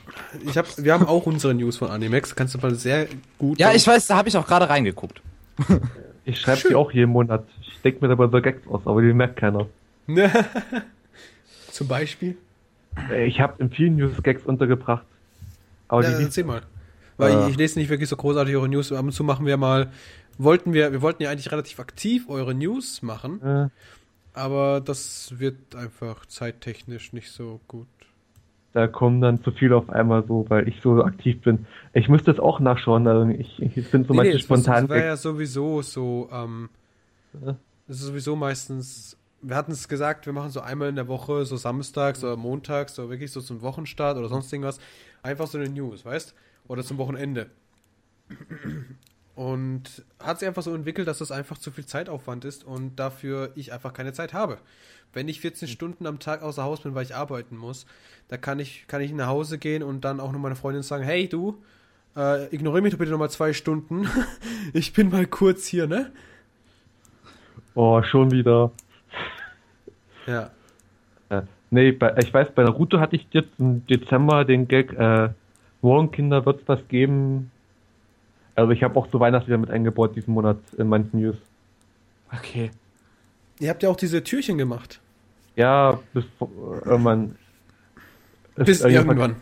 Ich 0.44 0.58
hab, 0.58 0.66
wir 0.76 0.92
haben 0.92 1.06
auch 1.06 1.24
unsere 1.26 1.54
News 1.54 1.76
von 1.76 1.90
Animex. 1.90 2.34
Kannst 2.34 2.54
du 2.54 2.58
mal 2.58 2.74
sehr 2.74 3.06
gut. 3.38 3.60
Ja, 3.60 3.72
ich 3.72 3.86
weiß, 3.86 4.08
da 4.08 4.16
habe 4.16 4.28
ich 4.28 4.36
auch 4.36 4.46
gerade 4.46 4.68
reingeguckt. 4.68 5.22
Ich 6.26 6.40
schreibe 6.40 6.66
die 6.66 6.74
auch 6.74 6.90
jeden 6.90 7.10
Monat. 7.10 7.44
Ich 7.60 7.82
denke 7.82 8.00
mir 8.00 8.08
dabei 8.08 8.28
so 8.28 8.40
Gags 8.40 8.66
aus, 8.66 8.80
aber 8.86 9.02
die 9.02 9.12
merkt 9.12 9.36
keiner. 9.36 9.66
Zum 11.70 11.86
Beispiel. 11.86 12.38
Äh, 13.10 13.26
Ich 13.26 13.40
habe 13.40 13.54
in 13.62 13.70
vielen 13.70 13.96
News 13.96 14.22
Gags 14.22 14.44
untergebracht. 14.44 15.04
Aber 15.88 16.02
Ja, 16.02 16.16
die 16.18 16.24
erzähl 16.24 16.44
mal. 16.44 16.62
Weil 17.16 17.32
Äh. 17.32 17.50
ich, 17.50 17.56
lese 17.56 17.78
nicht 17.78 17.88
wirklich 17.90 18.08
so 18.08 18.16
großartig 18.16 18.54
eure 18.56 18.68
News. 18.68 18.90
Ab 18.92 19.04
und 19.04 19.12
zu 19.12 19.22
machen 19.24 19.46
wir 19.46 19.56
mal. 19.56 19.90
Wollten 20.38 20.72
wir, 20.72 20.90
wir 20.92 21.00
wollten 21.02 21.22
ja 21.22 21.30
eigentlich 21.30 21.52
relativ 21.52 21.78
aktiv 21.78 22.28
eure 22.28 22.54
News 22.54 23.02
machen, 23.02 23.40
äh, 23.40 23.68
aber 24.32 24.80
das 24.80 25.38
wird 25.38 25.76
einfach 25.76 26.26
zeittechnisch 26.26 27.12
nicht 27.12 27.30
so 27.30 27.60
gut. 27.68 27.86
da 28.72 28.88
kommen 28.88 29.20
dann 29.20 29.40
zu 29.44 29.52
viele 29.52 29.76
auf 29.76 29.88
einmal 29.90 30.24
so, 30.26 30.46
weil 30.48 30.66
ich 30.66 30.80
so 30.82 31.04
aktiv 31.04 31.40
bin. 31.42 31.66
Ich 31.92 32.08
müsste 32.08 32.32
es 32.32 32.40
auch 32.40 32.58
nachschauen. 32.58 33.06
Also 33.06 33.28
ich, 33.30 33.62
ich 33.62 33.88
bin 33.92 34.02
so 34.04 34.12
Nee, 34.12 34.16
manche 34.16 34.32
nee, 34.32 34.38
spontan. 34.40 34.88
das 34.88 34.96
wäre 34.96 35.06
ja 35.06 35.16
sowieso 35.16 35.82
so, 35.82 36.28
ähm, 36.32 36.68
Ja. 37.46 37.54
das 37.86 37.98
ist 37.98 38.02
sowieso 38.06 38.34
meistens, 38.34 39.16
wir 39.46 39.56
hatten 39.56 39.72
es 39.72 39.88
gesagt, 39.88 40.26
wir 40.26 40.32
machen 40.32 40.50
so 40.50 40.60
einmal 40.60 40.88
in 40.88 40.96
der 40.96 41.08
Woche, 41.08 41.44
so 41.44 41.56
samstags 41.56 42.24
oder 42.24 42.36
montags, 42.36 42.94
so 42.94 43.10
wirklich 43.10 43.30
so 43.30 43.40
zum 43.40 43.60
Wochenstart 43.62 44.16
oder 44.16 44.28
sonst 44.28 44.52
irgendwas, 44.52 44.78
einfach 45.22 45.46
so 45.46 45.58
eine 45.58 45.68
News, 45.68 46.04
weißt? 46.04 46.34
Oder 46.66 46.82
zum 46.82 46.96
Wochenende. 46.96 47.50
Und 49.34 50.04
hat 50.18 50.38
sich 50.38 50.48
einfach 50.48 50.62
so 50.62 50.74
entwickelt, 50.74 51.06
dass 51.08 51.18
das 51.18 51.30
einfach 51.30 51.58
zu 51.58 51.70
viel 51.70 51.84
Zeitaufwand 51.84 52.44
ist 52.44 52.64
und 52.64 52.96
dafür 52.96 53.52
ich 53.54 53.72
einfach 53.72 53.92
keine 53.92 54.12
Zeit 54.12 54.32
habe. 54.32 54.58
Wenn 55.12 55.28
ich 55.28 55.40
14 55.40 55.68
Stunden 55.68 56.06
am 56.06 56.18
Tag 56.18 56.42
außer 56.42 56.62
Haus 56.62 56.80
bin, 56.80 56.94
weil 56.94 57.04
ich 57.04 57.14
arbeiten 57.14 57.56
muss, 57.56 57.86
da 58.28 58.36
kann 58.36 58.58
ich, 58.58 58.86
kann 58.86 59.02
ich 59.02 59.12
nach 59.12 59.26
Hause 59.26 59.58
gehen 59.58 59.82
und 59.82 60.04
dann 60.04 60.20
auch 60.20 60.32
noch 60.32 60.40
meine 60.40 60.56
Freundin 60.56 60.82
sagen, 60.82 61.04
hey 61.04 61.28
du, 61.28 61.62
äh, 62.16 62.46
ignoriere 62.54 62.82
mich 62.82 62.92
doch 62.92 62.98
bitte 62.98 63.10
nochmal 63.10 63.30
zwei 63.30 63.52
Stunden. 63.52 64.08
ich 64.72 64.92
bin 64.92 65.10
mal 65.10 65.26
kurz 65.26 65.66
hier, 65.66 65.86
ne? 65.86 66.12
Oh, 67.74 68.02
schon 68.02 68.30
wieder. 68.30 68.72
Ja. 70.26 70.50
Äh, 71.28 71.42
nee, 71.70 71.92
bei, 71.92 72.16
ich 72.18 72.32
weiß, 72.32 72.48
bei 72.54 72.62
Naruto 72.64 73.00
hatte 73.00 73.16
ich 73.16 73.26
jetzt 73.30 73.50
im 73.58 73.86
Dezember 73.86 74.44
den 74.44 74.68
Gag, 74.68 74.92
äh, 74.92 75.30
morgen 75.82 76.10
Kinder 76.10 76.44
wird's 76.46 76.62
was 76.66 76.80
geben. 76.88 77.50
Also 78.54 78.70
ich 78.72 78.82
habe 78.82 78.96
auch 78.98 79.08
so 79.10 79.20
Weihnachtslieder 79.20 79.58
mit 79.58 79.70
eingebaut 79.70 80.14
diesen 80.16 80.32
Monat 80.34 80.58
in 80.78 80.88
manchen 80.88 81.20
News. 81.20 81.36
Okay. 82.32 82.70
Ihr 83.60 83.70
habt 83.70 83.82
ja 83.82 83.88
auch 83.88 83.96
diese 83.96 84.22
Türchen 84.22 84.58
gemacht. 84.58 85.00
Ja, 85.56 86.00
bis 86.12 86.24
äh, 86.24 86.88
irgendwann. 86.88 87.36
Bis 88.56 88.68
Ist 88.68 88.84
irgendwann- 88.84 89.18
irgendwann. 89.18 89.36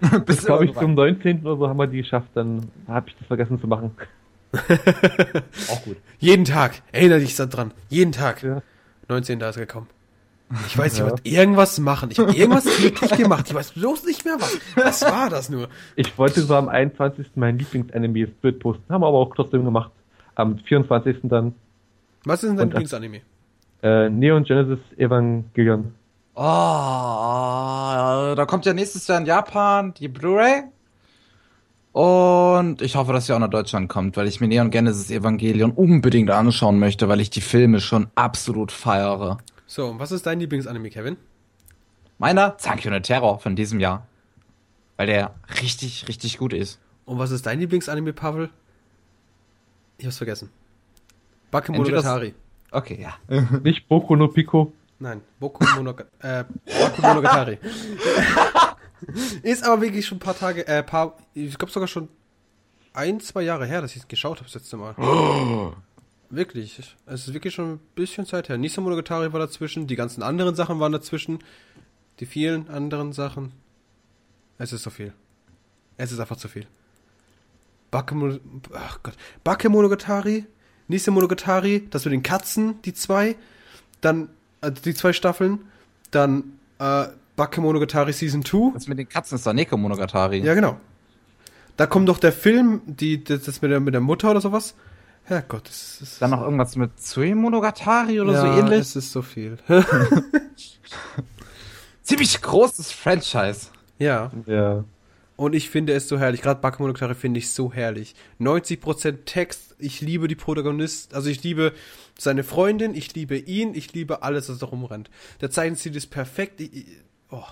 Bis, 0.26 0.44
glaube 0.44 0.64
ich, 0.64 0.72
zum 0.74 0.94
19. 0.94 1.44
oder 1.44 1.56
so 1.56 1.68
haben 1.68 1.76
wir 1.76 1.88
die 1.88 1.96
geschafft, 2.02 2.28
dann 2.34 2.70
habe 2.86 3.08
ich 3.08 3.16
das 3.16 3.26
vergessen 3.26 3.60
zu 3.60 3.66
machen. 3.66 3.90
Auch 4.52 5.82
gut. 5.84 5.96
Jeden 6.20 6.44
Tag. 6.44 6.82
Erinnere 6.92 7.18
dich 7.18 7.34
dran. 7.34 7.72
Jeden 7.88 8.12
Tag. 8.12 8.42
Ja. 8.44 8.62
19. 9.08 9.40
ist 9.40 9.56
gekommen. 9.56 9.88
Ich 10.66 10.78
weiß, 10.78 10.94
ich 10.94 10.98
Ja. 11.00 11.10
wollte 11.10 11.28
irgendwas 11.28 11.78
machen. 11.78 12.10
Ich 12.10 12.18
habe 12.18 12.32
irgendwas 12.34 12.64
wirklich 12.82 13.10
gemacht. 13.16 13.46
Ich 13.48 13.54
weiß 13.54 13.72
bloß 13.72 14.04
nicht 14.06 14.24
mehr 14.24 14.36
was. 14.38 14.56
Was 14.76 15.02
war 15.02 15.28
das 15.28 15.50
nur? 15.50 15.68
Ich 15.96 16.16
wollte 16.16 16.40
so 16.40 16.54
am 16.54 16.68
21. 16.68 17.26
mein 17.34 17.58
Lieblingsanime 17.58 18.26
Bild 18.28 18.60
posten, 18.60 18.82
haben 18.88 19.02
wir 19.02 19.08
aber 19.08 19.18
auch 19.18 19.34
trotzdem 19.34 19.64
gemacht. 19.64 19.90
Am 20.36 20.58
24. 20.58 21.16
dann 21.24 21.54
Was 22.24 22.42
ist 22.42 22.50
denn 22.50 22.56
dein 22.56 22.68
Lieblingsanime? 22.68 23.20
äh, 23.82 24.08
Neon 24.08 24.44
Genesis 24.44 24.78
Evangelion. 24.96 25.94
Oh, 26.34 26.40
da 28.34 28.44
kommt 28.46 28.64
ja 28.66 28.72
nächstes 28.72 29.06
Jahr 29.08 29.18
in 29.18 29.26
Japan 29.26 29.92
die 29.94 30.08
Blu-ray. 30.08 30.62
Und 31.92 32.82
ich 32.82 32.96
hoffe, 32.96 33.12
dass 33.12 33.26
sie 33.26 33.32
auch 33.34 33.38
nach 33.38 33.50
Deutschland 33.50 33.88
kommt, 33.88 34.16
weil 34.16 34.28
ich 34.28 34.40
mir 34.40 34.48
Neon 34.48 34.70
Genesis 34.70 35.10
Evangelion 35.10 35.72
unbedingt 35.72 36.30
anschauen 36.30 36.78
möchte, 36.78 37.08
weil 37.08 37.20
ich 37.20 37.30
die 37.30 37.40
Filme 37.40 37.80
schon 37.80 38.08
absolut 38.14 38.72
feiere. 38.72 39.38
So, 39.68 39.86
und 39.86 39.98
was 39.98 40.12
ist 40.12 40.24
dein 40.24 40.40
Lieblingsanime, 40.40 40.88
Kevin? 40.88 41.18
Meiner, 42.16 42.56
Zankyo 42.56 42.90
no 42.90 43.00
Terror 43.00 43.38
von 43.38 43.54
diesem 43.54 43.80
Jahr. 43.80 44.06
Weil 44.96 45.06
der 45.08 45.34
richtig, 45.60 46.08
richtig 46.08 46.38
gut 46.38 46.54
ist. 46.54 46.80
Und 47.04 47.18
was 47.18 47.30
ist 47.30 47.44
dein 47.44 47.60
Lieblingsanime, 47.60 48.14
Pavel? 48.14 48.48
Ich 49.98 50.06
hab's 50.06 50.16
vergessen. 50.16 50.50
Bakemonogatari. 51.50 52.34
Okay, 52.70 52.98
ja. 53.00 53.14
Nicht 53.62 53.86
Boku 53.88 54.16
no 54.16 54.28
Pico. 54.28 54.72
Nein, 54.98 55.20
Boku 55.38 55.64
Monogatari. 55.76 56.08
äh, 56.22 56.44
Baku 56.80 57.02
Monogatari. 57.02 57.58
ist 59.42 59.64
aber 59.64 59.82
wirklich 59.82 60.06
schon 60.06 60.16
ein 60.16 60.20
paar 60.20 60.36
Tage, 60.36 60.66
äh, 60.66 60.82
paar, 60.82 61.14
ich 61.34 61.56
glaube 61.58 61.72
sogar 61.72 61.88
schon 61.88 62.08
ein, 62.94 63.20
zwei 63.20 63.42
Jahre 63.42 63.66
her, 63.66 63.82
dass 63.82 63.92
ich 63.92 63.98
es 63.98 64.08
geschaut 64.08 64.38
habe 64.38 64.46
das 64.46 64.54
letzte 64.54 64.78
Mal. 64.78 64.94
Wirklich. 66.30 66.94
Es 67.06 67.26
ist 67.26 67.34
wirklich 67.34 67.54
schon 67.54 67.74
ein 67.74 67.80
bisschen 67.94 68.26
Zeit 68.26 68.48
her. 68.48 68.58
Nisa 68.58 68.80
Monogatari 68.80 69.32
war 69.32 69.40
dazwischen, 69.40 69.86
die 69.86 69.96
ganzen 69.96 70.22
anderen 70.22 70.54
Sachen 70.54 70.78
waren 70.80 70.92
dazwischen. 70.92 71.38
Die 72.20 72.26
vielen 72.26 72.68
anderen 72.68 73.12
Sachen. 73.12 73.52
Es 74.58 74.72
ist 74.72 74.82
so 74.82 74.90
viel. 74.90 75.12
Es 75.96 76.12
ist 76.12 76.20
einfach 76.20 76.36
zu 76.36 76.48
viel. 76.48 76.66
Ach 77.90 78.98
Gott. 79.02 79.14
Bakemonogatari, 79.44 80.44
Nisa 80.88 81.10
Monogatari, 81.10 81.86
das 81.88 82.04
mit 82.04 82.12
den 82.12 82.22
Katzen, 82.22 82.82
die 82.82 82.92
zwei. 82.92 83.36
Dann 84.00 84.28
also 84.60 84.82
die 84.82 84.94
zwei 84.94 85.12
Staffeln. 85.12 85.60
Dann 86.10 86.58
äh, 86.78 87.06
Bakemonogatari 87.36 88.12
Season 88.12 88.44
2. 88.44 88.72
Das 88.74 88.88
mit 88.88 88.98
den 88.98 89.08
Katzen 89.08 89.36
ist 89.36 89.46
doch 89.46 89.52
Neko 89.52 89.76
Monogatari. 89.76 90.38
Ja, 90.40 90.54
genau. 90.54 90.78
Da 91.76 91.86
kommt 91.86 92.08
doch 92.08 92.18
der 92.18 92.32
Film, 92.32 92.82
die, 92.86 93.22
das, 93.22 93.44
das 93.44 93.62
mit, 93.62 93.70
der, 93.70 93.80
mit 93.80 93.94
der 93.94 94.00
Mutter 94.00 94.30
oder 94.30 94.40
sowas. 94.40 94.74
Herrgott, 95.28 95.68
das 95.68 96.00
ist. 96.00 96.22
Dann 96.22 96.30
noch 96.30 96.40
irgendwas 96.40 96.74
mit 96.76 96.98
Tsui 96.98 97.34
Monogatari 97.34 98.20
oder 98.20 98.32
ja, 98.32 98.40
so 98.40 98.46
ähnlich. 98.46 98.80
Es 98.80 98.96
ist 98.96 99.12
so 99.12 99.20
viel. 99.20 99.58
Ziemlich 102.02 102.40
großes 102.40 102.92
Franchise. 102.92 103.66
ja. 103.98 104.30
Ja. 104.46 104.84
Und 105.36 105.54
ich 105.54 105.70
finde 105.70 105.92
es 105.92 106.08
so 106.08 106.18
herrlich. 106.18 106.42
Gerade 106.42 106.60
Bakemonogatari 106.60 107.14
finde 107.14 107.38
ich 107.38 107.52
so 107.52 107.72
herrlich. 107.72 108.16
90% 108.40 109.24
Text. 109.24 109.76
Ich 109.78 110.00
liebe 110.00 110.26
die 110.26 110.34
Protagonist. 110.34 111.14
Also 111.14 111.30
ich 111.30 111.44
liebe 111.44 111.74
seine 112.18 112.42
Freundin. 112.42 112.92
Ich 112.92 113.14
liebe 113.14 113.36
ihn. 113.36 113.72
Ich 113.72 113.92
liebe 113.92 114.22
alles, 114.22 114.48
was 114.48 114.58
da 114.58 114.66
rumrennt. 114.66 115.10
Der 115.40 115.48
Zeichenstil 115.48 115.94
ist 115.94 116.08
perfekt. 116.08 116.60
Ich, 116.60 116.74
ich, 116.74 116.86
oh. 117.30 117.44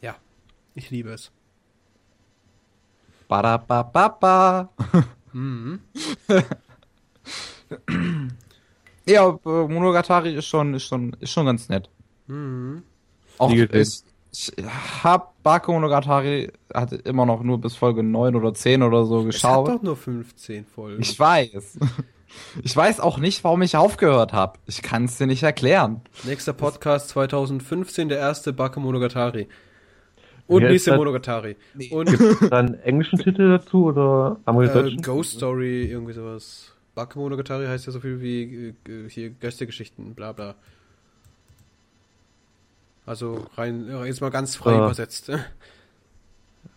Ja. 0.00 0.14
Ich 0.76 0.90
liebe 0.90 1.10
es. 1.10 1.32
Badabababa. 3.26 4.68
Mhm. 5.32 5.80
Ja, 9.06 9.28
äh, 9.30 9.38
Monogatari 9.48 10.34
ist 10.34 10.46
schon, 10.46 10.74
ist 10.74 10.84
schon, 10.84 11.16
ist 11.20 11.30
schon 11.32 11.46
ganz 11.46 11.68
nett. 11.70 11.88
Mhm. 12.26 12.82
Auch 13.38 13.50
ich, 13.50 13.72
ich 13.72 14.02
hab 15.02 15.42
Bake 15.42 15.70
Monogatari 15.70 16.52
hat 16.74 16.92
immer 16.92 17.24
noch 17.24 17.42
nur 17.42 17.58
bis 17.58 17.74
Folge 17.74 18.02
9 18.02 18.36
oder 18.36 18.52
10 18.52 18.82
oder 18.82 19.06
so 19.06 19.20
Es 19.20 19.24
hat 19.26 19.32
geschaut. 19.32 19.68
doch 19.68 19.82
nur 19.82 19.96
15 19.96 20.66
Folgen. 20.66 21.00
Ich 21.02 21.18
weiß. 21.18 21.78
Ich 22.62 22.76
weiß 22.76 23.00
auch 23.00 23.16
nicht, 23.16 23.42
warum 23.42 23.62
ich 23.62 23.74
aufgehört 23.74 24.34
habe. 24.34 24.58
Ich 24.66 24.82
kann 24.82 25.06
es 25.06 25.16
dir 25.16 25.26
nicht 25.26 25.42
erklären. 25.44 26.02
Nächster 26.24 26.52
Podcast 26.52 27.08
2015, 27.08 28.10
der 28.10 28.18
erste 28.18 28.52
Bakemonogatari. 28.52 29.48
Und 30.48 30.62
heißt 30.62 30.72
nächste? 30.72 30.96
Monogatari. 30.96 31.56
Und 31.90 32.18
Dann 32.50 32.74
englischen 32.80 33.18
Titel 33.22 33.48
dazu 33.50 33.84
oder 33.86 34.36
äh, 34.38 34.48
amerikanischen? 34.48 35.02
Ghost 35.02 35.32
Story, 35.36 35.84
irgendwie 35.84 36.12
sowas. 36.14 36.72
Bakemonogatari 36.94 37.66
heißt 37.66 37.86
ja 37.86 37.92
so 37.92 38.00
viel 38.00 38.20
wie 38.20 38.74
äh, 38.88 39.08
hier 39.08 39.30
Geistergeschichten, 39.30 40.14
bla 40.14 40.32
bla. 40.32 40.54
Also 43.06 43.46
rein, 43.56 43.88
jetzt 44.04 44.20
mal 44.20 44.30
ganz 44.30 44.56
frei 44.56 44.72
Ah. 44.74 44.84
übersetzt. 44.86 45.30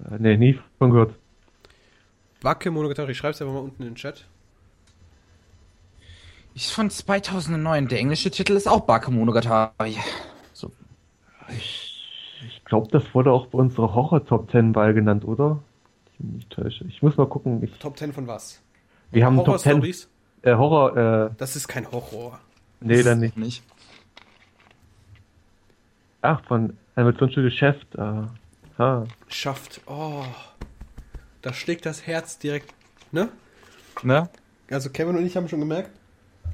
Äh, 0.10 0.18
nee, 0.20 0.38
nie 0.38 0.60
von 0.78 0.92
gehört. 0.92 1.16
Bakemonogatari, 2.42 3.14
schreib's 3.14 3.42
einfach 3.42 3.54
mal 3.54 3.60
unten 3.62 3.84
in 3.84 3.90
den 3.90 3.96
Chat. 3.96 4.26
Ich 6.54 6.68
von 6.74 6.90
2009. 6.90 7.88
Der 7.88 8.00
englische 8.00 8.32
Titel 8.32 8.54
ist 8.54 8.68
auch 8.68 8.82
Bake 8.82 9.12
Monogatari. 9.12 9.98
So. 10.54 10.72
Ich 11.50 11.81
glaube, 12.72 12.88
das 12.90 13.14
wurde 13.14 13.34
auch 13.34 13.48
bei 13.48 13.60
unserer 13.60 13.94
Horror-Top 13.94 14.50
10 14.50 14.74
Wahl 14.76 14.94
genannt, 14.94 15.26
oder? 15.26 15.60
Ich 16.14 16.18
bin 16.20 16.36
nicht 16.38 16.50
täusche. 16.50 16.86
Ich 16.86 17.04
muss 17.04 17.18
mal 17.18 17.28
gucken. 17.28 17.62
Ich, 17.62 17.78
Top 17.80 17.98
10 17.98 18.14
von 18.14 18.28
was? 18.28 18.62
wir 19.12 19.26
haben 19.26 19.36
Top 19.44 19.60
10 19.60 19.74
Horror-Stories? 19.74 20.10
äh, 20.44 20.56
Horror, 20.56 20.98
äh, 20.98 21.30
Das 21.38 21.58
ist 21.58 21.68
kein 21.68 21.92
Horror. 21.92 22.40
nee, 22.80 23.04
dann 23.04 23.20
nicht. 23.20 23.36
nicht. 23.38 23.62
Ach, 26.22 26.42
von 26.46 26.78
Animationsstudio 26.96 27.50
Chef. 27.50 27.76
Äh, 27.98 28.24
ha. 28.78 29.04
Schafft. 29.28 29.82
Oh. 29.88 30.24
Da 31.42 31.54
schlägt 31.54 31.86
das 31.86 32.08
Herz 32.08 32.38
direkt, 32.40 32.74
ne? 33.12 33.28
Ne? 34.02 34.30
Also 34.70 34.90
Kevin 34.92 35.18
und 35.18 35.26
ich 35.26 35.36
haben 35.36 35.50
schon 35.50 35.60
gemerkt, 35.60 35.90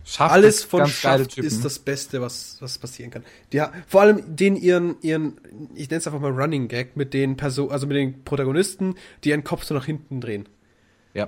Schafft 0.08 0.32
alles 0.34 0.64
von 0.64 0.88
Schaft 0.88 1.38
ist 1.38 1.66
das 1.66 1.80
Beste, 1.80 2.22
was, 2.22 2.58
was 2.62 2.78
passieren 2.78 3.12
kann. 3.12 3.26
Ja, 3.52 3.74
vor 3.88 4.02
allem 4.02 4.38
den 4.38 4.56
ihren, 4.56 4.96
ihren, 5.02 5.34
ich 5.76 5.90
nenne 5.90 6.00
es 6.00 6.08
einfach 6.08 6.22
mal 6.22 6.32
Running 6.32 6.70
Gag 6.70 6.96
mit 6.96 7.14
den 7.14 7.36
Personen, 7.36 7.72
also 7.72 7.88
mit 7.88 7.98
den 7.98 8.24
Protagonisten, 8.24 8.96
die 9.24 9.30
ihren 9.32 9.44
Kopf 9.44 9.64
so 9.64 9.76
nach 9.76 9.86
hinten 9.86 10.22
drehen. 10.22 10.48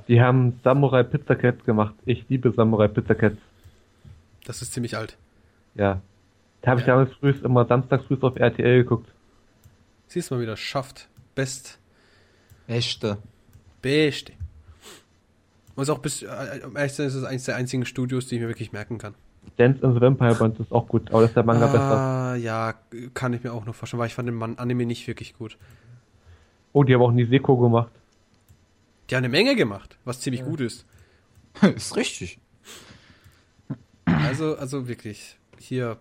Die 0.08 0.22
haben 0.22 0.60
Samurai 0.64 1.04
Pizza 1.04 1.36
Cats 1.36 1.66
gemacht. 1.66 1.96
Ich 2.06 2.24
liebe 2.30 2.54
Samurai 2.56 2.88
Pizza 2.88 3.16
Cats. 3.16 3.38
Das 4.46 4.62
ist 4.62 4.72
ziemlich 4.72 4.96
alt. 4.96 5.18
Ja. 5.76 6.02
Da 6.62 6.72
habe 6.72 6.80
ich 6.80 6.88
Ja. 6.88 6.94
damals 6.96 7.14
früh 7.18 7.32
immer 7.44 7.66
samstags 7.66 8.06
früh 8.06 8.18
auf 8.22 8.36
RTL 8.38 8.84
geguckt. 8.84 9.10
Siehst 10.08 10.30
du 10.30 10.36
mal 10.36 10.42
wieder, 10.42 10.56
Schafft. 10.58 11.10
Best. 11.36 11.80
Echte. 12.68 13.18
Beste. 13.82 14.34
Und 15.80 15.84
ist 15.84 15.92
auch 15.92 16.00
bis, 16.00 16.24
äh, 16.24 16.60
um 16.66 16.76
ehrlich 16.76 16.92
zu 16.92 16.98
sein, 16.98 17.08
ist 17.08 17.16
es 17.16 17.24
eines 17.24 17.46
der 17.46 17.56
einzigen 17.56 17.86
Studios, 17.86 18.28
die 18.28 18.36
ich 18.36 18.42
mir 18.42 18.50
wirklich 18.50 18.74
merken 18.74 18.98
kann. 18.98 19.16
Dance 19.56 19.82
in 19.82 19.94
the 19.94 20.02
Vampire 20.02 20.36
Band 20.36 20.60
ist 20.60 20.74
auch 20.74 20.86
gut, 20.90 21.10
aber 21.10 21.22
das 21.22 21.30
ist 21.30 21.38
der 21.38 21.46
Manga 21.46 21.68
besser. 21.68 21.98
ah, 21.98 22.36
ja, 22.36 22.74
kann 23.14 23.32
ich 23.32 23.46
mir 23.46 23.54
auch 23.54 23.64
noch 23.64 23.74
vorstellen, 23.74 24.02
weil 24.02 24.08
ich 24.08 24.14
fand 24.14 24.28
den 24.28 24.36
Mann 24.36 24.58
Anime 24.58 24.86
nicht 24.86 25.08
wirklich 25.08 25.38
gut. 25.38 25.58
Oh, 26.74 26.84
die 26.84 26.94
haben 26.94 27.02
auch 27.02 27.14
Niseko 27.14 27.56
gemacht. 27.56 27.94
Die 29.10 29.16
haben 29.16 29.24
eine 29.24 29.30
Menge 29.30 29.56
gemacht, 29.56 29.98
was 30.04 30.20
ziemlich 30.20 30.44
gut 30.44 30.60
ist. 30.60 30.86
ist 31.62 31.96
richtig. 31.96 32.40
Also, 34.04 34.58
also 34.58 34.90
wirklich, 34.90 35.38
hier 35.60 35.96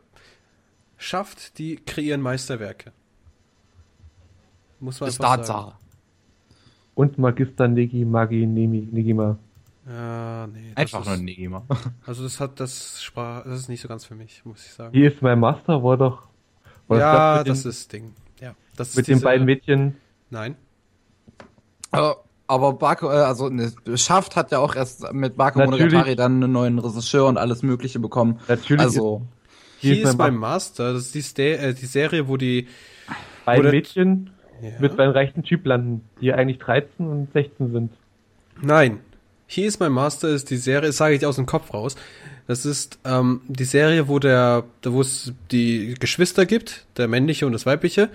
schafft, 0.97 1.57
die 1.59 1.77
kreieren 1.77 2.21
Meisterwerke. 2.21 2.91
Muss 4.81 4.99
man 4.99 5.09
einfach 5.11 5.45
sagen. 5.45 5.73
Und 6.97 7.17
Magister 7.17 7.69
Negi 7.69 8.05
Magi 8.05 8.45
Nemi 8.45 8.89
Negima. 8.91 9.39
Ja, 9.89 10.47
nee. 10.49 10.73
das 10.75 10.83
Einfach 10.93 11.05
nur 11.07 11.15
ein 11.15 11.27
Gamer. 11.27 11.65
Also 12.07 12.23
das 12.25 12.41
hat 12.41 12.61
das 12.61 13.03
Sprach, 13.03 13.45
das 13.45 13.61
ist 13.61 13.69
nicht 13.69 13.81
so 13.81 13.89
ganz 13.89 14.05
für 14.05 14.15
mich, 14.15 14.43
muss 14.45 14.65
ich 14.67 14.73
sagen. 14.73 14.93
Hier 14.95 15.13
ist 15.13 15.23
mein 15.23 15.39
Master, 15.41 15.83
war 15.83 15.97
doch. 15.97 16.23
war 16.89 16.99
ja, 16.99 17.45
das 17.45 17.63
den, 17.63 17.71
ist 17.71 17.93
Ding. 17.93 18.15
Ja, 18.41 18.55
das 18.77 18.95
Mit 18.97 19.09
den 19.09 19.15
diese- 19.15 19.25
beiden 19.25 19.47
Mädchen. 19.47 19.97
Nein. 20.31 20.57
Aber, 21.91 22.25
aber 22.47 22.73
Barco, 22.75 23.09
äh, 23.11 23.15
also 23.15 23.49
ne, 23.49 23.73
Schaft 23.95 24.37
hat 24.37 24.53
ja 24.53 24.59
auch 24.59 24.75
erst 24.77 25.11
mit 25.13 25.37
Barco 25.37 25.59
Natürlich. 25.61 25.85
Monogatari 25.93 26.17
dann 26.17 26.43
einen 26.43 26.53
neuen 26.53 26.79
Regisseur 26.79 27.27
und 27.27 27.39
alles 27.39 27.63
Mögliche 27.63 27.99
bekommen. 27.99 28.41
Natürlich 28.49 28.83
Also, 28.83 29.23
Hier 29.79 29.95
Hier 29.95 30.05
ist 30.05 30.19
mein 30.19 30.33
mein 30.35 30.41
Master, 30.41 30.93
das 30.93 31.07
ist 31.07 31.15
die, 31.15 31.23
Sta 31.23 31.43
äh, 31.43 31.75
die 31.75 31.87
Serie, 31.87 32.29
wo 32.29 32.37
die 32.37 32.69
beiden 33.47 33.61
Oder- 33.63 33.71
Mädchen 33.73 34.31
ja. 34.63 34.71
mit 34.81 34.97
beim 34.97 35.11
rechten 35.11 35.43
Typ 35.45 35.65
landen, 35.67 36.05
die 36.21 36.33
eigentlich 36.33 36.59
13 36.59 37.07
und 37.07 37.33
16 37.33 37.73
sind. 37.73 37.93
Nein. 38.61 39.01
Hier 39.51 39.67
ist 39.67 39.81
mein 39.81 39.93
Master 39.93 40.29
ist 40.29 40.51
die 40.51 40.59
Serie, 40.59 40.89
das 40.89 40.99
sage 40.99 41.15
ich 41.15 41.25
aus 41.25 41.37
dem 41.37 41.47
Kopf 41.47 41.73
raus. 41.73 41.97
Das 42.47 42.67
ist 42.67 42.99
ähm, 43.07 43.41
die 43.49 43.65
Serie, 43.65 44.07
wo 44.07 44.19
der, 44.19 44.65
wo 44.85 45.01
es 45.01 45.33
die 45.51 45.95
Geschwister 45.99 46.45
gibt, 46.45 46.85
der 46.99 47.09
männliche 47.09 47.47
und 47.47 47.53
das 47.53 47.65
weibliche. 47.65 48.11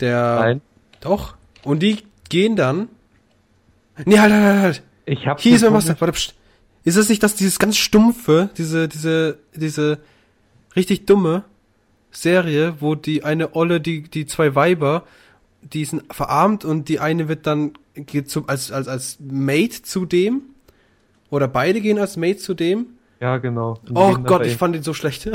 Der 0.00 0.36
Nein. 0.40 0.60
doch. 1.00 1.36
Und 1.62 1.80
die 1.80 1.98
gehen 2.28 2.56
dann. 2.56 2.88
Nee, 4.04 4.18
halt, 4.18 4.32
halt, 4.32 4.42
halt, 4.42 4.60
halt. 4.62 4.82
Ich 5.06 5.26
hab 5.28 5.40
Hier 5.40 5.54
ist 5.54 5.62
mein 5.62 5.74
Master. 5.74 5.94
Warte, 6.00 6.12
pst. 6.12 6.34
Ist 6.82 6.98
das 6.98 7.08
nicht 7.08 7.22
das, 7.22 7.36
dieses 7.36 7.60
ganz 7.60 7.76
stumpfe, 7.76 8.50
diese, 8.58 8.88
diese, 8.88 9.38
diese 9.54 10.00
richtig 10.74 11.06
dumme 11.06 11.44
Serie, 12.10 12.74
wo 12.80 12.96
die 12.96 13.22
eine 13.22 13.54
Olle, 13.54 13.80
die, 13.80 14.02
die 14.02 14.26
zwei 14.26 14.56
Weiber, 14.56 15.06
die 15.62 15.84
sind 15.84 16.12
verarmt 16.12 16.64
und 16.64 16.88
die 16.88 16.98
eine 16.98 17.28
wird 17.28 17.46
dann, 17.46 17.74
geht 17.94 18.28
zum, 18.28 18.48
als, 18.48 18.72
als, 18.72 18.88
als 18.88 19.18
Mate 19.20 19.82
zu 19.82 20.04
dem? 20.04 20.42
Oder 21.34 21.48
beide 21.48 21.80
gehen 21.80 21.98
als 21.98 22.16
Mate 22.16 22.36
zu 22.36 22.54
dem? 22.54 22.86
Ja, 23.20 23.38
genau. 23.38 23.80
Und 23.88 23.96
Oh 23.96 24.14
Gott, 24.22 24.46
ich 24.46 24.52
ihm. 24.52 24.58
fand 24.58 24.74
den 24.76 24.82
so 24.84 24.94
schlecht. 24.94 25.28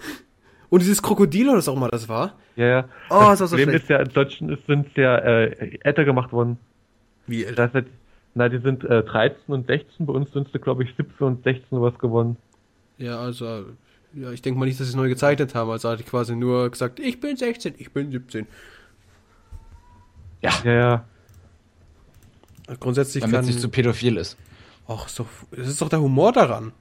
und 0.70 0.80
dieses 0.82 1.00
Krokodil 1.00 1.48
oder 1.48 1.58
was 1.58 1.68
auch 1.68 1.76
immer 1.76 1.88
das 1.88 2.08
war. 2.08 2.34
Ja, 2.56 2.66
ja. 2.66 2.84
Oh, 3.08 3.20
das 3.20 3.38
war 3.40 3.46
so 3.46 3.56
Problem 3.56 3.68
schlecht. 3.70 3.84
ist 3.84 3.88
ja, 3.90 4.00
in 4.00 4.08
Deutschen 4.12 4.48
ist- 4.50 4.66
sind 4.66 4.88
ja 4.96 5.16
äh, 5.18 5.78
älter 5.82 6.04
gemacht 6.04 6.32
worden. 6.32 6.58
Wie, 7.28 7.44
Das 7.44 7.72
heißt, 7.72 7.86
na, 8.34 8.48
die 8.48 8.58
sind 8.58 8.82
äh, 8.84 9.02
13 9.04 9.36
und 9.46 9.66
16, 9.68 10.06
bei 10.06 10.12
uns 10.12 10.32
sind 10.32 10.48
sie, 10.52 10.58
glaube 10.58 10.82
ich, 10.82 10.90
17 10.96 11.24
und 11.26 11.44
16 11.44 11.66
sowas 11.70 11.96
gewonnen. 11.98 12.36
Ja, 12.96 13.18
also, 13.20 13.66
ja, 14.14 14.32
ich 14.32 14.42
denke 14.42 14.58
mal 14.58 14.66
nicht, 14.66 14.80
dass 14.80 14.88
sie 14.88 14.92
es 14.92 14.96
neu 14.96 15.08
gezeichnet 15.08 15.54
haben. 15.54 15.70
Also 15.70 15.88
hatte 15.88 16.02
ich 16.02 16.08
quasi 16.08 16.34
nur 16.34 16.68
gesagt, 16.68 16.98
ich 16.98 17.20
bin 17.20 17.36
16, 17.36 17.74
ich 17.78 17.92
bin 17.92 18.10
17. 18.10 18.46
Ja, 20.42 20.50
ja. 20.64 21.04
Grundsätzlich 22.80 23.22
damit 23.22 23.34
kann. 23.34 23.40
es 23.44 23.46
nicht 23.48 23.60
zu 23.60 23.68
pädophil 23.68 24.16
ist. 24.16 24.36
Ach, 24.88 25.06
so, 25.08 25.26
das 25.50 25.68
ist 25.68 25.80
doch 25.82 25.88
der 25.88 26.00
Humor 26.00 26.32
daran. 26.32 26.72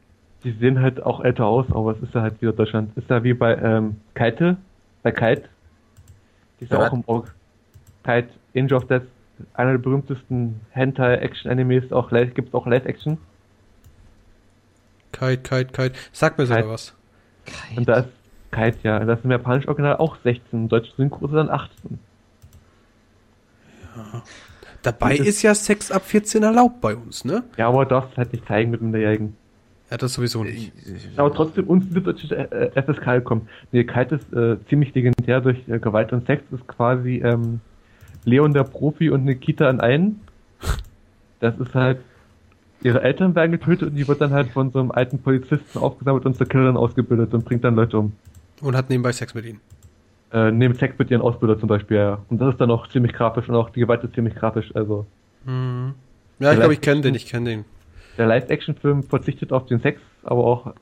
Die 0.44 0.52
sehen 0.54 0.80
halt 0.82 1.04
auch 1.04 1.20
älter 1.22 1.46
aus, 1.46 1.66
aber 1.70 1.92
es 1.92 2.02
ist 2.02 2.14
ja 2.14 2.22
halt 2.22 2.42
wieder 2.42 2.54
Deutschland. 2.54 2.96
Ist 2.98 3.10
ja 3.10 3.24
wie 3.24 3.34
bei 3.34 3.56
ähm, 3.58 3.98
Kite, 4.16 4.58
bei 5.04 5.12
Kite. 5.12 5.50
Die 6.60 6.64
ist 6.66 6.72
ja, 6.72 6.80
Ja. 6.82 6.88
auch 6.88 6.94
im 6.94 7.04
Or- 7.06 7.26
Kite, 8.04 8.30
Angel 8.56 8.74
of 8.76 8.88
Death, 8.88 9.04
einer 9.54 9.72
der 9.72 9.78
berühmtesten 9.80 10.62
Hentai-Action-Animes, 10.72 11.92
auch 11.92 12.10
live, 12.12 12.34
gibt's 12.34 12.54
auch 12.54 12.66
Live-Action. 12.66 13.18
Kite, 15.12 15.38
Kite, 15.44 15.66
Kite. 15.74 15.94
Sag 16.14 16.38
mir 16.38 16.46
sogar 16.46 16.62
Kite. 16.62 16.74
was. 16.74 16.96
Und 17.76 17.88
da 17.90 17.96
ist 17.98 18.10
Kite, 18.52 18.78
ja. 18.84 19.00
Das 19.00 19.20
ist 19.20 19.26
im 19.26 19.32
japanischen 19.32 19.68
Original 19.68 19.98
auch 19.98 20.16
16, 20.24 20.42
im 20.64 20.70
deutschen 20.70 20.96
Synchro 20.96 21.26
ist 21.26 21.32
er 21.34 21.38
dann 21.44 21.50
18. 21.50 22.00
Dabei 24.88 25.18
ist 25.18 25.42
ja 25.42 25.54
Sex 25.54 25.92
ab 25.92 26.06
14 26.06 26.44
erlaubt 26.44 26.80
bei 26.80 26.96
uns, 26.96 27.26
ne? 27.26 27.44
Ja, 27.58 27.68
aber 27.68 27.86
darfst 27.86 28.16
halt 28.16 28.32
nicht 28.32 28.48
zeigen 28.48 28.72
mit 28.72 28.82
Minderjährigen. 28.82 29.36
Ja, 29.92 29.98
das 29.98 30.14
sowieso 30.14 30.44
nicht. 30.44 30.72
Aber 31.18 31.34
trotzdem 31.34 31.66
uns 31.68 31.86
in 31.88 31.94
die 31.94 32.02
deutsche 32.02 32.36
äh, 32.36 32.82
FSK 32.82 33.06
gekommen. 33.06 33.50
Nee, 33.72 33.84
Kite 33.84 34.16
ist 34.16 34.34
äh, 34.34 34.58
ziemlich 34.70 34.94
legendär 34.94 35.42
durch 35.42 35.58
äh, 35.68 35.80
Gewalt 35.80 36.14
und 36.14 36.26
Sex. 36.26 36.42
Ist 36.52 36.68
quasi 36.68 37.22
ähm, 37.24 37.60
Leon 38.24 38.54
der 38.54 38.64
Profi 38.64 39.10
und 39.10 39.26
Nikita 39.26 39.68
an 39.68 39.82
einen. 39.82 40.22
Das 41.42 41.58
ist 41.60 41.74
halt, 41.74 42.00
ihre 42.82 43.02
Eltern 43.02 43.36
werden 43.36 43.52
getötet 43.52 43.90
und 43.90 43.96
die 43.96 44.08
wird 44.08 44.22
dann 44.22 44.32
halt 44.32 44.50
von 44.52 44.72
so 44.72 44.80
einem 44.80 44.92
alten 44.92 45.20
Polizisten 45.20 45.80
aufgesammelt 45.80 46.26
und 46.26 46.38
zur 46.38 46.48
Killerin 46.48 46.78
ausgebildet 46.78 47.34
und 47.34 47.44
bringt 47.44 47.64
dann 47.64 47.76
Leute 47.76 48.00
um. 48.00 48.14
Und 48.62 48.76
hat 48.76 48.90
nebenbei 48.90 49.12
Sex 49.12 49.34
mit 49.34 49.46
ihnen. 49.46 49.60
Äh, 50.34 50.52
neben 50.52 50.74
Sex 50.76 50.98
mit 51.00 51.10
ihren 51.10 51.22
Ausbilder 51.22 51.58
zum 51.60 51.70
Beispiel, 51.70 51.98
ja. 51.98 52.20
Und 52.30 52.40
das 52.42 52.52
ist 52.54 52.60
dann 52.62 52.70
auch 52.72 52.88
ziemlich 52.90 53.14
grafisch 53.14 53.48
und 53.48 53.56
auch 53.56 53.70
die 53.70 53.80
Gewalt 53.80 54.04
ist 54.04 54.14
ziemlich 54.14 54.36
grafisch. 54.36 54.76
Also 54.76 55.06
Mhm. 55.46 55.94
Ja, 56.40 56.52
ich 56.52 56.58
glaube, 56.60 56.74
ich 56.74 56.82
kenne 56.82 57.02
den, 57.02 57.16
ich 57.16 57.26
kenne 57.26 57.50
den. 57.50 57.66
der 58.18 58.28
Live-Action-Film 58.28 59.04
verzichtet 59.04 59.54
auf 59.54 59.66
den 59.68 59.80
Sex, 59.80 60.02
aber 60.24 60.44
auch 60.44 60.74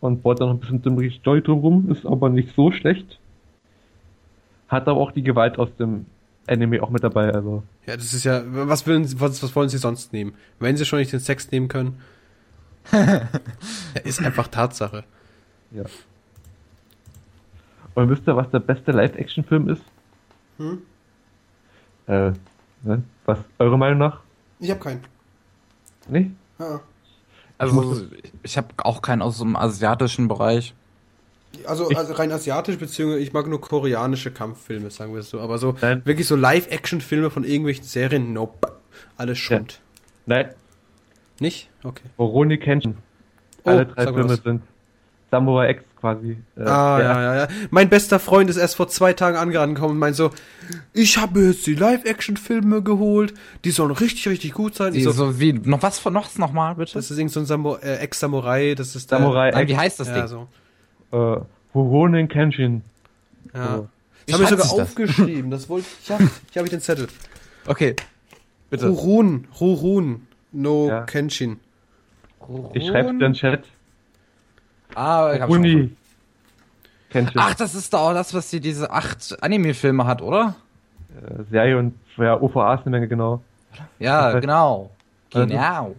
und 0.00 0.22
baut 0.22 0.40
dann 0.40 0.48
noch 0.48 0.54
ein 0.54 0.60
bisschen 0.60 0.80
dümmere 0.82 1.10
Story 1.10 1.42
drumherum, 1.42 1.90
ist 1.90 2.06
aber 2.06 2.28
nicht 2.30 2.54
so 2.54 2.70
schlecht. 2.72 3.18
Hat 4.68 4.86
aber 4.88 5.00
auch 5.00 5.10
die 5.12 5.22
Gewalt 5.22 5.58
aus 5.58 5.68
dem 5.78 6.06
Anime 6.46 6.82
auch 6.82 6.90
mit 6.90 7.02
dabei, 7.04 7.30
also. 7.34 7.62
Ja, 7.86 7.96
das 7.96 8.14
ist 8.14 8.24
ja, 8.24 8.42
was, 8.46 8.86
wollen, 8.86 9.04
Sie- 9.04 9.20
was, 9.20 9.42
was 9.42 9.54
wollen 9.54 9.68
sie 9.68 9.76
sonst 9.78 10.12
nehmen? 10.12 10.32
Wenn 10.58 10.76
sie 10.76 10.86
schon 10.86 11.00
nicht 11.00 11.12
den 11.12 11.20
Sex 11.20 11.50
nehmen 11.50 11.68
können. 11.68 12.00
ja, 12.92 13.28
ist 14.04 14.24
einfach 14.24 14.48
Tatsache. 14.48 15.04
Ja. 15.72 15.82
Und 17.94 18.08
wisst 18.10 18.26
ihr, 18.26 18.36
was 18.36 18.50
der 18.50 18.60
beste 18.60 18.92
Live-Action-Film 18.92 19.68
ist? 19.68 19.82
Hm? 20.58 20.82
Äh, 22.06 22.32
ne? 22.82 23.02
Was, 23.24 23.38
eure 23.58 23.78
Meinung 23.78 23.98
nach? 23.98 24.20
Ich 24.58 24.70
habe 24.70 24.80
keinen. 24.80 25.02
Nee? 26.08 26.30
Also, 27.58 28.06
ich 28.42 28.56
habe 28.56 28.68
auch 28.78 29.02
keinen 29.02 29.22
aus 29.22 29.38
dem 29.38 29.56
asiatischen 29.56 30.28
Bereich. 30.28 30.74
Also, 31.66 31.90
Ich- 31.90 31.96
also 31.98 32.12
rein 32.14 32.30
asiatisch, 32.32 32.78
beziehungsweise 32.78 33.22
ich 33.22 33.32
mag 33.32 33.46
nur 33.48 33.60
koreanische 33.60 34.30
Kampffilme, 34.30 34.90
sagen 34.90 35.12
wir 35.12 35.20
es 35.20 35.30
so. 35.30 35.40
Aber 35.40 35.58
so 35.58 35.74
Nein. 35.80 36.02
wirklich 36.04 36.26
so 36.26 36.36
Live-Action-Filme 36.36 37.30
von 37.30 37.44
irgendwelchen 37.44 37.84
Serien, 37.84 38.32
nope. 38.32 38.72
Alles 39.16 39.38
Schund. 39.38 39.80
Nein, 40.26 40.50
Nicht? 41.40 41.70
Okay. 41.82 42.04
Rurouni 42.18 42.58
Kenshin. 42.58 42.98
Oh, 43.64 43.70
Alle 43.70 43.86
drei 43.86 44.04
sag 44.04 44.12
mal 44.14 44.18
Filme 44.20 44.30
was. 44.30 44.42
sind 44.42 44.62
Samurai 45.30 45.70
X 45.70 45.84
quasi. 46.00 46.38
Äh, 46.56 46.62
Ah, 46.62 46.98
ja, 47.00 47.22
ja, 47.22 47.36
ja. 47.42 47.48
Mein 47.70 47.88
bester 47.88 48.18
Freund 48.18 48.48
ist 48.50 48.56
erst 48.56 48.76
vor 48.76 48.88
zwei 48.88 49.12
Tagen 49.12 49.36
angekommen 49.36 49.92
und 49.92 49.98
meint 49.98 50.16
so, 50.16 50.30
ich 50.92 51.18
habe 51.18 51.38
mir 51.40 51.48
jetzt 51.50 51.66
die 51.66 51.74
Live-Action-Filme 51.74 52.82
geholt, 52.82 53.34
die 53.64 53.70
sollen 53.70 53.90
richtig, 53.92 54.28
richtig 54.28 54.52
gut 54.54 54.74
sein. 54.74 54.92
Die, 54.92 54.98
Ich 55.00 55.04
so, 55.04 55.12
so 55.12 55.38
wie, 55.40 55.52
noch 55.52 55.82
was 55.82 55.98
von 55.98 56.12
noch 56.12 56.36
nochmal, 56.38 56.74
bitte? 56.76 56.94
das 56.94 57.10
ist 57.10 57.18
irgend 57.18 57.32
so 57.32 57.40
ein 57.40 57.46
Samu 57.46 57.74
äh, 57.76 57.96
Ex-Samurai, 57.98 58.74
das 58.74 58.96
ist 58.96 59.10
der, 59.10 59.18
Samurai 59.18 59.50
Nein, 59.50 59.68
wie 59.68 59.72
X, 59.72 59.80
heißt 59.80 60.00
das 60.00 60.08
Ja, 60.08 60.26
Ding? 60.26 60.26
so. 60.28 60.48
äh, 61.12 61.40
Rurouni 61.74 62.26
Kenshin. 62.28 62.82
Ja. 63.54 63.76
So. 63.76 63.88
Wie 64.26 64.32
Das 64.32 64.40
habe 64.40 64.44
ich 64.44 64.50
sogar 64.64 64.82
aufgeschrieben. 64.84 65.50
Das 65.50 65.68
wollte 65.68 65.86
ich. 66.02 66.08
Ja, 66.08 66.18
hier 66.18 66.28
habe 66.60 66.66
ich 66.66 66.70
den 66.70 66.80
Zettel. 66.80 67.08
Okay. 67.66 67.96
Bitte. 68.70 68.88
Rurun, 68.88 69.48
Rurun, 69.60 70.26
no 70.52 70.88
Ja. 70.88 71.02
Kenshin. 71.02 71.58
Ich 72.74 72.86
schreib's 72.86 73.06
dir 73.08 73.10
in 73.14 73.18
den 73.18 73.32
Chat. 73.34 73.64
Ah, 74.94 75.32
ich 75.34 75.40
hab 75.40 75.48
schon 75.50 75.62
Rurouni 75.64 75.90
Kenshin. 77.10 77.40
Ach, 77.40 77.54
das 77.54 77.74
ist 77.74 77.92
doch 77.92 78.00
auch 78.00 78.12
das, 78.14 78.32
was 78.34 78.50
die 78.50 78.60
diese 78.60 78.90
acht 78.90 79.36
Anime-Filme 79.42 80.06
hat, 80.06 80.22
oder? 80.22 80.54
Äh, 81.10 81.42
Serie 81.50 81.78
und 81.78 81.94
ja, 82.16 82.40
OVAs 82.40 82.80
eine 82.82 82.90
Menge, 82.90 83.08
genau. 83.08 83.42
Ja, 83.98 84.26
Das 84.26 84.36
heißt- 84.36 84.40
genau. 84.42 84.90
Also- 85.34 85.46
Genau. 85.46 85.94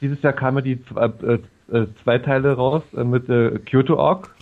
Dieses 0.00 0.20
Jahr 0.22 0.32
kamen 0.32 0.64
die 0.64 0.82
zwei, 0.86 1.04
äh, 1.06 1.38
äh, 1.76 1.86
zwei 2.02 2.18
Teile 2.18 2.54
raus 2.54 2.82
äh, 2.96 3.04
mit 3.04 3.28
äh, 3.28 3.58
Kyoto 3.60 3.98
Arc. 3.98 4.34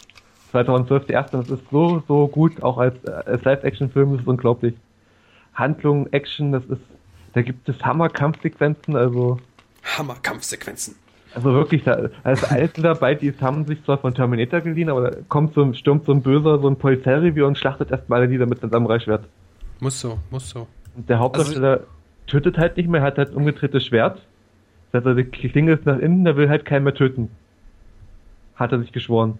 2012 0.52 1.06
der 1.06 1.14
erste, 1.14 1.36
das 1.38 1.48
ist 1.50 1.62
so, 1.70 2.02
so 2.08 2.26
gut, 2.26 2.60
auch 2.62 2.78
als, 2.78 2.94
äh, 3.04 3.10
als 3.10 3.44
Live-Action-Film, 3.44 4.12
das 4.12 4.22
ist 4.22 4.26
unglaublich. 4.26 4.74
Handlung, 5.54 6.08
Action, 6.12 6.50
das 6.52 6.64
ist, 6.64 6.80
da 7.34 7.42
gibt 7.42 7.68
es 7.68 7.80
Hammer-Kampfsequenzen, 7.84 8.96
also, 8.96 9.38
Hammer 9.96 10.16
Kampfsequenzen. 10.22 10.96
Also 11.34 11.52
wirklich, 11.52 11.84
da, 11.84 12.08
da 12.24 12.30
ist 12.32 12.50
Alte 12.50 12.82
dabei, 12.82 13.14
die 13.14 13.32
haben 13.40 13.64
sich 13.66 13.82
zwar 13.84 13.98
von 13.98 14.14
Terminator 14.14 14.60
geliehen, 14.60 14.88
aber 14.88 15.10
da 15.10 15.16
kommt 15.28 15.54
so 15.54 15.62
ein, 15.62 15.74
stürmt 15.74 16.04
so 16.06 16.12
ein 16.12 16.22
Böser, 16.22 16.58
so 16.60 16.68
ein 16.68 16.76
Polizeirevier 16.76 17.46
und 17.46 17.56
schlachtet 17.58 17.90
erstmal 17.90 18.20
alle 18.20 18.28
nieder 18.28 18.46
mit 18.46 18.62
einem 18.62 18.70
Samurai-Schwert. 18.72 19.24
Muss 19.80 20.00
so, 20.00 20.18
muss 20.30 20.50
so. 20.50 20.66
Und 20.96 21.08
der 21.08 21.18
Hauptdarsteller 21.18 21.80
tötet 22.26 22.58
halt 22.58 22.76
nicht 22.76 22.88
mehr, 22.88 23.02
hat 23.02 23.18
halt 23.18 23.30
ein 23.30 23.36
umgedrehtes 23.36 23.86
Schwert. 23.86 24.20
Das 24.92 25.04
heißt, 25.04 25.18
die 25.18 25.24
Klinge 25.24 25.72
ist 25.72 25.86
nach 25.86 25.98
innen, 25.98 26.24
der 26.24 26.36
will 26.36 26.48
halt 26.48 26.64
keinen 26.64 26.84
mehr 26.84 26.94
töten. 26.94 27.30
Hat 28.56 28.72
er 28.72 28.80
sich 28.80 28.92
geschworen. 28.92 29.38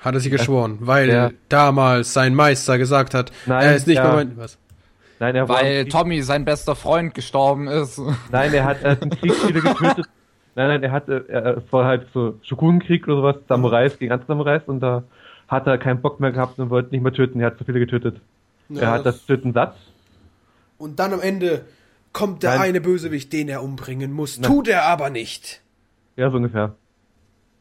Hat 0.00 0.14
er 0.14 0.20
sich 0.20 0.30
geschworen, 0.30 0.78
weil 0.80 1.08
Ja. 1.08 1.30
damals 1.48 2.12
sein 2.12 2.34
Meister 2.34 2.78
gesagt 2.78 3.14
hat, 3.14 3.32
Nein, 3.46 3.64
er 3.64 3.76
ist 3.76 3.86
nicht 3.86 3.96
ja. 3.96 4.04
mehr 4.04 4.14
mein. 4.14 4.36
Was? 4.36 4.58
Nein, 5.20 5.34
er 5.34 5.48
war 5.48 5.62
Weil 5.62 5.86
Tommy, 5.86 6.22
sein 6.22 6.44
bester 6.44 6.76
Freund, 6.76 7.14
gestorben 7.14 7.66
ist. 7.66 8.00
Nein, 8.30 8.52
er 8.54 8.64
hat, 8.64 8.82
er 8.82 8.92
hat 8.92 9.02
im 9.02 9.10
Krieg 9.10 9.34
viele 9.34 9.60
getötet. 9.60 10.06
Nein, 10.54 10.68
nein, 10.68 10.82
er 10.82 10.92
hatte, 10.92 11.26
er, 11.28 11.58
es 11.58 11.72
war 11.72 11.84
halt 11.84 12.06
so 12.12 12.38
Shogun-Krieg 12.42 13.06
oder 13.06 13.16
sowas, 13.16 13.36
Samurais 13.48 13.98
gegen 13.98 14.12
andere 14.12 14.26
Samurais 14.26 14.62
und 14.66 14.80
da 14.80 15.04
hat 15.46 15.66
er 15.66 15.78
keinen 15.78 16.02
Bock 16.02 16.20
mehr 16.20 16.32
gehabt 16.32 16.58
und 16.58 16.70
wollte 16.70 16.90
nicht 16.90 17.02
mehr 17.02 17.12
töten. 17.12 17.40
Er 17.40 17.46
hat 17.46 17.58
zu 17.58 17.64
viele 17.64 17.78
getötet. 17.78 18.20
Ja, 18.68 18.82
er 18.82 18.90
hat 18.92 19.06
das 19.06 19.24
Töten 19.24 19.52
satt. 19.52 19.76
Und 20.76 20.98
dann 20.98 21.12
am 21.12 21.20
Ende 21.20 21.64
kommt 22.12 22.42
der 22.42 22.56
Nein. 22.56 22.68
eine 22.68 22.80
Bösewicht, 22.80 23.32
den 23.32 23.48
er 23.48 23.62
umbringen 23.62 24.12
muss. 24.12 24.38
Nein. 24.38 24.50
Tut 24.50 24.68
er 24.68 24.84
aber 24.84 25.10
nicht. 25.10 25.62
Ja, 26.16 26.30
so 26.30 26.36
ungefähr. 26.36 26.74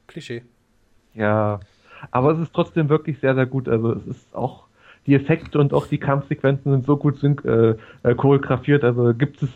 Klischee. 0.08 0.44
Ja. 1.14 1.60
Aber 2.12 2.32
es 2.32 2.40
ist 2.40 2.54
trotzdem 2.54 2.90
wirklich 2.90 3.20
sehr, 3.20 3.36
sehr 3.36 3.46
gut. 3.46 3.68
Also 3.70 3.94
es 3.94 4.08
ist 4.08 4.36
auch, 4.36 4.66
die 5.06 5.16
Effekte 5.16 5.60
und 5.60 5.74
auch 5.74 5.88
die 5.88 5.98
Kampfsequenzen 5.98 6.72
sind 6.72 6.86
so 6.86 6.98
gut 6.98 7.24
äh, 7.24 7.76
äh, 8.04 8.16
choreografiert. 8.16 8.84
Also 8.84 9.14
gibt 9.14 9.42
es 9.42 9.50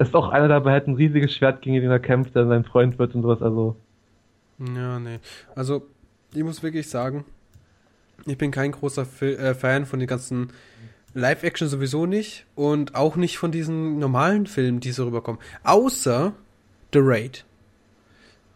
ist 0.00 0.14
auch 0.14 0.30
einer 0.30 0.48
dabei, 0.48 0.74
hat 0.74 0.86
ein 0.86 0.94
riesiges 0.94 1.34
Schwert, 1.34 1.62
gegen 1.62 1.76
den 1.76 1.90
er 1.90 2.00
kämpft, 2.00 2.34
der 2.34 2.46
sein 2.46 2.64
Freund 2.64 2.98
wird 2.98 3.14
und 3.14 3.22
sowas. 3.22 3.42
Also 3.42 3.76
Ja, 4.58 4.98
nee. 4.98 5.18
Also, 5.54 5.86
ich 6.34 6.42
muss 6.42 6.62
wirklich 6.62 6.88
sagen, 6.88 7.24
ich 8.26 8.38
bin 8.38 8.50
kein 8.50 8.72
großer 8.72 9.06
äh, 9.22 9.54
Fan 9.54 9.86
von 9.86 9.98
den 9.98 10.08
ganzen 10.08 10.52
Live-Action 11.14 11.68
sowieso 11.68 12.06
nicht 12.06 12.46
und 12.54 12.94
auch 12.94 13.16
nicht 13.16 13.38
von 13.38 13.50
diesen 13.50 13.98
normalen 13.98 14.46
Filmen, 14.46 14.80
die 14.80 14.92
so 14.92 15.04
rüberkommen. 15.04 15.40
Außer 15.64 16.32
The 16.92 17.00
Raid. 17.02 17.44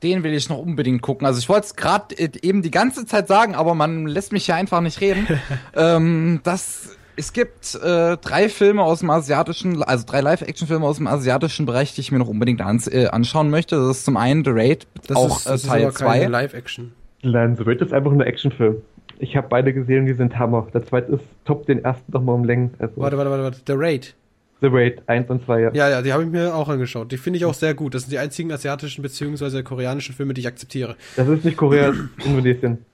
Den 0.03 0.23
will 0.23 0.35
ich 0.35 0.49
noch 0.49 0.59
unbedingt 0.59 1.03
gucken. 1.03 1.27
Also 1.27 1.39
ich 1.39 1.49
wollte 1.49 1.67
es 1.67 1.77
gerade 1.77 2.15
eben 2.17 2.63
die 2.63 2.71
ganze 2.71 3.07
Zeit 3.07 3.27
sagen, 3.27 3.55
aber 3.55 3.75
man 3.75 4.07
lässt 4.07 4.33
mich 4.33 4.47
ja 4.47 4.55
einfach 4.55 4.81
nicht 4.81 5.01
reden. 5.01 5.27
ähm, 5.75 6.41
das, 6.45 6.97
es 7.17 7.33
gibt 7.33 7.75
äh, 7.75 8.17
drei 8.17 8.49
Filme 8.49 8.83
aus 8.83 9.01
dem 9.01 9.11
asiatischen, 9.11 9.83
also 9.83 10.05
drei 10.07 10.21
Live-Action-Filme 10.21 10.85
aus 10.85 10.97
dem 10.97 11.07
asiatischen 11.07 11.67
Bereich, 11.67 11.95
die 11.95 12.01
ich 12.01 12.13
mir 12.13 12.19
noch 12.19 12.29
unbedingt 12.29 12.61
ans, 12.61 12.87
äh, 12.87 13.07
anschauen 13.07 13.51
möchte. 13.51 13.77
Das 13.77 13.99
ist 13.99 14.05
zum 14.05 14.17
einen 14.17 14.45
The 14.45 14.51
Raid, 14.53 14.87
Das 15.07 15.17
auch 15.17 15.39
ist, 15.39 15.47
äh, 15.47 15.51
das 15.51 15.63
ist 15.63 15.69
Teil 15.69 15.83
aber 15.85 15.93
keine 15.93 16.25
2. 16.25 16.27
Live-Action. 16.29 16.93
Nein, 17.23 17.57
The 17.57 17.63
Raid 17.65 17.81
ist 17.81 17.93
einfach 17.93 18.11
nur 18.11 18.23
ein 18.23 18.27
Actionfilm. 18.27 18.77
Ich 19.19 19.37
habe 19.37 19.47
beide 19.49 19.73
gesehen, 19.73 20.07
die 20.07 20.15
sind 20.15 20.39
Hammer. 20.39 20.67
Der 20.75 20.85
zweite 20.85 21.13
ist 21.13 21.25
top 21.45 21.67
den 21.67 21.85
ersten 21.85 22.11
nochmal 22.13 22.35
um 22.35 22.45
Längen. 22.45 22.75
Also 22.79 22.97
Warte, 22.97 23.17
warte, 23.17 23.31
warte, 23.31 23.43
warte. 23.45 23.59
The 23.67 23.75
Raid. 23.77 24.15
The 24.61 24.69
Raid 24.71 25.03
1 25.07 25.31
und 25.31 25.45
2, 25.45 25.61
ja. 25.61 25.71
Ja, 25.75 25.91
ja, 25.91 26.03
die 26.03 26.13
habe 26.13 26.25
ich 26.25 26.31
mir 26.31 26.55
auch 26.55 26.69
angeschaut. 26.69 27.13
Die 27.13 27.17
finde 27.17 27.39
ich 27.39 27.45
auch 27.45 27.55
sehr 27.55 27.75
gut. 27.75 27.95
Das 27.95 28.03
sind 28.03 28.13
die 28.13 28.19
einzigen 28.19 28.51
asiatischen 28.51 29.03
bzw. 29.03 29.63
koreanischen 29.63 30.15
Filme, 30.15 30.35
die 30.35 30.41
ich 30.41 30.47
akzeptiere. 30.47 30.97
Das 31.17 31.29
ist 31.29 31.45
nicht 31.45 31.57
Korea, 31.57 31.89
das 31.89 31.97
ist 31.97 32.09
Indonesien. 32.25 32.85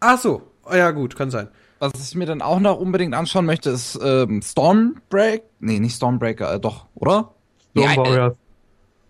Ach 0.00 0.18
so. 0.18 0.42
Ja, 0.72 0.90
gut, 0.90 1.16
kann 1.16 1.30
sein. 1.30 1.48
Was 1.92 2.08
ich 2.10 2.14
mir 2.14 2.26
dann 2.26 2.40
auch 2.42 2.60
noch 2.60 2.78
unbedingt 2.78 3.14
anschauen 3.14 3.44
möchte, 3.46 3.70
ist 3.70 3.98
ähm, 4.02 4.40
Stormbreak. 4.42 5.42
Nee, 5.60 5.78
nicht 5.80 5.96
Stormbreaker, 5.96 6.54
äh, 6.54 6.60
doch, 6.60 6.86
oder? 6.94 7.30
Storm 7.72 7.86
Nee, 7.86 7.94
äh, 7.94 7.96
Warriors. 7.96 8.36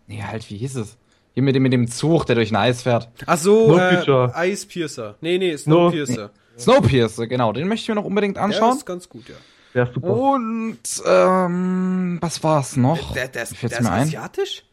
nee, 0.07 0.23
halt, 0.23 0.49
wie 0.51 0.57
hieß 0.57 0.77
es? 0.77 0.97
Hier 1.35 1.43
mit 1.43 1.55
dem, 1.55 1.63
mit 1.65 1.73
dem 1.73 1.89
Zug, 1.89 2.27
der 2.27 2.37
durch 2.37 2.51
ein 2.53 2.57
Eis 2.57 2.83
fährt. 2.83 3.09
Ach 3.27 3.37
so, 3.39 3.77
äh, 3.79 4.51
Ice 4.53 4.67
Piercer. 4.67 5.17
Nee, 5.21 5.39
nee, 5.39 5.57
Snow- 5.57 5.91
Snowpiercer. 5.91 6.31
Snowpiercer, 6.59 7.27
genau, 7.27 7.53
den 7.53 7.67
möchte 7.69 7.83
ich 7.85 7.89
mir 7.89 7.97
noch 7.97 8.05
unbedingt 8.05 8.37
Der 8.37 8.45
anschauen. 8.45 8.77
ist 8.77 8.87
ganz 8.87 9.09
gut, 9.09 9.29
ja. 9.29 9.35
Der 9.75 9.89
ist 9.89 9.95
super. 9.95 10.09
Und, 10.11 10.79
ähm, 11.05 12.19
was 12.21 12.43
war's 12.45 12.77
noch? 12.77 13.13
Der, 13.13 13.27
der, 13.29 13.47
fällt's 13.47 13.61
der 13.61 13.71
ist 13.81 13.83
mir 13.83 13.91
ein? 13.93 14.03
asiatisch? 14.03 14.65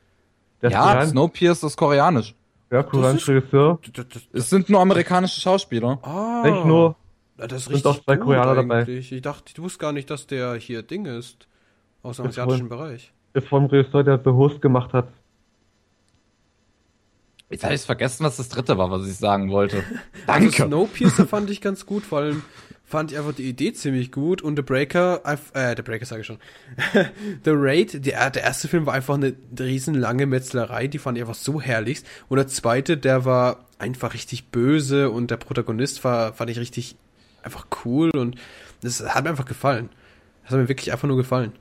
Der 0.62 0.70
ist 0.70 0.74
ja, 0.76 0.84
Korean, 0.92 1.08
Snowpiercer 1.10 1.68
ist 1.68 1.78
koreanisch. 1.78 2.36
ja, 2.70 2.84
koreanischer 2.84 3.34
Regisseur. 3.36 3.80
Es 4.32 4.50
sind 4.52 4.70
nur 4.70 4.80
amerikanische 4.80 5.42
Schauspieler. 5.42 5.98
ah, 6.04 6.44
Nicht 6.46 6.66
nur. 6.66 6.96
Ja, 7.42 7.48
das 7.48 7.60
ist 7.60 7.66
sind 7.66 7.74
richtig 7.76 7.92
doch 7.96 8.04
zwei 8.06 8.16
gut 8.18 8.26
Koreaner 8.26 8.56
dabei. 8.56 8.88
Ich 8.88 9.22
dachte, 9.22 9.52
ich 9.54 9.62
wusste 9.62 9.80
gar 9.80 9.92
nicht, 9.92 10.10
dass 10.10 10.28
der 10.28 10.54
hier 10.56 10.84
Ding 10.84 11.06
ist. 11.06 11.48
Aus 12.04 12.18
dem 12.18 12.26
Ist 12.28 12.38
asiatischen 12.40 12.70
wohl- 12.70 12.78
Bereich. 12.78 13.12
Ist 13.34 13.48
vom 13.48 13.66
Regisseur, 13.66 14.04
der 14.04 14.18
The 14.24 14.30
Host 14.32 14.62
gemacht 14.62 14.94
hat. 14.94 15.08
Jetzt 17.50 17.64
habe 17.66 17.74
ich 17.74 17.82
vergessen, 17.82 18.24
was 18.26 18.38
das 18.38 18.48
dritte 18.50 18.78
war, 18.78 18.90
was 18.92 19.06
ich 19.08 19.16
sagen 19.16 19.52
wollte. 19.52 19.84
Also 20.28 20.46
Danke. 20.50 20.64
Snowpiercer 20.68 21.28
fand 21.28 21.50
ich 21.50 21.60
ganz 21.62 21.86
gut, 21.86 22.04
vor 22.04 22.20
allem 22.20 22.44
fand 22.86 23.12
ich 23.12 23.18
einfach 23.18 23.34
die 23.34 23.48
Idee 23.50 23.74
ziemlich 23.74 24.12
gut 24.12 24.42
und 24.42 24.56
The 24.56 24.62
Breaker, 24.62 25.22
äh, 25.54 25.76
The 25.76 25.82
Breaker 25.82 26.06
sage 26.06 26.22
ich 26.22 26.28
schon. 26.28 26.38
The 27.44 27.52
Raid, 27.54 28.06
der, 28.06 28.30
der 28.30 28.44
erste 28.44 28.68
Film 28.68 28.86
war 28.86 28.94
einfach 28.94 29.16
eine 29.16 29.34
riesenlange 29.60 30.26
Metzlerei, 30.28 30.88
die 30.88 30.98
fand 31.00 31.18
ich 31.18 31.24
einfach 31.24 31.36
so 31.36 31.60
herrlich. 31.62 32.04
Und 32.30 32.38
der 32.38 32.48
zweite, 32.48 32.98
der 32.98 33.26
war 33.26 33.66
einfach 33.80 34.14
richtig 34.14 34.48
böse 34.50 35.10
und 35.10 35.32
der 35.32 35.38
Protagonist 35.38 36.04
war, 36.04 36.34
fand 36.34 36.50
ich 36.52 36.60
richtig 36.60 36.96
einfach 37.44 37.66
cool 37.86 38.10
und 38.16 38.36
das 38.84 39.04
hat 39.14 39.24
mir 39.24 39.30
einfach 39.32 39.46
gefallen. 39.46 39.90
Das 40.44 40.52
hat 40.52 40.60
mir 40.60 40.70
wirklich 40.70 40.92
einfach 40.92 41.08
nur 41.08 41.18
gefallen. 41.18 41.52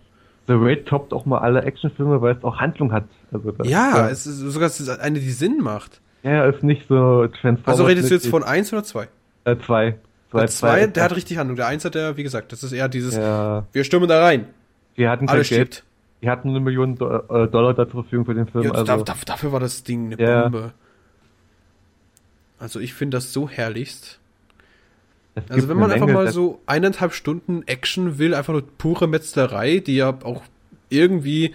The 0.46 0.54
Raid 0.56 0.86
toppt 0.86 1.12
auch 1.12 1.26
mal 1.26 1.38
alle 1.38 1.62
Actionfilme, 1.62 2.20
weil 2.22 2.36
es 2.36 2.42
auch 2.44 2.56
Handlung 2.58 2.92
hat. 2.92 3.04
Also 3.32 3.52
das, 3.52 3.68
Ja, 3.68 4.08
es 4.08 4.26
ist 4.26 4.38
sogar 4.38 4.70
eine, 5.00 5.20
die 5.20 5.30
Sinn 5.30 5.58
macht. 5.60 6.00
ja, 6.22 6.44
ist 6.46 6.62
nicht 6.64 6.88
so 6.88 7.26
Transformers. 7.28 7.66
Also 7.68 7.84
redest 7.84 8.10
du 8.10 8.14
jetzt 8.14 8.26
von 8.26 8.42
eins 8.42 8.72
oder 8.72 8.82
zwei? 8.84 9.08
Äh, 9.44 9.56
zwei. 9.64 9.98
Der 10.32 10.46
zwei, 10.46 10.86
der 10.86 11.04
hat 11.04 11.16
richtig 11.16 11.38
Handlung. 11.38 11.56
Der 11.56 11.66
eins 11.66 11.84
hat 11.84 11.94
der, 11.94 12.16
wie 12.16 12.22
gesagt, 12.22 12.52
das 12.52 12.62
ist 12.62 12.72
eher 12.72 12.88
dieses, 12.88 13.16
Ja, 13.16 13.66
wir 13.72 13.82
stürmen 13.84 14.08
da 14.08 14.22
rein, 14.22 14.46
wir 14.94 15.10
hatten 15.10 15.28
alles 15.28 15.48
Geld. 15.48 15.74
stirbt. 15.74 15.84
Wir 16.20 16.30
hatten 16.30 16.50
eine 16.50 16.60
Million 16.60 16.96
Do 16.96 17.08
äh, 17.08 17.48
Dollar 17.48 17.74
zur 17.74 17.86
Verfügung 18.04 18.26
für 18.26 18.34
den 18.34 18.46
Film. 18.46 18.64
Ja, 18.64 18.70
also, 18.72 18.84
da, 18.84 18.96
da, 18.98 19.14
dafür 19.26 19.52
war 19.52 19.60
das 19.60 19.82
Ding 19.84 20.12
eine 20.12 20.22
Ja. 20.22 20.42
Bombe. 20.42 20.72
Also 22.58 22.78
ich 22.78 22.92
finde 22.94 23.16
das 23.16 23.32
so 23.32 23.48
herrlichst. 23.48 24.19
Also 25.48 25.68
wenn 25.68 25.76
man 25.76 25.84
eine 25.84 25.94
einfach 25.94 26.06
Menge, 26.06 26.18
mal 26.18 26.32
so 26.32 26.60
eineinhalb 26.66 27.12
Stunden 27.12 27.62
Action 27.66 28.18
will, 28.18 28.34
einfach 28.34 28.52
nur 28.52 28.62
pure 28.78 29.06
Metzlerei, 29.06 29.78
die 29.78 29.96
ja 29.96 30.18
auch 30.22 30.42
irgendwie 30.88 31.54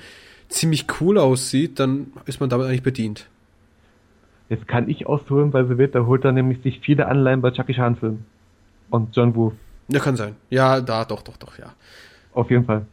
ziemlich 0.49 0.85
cool 0.99 1.17
aussieht, 1.17 1.79
dann 1.79 2.07
ist 2.25 2.39
man 2.39 2.49
damit 2.49 2.67
eigentlich 2.67 2.83
bedient. 2.83 3.27
Jetzt 4.49 4.67
kann 4.67 4.89
ich 4.89 5.07
ausholen, 5.07 5.53
weil 5.53 5.67
sie 5.67 5.77
wird, 5.77 5.95
da 5.95 6.05
holt 6.05 6.23
er 6.23 6.31
nämlich 6.31 6.61
sich 6.61 6.79
viele 6.79 7.07
Anleihen 7.07 7.41
bei 7.41 7.51
Chucky 7.51 7.73
Chan 7.73 7.95
Filmen. 7.95 8.25
Und 8.89 9.15
John 9.15 9.35
Woo. 9.35 9.53
Ja, 9.87 9.99
kann 9.99 10.15
sein. 10.15 10.35
Ja, 10.49 10.81
da, 10.81 11.05
doch, 11.05 11.23
doch, 11.23 11.37
doch, 11.37 11.57
ja. 11.57 11.73
Auf 12.33 12.51
jeden 12.51 12.65
Fall. 12.65 12.85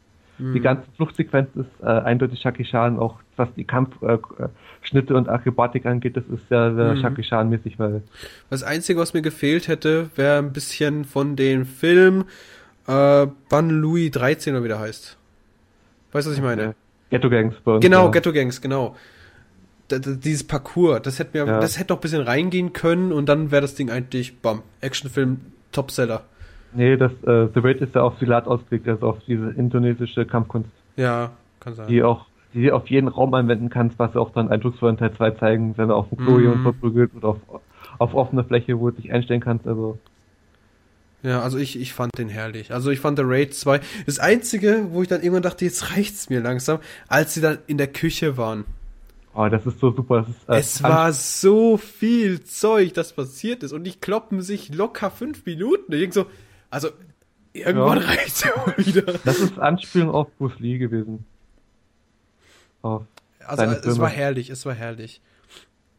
Die 0.43 0.59
Mhm. 0.59 0.63
ganze 0.63 0.85
Fluchtsequenz 0.97 1.49
ist 1.55 1.67
äh, 1.83 1.87
eindeutig 1.87 2.41
Chucky 2.41 2.65
Chan, 2.65 2.99
auch 2.99 3.21
was 3.37 3.49
die 3.55 3.63
Kampfschnitte 3.65 5.15
äh, 5.15 5.17
und 5.17 5.29
Akrobatik 5.29 5.87
angeht, 5.87 6.17
das 6.17 6.25
ist 6.33 6.49
sehr, 6.49 6.75
sehr 6.75 6.95
Mhm. 6.95 7.01
Chucky 7.03 7.23
Chan 7.23 7.49
mäßig, 7.49 7.79
weil 7.79 8.03
Das 8.51 8.63
Einzige, 8.65 8.99
was 8.99 9.15
mir 9.15 9.23
gefehlt 9.23 9.69
hätte, 9.69 10.11
wäre 10.17 10.39
ein 10.39 10.53
bisschen 10.53 11.05
von 11.05 11.37
dem 11.37 11.65
Film 11.65 12.25
äh, 12.89 13.27
Ban 13.49 13.71
Louis 13.71 14.11
13 14.11 14.55
oder 14.55 14.65
wie 14.65 14.69
der 14.69 14.81
heißt. 14.81 15.17
Weißt 16.11 16.27
du, 16.27 16.31
was 16.33 16.37
ich 16.37 16.43
meine? 16.43 16.63
äh, 16.63 16.73
Ghetto 17.11 17.31
Gangs 17.31 17.55
bei 17.65 17.73
uns, 17.73 17.83
Genau, 17.85 18.07
ja. 18.07 18.11
Ghetto 18.11 18.33
Gangs, 18.33 18.61
genau. 18.61 18.97
Dieses 19.91 20.43
Parcours, 20.45 21.03
das 21.03 21.19
hätte 21.19 21.39
mir, 21.39 21.47
Ja. 21.47 21.61
das 21.61 21.79
hätte 21.79 21.93
noch 21.93 21.99
ein 21.99 22.03
bisschen 22.03 22.23
reingehen 22.23 22.73
können 22.73 23.13
und 23.13 23.29
dann 23.29 23.51
wäre 23.51 23.63
das 23.63 23.75
Ding 23.75 23.91
eigentlich, 23.91 24.39
bam, 24.41 24.63
Actionfilm, 24.81 25.41
Topseller. 25.71 26.25
Nee, 26.75 26.97
das 26.97 27.13
äh, 27.25 27.49
The 27.55 27.61
Raid 27.61 27.81
ist 27.81 27.95
ja 27.95 28.03
auf 28.03 28.19
Silat 28.19 28.47
ausgelegt, 28.47 28.89
also 28.89 29.09
auf 29.09 29.19
diese 29.27 29.51
indonesische 29.51 30.25
Kampfkunst, 30.25 30.71
Ja, 30.97 31.33
kann 31.61 31.75
sein. 31.75 31.89
die 31.89 32.03
auch 32.03 32.27
die 32.55 32.67
du 32.67 32.75
auf 32.75 32.89
jeden 32.89 33.09
Raum 33.09 33.33
anwenden 33.33 33.71
kannst, 33.71 33.99
was 33.99 34.13
sie 34.13 34.21
auch 34.21 34.31
dann 34.33 34.49
eindrucksvoll 34.49 34.91
in 34.91 34.99
Teil 34.99 35.15
2 35.15 35.31
zeigen, 35.33 35.75
wenn 35.79 35.89
du 35.89 35.95
auf 35.95 36.09
dem 36.11 36.19
Klo 36.19 36.37
Mhm. 36.39 36.63
verprügelt 36.63 37.11
oder 37.17 37.29
auf, 37.29 37.39
auf 37.99 38.15
offener 38.15 38.45
Fläche, 38.45 38.79
wo 38.79 38.91
du 38.91 38.97
dich 39.01 39.11
einstellen 39.11 39.41
kannst, 39.41 39.67
also 39.67 39.99
Ja, 41.23 41.41
also 41.41 41.57
ich, 41.57 41.81
ich 41.81 41.93
fand 41.95 42.11
den 42.19 42.29
herrlich. 42.29 42.73
Also 42.73 42.91
ich 42.91 43.01
fand 43.01 43.17
The 43.19 43.25
Raid 43.25 43.55
2. 43.55 43.81
Das 44.07 44.19
Einzige, 44.19 44.89
wo 44.91 45.01
ich 45.03 45.09
dann 45.09 45.21
irgendwann 45.23 45.43
dachte, 45.43 45.65
jetzt 45.65 45.93
reicht's 45.93 46.29
mir 46.29 46.41
langsam, 46.41 46.79
als 47.09 47.33
sie 47.35 47.41
dann 47.41 47.59
in 47.69 47.79
der 47.79 47.87
Küche 47.87 48.37
waren. 48.37 48.65
oh, 49.35 49.49
das 49.49 49.65
ist 49.65 49.79
so 49.81 49.91
super. 49.93 50.27
Das 50.27 50.29
ist, 50.29 50.49
äh, 50.49 50.59
Es 50.59 50.83
war 50.83 51.13
so 51.13 51.77
viel 51.79 52.43
Zeug, 52.45 52.93
das 52.93 53.15
passiert 53.15 53.63
ist 53.63 53.73
und 53.73 53.85
die 53.85 53.93
kloppen 53.93 54.43
sich 54.43 54.75
locker 54.75 55.11
fünf 55.11 55.47
Minuten. 55.47 55.93
Denk 55.93 56.13
so, 56.13 56.27
also 56.73 56.89
irgendwann 57.53 58.01
Ja. 58.01 58.07
reicht's 58.09 58.43
ja 58.45 58.51
wieder. 58.79 59.03
Das 59.25 59.39
ist 59.39 59.59
Anspielung 59.59 60.11
auf 60.11 60.29
Bruce 60.39 60.59
Lee 60.59 60.79
gewesen. 60.79 61.25
Auf, 62.83 63.05
Also 63.47 63.63
es 63.65 63.81
Filme. 63.83 63.99
war 64.01 64.09
herrlich, 64.09 64.51
es 64.51 64.67
war 64.67 64.75
herrlich. 64.75 65.21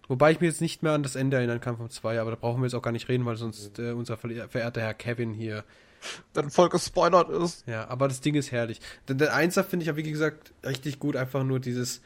Wobei 0.10 0.32
ich 0.32 0.42
mir 0.42 0.48
jetzt 0.48 0.60
nicht 0.62 0.84
mehr 0.84 0.92
an 0.92 1.04
das 1.04 1.16
Ende 1.16 1.38
erinnern 1.38 1.62
kann 1.62 1.78
vom 1.78 1.90
2, 1.90 2.20
aber 2.20 2.32
da 2.32 2.36
brauchen 2.38 2.62
wir 2.62 2.66
jetzt 2.66 2.74
auch 2.76 2.82
gar 2.82 2.92
nicht 2.92 3.08
reden, 3.08 3.26
weil 3.26 3.38
sonst 3.38 3.80
äh, 3.80 3.92
unser 3.92 4.18
verehrter 4.18 4.82
Herr 4.82 4.94
Kevin 4.94 5.32
hier. 5.34 5.64
Dann 6.34 6.50
voll 6.50 6.68
gespoilert 6.68 7.30
ist. 7.30 7.66
Ja, 7.66 7.88
aber 7.88 8.10
das 8.10 8.20
Ding 8.20 8.36
ist 8.36 8.52
herrlich. 8.52 8.82
Denn 9.08 9.18
der 9.18 9.34
Einser 9.34 9.64
finde 9.64 9.84
ich 9.84 9.88
ja, 9.88 9.96
wie 9.96 10.04
gesagt, 10.04 10.52
richtig 10.66 11.00
gut. 11.00 11.16
Einfach 11.16 11.44
nur 11.46 11.62
dieses. 11.62 12.02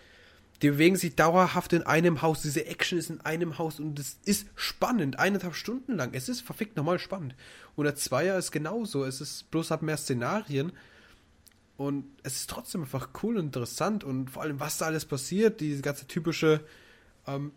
Die 0.62 0.72
bewegen 0.72 0.96
sich 0.96 1.16
dauerhaft 1.16 1.74
in 1.74 1.84
einem 1.84 2.22
Haus. 2.22 2.42
Diese 2.42 2.66
Action 2.66 2.98
ist 2.98 3.10
in 3.10 3.22
einem 3.22 3.60
Haus 3.60 3.80
und 3.80 4.00
es 4.00 4.18
ist 4.26 4.48
spannend. 4.56 5.20
Eineinhalb 5.20 5.54
Stunden 5.54 5.96
lang. 5.96 6.14
Es 6.14 6.30
ist 6.30 6.42
verfickt 6.42 6.76
nochmal 6.78 6.98
spannend. 6.98 7.36
Und 7.76 7.86
der 7.86 7.96
Zweier 7.96 8.38
ist 8.38 8.52
genauso. 8.52 9.06
Es 9.06 9.22
ist 9.22 9.52
bloß 9.52 9.70
hat 9.70 9.84
mehr 9.84 9.98
Szenarien. 9.98 10.72
Und 11.78 12.06
es 12.24 12.38
ist 12.38 12.50
trotzdem 12.50 12.82
einfach 12.82 13.10
cool 13.22 13.38
und 13.38 13.46
interessant. 13.46 14.04
Und 14.04 14.32
vor 14.32 14.42
allem, 14.42 14.60
was 14.60 14.80
da 14.80 14.88
alles 14.88 15.06
passiert. 15.06 15.62
Diese 15.62 15.84
ganze 15.84 16.08
typische. 16.08 16.62
Ähm, 17.28 17.52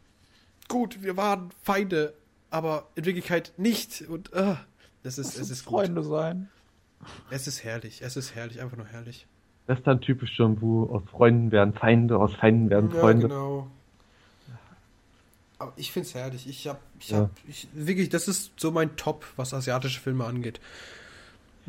gut, 0.68 1.02
wir 1.02 1.16
waren 1.16 1.50
Feinde, 1.62 2.12
aber 2.50 2.90
in 2.96 3.06
Wirklichkeit 3.06 3.54
nicht. 3.56 4.02
Und 4.02 4.30
äh, 4.34 4.56
es 5.04 5.16
ist, 5.16 5.38
es 5.38 5.48
ist 5.48 5.64
gut. 5.64 5.78
Freunde 5.78 6.04
sein. 6.04 6.50
Es 7.30 7.46
ist 7.46 7.64
herrlich. 7.64 8.02
Es 8.02 8.18
ist 8.18 8.34
herrlich. 8.34 8.60
Einfach 8.60 8.76
nur 8.76 8.86
herrlich. 8.86 9.26
Das 9.70 9.78
ist 9.78 9.86
dann 9.86 10.00
typisch 10.00 10.34
schon, 10.34 10.60
wo 10.60 10.86
aus 10.92 11.02
Freunden 11.12 11.52
werden 11.52 11.74
Feinde, 11.74 12.18
aus 12.18 12.34
Feinden 12.34 12.70
werden 12.70 12.90
Freunde. 12.90 13.28
genau. 13.28 13.68
Aber 15.60 15.72
ich 15.76 15.92
find's 15.92 16.12
herrlich. 16.14 16.48
Ich 16.48 16.66
hab, 16.66 16.80
ich 16.98 17.10
Ja. 17.10 17.18
hab, 17.20 17.30
ich, 17.46 17.68
wirklich, 17.72 18.08
das 18.08 18.26
ist 18.26 18.52
so 18.58 18.72
mein 18.72 18.96
Top, 18.96 19.24
was 19.36 19.54
asiatische 19.54 20.00
Filme 20.00 20.24
angeht. 20.24 20.58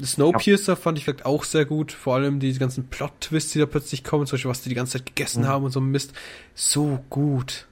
Snowpiercer 0.02 0.76
fand 0.78 0.98
ich 0.98 1.03
vielleicht 1.03 1.26
auch 1.28 1.44
sehr 1.44 1.65
gut, 1.65 1.91
vor 1.91 2.15
allem 2.15 2.40
diese 2.40 2.60
ganzen 2.60 2.88
Plot-Twists, 2.88 3.52
die 3.52 3.60
da 3.60 3.65
plötzlich 3.68 4.03
kommen, 4.03 4.26
zum 4.26 4.38
Beispiel, 4.38 4.49
was 4.49 4.61
die 4.61 4.69
die 4.69 4.76
ganze 4.76 4.94
Zeit 4.98 5.06
gegessen 5.06 5.44
Mhm. 5.44 5.48
haben 5.48 5.65
und 5.65 5.72
so 5.72 5.80
ein 5.80 5.91
Mist. 5.91 6.14
So 6.56 7.03
gut. 7.11 7.68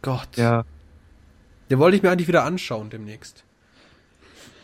Gott. 0.00 0.34
Ja, 0.36 0.64
Den 1.68 1.78
wollte 1.78 1.96
ich 1.96 2.02
mir 2.02 2.10
eigentlich 2.10 2.28
wieder 2.28 2.44
anschauen 2.44 2.88
demnächst. 2.88 3.44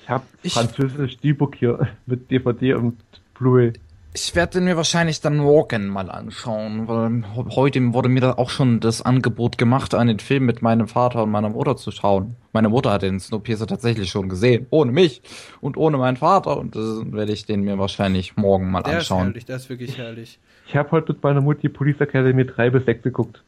ich 0.03 0.09
habe 0.09 0.25
französisch 0.47 1.19
D-Book 1.19 1.57
hier 1.57 1.89
mit 2.07 2.31
DVD 2.31 2.73
und 2.75 3.03
Blu-ray. 3.35 3.75
Ich 4.15 4.35
werde 4.35 4.55
den 4.55 4.65
mir 4.65 4.77
wahrscheinlich 4.77 5.21
dann 5.21 5.37
morgen 5.37 5.87
mal 5.89 6.11
anschauen, 6.11 6.89
weil 6.89 7.25
heute 7.55 7.93
wurde 7.93 8.09
mir 8.09 8.21
da 8.21 8.33
auch 8.33 8.49
schon 8.51 8.81
das 8.81 9.03
Angebot 9.03 9.59
gemacht, 9.59 9.95
einen 9.95 10.19
Film 10.19 10.47
mit 10.47 10.63
meinem 10.63 10.89
Vater 10.89 11.23
und 11.23 11.31
meiner 11.31 11.51
Mutter 11.51 11.77
zu 11.77 11.91
schauen. 11.91 12.35
Meine 12.53 12.69
Mutter 12.71 12.91
hat 12.91 13.03
den 13.03 13.21
Snowpiercer 13.21 13.67
tatsächlich 13.67 14.11
schon 14.11 14.29
gesehen, 14.29 14.67
ohne 14.71 14.93
mich 14.93 15.23
und 15.61 15.77
ohne 15.77 15.99
meinen 15.99 16.17
Vater 16.17 16.57
und 16.57 16.75
das 16.75 17.13
werde 17.13 17.33
ich 17.33 17.45
den 17.47 17.63
mir 17.63 17.79
wahrscheinlich 17.79 18.37
morgen 18.37 18.71
mal 18.71 18.83
Der 18.83 18.95
ist 18.95 18.99
anschauen. 19.11 19.27
herrlich, 19.27 19.45
der 19.45 19.57
ist 19.57 19.69
wirklich 19.69 19.99
herrlich. 19.99 20.39
Ich 20.67 20.75
habe 20.75 20.91
heute 20.91 21.13
mit 21.13 21.23
meiner 21.23 21.41
Mutti 21.43 21.69
Police 21.69 22.01
Academy 22.01 22.45
3 22.47 22.71
bis 22.71 22.85
6 22.87 23.03
geguckt. 23.03 23.43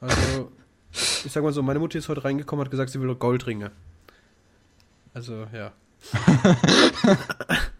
Also, 0.00 0.50
ich 0.90 1.30
sag 1.30 1.44
mal 1.44 1.52
so, 1.52 1.62
meine 1.62 1.78
Mutti 1.78 1.98
ist 1.98 2.08
heute 2.08 2.24
reingekommen, 2.24 2.64
hat 2.64 2.70
gesagt, 2.70 2.90
sie 2.90 3.00
will 3.00 3.14
Goldringe. 3.14 3.70
Also, 5.14 5.46
ja. 5.54 5.70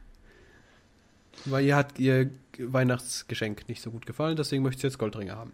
Weil 1.44 1.64
ihr 1.64 1.76
hat 1.76 1.98
ihr 1.98 2.30
Weihnachtsgeschenk 2.58 3.68
nicht 3.68 3.82
so 3.82 3.90
gut 3.90 4.06
gefallen, 4.06 4.36
deswegen 4.36 4.62
möchte 4.62 4.82
sie 4.82 4.86
jetzt 4.88 4.98
Goldringe 4.98 5.34
haben. 5.34 5.52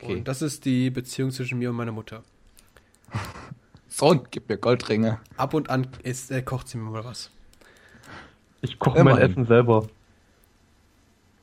Okay. 0.00 0.14
Und 0.14 0.28
das 0.28 0.42
ist 0.42 0.64
die 0.64 0.90
Beziehung 0.90 1.30
zwischen 1.30 1.58
mir 1.58 1.70
und 1.70 1.76
meiner 1.76 1.92
Mutter. 1.92 2.22
Sohn, 3.88 4.26
gib 4.30 4.48
mir 4.48 4.58
Goldringe. 4.58 5.20
Ab 5.36 5.54
und 5.54 5.70
an 5.70 5.86
ist, 6.02 6.30
äh, 6.30 6.42
kocht 6.42 6.68
sie 6.68 6.78
mir 6.78 6.90
mal 6.90 7.04
was. 7.04 7.30
Ich 8.60 8.78
koche 8.78 9.02
mein. 9.04 9.18
Essen 9.18 9.46
selber. 9.46 9.86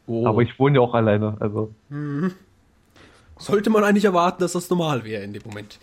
Oh. 0.05 0.27
Aber 0.27 0.41
ich 0.41 0.59
wohne 0.59 0.75
ja 0.75 0.81
auch 0.81 0.93
alleine, 0.93 1.37
also. 1.39 1.73
Sollte 3.37 3.69
man 3.69 3.83
eigentlich 3.83 4.05
erwarten, 4.05 4.41
dass 4.41 4.53
das 4.53 4.69
normal 4.69 5.03
wäre 5.03 5.23
in 5.23 5.33
dem 5.33 5.43
Moment. 5.45 5.79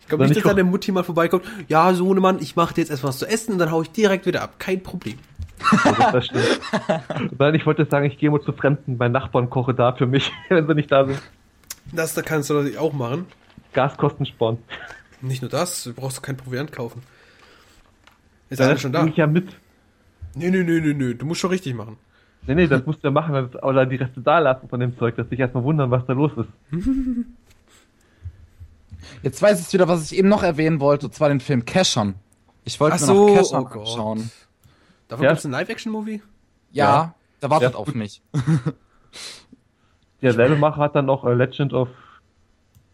Ich 0.00 0.08
glaube 0.08 0.24
nicht, 0.24 0.36
ich 0.36 0.42
dass 0.42 0.52
deine 0.52 0.64
Mutti 0.64 0.92
mal 0.92 1.02
vorbeikommt. 1.02 1.44
Ja, 1.66 1.92
Sohnemann, 1.94 2.38
ich 2.40 2.56
mache 2.56 2.74
dir 2.74 2.82
jetzt 2.82 2.90
erst 2.90 3.04
was 3.04 3.18
zu 3.18 3.26
essen 3.26 3.52
und 3.52 3.58
dann 3.58 3.70
hau 3.70 3.82
ich 3.82 3.90
direkt 3.90 4.26
wieder 4.26 4.42
ab. 4.42 4.58
Kein 4.58 4.82
Problem. 4.82 5.18
Also 5.70 6.12
das 6.12 6.26
stimmt. 6.26 6.60
Nein, 7.38 7.54
ich 7.54 7.66
wollte 7.66 7.84
sagen, 7.86 8.06
ich 8.06 8.18
gehe 8.18 8.30
mal 8.30 8.40
zu 8.40 8.52
Fremden, 8.52 8.96
meinen 8.96 9.12
Nachbarn 9.12 9.50
koche 9.50 9.74
da 9.74 9.92
für 9.92 10.06
mich, 10.06 10.30
wenn 10.48 10.66
sie 10.66 10.74
nicht 10.74 10.90
da 10.90 11.06
sind. 11.06 11.20
Das 11.92 12.14
da 12.14 12.22
kannst 12.22 12.50
du 12.50 12.54
natürlich 12.54 12.78
auch 12.78 12.92
machen. 12.92 13.26
Gaskosten 13.72 14.26
sparen. 14.26 14.58
Nicht 15.20 15.42
nur 15.42 15.50
das, 15.50 15.84
du 15.84 15.94
brauchst 15.94 16.22
kein 16.22 16.36
Proviant 16.36 16.72
kaufen. 16.72 17.02
Ist 18.50 18.58
Ja, 18.58 18.66
alles 18.66 18.76
das 18.76 18.82
schon 18.82 18.92
da. 18.92 19.06
ich 19.06 19.16
ja 19.16 19.26
mit. 19.26 19.56
Nee, 20.34 20.50
nee, 20.50 20.62
nee, 20.62 20.80
nee, 20.80 20.94
nee, 20.94 21.14
du 21.14 21.26
musst 21.26 21.40
schon 21.40 21.50
richtig 21.50 21.74
machen. 21.74 21.96
Nee, 22.46 22.54
nee, 22.54 22.66
das 22.66 22.84
musst 22.84 23.02
du 23.02 23.08
ja 23.08 23.10
machen, 23.10 23.54
oder 23.62 23.86
die 23.86 23.96
Reste 23.96 24.20
da 24.20 24.38
lassen 24.38 24.68
von 24.68 24.78
dem 24.78 24.98
Zeug, 24.98 25.16
dass 25.16 25.28
sich 25.30 25.40
erstmal 25.40 25.64
wundern, 25.64 25.90
was 25.90 26.04
da 26.06 26.12
los 26.12 26.32
ist. 26.36 26.48
Jetzt 29.22 29.40
weiß 29.40 29.60
ich 29.66 29.72
wieder, 29.72 29.88
was 29.88 30.10
ich 30.10 30.18
eben 30.18 30.28
noch 30.28 30.42
erwähnen 30.42 30.80
wollte, 30.80 31.06
und 31.06 31.14
zwar 31.14 31.28
den 31.28 31.40
Film 31.40 31.64
Cashern. 31.64 32.14
Ich 32.64 32.78
wollte 32.80 32.96
Ach 32.96 33.00
mir 33.00 33.06
so, 33.06 33.28
noch 33.28 33.34
Cashern 33.36 33.62
oh 33.62 33.68
Gott. 33.68 34.18
Davon 35.14 35.24
Ja. 35.24 35.30
gibt 35.30 35.38
es 35.38 35.44
ein 35.44 35.52
Live-Action-Movie? 35.52 36.22
Ja, 36.72 36.84
Ja. 36.84 37.14
da 37.40 37.50
wartet 37.50 37.72
Ja, 37.72 37.78
auf 37.78 37.94
mich. 37.94 38.20
Derselbe 40.22 40.56
Macher 40.56 40.78
hat 40.82 40.96
dann 40.96 41.06
noch 41.06 41.24
äh, 41.24 41.34
Legend 41.34 41.72
of 41.72 41.88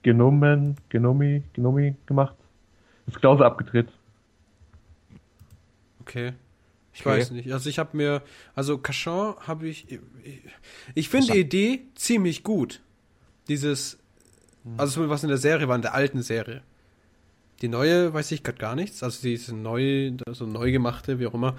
Genomen, 0.02 0.76
Genomi, 0.90 1.42
Genomi 1.54 1.94
gemacht. 2.06 2.34
Ist 3.06 3.16
genauso 3.20 3.44
abgedreht. 3.44 3.88
Okay. 6.02 6.32
Ich 6.92 7.00
Okay. 7.00 7.10
weiß 7.10 7.30
nicht. 7.30 7.52
Also 7.52 7.70
ich 7.70 7.78
habe 7.78 7.96
mir, 7.96 8.22
also 8.54 8.76
Cachan 8.78 9.34
habe 9.46 9.68
ich, 9.68 9.90
ich, 9.90 10.00
ich 10.94 11.08
finde 11.08 11.32
die. 11.32 11.38
Idee 11.40 11.80
ziemlich 11.94 12.42
gut. 12.42 12.80
Dieses, 13.48 13.98
also 14.76 14.92
zumindest 14.94 15.14
was 15.14 15.22
in 15.22 15.28
der 15.28 15.38
Serie 15.38 15.68
war, 15.68 15.76
in 15.76 15.82
der 15.82 15.94
alten 15.94 16.20
Serie. 16.22 16.62
Die 17.62 17.68
neue 17.68 18.14
weiß 18.14 18.32
ich 18.32 18.42
gerade 18.42 18.58
gar 18.58 18.74
nichts, 18.74 19.02
also 19.02 19.20
diese 19.22 19.54
neu, 19.54 20.12
also 20.26 20.46
neu 20.46 20.72
gemachte, 20.72 21.18
wie 21.18 21.26
auch 21.26 21.34
immer. 21.34 21.56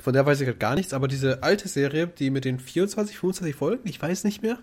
Von 0.00 0.12
der 0.12 0.26
weiß 0.26 0.40
ich 0.40 0.46
gerade 0.46 0.58
gar 0.58 0.74
nichts, 0.74 0.92
aber 0.92 1.08
diese 1.08 1.42
alte 1.42 1.68
Serie, 1.68 2.08
die 2.08 2.30
mit 2.30 2.44
den 2.44 2.58
24, 2.58 3.16
25 3.16 3.54
Folgen, 3.54 3.88
ich 3.88 4.00
weiß 4.02 4.24
nicht 4.24 4.42
mehr. 4.42 4.58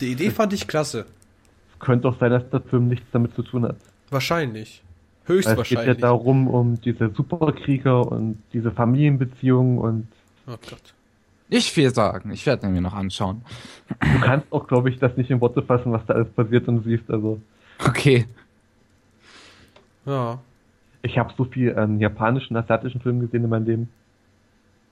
Die 0.00 0.10
Idee 0.10 0.30
fand 0.30 0.52
ich 0.52 0.66
klasse. 0.66 1.06
Könnte 1.78 2.08
auch 2.08 2.18
sein, 2.18 2.30
dass 2.30 2.48
der 2.50 2.60
Film 2.60 2.88
nichts 2.88 3.06
damit 3.12 3.34
zu 3.34 3.42
tun 3.42 3.64
hat. 3.64 3.76
Wahrscheinlich. 4.10 4.82
Weil 5.26 5.38
es 5.38 5.44
geht 5.44 5.46
ja 5.46 5.56
Höchstwahrscheinlich. 5.56 6.00
darum, 6.00 6.48
um 6.48 6.80
diese 6.80 7.10
Superkrieger 7.10 8.10
und 8.10 8.42
diese 8.52 8.70
Familienbeziehungen 8.70 9.78
und 9.78 10.08
oh 10.46 10.56
Gott. 10.68 10.94
Nicht 11.50 11.70
viel 11.70 11.94
sagen, 11.94 12.30
ich 12.32 12.46
werde 12.46 12.66
mir 12.68 12.80
noch 12.80 12.94
anschauen. 12.94 13.42
du 14.00 14.20
kannst 14.20 14.50
auch, 14.50 14.66
glaube 14.66 14.90
ich, 14.90 14.98
das 14.98 15.16
nicht 15.16 15.30
in 15.30 15.40
Worte 15.40 15.62
fassen, 15.62 15.92
was 15.92 16.04
da 16.06 16.14
alles 16.14 16.28
passiert 16.30 16.66
und 16.68 16.84
siehst. 16.84 17.08
Also, 17.10 17.40
Okay. 17.86 18.26
Ja. 20.06 20.38
ich 21.02 21.18
habe 21.18 21.32
so 21.36 21.44
viel 21.44 21.76
an 21.76 22.00
japanischen, 22.00 22.56
asiatischen 22.56 23.00
Filmen 23.00 23.20
gesehen 23.20 23.44
in 23.44 23.50
meinem 23.50 23.66
Leben. 23.66 23.88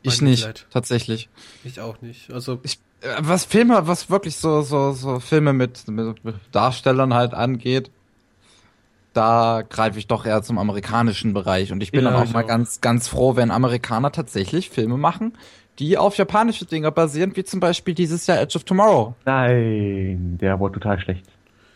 Ich 0.03 0.21
Mein 0.21 0.31
nicht, 0.31 0.47
Mitleid. 0.47 0.67
tatsächlich. 0.71 1.29
Ich 1.65 1.81
auch 1.81 2.01
nicht. 2.03 2.33
Also, 2.33 2.59
Ich, 2.65 2.79
äh, 3.03 3.09
was 3.21 3.45
Filme, 3.45 3.87
was 3.87 4.11
wirklich 4.11 4.37
so, 4.37 4.63
so, 4.63 4.93
so 4.93 5.21
Filme 5.21 5.53
mit, 5.53 5.87
mit 5.89 6.17
Darstellern 6.51 7.15
halt 7.15 7.35
angeht, 7.35 7.91
da 9.13 9.63
greife 9.69 9.99
ich 9.99 10.07
doch 10.07 10.25
eher 10.25 10.43
zum 10.43 10.59
amerikanischen 10.59 11.35
Bereich. 11.35 11.71
Und 11.73 11.83
ich 11.83 11.93
bin 11.93 12.05
Ja, 12.05 12.11
dann 12.11 12.21
auch 12.21 12.25
ich 12.25 12.33
mal 12.33 12.45
auch. 12.45 12.49
ganz, 12.49 12.81
ganz 12.81 13.09
froh, 13.09 13.37
wenn 13.37 13.51
Amerikaner 13.51 14.11
tatsächlich 14.11 14.71
Filme 14.71 14.97
machen, 14.97 15.35
die 15.79 15.99
auf 15.99 16.17
japanische 16.17 16.65
Dinger 16.65 16.91
basieren, 16.91 17.37
wie 17.37 17.45
zum 17.45 17.61
Beispiel 17.61 17.95
dieses 17.95 18.27
Jahr 18.27 18.41
Edge 18.41 18.57
of 18.57 18.65
Tomorrow. 18.65 19.15
Nein, 19.25 20.39
der 20.41 20.59
war 20.59 20.73
total 20.73 20.99
schlecht. 21.01 21.27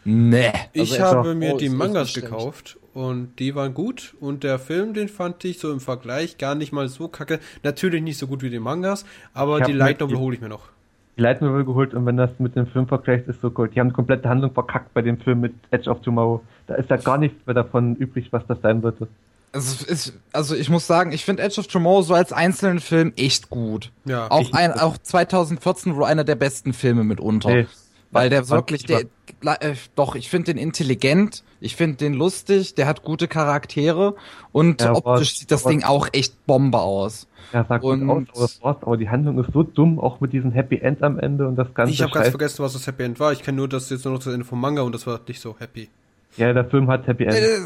Nee. 0.05 0.51
Ich 0.73 1.01
Also, 1.01 1.17
habe 1.19 1.29
doch, 1.31 1.35
mir 1.35 1.55
oh, 1.55 1.59
die 1.59 1.69
Mangas 1.69 2.15
gekauft 2.15 2.79
und 2.97 3.39
die 3.39 3.55
waren 3.55 3.75
gut 3.75 4.15
und 4.21 4.43
der 4.43 4.59
Film, 4.59 4.95
den 4.95 5.09
fand 5.09 5.45
ich 5.45 5.59
so 5.59 5.71
im 5.71 5.81
Vergleich 5.81 6.39
gar 6.39 6.55
nicht 6.55 6.73
mal 6.73 6.89
so 6.89 7.09
kacke. 7.09 7.41
Natürlich 7.63 8.03
nicht 8.03 8.17
so 8.17 8.27
gut 8.27 8.43
wie 8.43 8.49
die 8.49 8.59
Mangas, 8.59 9.05
aber 9.35 9.61
die 9.61 9.73
mir 9.73 9.79
Light 9.79 10.01
Novel 10.01 10.17
hole 10.17 10.35
ich 10.35 10.41
mir 10.41 10.49
noch. 10.49 10.71
Die 11.19 11.21
Light 11.21 11.43
Novel 11.43 11.67
geholt 11.67 11.93
und 11.93 12.07
wenn 12.07 12.17
das 12.17 12.31
mit 12.39 12.57
dem 12.57 12.67
Film 12.67 12.89
vergleicht, 12.89 13.29
ist 13.29 13.43
so 13.43 13.51
gut. 13.51 13.75
Die 13.75 13.81
haben 13.81 13.89
die 13.89 13.95
komplette 13.95 14.27
Handlung 14.31 14.51
verkackt 14.55 14.95
bei 14.95 15.03
dem 15.03 15.21
Film 15.21 15.41
mit 15.41 15.53
Edge 15.71 15.91
of 15.91 16.01
Tomorrow. 16.01 16.43
Da 16.69 16.77
ist 16.77 16.89
ja 16.89 16.97
gar 16.97 17.19
nichts 17.19 17.37
mehr 17.47 17.53
davon 17.53 17.97
übrig, 17.97 18.29
was 18.31 18.47
das 18.47 18.63
sein 18.63 18.81
sollte. 18.81 19.09
Also, 19.53 19.85
ist, 19.85 20.15
also 20.33 20.55
ich 20.55 20.71
muss 20.71 20.87
sagen, 20.87 21.13
ich 21.13 21.23
finde 21.23 21.43
Edge 21.43 21.61
of 21.61 21.67
Tomorrow 21.67 22.01
so 22.01 22.15
als 22.15 22.33
einzelnen 22.33 22.81
Film 22.81 23.13
echt 23.17 23.51
gut. 23.51 23.93
Ja, 24.07 24.31
Auch, 24.31 24.55
ein, 24.55 24.73
auch 24.73 24.97
2014 24.97 25.97
wohl 25.97 26.05
einer 26.05 26.25
der 26.25 26.35
besten 26.35 26.73
Filme 26.73 27.05
mitunter. 27.05 27.51
Nee. 27.51 27.67
Weil 28.17 28.31
der 28.31 28.49
wirklich, 28.49 28.83
ich 28.83 28.87
der, 28.87 29.63
äh, 29.63 29.75
doch, 29.95 30.15
ich 30.15 30.29
finde 30.29 30.53
den 30.53 30.59
intelligent, 30.59 31.45
ich 31.61 31.77
finde 31.77 31.97
den 31.97 32.15
lustig, 32.15 32.75
der 32.75 32.87
hat 32.87 33.03
gute 33.03 33.29
Charaktere 33.29 34.15
und 34.53 34.83
Ja, 34.83 34.95
optisch 34.95 35.39
sieht 35.39 35.51
das 35.51 35.63
aber- 35.65 35.71
Ding 35.71 35.85
auch 35.85 36.09
echt 36.13 36.47
Bombe 36.47 36.79
aus. 36.81 37.27
Ja, 37.53 37.65
sah 37.69 37.79
gut 37.79 38.01
Und- 38.01 38.11
aus, 38.31 38.59
aber, 38.61 38.75
war's. 38.75 38.83
aber 38.83 38.97
die 38.97 39.09
Handlung 39.09 39.39
ist 39.39 39.53
so 39.53 39.63
dumm, 39.63 40.01
auch 40.01 40.21
mit 40.21 40.33
diesem 40.33 40.51
Happy 40.53 40.79
End 40.79 41.03
am 41.03 41.19
Ende 41.19 41.47
und 41.47 41.57
das 41.57 41.73
ganze 41.75 41.93
ich 41.93 42.03
habe 42.03 42.13
ganz 42.13 42.29
vergessen, 42.29 42.63
was 42.65 42.73
das 42.73 42.87
Happy 42.87 43.05
End 43.05 43.21
war. 43.21 43.33
Ich 43.33 43.43
kenne 43.43 43.57
nur 43.59 43.69
das 43.69 43.89
jetzt 43.91 44.05
nur 44.05 44.15
noch 44.15 44.23
das 44.23 44.33
Ende 44.33 44.45
vom 44.45 44.61
Manga 44.61 44.83
und 44.83 44.93
das 44.95 45.07
war 45.07 45.21
nicht 45.29 45.41
so 45.41 45.55
happy. 45.59 45.89
Ja, 46.37 46.53
der 46.53 46.65
Film 46.65 46.89
hat 46.89 47.07
Happy 47.07 47.25
End. 47.25 47.35
Äh, 47.37 47.59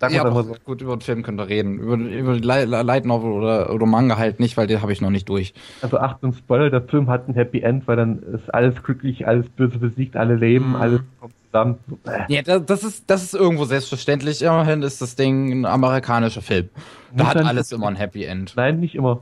Sag 0.00 0.12
ja, 0.12 0.24
aber 0.24 0.42
so. 0.44 0.54
gut, 0.64 0.82
über 0.82 0.96
den 0.96 1.00
Film 1.00 1.22
könnt 1.22 1.40
ihr 1.40 1.48
reden. 1.48 1.78
Über, 1.78 1.94
über 1.96 2.34
die 2.34 2.40
Light 2.46 3.04
Novel 3.06 3.30
oder, 3.32 3.72
oder 3.72 3.86
Manga 3.86 4.18
halt 4.18 4.38
nicht, 4.40 4.56
weil 4.56 4.66
den 4.66 4.82
habe 4.82 4.92
ich 4.92 5.00
noch 5.00 5.10
nicht 5.10 5.28
durch. 5.28 5.54
Also 5.82 5.98
Achtung, 5.98 6.34
Spoiler, 6.34 6.68
der 6.68 6.82
Film 6.82 7.08
hat 7.08 7.28
ein 7.28 7.34
Happy 7.34 7.60
End, 7.60 7.86
weil 7.88 7.96
dann 7.96 8.22
ist 8.34 8.52
alles 8.52 8.82
glücklich, 8.82 9.26
alles 9.26 9.48
böse 9.48 9.78
besiegt, 9.78 10.16
alle 10.16 10.34
leben, 10.34 10.70
Mhm. 10.70 10.76
alles 10.76 11.00
kommt 11.20 11.32
zusammen. 11.46 11.78
So. 11.88 11.98
Ja, 12.28 12.42
da- 12.42 12.58
das 12.58 12.82
ist, 12.84 13.04
das 13.08 13.22
ist 13.22 13.34
irgendwo 13.34 13.64
selbstverständlich. 13.64 14.42
Immerhin 14.42 14.82
ist 14.82 15.00
das 15.00 15.14
Ding 15.16 15.52
ein 15.60 15.64
amerikanischer 15.64 16.42
Film. 16.42 16.68
Da 17.12 17.24
Muss 17.24 17.34
hat 17.34 17.44
alles 17.44 17.72
immer 17.72 17.86
ein 17.86 17.96
Happy 17.96 18.24
End. 18.24 18.52
Nein, 18.56 18.80
nicht 18.80 18.96
immer. 18.96 19.20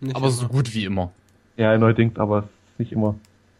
Nicht 0.00 0.14
Aber 0.16 0.30
so 0.30 0.42
immer. 0.42 0.50
gut 0.52 0.74
wie 0.74 0.84
immer. 0.84 1.10
Ja, 1.56 1.76
neuerdings, 1.76 2.16
aber 2.18 2.44
nicht 2.78 2.92
immer. 2.92 3.14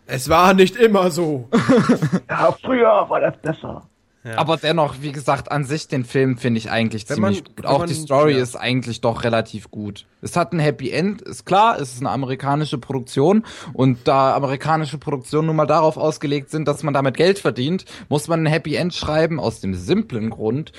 Es 0.07 0.29
war 0.29 0.55
nicht 0.55 0.77
immer 0.77 1.11
so. 1.11 1.49
Ja, 2.31 2.55
früher 2.63 3.07
war 3.09 3.21
das 3.21 3.37
besser. 3.39 3.83
Ja. 4.27 4.39
Aber 4.39 4.57
dennoch, 4.57 4.97
wie 5.03 5.13
gesagt, 5.13 5.53
an 5.53 5.65
sich 5.65 5.87
den 5.87 6.05
Film 6.05 6.37
finde 6.37 6.59
ich 6.59 6.69
eigentlich 6.71 7.09
Wenn 7.09 7.21
man- 7.21 7.35
ziemlich 7.35 7.55
gut. 7.55 7.63
wenn 7.65 7.71
Auch 7.71 7.79
man- 7.79 7.89
die 7.89 7.95
Story 7.95 8.33
ja. 8.33 8.39
ist 8.43 8.57
eigentlich 8.57 9.01
doch 9.01 9.23
relativ 9.23 9.71
gut. 9.71 10.05
Es 10.21 10.37
hat 10.37 10.53
ein 10.53 10.59
Happy 10.59 10.91
End, 10.91 11.23
ist 11.23 11.45
klar, 11.47 11.79
es 11.81 11.93
ist 11.93 12.01
eine 12.01 12.11
amerikanische 12.11 12.79
Produktion 12.79 13.45
und 13.73 13.99
da 14.09 14.35
amerikanische 14.35 14.99
Produktionen 14.99 15.47
nun 15.47 15.57
mal 15.57 15.67
darauf 15.67 15.97
ausgelegt 15.97 16.51
sind, 16.51 16.67
dass 16.67 16.83
man 16.83 16.93
damit 16.93 17.17
Geld 17.17 17.39
verdient, 17.39 17.85
muss 18.09 18.27
man 18.27 18.41
ein 18.43 18.47
Happy 18.47 18.75
End 18.75 18.93
schreiben 18.95 19.39
aus 19.39 19.61
dem 19.61 19.75
simplen 19.75 20.31
Grund, 20.31 20.73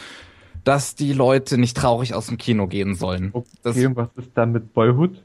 dass 0.66 0.96
die 0.96 1.14
Leute 1.14 1.58
nicht 1.58 1.78
traurig 1.78 2.14
aus 2.14 2.28
dem 2.28 2.38
Kino 2.38 2.68
gehen 2.68 2.96
sollen. 2.96 3.32
Das 3.64 3.78
Okay, 3.78 3.90
was 3.94 4.10
ist 4.18 4.32
da 4.34 4.46
mit 4.46 4.74
Boyhood? 4.74 5.24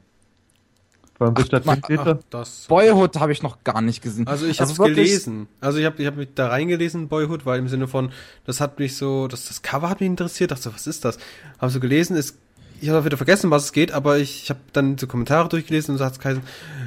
Von 1.26 1.36
Richard 1.36 1.66
Linklater? 1.66 2.18
Ach, 2.20 2.24
das. 2.30 2.66
Boyhood 2.68 3.16
habe 3.18 3.32
ich 3.32 3.42
noch 3.42 3.62
gar 3.64 3.80
nicht 3.80 4.02
gesehen. 4.02 4.26
Also 4.26 4.46
ich 4.46 4.60
habe 4.60 4.70
es 4.70 4.78
gelesen. 4.78 5.48
Also 5.60 5.78
ich 5.78 5.84
habe 5.84 6.00
ich 6.00 6.06
hab 6.06 6.16
mich 6.16 6.28
da 6.34 6.48
reingelesen, 6.48 7.08
Boyhood, 7.08 7.46
weil 7.46 7.58
im 7.58 7.68
Sinne 7.68 7.88
von, 7.88 8.10
das 8.44 8.60
hat 8.60 8.78
mich 8.78 8.96
so, 8.96 9.28
das, 9.28 9.46
das 9.46 9.62
Cover 9.62 9.88
hat 9.88 10.00
mich 10.00 10.08
interessiert, 10.08 10.50
dachte 10.50 10.62
so, 10.62 10.74
was 10.74 10.86
ist 10.86 11.04
das? 11.04 11.18
Habe 11.58 11.70
so 11.70 11.80
gelesen, 11.80 12.16
ist, 12.16 12.38
ich 12.80 12.88
habe 12.88 13.04
wieder 13.04 13.16
vergessen, 13.16 13.50
was 13.50 13.66
es 13.66 13.72
geht, 13.72 13.92
aber 13.92 14.18
ich, 14.18 14.44
ich 14.44 14.50
habe 14.50 14.60
dann 14.72 14.98
so 14.98 15.06
Kommentare 15.06 15.48
durchgelesen 15.48 15.92
und 15.92 15.98
so 15.98 16.04
hat 16.04 16.12
es 16.12 16.18
geheißen, 16.18 16.42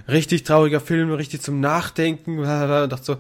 richtig 0.10 0.44
trauriger 0.44 0.82
Film, 0.82 1.12
richtig 1.12 1.42
zum 1.42 1.60
Nachdenken, 1.60 2.40
und 2.40 2.46
dachte 2.46 3.04
so, 3.04 3.18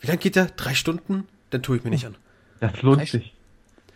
wie 0.00 0.06
lange 0.06 0.18
geht 0.18 0.36
der? 0.36 0.46
Drei 0.56 0.74
Stunden? 0.74 1.24
dann 1.50 1.62
tue 1.62 1.76
ich 1.76 1.84
mir 1.84 1.90
nicht 1.90 2.06
an. 2.06 2.16
Das 2.60 2.82
lohnt 2.82 3.02
Echt? 3.02 3.12
sich. 3.12 3.34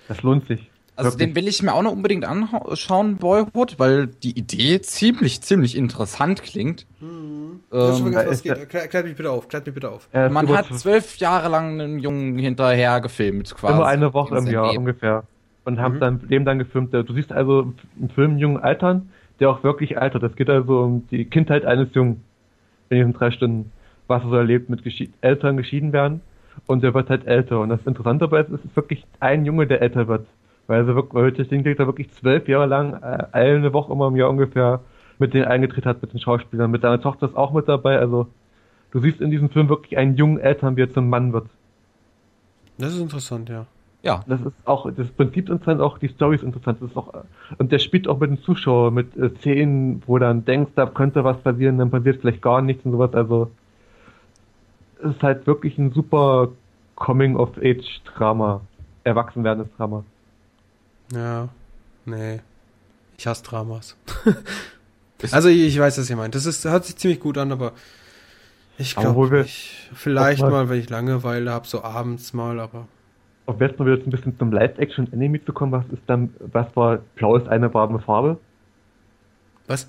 Das 0.08 0.22
lohnt 0.22 0.46
sich. 0.46 0.69
Also 1.00 1.12
Wirklich. 1.18 1.28
den 1.34 1.36
will 1.36 1.48
ich 1.48 1.62
mir 1.62 1.72
auch 1.72 1.82
noch 1.82 1.92
unbedingt 1.92 2.26
anschauen, 2.26 3.16
Boyhood, 3.16 3.78
weil 3.78 4.06
die 4.08 4.38
Idee 4.38 4.80
ziemlich, 4.82 5.40
ziemlich 5.40 5.74
interessant 5.76 6.42
klingt. 6.42 6.86
Das 7.70 7.98
ist 7.98 8.04
Ähm, 8.06 8.12
ist 8.12 8.42
geht. 8.42 8.58
ja- 8.58 8.64
Klär, 8.66 8.86
klärt 8.88 9.06
mich 9.06 9.16
bitte 9.16 9.30
auf, 9.30 9.48
klärt 9.48 9.64
mich 9.64 9.74
bitte 9.74 9.90
auf. 9.90 10.08
Ist 10.12 10.30
man 10.32 10.46
hat 10.54 10.66
zwölf 10.74 11.16
Jahre 11.16 11.48
lang 11.48 11.80
einen 11.80 11.98
Jungen 12.00 12.36
hinterher 12.38 13.00
gefilmt, 13.00 13.54
quasi. 13.54 13.74
immer 13.74 13.86
eine 13.86 14.12
Woche 14.12 14.36
im 14.36 14.46
Jahr 14.46 14.66
Leben. 14.66 14.78
ungefähr. 14.80 15.24
Und 15.64 15.78
haben 15.78 15.94
Mhm. 15.96 16.00
dann 16.00 16.28
dem 16.28 16.44
dann 16.44 16.58
gefilmt. 16.58 16.92
Du 16.92 17.12
siehst 17.14 17.32
also 17.32 17.72
einen 17.98 18.10
Film 18.10 18.36
jungen 18.38 18.58
Altern, 18.58 19.08
der 19.40 19.48
auch 19.50 19.62
wirklich 19.64 19.96
altert. 19.98 20.22
Es 20.22 20.36
geht 20.36 20.50
also 20.50 20.80
um 20.80 21.08
die 21.10 21.24
Kindheit 21.24 21.64
eines 21.64 21.94
Jungen 21.94 22.22
in 22.90 22.96
diesen 22.98 23.12
drei 23.14 23.30
Stunden, 23.30 23.72
was 24.06 24.22
er 24.22 24.28
so 24.28 24.36
erlebt 24.36 24.68
mit 24.68 24.82
Geschi 24.84 25.10
Eltern 25.22 25.56
geschieden 25.56 25.92
werden. 25.94 26.20
Und 26.66 26.82
der 26.82 26.92
wird 26.92 27.08
halt 27.08 27.26
älter. 27.26 27.60
Und 27.60 27.70
das 27.70 27.80
Interessante 27.86 28.24
dabei 28.26 28.40
ist, 28.40 28.50
es 28.50 28.64
ist 28.64 28.76
wirklich 28.76 29.06
ein 29.20 29.44
Junge, 29.46 29.66
der 29.66 29.80
älter 29.80 30.08
wird. 30.08 30.26
Weil 30.70 30.86
er 30.86 30.94
wirklich, 30.94 31.12
weil 31.12 31.32
Ding 31.32 31.64
da 31.64 31.84
wirklich 31.84 32.12
zwölf 32.12 32.46
Jahre 32.46 32.66
lang, 32.66 32.92
äh, 33.02 33.26
eine 33.32 33.72
Woche 33.72 33.92
immer 33.92 34.06
im 34.06 34.14
Jahr 34.14 34.30
ungefähr 34.30 34.78
mit 35.18 35.34
denen 35.34 35.46
eingetreten 35.46 35.88
hat, 35.88 36.00
mit 36.00 36.12
den 36.12 36.20
Schauspielern. 36.20 36.70
Mit 36.70 36.82
seiner 36.82 37.00
Tochter 37.00 37.26
ist 37.26 37.36
auch 37.36 37.52
mit 37.52 37.66
dabei. 37.66 37.98
Also 37.98 38.28
du 38.92 39.00
siehst 39.00 39.20
in 39.20 39.32
diesem 39.32 39.50
Film 39.50 39.68
wirklich 39.68 39.98
einen 39.98 40.14
jungen 40.14 40.38
Eltern, 40.38 40.76
wie 40.76 40.82
er 40.82 40.92
zum 40.92 41.08
Mann 41.08 41.32
wird. 41.32 41.48
Das 42.78 42.94
ist 42.94 43.00
interessant, 43.00 43.48
ja. 43.48 43.66
Ja, 44.04 44.22
Das 44.28 44.40
ist 44.42 44.52
auch, 44.64 44.88
das 44.92 45.08
Prinzip 45.08 45.46
ist 45.46 45.54
interessant, 45.54 45.80
auch 45.80 45.98
die 45.98 46.06
Story 46.06 46.36
ist 46.36 46.44
interessant. 46.44 46.80
Das 46.80 46.90
ist 46.90 46.96
auch, 46.96 47.14
und 47.58 47.72
der 47.72 47.80
spielt 47.80 48.06
auch 48.06 48.20
mit 48.20 48.30
dem 48.30 48.40
Zuschauer, 48.40 48.92
mit 48.92 49.16
äh, 49.16 49.30
Szenen, 49.38 50.04
wo 50.06 50.18
dann 50.18 50.44
denkst, 50.44 50.70
da 50.76 50.86
könnte 50.86 51.24
was 51.24 51.38
passieren, 51.38 51.78
dann 51.78 51.90
passiert 51.90 52.20
vielleicht 52.20 52.42
gar 52.42 52.62
nichts 52.62 52.84
und 52.84 52.92
sowas. 52.92 53.12
Also, 53.12 53.50
es 55.02 55.16
ist 55.16 55.22
halt 55.24 55.48
wirklich 55.48 55.76
ein 55.78 55.90
super 55.90 56.50
Coming-of-Age-Drama. 56.94 58.60
Erwachsenwerdendes 59.02 59.74
Drama. 59.76 60.04
Ja, 61.12 61.48
nee. 62.04 62.40
Ich 63.18 63.26
hasse 63.26 63.42
Dramas. 63.44 63.96
also 65.32 65.48
ich, 65.48 65.60
ich 65.60 65.78
weiß, 65.78 65.98
was 65.98 66.08
ihr 66.08 66.16
meint. 66.16 66.34
Das 66.34 66.46
ist, 66.46 66.64
hört 66.64 66.84
sich 66.84 66.96
ziemlich 66.96 67.20
gut 67.20 67.36
an, 67.38 67.52
aber 67.52 67.72
ich 68.78 68.96
glaube. 68.96 69.44
Vielleicht 69.92 70.40
mal, 70.40 70.50
mal- 70.50 70.68
wenn 70.68 70.78
ich 70.80 70.88
Langeweile 70.88 71.50
habe, 71.50 71.66
so 71.66 71.82
abends 71.82 72.32
mal, 72.32 72.58
aber 72.60 72.88
Und 73.46 73.60
jetzt 73.60 73.78
noch 73.78 73.86
wieder 73.86 73.96
ein 74.02 74.10
bisschen 74.10 74.38
zum 74.38 74.52
Live-Action-Anime 74.52 75.44
zu 75.44 75.52
kommen, 75.52 75.72
was 75.72 75.84
ist 75.92 76.02
dann, 76.06 76.32
was 76.38 76.74
war, 76.76 76.98
blau 77.16 77.36
ist 77.36 77.48
eine 77.48 77.72
warme 77.74 77.98
Farbe? 78.00 78.38
was? 79.66 79.86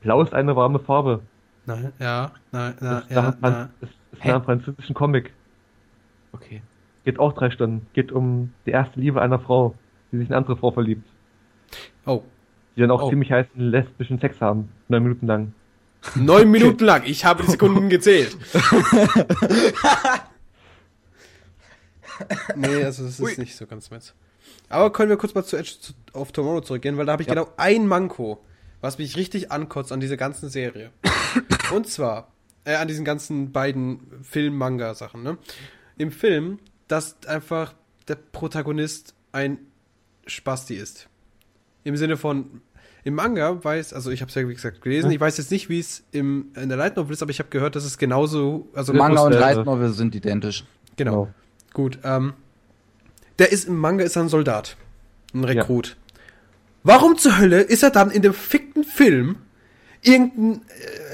Blau 0.00 0.22
ist 0.22 0.32
eine 0.34 0.54
warme 0.54 0.78
Farbe. 0.78 1.20
Nein, 1.66 1.92
ja, 1.98 2.30
nein, 2.52 2.74
Das 2.80 3.04
ist 3.04 3.10
ja, 3.10 3.32
das 3.80 3.90
ist 4.12 4.24
nach 4.24 4.34
einem 4.34 4.44
französischen 4.44 4.94
Comic. 4.94 5.32
okay. 6.32 6.62
Geht 7.04 7.18
auch 7.18 7.32
drei 7.34 7.50
Stunden. 7.50 7.86
Geht 7.92 8.12
um 8.12 8.52
die 8.64 8.70
erste 8.70 8.98
Liebe 8.98 9.20
einer 9.20 9.38
Frau, 9.38 9.74
die 10.14 10.20
sich 10.20 10.28
in 10.28 10.34
eine 10.34 10.38
andere 10.42 10.56
Frau 10.56 10.70
verliebt. 10.70 11.06
Oh, 12.06 12.22
Die 12.76 12.80
dann 12.80 12.90
auch 12.90 13.02
Oh. 13.02 13.10
ziemlich 13.10 13.30
heißen 13.32 13.52
lesbischen 13.60 14.18
Sex 14.20 14.40
haben. 14.40 14.68
Neun 14.88 15.02
Minuten 15.02 15.26
lang. 15.26 15.52
neun 16.16 16.50
Minuten 16.50 16.84
lang. 16.84 17.02
Ich 17.06 17.24
habe 17.24 17.42
die 17.44 17.50
Sekunden 17.50 17.88
gezählt. 17.88 18.36
nee, 22.56 22.84
also 22.84 23.04
das 23.04 23.12
ist 23.14 23.20
Ui. 23.20 23.34
nicht 23.38 23.56
so 23.56 23.66
ganz 23.66 23.90
meins. 23.90 24.14
Aber 24.68 24.92
können 24.92 25.10
wir 25.10 25.16
kurz 25.16 25.34
mal 25.34 25.44
zu 25.44 25.56
Edge 25.56 25.72
of 26.12 26.32
Tomorrow 26.32 26.60
zurückgehen, 26.60 26.96
weil 26.96 27.06
da 27.06 27.12
habe 27.12 27.22
ich 27.22 27.28
Ja. 27.28 27.34
genau 27.34 27.48
ein 27.56 27.86
Manko, 27.86 28.42
was 28.80 28.98
mich 28.98 29.16
richtig 29.16 29.50
ankotzt 29.50 29.92
an 29.92 30.00
dieser 30.00 30.16
ganzen 30.16 30.48
Serie. 30.48 30.90
Und 31.74 31.88
zwar, 31.88 32.32
äh, 32.64 32.74
an 32.76 32.88
diesen 32.88 33.04
ganzen 33.04 33.52
beiden 33.52 34.00
Film-Manga-Sachen, 34.22 35.22
ne? 35.22 35.38
Im 35.96 36.10
Film, 36.12 36.58
dass 36.88 37.16
einfach 37.26 37.74
der 38.08 38.16
Protagonist 38.16 39.14
ein 39.32 39.58
Spasti 40.26 40.74
ist. 40.74 41.08
Im 41.84 41.96
Sinne 41.96 42.16
von, 42.16 42.62
im 43.04 43.14
Manga 43.14 43.62
weiß, 43.62 43.92
also 43.92 44.10
ich 44.10 44.22
habe 44.22 44.30
es 44.30 44.34
ja 44.34 44.48
wie 44.48 44.54
gesagt 44.54 44.80
gelesen, 44.80 45.10
ich 45.10 45.20
weiß 45.20 45.36
jetzt 45.36 45.50
nicht, 45.50 45.68
wie 45.68 45.78
es 45.78 46.02
im, 46.12 46.52
in 46.56 46.68
der 46.68 46.78
Light 46.78 46.96
Novel 46.96 47.12
ist, 47.12 47.22
aber 47.22 47.30
ich 47.30 47.38
habe 47.38 47.50
gehört, 47.50 47.76
dass 47.76 47.84
es 47.84 47.98
genauso, 47.98 48.68
also 48.74 48.92
Manga 48.92 49.22
und 49.22 49.32
Light 49.32 49.64
Novel 49.64 49.92
sind 49.92 50.14
identisch. 50.14 50.64
Genau. 50.96 51.28
Gut, 51.72 51.98
ähm, 52.04 52.34
der 53.38 53.52
ist 53.52 53.66
im 53.66 53.76
Manga 53.76 54.04
ist 54.04 54.16
er 54.16 54.22
ein 54.22 54.28
Soldat. 54.28 54.76
Ein 55.34 55.44
Rekrut. 55.44 55.96
Warum 56.82 57.16
zur 57.16 57.38
Hölle 57.38 57.60
ist 57.60 57.82
er 57.82 57.90
dann 57.90 58.10
in 58.10 58.22
dem 58.22 58.34
fickten 58.34 58.84
Film 58.84 59.36
irgendein 60.02 60.62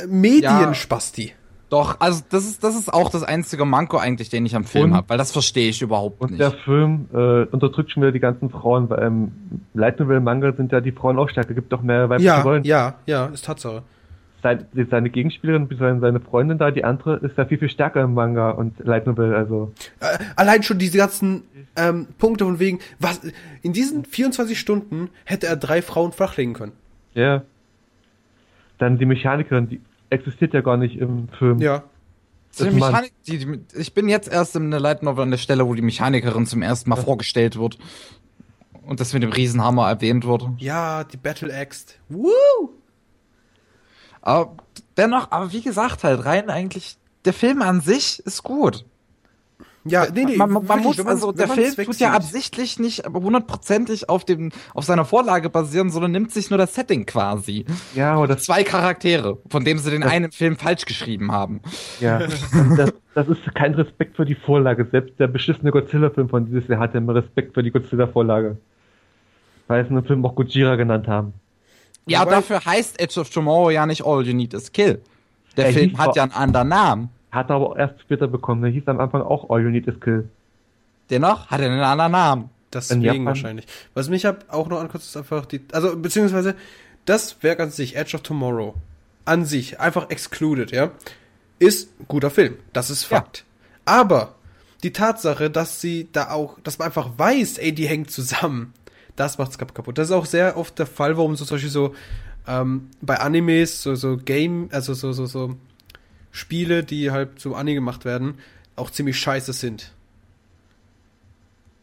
äh, 0.02 0.06
Medienspasti? 0.06 1.32
Doch, 1.70 1.96
also 2.00 2.22
das 2.28 2.44
ist, 2.44 2.62
das 2.64 2.74
ist 2.76 2.92
auch 2.92 3.10
das 3.10 3.22
einzige 3.22 3.64
Manko 3.64 3.96
eigentlich, 3.96 4.28
den 4.28 4.44
ich 4.44 4.56
am 4.56 4.64
Film 4.64 4.86
Und- 4.90 4.96
habe, 4.96 5.08
weil 5.08 5.18
das 5.18 5.30
verstehe 5.32 5.68
ich 5.70 5.80
überhaupt 5.82 6.20
Und 6.20 6.30
nicht. 6.32 6.40
der 6.40 6.50
Film 6.50 7.06
äh, 7.14 7.44
unterdrückt 7.44 7.92
schon 7.92 8.02
wieder 8.02 8.10
die 8.12 8.18
ganzen 8.20 8.50
Frauen, 8.50 8.90
weil 8.90 8.98
im 9.06 9.32
Light 9.72 10.00
Novel 10.00 10.20
Manga 10.20 10.52
sind 10.52 10.72
ja 10.72 10.80
die 10.80 10.90
Frauen 10.92 11.18
auch 11.18 11.28
stärker, 11.30 11.54
gibt 11.54 11.72
doch 11.72 11.80
mehr 11.82 12.08
weibliche 12.10 12.26
Ja, 12.26 12.40
Rollen. 12.42 12.64
ja, 12.64 12.94
ja, 13.06 13.26
ist 13.26 13.44
Tatsache. 13.44 13.82
Seine, 14.42 14.66
seine 14.90 15.10
Gegenspielerin, 15.10 15.68
seine, 15.78 16.00
seine 16.00 16.18
Freundin 16.18 16.56
da, 16.58 16.70
die 16.70 16.82
andere, 16.82 17.16
ist 17.18 17.36
ja 17.38 17.44
viel, 17.44 17.58
viel 17.58 17.68
stärker 17.68 18.02
im 18.02 18.14
Manga 18.14 18.50
und 18.50 18.78
Light 18.80 19.06
Novel, 19.06 19.34
also. 19.34 19.70
Äh, 20.00 20.18
allein 20.34 20.62
schon 20.64 20.78
diese 20.78 20.98
ganzen 20.98 21.42
ähm, 21.76 22.08
Punkte 22.18 22.46
von 22.46 22.58
wegen, 22.58 22.80
was 22.98 23.20
in 23.62 23.72
diesen 23.74 24.04
24 24.06 24.58
Stunden 24.58 25.10
hätte 25.24 25.46
er 25.46 25.56
drei 25.56 25.82
Frauen 25.82 26.10
flachlegen 26.12 26.54
können. 26.54 26.72
Ja. 27.14 27.42
Dann 28.78 28.98
die 28.98 29.04
Mechanikerin, 29.06 29.68
die 29.68 29.80
existiert 30.10 30.54
ja 30.54 30.60
gar 30.60 30.76
nicht 30.76 30.96
im 30.96 31.28
Film. 31.38 31.60
Ja. 31.60 31.84
Mechanik, 32.58 33.12
die, 33.26 33.38
die, 33.38 33.60
ich 33.76 33.94
bin 33.94 34.08
jetzt 34.08 34.28
erst 34.28 34.56
in 34.56 34.70
der 34.70 34.80
Light 34.80 35.02
Novel 35.02 35.22
an 35.22 35.30
der 35.30 35.38
Stelle, 35.38 35.66
wo 35.66 35.74
die 35.74 35.82
Mechanikerin 35.82 36.46
zum 36.46 36.62
ersten 36.62 36.90
Mal 36.90 36.96
vorgestellt 36.96 37.56
wird. 37.56 37.78
Und 38.84 38.98
das 38.98 39.12
mit 39.12 39.22
dem 39.22 39.30
Riesenhammer 39.30 39.88
erwähnt 39.88 40.26
wird. 40.26 40.48
Ja, 40.58 41.04
die 41.04 41.16
Battle 41.16 41.54
Axe. 41.54 41.94
Woo! 42.08 42.70
Aber 44.20 44.56
dennoch, 44.96 45.30
aber 45.30 45.52
wie 45.52 45.62
gesagt, 45.62 46.02
halt 46.02 46.24
rein 46.24 46.50
eigentlich, 46.50 46.96
der 47.24 47.32
Film 47.32 47.62
an 47.62 47.80
sich 47.80 48.20
ist 48.26 48.42
gut. 48.42 48.84
Ja, 49.84 50.06
nee, 50.12 50.24
nee. 50.24 50.36
man, 50.36 50.52
man, 50.52 50.68
wirklich, 50.68 50.98
muss, 50.98 51.06
also 51.06 51.32
der 51.32 51.48
Film 51.48 51.74
tut 51.74 51.96
ja 52.00 52.12
absichtlich 52.12 52.78
nicht 52.78 53.06
hundertprozentig 53.06 54.10
auf 54.10 54.24
dem, 54.26 54.52
auf 54.74 54.84
seiner 54.84 55.06
Vorlage 55.06 55.48
basieren, 55.48 55.90
sondern 55.90 56.12
nimmt 56.12 56.32
sich 56.32 56.50
nur 56.50 56.58
das 56.58 56.74
Setting 56.74 57.06
quasi. 57.06 57.64
Ja, 57.94 58.26
das, 58.26 58.44
Zwei 58.44 58.62
Charaktere, 58.62 59.38
von 59.48 59.64
dem 59.64 59.78
sie 59.78 59.90
den 59.90 60.02
einen 60.02 60.32
Film 60.32 60.56
falsch 60.56 60.84
geschrieben 60.84 61.32
haben. 61.32 61.60
ja. 62.00 62.20
Das, 62.76 62.92
das 63.14 63.28
ist 63.28 63.54
kein 63.54 63.74
Respekt 63.74 64.16
für 64.16 64.24
die 64.24 64.34
Vorlage. 64.34 64.86
Selbst 64.90 65.18
der 65.18 65.26
beschissene 65.26 65.70
Godzilla-Film 65.70 66.28
von 66.28 66.46
dieses 66.46 66.68
Jahr 66.68 66.78
hatte 66.78 66.98
immer 66.98 67.14
Respekt 67.14 67.54
für 67.54 67.62
die 67.62 67.70
Godzilla-Vorlage. 67.70 68.58
Weil 69.66 69.84
sie 69.84 69.90
einen 69.90 70.04
Film 70.04 70.24
auch 70.24 70.34
Gojira 70.34 70.76
genannt 70.76 71.08
haben. 71.08 71.32
Ja, 72.06 72.20
Wobei- 72.22 72.30
dafür 72.32 72.64
heißt 72.64 73.00
Edge 73.00 73.20
of 73.20 73.30
Tomorrow 73.30 73.70
ja 73.70 73.86
nicht 73.86 74.04
All 74.04 74.24
You 74.26 74.34
Need 74.34 74.54
Is 74.54 74.72
Kill. 74.72 75.00
Der 75.56 75.66
Er 75.66 75.72
Film 75.72 75.98
hat 75.98 76.16
ja 76.16 76.22
einen 76.22 76.32
anderen 76.32 76.68
Namen. 76.68 77.08
Hat 77.30 77.48
er 77.50 77.56
aber 77.56 77.70
auch 77.70 77.76
erst 77.76 78.00
später 78.00 78.26
bekommen. 78.26 78.62
Der 78.62 78.70
hieß 78.70 78.86
am 78.88 79.00
Anfang 79.00 79.22
auch 79.22 79.50
All 79.50 79.62
You 79.62 79.70
Need 79.70 79.86
Is 79.86 80.00
Kill. 80.00 80.28
Dennoch 81.10 81.48
hat 81.48 81.60
er 81.60 81.70
einen 81.70 81.80
anderen 81.80 82.12
Namen. 82.12 82.50
Deswegen 82.72 83.24
wahrscheinlich. 83.26 83.66
Was 83.94 84.08
mich 84.08 84.24
hab 84.26 84.52
auch 84.52 84.68
noch 84.68 84.78
ankotzt, 84.80 85.06
ist 85.06 85.16
einfach 85.16 85.44
die, 85.46 85.60
also 85.72 85.96
beziehungsweise 85.96 86.54
das 87.04 87.42
Werk 87.42 87.58
an 87.60 87.70
sich, 87.70 87.96
Edge 87.96 88.14
of 88.16 88.22
Tomorrow, 88.22 88.74
an 89.24 89.44
sich, 89.44 89.80
einfach 89.80 90.10
excluded, 90.10 90.70
ja, 90.70 90.92
ist 91.58 91.90
ein 92.00 92.06
guter 92.06 92.30
Film. 92.30 92.56
Das 92.72 92.90
ist 92.90 93.10
Ja. 93.10 93.16
Fakt. 93.18 93.44
Aber 93.84 94.34
die 94.84 94.92
Tatsache, 94.92 95.50
dass 95.50 95.80
sie 95.80 96.08
da 96.12 96.30
auch, 96.30 96.58
dass 96.62 96.78
man 96.78 96.86
einfach 96.86 97.10
weiß, 97.16 97.58
ey, 97.58 97.72
die 97.72 97.88
hängen 97.88 98.06
zusammen, 98.06 98.72
das 99.16 99.36
macht's 99.38 99.58
kap- 99.58 99.74
kaputt. 99.74 99.98
Das 99.98 100.08
ist 100.08 100.12
auch 100.14 100.26
sehr 100.26 100.56
oft 100.56 100.78
der 100.78 100.86
Fall, 100.86 101.16
warum 101.16 101.34
so 101.36 101.44
zum 101.44 101.56
Beispiel 101.56 101.70
so 101.70 101.94
ähm, 102.46 102.88
bei 103.02 103.18
Animes, 103.18 103.82
so, 103.82 103.96
so 103.96 104.16
Game, 104.16 104.68
also 104.70 104.94
so, 104.94 105.12
so, 105.12 105.26
so 105.26 105.56
Spiele, 106.30 106.84
die 106.84 107.10
halt 107.10 107.38
so 107.40 107.54
Anime 107.54 107.74
gemacht 107.76 108.04
werden, 108.04 108.38
auch 108.76 108.90
ziemlich 108.90 109.18
scheiße 109.18 109.52
sind. 109.52 109.92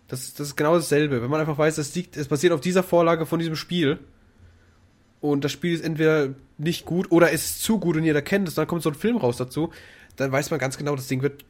Das, 0.08 0.34
das 0.34 0.48
ist 0.50 0.56
genau 0.56 0.76
dasselbe. 0.76 1.22
Wenn 1.22 1.30
man 1.30 1.42
einfach 1.42 1.58
weiß, 1.58 1.78
es 1.78 1.94
liegt, 1.96 2.16
es 2.16 2.28
basiert 2.28 2.54
auf 2.54 2.62
dieser 2.62 2.84
Vorlage 2.84 3.26
von 3.26 3.40
diesem 3.40 3.56
Spiel 3.56 4.00
und 5.20 5.44
das 5.44 5.52
Spiel 5.52 5.74
ist 5.74 5.84
entweder 5.84 6.30
nicht 6.58 6.86
gut 6.86 7.12
oder 7.12 7.32
ist 7.32 7.62
zu 7.62 7.80
gut 7.80 7.98
und 7.98 8.04
jeder 8.04 8.22
kennt 8.22 8.48
es, 8.48 8.56
dann 8.56 8.68
kommt 8.68 8.84
so 8.84 8.90
ein 8.90 8.96
Film 8.96 9.18
raus 9.18 9.38
dazu, 9.38 9.72
dann 10.16 10.32
weiß 10.32 10.50
man 10.50 10.60
ganz 10.60 10.78
genau, 10.78 10.96
das 10.96 11.08
Ding 11.08 11.22
wird 11.22 11.44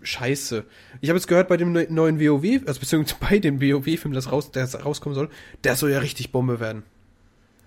scheiße. 0.00 0.64
Ich 1.00 1.10
habe 1.10 1.18
jetzt 1.18 1.26
gehört 1.26 1.48
bei 1.48 1.56
dem 1.56 1.72
neu- 1.72 1.86
neuen 1.90 2.18
WoW, 2.20 2.62
also 2.66 2.80
beziehungsweise 2.80 3.16
bei 3.28 3.38
dem 3.38 3.60
WoW-Film, 3.60 4.14
das 4.14 4.32
raus, 4.32 4.52
der 4.52 4.72
rauskommen 4.74 5.14
soll, 5.14 5.28
der 5.64 5.76
soll 5.76 5.90
ja 5.90 5.98
richtig 5.98 6.32
Bombe 6.32 6.60
werden. 6.60 6.84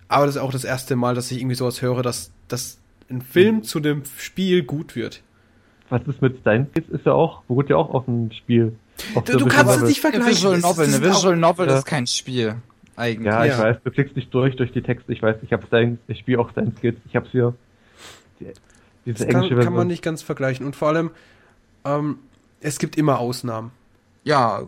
Aber 0.07 0.25
das 0.25 0.35
ist 0.35 0.41
auch 0.41 0.51
das 0.51 0.63
erste 0.63 0.95
Mal, 0.95 1.13
dass 1.15 1.31
ich 1.31 1.39
irgendwie 1.39 1.55
sowas 1.55 1.81
höre, 1.81 2.01
dass, 2.01 2.31
dass 2.47 2.79
ein 3.11 3.21
Film 3.21 3.63
zu 3.63 3.79
dem 3.79 4.03
Spiel 4.17 4.63
gut 4.63 4.95
wird. 4.95 5.21
Was 5.89 6.01
ist 6.07 6.21
mit 6.21 6.39
Steins? 6.39 6.69
Ist 6.89 7.05
ja 7.05 7.11
auch, 7.13 7.43
beruht 7.43 7.69
ja 7.69 7.75
auch 7.75 7.89
auf 7.93 8.05
dem 8.05 8.31
Spiel. 8.31 8.75
Auf 9.15 9.25
Du, 9.25 9.37
du 9.37 9.45
kannst 9.45 9.75
es 9.75 9.81
Visual- 9.81 9.87
nicht 9.89 10.05
Eine 10.05 10.11
vergleichen. 10.13 10.31
Visual 10.37 10.55
Es- 10.57 10.61
Novel, 10.63 10.87
eine 10.87 11.01
Visual 11.03 11.35
Novel 11.37 11.67
ja. 11.67 11.77
ist 11.77 11.85
kein 11.85 12.07
Spiel. 12.07 12.55
Eigentlich. 12.95 13.25
Ja, 13.25 13.45
ich 13.45 13.51
Ja. 13.51 13.59
weiß, 13.59 13.77
du 13.83 13.91
klickst 13.91 14.15
dich 14.15 14.29
durch, 14.29 14.55
durch 14.55 14.71
die 14.71 14.81
Texte. 14.81 15.11
Ich 15.11 15.21
weiß, 15.21 15.37
ich 15.41 15.51
habe 15.53 15.65
Steins, 15.67 15.99
ich 16.07 16.19
spiele 16.19 16.39
auch 16.39 16.49
Steins 16.51 16.79
Kids. 16.79 16.99
Ich 17.07 17.15
hab's 17.15 17.29
hier. 17.31 17.53
Die, 18.39 18.45
diese 19.05 19.25
Das 19.25 19.27
kann, 19.33 19.43
englische 19.43 19.63
kann 19.63 19.73
man 19.73 19.87
nicht 19.87 20.03
ganz 20.03 20.21
vergleichen. 20.21 20.65
Und 20.65 20.75
vor 20.75 20.89
allem, 20.89 21.11
ähm, 21.83 22.19
es 22.61 22.79
gibt 22.79 22.97
immer 22.97 23.19
Ausnahmen. 23.19 23.71
Ja, 24.23 24.63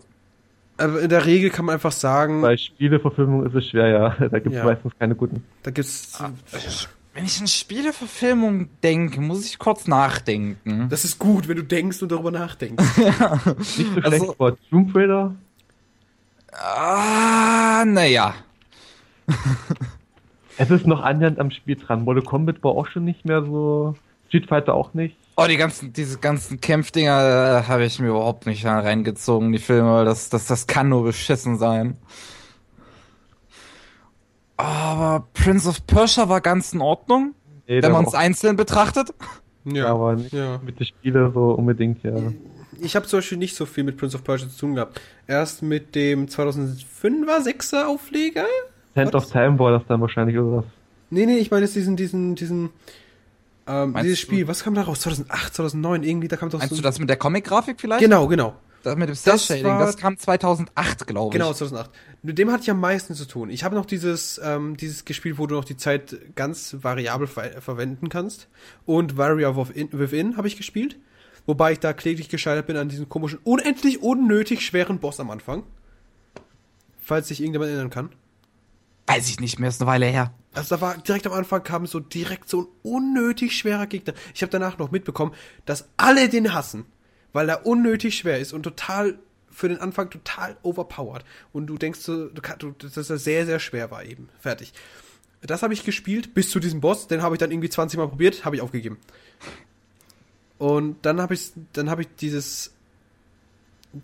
Aber 0.76 1.00
in 1.00 1.08
der 1.08 1.24
Regel 1.24 1.50
kann 1.50 1.66
man 1.66 1.74
einfach 1.74 1.92
sagen, 1.92 2.42
Bei 2.42 2.56
Spieleverfilmungen 2.56 3.46
ist 3.46 3.54
es 3.54 3.68
schwer, 3.68 3.88
ja. 3.88 4.08
Da 4.28 4.38
gibt 4.40 4.48
es 4.48 4.54
Ja. 4.58 4.64
meistens 4.64 4.92
keine 4.98 5.14
guten. 5.14 5.44
da 5.62 5.70
gibt's. 5.70 6.20
Wenn 7.14 7.24
ich 7.24 7.40
an 7.40 7.46
Spieleverfilmung 7.46 8.68
denke, 8.82 9.20
muss 9.20 9.46
ich 9.46 9.58
kurz 9.58 9.86
nachdenken. 9.86 10.88
Das 10.90 11.04
ist 11.04 11.18
gut, 11.18 11.46
wenn 11.48 11.56
du 11.56 11.62
denkst 11.64 12.02
und 12.02 12.10
darüber 12.12 12.30
nachdenkst. 12.32 12.84
Nicht 12.96 13.18
so 13.18 14.00
Also- 14.02 14.08
schlecht, 14.08 14.30
aber 14.38 14.56
Tomb 14.70 14.94
Raider, 14.94 15.34
Ah, 16.52 17.84
naja. 17.86 18.34
es 20.58 20.70
ist 20.70 20.86
noch 20.86 21.02
annähernd 21.02 21.38
am 21.40 21.50
Spiel 21.50 21.76
dran. 21.76 22.04
Mortal 22.04 22.22
Kombat 22.22 22.62
war 22.62 22.72
auch 22.72 22.86
schon 22.86 23.04
nicht 23.04 23.24
mehr 23.24 23.42
so. 23.42 23.96
Street 24.28 24.46
Fighter 24.48 24.74
auch 24.74 24.94
nicht. 24.94 25.16
Oh, 25.36 25.46
die 25.48 25.56
ganzen, 25.56 25.92
diese 25.92 26.18
ganzen 26.18 26.60
Kämpfdinger 26.60 27.62
äh, 27.64 27.68
habe 27.68 27.84
ich 27.84 27.98
mir 27.98 28.08
überhaupt 28.08 28.46
nicht 28.46 28.64
reingezogen, 28.64 29.52
die 29.52 29.58
Filme. 29.58 30.04
Das, 30.04 30.28
das, 30.28 30.46
das 30.46 30.66
kann 30.66 30.88
nur 30.88 31.02
beschissen 31.04 31.58
sein. 31.58 31.96
Aber 34.64 35.26
Prince 35.34 35.68
of 35.68 35.86
Persia 35.86 36.28
war 36.28 36.40
ganz 36.40 36.72
in 36.72 36.80
Ordnung, 36.80 37.34
Nee, 37.66 37.82
wenn 37.82 37.92
man 37.92 38.04
es 38.04 38.14
einzeln 38.14 38.56
betrachtet. 38.56 39.12
ja. 39.64 39.86
aber 39.88 40.14
nicht 40.16 40.32
ja. 40.32 40.60
mit 40.64 40.78
den 40.80 40.86
Spielen 40.86 41.32
so 41.32 41.52
unbedingt, 41.52 42.02
ja. 42.02 42.14
Ich 42.80 42.96
habe 42.96 43.06
zum 43.06 43.18
Beispiel 43.18 43.38
nicht 43.38 43.54
so 43.56 43.66
viel 43.66 43.84
mit 43.84 43.96
Prince 43.96 44.16
of 44.16 44.24
Persia 44.24 44.48
zu 44.48 44.58
tun 44.58 44.74
gehabt. 44.74 45.00
Erst 45.26 45.62
mit 45.62 45.94
dem 45.94 46.26
2005er, 46.26 47.40
6er 47.44 47.86
Aufleger? 47.86 48.44
Hand 48.96 49.14
of 49.14 49.30
Time 49.30 49.58
war 49.58 49.70
das 49.72 49.82
dann 49.88 50.00
wahrscheinlich 50.00 50.36
oder 50.38 50.58
was? 50.58 50.64
Nee, 51.10 51.26
nee, 51.26 51.36
ich 51.38 51.50
meine 51.50 51.64
jetzt 51.66 51.76
diesen, 51.76 51.96
diesen, 51.96 52.34
diesen, 52.34 52.70
ähm, 53.66 53.94
dieses 54.02 54.18
du- 54.20 54.26
Spiel. 54.26 54.48
Was 54.48 54.64
kam 54.64 54.74
da 54.74 54.82
raus? 54.82 55.00
2008, 55.00 55.54
2009, 55.54 56.02
irgendwie, 56.02 56.28
da 56.28 56.36
kam 56.36 56.50
doch 56.50 56.58
Meinst 56.58 56.70
so. 56.74 56.76
du 56.76 56.82
das 56.82 56.98
mit 56.98 57.08
der 57.08 57.16
Comic-Grafik 57.16 57.80
vielleicht? 57.80 58.02
Genau, 58.02 58.26
genau. 58.26 58.54
Das 58.84 58.96
mit 58.96 59.08
dem 59.08 59.12
Das 59.14 59.22
Cell-Shading, 59.22 59.64
war- 59.64 59.78
das 59.84 59.96
kam 59.96 60.16
2008, 60.18 61.06
glaube 61.06 61.28
ich. 61.34 61.40
Genau, 61.40 61.52
2008. 61.52 61.90
Mit 62.22 62.38
dem 62.38 62.52
hatte 62.52 62.62
ich 62.62 62.70
am 62.70 62.78
meisten 62.80 63.14
zu 63.14 63.26
tun. 63.26 63.50
Ich 63.50 63.64
habe 63.64 63.74
noch 63.74 63.86
dieses, 63.86 64.40
ähm, 64.42 64.76
dieses 64.76 65.04
gespielt, 65.04 65.38
wo 65.38 65.46
du 65.46 65.54
noch 65.56 65.64
die 65.64 65.76
Zeit 65.76 66.16
ganz 66.36 66.76
variabel 66.82 67.26
ver 67.26 67.60
verwenden 67.62 68.08
kannst. 68.10 68.46
Und 68.86 69.16
Warrior 69.16 69.56
Within, 69.56 69.88
Within 69.92 70.36
habe 70.36 70.46
ich 70.48 70.56
gespielt. 70.56 70.96
Wobei 71.46 71.72
ich 71.72 71.80
da 71.80 71.92
kläglich 71.92 72.28
gescheitert 72.28 72.66
bin 72.66 72.76
an 72.76 72.88
diesem 72.88 73.08
komischen, 73.08 73.38
unendlich 73.44 74.02
unnötig 74.02 74.64
schweren 74.64 74.98
Boss 74.98 75.20
am 75.20 75.30
Anfang. 75.30 75.62
Falls 77.02 77.28
sich 77.28 77.40
irgendjemand 77.40 77.70
erinnern 77.70 77.90
kann. 77.90 78.10
Weiß 79.06 79.28
ich 79.28 79.40
nicht 79.40 79.58
mehr, 79.58 79.68
ist 79.68 79.80
eine 79.82 79.90
Weile 79.90 80.06
her. 80.06 80.32
Also 80.54 80.76
da 80.76 80.80
war 80.80 80.96
direkt 80.96 81.26
am 81.26 81.32
Anfang 81.34 81.62
kam 81.62 81.86
so 81.86 82.00
direkt 82.00 82.48
so 82.48 82.62
ein 82.62 82.66
unnötig 82.82 83.54
schwerer 83.56 83.86
Gegner. 83.86 84.14
Ich 84.34 84.40
habe 84.42 84.50
danach 84.50 84.78
noch 84.78 84.90
mitbekommen, 84.90 85.32
dass 85.66 85.88
alle 85.98 86.28
den 86.30 86.54
hassen, 86.54 86.86
weil 87.34 87.50
er 87.50 87.66
unnötig 87.66 88.16
schwer 88.16 88.38
ist 88.38 88.54
und 88.54 88.62
total 88.62 89.18
für 89.50 89.68
den 89.68 89.78
Anfang 89.78 90.08
total 90.08 90.56
overpowered. 90.62 91.24
Und 91.52 91.66
du 91.66 91.76
denkst 91.76 92.04
du 92.06 92.28
du, 92.30 92.70
dass 92.70 93.10
er 93.10 93.18
sehr 93.18 93.44
sehr 93.44 93.60
schwer 93.60 93.90
war 93.90 94.04
eben. 94.04 94.30
Fertig. 94.40 94.72
Das 95.42 95.62
habe 95.62 95.74
ich 95.74 95.84
gespielt 95.84 96.32
bis 96.32 96.50
zu 96.50 96.58
diesem 96.58 96.80
Boss. 96.80 97.06
Den 97.06 97.20
habe 97.20 97.34
ich 97.34 97.38
dann 97.38 97.50
irgendwie 97.50 97.68
20 97.68 97.98
Mal 97.98 98.08
probiert, 98.08 98.46
habe 98.46 98.56
ich 98.56 98.62
aufgegeben. 98.62 98.98
Und 100.56 101.04
dann 101.04 101.20
habe 101.20 101.34
ich 101.34 101.52
dann 101.74 101.90
habe 101.90 102.02
ich 102.02 102.08
dieses 102.18 102.73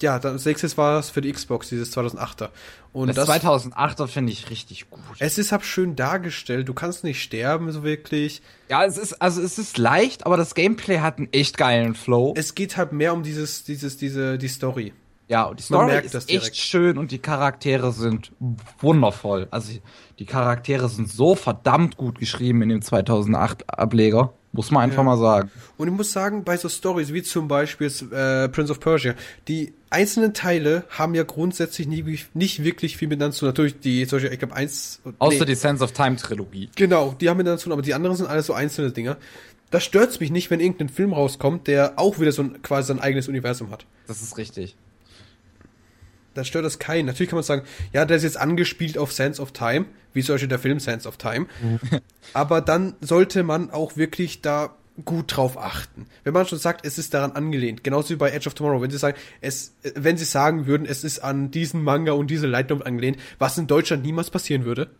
ja, 0.00 0.18
dann 0.18 0.34
als 0.34 0.44
nächstes 0.44 0.76
war 0.76 0.98
es 0.98 1.10
für 1.10 1.20
die 1.20 1.32
Xbox, 1.32 1.68
dieses 1.68 1.96
2008er. 1.96 2.50
Und 2.92 3.16
Das, 3.16 3.28
2008er 3.28 4.06
finde 4.08 4.32
ich 4.32 4.50
richtig 4.50 4.90
gut. 4.90 5.00
es 5.18 5.38
ist 5.38 5.52
hab 5.52 5.64
schön 5.64 5.96
dargestellt. 5.96 6.68
Du 6.68 6.74
kannst 6.74 7.04
nicht 7.04 7.22
sterben, 7.22 7.70
so 7.72 7.82
wirklich. 7.82 8.42
Ja, 8.68 8.84
es 8.84 8.98
ist, 8.98 9.14
also 9.22 9.40
es 9.42 9.58
ist 9.58 9.78
leicht, 9.78 10.26
aber 10.26 10.36
das 10.36 10.54
Gameplay 10.54 10.98
hat 10.98 11.18
einen 11.18 11.32
echt 11.32 11.56
geilen 11.56 11.94
Flow. 11.94 12.34
Es 12.36 12.54
geht 12.54 12.76
halt 12.76 12.92
mehr 12.92 13.12
um 13.12 13.22
dieses, 13.22 13.64
dieses, 13.64 13.96
diese, 13.96 14.38
die 14.38 14.48
Story. 14.48 14.92
Ja, 15.30 15.44
und 15.44 15.60
die 15.60 15.62
Story 15.62 15.96
ist 16.04 16.14
echt 16.14 16.28
direkt. 16.30 16.56
schön 16.56 16.98
und 16.98 17.12
die 17.12 17.20
Charaktere 17.20 17.92
sind 17.92 18.32
wundervoll. 18.80 19.46
Also 19.52 19.72
die 20.18 20.26
Charaktere 20.26 20.88
sind 20.88 21.08
so 21.08 21.34
verdammt 21.36 21.96
gut 21.96 22.18
geschrieben 22.18 22.62
in 22.62 22.68
dem 22.68 22.82
2008 22.82 23.64
Ableger, 23.78 24.32
muss 24.52 24.72
man 24.72 24.82
einfach 24.82 24.98
Ja. 24.98 25.02
mal 25.04 25.16
sagen. 25.18 25.50
Und 25.76 25.86
ich 25.86 25.94
muss 25.94 26.10
sagen, 26.10 26.42
bei 26.42 26.56
so 26.56 26.68
Stories 26.68 27.12
wie 27.12 27.22
zum 27.22 27.46
Beispiel 27.46 27.86
äh, 28.12 28.48
Prince 28.48 28.72
of 28.72 28.80
Persia, 28.80 29.14
die 29.46 29.72
einzelnen 29.88 30.34
Teile 30.34 30.82
haben 30.90 31.14
ja 31.14 31.22
grundsätzlich 31.22 31.86
nie, 31.86 32.18
nicht 32.34 32.64
wirklich 32.64 32.96
viel 32.96 33.06
miteinander 33.06 33.32
zu 33.34 33.40
tun. 33.40 33.48
Natürlich 33.50 33.78
die, 33.78 34.04
solche, 34.06 34.28
ich 34.28 34.38
glaube, 34.40 34.56
eins. 34.56 35.00
Außer 35.20 35.38
nee, 35.40 35.44
die 35.46 35.54
Sense 35.54 35.82
of 35.84 35.92
Time 35.92 36.16
Trilogie. 36.16 36.70
Genau, 36.74 37.14
die 37.20 37.28
haben 37.28 37.36
miteinander 37.36 37.58
zu 37.60 37.64
tun, 37.64 37.72
aber 37.74 37.82
die 37.82 37.94
anderen 37.94 38.16
sind 38.16 38.26
alles 38.26 38.46
so 38.46 38.52
einzelne 38.52 38.90
Dinger. 38.90 39.16
Das 39.70 39.84
stört's 39.84 40.18
mich 40.18 40.32
nicht, 40.32 40.50
wenn 40.50 40.58
irgendein 40.58 40.88
Film 40.88 41.12
rauskommt, 41.12 41.68
der 41.68 41.92
auch 42.00 42.18
wieder 42.18 42.32
so 42.32 42.42
ein, 42.42 42.60
quasi 42.62 42.88
sein 42.88 42.98
eigenes 42.98 43.28
Universum 43.28 43.70
hat. 43.70 43.86
Das 44.08 44.20
ist 44.22 44.36
richtig. 44.36 44.76
Da 46.34 46.44
stört 46.44 46.64
das 46.64 46.78
keinen. 46.78 47.06
Natürlich 47.06 47.30
kann 47.30 47.36
man 47.36 47.44
sagen, 47.44 47.62
ja, 47.92 48.04
der 48.04 48.16
ist 48.16 48.22
jetzt 48.22 48.36
angespielt 48.38 48.98
auf 48.98 49.12
Sense 49.12 49.42
of 49.42 49.52
Time, 49.52 49.86
wie 50.12 50.22
zum 50.22 50.34
Beispiel 50.34 50.48
der 50.48 50.58
Film 50.58 50.78
Sense 50.78 51.08
of 51.08 51.16
Time. 51.16 51.46
Aber 52.32 52.60
dann 52.60 52.94
sollte 53.00 53.42
man 53.42 53.70
auch 53.70 53.96
wirklich 53.96 54.40
da 54.40 54.76
gut 55.04 55.36
drauf 55.36 55.58
achten. 55.58 56.06
Wenn 56.24 56.34
man 56.34 56.46
schon 56.46 56.58
sagt, 56.58 56.84
es 56.84 56.98
ist 56.98 57.14
daran 57.14 57.32
angelehnt, 57.32 57.84
genauso 57.84 58.10
wie 58.10 58.16
bei 58.16 58.30
Edge 58.30 58.48
of 58.48 58.54
Tomorrow, 58.54 58.82
wenn 58.82 58.90
sie 58.90 58.98
sagen, 58.98 59.16
es, 59.40 59.74
wenn 59.94 60.16
sie 60.16 60.24
sagen 60.24 60.66
würden, 60.66 60.86
es 60.86 61.04
ist 61.04 61.20
an 61.20 61.50
diesen 61.50 61.82
Manga 61.82 62.12
und 62.12 62.30
diese 62.30 62.46
Novel 62.46 62.82
angelehnt, 62.82 63.18
was 63.38 63.58
in 63.58 63.66
Deutschland 63.66 64.04
niemals 64.04 64.30
passieren 64.30 64.64
würde. 64.64 64.90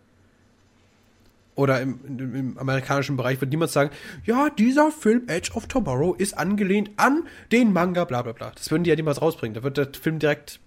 Oder 1.55 1.81
im, 1.83 2.01
im, 2.07 2.35
im 2.35 2.59
amerikanischen 2.59 3.17
Bereich 3.17 3.41
wird 3.41 3.51
niemand 3.51 3.71
sagen, 3.71 3.91
ja, 4.25 4.49
dieser 4.49 4.91
Film 4.91 5.25
Edge 5.27 5.51
of 5.55 5.67
Tomorrow 5.67 6.15
ist 6.15 6.39
angelehnt 6.39 6.91
an 6.97 7.25
den 7.53 7.73
Manga, 7.73 8.05
bla 8.05 8.23
bla 8.23 8.33
bla. 8.33 8.53
Das 8.55 8.71
würden 8.71 8.85
die 8.85 8.91
ja 8.91 8.97
niemals 8.97 9.21
rausbringen. 9.21 9.55
Da 9.55 9.63
wird 9.63 9.77
der 9.77 9.89
Film 9.93 10.19
direkt 10.19 10.61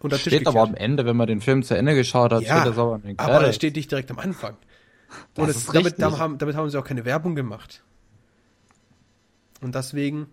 unter 0.00 0.16
Tisch 0.16 0.26
Steht 0.34 0.46
aber 0.46 0.60
gekehrt. 0.62 0.68
am 0.68 0.74
Ende, 0.84 1.06
wenn 1.06 1.16
man 1.16 1.26
den 1.26 1.40
Film 1.40 1.62
zu 1.62 1.76
Ende 1.76 1.94
geschaut 1.94 2.32
hat, 2.32 2.42
Ja, 2.42 2.60
steht 2.60 2.72
das 2.72 2.78
aber 2.78 2.96
in 2.96 3.02
den 3.02 3.18
aber 3.18 3.40
das 3.40 3.56
steht 3.56 3.76
nicht 3.76 3.90
direkt 3.90 4.10
am 4.10 4.18
Anfang. 4.18 4.56
Das 5.34 5.42
Und 5.44 5.48
ist 5.50 5.74
damit, 5.74 6.00
damit, 6.00 6.18
haben, 6.18 6.38
damit 6.38 6.54
haben 6.56 6.68
sie 6.70 6.78
auch 6.78 6.84
keine 6.84 7.04
Werbung 7.04 7.34
gemacht. 7.34 7.82
Und 9.60 9.74
deswegen, 9.74 10.26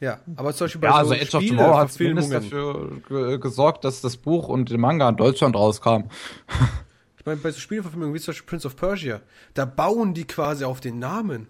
ja, 0.00 0.20
aber 0.36 0.52
zum 0.54 0.66
Beispiel 0.66 0.80
bei 0.82 0.86
Ja, 0.88 0.92
so 0.92 0.98
also 0.98 1.14
Edge 1.14 1.36
of 1.36 1.42
Spiele- 1.42 1.56
Tomorrow 1.56 1.78
hat 1.78 1.92
zumindest 1.92 2.32
dafür 2.32 2.90
ge 3.08 3.38
gesorgt, 3.38 3.84
dass 3.84 4.00
das 4.00 4.16
Buch 4.16 4.48
und 4.48 4.70
der 4.70 4.78
Manga 4.78 5.08
in 5.08 5.16
Deutschland 5.16 5.56
rauskam. 5.56 6.04
Ich 7.20 7.26
meine, 7.26 7.40
bei 7.42 7.50
so 7.50 7.60
Spieleverfilmungen 7.60 8.14
wie 8.14 8.20
zum 8.20 8.32
Beispiel 8.32 8.46
Prince 8.48 8.66
of 8.66 8.74
Persia, 8.76 9.20
da 9.52 9.66
bauen 9.66 10.14
die 10.14 10.24
quasi 10.24 10.64
auf 10.64 10.80
den 10.80 10.98
Namen. 10.98 11.48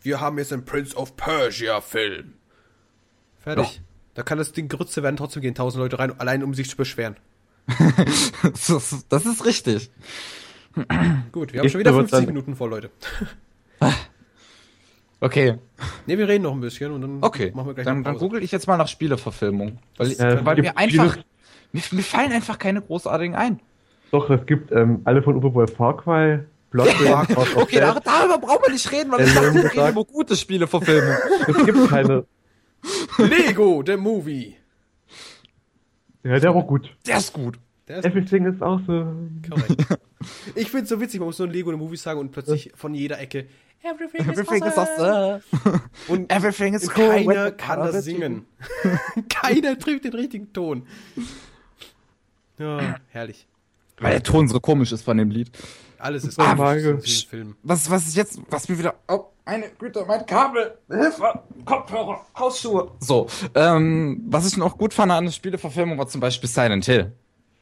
Wir 0.00 0.18
haben 0.20 0.38
jetzt 0.38 0.50
einen 0.50 0.64
Prince 0.64 0.96
of 0.96 1.14
Persia 1.16 1.82
Film. 1.82 2.34
Fertig. 3.38 3.82
Da 4.14 4.22
kann 4.22 4.38
das 4.38 4.52
Ding 4.52 4.68
Grütze 4.68 5.02
werden, 5.02 5.16
trotzdem 5.16 5.42
gehen 5.42 5.54
tausend 5.54 5.80
Leute 5.82 5.98
rein, 5.98 6.12
allein 6.18 6.42
um 6.42 6.54
sich 6.54 6.68
zu 6.68 6.76
beschweren. 6.76 7.16
das, 8.42 8.68
ist, 8.70 9.06
das 9.08 9.26
ist 9.26 9.44
richtig. 9.44 9.90
Gut, 11.32 11.52
wir 11.52 11.60
haben 11.60 11.66
Ich 11.66 11.72
schon 11.72 11.80
wieder 11.80 11.92
würde 11.92 12.08
50 12.08 12.18
dann- 12.18 12.26
Minuten 12.26 12.56
vor, 12.56 12.68
Leute. 12.68 12.90
Okay, 15.22 15.58
Ne, 16.06 16.16
wir 16.16 16.26
reden 16.28 16.44
noch 16.44 16.52
ein 16.54 16.60
bisschen 16.60 16.92
und 16.92 17.02
dann 17.02 17.18
okay. 17.20 17.52
machen 17.54 17.66
wir 17.66 17.74
gleich 17.74 17.84
Dann, 17.84 17.96
eine 17.96 18.04
dann 18.04 18.16
google 18.16 18.42
ich 18.42 18.52
jetzt 18.52 18.66
mal 18.66 18.78
nach 18.78 18.88
Spieleverfilmung. 18.88 19.78
Weil, 19.98 20.12
Äh, 20.12 20.44
weil 20.46 20.56
mir 20.62 20.76
einfach. 20.78 21.18
Mir, 21.72 21.82
mir 21.90 22.02
fallen 22.02 22.32
einfach 22.32 22.58
keine 22.58 22.80
großartigen 22.80 23.34
ein. 23.34 23.60
Doch, 24.12 24.28
es 24.30 24.44
gibt 24.46 24.72
ähm, 24.72 25.02
alle 25.04 25.22
von 25.22 25.36
Uwe 25.36 25.50
Boll 25.50 25.68
Far 25.68 25.96
Cry, 25.98 26.40
Okay, 26.72 27.80
darüber 27.80 28.38
brauchen 28.38 28.62
wir 28.64 28.72
nicht 28.72 28.90
reden, 28.90 29.12
weil 29.12 29.26
ich 29.26 29.34
dachte, 29.34 29.54
wir 29.54 29.64
reden 29.72 29.88
über 29.90 30.04
gute 30.04 30.36
Spieleverfilmung. 30.36 31.14
Es 31.46 31.66
gibt 31.66 31.88
keine. 31.88 32.24
Lego, 33.18 33.82
der 33.82 33.96
Movie. 33.96 34.56
Ja, 36.22 36.38
der 36.38 36.54
war 36.54 36.64
gut. 36.64 36.94
Der 37.06 37.18
ist 37.18 37.32
gut. 37.32 37.58
Der 37.88 37.98
ist 37.98 38.04
Everything 38.06 38.46
ist 38.46 38.62
auch 38.62 38.80
so. 38.86 39.14
korrekt. 39.48 39.98
Ich 40.54 40.70
find's 40.70 40.90
so 40.90 41.00
witzig, 41.00 41.18
man 41.18 41.28
muss 41.28 41.38
nur 41.38 41.48
ein 41.48 41.52
Lego, 41.52 41.70
der 41.70 41.78
Movie 41.78 41.96
sagen 41.96 42.20
und 42.20 42.30
plötzlich 42.30 42.70
von 42.74 42.94
jeder 42.94 43.18
Ecke 43.18 43.46
Everything, 43.82 44.20
Everything 44.28 44.62
is 44.62 44.72
is 44.72 44.78
awesome. 44.78 45.40
awesome. 45.54 45.80
Und 46.08 46.30
Everything 46.30 46.74
is 46.74 46.86
cool. 46.94 47.08
keiner 47.08 47.50
kann 47.52 47.86
the 47.86 47.92
das 47.92 48.04
singen. 48.04 48.44
keiner 49.30 49.78
trifft 49.78 50.04
den 50.04 50.12
richtigen 50.12 50.52
Ton. 50.52 50.86
Ja, 52.58 52.96
herrlich. 53.08 53.46
Weil 53.98 54.12
der 54.12 54.22
Ton 54.22 54.48
so 54.48 54.60
komisch 54.60 54.92
ist 54.92 55.02
von 55.02 55.16
dem 55.16 55.30
Lied. 55.30 55.50
Alles 55.98 56.24
ist 56.24 56.38
Ah, 56.38 56.54
komisch 56.54 56.58
Mario. 56.58 56.90
in 56.90 57.00
Film. 57.00 57.56
Was, 57.62 57.90
was 57.90 58.06
ist 58.06 58.16
jetzt, 58.16 58.40
was 58.50 58.68
mir 58.68 58.78
wieder, 58.78 58.94
oh, 59.08 59.24
meine 59.50 59.68
Güte, 59.78 60.04
mein 60.06 60.24
Kabel, 60.26 60.78
Hilfe, 60.88 61.40
Kopfhörer, 61.64 62.24
Hausschuhe. 62.38 62.92
So, 63.00 63.26
ähm, 63.54 64.22
was 64.28 64.46
ich 64.46 64.56
noch 64.56 64.78
gut 64.78 64.94
fand 64.94 65.10
an 65.10 65.24
der 65.24 65.32
Spieleverfilmung 65.32 65.98
war 65.98 66.06
zum 66.06 66.20
Beispiel 66.20 66.48
Silent 66.48 66.84
Hill. 66.84 67.12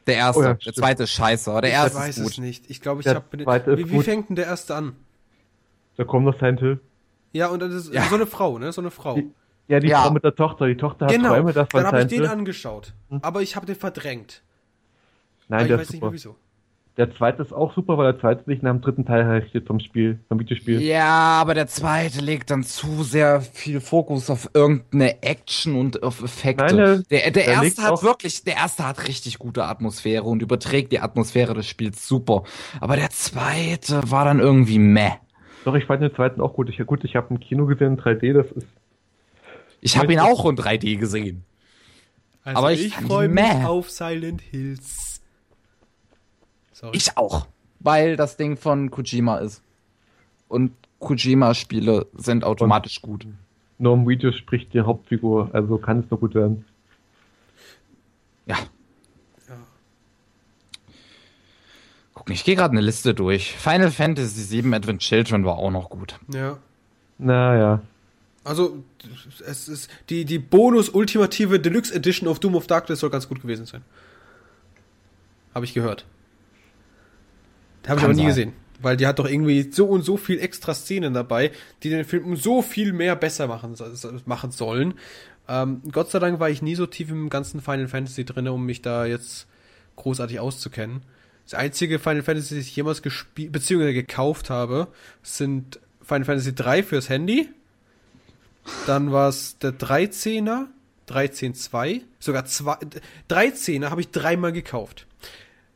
Der 0.06 0.16
erste, 0.16 0.40
Oh 0.40 0.44
ja, 0.44 0.54
der 0.54 0.72
zweite 0.74 1.02
ist 1.04 1.10
scheiße, 1.12 1.50
aber 1.50 1.62
der 1.62 1.70
Ich 1.70 1.76
erste 1.76 1.98
weiß 1.98 2.18
ist 2.18 2.26
es 2.26 2.34
gut. 2.36 2.44
nicht. 2.44 2.70
Ich 2.70 2.80
glaube, 2.82 3.00
ich 3.00 3.06
habe. 3.08 3.24
Wie, 3.78 3.90
wie 3.90 4.02
fängt 4.02 4.28
denn 4.28 4.36
der 4.36 4.46
erste 4.46 4.74
an? 4.74 4.96
Da 5.96 6.04
kommt 6.04 6.24
noch 6.26 6.38
Silent 6.38 6.60
Hill. 6.60 6.80
Ja, 7.32 7.48
und 7.48 7.60
das 7.60 7.72
ist 7.72 7.92
Ja. 7.94 8.04
so 8.04 8.14
eine 8.16 8.26
Frau, 8.26 8.58
ne? 8.58 8.70
So 8.72 8.80
eine 8.82 8.90
Frau. 8.90 9.14
Die- 9.14 9.30
Ja, 9.68 9.80
die 9.80 9.88
Ja. 9.88 10.02
Frau 10.02 10.10
mit 10.12 10.24
der 10.24 10.34
Tochter. 10.34 10.66
Die 10.66 10.76
Tochter 10.76 11.06
hat 11.06 11.12
Genau. 11.12 11.28
Träume 11.30 11.52
davon 11.52 11.82
Dann 11.82 11.86
habe 11.92 12.00
ich 12.02 12.06
den 12.08 12.24
angeschaut. 12.26 12.94
Aber 13.22 13.42
ich 13.42 13.54
habe 13.56 13.66
den 13.66 13.76
verdrängt. 13.76 14.42
Nein, 15.48 15.58
Aber 15.58 15.62
ich 15.62 15.68
der 15.68 15.78
weiß 15.78 15.86
ist 15.88 15.92
nicht 15.92 16.00
mehr 16.02 16.10
super. 16.10 16.14
wieso. 16.14 16.36
Der 16.98 17.14
zweite 17.14 17.42
ist 17.42 17.52
auch 17.52 17.72
super, 17.74 17.96
weil 17.96 18.12
der 18.12 18.20
zweite 18.20 18.44
sich 18.44 18.60
nach 18.60 18.72
dem 18.72 18.80
dritten 18.80 19.06
Teil 19.06 19.24
herrichtet 19.24 19.68
vom 19.68 19.78
Spiel, 19.78 20.18
vom 20.26 20.40
Videospiel. 20.40 20.82
Ja, 20.82 21.40
aber 21.40 21.54
der 21.54 21.68
zweite 21.68 22.20
legt 22.20 22.50
dann 22.50 22.64
zu 22.64 23.04
sehr 23.04 23.40
viel 23.40 23.80
Fokus 23.80 24.28
auf 24.30 24.50
irgendeine 24.52 25.22
Action 25.22 25.76
und 25.76 26.02
auf 26.02 26.20
Effekte. 26.24 26.74
Nein, 26.74 27.04
der, 27.08 27.30
der, 27.30 27.30
der 27.30 27.46
erste 27.46 27.82
hat 27.82 28.02
wirklich, 28.02 28.42
der 28.42 28.56
erste 28.56 28.84
hat 28.84 29.06
richtig 29.06 29.38
gute 29.38 29.64
Atmosphäre 29.64 30.24
und 30.24 30.42
überträgt 30.42 30.90
die 30.90 30.98
Atmosphäre 30.98 31.54
des 31.54 31.68
Spiels 31.68 32.08
super. 32.08 32.42
Aber 32.80 32.96
der 32.96 33.10
zweite 33.10 34.00
war 34.10 34.24
dann 34.24 34.40
irgendwie 34.40 34.80
meh. 34.80 35.12
Doch, 35.64 35.76
ich 35.76 35.84
fand 35.84 36.02
den 36.02 36.12
zweiten 36.12 36.40
auch 36.40 36.54
gut. 36.54 36.68
Ich, 36.68 36.84
gut, 36.84 37.04
ich 37.04 37.14
habe 37.14 37.28
im 37.30 37.38
Kino 37.38 37.66
gesehen 37.66 37.92
in 37.92 38.00
3D, 38.00 38.32
das 38.32 38.50
ist. 38.50 38.66
Ich 39.80 39.96
habe 39.96 40.12
ihn 40.12 40.18
auch 40.18 40.44
in 40.46 40.56
3D 40.56 40.96
gesehen. 40.96 41.44
Also 42.42 42.58
Aber 42.58 42.72
ich 42.72 42.86
ich 42.86 42.94
freue 42.96 43.28
mich 43.28 43.44
meh. 43.44 43.64
auf 43.64 43.88
Silent 43.88 44.40
Hills. 44.40 45.07
Sorry. 46.78 46.96
Ich 46.96 47.16
auch. 47.16 47.48
Weil 47.80 48.16
das 48.16 48.36
Ding 48.36 48.56
von 48.56 48.90
Kojima 48.92 49.38
ist. 49.38 49.62
Und 50.46 50.72
Kojima-Spiele 51.00 52.06
sind 52.16 52.44
automatisch 52.44 53.02
gut. 53.02 53.26
Nur 53.78 53.94
im 53.94 54.08
Video 54.08 54.30
spricht 54.30 54.74
die 54.74 54.80
Hauptfigur, 54.80 55.50
also 55.52 55.78
kann 55.78 56.00
es 56.00 56.10
nur 56.10 56.20
gut 56.20 56.34
werden. 56.34 56.64
Ja. 58.46 58.56
Guck, 62.14 62.30
ich 62.30 62.44
gehe 62.44 62.54
gerade 62.56 62.72
eine 62.72 62.80
Liste 62.80 63.12
durch. 63.12 63.56
Final 63.56 63.90
Fantasy 63.90 64.62
VII 64.62 64.74
Advent 64.74 65.00
Children 65.00 65.44
war 65.44 65.58
auch 65.58 65.70
noch 65.70 65.90
gut. 65.90 66.18
ja. 66.32 66.58
Naja. 67.20 67.82
Also, 68.44 68.84
es 69.44 69.68
ist 69.68 69.90
die, 70.08 70.24
die 70.24 70.38
Bonus-ultimative 70.38 71.58
Deluxe 71.58 71.92
Edition 71.92 72.28
of 72.28 72.38
Doom 72.38 72.54
of 72.54 72.68
Darkness 72.68 73.00
soll 73.00 73.10
ganz 73.10 73.28
gut 73.28 73.42
gewesen 73.42 73.66
sein. 73.66 73.82
Habe 75.54 75.64
ich 75.64 75.74
gehört. 75.74 76.06
Habe 77.88 78.00
ich 78.00 78.04
aber 78.04 78.14
nie 78.14 78.20
sein. 78.20 78.28
gesehen. 78.28 78.52
Weil 78.80 78.96
die 78.96 79.06
hat 79.06 79.18
doch 79.18 79.28
irgendwie 79.28 79.70
so 79.72 79.86
und 79.86 80.02
so 80.02 80.16
viel 80.16 80.38
extra 80.38 80.74
Szenen 80.74 81.14
dabei, 81.14 81.50
die 81.82 81.90
den 81.90 82.04
Film 82.04 82.24
um 82.24 82.36
so 82.36 82.62
viel 82.62 82.92
mehr 82.92 83.16
besser 83.16 83.48
machen, 83.48 83.74
machen 84.24 84.52
sollen. 84.52 84.94
Ähm, 85.48 85.82
Gott 85.90 86.10
sei 86.10 86.18
Dank 86.18 86.38
war 86.38 86.50
ich 86.50 86.62
nie 86.62 86.74
so 86.74 86.86
tief 86.86 87.10
im 87.10 87.28
ganzen 87.28 87.60
Final 87.60 87.88
Fantasy 87.88 88.24
drin, 88.24 88.46
um 88.48 88.64
mich 88.64 88.82
da 88.82 89.06
jetzt 89.06 89.46
großartig 89.96 90.38
auszukennen. 90.38 91.02
Das 91.44 91.54
einzige 91.54 91.98
Final 91.98 92.22
Fantasy, 92.22 92.56
das 92.56 92.66
ich 92.66 92.76
jemals 92.76 93.02
gespielt 93.02 93.52
bzw. 93.52 93.94
gekauft 93.94 94.50
habe, 94.50 94.88
sind 95.22 95.80
Final 96.02 96.24
Fantasy 96.24 96.54
3 96.54 96.82
fürs 96.82 97.08
Handy. 97.08 97.48
Dann 98.86 99.12
war 99.12 99.30
es 99.30 99.58
der 99.58 99.72
13er, 99.72 100.66
13.2, 101.08 102.02
sogar 102.18 102.44
zwei, 102.44 102.76
13er 103.30 103.88
habe 103.88 104.02
ich 104.02 104.10
dreimal 104.10 104.52
gekauft. 104.52 105.06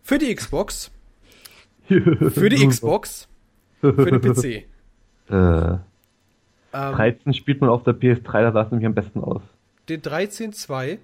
Für 0.02 0.18
die 0.18 0.34
Xbox, 0.34 0.90
für 1.88 2.48
die 2.48 2.66
Xbox, 2.66 3.28
für 3.80 3.92
den 3.92 4.20
PC. 4.20 4.44
Äh, 4.44 5.78
Ähm, 6.74 6.94
13 6.94 7.34
spielt 7.34 7.60
man 7.60 7.68
auf 7.68 7.82
der 7.84 7.94
PS3, 7.94 8.32
da 8.42 8.52
sah 8.52 8.62
es 8.62 8.70
nämlich 8.70 8.86
am 8.86 8.94
besten 8.94 9.20
aus. 9.20 9.42
den 9.90 10.00
13.2, 10.00 10.98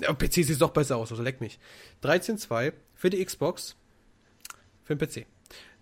ja, 0.00 0.12
PC 0.12 0.32
sieht 0.44 0.60
doch 0.60 0.70
besser 0.70 0.96
aus, 0.96 1.12
also 1.12 1.22
leck 1.22 1.40
mich. 1.40 1.60
13.2 2.02 2.72
für 2.96 3.08
die 3.10 3.24
Xbox, 3.24 3.76
für 4.82 4.96
den 4.96 5.06
PC. 5.08 5.26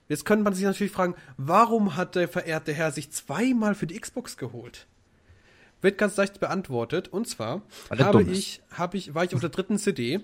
Jetzt 0.08 0.26
könnte 0.26 0.44
man 0.44 0.52
sich 0.52 0.64
natürlich 0.64 0.92
fragen, 0.92 1.14
warum 1.38 1.96
hat 1.96 2.16
der 2.16 2.28
verehrte 2.28 2.72
Herr 2.74 2.90
sich 2.90 3.10
zweimal 3.12 3.74
für 3.74 3.86
die 3.86 3.98
Xbox 3.98 4.36
geholt? 4.36 4.86
Wird 5.80 5.96
ganz 5.96 6.16
leicht 6.18 6.38
beantwortet. 6.40 7.08
Und 7.08 7.26
zwar 7.26 7.62
habe 7.88 8.22
ich, 8.24 8.60
habe 8.72 8.98
ich, 8.98 9.14
war 9.14 9.24
ich 9.24 9.34
auf 9.34 9.40
der 9.40 9.48
dritten 9.50 9.78
CD. 9.78 10.20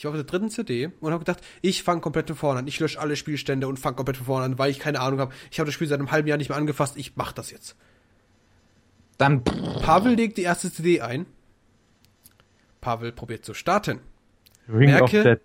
Ich 0.00 0.04
war 0.06 0.12
auf 0.12 0.16
der 0.16 0.24
dritten 0.24 0.48
CD 0.48 0.86
und 1.00 1.12
habe 1.12 1.22
gedacht, 1.22 1.44
ich 1.60 1.82
fange 1.82 2.00
komplett 2.00 2.28
von 2.28 2.34
vorne 2.36 2.60
an. 2.60 2.66
Ich 2.66 2.80
lösche 2.80 2.98
alle 2.98 3.16
Spielstände 3.16 3.68
und 3.68 3.78
fange 3.78 3.96
komplett 3.96 4.16
von 4.16 4.24
vorne 4.24 4.46
an, 4.46 4.58
weil 4.58 4.70
ich 4.70 4.78
keine 4.78 4.98
Ahnung 4.98 5.20
habe. 5.20 5.34
Ich 5.50 5.60
habe 5.60 5.66
das 5.66 5.74
Spiel 5.74 5.88
seit 5.88 5.98
einem 5.98 6.10
halben 6.10 6.26
Jahr 6.26 6.38
nicht 6.38 6.48
mehr 6.48 6.56
angefasst. 6.56 6.96
Ich 6.96 7.16
mache 7.16 7.34
das 7.34 7.50
jetzt. 7.50 7.76
Dann 9.18 9.44
Pavel 9.44 10.14
legt 10.14 10.38
die 10.38 10.42
erste 10.42 10.72
CD 10.72 11.02
ein. 11.02 11.26
Pavel 12.80 13.12
probiert 13.12 13.44
zu 13.44 13.52
starten. 13.52 14.00
Ring 14.70 14.88
Merke-. 14.88 15.38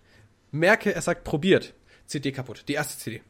Merke, 0.51 0.95
er 0.95 1.01
sagt 1.01 1.25
probiert. 1.25 1.73
CD 2.05 2.31
kaputt. 2.31 2.63
Die 2.69 2.75
erste 2.75 2.97
CD. 2.97 3.23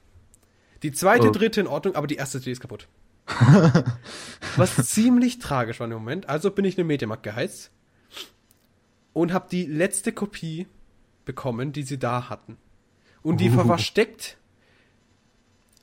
Die 0.83 0.91
zweite, 0.91 1.29
Oh. 1.29 1.31
dritte 1.31 1.59
in 1.59 1.65
Ordnung, 1.65 1.95
aber 1.95 2.05
die 2.05 2.17
erste 2.17 2.37
CD 2.37 2.51
ist 2.51 2.61
kaputt. 2.61 2.87
Was 4.57 4.75
ziemlich 4.75 5.39
tragisch 5.39 5.79
war 5.79 5.87
im 5.87 5.93
Moment. 5.93 6.29
Also 6.29 6.51
bin 6.51 6.65
ich 6.65 6.75
in 6.75 6.83
den 6.83 6.87
Mediamarkt 6.87 7.23
geheizt 7.23 7.71
und 9.13 9.33
habe 9.33 9.47
die 9.49 9.65
letzte 9.65 10.11
Kopie 10.11 10.67
bekommen, 11.25 11.71
die 11.71 11.83
sie 11.83 11.97
da 11.97 12.29
hatten. 12.29 12.57
Und 13.21 13.41
die 13.41 13.55
war 13.55 13.65
versteckt 13.65 14.37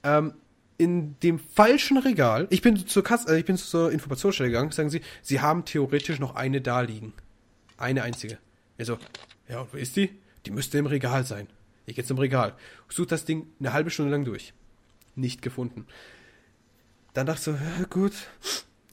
ähm, 0.04 0.34
in 0.78 1.18
dem 1.20 1.38
falschen 1.38 1.98
Regal. 1.98 2.46
Ich 2.50 2.62
bin 2.62 2.76
zur 2.86 3.02
Kasse, 3.02 3.34
äh, 3.34 3.38
ich 3.40 3.44
bin 3.44 3.56
zur 3.56 3.92
Informationsstelle 3.92 4.50
gegangen. 4.50 4.70
Sagen 4.70 4.90
sie, 4.90 5.00
sie 5.22 5.40
haben 5.40 5.64
theoretisch 5.64 6.18
noch 6.18 6.34
eine 6.34 6.60
da 6.60 6.80
liegen. 6.80 7.12
Eine 7.76 8.02
einzige. 8.02 8.38
Ich 8.78 8.86
so, 8.86 8.98
ja, 9.48 9.60
und 9.60 9.72
wo 9.72 9.76
ist 9.76 9.96
die? 9.96 10.10
Die 10.46 10.50
müsste 10.50 10.78
im 10.78 10.86
Regal 10.86 11.24
sein. 11.24 11.48
Ich 11.86 11.96
gehe 11.96 12.04
zum 12.04 12.18
Regal. 12.18 12.54
Such 12.88 13.06
das 13.06 13.24
Ding 13.24 13.46
eine 13.58 13.72
halbe 13.72 13.90
Stunde 13.90 14.12
lang 14.12 14.24
durch. 14.24 14.54
Nicht 15.14 15.42
gefunden. 15.42 15.86
Dann 17.12 17.26
dachte 17.26 17.38
ich 17.38 17.44
so, 17.44 17.50
ja, 17.52 17.84
gut. 17.90 18.12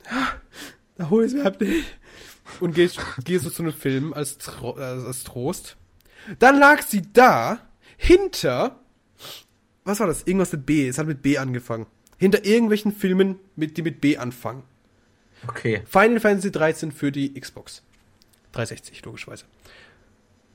Ja, 0.09 0.33
da 0.97 1.09
hol 1.09 1.23
ich 1.23 1.31
es 1.31 1.37
mir 1.37 1.43
halt 1.43 1.61
nicht. 1.61 1.85
Und 2.59 2.73
gehe 2.73 2.89
geh 3.23 3.37
so 3.37 3.49
zu 3.49 3.61
einem 3.61 3.73
Film 3.73 4.13
als, 4.13 4.37
Tro 4.37 4.77
äh, 4.77 4.81
als 4.81 5.23
Trost. 5.23 5.77
Dann 6.37 6.59
lag 6.59 6.81
sie 6.83 7.01
da, 7.13 7.59
hinter, 7.97 8.79
was 9.83 9.99
war 9.99 10.07
das? 10.07 10.23
Irgendwas 10.23 10.51
mit 10.51 10.65
B. 10.65 10.87
Es 10.87 10.97
hat 10.97 11.07
mit 11.07 11.21
B 11.21 11.37
angefangen. 11.37 11.87
Hinter 12.17 12.45
irgendwelchen 12.45 12.91
Filmen, 12.91 13.39
mit, 13.55 13.77
die 13.77 13.81
mit 13.81 14.01
B 14.01 14.17
anfangen. 14.17 14.63
Okay. 15.47 15.83
Final 15.85 16.19
Fantasy 16.19 16.51
13 16.51 16.91
für 16.91 17.11
die 17.11 17.33
Xbox. 17.39 17.81
360, 18.51 19.05
logischerweise. 19.05 19.45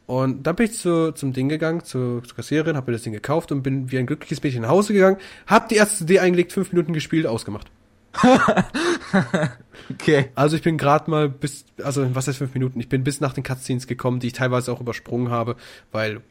Und 0.07 0.43
dann 0.43 0.57
bin 0.57 0.67
ich 0.67 0.79
zu, 0.79 1.13
zum 1.13 1.33
Ding 1.33 1.49
gegangen, 1.49 1.83
zur, 1.83 2.23
zur 2.23 2.37
Kassiererin, 2.37 2.77
habe 2.77 2.91
mir 2.91 2.97
das 2.97 3.05
Ding 3.05 3.15
gekauft 3.15 3.53
und 3.53 3.63
bin 3.63 3.91
wie 3.91 3.99
ein 3.99 4.07
glückliches 4.07 4.43
Mädchen 4.43 4.63
nach 4.63 4.69
Hause 4.69 4.93
gegangen, 4.93 5.17
hab 5.47 5.69
die 5.71 5.77
erste 5.77 5.99
CD 5.99 6.19
eingelegt, 6.19 6.53
fünf 6.53 6.73
Minuten 6.73 6.93
gespielt, 6.93 7.27
ausgemacht. 7.27 7.71
Okay. 9.91 10.31
Also 10.35 10.57
ich 10.57 10.63
bin 10.63 10.79
gerade 10.79 11.11
mal 11.11 11.29
bis, 11.29 11.67
also 11.83 12.15
was 12.15 12.27
heißt 12.27 12.39
fünf 12.39 12.55
Minuten? 12.55 12.81
Ich 12.81 12.89
bin 12.89 13.05
bis 13.05 13.21
nach 13.21 13.35
den 13.35 13.45
Cutscenes 13.45 13.87
gekommen, 13.87 14.19
die 14.19 14.29
ich 14.29 14.33
teilweise 14.33 14.73
auch 14.73 14.81
übersprungen 14.81 15.31
habe, 15.31 15.57
weil, 15.93 16.23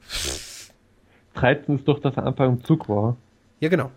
13 1.35 1.77
ist 1.77 1.87
doch, 1.87 1.99
dass 1.99 2.17
er 2.17 2.25
Anfang 2.25 2.53
im 2.53 2.63
Zug 2.63 2.89
war. 2.89 3.17
ja 3.59 3.69
genau, 3.69 3.91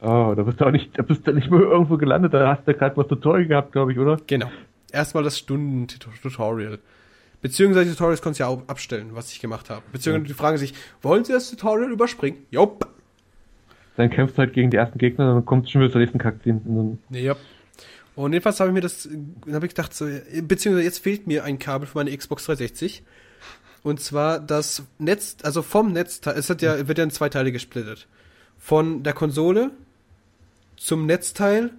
Oh, 0.00 0.34
da 0.36 0.42
bist 0.42 0.60
du 0.60 0.66
auch 0.66 0.70
nicht, 0.70 0.98
da 0.98 1.02
bist 1.02 1.26
du 1.26 1.32
nicht 1.32 1.50
mehr 1.50 1.60
irgendwo 1.60 1.96
gelandet, 1.96 2.34
da 2.34 2.54
hast 2.54 2.68
du 2.68 2.74
gerade 2.74 2.96
was 2.96 3.08
Tutorial 3.08 3.46
gehabt, 3.46 3.72
glaube 3.72 3.92
ich, 3.92 3.98
oder? 3.98 4.18
genau. 4.26 4.50
Erstmal 4.92 5.24
das 5.24 5.38
Stunden-Tutorial. 5.38 6.78
Beziehungsweise 7.42 7.86
die 7.86 7.90
Tutorials 7.92 8.22
konntest 8.22 8.40
du 8.40 8.44
ja 8.44 8.48
auch 8.48 8.68
abstellen, 8.68 9.10
was 9.12 9.32
ich 9.32 9.40
gemacht 9.40 9.68
habe. 9.68 9.82
Beziehungsweise 9.92 10.26
die 10.26 10.34
fragen 10.34 10.56
sich, 10.58 10.74
wollen 11.02 11.24
sie 11.24 11.32
das 11.32 11.50
Tutorial 11.50 11.90
überspringen? 11.90 12.38
Jupp. 12.50 12.86
Dann 13.96 14.10
kämpfst 14.10 14.36
du 14.36 14.42
halt 14.42 14.52
gegen 14.52 14.70
die 14.70 14.76
ersten 14.76 14.98
Gegner, 14.98 15.34
dann 15.34 15.44
kommst 15.44 15.68
du 15.68 15.72
schon 15.72 15.80
wieder 15.82 15.92
zur 15.92 16.00
nächsten 16.00 16.18
Cutscene. 16.18 16.60
Und 16.64 16.98
dann 17.08 17.20
ja. 17.22 17.36
Und 18.14 18.32
jedenfalls 18.32 18.60
habe 18.60 18.70
ich 18.70 18.74
mir 18.74 18.80
das, 18.80 19.08
habe 19.52 19.66
ich 19.66 19.74
gedacht, 19.74 19.94
so, 19.94 20.06
beziehungsweise 20.42 20.84
jetzt 20.84 20.98
fehlt 21.00 21.26
mir 21.26 21.44
ein 21.44 21.58
Kabel 21.58 21.86
für 21.86 21.98
meine 21.98 22.16
Xbox 22.16 22.46
360. 22.46 23.02
Und 23.82 24.00
zwar 24.00 24.40
das 24.40 24.82
Netz, 24.98 25.36
also 25.42 25.62
vom 25.62 25.92
Netzteil, 25.92 26.36
es 26.36 26.50
hat 26.50 26.62
ja, 26.62 26.88
wird 26.88 26.98
ja 26.98 27.04
in 27.04 27.10
zwei 27.10 27.28
Teile 27.28 27.52
gesplittet. 27.52 28.08
Von 28.58 29.02
der 29.02 29.12
Konsole 29.12 29.70
zum 30.76 31.06
Netzteil 31.06 31.70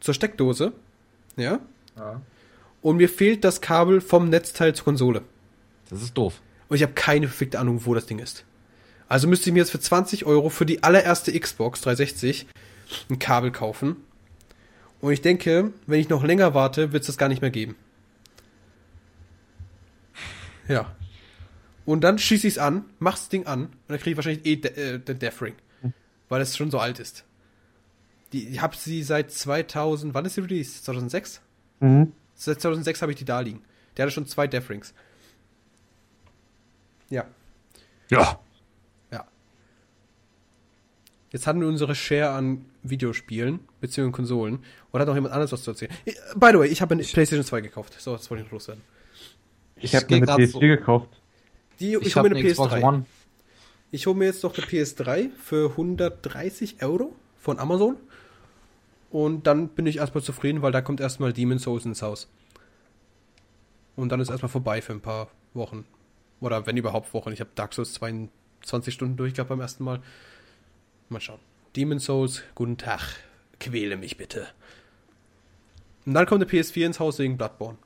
zur 0.00 0.14
Steckdose. 0.14 0.72
Ja. 1.36 1.60
Ja. 1.96 2.20
Und 2.82 2.96
mir 2.96 3.08
fehlt 3.08 3.44
das 3.44 3.60
Kabel 3.60 4.00
vom 4.00 4.28
Netzteil 4.28 4.74
zur 4.74 4.84
Konsole. 4.84 5.22
Das 5.90 6.02
ist 6.02 6.18
doof. 6.18 6.42
Und 6.68 6.76
ich 6.76 6.82
habe 6.82 6.92
keine 6.92 7.28
verfickte 7.28 7.58
Ahnung, 7.58 7.80
wo 7.84 7.94
das 7.94 8.06
Ding 8.06 8.18
ist. 8.18 8.44
Also 9.08 9.28
müsste 9.28 9.50
ich 9.50 9.54
mir 9.54 9.60
jetzt 9.60 9.70
für 9.70 9.80
20 9.80 10.24
Euro 10.26 10.48
für 10.48 10.66
die 10.66 10.82
allererste 10.82 11.38
Xbox 11.38 11.80
360 11.82 12.46
ein 13.10 13.18
Kabel 13.18 13.50
kaufen. 13.50 13.96
Und 15.00 15.12
ich 15.12 15.20
denke, 15.20 15.72
wenn 15.86 16.00
ich 16.00 16.08
noch 16.08 16.24
länger 16.24 16.54
warte, 16.54 16.92
wird 16.92 17.02
es 17.02 17.08
das 17.08 17.18
gar 17.18 17.28
nicht 17.28 17.42
mehr 17.42 17.50
geben. 17.50 17.76
Ja. 20.68 20.94
Und 21.84 22.02
dann 22.02 22.18
schieße 22.18 22.46
ich 22.46 22.54
es 22.54 22.58
an, 22.58 22.86
mach 22.98 23.14
das 23.14 23.28
Ding 23.28 23.46
an 23.46 23.64
und 23.64 23.72
dann 23.88 23.98
kriege 23.98 24.12
ich 24.12 24.16
wahrscheinlich 24.16 24.46
eh 24.46 24.56
de 24.56 24.94
äh, 24.94 24.98
den 24.98 25.18
Death 25.18 25.42
Ring. 25.42 25.54
Weil 26.30 26.40
es 26.40 26.56
schon 26.56 26.70
so 26.70 26.78
alt 26.78 26.98
ist. 26.98 27.24
Die, 28.32 28.48
ich 28.48 28.62
habe 28.62 28.74
sie 28.74 29.02
seit 29.02 29.30
2000, 29.30 30.14
wann 30.14 30.24
ist 30.24 30.34
sie 30.34 30.40
released? 30.40 30.84
2006? 30.84 31.42
Mhm. 31.80 32.12
Seit 32.34 32.60
2006 32.60 33.02
habe 33.02 33.12
ich 33.12 33.18
die 33.18 33.26
da 33.26 33.40
liegen. 33.40 33.62
Der 33.96 34.04
hatte 34.06 34.14
schon 34.14 34.26
zwei 34.26 34.46
Death 34.46 34.70
Rings. 34.70 34.94
Ja. 37.10 37.26
Ja. 38.10 38.40
Jetzt 41.34 41.46
hatten 41.48 41.60
wir 41.60 41.66
unsere 41.66 41.94
Share 41.96 42.30
an 42.30 42.64
Videospielen, 42.84 43.58
beziehungsweise 43.80 44.12
Konsolen. 44.12 44.60
Oder 44.92 45.00
hat 45.02 45.08
noch 45.08 45.16
jemand 45.16 45.34
anderes 45.34 45.50
was 45.50 45.64
zu 45.64 45.72
erzählen? 45.72 45.90
Äh, 46.04 46.12
By 46.36 46.50
the 46.52 46.58
way, 46.60 46.68
ich 46.68 46.80
habe 46.80 46.94
eine 46.94 47.02
PlayStation 47.02 47.44
2 47.44 47.60
gekauft. 47.60 47.94
So, 48.00 48.12
das 48.12 48.30
wollte 48.30 48.42
ich 48.42 48.46
noch 48.46 48.52
loswerden. 48.52 48.84
Ich 49.76 49.96
habe 49.96 50.06
mir 50.08 50.20
grad 50.20 50.36
eine 50.38 50.46
PS4 50.46 50.50
so- 50.52 50.58
gekauft. 50.60 51.08
Die, 51.80 51.94
ich, 51.94 52.02
Ich 52.06 52.14
hole 52.14 52.24
habe 52.26 52.28
mir 52.30 52.36
eine 52.36 52.44
eine 52.44 52.50
Xbox 52.52 52.72
PS3. 52.74 52.82
One. 52.84 53.06
Ich 53.90 54.06
hole 54.06 54.16
mir 54.16 54.26
jetzt 54.26 54.44
noch 54.44 54.56
eine 54.56 54.64
PS3 54.64 55.30
für 55.36 55.70
130 55.70 56.82
Euro 56.84 57.16
von 57.36 57.58
Amazon. 57.58 57.96
Und 59.10 59.48
dann 59.48 59.68
bin 59.68 59.86
ich 59.86 59.96
erstmal 59.96 60.22
zufrieden, 60.22 60.62
weil 60.62 60.70
da 60.72 60.82
kommt 60.82 61.00
erstmal 61.00 61.32
Demon 61.32 61.58
Souls 61.58 61.84
ins 61.84 62.00
Haus. 62.02 62.28
Und 63.96 64.08
dann 64.10 64.20
ist 64.20 64.30
erstmal 64.30 64.48
vorbei 64.50 64.80
für 64.82 64.92
ein 64.92 65.00
paar 65.00 65.28
Wochen. 65.52 65.84
Oder 66.40 66.64
wenn 66.66 66.76
überhaupt 66.76 67.12
Wochen. 67.12 67.32
Ich 67.32 67.40
habe 67.40 67.50
Dark 67.56 67.74
Souls 67.74 67.92
22 67.94 68.94
Stunden 68.94 69.16
durchgehabt 69.16 69.48
beim 69.50 69.60
ersten 69.60 69.82
Mal. 69.84 70.00
Mal 71.14 71.20
schauen. 71.20 71.38
Demon 71.76 72.00
Souls, 72.00 72.42
guten 72.56 72.76
Tag. 72.76 73.00
Quäle 73.60 73.96
mich 73.96 74.16
bitte. 74.16 74.48
Und 76.04 76.14
dann 76.14 76.26
kommt 76.26 76.42
der 76.42 76.48
PS4 76.48 76.86
ins 76.86 76.98
Haus 76.98 77.20
wegen 77.20 77.36
Bloodborne. 77.36 77.78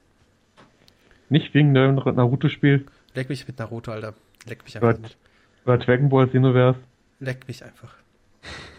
Nicht 1.28 1.52
wegen 1.52 1.74
dem 1.74 1.96
Naruto-Spiel. 1.96 2.86
Leck 3.12 3.28
mich 3.28 3.46
mit 3.46 3.58
Naruto, 3.58 3.92
Alter. 3.92 4.14
Leck 4.46 4.64
mich 4.64 4.76
einfach 4.76 4.88
Oder, 4.88 4.98
mit. 4.98 5.16
oder 5.66 5.76
Dragon 5.76 6.08
Ball 6.08 6.26
Xenoverse. 6.26 6.78
Leck 7.20 7.46
mich 7.46 7.62
einfach. 7.62 7.94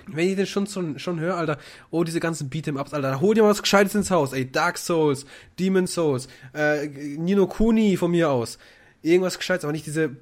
Wenn 0.08 0.30
ich 0.30 0.36
den 0.36 0.48
schon, 0.48 0.66
schon, 0.66 0.98
schon 0.98 1.20
höre, 1.20 1.36
Alter, 1.36 1.60
oh, 1.92 2.04
diese 2.04 2.20
ganzen 2.20 2.50
Beat'em-Ups, 2.50 2.92
Alter, 2.96 3.22
hol 3.22 3.36
dir 3.36 3.44
mal 3.44 3.50
was 3.50 3.62
Gescheites 3.62 3.94
ins 3.94 4.10
Haus, 4.10 4.34
ey, 4.34 4.52
Dark 4.52 4.80
Souls, 4.80 5.28
Demon 5.60 5.86
Souls, 5.86 6.28
äh, 6.56 6.88
Nino 6.88 7.46
Kuni 7.46 7.98
von 7.98 8.10
mir 8.10 8.32
aus. 8.32 8.58
Irgendwas 9.04 9.38
Gescheites, 9.38 9.64
aber 9.64 9.74
nicht 9.74 9.86
diese 9.86 10.16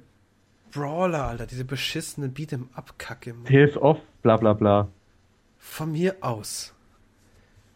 Brawler, 0.78 1.26
Alter, 1.28 1.46
diese 1.46 1.64
beschissenen 1.64 2.32
Beat'em-Up-Kacke. 2.34 3.34
Tales 3.44 3.76
of, 3.76 3.98
bla 4.22 4.36
bla 4.36 4.52
bla. 4.52 4.88
Von 5.58 5.92
mir 5.92 6.16
aus. 6.20 6.74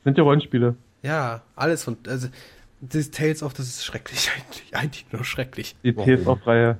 Sind 0.04 0.16
ja 0.18 0.24
Rollenspiele. 0.24 0.76
Ja, 1.02 1.42
alles 1.56 1.84
von, 1.84 1.96
also, 2.06 2.28
das 2.80 3.10
Tales 3.10 3.42
of, 3.42 3.54
das 3.54 3.66
ist 3.66 3.84
schrecklich, 3.84 4.30
eigentlich, 4.36 4.76
eigentlich 4.76 5.06
nur 5.12 5.24
schrecklich. 5.24 5.76
Die 5.82 5.96
Warum? 5.96 6.08
Tales 6.08 6.26
of-Reihe. 6.26 6.78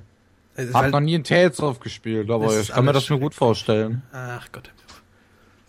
Es 0.55 0.65
ist 0.67 0.73
Hab 0.75 0.83
halt- 0.83 0.93
noch 0.93 0.99
nie 0.99 1.15
in 1.15 1.23
Tales 1.23 1.59
of 1.61 1.79
gespielt, 1.79 2.29
aber 2.29 2.57
ich 2.59 2.69
kann 2.69 2.85
mir 2.85 2.93
das 2.93 3.05
schon 3.05 3.19
gut 3.19 3.33
vorstellen. 3.33 4.03
Ach 4.11 4.47
Gott. 4.51 4.71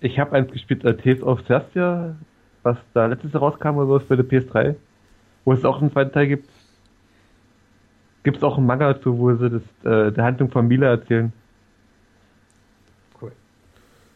Ich 0.01 0.18
habe 0.18 0.32
eins 0.36 0.52
gespielt, 0.52 0.85
äh, 0.85 0.94
Tales 0.97 1.22
of 1.22 1.43
Celestia, 1.47 2.14
was 2.62 2.76
da 2.93 3.06
letztes 3.06 3.32
Jahr 3.32 3.43
rauskam 3.43 3.76
oder 3.76 3.86
sowas 3.86 4.02
für 4.06 4.16
die 4.16 4.22
PS3, 4.22 4.74
wo 5.47 5.52
es 5.55 5.64
auch 5.64 5.81
einen 5.81 5.90
zweiten 5.90 6.12
Teil 6.12 6.26
gibt. 6.28 6.48
Gibt 8.25 8.39
es 8.39 8.43
auch 8.43 8.57
einen 8.59 8.67
Manga 8.67 8.93
dazu, 8.93 9.19
wo 9.19 9.35
sie 9.37 9.51
das, 9.51 9.63
äh, 9.85 10.13
der 10.13 10.25
Handlung 10.25 10.51
von 10.51 10.67
Mila 10.67 10.89
erzählen. 10.89 11.33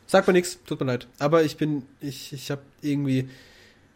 Sagt 0.06 0.26
mir 0.26 0.32
nichts, 0.32 0.58
tut 0.64 0.80
mir 0.80 0.86
leid. 0.86 1.06
Aber 1.18 1.42
ich 1.42 1.58
bin, 1.58 1.82
ich, 2.00 2.32
ich 2.32 2.50
habe 2.50 2.62
irgendwie, 2.80 3.28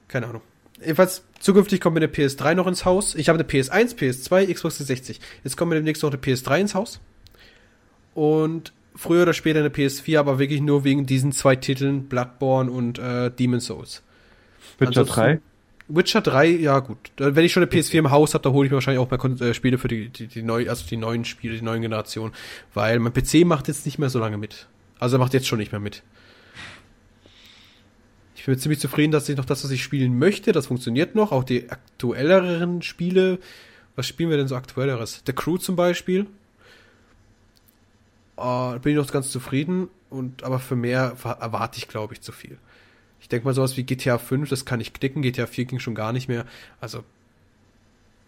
keine 0.08 0.26
Ahnung. 0.26 0.42
Jedenfalls, 0.78 1.24
zukünftig 1.40 1.80
kommt 1.80 1.94
mir 1.94 2.00
eine 2.02 2.12
PS3 2.12 2.54
noch 2.54 2.66
ins 2.66 2.84
Haus. 2.84 3.14
Ich 3.14 3.30
habe 3.30 3.38
eine 3.38 3.48
PS1, 3.48 3.96
PS2, 3.96 4.52
Xbox 4.52 4.76
360. 4.76 5.20
Jetzt 5.42 5.56
kommt 5.56 5.70
mir 5.70 5.76
demnächst 5.76 6.02
noch 6.02 6.10
eine 6.10 6.20
PS3 6.20 6.60
ins 6.60 6.74
Haus. 6.74 7.00
Und 8.14 8.74
früher 8.94 9.22
oder 9.22 9.32
später 9.32 9.60
eine 9.60 9.70
PS4, 9.70 10.18
aber 10.18 10.38
wirklich 10.38 10.60
nur 10.60 10.84
wegen 10.84 11.06
diesen 11.06 11.32
zwei 11.32 11.56
Titeln, 11.56 12.08
Bloodborne 12.08 12.70
und 12.70 12.98
äh, 12.98 13.30
Demon 13.30 13.60
Souls. 13.60 14.02
Witcher 14.78 14.88
Ansonsten- 14.88 15.14
3. 15.14 15.40
Witcher 15.94 16.20
3, 16.22 16.46
ja 16.46 16.78
gut. 16.78 17.12
Wenn 17.16 17.44
ich 17.44 17.52
schon 17.52 17.62
eine 17.62 17.70
PS4 17.70 17.98
im 17.98 18.10
Haus 18.10 18.34
habe, 18.34 18.42
da 18.42 18.50
hole 18.50 18.66
ich 18.66 18.70
mir 18.70 18.76
wahrscheinlich 18.76 19.00
auch 19.04 19.10
mal 19.10 19.18
Kon- 19.18 19.40
äh, 19.40 19.52
Spiele 19.54 19.76
für 19.78 19.88
die, 19.88 20.08
die, 20.08 20.26
die 20.26 20.42
neu, 20.42 20.68
also 20.68 20.86
die 20.88 20.96
neuen 20.96 21.24
Spiele, 21.24 21.54
die 21.56 21.62
neuen 21.62 21.82
Generationen. 21.82 22.32
Weil 22.74 22.98
mein 22.98 23.12
PC 23.12 23.44
macht 23.44 23.68
jetzt 23.68 23.84
nicht 23.84 23.98
mehr 23.98 24.08
so 24.10 24.18
lange 24.18 24.38
mit. 24.38 24.66
Also 24.98 25.16
er 25.16 25.18
macht 25.18 25.34
jetzt 25.34 25.46
schon 25.46 25.58
nicht 25.58 25.72
mehr 25.72 25.80
mit. 25.80 26.02
Ich 28.36 28.46
bin 28.46 28.58
ziemlich 28.58 28.80
zufrieden, 28.80 29.12
dass 29.12 29.28
ich 29.28 29.36
noch 29.36 29.44
das, 29.44 29.62
was 29.62 29.70
ich 29.70 29.82
spielen 29.84 30.18
möchte, 30.18 30.52
das 30.52 30.66
funktioniert 30.66 31.14
noch. 31.14 31.30
Auch 31.30 31.44
die 31.44 31.70
aktuelleren 31.70 32.82
Spiele. 32.82 33.38
Was 33.94 34.06
spielen 34.08 34.30
wir 34.30 34.36
denn 34.36 34.48
so 34.48 34.56
aktuelleres? 34.56 35.22
The 35.26 35.32
Crew 35.32 35.58
zum 35.58 35.76
Beispiel. 35.76 36.26
Äh, 38.36 38.78
bin 38.80 38.92
ich 38.92 38.96
noch 38.96 39.10
ganz 39.12 39.30
zufrieden. 39.30 39.88
Und, 40.10 40.42
aber 40.42 40.58
für 40.58 40.76
mehr 40.76 41.16
wa- 41.22 41.32
erwarte 41.40 41.78
ich, 41.78 41.88
glaube 41.88 42.14
ich, 42.14 42.20
zu 42.20 42.32
viel. 42.32 42.58
Ich 43.22 43.28
denke 43.28 43.46
mal, 43.46 43.54
sowas 43.54 43.76
wie 43.78 43.84
GTA 43.84 44.18
5, 44.18 44.50
das 44.50 44.64
kann 44.66 44.80
ich 44.80 44.92
knicken. 44.92 45.22
GTA 45.22 45.46
4 45.46 45.64
ging 45.64 45.78
schon 45.78 45.94
gar 45.94 46.12
nicht 46.12 46.28
mehr. 46.28 46.44
Also, 46.80 47.02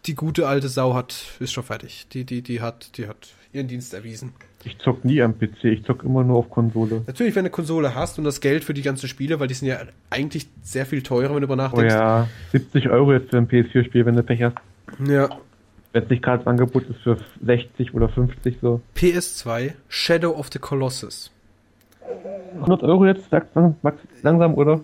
die 0.07 0.15
gute 0.15 0.47
alte 0.49 0.69
Sau 0.69 0.95
hat, 0.95 1.15
ist 1.41 1.53
schon 1.53 1.65
fertig. 1.65 2.07
Die, 2.13 2.25
die, 2.25 2.41
die 2.43 2.61
hat, 2.61 2.97
die 2.97 3.07
hat 3.09 3.35
ihren 3.53 3.69
Dienst 3.69 3.93
erwiesen. 3.95 4.33
Ich 4.65 4.79
zock 4.79 5.05
nie 5.05 5.21
am 5.21 5.39
PC, 5.39 5.65
ich 5.65 5.85
zock 5.85 6.05
immer 6.05 6.25
nur 6.25 6.39
auf 6.39 6.49
Konsole. 6.51 7.03
Natürlich, 7.07 7.35
wenn 7.35 7.45
du 7.45 7.49
eine 7.49 7.51
Konsole 7.51 7.95
hast 7.95 8.19
und 8.19 8.25
das 8.25 8.41
Geld 8.41 8.65
für 8.65 8.73
die 8.75 8.83
ganzen 8.83 9.09
Spiele, 9.09 9.39
weil 9.41 9.49
die 9.49 9.55
sind 9.55 9.69
ja 9.69 9.79
eigentlich 10.11 10.47
sehr 10.63 10.87
viel 10.87 11.03
teurer, 11.03 11.35
wenn 11.35 11.43
du 11.43 11.47
darüber 11.47 11.55
Oh 11.65 11.67
nachdenkst. 11.67 11.95
ja, 11.95 12.29
70 12.53 12.89
Euro 12.89 13.13
jetzt 13.13 13.31
für 13.31 13.37
ein 13.39 13.49
PS4-Spiel, 13.49 14.07
wenn 14.07 14.17
du 14.17 14.23
Pech 14.23 14.43
hast. 14.43 14.57
ja. 15.07 15.29
Wenn 15.93 16.03
es 16.03 16.11
nicht 16.11 16.25
gerade 16.25 16.39
das 16.39 16.49
Angebot 16.49 16.89
ist 16.91 17.01
für 17.03 17.19
60 17.45 17.95
oder 17.95 18.09
50 18.09 18.57
so. 18.61 18.81
PS2, 18.97 19.75
Shadow 19.89 20.31
of 20.33 20.51
the 20.53 20.59
Colossus. 20.59 21.31
100 22.57 22.83
Euro 22.83 23.07
jetzt, 23.07 23.31
sagst 23.31 23.51
du 23.55 23.75
Max, 23.83 23.99
langsam, 24.23 24.55
oder? 24.55 24.81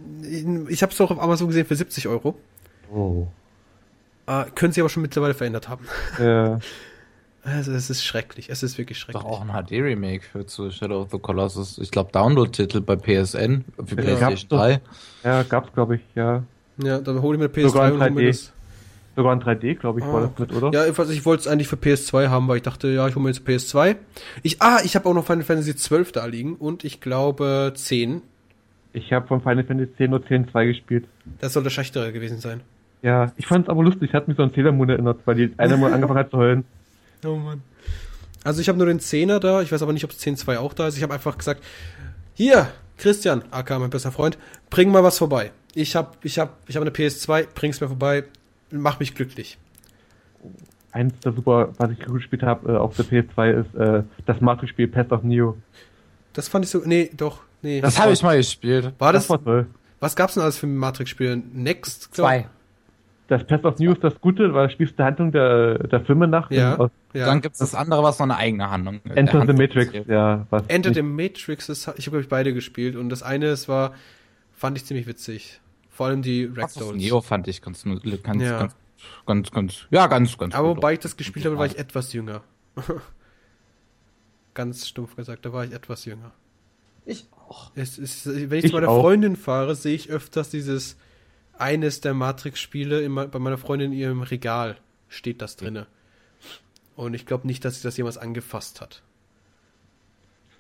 Ich 0.69 0.83
habe 0.83 0.93
es 0.93 1.01
auch 1.01 1.11
auf 1.11 1.21
Amazon 1.23 1.49
gesehen 1.49 1.67
für 1.67 1.77
70 1.77 2.09
Euro. 2.09 2.35
Oh. 2.93 3.27
Äh, 4.27 4.45
können 4.55 4.73
sie 4.73 4.81
aber 4.81 4.89
schon 4.89 5.03
mittlerweile 5.03 5.35
verändert 5.35 5.69
haben. 5.69 5.87
Äh, 6.19 6.59
Also 7.43 7.73
es 7.73 7.89
ist 7.89 8.05
schrecklich. 8.05 8.51
Es 8.51 8.63
ist 8.63 8.77
wirklich 8.77 8.99
schrecklich. 8.99 9.23
Doch 9.23 9.31
auch 9.31 9.41
ein 9.41 9.49
HD-Remake 9.49 10.23
für 10.31 10.45
zu 10.45 10.71
Shadow 10.71 11.01
of 11.01 11.11
the 11.11 11.19
Colossus. 11.19 11.79
Ich 11.79 11.91
glaube, 11.91 12.13
Download-Titel 12.13 12.83
bei 12.83 12.97
PSN 12.97 13.65
für 13.83 13.95
Ja. 13.97 14.03
PlayStation 14.03 14.19
Gab's 14.21 14.49
doch. 14.49 14.59
3. 14.59 14.81
ja, 15.25 15.43
gab's, 15.45 15.73
glaube 15.73 15.97
ich, 15.97 16.03
ja. 16.15 16.43
Ja, 16.77 16.99
dann 16.99 17.23
hole 17.23 17.37
ich 17.37 17.39
mir 17.39 17.47
eine 17.47 17.55
PS3 17.55 17.69
Sogar 17.71 17.89
in 17.89 17.95
und 17.95 18.01
hole 18.03 18.11
mir 18.11 18.21
3D. 18.21 18.27
das. 18.27 18.53
Sogar 19.17 19.33
in 19.33 19.41
3D, 19.41 19.75
glaube 19.75 20.01
ich, 20.01 20.07
war 20.07 20.23
Ah, 20.23 20.31
das 20.31 20.39
mit, 20.39 20.53
oder? 20.53 20.71
Ja, 20.73 20.85
jedenfalls, 20.85 21.11
ich 21.11 21.25
wollte 21.25 21.41
es 21.43 21.47
eigentlich 21.49 21.69
für 21.69 21.77
PS2 21.77 22.29
haben, 22.29 22.47
weil 22.49 22.59
ich 22.59 22.63
dachte, 22.63 22.89
ja, 22.89 23.09
ich 23.09 23.15
hole 23.17 23.23
mir 23.25 23.31
jetzt 23.31 23.47
PS2. 23.47 23.97
Ich, 24.43 24.63
ah, 24.63 24.79
ich 24.85 24.95
habe 24.97 25.09
auch 25.09 25.15
noch 25.15 25.27
Final 25.27 25.43
Fantasy 25.45 25.75
12 25.75 26.13
da 26.13 26.25
liegen 26.27 26.55
und 26.55 26.85
ich 26.85 27.01
glaube 27.01 27.73
10. 27.75 28.23
Ich 28.93 29.13
habe 29.13 29.27
von 29.27 29.41
Final 29.43 29.65
Fantasy 29.65 29.93
10 29.97 30.11
nur 30.11 30.25
10 30.27 30.49
2 30.51 30.65
gespielt. 30.67 31.07
Das 31.41 31.53
soll 31.53 31.63
der 31.63 31.71
schlechtere 31.71 32.13
gewesen 32.13 32.39
sein. 32.41 32.61
Ja, 33.03 33.33
ich 33.37 33.47
fand's 33.47 33.69
aber 33.69 33.83
lustig, 33.83 34.13
hat 34.13 34.29
mich 34.29 34.37
so 34.37 34.43
an 34.43 34.51
Sailor 34.55 34.73
Moon 34.73 34.89
erinnert, 34.91 35.21
weil 35.25 35.35
die 35.35 35.53
eine 35.57 35.77
mal 35.77 35.93
angefangen 35.93 36.19
hat 36.21 36.31
zu 36.31 36.37
heulen. 36.37 36.65
Oh 37.25 37.37
Mann. 37.37 37.63
Also 38.45 38.61
ich 38.61 38.69
habe 38.69 38.79
nur 38.79 38.87
den 38.87 39.01
10er 39.01 39.39
da, 39.39 39.61
ich 39.61 39.71
weiß 39.73 39.83
aber 39.83 39.93
nicht, 39.93 40.05
ob 40.05 40.11
es 40.13 40.21
10.2 40.21 40.57
auch 40.59 40.73
da 40.73 40.87
ist. 40.89 40.97
Ich 40.97 41.03
habe 41.03 41.13
einfach 41.13 41.37
gesagt, 41.37 41.63
hier, 42.35 42.69
Christian, 42.97 43.43
aka 43.51 43.79
mein 43.79 43.91
bester 43.91 44.13
Freund, 44.13 44.39
bring 44.71 44.91
mal 44.91 45.03
was 45.03 45.19
vorbei. 45.19 45.51
Ich 45.75 45.95
habe 45.97 46.11
ich 46.23 46.39
hab, 46.39 46.59
ich 46.67 46.77
hab 46.77 46.83
eine 46.83 46.91
PS2, 46.91 47.49
bring's 47.55 47.81
mir 47.81 47.89
vorbei, 47.89 48.25
mach 48.71 49.01
mich 49.01 49.15
glücklich. 49.15 49.59
Eins 50.93 51.19
der 51.21 51.33
super, 51.33 51.73
was 51.79 51.91
ich 51.93 52.01
gut 52.05 52.17
gespielt 52.17 52.43
habe 52.43 52.73
äh, 52.73 52.77
auf 52.77 52.97
der 52.97 53.05
PS2 53.05 53.51
ist 53.61 53.75
äh, 53.77 54.03
das 54.27 54.41
Matrix-Spiel 54.41 54.89
Path 54.89 55.13
of 55.13 55.23
Neo. 55.23 55.57
Das 56.33 56.49
fand 56.49 56.65
ich 56.65 56.71
so, 56.71 56.83
nee, 56.85 57.11
doch, 57.17 57.43
nee. 57.63 57.81
Das 57.81 57.99
habe 58.01 58.13
ich 58.13 58.23
mal 58.23 58.37
gespielt. 58.37 58.93
War 58.99 59.13
das, 59.13 59.25
Das 59.25 59.31
war 59.31 59.45
toll. 59.45 59.67
was 60.01 60.17
gab's 60.17 60.35
denn 60.35 60.43
alles 60.43 60.59
für 60.59 60.67
Matrix-Spiele? 60.67 61.37
Next? 61.37 62.13
glaub- 62.13 62.27
Zwei. 62.29 62.49
Das 63.29 63.47
Path 63.47 63.65
of 63.65 63.79
Neo 63.79 63.93
ist 63.93 64.03
das 64.03 64.21
Gute, 64.21 64.53
weil 64.55 64.67
du 64.67 64.73
spielst 64.73 64.99
die 64.99 65.03
Handlung 65.05 65.31
der, 65.31 65.79
der 65.87 66.01
Filme 66.01 66.27
nach. 66.27 66.51
Ja. 66.51 66.77
Aus 66.77 66.91
Ja. 67.13 67.27
Dann 67.27 67.41
gibt's 67.41 67.61
das 67.61 67.77
andere, 67.77 68.03
was 68.03 68.19
noch 68.19 68.25
eine 68.27 68.37
eigene 68.37 68.69
Handlung 68.71 69.01
der 69.05 69.17
Enter 69.17 69.47
the 69.47 69.53
Matrix, 69.53 69.87
erzählt. 69.87 70.09
ja. 70.09 70.47
Was 70.51 70.65
Enter 70.67 70.89
nicht- 70.91 70.97
the 70.97 71.03
Matrix, 71.03 71.67
das, 71.69 71.83
ich 71.83 71.87
habe 71.87 71.97
glaube 72.11 72.21
ich 72.23 72.29
beide 72.29 72.53
gespielt 72.53 72.97
und 72.97 73.09
das 73.09 73.23
eine, 73.23 73.47
es 73.47 73.69
war, 73.69 73.95
fand 74.53 74.77
ich 74.77 74.85
ziemlich 74.85 75.07
witzig. 75.07 75.60
Vor 76.01 76.07
allem 76.07 76.23
die 76.23 76.47
Ragdolls. 76.47 76.97
Neo 76.97 77.21
fand 77.21 77.47
ich 77.47 77.61
ganz, 77.61 77.85
ganz, 77.85 78.01
ganz, 78.23 78.43
Ja. 78.43 78.59
ganz, 78.59 78.75
ganz, 79.27 79.51
ganz, 79.51 79.87
ja, 79.91 80.07
ganz, 80.07 80.39
ganz 80.39 80.55
Aber 80.55 80.69
gut. 80.69 80.79
wobei 80.79 80.95
ich 80.95 80.99
das 81.01 81.15
gespielt 81.15 81.45
habe, 81.45 81.59
war 81.59 81.67
ich 81.67 81.77
etwas 81.77 82.15
jünger. 82.15 82.43
Ganz 84.55 84.89
stumpf 84.89 85.15
gesagt, 85.15 85.45
da 85.45 85.53
war 85.53 85.63
ich 85.67 85.73
etwas 85.73 86.07
jünger. 86.07 86.33
Ich 87.05 87.27
auch. 87.47 87.71
Es 87.75 87.99
ist, 87.99 88.25
wenn 88.27 88.59
ich, 88.61 88.65
Ich 88.65 88.71
zu 88.71 88.77
meiner 88.79 88.89
auch. 88.89 89.03
Freundin 89.03 89.37
fahre, 89.37 89.75
sehe 89.75 89.95
ich 89.95 90.09
öfters 90.09 90.49
dieses 90.49 90.97
eines 91.59 92.01
der 92.01 92.15
Matrix-Spiele 92.15 93.07
bei 93.29 93.39
meiner 93.39 93.59
Freundin 93.59 93.93
in 93.93 93.99
ihrem 93.99 94.23
Regal 94.23 94.79
steht 95.11 95.43
das 95.43 95.57
drinne. 95.57 95.87
Und 96.97 97.13
ich 97.13 97.27
glaube 97.27 97.47
nicht, 97.47 97.63
dass 97.67 97.77
sie 97.77 97.83
das 97.83 97.99
jemals 97.99 98.17
angefasst 98.17 98.81
hat. 98.81 99.03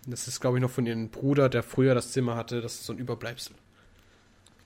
Das 0.07 0.29
ist, 0.29 0.41
glaube 0.41 0.59
ich, 0.59 0.62
noch 0.62 0.71
von 0.71 0.85
ihrem 0.85 1.09
Bruder, 1.09 1.49
der 1.49 1.62
früher 1.62 1.95
das 1.95 2.12
Zimmer 2.12 2.37
hatte. 2.37 2.61
Das 2.61 2.75
ist 2.75 2.85
so 2.85 2.93
ein 2.93 2.99
Überbleibsel. 2.99 3.57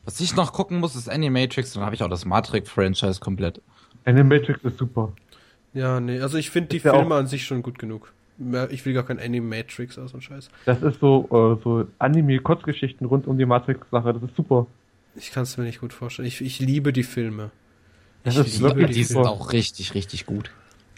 Was 0.05 0.21
ich 0.21 0.37
noch 0.37 0.53
gucken 0.53 0.81
muss, 0.81 0.97
ist 0.97 1.09
Animatrix, 1.09 1.73
dann 1.73 1.83
habe 1.85 1.95
ich 1.95 2.03
auch 2.03 2.11
das 2.11 2.25
Matrix-Franchise 2.25 3.21
komplett. 3.21 3.61
Animatrix 4.05 4.61
ist 4.65 4.79
super. 4.79 5.13
Ja, 5.73 5.99
nee, 6.01 6.21
also 6.21 6.37
ich 6.39 6.51
finde 6.51 6.69
die 6.71 6.77
Ist 6.77 6.85
ja 6.85 6.95
Filme 6.95 7.15
an 7.15 7.27
sich 7.27 7.45
schon 7.47 7.63
gut 7.63 7.79
genug. 7.79 8.13
Ich 8.71 8.85
will 8.85 8.93
gar 8.95 9.05
kein 9.05 9.19
Animatrix 9.21 9.97
oder 9.97 10.09
so 10.09 10.17
ein 10.19 10.21
Scheiß. 10.21 10.49
Das 10.67 10.83
ist 10.83 11.01
so, 11.01 11.25
äh, 11.59 11.63
so 11.63 11.87
Anime-Kurzgeschichten 11.99 13.07
rund 13.07 13.27
um 13.27 13.39
die 13.39 13.47
Matrix-Sache. 13.47 14.13
Das 14.13 14.23
ist 14.23 14.37
super. 14.37 14.67
Ich 15.17 15.31
kann 15.31 15.45
es 15.45 15.57
mir 15.57 15.65
nicht 15.65 15.81
gut 15.81 15.93
vorstellen. 15.93 16.27
Ich, 16.29 16.41
ich 16.41 16.59
liebe 16.59 16.93
die 16.93 17.05
Filme. 17.05 17.51
Das 18.25 18.35
ich 18.37 18.47
ist 18.47 18.55
liebe 18.57 18.71
wirklich 18.71 18.89
die 18.89 18.95
Die 18.95 19.05
Filme. 19.05 19.25
sind 19.25 19.33
auch 19.33 19.53
richtig, 19.53 19.95
richtig 19.95 20.27
gut. 20.27 20.51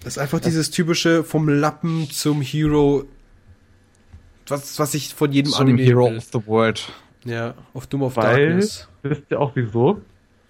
Das 0.02 0.14
ist 0.16 0.18
einfach 0.18 0.40
dieses 0.40 0.70
typische 0.70 1.24
vom 1.24 1.48
Lappen 1.48 2.08
zum 2.10 2.40
Hero, 2.40 3.04
was, 4.46 4.78
was 4.78 4.94
ich 4.94 5.12
von 5.14 5.32
jedem 5.32 5.52
Zum 5.52 5.62
Anime 5.62 5.82
Hero 5.82 6.06
will. 6.10 6.16
of 6.18 6.24
the 6.32 6.46
World. 6.46 6.92
Ja, 7.27 7.55
auf 7.74 7.86
Doom 7.86 8.03
of 8.05 8.16
Weil, 8.16 8.47
Darkness. 8.47 8.89
wisst 9.03 9.23
ihr 9.31 9.40
auch 9.40 9.53
wieso? 9.55 10.01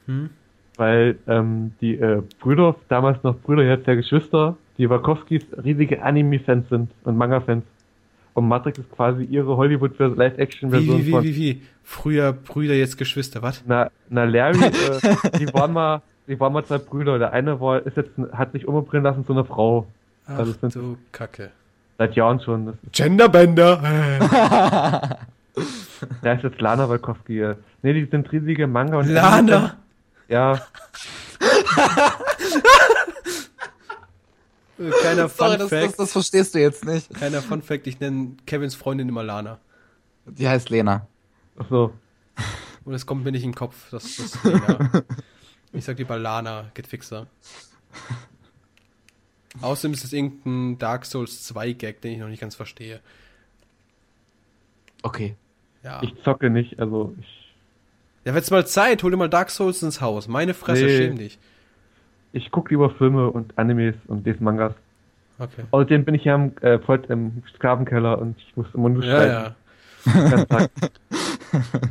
Hm? 0.07 0.31
Weil 0.77 1.17
ähm, 1.27 1.73
die 1.81 1.97
äh, 1.97 2.23
Brüder, 2.39 2.77
damals 2.89 3.23
noch 3.23 3.37
Brüder, 3.39 3.63
jetzt 3.65 3.87
ja 3.87 3.95
Geschwister, 3.95 4.57
die 4.79 4.89
Wachowskis 4.91 5.43
riesige 5.65 6.03
Anime-Fans 6.03 6.69
sind 6.69 6.91
und 7.05 7.17
Manga-Fans. 7.17 7.65
Und 8.35 8.49
Matrix 8.49 8.79
ist 8.79 8.91
quasi 8.93 9.25
ihre 9.25 9.57
Hollywood 9.57 9.99
Wie, 9.99 10.05
Live-Action-Version 10.15 10.99
wie, 10.99 11.07
wie, 11.07 11.11
von. 11.11 11.25
wie, 11.25 11.37
wie? 11.37 11.63
Früher 11.83 12.35
Brüder, 12.35 12.75
jetzt 12.75 12.99
Geschwister, 12.99 13.41
was? 13.41 13.65
Na, 13.67 13.91
na 14.11 14.25
Larry, 14.25 14.59
äh, 14.67 15.39
die 15.39 15.53
waren 15.55 15.73
mal, 15.73 16.03
die 16.29 16.39
waren 16.39 16.53
mal 16.53 16.63
zwei 16.63 16.77
Brüder. 16.77 17.19
Der 17.19 17.33
eine 17.33 17.59
war, 17.63 17.87
ist 17.87 17.97
jetzt, 17.97 18.11
hat 18.33 18.53
sich 18.53 18.69
umbringen 18.69 19.05
lassen 19.05 19.25
zu 19.25 19.33
einer 19.33 19.47
Frau. 19.47 19.87
Ach 20.27 20.39
Also 20.41 20.53
sind- 20.53 20.75
du 20.75 20.99
Kacke. 21.13 21.51
Seit 21.97 22.15
Jahren 22.15 22.39
schon. 22.41 22.75
Genderbender. 22.93 23.81
der 26.23 26.37
ist 26.37 26.45
jetzt 26.45 26.61
Lana 26.61 26.89
Wachowski. 26.89 27.41
äh. 27.41 27.57
Nee, 27.83 27.93
die 27.95 28.09
sind 28.11 28.31
riesige 28.31 28.67
Manga 28.67 28.99
und 28.99 29.09
Lana. 29.09 29.77
Ja, 30.29 30.67
Kleiner 34.77 35.29
Fun 35.29 35.37
Sorry, 35.49 35.59
das, 35.59 35.71
das, 35.71 35.81
Fact. 35.81 35.99
das 35.99 36.13
verstehst 36.13 36.55
du 36.55 36.61
jetzt 36.61 36.85
nicht. 36.85 37.13
Kleiner 37.15 37.43
Fun 37.43 37.63
Fact, 37.63 37.87
ich 37.87 38.01
nenne 38.01 38.37
Kevins 38.47 38.75
Freundin 38.75 39.09
immer 39.09 39.23
Lana. 39.23 39.59
Die 40.27 40.49
heißt 40.49 40.71
Lena. 40.71 41.07
ach 41.59 41.67
so. 41.71 41.93
Und 42.85 42.95
es 42.95 43.07
kommt 43.07 43.25
mir 43.25 43.33
nicht 43.33 43.45
in 43.45 43.51
den 43.51 43.57
Kopf, 43.57 43.91
dass 43.91 44.17
das 44.17 44.45
Lena. 44.45 45.05
Ich 45.73 45.85
sag 45.85 45.99
lieber 45.99 46.17
Lana, 46.17 46.71
geht 46.73 46.87
fixer. 46.87 47.27
Außerdem 49.61 49.93
ist 49.93 50.05
es 50.05 50.13
irgendein 50.15 50.79
Dark 50.79 51.05
Souls 51.05 51.43
2 51.45 51.73
Gag, 51.73 52.01
den 52.01 52.13
ich 52.13 52.19
noch 52.19 52.29
nicht 52.29 52.41
ganz 52.41 52.55
verstehe. 52.55 53.01
Okay. 55.03 55.37
Ja. 55.87 56.03
Ich 56.03 56.13
zocke 56.25 56.51
nicht, 56.51 56.79
also 56.81 57.15
ich, 57.21 57.55
Ja, 58.25 58.35
wird's 58.35 58.51
mal 58.51 58.67
Zeit, 58.67 59.03
hol 59.05 59.11
dir 59.13 59.17
mal 59.17 59.29
Dark 59.31 59.51
Souls 59.51 59.83
ins 59.85 60.01
Haus. 60.01 60.27
Meine 60.29 60.53
Fresse, 60.53 60.85
Nee. 60.85 60.97
schäm 60.97 61.17
dich. 61.17 61.39
ich 62.33 62.51
gucke 62.51 62.71
lieber 62.71 62.91
Filme 62.91 63.31
und 63.31 63.57
Animes 63.57 63.95
und 64.09 64.27
lese 64.27 64.43
Mangas. 64.43 64.75
Okay. 65.39 65.63
Außerdem 65.71 66.05
bin 66.05 66.15
ich 66.17 66.25
ja 66.25 66.35
im, 66.35 66.57
äh, 66.61 66.79
voll 66.81 67.03
im 67.09 67.43
Sklavenkeller 67.55 68.19
und 68.19 68.37
ich 68.39 68.57
muss 68.57 68.67
immer 68.75 68.89
nur 68.89 69.05
Ja, 69.05 69.17
schreiben. 69.17 69.55
ja. 70.29 70.45
Tag. 70.47 70.71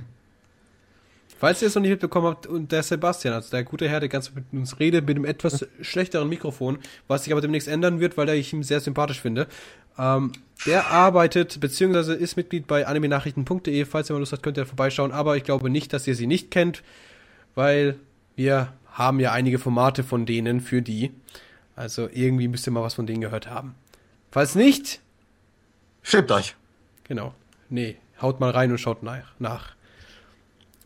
Falls 1.37 1.61
ihr 1.61 1.67
es 1.67 1.75
noch 1.75 1.81
nicht 1.81 1.91
mitbekommen 1.91 2.27
habt, 2.27 2.47
und 2.47 2.71
der 2.71 2.81
Sebastian, 2.81 3.33
also 3.33 3.51
der 3.51 3.63
gute 3.65 3.89
Herr, 3.89 3.99
der 3.99 4.07
ganz 4.09 4.33
mit 4.33 4.45
uns 4.53 4.79
redet, 4.79 5.05
mit 5.05 5.17
einem 5.17 5.25
etwas 5.25 5.67
schlechteren 5.81 6.29
Mikrofon, 6.29 6.79
was 7.07 7.25
sich 7.25 7.33
aber 7.33 7.41
demnächst 7.41 7.67
ändern 7.67 7.99
wird, 7.99 8.17
weil 8.17 8.29
ich 8.29 8.53
ihn 8.53 8.63
sehr 8.63 8.79
sympathisch 8.79 9.19
finde. 9.21 9.47
Ähm, 9.97 10.31
der 10.65 10.87
arbeitet, 10.87 11.59
beziehungsweise 11.59 12.13
ist 12.13 12.37
Mitglied 12.37 12.67
bei 12.67 12.87
animenachrichten.de. 12.87 13.85
Falls 13.85 14.09
ihr 14.09 14.13
mal 14.13 14.19
Lust 14.19 14.31
habt, 14.31 14.43
könnt 14.43 14.57
ihr 14.57 14.65
vorbeischauen. 14.65 15.11
Aber 15.11 15.37
ich 15.37 15.43
glaube 15.43 15.69
nicht, 15.69 15.93
dass 15.93 16.07
ihr 16.07 16.15
sie 16.15 16.27
nicht 16.27 16.51
kennt, 16.51 16.83
weil 17.55 17.97
wir 18.35 18.73
haben 18.91 19.19
ja 19.19 19.31
einige 19.31 19.59
Formate 19.59 20.03
von 20.03 20.25
denen 20.25 20.61
für 20.61 20.81
die. 20.81 21.11
Also 21.75 22.07
irgendwie 22.11 22.47
müsst 22.47 22.67
ihr 22.67 22.71
mal 22.71 22.83
was 22.83 22.93
von 22.93 23.05
denen 23.05 23.21
gehört 23.21 23.49
haben. 23.49 23.75
Falls 24.31 24.55
nicht, 24.55 25.01
Schämt 26.07 26.31
euch. 26.31 26.55
Genau. 27.05 27.33
Nee, 27.67 27.97
haut 28.21 28.39
mal 28.39 28.51
rein 28.51 28.69
und 28.69 28.77
schaut 28.77 29.01
nach. 29.01 29.33
nach. 29.39 29.73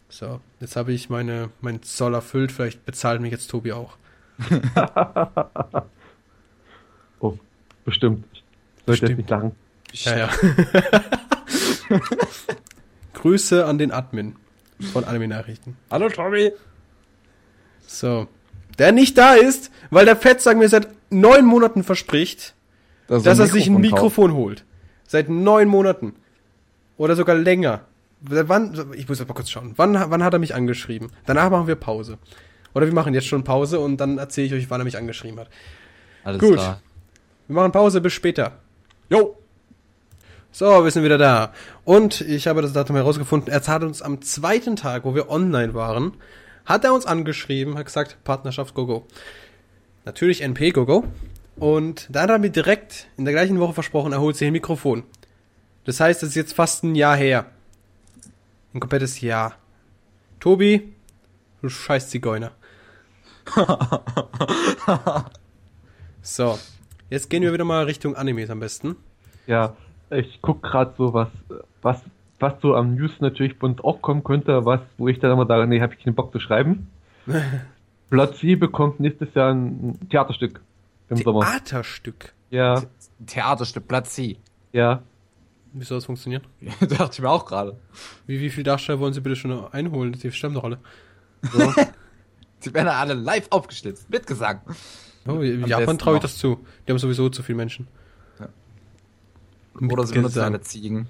So, 0.07 0.39
jetzt 0.61 0.77
habe 0.77 0.93
ich 0.93 1.09
meine, 1.09 1.49
mein 1.59 1.83
Zoll 1.83 2.13
erfüllt. 2.13 2.53
Vielleicht 2.53 2.85
bezahlt 2.85 3.19
mich 3.19 3.31
jetzt 3.31 3.49
Tobi 3.49 3.73
auch. 3.73 3.97
Oh, 7.21 7.37
bestimmt. 7.83 8.38
Bestimmt. 8.91 9.09
jetzt 9.09 9.17
nicht 9.17 9.29
lachen. 9.29 9.51
Ja, 9.93 10.17
ja. 10.17 10.29
Grüße 13.13 13.65
an 13.65 13.77
den 13.77 13.91
Admin 13.91 14.35
von 14.93 15.03
Anime 15.03 15.27
Nachrichten. 15.27 15.77
Hallo 15.91 16.09
Tommy. 16.09 16.51
So. 17.85 18.27
Der 18.77 18.91
nicht 18.91 19.17
da 19.17 19.33
ist, 19.33 19.71
weil 19.89 20.05
der 20.05 20.15
Fettsack 20.15 20.57
mir 20.57 20.69
seit 20.69 20.87
neun 21.09 21.45
Monaten 21.45 21.83
verspricht, 21.83 22.53
Das 23.07 23.23
dass 23.23 23.39
er 23.39 23.47
sich 23.47 23.67
ein 23.67 23.81
Mikrofon 23.81 24.33
holt. 24.33 24.63
Seit 25.05 25.27
neun 25.27 25.67
Monaten. 25.67 26.13
Oder 26.97 27.15
sogar 27.15 27.35
länger. 27.35 27.81
Wann, 28.21 28.93
ich 28.95 29.07
muss 29.09 29.19
mal 29.19 29.33
kurz 29.33 29.49
schauen. 29.49 29.73
Wann, 29.77 29.93
wann 29.93 30.23
hat 30.23 30.33
er 30.33 30.39
mich 30.39 30.53
angeschrieben? 30.55 31.11
Danach 31.25 31.49
machen 31.49 31.67
wir 31.67 31.75
Pause. 31.75 32.17
Oder 32.73 32.85
wir 32.85 32.93
machen 32.93 33.13
jetzt 33.13 33.27
schon 33.27 33.43
Pause 33.43 33.79
und 33.79 33.97
dann 33.97 34.17
erzähle 34.17 34.47
ich 34.47 34.53
euch, 34.53 34.69
wann 34.69 34.81
er 34.81 34.83
mich 34.83 34.97
angeschrieben 34.97 35.39
hat. 35.39 35.49
Alles 36.23 36.39
Gut. 36.39 36.53
klar. 36.55 36.81
Wir 37.47 37.55
machen 37.55 37.71
Pause, 37.71 38.01
bis 38.01 38.13
später. 38.13 38.59
Jo. 39.09 39.37
So, 40.51 40.83
wir 40.83 40.91
sind 40.91 41.03
wieder 41.03 41.17
da. 41.17 41.53
Und 41.83 42.21
ich 42.21 42.47
habe 42.47 42.61
das 42.61 42.73
Datum 42.73 42.95
herausgefunden. 42.95 43.51
Er 43.51 43.65
hat 43.65 43.83
uns 43.83 44.01
am 44.01 44.21
zweiten 44.21 44.75
Tag, 44.75 45.03
wo 45.03 45.15
wir 45.15 45.29
online 45.29 45.73
waren, 45.73 46.13
hat 46.65 46.83
er 46.83 46.93
uns 46.93 47.05
angeschrieben, 47.05 47.77
hat 47.77 47.85
gesagt, 47.85 48.23
Partnerschaft 48.23 48.75
GoGo. 48.75 49.07
Natürlich 50.05 50.41
NP 50.41 50.71
GoGo. 50.71 51.05
Und 51.55 52.07
dann 52.11 52.23
hat 52.23 52.29
er 52.29 52.39
mir 52.39 52.51
direkt 52.51 53.07
in 53.17 53.25
der 53.25 53.33
gleichen 53.33 53.59
Woche 53.59 53.73
versprochen, 53.73 54.13
er 54.13 54.21
holt 54.21 54.35
sich 54.35 54.47
ein 54.47 54.53
Mikrofon. 54.53 55.03
Das 55.85 55.99
heißt, 55.99 56.23
es 56.23 56.29
ist 56.29 56.35
jetzt 56.35 56.53
fast 56.53 56.83
ein 56.83 56.95
Jahr 56.95 57.17
her. 57.17 57.47
Ein 58.73 58.79
komplettes 58.79 59.21
Jahr. 59.21 59.55
Tobi, 60.39 60.93
du 61.61 61.69
scheiß 61.69 62.09
Zigeuner. 62.09 62.51
so, 66.21 66.59
jetzt 67.09 67.29
gehen 67.29 67.43
wir 67.43 67.53
wieder 67.53 67.65
mal 67.65 67.83
Richtung 67.85 68.15
Animes 68.15 68.49
am 68.49 68.59
besten. 68.59 68.95
Ja, 69.47 69.75
ich 70.09 70.39
guck 70.41 70.61
gerade 70.61 70.93
so, 70.97 71.13
was, 71.13 71.29
was, 71.81 72.01
was 72.39 72.53
so 72.61 72.75
am 72.75 72.95
News 72.95 73.11
natürlich 73.19 73.57
bei 73.59 73.67
uns 73.67 73.83
auch 73.83 74.01
kommen 74.01 74.23
könnte, 74.23 74.65
was, 74.65 74.81
wo 74.97 75.07
ich 75.07 75.19
dann 75.19 75.31
immer 75.31 75.45
sage, 75.45 75.67
nee, 75.67 75.81
hab 75.81 75.93
ich 75.93 76.03
keinen 76.03 76.15
Bock 76.15 76.31
zu 76.31 76.39
schreiben. 76.39 76.89
Plotzi 78.09 78.55
bekommt 78.55 78.99
nächstes 78.99 79.33
Jahr 79.35 79.53
ein 79.53 79.99
Theaterstück 80.09 80.61
im 81.09 81.17
Sommer. 81.17 81.41
Theaterstück. 81.41 82.33
Ja, 82.49 82.81
Theaterstück 83.25 83.87
Platz 83.87 84.15
C. 84.15 84.37
ja. 84.73 85.03
Wie 85.71 85.85
soll 85.85 85.97
das 85.97 86.05
funktionieren? 86.05 86.41
Dachte 86.79 87.09
ich 87.13 87.21
mir 87.21 87.29
auch 87.29 87.45
gerade. 87.45 87.77
Wie, 88.25 88.39
wie 88.39 88.49
viele 88.49 88.63
Darsteller 88.63 88.99
wollen 88.99 89.13
Sie 89.13 89.21
bitte 89.21 89.35
schon 89.35 89.71
einholen? 89.71 90.13
Die 90.13 90.31
sterben 90.31 90.55
doch 90.55 90.63
alle. 90.63 90.79
So. 91.43 91.71
Die 92.65 92.73
werden 92.73 92.87
alle 92.87 93.13
live 93.13 93.45
aufgeschlitzt. 93.51 94.09
Mit 94.09 94.25
Gesang. 94.25 94.61
Oh, 95.29 95.41
in 95.41 95.65
Japan 95.67 95.97
traue 95.97 96.15
ich 96.15 96.21
das 96.21 96.37
zu. 96.37 96.59
Die 96.87 96.91
haben 96.91 96.99
sowieso 96.99 97.29
zu 97.29 97.43
viele 97.43 97.57
Menschen. 97.57 97.87
Mit 99.79 99.91
Oder 99.93 100.05
sie 100.05 100.15
benutzen 100.15 100.33
Gesang. 100.33 100.47
eine 100.47 100.61
Ziegen. 100.61 101.07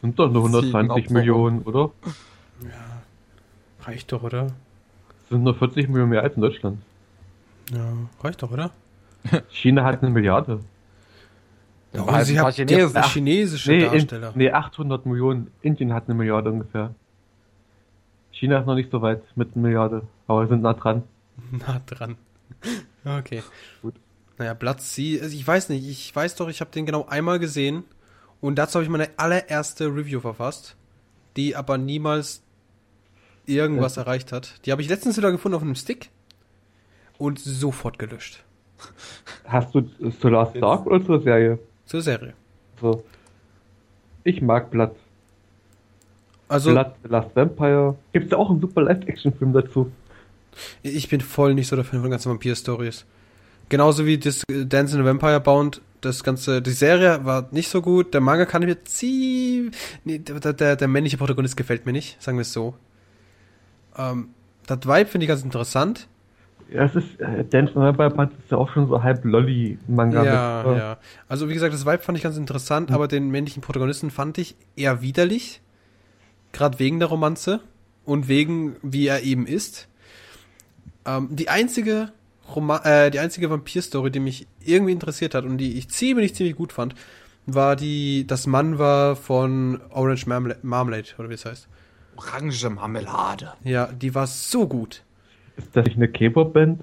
Sind 0.00 0.18
doch 0.18 0.30
nur 0.30 0.44
Ziegen 0.44 0.74
120 0.74 0.90
Opfer. 1.04 1.12
Millionen, 1.14 1.62
oder? 1.62 1.90
Reicht 3.82 4.12
doch, 4.12 4.22
oder? 4.22 4.48
Sind 5.28 5.42
nur 5.42 5.54
40 5.54 5.88
Millionen 5.88 6.10
mehr 6.10 6.22
als 6.22 6.34
in 6.36 6.42
Deutschland. 6.42 6.78
Ja, 7.72 7.92
reicht 8.22 8.42
doch, 8.42 8.50
oder? 8.50 8.70
China 9.48 9.84
hat 9.84 10.02
eine 10.02 10.10
Milliarde. 10.10 10.60
Ja, 11.92 12.02
aber 12.02 12.24
sie 12.24 12.38
haben 12.38 12.52
Chinesen. 12.52 13.02
chinesische 13.04 13.70
Nee, 13.72 13.84
in, 13.84 13.90
Darsteller. 13.92 14.32
nee, 14.34 14.50
800 14.52 15.06
Millionen. 15.06 15.50
Indien 15.62 15.92
hat 15.92 16.04
eine 16.08 16.14
Milliarde 16.14 16.50
ungefähr. 16.50 16.94
China 18.32 18.60
ist 18.60 18.66
noch 18.66 18.74
nicht 18.74 18.90
so 18.90 19.02
weit 19.02 19.22
mit 19.36 19.54
einer 19.54 19.62
Milliarde, 19.66 20.02
aber 20.26 20.42
wir 20.42 20.48
sind 20.48 20.62
nah 20.62 20.74
dran. 20.74 21.02
Nah 21.50 21.80
dran. 21.86 22.16
Okay. 23.04 23.40
Gut. 23.82 23.94
Naja, 24.36 24.54
Platz 24.54 24.92
C, 24.92 25.20
also 25.20 25.32
ich 25.32 25.46
weiß 25.46 25.68
nicht, 25.68 25.88
ich 25.88 26.14
weiß 26.14 26.34
doch, 26.34 26.48
ich 26.48 26.60
habe 26.60 26.72
den 26.72 26.86
genau 26.86 27.06
einmal 27.06 27.38
gesehen 27.38 27.84
und 28.40 28.56
dazu 28.56 28.74
habe 28.74 28.84
ich 28.84 28.90
meine 28.90 29.10
allererste 29.16 29.86
Review 29.86 30.18
verfasst, 30.18 30.74
die 31.36 31.54
aber 31.54 31.78
niemals 31.78 32.42
irgendwas 33.46 33.96
erreicht 33.96 34.32
hat. 34.32 34.54
Die 34.66 34.72
habe 34.72 34.82
ich 34.82 34.88
letztens 34.88 35.16
wieder 35.16 35.30
gefunden 35.30 35.54
auf 35.54 35.62
einem 35.62 35.76
Stick 35.76 36.10
und 37.16 37.38
sofort 37.38 37.98
gelöscht. 37.98 38.42
Hast 39.44 39.74
du 39.74 39.82
zur 40.20 40.30
Last 40.30 40.56
Dark 40.56 40.86
oder 40.86 41.04
zur 41.04 41.22
Serie? 41.22 41.58
Zur 41.86 42.02
Serie. 42.02 42.34
So. 42.80 43.04
Ich 44.24 44.42
mag 44.42 44.70
Blood. 44.70 44.96
Also, 46.48 46.72
Blood, 46.72 46.92
The 47.02 47.08
Last 47.08 47.34
Vampire. 47.34 47.96
Gibt's 48.12 48.30
da 48.30 48.36
auch 48.36 48.50
einen 48.50 48.60
super 48.60 48.82
Live-Action-Film 48.82 49.52
dazu? 49.52 49.90
Ich 50.82 51.08
bin 51.08 51.20
voll 51.20 51.54
nicht 51.54 51.68
so 51.68 51.76
der 51.76 51.84
Fan 51.84 52.00
von 52.00 52.10
ganzen 52.10 52.30
Vampir-Stories. 52.30 53.04
Genauso 53.68 54.06
wie 54.06 54.18
das 54.18 54.42
äh, 54.48 54.64
Dance 54.64 54.96
in 54.96 55.02
the 55.02 55.08
Vampire 55.08 55.40
Bound, 55.40 55.80
das 56.00 56.22
ganze, 56.22 56.62
die 56.62 56.70
Serie 56.70 57.24
war 57.24 57.48
nicht 57.50 57.68
so 57.68 57.82
gut, 57.82 58.14
der 58.14 58.20
Manga 58.20 58.44
kann 58.44 58.62
ich 58.62 58.68
mir 58.68 58.84
zieh, 58.84 59.70
nee, 60.04 60.18
der, 60.18 60.52
der, 60.52 60.76
der 60.76 60.88
männliche 60.88 61.16
Protagonist 61.16 61.56
gefällt 61.56 61.84
mir 61.84 61.92
nicht, 61.92 62.22
sagen 62.22 62.38
wir 62.38 62.42
es 62.42 62.52
so. 62.52 62.74
Ähm, 63.96 64.28
das 64.66 64.80
Vibe 64.84 65.06
finde 65.06 65.24
ich 65.24 65.28
ganz 65.28 65.42
interessant. 65.42 66.08
Ja, 66.72 66.84
es 66.84 66.94
ist, 66.96 67.20
äh, 67.20 67.44
Dance 67.44 67.72
in 67.72 67.80
the 67.80 67.86
Vampire 67.86 68.10
Band 68.10 68.32
ist 68.32 68.50
ja 68.50 68.56
auch 68.56 68.72
schon 68.72 68.88
so 68.88 69.02
halb 69.02 69.24
Lolly-Manga. 69.24 70.24
ja, 70.24 70.64
mit, 70.66 70.76
äh, 70.76 70.78
ja. 70.78 70.98
Also 71.28 71.48
wie 71.48 71.54
gesagt, 71.54 71.72
das 71.72 71.86
Vibe 71.86 71.98
fand 71.98 72.18
ich 72.18 72.24
ganz 72.24 72.36
interessant, 72.36 72.90
aber 72.90 73.08
den 73.08 73.30
männlichen 73.30 73.62
Protagonisten 73.62 74.10
fand 74.10 74.38
ich 74.38 74.56
eher 74.74 75.00
widerlich. 75.00 75.60
Gerade 76.52 76.78
wegen 76.78 76.98
der 76.98 77.08
Romanze 77.08 77.60
und 78.04 78.28
wegen, 78.28 78.76
wie 78.82 79.06
er 79.06 79.22
eben 79.22 79.46
ist. 79.46 79.88
Ähm, 81.06 81.28
die 81.30 81.48
einzige 81.48 82.12
Roma 82.54 82.78
äh, 82.84 83.10
die 83.10 83.18
einzige 83.18 83.50
Vampir-Story, 83.50 84.10
die 84.10 84.20
mich 84.20 84.46
irgendwie 84.64 84.92
interessiert 84.92 85.34
hat 85.34 85.44
und 85.44 85.58
die 85.58 85.78
ich 85.78 85.88
ziemlich, 85.88 86.34
ziemlich 86.34 86.56
gut 86.56 86.72
fand, 86.72 86.94
war 87.46 87.76
die, 87.76 88.26
das 88.26 88.46
Mann 88.46 88.78
war 88.78 89.16
von 89.16 89.80
Orange 89.90 90.26
Marmala- 90.26 90.56
Marmalade, 90.62 91.08
oder 91.18 91.28
wie 91.30 91.34
es 91.34 91.44
heißt. 91.44 91.68
Orange 92.16 92.68
Marmelade. 92.70 93.52
Ja, 93.64 93.86
die 93.86 94.14
war 94.14 94.26
so 94.26 94.66
gut. 94.66 95.02
Ist 95.56 95.68
das 95.74 95.84
nicht 95.86 95.96
eine 95.96 96.08
K-Pop-Band? 96.08 96.82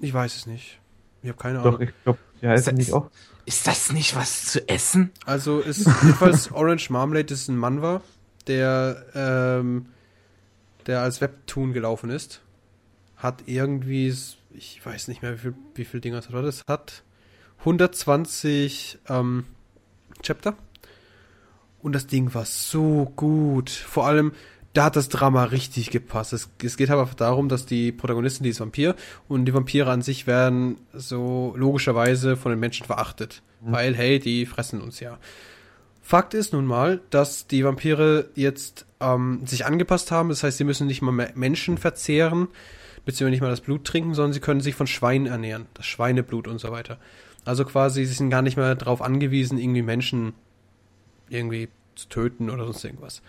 Ich 0.00 0.12
weiß 0.14 0.34
es 0.36 0.46
nicht. 0.46 0.78
Ich 1.22 1.28
habe 1.28 1.38
keine 1.38 1.60
Ahnung. 1.60 1.72
Doch, 1.74 1.80
ich 1.80 1.90
glaube, 2.04 2.18
die 2.40 2.48
heißen 2.48 2.72
Ist- 2.72 2.78
nicht 2.78 2.92
auch. 2.94 3.10
Ist 3.46 3.66
das 3.66 3.92
nicht 3.92 4.14
was 4.16 4.44
zu 4.46 4.68
essen? 4.68 5.10
Also 5.24 5.60
ist 5.60 5.86
jedenfalls 6.02 6.52
Orange 6.52 6.90
Marmalade 6.90 7.32
ist 7.34 7.48
ein 7.48 7.56
Mann 7.56 7.82
war, 7.82 8.02
der, 8.46 9.04
ähm, 9.14 9.86
der 10.86 11.00
als 11.02 11.20
Webtoon 11.20 11.72
gelaufen 11.72 12.10
ist. 12.10 12.40
Hat 13.20 13.44
irgendwie, 13.46 14.12
ich 14.52 14.80
weiß 14.84 15.08
nicht 15.08 15.22
mehr, 15.22 15.34
wie 15.34 15.38
viel, 15.38 15.54
wie 15.74 15.84
viel 15.84 16.00
Dinger 16.00 16.18
es 16.18 16.28
hat. 16.28 16.44
Das 16.44 16.64
hat 16.66 17.02
120 17.60 18.98
ähm, 19.08 19.44
Chapter. 20.22 20.56
Und 21.82 21.94
das 21.94 22.06
Ding 22.06 22.34
war 22.34 22.44
so 22.44 23.12
gut. 23.16 23.70
Vor 23.70 24.06
allem, 24.06 24.32
da 24.72 24.84
hat 24.84 24.96
das 24.96 25.08
Drama 25.08 25.44
richtig 25.44 25.90
gepasst. 25.90 26.32
Es, 26.32 26.48
es 26.62 26.76
geht 26.76 26.90
aber 26.90 27.08
darum, 27.16 27.48
dass 27.48 27.66
die 27.66 27.92
Protagonistin, 27.92 28.44
die 28.44 28.50
ist 28.50 28.60
Vampir, 28.60 28.94
und 29.28 29.44
die 29.46 29.54
Vampire 29.54 29.90
an 29.90 30.02
sich 30.02 30.26
werden 30.26 30.76
so 30.92 31.54
logischerweise 31.56 32.36
von 32.36 32.50
den 32.50 32.60
Menschen 32.60 32.86
verachtet. 32.86 33.42
Mhm. 33.60 33.72
Weil, 33.72 33.94
hey, 33.94 34.18
die 34.18 34.46
fressen 34.46 34.80
uns 34.80 35.00
ja. 35.00 35.18
Fakt 36.02 36.34
ist 36.34 36.52
nun 36.52 36.66
mal, 36.66 37.00
dass 37.10 37.46
die 37.46 37.64
Vampire 37.64 38.30
jetzt 38.34 38.86
ähm, 39.00 39.42
sich 39.46 39.66
angepasst 39.66 40.10
haben. 40.10 40.28
Das 40.28 40.42
heißt, 40.42 40.58
sie 40.58 40.64
müssen 40.64 40.86
nicht 40.86 41.02
mal 41.02 41.12
mehr 41.12 41.32
Menschen 41.34 41.78
verzehren, 41.78 42.48
beziehungsweise 43.04 43.30
nicht 43.30 43.40
mal 43.40 43.50
das 43.50 43.60
Blut 43.60 43.84
trinken, 43.84 44.14
sondern 44.14 44.32
sie 44.32 44.40
können 44.40 44.60
sich 44.60 44.74
von 44.74 44.86
Schweinen 44.86 45.26
ernähren. 45.26 45.66
Das 45.74 45.86
Schweineblut 45.86 46.48
und 46.48 46.58
so 46.58 46.70
weiter. 46.70 46.98
Also 47.44 47.64
quasi, 47.64 48.04
sie 48.04 48.14
sind 48.14 48.30
gar 48.30 48.42
nicht 48.42 48.56
mehr 48.56 48.74
darauf 48.74 49.02
angewiesen, 49.02 49.58
irgendwie 49.58 49.82
Menschen 49.82 50.34
irgendwie 51.28 51.68
zu 51.94 52.08
töten 52.08 52.50
oder 52.50 52.64
sonst 52.64 52.84
irgendwas. 52.84 53.22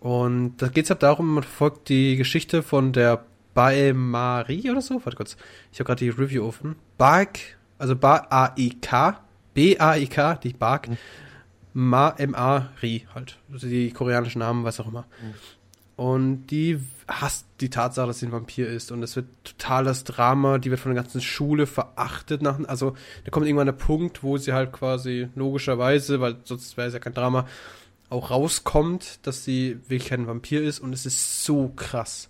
Und 0.00 0.56
da 0.58 0.68
geht 0.68 0.84
es 0.84 0.90
halt 0.90 1.02
darum, 1.02 1.34
man 1.34 1.42
verfolgt 1.42 1.88
die 1.88 2.16
Geschichte 2.16 2.62
von 2.62 2.92
der 2.92 3.24
Bae-Marie 3.54 4.70
oder 4.70 4.82
so. 4.82 5.00
Warte 5.04 5.16
kurz, 5.16 5.36
ich 5.72 5.80
habe 5.80 5.86
gerade 5.86 6.04
die 6.04 6.10
Review 6.10 6.46
offen. 6.46 6.76
Bark, 6.98 7.38
also 7.78 7.96
Ba-A-I-K, 7.96 9.20
B-A-I-K, 9.54 10.34
die 10.42 10.52
Bark, 10.52 10.88
mhm. 10.88 10.98
Ma-M-A-Ri 11.72 13.06
halt. 13.14 13.38
Also 13.52 13.66
die 13.66 13.90
koreanischen 13.92 14.40
Namen, 14.40 14.64
was 14.64 14.78
auch 14.78 14.86
immer. 14.86 15.06
Mhm. 15.22 15.34
Und 15.96 16.46
die 16.48 16.80
hasst 17.06 17.46
die 17.60 17.70
Tatsache, 17.70 18.08
dass 18.08 18.18
sie 18.18 18.26
ein 18.26 18.32
Vampir 18.32 18.66
ist. 18.68 18.90
Und 18.90 19.02
es 19.02 19.14
wird 19.14 19.26
total 19.44 19.84
das 19.84 20.02
Drama, 20.04 20.58
die 20.58 20.70
wird 20.70 20.80
von 20.80 20.92
der 20.92 21.02
ganzen 21.02 21.20
Schule 21.20 21.66
verachtet. 21.66 22.42
Nach, 22.42 22.58
also 22.66 22.94
da 23.24 23.30
kommt 23.30 23.46
irgendwann 23.46 23.66
der 23.66 23.74
Punkt, 23.74 24.22
wo 24.22 24.36
sie 24.36 24.52
halt 24.52 24.72
quasi 24.72 25.28
logischerweise, 25.36 26.20
weil 26.20 26.36
sonst 26.44 26.76
wäre 26.76 26.88
es 26.88 26.94
ja 26.94 27.00
kein 27.00 27.14
Drama, 27.14 27.46
auch 28.10 28.30
rauskommt, 28.30 29.20
dass 29.22 29.44
sie 29.44 29.78
wirklich 29.88 30.08
kein 30.08 30.26
Vampir 30.26 30.62
ist. 30.62 30.80
Und 30.80 30.92
es 30.92 31.06
ist 31.06 31.44
so 31.44 31.68
krass. 31.68 32.28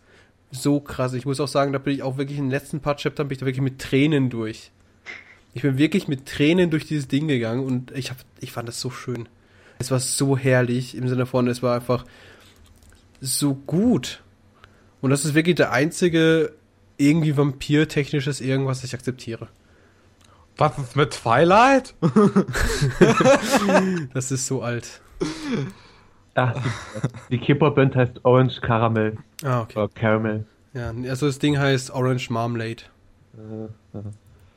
So 0.50 0.80
krass. 0.80 1.14
Ich 1.14 1.24
muss 1.24 1.40
auch 1.40 1.48
sagen, 1.48 1.72
da 1.72 1.78
bin 1.78 1.94
ich 1.94 2.02
auch 2.02 2.18
wirklich 2.18 2.38
in 2.38 2.44
den 2.44 2.50
letzten 2.50 2.80
paar 2.80 2.96
Chaptern 2.96 3.28
bin 3.28 3.36
ich 3.36 3.40
da 3.40 3.46
wirklich 3.46 3.62
mit 3.62 3.80
Tränen 3.80 4.28
durch. 4.28 4.72
Ich 5.54 5.62
bin 5.62 5.78
wirklich 5.78 6.06
mit 6.06 6.26
Tränen 6.26 6.70
durch 6.70 6.84
dieses 6.84 7.08
Ding 7.08 7.28
gegangen 7.28 7.64
und 7.64 7.92
ich, 7.92 8.10
hab, 8.10 8.18
ich 8.40 8.52
fand 8.52 8.68
das 8.68 8.80
so 8.80 8.90
schön. 8.90 9.28
Es 9.78 9.90
war 9.90 10.00
so 10.00 10.36
herrlich 10.36 10.96
im 10.96 11.08
Sinne 11.08 11.26
von, 11.26 11.48
es 11.48 11.62
war 11.62 11.76
einfach 11.76 12.04
so 13.24 13.54
gut. 13.54 14.22
Und 15.00 15.10
das 15.10 15.24
ist 15.24 15.34
wirklich 15.34 15.56
der 15.56 15.72
einzige 15.72 16.52
irgendwie 16.96 17.36
vampirtechnisches 17.36 18.40
irgendwas, 18.40 18.80
das 18.80 18.90
ich 18.90 18.94
akzeptiere. 18.94 19.48
Was 20.56 20.78
ist 20.78 20.94
mit 20.94 21.10
Twilight? 21.10 21.94
das 24.14 24.30
ist 24.30 24.46
so 24.46 24.62
alt. 24.62 25.00
Ach, 26.34 26.54
die, 26.54 27.36
die 27.36 27.38
Kipperband 27.38 27.96
heißt 27.96 28.24
Orange 28.24 28.60
Caramel. 28.60 29.16
Ah, 29.42 29.62
okay. 29.62 29.78
Oder 29.78 29.88
Caramel. 29.88 30.46
Ja, 30.72 30.92
also 31.08 31.26
das 31.26 31.38
Ding 31.38 31.58
heißt 31.58 31.90
Orange 31.90 32.30
Marmalade. 32.30 32.82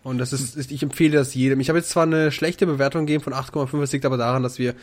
Und 0.03 0.17
das 0.19 0.33
ist, 0.33 0.71
ich 0.71 0.83
empfehle 0.83 1.17
das 1.17 1.33
jedem. 1.33 1.59
Ich 1.59 1.69
habe 1.69 1.79
jetzt 1.79 1.89
zwar 1.89 2.03
eine 2.03 2.31
schlechte 2.31 2.65
Bewertung 2.65 3.05
gegeben 3.05 3.23
von 3.23 3.33
8,5, 3.33 3.79
das 3.79 3.91
liegt 3.91 4.05
aber 4.05 4.17
daran, 4.17 4.43
dass 4.43 4.59
wir 4.59 4.75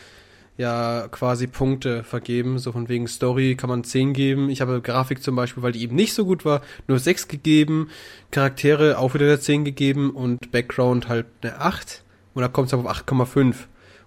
ja 0.57 1.07
quasi 1.09 1.47
Punkte 1.47 2.03
vergeben. 2.03 2.59
So 2.59 2.71
von 2.71 2.89
wegen 2.89 3.07
Story 3.07 3.55
kann 3.55 3.69
man 3.69 3.83
10 3.83 4.13
geben. 4.13 4.49
Ich 4.49 4.61
habe 4.61 4.81
Grafik 4.81 5.21
zum 5.21 5.35
Beispiel, 5.35 5.63
weil 5.63 5.73
die 5.73 5.81
eben 5.81 5.95
nicht 5.95 6.13
so 6.13 6.25
gut 6.25 6.45
war, 6.45 6.61
nur 6.87 6.99
6 6.99 7.27
gegeben. 7.27 7.89
Charaktere 8.31 8.97
auch 8.97 9.13
wieder 9.13 9.25
eine 9.25 9.39
10 9.39 9.65
gegeben 9.65 10.11
und 10.11 10.51
Background 10.51 11.07
halt 11.07 11.27
eine 11.41 11.59
8. 11.59 12.03
Und 12.33 12.41
da 12.41 12.47
kommt 12.47 12.67
es 12.67 12.73
auf 12.73 12.85
8,5. 12.85 13.55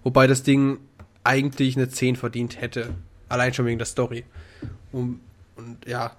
Wobei 0.02 0.26
das 0.26 0.42
Ding 0.42 0.78
eigentlich 1.24 1.76
eine 1.76 1.88
10 1.88 2.16
verdient 2.16 2.60
hätte. 2.60 2.94
Allein 3.28 3.52
schon 3.52 3.66
wegen 3.66 3.78
der 3.78 3.86
Story. 3.86 4.24
Und, 4.92 5.20
und 5.56 5.86
ja, 5.86 6.16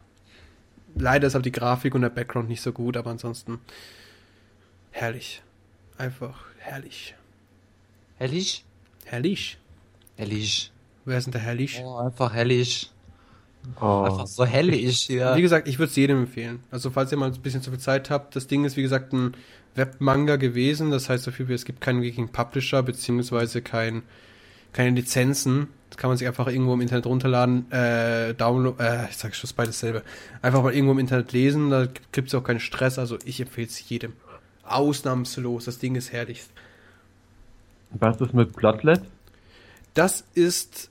leider 0.96 1.28
ist 1.28 1.36
aber 1.36 1.44
die 1.44 1.52
Grafik 1.52 1.96
und 1.96 2.02
der 2.02 2.10
Background 2.10 2.50
nicht 2.50 2.62
so 2.62 2.72
gut, 2.72 2.98
aber 2.98 3.10
ansonsten 3.10 3.60
herrlich. 4.92 5.42
Einfach 5.98 6.46
herrlich. 6.60 7.16
Herrlich? 8.18 8.66
Herrlich. 9.06 9.58
Hellisch. 10.20 10.72
Wer 11.06 11.18
ist 11.18 11.28
denn 11.28 11.32
der 11.32 11.42
Hellisch? 11.42 11.80
Oh, 11.82 11.96
einfach 11.96 12.34
hellisch. 12.34 12.90
Oh. 13.80 14.04
Einfach 14.06 14.28
so 14.28 14.46
hellisch, 14.46 15.10
ja. 15.10 15.38
Wie 15.38 15.42
gesagt, 15.42 15.66
ich 15.70 15.80
würde 15.80 15.90
es 15.90 15.96
jedem 15.96 16.20
empfehlen. 16.20 16.60
Also, 16.72 16.90
falls 16.90 17.10
ihr 17.14 17.18
mal 17.18 17.32
ein 17.32 17.42
bisschen 17.42 17.62
zu 17.62 17.70
viel 17.70 17.80
Zeit 17.80 18.10
habt, 18.10 18.36
das 18.36 18.48
Ding 18.48 18.66
ist, 18.66 18.76
wie 18.76 18.82
gesagt, 18.82 19.14
ein 19.14 19.34
Webmanga 19.76 20.36
gewesen. 20.36 20.92
Das 20.92 21.08
heißt 21.08 21.24
so 21.24 21.32
viel 21.32 21.48
wie 21.48 21.54
es 21.54 21.64
gibt 21.64 21.80
keinen 21.80 22.02
wirklichen 22.02 22.34
Publisher, 22.34 22.84
beziehungsweise 22.84 23.62
kein, 23.62 24.04
keine 24.74 24.90
Lizenzen. 24.94 25.68
Das 25.90 25.98
kann 25.98 26.10
man 26.10 26.18
sich 26.18 26.28
einfach 26.28 26.48
irgendwo 26.48 26.74
im 26.74 26.82
Internet 26.82 27.06
runterladen, 27.06 27.72
äh, 27.72 28.34
download, 28.34 28.84
äh, 28.84 29.10
ich 29.10 29.16
sag 29.16 29.34
schon 29.34 29.50
beides 29.56 29.80
selber. 29.80 30.02
Einfach 30.42 30.62
mal 30.64 30.74
irgendwo 30.74 30.92
im 30.92 31.00
Internet 31.00 31.32
lesen, 31.32 31.70
da 31.70 31.88
gibt 32.12 32.28
es 32.28 32.36
auch 32.36 32.44
keinen 32.44 32.60
Stress. 32.60 33.00
Also, 33.00 33.18
ich 33.24 33.40
empfehle 33.40 33.68
es 33.68 33.88
jedem. 33.88 34.12
Ausnahmslos, 34.64 35.64
das 35.64 35.80
Ding 35.80 35.96
ist 35.96 36.12
herrlich. 36.12 36.44
Was 37.92 38.20
ist 38.20 38.34
mit 38.34 38.54
Bloodlet? 38.54 39.02
Das 39.94 40.24
ist 40.34 40.90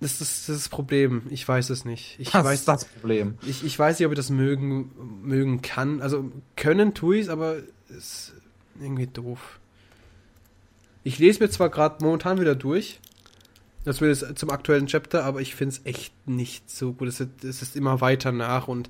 das 0.00 0.22
ist 0.22 0.48
das 0.48 0.68
Problem. 0.70 1.22
Ich 1.28 1.46
weiß 1.46 1.68
es 1.68 1.84
nicht. 1.84 2.16
Ich 2.18 2.32
Was 2.32 2.44
weiß 2.44 2.60
ist 2.60 2.68
das 2.68 2.84
Problem. 2.86 3.36
Ich, 3.46 3.62
ich 3.62 3.78
weiß 3.78 3.98
nicht, 3.98 4.06
ob 4.06 4.12
ich 4.12 4.16
das 4.16 4.30
mögen, 4.30 4.90
mögen 5.22 5.60
kann. 5.60 6.00
Also 6.00 6.32
können 6.56 6.94
tue 6.94 7.16
ich 7.16 7.22
es, 7.24 7.28
aber 7.28 7.56
es 7.90 7.96
ist 7.96 8.32
irgendwie 8.80 9.06
doof. 9.06 9.60
Ich 11.04 11.18
lese 11.18 11.42
mir 11.42 11.50
zwar 11.50 11.68
gerade 11.68 12.02
momentan 12.02 12.40
wieder 12.40 12.54
durch, 12.54 13.00
das 13.84 14.00
wird 14.00 14.20
jetzt 14.20 14.38
zum 14.38 14.50
aktuellen 14.50 14.86
Chapter, 14.86 15.24
aber 15.24 15.40
ich 15.40 15.54
finde 15.54 15.74
es 15.74 15.86
echt 15.86 16.14
nicht 16.26 16.70
so 16.70 16.92
gut. 16.92 17.08
Es 17.08 17.20
ist, 17.20 17.44
es 17.44 17.62
ist 17.62 17.76
immer 17.76 18.00
weiter 18.00 18.32
nach 18.32 18.68
und 18.68 18.88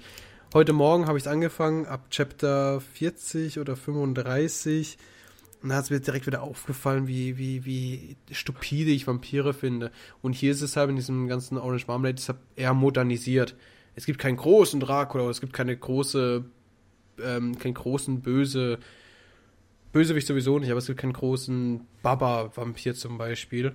heute 0.55 0.73
Morgen 0.73 1.07
habe 1.07 1.19
ich 1.19 1.25
es 1.25 1.29
angefangen, 1.29 1.87
ab 1.87 2.07
Chapter 2.11 2.81
40 2.81 3.59
oder 3.59 3.77
35 3.77 4.97
und 5.63 5.69
da 5.69 5.77
hat 5.77 5.85
es 5.85 5.91
mir 5.91 6.01
direkt 6.01 6.27
wieder 6.27 6.43
aufgefallen, 6.43 7.07
wie, 7.07 7.37
wie, 7.37 7.65
wie 7.67 8.17
stupide 8.31 8.91
ich 8.91 9.07
Vampire 9.07 9.53
finde. 9.53 9.91
Und 10.23 10.35
hier 10.35 10.53
ist 10.53 10.63
es 10.63 10.77
halt 10.77 10.89
in 10.89 10.97
diesem 10.97 11.29
ganzen 11.29 11.59
Orange 11.59 11.87
Marmalade 11.87 12.15
deshalb 12.15 12.39
eher 12.57 12.73
modernisiert. 12.73 13.55
Es 13.95 14.07
gibt 14.07 14.19
keinen 14.19 14.37
großen 14.37 14.81
Dracula, 14.81 15.29
es 15.29 15.41
gibt 15.41 15.53
keine 15.53 15.77
große, 15.77 16.45
ähm, 17.23 17.59
keinen 17.59 17.75
großen 17.75 18.23
böse, 18.23 18.79
Bösewicht 19.93 20.27
sowieso 20.27 20.59
nicht, 20.59 20.71
aber 20.71 20.79
es 20.79 20.87
gibt 20.87 21.01
keinen 21.01 21.13
großen 21.13 21.81
Baba-Vampir 22.03 22.95
zum 22.95 23.19
Beispiel. 23.19 23.73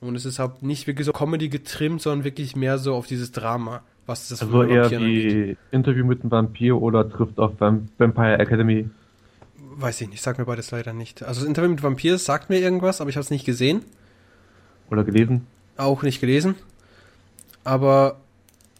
Und 0.00 0.14
es 0.14 0.26
ist 0.26 0.38
halt 0.38 0.62
nicht 0.62 0.86
wirklich 0.86 1.06
so 1.06 1.12
Comedy 1.12 1.48
getrimmt, 1.48 2.02
sondern 2.02 2.24
wirklich 2.24 2.54
mehr 2.54 2.78
so 2.78 2.94
auf 2.94 3.06
dieses 3.06 3.32
Drama, 3.32 3.82
was 4.04 4.28
das 4.28 4.42
Also 4.42 4.62
eher 4.62 4.90
wie 4.90 4.96
angeht. 4.96 5.58
Interview 5.72 6.04
mit 6.04 6.20
einem 6.20 6.30
Vampir 6.30 6.80
oder 6.80 7.08
trifft 7.08 7.38
auf 7.38 7.58
Vampire 7.58 8.38
Academy. 8.38 8.90
Weiß 9.78 10.00
ich 10.00 10.08
nicht, 10.08 10.22
sagt 10.22 10.38
mir 10.38 10.46
beides 10.46 10.70
leider 10.70 10.94
nicht. 10.94 11.22
Also 11.22 11.40
das 11.40 11.48
Interview 11.48 11.68
mit 11.68 11.82
Vampirs 11.82 12.24
sagt 12.24 12.48
mir 12.48 12.58
irgendwas, 12.58 13.02
aber 13.02 13.10
ich 13.10 13.16
habe 13.16 13.24
es 13.24 13.30
nicht 13.30 13.44
gesehen. 13.44 13.82
Oder 14.90 15.04
gelesen? 15.04 15.46
Auch 15.76 16.02
nicht 16.02 16.18
gelesen. 16.18 16.54
Aber 17.62 18.16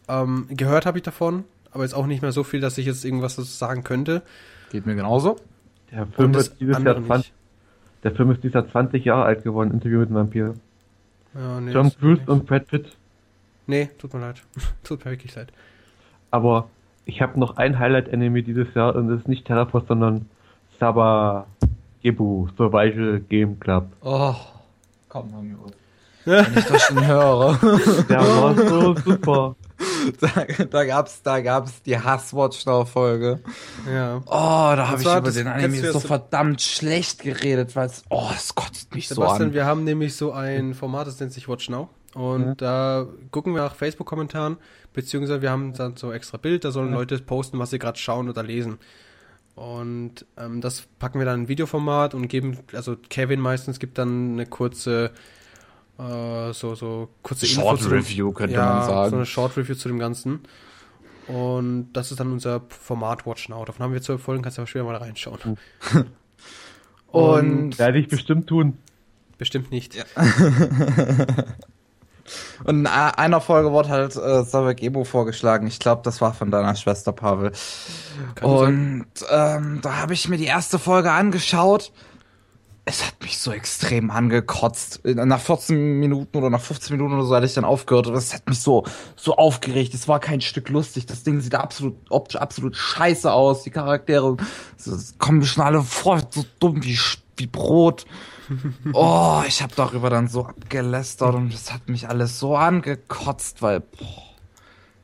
ähm, 0.09 0.47
gehört 0.49 0.87
habe 0.87 0.97
ich 0.97 1.05
davon, 1.05 1.45
aber 1.71 1.83
jetzt 1.83 1.93
auch 1.93 2.07
nicht 2.07 2.23
mehr 2.23 2.33
so 2.33 2.45
viel, 2.45 2.61
dass 2.61 2.79
ich 2.79 2.87
jetzt 2.87 3.05
irgendwas 3.05 3.37
dazu 3.37 3.49
sagen 3.49 3.85
könnte. 3.85 4.23
Geht 4.71 4.87
mir 4.87 4.95
genauso. 4.95 5.37
Der 5.91 6.07
Film, 6.07 6.33
ist 6.33 6.59
dieses 6.61 6.83
Jahr 6.83 7.05
20, 7.05 7.33
der 8.03 8.13
Film 8.13 8.31
ist 8.31 8.43
dieses 8.43 8.55
Jahr 8.55 8.71
20 8.71 9.05
Jahre 9.05 9.25
alt 9.25 9.45
geworden, 9.45 9.73
Interview 9.73 10.01
mit 10.01 10.09
einem 10.09 10.17
Vampir. 10.17 10.55
Ja, 11.35 11.61
nee, 11.61 11.73
John 11.73 11.93
Cruise 12.01 12.23
und 12.27 12.47
Brad 12.47 12.69
Pitt. 12.69 12.97
Nee, 13.67 13.91
tut 13.99 14.15
mir 14.15 14.21
leid. 14.21 14.43
tut 14.83 15.05
mir 15.05 15.11
wirklich 15.11 15.35
leid. 15.35 15.53
Aber 16.31 16.71
ich 17.05 17.21
habe 17.21 17.39
noch 17.39 17.59
ein 17.59 17.79
Highlight-Anime 17.79 18.43
dieses 18.43 18.73
Jahr 18.75 18.97
und 18.97 19.09
das 19.09 19.21
ist 19.21 19.29
nicht 19.29 19.47
Terraforce, 19.47 19.87
sondern 19.89 20.27
Saba 20.79 21.47
Gebu, 22.03 22.49
Survival 22.57 23.21
Game 23.29 23.59
Club. 23.59 23.87
Oh, 24.03 24.35
komm 25.09 25.31
mal 25.31 25.43
mir 25.43 25.57
Wenn 26.27 26.59
ich 26.59 26.65
das 26.65 26.83
schon 26.83 27.07
höre. 27.07 27.59
Der 28.09 28.19
war 28.19 28.55
so 28.57 28.95
super. 28.97 29.57
Da, 30.21 30.65
da, 30.65 30.85
gab's, 30.85 31.23
da 31.23 31.41
gab's 31.41 31.83
die 31.83 31.99
Hasswatch-Folge. 31.99 33.41
Ja. 33.93 34.23
Oh, 34.25 34.73
da 34.75 34.89
habe 34.89 35.03
ich 35.03 35.07
über 35.07 35.31
den 35.31 35.49
Anime 35.49 35.93
so 35.93 36.01
verdammt 36.01 36.63
schlecht 36.63 37.23
geredet, 37.23 37.77
weil 37.77 37.87
es, 37.87 38.05
oh, 38.09 38.31
es 38.35 38.55
kotzt 38.55 38.95
mich 38.95 39.09
Sebastian, 39.09 39.39
so 39.39 39.45
an. 39.45 39.53
wir 39.53 39.67
haben 39.67 39.85
nämlich 39.85 40.17
so 40.17 40.33
ein 40.33 40.75
Format, 40.75 41.09
das 41.09 41.21
nennt 41.21 41.33
sich 41.33 41.49
Watch 41.49 41.69
Now. 41.69 41.91
Und 42.15 42.47
ja. 42.47 42.55
da 42.55 43.07
gucken 43.31 43.55
wir 43.55 43.63
nach 43.63 43.75
Facebook-Kommentaren, 43.75 44.57
beziehungsweise 44.95 45.43
wir 45.43 45.51
haben 45.51 45.75
dann 45.75 45.97
so 45.97 46.13
extra 46.13 46.39
Bild, 46.39 46.65
da 46.65 46.71
sollen 46.71 46.91
ja. 46.91 46.95
Leute 46.95 47.19
posten, 47.19 47.59
was 47.59 47.71
sie 47.71 47.79
gerade 47.79 47.99
schauen 47.99 48.31
oder 48.31 48.43
lesen. 48.43 48.79
Und 49.57 50.27
ähm, 50.37 50.61
das 50.61 50.83
packen 50.99 51.19
wir 51.19 51.25
dann 51.25 51.41
in 51.43 51.49
Videoformat 51.49 52.15
und 52.15 52.29
geben, 52.29 52.59
also 52.73 52.95
Kevin 53.09 53.41
meistens 53.41 53.79
gibt 53.79 53.97
dann 53.97 54.35
eine 54.35 54.45
kurze, 54.45 55.13
äh, 55.99 56.53
so, 56.53 56.75
so 56.75 57.09
kurze 57.23 57.47
Short 57.47 57.81
zu- 57.81 57.89
Review, 57.89 58.33
könnte 58.33 58.55
ja, 58.57 58.75
man 58.75 58.87
sagen. 58.87 59.11
so 59.11 59.17
eine 59.17 59.27
Short 59.27 59.57
Review 59.57 59.75
zu 59.75 59.89
dem 59.89 59.99
Ganzen. 59.99 60.41
Und 61.27 61.93
das 61.95 62.11
ist 62.11 62.21
dann 62.21 62.31
unser 62.33 62.61
Format 62.69 63.27
Watch 63.27 63.49
Now. 63.49 63.65
Davon 63.65 63.83
haben 63.83 63.93
wir 63.95 64.03
zwölf 64.03 64.23
Folgen, 64.23 64.43
kannst 64.43 64.59
du 64.59 64.63
aber 64.63 64.67
später 64.69 64.85
mal 64.85 64.95
reinschauen. 64.97 65.59
Und, 67.09 67.79
Werde 67.79 67.99
ich 67.99 68.09
bestimmt 68.09 68.47
tun. 68.47 68.77
Bestimmt 69.39 69.71
nicht. 69.71 70.05
und 72.65 72.81
in 72.81 72.87
einer 72.87 73.41
Folge 73.41 73.73
wurde 73.73 73.89
halt 73.89 74.17
äh, 74.17 74.45
Sarajevo 74.45 75.05
vorgeschlagen. 75.05 75.67
Ich 75.67 75.79
glaube, 75.79 76.03
das 76.05 76.21
war 76.21 76.35
von 76.35 76.51
deiner 76.51 76.75
Schwester, 76.75 77.13
Pavel. 77.13 77.53
Kann. 78.35 78.51
Und 78.51 79.07
ähm, 79.31 79.81
da 79.83 79.97
habe 79.97 80.15
ich 80.15 80.29
mir 80.29 80.39
die 80.39 80.47
erste 80.47 80.79
Folge 80.79 81.13
angeschaut. 81.13 81.93
Es 82.89 83.05
hat 83.05 83.21
mich 83.21 83.39
so 83.39 83.51
extrem 83.51 84.13
angekotzt. 84.13 85.01
Nach 85.05 85.41
14 85.41 85.99
Minuten 85.99 86.37
oder 86.39 86.51
nach 86.51 86.61
15 86.61 86.97
Minuten 86.97 87.15
oder 87.15 87.25
so 87.25 87.35
hatte 87.35 87.47
ich 87.47 87.55
dann 87.55 87.65
aufgehört. 87.65 88.07
Und 88.07 88.15
es 88.15 88.33
hat 88.33 88.49
mich 88.49 88.61
so, 88.61 88.85
so 89.17 89.35
aufgeregt. 89.35 89.93
Es 89.93 90.07
war 90.07 90.21
kein 90.21 90.41
Stück 90.41 90.69
lustig. 90.69 91.05
Das 91.07 91.25
Ding 91.25 91.41
sieht 91.41 91.57
absolut, 91.57 91.97
optisch 92.11 92.41
absolut 92.41 92.77
scheiße 92.77 93.33
aus. 93.33 93.65
Die 93.65 93.71
Charaktere 93.71 94.37
kommen 95.19 95.39
mir 95.39 95.47
schon 95.47 95.65
alle 95.65 95.83
vor, 95.83 96.21
so 96.31 96.45
dumm 96.61 96.85
wie, 96.85 96.97
wie 97.37 97.49
Brot. 97.49 98.07
Oh, 98.93 99.43
ich 99.47 99.63
habe 99.63 99.73
darüber 99.77 100.11
dann 100.11 100.29
so 100.29 100.47
abgelästert 100.47 101.35
und 101.35 101.53
das 101.53 101.73
hat 101.73 101.89
mich 101.89 102.09
alles 102.09 102.39
so 102.39 102.57
angekotzt, 102.57 103.63
weil, 103.63 103.81
boah, 103.81 104.23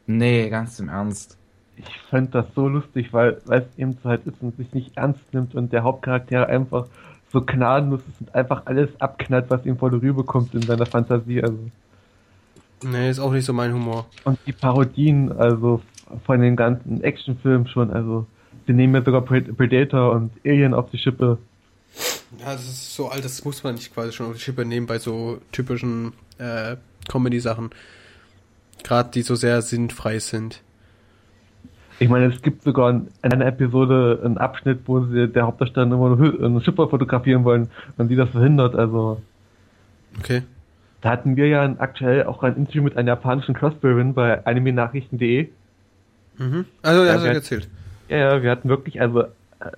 nee, 0.06 0.48
ganz 0.48 0.78
im 0.80 0.88
Ernst. 0.88 1.36
Ich 1.76 1.98
fand 2.10 2.34
das 2.34 2.46
so 2.54 2.68
lustig, 2.68 3.12
weil 3.12 3.40
es 3.48 3.64
eben 3.76 3.96
so 4.02 4.08
halt 4.08 4.26
ist 4.26 4.36
und 4.40 4.56
sich 4.56 4.72
nicht 4.72 4.96
ernst 4.96 5.20
nimmt 5.32 5.54
und 5.54 5.72
der 5.72 5.82
Hauptcharakter 5.82 6.48
einfach 6.48 6.86
so 7.32 7.40
gnadenlos 7.40 8.00
ist 8.08 8.20
und 8.20 8.34
einfach 8.34 8.62
alles 8.66 8.90
abknallt, 9.00 9.46
was 9.48 9.64
ihm 9.64 9.78
vor 9.78 9.90
die 9.90 9.96
Rübe 9.96 10.22
kommt 10.22 10.54
in 10.54 10.62
seiner 10.62 10.86
Fantasie. 10.86 11.42
Also. 11.42 11.58
Nee, 12.84 13.10
ist 13.10 13.18
auch 13.18 13.32
nicht 13.32 13.46
so 13.46 13.52
mein 13.52 13.72
Humor. 13.72 14.06
Und 14.24 14.38
die 14.46 14.52
Parodien, 14.52 15.32
also 15.32 15.80
von 16.26 16.40
den 16.40 16.56
ganzen 16.56 17.02
Actionfilmen 17.02 17.66
schon, 17.66 17.90
also 17.90 18.26
sie 18.66 18.74
nehmen 18.74 18.94
ja 18.94 19.02
sogar 19.02 19.22
Pred- 19.22 19.54
Predator 19.54 20.12
und 20.12 20.30
Alien 20.44 20.74
auf 20.74 20.90
die 20.90 20.98
Schippe. 20.98 21.38
Ja, 22.38 22.52
das 22.52 22.62
ist 22.62 22.94
so 22.94 23.08
alt, 23.08 23.24
das 23.24 23.44
muss 23.44 23.62
man 23.62 23.74
nicht 23.74 23.92
quasi 23.92 24.12
schon 24.12 24.26
auf 24.26 24.34
die 24.34 24.40
Schippe 24.40 24.64
nehmen 24.64 24.86
bei 24.86 24.98
so 24.98 25.38
typischen 25.52 26.12
äh, 26.38 26.76
Comedy-Sachen. 27.08 27.70
Gerade 28.82 29.10
die 29.10 29.22
so 29.22 29.34
sehr 29.34 29.60
sinnfrei 29.62 30.18
sind. 30.18 30.62
Ich 31.98 32.08
meine, 32.08 32.32
es 32.34 32.42
gibt 32.42 32.62
sogar 32.64 32.90
in 32.90 33.08
einer 33.20 33.46
Episode 33.46 34.20
einen 34.24 34.38
Abschnitt, 34.38 34.80
wo 34.86 35.04
sie 35.04 35.28
der 35.28 35.44
Hauptdarsteller 35.46 35.86
immer 35.94 36.06
eine, 36.06 36.16
Hü- 36.16 36.44
eine 36.44 36.60
Schippe 36.62 36.88
fotografieren 36.88 37.44
wollen 37.44 37.70
und 37.98 38.08
sie 38.08 38.16
das 38.16 38.30
verhindert. 38.30 38.74
Also 38.74 39.20
Okay. 40.18 40.42
da 41.00 41.10
hatten 41.10 41.36
wir 41.36 41.46
ja 41.48 41.62
aktuell 41.78 42.24
auch 42.24 42.42
ein 42.42 42.56
Interview 42.56 42.82
mit 42.82 42.96
einer 42.96 43.08
japanischen 43.08 43.54
Cosplayerin 43.54 44.14
bei 44.14 44.44
animenachrichten.de. 44.44 45.48
Mhm. 46.38 46.64
Also, 46.82 47.04
ja, 47.04 47.22
wir- 47.22 47.30
erzählt. 47.32 47.68
Ja, 48.08 48.16
ja, 48.16 48.42
wir 48.42 48.50
hatten 48.50 48.68
wirklich, 48.68 49.00
also 49.00 49.22
äh, 49.22 49.28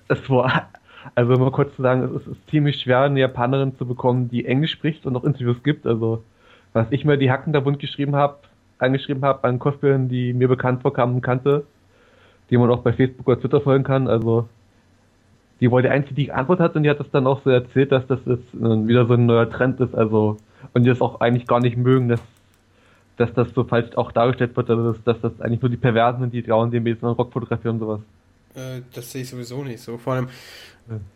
es 0.07 0.27
war, 0.29 0.69
also 1.13 1.33
mal 1.33 1.51
kurz 1.51 1.75
zu 1.75 1.81
sagen, 1.81 2.03
es 2.03 2.11
ist, 2.11 2.27
ist 2.27 2.49
ziemlich 2.49 2.81
schwer, 2.81 3.01
eine 3.01 3.19
Japanerin 3.19 3.75
zu 3.77 3.85
bekommen, 3.85 4.29
die 4.29 4.45
Englisch 4.45 4.71
spricht 4.71 5.05
und 5.05 5.15
auch 5.15 5.23
Interviews 5.23 5.61
gibt. 5.63 5.85
Also 5.85 6.23
was 6.73 6.87
ich 6.89 7.05
mir 7.05 7.17
die 7.17 7.31
Hacken 7.31 7.53
da 7.53 7.59
bunt 7.59 7.79
geschrieben 7.79 8.15
habe, 8.15 8.37
angeschrieben 8.79 9.23
habe 9.23 9.43
an 9.43 9.59
Cosplayern, 9.59 10.09
die 10.09 10.33
mir 10.33 10.47
bekannt 10.47 10.81
vorkamen 10.81 11.15
und 11.15 11.21
kannte, 11.21 11.65
die 12.49 12.57
man 12.57 12.69
auch 12.69 12.79
bei 12.79 12.93
Facebook 12.93 13.27
oder 13.27 13.39
Twitter 13.39 13.61
folgen 13.61 13.83
kann. 13.83 14.07
Also 14.07 14.49
die 15.61 15.71
war 15.71 15.81
die 15.81 15.89
einzige, 15.89 16.15
die 16.15 16.25
geantwortet 16.25 16.63
hat 16.63 16.75
und 16.75 16.83
die 16.83 16.89
hat 16.89 16.99
das 16.99 17.09
dann 17.11 17.27
auch 17.27 17.41
so 17.43 17.49
erzählt, 17.49 17.91
dass 17.91 18.05
das 18.07 18.19
jetzt 18.25 18.53
äh, 18.53 18.87
wieder 18.87 19.05
so 19.05 19.13
ein 19.13 19.25
neuer 19.25 19.49
Trend 19.49 19.79
ist. 19.79 19.95
Also 19.95 20.37
und 20.73 20.83
die 20.83 20.89
das 20.89 21.01
auch 21.01 21.21
eigentlich 21.21 21.47
gar 21.47 21.59
nicht 21.59 21.77
mögen, 21.77 22.09
dass 22.09 22.21
dass 23.17 23.33
das 23.33 23.53
so 23.53 23.63
falsch 23.63 23.95
auch 23.95 24.11
dargestellt 24.11 24.55
wird, 24.57 24.69
also 24.69 24.91
dass, 24.91 25.03
dass 25.03 25.21
das 25.21 25.41
eigentlich 25.41 25.61
nur 25.61 25.71
die 25.71 25.77
Perversen 25.77 26.21
sind, 26.21 26.33
die 26.33 26.43
trauen, 26.43 26.71
die 26.71 26.77
jetzt 26.77 27.03
Rock 27.03 27.31
fotografieren 27.31 27.75
und 27.75 27.79
sowas. 27.79 28.01
Äh, 28.55 28.81
das 28.93 29.11
sehe 29.11 29.23
ich 29.23 29.29
sowieso 29.29 29.63
nicht 29.63 29.81
so. 29.81 29.97
Vor 29.97 30.13
allem, 30.13 30.29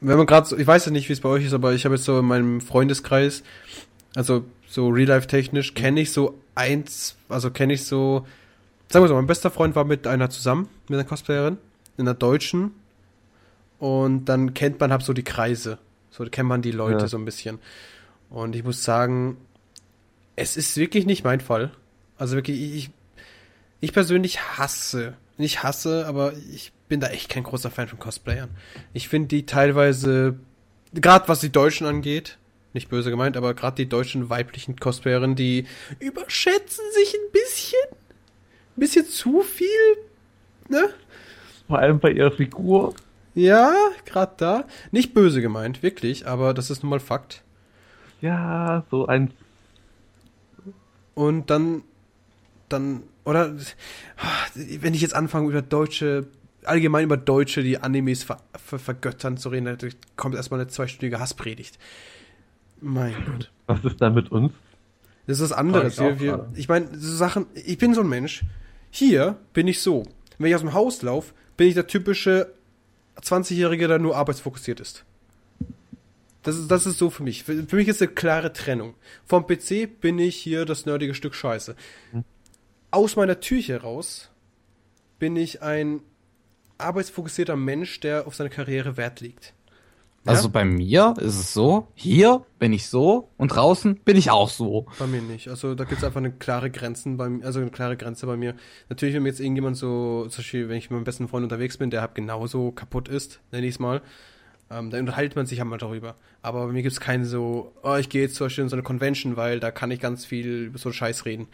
wenn 0.02 0.18
man 0.18 0.26
gerade 0.26 0.48
so, 0.48 0.58
ich 0.58 0.68
weiß 0.68 0.86
ja 0.86 0.92
nicht, 0.92 1.10
wie 1.10 1.14
es 1.14 1.22
bei 1.22 1.30
euch 1.30 1.46
ist, 1.46 1.54
aber 1.54 1.74
ich 1.74 1.86
habe 1.86 1.96
jetzt 1.96 2.06
so 2.06 2.20
in 2.20 2.26
meinem 2.26 2.62
Freundeskreis, 2.62 3.44
also 4.16 4.44
so 4.68 4.90
real-life-technisch, 4.90 5.74
kenne 5.74 6.02
ich 6.02 6.12
so 6.12 6.40
eins, 6.56 7.16
also 7.30 7.52
kenne 7.52 7.74
ich 7.74 7.86
so, 7.86 8.26
sagen 8.90 9.04
wir 9.04 9.08
so, 9.10 9.16
mein 9.16 9.28
bester 9.28 9.52
Freund 9.52 9.76
war 9.76 9.86
mit 9.86 10.08
einer 10.08 10.30
zusammen, 10.30 10.70
mit 10.88 11.00
einer 11.00 11.08
Cosplayerin, 11.08 11.58
in 11.98 12.08
einer 12.08 12.16
deutschen, 12.16 12.72
und 13.80 14.26
dann 14.26 14.54
kennt 14.54 14.80
man 14.80 14.92
halt 14.92 15.04
so 15.04 15.14
die 15.14 15.24
Kreise, 15.24 15.78
so 16.12 16.26
kennt 16.26 16.50
man 16.50 16.62
die 16.62 16.72
Leute 16.72 17.02
Ja. 17.02 17.08
so 17.08 17.18
ein 17.18 17.26
bisschen. 17.26 17.60
Und 18.30 18.56
ich 18.56 18.64
muss 18.64 18.84
sagen, 18.84 19.38
es 20.36 20.58
ist 20.58 20.76
wirklich 20.78 21.06
nicht 21.06 21.24
mein 21.24 21.40
Fall. 21.40 21.72
Also 22.18 22.36
wirklich, 22.36 22.60
ich, 22.60 22.90
ich 23.80 23.94
persönlich 23.94 24.42
hasse, 24.58 25.14
nicht 25.38 25.64
hasse, 25.64 26.06
aber 26.08 26.34
ich 26.52 26.74
bin 26.90 27.00
da 27.00 27.08
echt 27.08 27.30
kein 27.30 27.44
großer 27.44 27.72
Fan 27.72 27.88
von 27.88 28.00
Cosplayern. 28.00 28.50
Ich 28.94 29.08
finde 29.08 29.30
die 29.30 29.46
teilweise, 29.46 30.38
gerade 30.94 31.28
was 31.30 31.40
die 31.40 31.52
Deutschen 31.52 31.88
angeht, 31.88 32.38
nicht 32.74 32.90
böse 32.90 33.10
gemeint, 33.10 33.38
aber 33.38 33.54
gerade 33.54 33.78
die 33.78 33.90
deutschen 33.90 34.30
weiblichen 34.30 34.76
Cosplayerinnen, 34.76 35.36
die 35.36 35.66
überschätzen 36.00 36.84
sich 36.94 37.14
ein 37.14 37.32
bisschen, 37.32 37.98
ein 38.76 38.80
bisschen 38.80 39.06
zu 39.06 39.42
viel, 39.42 39.68
ne? 40.68 40.90
Vor 41.68 41.80
allem 41.80 42.00
bei 42.00 42.12
ihrer 42.12 42.32
Figur. 42.32 42.96
Ja, 43.36 43.74
gerade 44.06 44.34
da. 44.38 44.64
Nicht 44.92 45.14
böse 45.14 45.42
gemeint, 45.42 45.84
wirklich, 45.84 46.28
aber 46.28 46.54
das 46.54 46.70
ist 46.70 46.84
nun 46.84 46.90
mal 46.90 47.00
Fakt. 47.00 47.44
Ja, 48.22 48.86
so 48.92 49.06
ein. 49.06 49.32
Und 51.14 51.50
dann, 51.50 51.84
dann, 52.70 53.04
oder, 53.24 53.56
wenn 54.56 54.94
ich 54.94 55.02
jetzt 55.02 55.16
anfange 55.16 55.50
über 55.50 55.62
deutsche, 55.62 56.28
allgemein 56.64 57.06
über 57.06 57.18
Deutsche, 57.18 57.64
die 57.64 57.78
Animes 57.78 58.24
ver, 58.24 58.38
ver, 58.54 58.80
vergöttern 58.80 59.38
zu 59.38 59.50
reden, 59.50 59.66
dann 59.66 59.94
kommt 60.16 60.36
erstmal 60.36 60.60
eine 60.60 60.70
zweistündige 60.70 61.20
Hasspredigt. 61.20 61.80
Mein 62.82 63.14
Gott. 63.26 63.52
Was 63.68 63.84
ist 63.84 64.02
da 64.02 64.10
mit 64.10 64.32
uns? 64.32 64.54
Das 65.28 65.40
ist 65.40 65.52
was 65.52 65.52
anderes. 65.52 65.96
Frag 65.96 66.16
ich 66.16 66.22
Wir, 66.22 66.50
ich 66.56 66.68
meine, 66.68 66.88
so 66.98 67.16
Sachen, 67.16 67.46
ich 67.54 67.78
bin 67.78 67.94
so 67.94 68.02
ein 68.02 68.10
Mensch. 68.10 68.44
Hier 68.90 69.38
bin 69.54 69.68
ich 69.68 69.82
so. 69.82 70.04
Wenn 70.38 70.50
ich 70.50 70.56
aus 70.56 70.62
dem 70.62 70.74
Haus 70.74 71.02
laufe, 71.02 71.34
bin 71.58 71.68
ich 71.68 71.74
der 71.76 71.88
typische 71.88 72.54
20-Jährige, 73.22 73.88
der 73.88 74.00
nur 74.00 74.16
arbeitsfokussiert 74.16 74.80
ist. 74.80 75.06
Das 76.44 76.58
ist, 76.58 76.72
das 76.72 76.86
ist 76.86 76.98
so 76.98 77.10
für 77.10 77.24
mich. 77.24 77.44
Für, 77.44 77.64
für 77.64 77.76
mich 77.76 77.88
ist 77.88 78.02
eine 78.02 78.12
klare 78.12 78.54
Trennung. 78.54 78.96
Vom 79.26 79.46
PC 79.46 80.00
bin 80.00 80.18
ich 80.20 80.38
hier 80.38 80.66
das 80.66 80.86
nerdige 80.86 81.14
Stück 81.14 81.36
Scheiße. 81.36 81.76
Aus 82.92 83.16
meiner 83.16 83.40
Tür 83.40 83.60
hier 83.60 83.82
raus 83.82 84.32
bin 85.20 85.36
ich 85.36 85.62
ein 85.62 86.02
arbeitsfokussierter 86.80 87.56
Mensch, 87.56 88.00
der 88.00 88.28
auf 88.28 88.36
seine 88.36 88.50
Karriere 88.50 88.98
Wert 88.98 89.22
legt. 89.22 89.54
Ja? 90.26 90.32
Also 90.34 90.50
bei 90.50 90.66
mir 90.66 91.14
ist 91.18 91.40
es 91.40 91.54
so, 91.54 91.88
hier 91.96 92.46
bin 92.60 92.74
ich 92.74 92.88
so 92.88 93.30
und 93.38 93.50
draußen 93.50 93.96
bin 93.96 94.18
ich 94.18 94.32
auch 94.32 94.50
so. 94.50 94.86
Bei 94.98 95.08
mir 95.08 95.22
nicht. 95.22 95.48
Also 95.48 95.76
da 95.76 95.86
gibt 95.86 96.00
es 96.00 96.04
einfach 96.04 96.20
eine 96.20 96.32
klare 96.32 96.70
Grenzen 96.70 97.18
bei 97.18 97.30
mir, 97.30 97.46
also 97.46 97.60
eine 97.60 97.72
klare 97.72 97.96
Grenze 97.98 98.26
bei 98.26 98.36
mir. 98.36 98.56
Natürlich, 98.90 99.16
wenn 99.16 99.24
mir 99.24 99.30
jetzt 99.30 99.40
irgendjemand 99.40 99.78
so, 99.78 100.28
zum 100.30 100.42
Beispiel, 100.42 100.70
wenn 100.70 100.78
ich 100.78 100.90
mit 100.90 100.98
meinem 100.98 101.06
besten 101.06 101.28
Freund 101.28 101.44
unterwegs 101.44 101.78
bin, 101.78 101.90
der 101.90 102.02
halt 102.02 102.16
genauso 102.16 102.72
kaputt 102.72 103.08
ist, 103.08 103.40
nenne 103.52 103.66
ich 103.66 103.76
es 103.76 103.80
mal, 103.80 104.02
ähm, 104.70 104.90
dann 104.90 105.02
unterhält 105.02 105.36
man 105.36 105.46
sich 105.46 105.60
halt 105.60 105.70
mal 105.70 105.78
darüber. 105.78 106.16
Aber 106.42 106.68
bei 106.68 106.74
mir 106.74 106.84
gibt 106.84 106.94
es 106.94 107.00
keine 107.00 107.26
so, 107.26 107.74
oh, 107.82 107.96
ich 107.96 108.10
gehe 108.10 108.24
jetzt 108.24 108.36
zum 108.36 108.46
Beispiel 108.46 108.64
in 108.66 108.70
so 108.70 108.76
eine 108.76 108.84
Convention, 108.84 109.38
weil 109.38 109.60
da 109.60 109.72
kann 109.72 109.90
ich 109.90 110.00
ganz 110.00 110.26
viel 110.26 110.66
über 110.66 110.78
so 110.78 110.92
Scheiß 110.92 111.26
reden. 111.26 111.48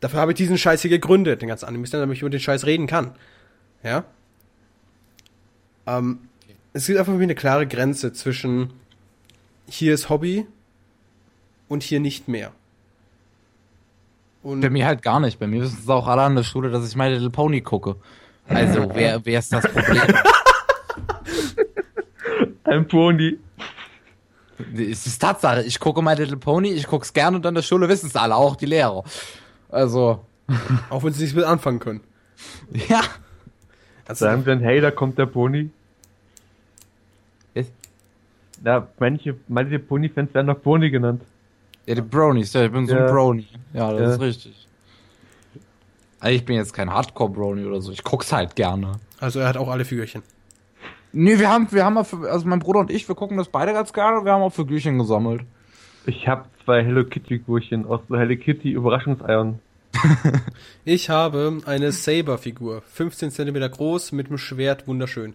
Dafür 0.00 0.20
habe 0.20 0.32
ich 0.32 0.36
diesen 0.36 0.58
Scheiß 0.58 0.82
hier 0.82 0.90
gegründet, 0.90 1.42
den 1.42 1.48
ganzen 1.48 1.66
Anime, 1.66 1.86
damit 1.88 2.16
ich 2.16 2.22
über 2.22 2.30
den 2.30 2.40
Scheiß 2.40 2.66
reden 2.66 2.86
kann. 2.86 3.14
Ja? 3.82 4.04
Ähm, 5.86 6.20
es 6.72 6.86
gibt 6.86 6.98
einfach 6.98 7.12
für 7.12 7.18
mich 7.18 7.26
eine 7.26 7.34
klare 7.34 7.66
Grenze 7.66 8.12
zwischen 8.12 8.72
hier 9.68 9.94
ist 9.94 10.08
Hobby 10.08 10.46
und 11.68 11.82
hier 11.82 12.00
nicht 12.00 12.28
mehr. 12.28 12.52
Und 14.42 14.60
Bei 14.60 14.70
mir 14.70 14.86
halt 14.86 15.02
gar 15.02 15.18
nicht. 15.18 15.38
Bei 15.38 15.46
mir 15.46 15.62
wissen 15.62 15.78
es 15.82 15.88
auch 15.88 16.06
alle 16.06 16.22
an 16.22 16.36
der 16.36 16.44
Schule, 16.44 16.70
dass 16.70 16.88
ich 16.88 16.94
My 16.94 17.08
Little 17.08 17.30
Pony 17.30 17.62
gucke. 17.62 17.96
Also, 18.48 18.90
wer, 18.94 19.20
wer 19.24 19.38
ist 19.38 19.52
das 19.52 19.66
Problem? 19.66 20.02
Ein 22.64 22.86
Pony. 22.86 23.38
es 24.76 25.06
ist 25.06 25.18
Tatsache. 25.18 25.62
Ich 25.62 25.80
gucke 25.80 26.02
My 26.02 26.14
Little 26.14 26.36
Pony, 26.36 26.68
ich 26.68 26.86
guck's 26.86 27.12
gerne 27.12 27.38
und 27.38 27.46
an 27.46 27.54
der 27.54 27.62
Schule 27.62 27.88
wissen 27.88 28.06
es 28.06 28.16
alle, 28.16 28.36
auch 28.36 28.54
die 28.54 28.66
Lehrer. 28.66 29.02
Also, 29.68 30.24
auch 30.90 31.02
wenn 31.02 31.12
sie 31.12 31.22
nichts 31.22 31.34
mit 31.34 31.44
anfangen 31.44 31.80
können. 31.80 32.02
ja. 32.88 33.00
Also, 34.08 34.24
Sagen 34.24 34.42
sie 34.42 34.46
dann, 34.46 34.60
hey, 34.60 34.80
da 34.80 34.90
kommt 34.90 35.18
der 35.18 35.26
Pony. 35.26 35.70
Was? 37.54 37.66
Na, 38.62 38.86
manche, 38.98 39.36
manche 39.48 39.78
Pony-Fans 39.78 40.32
werden 40.34 40.46
noch 40.46 40.62
Pony 40.62 40.90
genannt. 40.90 41.22
Ja, 41.86 41.94
die 41.94 42.00
Bronies, 42.02 42.52
ja, 42.52 42.64
ich 42.64 42.72
bin 42.72 42.86
so 42.86 42.94
ein 42.94 43.00
Ja. 43.00 43.12
Brony. 43.12 43.46
Ja, 43.72 43.92
das 43.92 44.00
Ja. 44.00 44.10
ist 44.14 44.20
richtig. 44.20 44.66
Also 46.18 46.34
ich 46.36 46.44
bin 46.44 46.56
jetzt 46.56 46.72
kein 46.72 46.90
Hardcore-Brony 46.92 47.64
oder 47.64 47.80
so, 47.80 47.92
ich 47.92 48.02
guck's 48.02 48.32
halt 48.32 48.56
gerne. 48.56 48.92
also 49.20 49.38
er 49.40 49.48
hat 49.48 49.56
auch 49.56 49.68
alle 49.68 49.84
Figürchen. 49.84 50.22
Nee, 51.12 51.38
wir 51.38 51.48
haben, 51.50 51.70
wir 51.70 51.84
haben 51.84 51.96
auch 51.98 52.06
für, 52.06 52.30
also 52.30 52.46
mein 52.48 52.58
Bruder 52.58 52.80
und 52.80 52.90
ich, 52.90 53.06
wir 53.08 53.14
gucken 53.14 53.36
das 53.36 53.48
beide 53.48 53.72
ganz 53.72 53.92
gerne. 53.92 54.24
Wir 54.24 54.32
haben 54.32 54.42
auch 54.42 54.52
Figürchen 54.52 54.98
gesammelt. 54.98 55.42
Ich 56.06 56.26
habe 56.28 56.44
zwei 56.64 56.82
Hello 56.84 57.04
Kitty 57.04 57.38
Figurchen 57.38 57.86
aus 57.86 58.00
Hello 58.10 58.36
Kitty 58.36 58.72
Überraschungseiern. 58.72 59.58
Ich 60.84 61.10
habe 61.10 61.58
eine 61.66 61.90
Saber-Figur, 61.92 62.82
15 62.86 63.30
cm 63.30 63.70
groß, 63.70 64.12
mit 64.12 64.28
einem 64.28 64.38
Schwert, 64.38 64.86
wunderschön. 64.86 65.34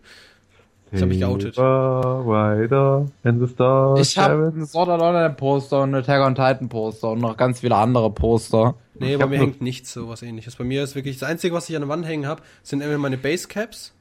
Das 0.91 1.01
habe 1.01 1.13
ich 1.13 1.19
geoutet. 1.19 1.57
Rider 1.57 3.05
and 3.23 3.39
the 3.39 3.47
Star 3.47 3.97
Ich 3.97 4.17
habe 4.17 4.51
ein 4.53 4.65
Sword 4.65 4.89
Art 4.89 5.01
Online 5.01 5.33
Poster 5.33 5.81
und 5.83 5.95
ein 5.95 5.95
Attack 5.95 6.21
on 6.25 6.35
Titan 6.35 6.67
Poster 6.67 7.11
und 7.11 7.19
noch 7.19 7.37
ganz 7.37 7.61
viele 7.61 7.75
andere 7.75 8.11
Poster. 8.11 8.75
Nee, 8.95 9.13
Ich 9.13 9.19
bei 9.19 9.27
mir 9.27 9.39
hängt 9.39 9.61
nichts 9.61 9.93
so 9.93 10.09
was 10.09 10.21
ähnliches. 10.21 10.57
Bei 10.57 10.65
mir 10.65 10.83
ist 10.83 10.95
wirklich 10.95 11.17
das 11.17 11.29
Einzige, 11.29 11.55
was 11.55 11.69
ich 11.69 11.75
an 11.75 11.83
der 11.83 11.89
Wand 11.89 12.05
hängen 12.05 12.27
habe, 12.27 12.41
sind 12.61 12.81
entweder 12.81 12.99
meine 12.99 13.17
Basecaps 13.17 13.93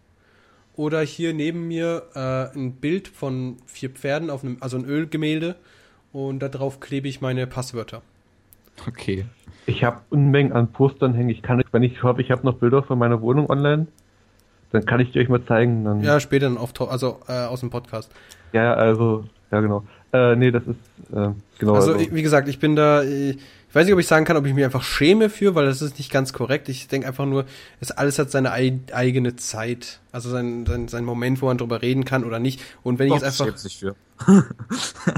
oder 0.74 1.00
hier 1.02 1.32
neben 1.32 1.68
mir 1.68 2.02
äh, 2.14 2.58
ein 2.58 2.72
Bild 2.72 3.06
von 3.06 3.58
vier 3.66 3.90
Pferden 3.90 4.28
auf 4.28 4.42
einem, 4.42 4.56
also 4.60 4.76
ein 4.76 4.84
Ölgemälde 4.84 5.54
und 6.12 6.40
da 6.40 6.48
drauf 6.48 6.80
klebe 6.80 7.06
ich 7.06 7.20
meine 7.20 7.46
Passwörter. 7.46 8.02
Okay. 8.86 9.24
Ich 9.66 9.84
habe 9.84 10.00
Unmengen 10.10 10.52
an 10.52 10.72
Postern 10.72 11.14
hängen. 11.14 11.28
Ich 11.28 11.42
kann, 11.42 11.62
wenn 11.72 11.82
ich 11.82 12.02
hoffe, 12.02 12.20
ich 12.22 12.30
habe 12.30 12.44
noch 12.44 12.54
Bilder 12.54 12.82
von 12.82 12.98
meiner 12.98 13.20
Wohnung 13.20 13.48
online, 13.50 13.86
dann 14.72 14.84
kann 14.84 15.00
ich 15.00 15.12
die 15.12 15.18
euch 15.20 15.28
mal 15.28 15.44
zeigen. 15.44 15.84
Dann, 15.84 16.02
Ja, 16.02 16.18
später 16.20 16.46
dann 16.48 16.58
auf, 16.58 16.72
also 16.90 17.20
äh, 17.28 17.32
aus 17.44 17.60
dem 17.60 17.70
Podcast. 17.70 18.10
ja, 18.52 18.64
ja, 18.64 18.74
also, 18.74 19.24
ja 19.50 19.60
genau. 19.60 19.84
Äh, 20.12 20.34
nee, 20.34 20.50
das 20.50 20.64
ist, 20.64 21.12
äh, 21.12 21.30
genau. 21.58 21.74
Also, 21.74 21.92
Also, 21.92 21.96
ich- 21.96 22.12
wie 22.12 22.22
gesagt, 22.22 22.48
ich 22.48 22.58
bin 22.58 22.74
da, 22.74 23.02
äh, 23.02 23.30
ich 23.30 23.74
weiß 23.76 23.84
nicht, 23.84 23.94
ob 23.94 24.00
ich 24.00 24.08
sagen 24.08 24.24
kann, 24.24 24.36
ob 24.36 24.44
ich 24.46 24.54
mich 24.54 24.64
einfach 24.64 24.82
schäme 24.82 25.30
für, 25.30 25.54
weil 25.54 25.66
das 25.66 25.80
ist 25.82 25.98
nicht 25.98 26.10
ganz 26.10 26.32
korrekt. 26.32 26.68
Ich 26.68 26.88
denke 26.88 27.06
einfach 27.06 27.26
nur, 27.26 27.44
es 27.78 27.92
alles 27.92 28.18
hat 28.18 28.28
seine 28.32 28.50
ei 28.50 28.80
eigene 28.92 29.36
Zeit. 29.36 30.00
Also 30.10 30.30
sein, 30.30 30.66
sein, 30.66 30.88
sein 30.88 31.04
Moment, 31.04 31.40
wo 31.40 31.46
man 31.46 31.58
drüber 31.58 31.80
reden 31.80 32.04
kann 32.04 32.24
oder 32.24 32.40
nicht. 32.40 32.60
Und 32.82 32.98
wenn 32.98 33.06
ich 33.06 33.14
jetzt 33.14 33.40
einfach. 33.40 33.56
sich 33.56 33.78
für. 33.78 33.94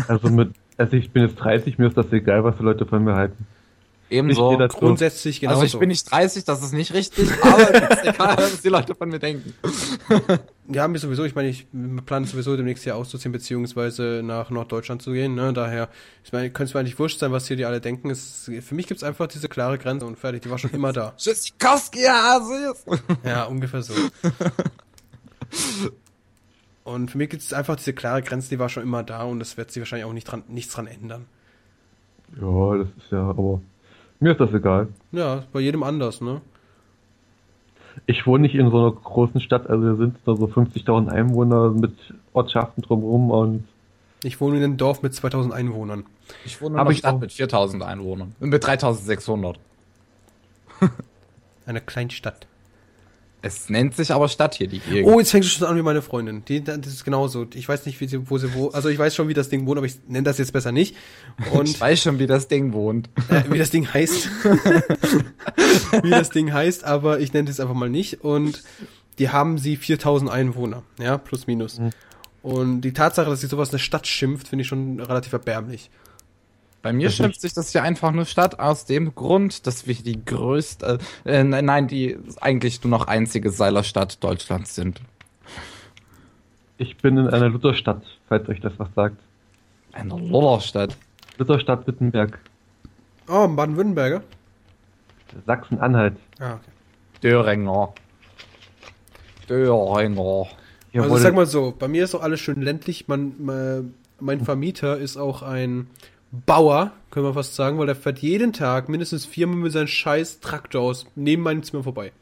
also 0.08 0.28
mit, 0.28 0.50
also 0.76 0.96
ich 0.96 1.10
bin 1.10 1.22
jetzt 1.24 1.36
30, 1.36 1.78
mir 1.78 1.88
ist 1.88 1.96
das 1.96 2.12
egal, 2.12 2.44
was 2.44 2.56
die 2.56 2.62
Leute 2.62 2.86
von 2.86 3.04
mir 3.04 3.14
halten. 3.14 3.46
Ebenso. 4.12 4.58
Grundsätzlich 4.68 5.40
genau 5.40 5.54
also 5.54 5.64
ich 5.64 5.78
bin 5.78 5.88
nicht 5.88 6.10
30, 6.10 6.44
das 6.44 6.62
ist 6.62 6.74
nicht 6.74 6.92
richtig, 6.92 7.30
aber 7.42 7.90
es 7.90 7.98
ist 7.98 8.04
egal, 8.04 8.36
was 8.36 8.60
die 8.60 8.68
Leute 8.68 8.94
von 8.94 9.08
mir 9.08 9.18
denken. 9.18 9.54
Ja, 10.68 10.86
mir 10.86 10.98
sowieso. 10.98 11.24
Ich 11.24 11.34
meine, 11.34 11.48
ich 11.48 11.66
plane 12.06 12.24
sowieso 12.24 12.56
demnächst 12.56 12.84
hier 12.84 12.94
auszuziehen, 12.94 13.32
beziehungsweise 13.32 14.22
nach 14.24 14.48
Norddeutschland 14.48 15.02
zu 15.02 15.10
gehen. 15.12 15.34
Ne? 15.34 15.52
Daher, 15.52 15.88
ich 16.24 16.32
meine, 16.32 16.50
könnte 16.50 16.70
es 16.70 16.74
mir 16.74 16.80
eigentlich 16.80 16.98
wurscht 17.00 17.18
sein, 17.18 17.32
was 17.32 17.48
hier 17.48 17.56
die 17.56 17.64
alle 17.64 17.80
denken. 17.80 18.10
Es, 18.10 18.48
für 18.60 18.74
mich 18.74 18.86
gibt's 18.86 19.02
einfach 19.02 19.26
diese 19.26 19.48
klare 19.48 19.76
Grenze 19.76 20.06
und 20.06 20.18
fertig. 20.18 20.42
Die 20.42 20.50
war 20.50 20.58
schon 20.58 20.70
immer 20.70 20.92
da. 20.92 21.14
Tschüssikowski, 21.16 22.06
Asis! 22.06 22.84
Ja, 23.24 23.44
ungefähr 23.44 23.82
so. 23.82 23.92
Und 26.84 27.10
für 27.10 27.18
mich 27.18 27.30
gibt 27.30 27.42
es 27.42 27.52
einfach 27.52 27.76
diese 27.76 27.92
klare 27.92 28.22
Grenze, 28.22 28.50
die 28.50 28.58
war 28.58 28.68
schon 28.68 28.82
immer 28.82 29.02
da 29.02 29.22
und 29.22 29.38
das 29.38 29.56
wird 29.56 29.70
sich 29.70 29.80
wahrscheinlich 29.80 30.04
auch 30.04 30.12
nicht 30.12 30.24
dran, 30.24 30.42
nichts 30.48 30.74
dran 30.74 30.86
ändern. 30.86 31.26
Ja, 32.40 32.76
das 32.76 32.88
ist 32.98 33.12
ja, 33.12 33.22
aber 33.22 33.60
mir 34.20 34.32
ist 34.32 34.40
das 34.40 34.52
egal. 34.52 34.88
Ja, 35.12 35.44
bei 35.52 35.60
jedem 35.60 35.82
anders, 35.82 36.20
ne? 36.20 36.40
Ich 38.06 38.26
wohne 38.26 38.42
nicht 38.42 38.54
in 38.54 38.70
so 38.70 38.78
einer 38.78 38.92
großen 38.92 39.40
Stadt, 39.40 39.68
also 39.68 39.84
wir 39.84 39.96
sind 39.96 40.16
da 40.24 40.34
so 40.34 40.46
50.000 40.46 41.08
Einwohner 41.08 41.70
mit 41.70 41.94
Ortschaften 42.32 42.82
drumherum 42.82 43.30
und 43.30 43.64
Ich 44.24 44.40
wohne 44.40 44.56
in 44.58 44.64
einem 44.64 44.76
Dorf 44.76 45.02
mit 45.02 45.14
2000 45.14 45.52
Einwohnern. 45.52 46.04
Ich 46.44 46.60
wohne 46.60 46.76
in 46.76 46.80
einer 46.80 46.94
Stadt 46.94 47.20
mit 47.20 47.32
4000 47.32 47.82
Einwohnern. 47.82 48.34
Und 48.40 48.50
mit 48.50 48.64
3600. 48.64 49.58
Eine 51.66 51.80
Kleinstadt. 51.80 52.46
Es 53.44 53.68
nennt 53.68 53.96
sich 53.96 54.12
aber 54.12 54.28
Stadt 54.28 54.54
hier, 54.54 54.68
die 54.68 54.78
Gegend. 54.78 55.10
Oh, 55.12 55.18
jetzt 55.18 55.32
fängst 55.32 55.48
du 55.48 55.52
schon 55.58 55.66
an 55.66 55.76
wie 55.76 55.82
meine 55.82 56.00
Freundin. 56.00 56.44
Die, 56.44 56.62
das 56.62 56.78
ist 56.86 57.04
genauso. 57.04 57.44
Ich 57.54 57.68
weiß 57.68 57.86
nicht, 57.86 58.00
wie 58.00 58.06
sie, 58.06 58.30
wo 58.30 58.38
sie 58.38 58.54
wo. 58.54 58.68
Also 58.68 58.88
ich 58.88 58.96
weiß 58.98 59.16
schon, 59.16 59.26
wie 59.26 59.34
das 59.34 59.48
Ding 59.48 59.66
wohnt, 59.66 59.78
aber 59.78 59.86
ich 59.86 59.96
nenne 60.06 60.22
das 60.22 60.38
jetzt 60.38 60.52
besser 60.52 60.70
nicht. 60.70 60.94
ich 61.44 61.50
Und 61.50 61.80
weiß 61.80 62.00
schon, 62.00 62.20
wie 62.20 62.28
das 62.28 62.46
Ding 62.46 62.72
wohnt. 62.72 63.10
äh, 63.28 63.42
wie 63.50 63.58
das 63.58 63.70
Ding 63.70 63.92
heißt. 63.92 64.30
wie 66.04 66.10
das 66.10 66.30
Ding 66.30 66.52
heißt, 66.52 66.84
aber 66.84 67.18
ich 67.18 67.32
nenne 67.32 67.50
es 67.50 67.58
einfach 67.58 67.74
mal 67.74 67.90
nicht. 67.90 68.22
Und 68.22 68.62
die 69.18 69.30
haben 69.30 69.58
sie 69.58 69.76
4000 69.76 70.30
Einwohner. 70.30 70.84
Ja, 71.00 71.18
plus 71.18 71.48
minus. 71.48 71.80
Und 72.42 72.82
die 72.82 72.92
Tatsache, 72.92 73.28
dass 73.28 73.40
sie 73.40 73.48
sowas 73.48 73.70
eine 73.70 73.80
Stadt 73.80 74.06
schimpft, 74.06 74.48
finde 74.48 74.62
ich 74.62 74.68
schon 74.68 75.00
relativ 75.00 75.32
erbärmlich. 75.32 75.90
Bei 76.82 76.92
mir 76.92 77.10
schimpft 77.10 77.40
sich 77.40 77.52
das 77.54 77.70
hier 77.70 77.82
einfach 77.84 78.10
nur 78.10 78.24
Stadt 78.24 78.58
aus 78.58 78.84
dem 78.84 79.14
Grund, 79.14 79.66
dass 79.66 79.86
wir 79.86 79.94
die 79.94 80.24
größte, 80.24 80.98
äh, 81.24 81.44
nein, 81.44 81.64
nein, 81.64 81.86
die 81.88 82.18
eigentlich 82.40 82.82
nur 82.82 82.90
noch 82.90 83.06
einzige 83.06 83.50
Seilerstadt 83.50 84.22
Deutschlands 84.22 84.74
sind. 84.74 85.00
ich 86.78 86.96
bin 86.96 87.16
in 87.16 87.28
einer 87.28 87.48
Lutherstadt, 87.48 88.02
falls 88.28 88.48
euch 88.48 88.60
das 88.60 88.72
was 88.78 88.88
sagt. 88.96 89.16
Eine 89.92 90.16
Lollerstadt. 90.18 90.96
Lutherstadt 91.38 91.86
Wittenberg, 91.86 92.38
Oh, 93.28 93.46
Baden-Württemberger? 93.46 94.22
Sachsen-Anhalt. 95.46 96.16
Ah, 96.40 96.54
okay. 96.54 96.70
Döringer. 97.22 97.94
Döringer. 99.48 100.46
Ja, 100.92 101.02
also 101.02 101.16
ich 101.16 101.22
sag 101.22 101.34
mal 101.34 101.46
so, 101.46 101.72
bei 101.78 101.88
mir 101.88 102.04
ist 102.04 102.14
auch 102.14 102.22
alles 102.22 102.40
schön 102.40 102.60
ländlich. 102.60 103.06
Man, 103.08 103.94
mein 104.20 104.44
Vermieter 104.44 104.98
ist 104.98 105.16
auch 105.16 105.42
ein 105.42 105.86
Bauer, 106.32 106.92
können 107.10 107.26
wir 107.26 107.34
fast 107.34 107.54
sagen, 107.54 107.78
weil 107.78 107.86
der 107.86 107.94
fährt 107.94 108.18
jeden 108.20 108.52
Tag 108.54 108.88
mindestens 108.88 109.26
viermal 109.26 109.56
mit 109.58 109.72
seinem 109.72 109.86
scheiß 109.86 110.40
Traktor 110.40 110.82
aus 110.82 111.06
neben 111.14 111.42
meinem 111.42 111.62
Zimmer 111.62 111.82
vorbei. 111.82 112.12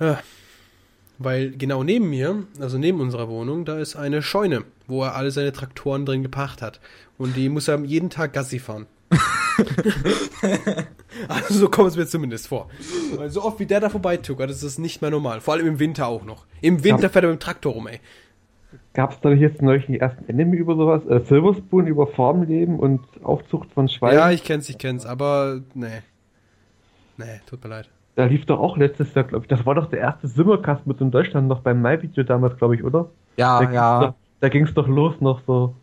Ja. 0.00 0.18
Weil 1.18 1.52
genau 1.52 1.84
neben 1.84 2.10
mir, 2.10 2.42
also 2.58 2.76
neben 2.76 3.00
unserer 3.00 3.28
Wohnung, 3.28 3.64
da 3.64 3.78
ist 3.78 3.94
eine 3.94 4.20
Scheune, 4.20 4.64
wo 4.88 5.04
er 5.04 5.14
alle 5.14 5.30
seine 5.30 5.52
Traktoren 5.52 6.04
drin 6.04 6.24
geparkt 6.24 6.60
hat. 6.60 6.80
Und 7.18 7.36
die 7.36 7.48
muss 7.48 7.68
er 7.68 7.78
jeden 7.84 8.10
Tag 8.10 8.32
Gassi 8.32 8.58
fahren. 8.58 8.86
also 11.28 11.54
so 11.54 11.68
kommt 11.68 11.90
es 11.90 11.96
mir 11.96 12.06
zumindest 12.06 12.48
vor. 12.48 12.68
Weil 13.14 13.30
so 13.30 13.44
oft 13.44 13.60
wie 13.60 13.66
der 13.66 13.78
da 13.78 13.88
vorbeituckert, 13.90 14.50
ist 14.50 14.64
das 14.64 14.78
nicht 14.78 15.02
mehr 15.02 15.12
normal. 15.12 15.40
Vor 15.40 15.54
allem 15.54 15.68
im 15.68 15.78
Winter 15.78 16.08
auch 16.08 16.24
noch. 16.24 16.46
Im 16.60 16.82
Winter 16.82 17.04
Ja. 17.04 17.08
fährt 17.10 17.24
er 17.24 17.30
mit 17.30 17.40
dem 17.40 17.44
Traktor 17.44 17.74
rum, 17.74 17.86
ey. 17.86 18.00
Gab 18.94 19.10
es 19.12 19.20
da 19.20 19.28
nicht 19.30 19.40
jetzt 19.40 19.60
neulich 19.60 19.86
den 19.86 19.96
ersten 19.96 20.24
Anime 20.30 20.56
über 20.56 20.76
sowas? 20.76 21.04
Äh, 21.06 21.20
Silver 21.24 21.54
Spoon 21.54 21.86
über 21.88 22.06
Farmleben 22.06 22.78
und 22.78 23.00
Aufzucht 23.24 23.72
von 23.72 23.88
Schweinen? 23.88 24.16
Ja, 24.18 24.30
ich 24.30 24.44
kenn's, 24.44 24.68
ich 24.68 24.78
kenn's, 24.78 25.04
aber 25.04 25.60
nee. 25.74 26.00
Nee, 27.16 27.40
tut 27.46 27.62
mir 27.62 27.70
leid. 27.70 27.90
Da 28.14 28.26
lief 28.26 28.46
doch 28.46 28.60
auch 28.60 28.76
letztes 28.76 29.12
Jahr, 29.14 29.24
glaube 29.24 29.44
ich, 29.44 29.48
das 29.48 29.66
war 29.66 29.74
doch 29.74 29.90
der 29.90 29.98
erste 29.98 30.28
Simmercast 30.28 30.86
mit 30.86 31.00
in 31.00 31.10
Deutschland 31.10 31.48
noch 31.48 31.60
beim 31.60 31.82
My-Video 31.82 32.22
damals, 32.22 32.56
glaube 32.56 32.76
ich, 32.76 32.84
oder? 32.84 33.10
Ja, 33.36 33.58
da 33.58 33.64
ging's 33.64 33.74
ja. 33.74 34.00
Doch, 34.00 34.14
da 34.40 34.48
ging 34.48 34.64
es 34.64 34.74
doch 34.74 34.86
los 34.86 35.20
noch 35.20 35.40
so. 35.44 35.74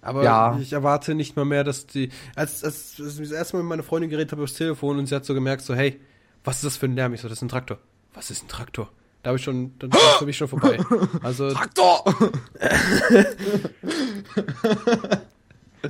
Aber 0.00 0.22
Ja. 0.22 0.56
ich 0.60 0.72
erwarte 0.72 1.14
nicht 1.16 1.34
mal 1.34 1.44
mehr, 1.44 1.64
dass 1.64 1.86
die. 1.86 2.10
Als, 2.36 2.62
als, 2.62 3.00
als 3.02 3.18
ich 3.18 3.28
das 3.28 3.36
erste 3.36 3.56
Mal 3.56 3.62
mit 3.64 3.70
meiner 3.70 3.82
Freundin 3.82 4.10
geredet 4.10 4.30
habe 4.30 4.42
aufs 4.44 4.54
Telefon 4.54 4.98
und 4.98 5.06
sie 5.06 5.14
hat 5.16 5.24
so 5.24 5.34
gemerkt, 5.34 5.62
so, 5.62 5.74
hey, 5.74 5.98
was 6.44 6.56
ist 6.56 6.64
das 6.64 6.76
für 6.76 6.86
ein 6.86 6.94
Lärm? 6.94 7.14
Ich 7.14 7.22
so, 7.22 7.28
das 7.28 7.38
ist 7.38 7.42
ein 7.42 7.48
Traktor. 7.48 7.78
Was 8.12 8.30
ist 8.30 8.44
ein 8.44 8.48
Traktor? 8.48 8.90
Da 9.24 9.28
habe 9.28 9.38
ich 9.38 9.44
schon, 9.44 9.76
da 9.78 9.86
bin 10.20 10.28
ich 10.28 10.36
schon 10.36 10.48
vorbei. 10.48 10.78
Also, 11.22 11.50
Traktor! 11.50 12.04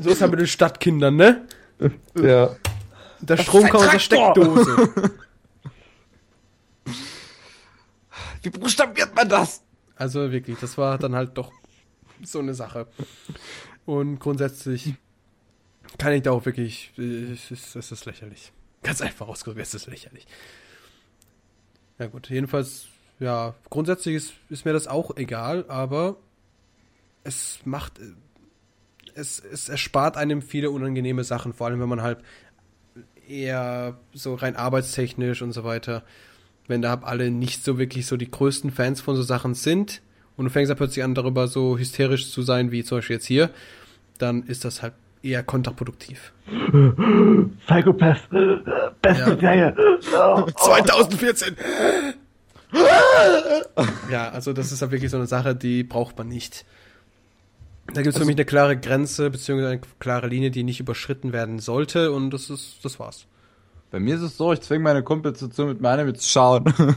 so 0.00 0.10
ist 0.10 0.20
halt 0.20 0.30
mit 0.30 0.38
den 0.38 0.46
Stadtkindern, 0.46 1.16
ne? 1.16 1.44
Ja. 2.16 2.54
Der 3.20 3.36
Strom 3.38 3.68
kommt 3.68 3.86
aus 3.86 3.90
der 3.90 3.98
Traktor. 3.98 4.62
Steckdose. 4.62 5.12
Wie 8.42 8.50
buchstabiert 8.50 9.16
man 9.16 9.28
das? 9.28 9.64
Also 9.96 10.30
wirklich, 10.30 10.56
das 10.60 10.78
war 10.78 10.96
dann 10.96 11.16
halt 11.16 11.36
doch 11.36 11.50
so 12.22 12.38
eine 12.38 12.54
Sache. 12.54 12.86
Und 13.84 14.20
grundsätzlich 14.20 14.94
kann 15.98 16.12
ich 16.12 16.22
da 16.22 16.30
auch 16.30 16.46
wirklich, 16.46 16.92
es 16.96 17.50
ist, 17.50 17.74
es 17.74 17.90
ist 17.90 18.04
lächerlich. 18.06 18.52
Ganz 18.84 19.00
einfach 19.00 19.26
ausgedrückt, 19.26 19.60
es 19.60 19.74
ist 19.74 19.88
lächerlich. 19.88 20.24
Ja 21.98 22.06
gut, 22.06 22.30
jedenfalls, 22.30 22.86
ja, 23.24 23.54
grundsätzlich 23.70 24.16
ist, 24.16 24.34
ist 24.50 24.64
mir 24.66 24.72
das 24.74 24.86
auch 24.86 25.16
egal, 25.16 25.64
aber 25.68 26.16
es 27.24 27.58
macht, 27.64 27.94
es, 29.14 29.40
es 29.40 29.68
erspart 29.70 30.16
einem 30.18 30.42
viele 30.42 30.70
unangenehme 30.70 31.24
Sachen, 31.24 31.54
vor 31.54 31.66
allem 31.66 31.80
wenn 31.80 31.88
man 31.88 32.02
halt 32.02 32.18
eher 33.26 33.96
so 34.12 34.34
rein 34.34 34.56
arbeitstechnisch 34.56 35.40
und 35.40 35.52
so 35.52 35.64
weiter, 35.64 36.02
wenn 36.66 36.82
da 36.82 37.00
alle 37.02 37.30
nicht 37.30 37.64
so 37.64 37.78
wirklich 37.78 38.06
so 38.06 38.18
die 38.18 38.30
größten 38.30 38.70
Fans 38.70 39.00
von 39.00 39.16
so 39.16 39.22
Sachen 39.22 39.54
sind 39.54 40.02
und 40.36 40.44
du 40.44 40.50
fängst 40.50 40.68
dann 40.70 40.76
plötzlich 40.76 41.02
an, 41.02 41.14
darüber 41.14 41.48
so 41.48 41.78
hysterisch 41.78 42.30
zu 42.30 42.42
sein, 42.42 42.70
wie 42.72 42.84
zum 42.84 42.98
Beispiel 42.98 43.16
jetzt 43.16 43.26
hier, 43.26 43.50
dann 44.18 44.42
ist 44.42 44.64
das 44.66 44.82
halt 44.82 44.92
eher 45.22 45.42
kontraproduktiv. 45.42 46.32
Psychopath, 47.66 48.18
äh, 48.32 48.58
beste 49.00 49.30
Ja. 49.30 49.38
Serie. 49.38 49.76
Oh, 50.16 50.46
2014! 50.56 51.56
ja, 54.10 54.28
also 54.30 54.52
das 54.52 54.72
ist 54.72 54.82
halt 54.82 54.90
wirklich 54.90 55.10
so 55.10 55.16
eine 55.16 55.26
Sache, 55.26 55.54
die 55.54 55.84
braucht 55.84 56.18
man 56.18 56.28
nicht. 56.28 56.64
Da 57.92 58.02
gibt 58.02 58.14
es 58.14 58.18
für 58.18 58.26
mich 58.26 58.36
eine 58.36 58.44
klare 58.44 58.76
Grenze, 58.76 59.30
beziehungsweise 59.30 59.72
eine 59.72 59.80
klare 59.98 60.26
Linie, 60.26 60.50
die 60.50 60.64
nicht 60.64 60.80
überschritten 60.80 61.32
werden 61.32 61.58
sollte 61.58 62.12
und 62.12 62.30
das 62.30 62.50
ist, 62.50 62.84
das 62.84 62.98
war's. 62.98 63.26
Bei 63.90 64.00
mir 64.00 64.16
ist 64.16 64.22
es 64.22 64.36
so, 64.36 64.52
ich 64.52 64.60
zwinge 64.60 64.82
meine 64.82 65.02
Kumpels 65.02 65.40
dazu, 65.40 65.66
mit 65.66 65.80
mir 65.80 65.88
Anime 65.90 66.14
zu 66.14 66.28
schauen. 66.28 66.72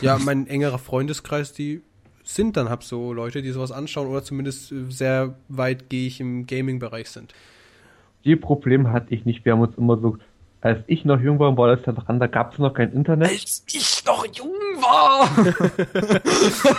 Ja, 0.00 0.18
mein 0.18 0.46
engerer 0.46 0.78
Freundeskreis, 0.78 1.52
die 1.52 1.82
sind 2.22 2.56
dann 2.56 2.68
hab 2.68 2.84
so 2.84 3.12
Leute, 3.12 3.42
die 3.42 3.50
sowas 3.50 3.72
anschauen 3.72 4.06
oder 4.06 4.22
zumindest 4.22 4.72
sehr 4.90 5.34
weit 5.48 5.88
gehe 5.88 6.06
ich 6.06 6.20
im 6.20 6.46
Gaming-Bereich 6.46 7.10
sind. 7.10 7.34
Die 8.24 8.36
Probleme 8.36 8.92
hatte 8.92 9.14
ich 9.14 9.24
nicht. 9.24 9.44
Wir 9.44 9.52
haben 9.52 9.60
uns 9.60 9.76
immer 9.76 9.98
so, 9.98 10.18
als 10.60 10.80
ich 10.88 11.04
noch 11.04 11.20
jung 11.20 11.38
war, 11.38 11.56
war 11.56 11.76
das 11.76 11.86
ja 11.86 11.92
dran, 11.92 12.18
da 12.18 12.26
gab 12.26 12.52
es 12.52 12.58
noch 12.58 12.74
kein 12.74 12.92
Internet. 12.92 13.28
Als 13.30 13.64
ich 13.68 14.04
noch 14.04 14.26
jung 14.26 14.50
war! 14.76 15.28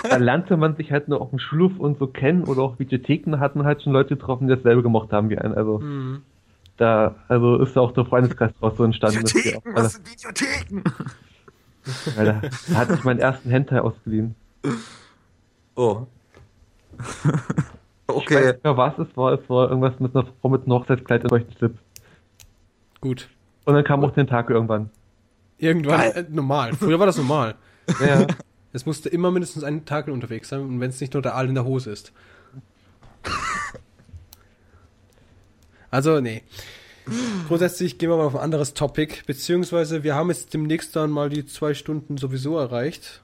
Da 0.09 0.17
lernte 0.17 0.57
man 0.57 0.75
sich 0.75 0.91
halt 0.91 1.07
nur 1.07 1.21
auf 1.21 1.29
dem 1.29 1.39
Schulhof 1.39 1.79
und 1.79 1.97
so 1.97 2.07
kennen 2.07 2.43
oder 2.43 2.61
auch 2.61 2.79
Videotheken 2.79 3.39
hatten 3.39 3.63
halt 3.63 3.81
schon 3.83 3.93
Leute 3.93 4.15
getroffen, 4.15 4.47
die 4.47 4.55
dasselbe 4.55 4.83
gemocht 4.83 5.11
haben 5.13 5.29
wie 5.29 5.37
einen. 5.37 5.53
Also 5.53 5.79
Mhm. 5.79 6.23
da, 6.77 7.15
also 7.27 7.57
ist 7.57 7.75
da 7.75 7.81
auch 7.81 7.91
der 7.93 8.05
Freundeskreis 8.05 8.51
draus 8.59 8.73
so 8.77 8.83
entstanden. 8.83 9.21
dass 9.21 9.33
Videotheken, 9.35 9.71
auch 9.71 9.75
was 9.83 9.93
sind 9.93 10.11
Videotheken? 10.11 10.83
weil 12.17 12.25
da, 12.25 12.41
da 12.67 12.75
hatte 12.75 12.93
ich 12.95 13.03
meinen 13.03 13.19
ersten 13.19 13.49
Hentai 13.49 13.79
ausgeliehen. 13.79 14.35
Oh. 15.75 16.05
Ich 18.11 18.15
weiß 18.15 18.23
okay. 18.23 18.47
nicht 18.53 18.63
mehr, 18.63 18.75
was 18.75 18.97
es 18.97 19.07
war. 19.15 19.33
Es 19.33 19.49
war 19.51 19.69
irgendwas 19.69 19.99
mit 19.99 20.15
einer 20.15 20.25
Frau 20.41 20.49
mit 20.49 20.63
einem 20.63 20.73
Hochzeitskleid 20.73 21.23
und 21.25 21.29
solchen 21.29 21.53
Clips. 21.55 21.77
Gut. 23.01 23.29
Und 23.65 23.73
dann 23.75 23.83
kam 23.83 24.03
auch 24.03 24.11
den 24.11 24.27
Tag 24.27 24.49
irgendwann. 24.49 24.89
Irgendwann 25.57 25.99
Geil. 25.99 26.25
äh, 26.29 26.33
normal. 26.33 26.73
Früher 26.73 26.99
war 26.99 27.05
das 27.05 27.17
normal. 27.17 27.55
Ja, 28.05 28.27
Es 28.71 28.85
musste 28.85 29.09
immer 29.09 29.31
mindestens 29.31 29.63
ein 29.63 29.83
Tag 29.85 30.07
unterwegs 30.09 30.49
sein 30.49 30.61
und 30.61 30.79
wenn 30.79 30.91
es 30.91 31.01
nicht 31.01 31.13
nur 31.13 31.23
der 31.23 31.33
Aal 31.35 31.47
in 31.49 31.55
der 31.55 31.65
Hose 31.65 31.89
ist. 31.91 32.11
Also, 35.91 36.19
nee. 36.19 36.43
Grundsätzlich 37.47 37.97
gehen 37.97 38.09
wir 38.11 38.17
mal 38.17 38.25
auf 38.25 38.35
ein 38.35 38.41
anderes 38.41 38.75
Topic, 38.75 39.23
beziehungsweise 39.25 40.03
wir 40.03 40.13
haben 40.13 40.29
jetzt 40.29 40.53
demnächst 40.53 40.95
dann 40.95 41.09
mal 41.09 41.29
die 41.29 41.45
zwei 41.47 41.73
Stunden 41.73 42.17
sowieso 42.17 42.57
erreicht. 42.59 43.23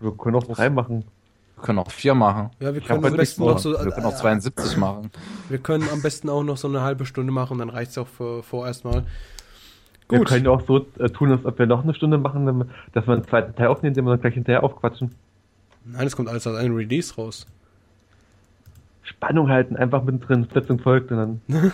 wir 0.00 0.10
können 0.16 0.34
auch 0.34 0.44
drei 0.44 0.68
machen. 0.70 1.04
Wir 1.54 1.62
können 1.62 1.78
auch 1.78 1.92
vier 1.92 2.14
machen. 2.16 2.50
Ja, 2.58 2.74
wir 2.74 2.80
können 2.80 3.04
am 3.04 3.14
besten 3.16 3.44
noch 3.44 3.60
so, 3.60 3.70
Wir 3.72 3.92
können 3.92 4.06
auch 4.06 4.16
72 4.16 4.76
machen. 4.76 5.12
wir 5.48 5.58
können 5.58 5.88
am 5.92 6.02
besten 6.02 6.28
auch 6.28 6.42
noch 6.42 6.56
so 6.56 6.66
eine 6.66 6.80
halbe 6.82 7.06
Stunde 7.06 7.30
machen, 7.32 7.58
dann 7.58 7.70
reicht's 7.70 7.96
auch 7.98 8.08
für, 8.08 8.42
vorerst 8.42 8.84
mal. 8.84 9.06
Wir 10.08 10.18
Gut. 10.18 10.28
können 10.28 10.44
ja 10.44 10.50
auch 10.50 10.66
so 10.66 10.86
äh, 10.98 11.08
tun, 11.08 11.32
als 11.32 11.44
ob 11.44 11.58
wir 11.58 11.66
noch 11.66 11.84
eine 11.84 11.94
Stunde 11.94 12.18
machen, 12.18 12.70
dass 12.92 13.06
wir 13.06 13.14
einen 13.14 13.24
zweiten 13.24 13.54
Teil 13.54 13.68
aufnehmen, 13.68 13.94
den 13.94 14.04
wir 14.04 14.10
dann 14.10 14.20
gleich 14.20 14.34
hinterher 14.34 14.62
aufquatschen. 14.62 15.14
Nein, 15.84 16.06
es 16.06 16.16
kommt 16.16 16.28
alles 16.28 16.46
als 16.46 16.56
ein 16.58 16.72
Release 16.74 17.14
raus. 17.16 17.46
Spannung 19.02 19.48
halten, 19.48 19.76
einfach 19.76 20.04
mittendrin, 20.04 20.46
Flitzung 20.46 20.78
folgt 20.78 21.10
und 21.10 21.40
dann. 21.48 21.48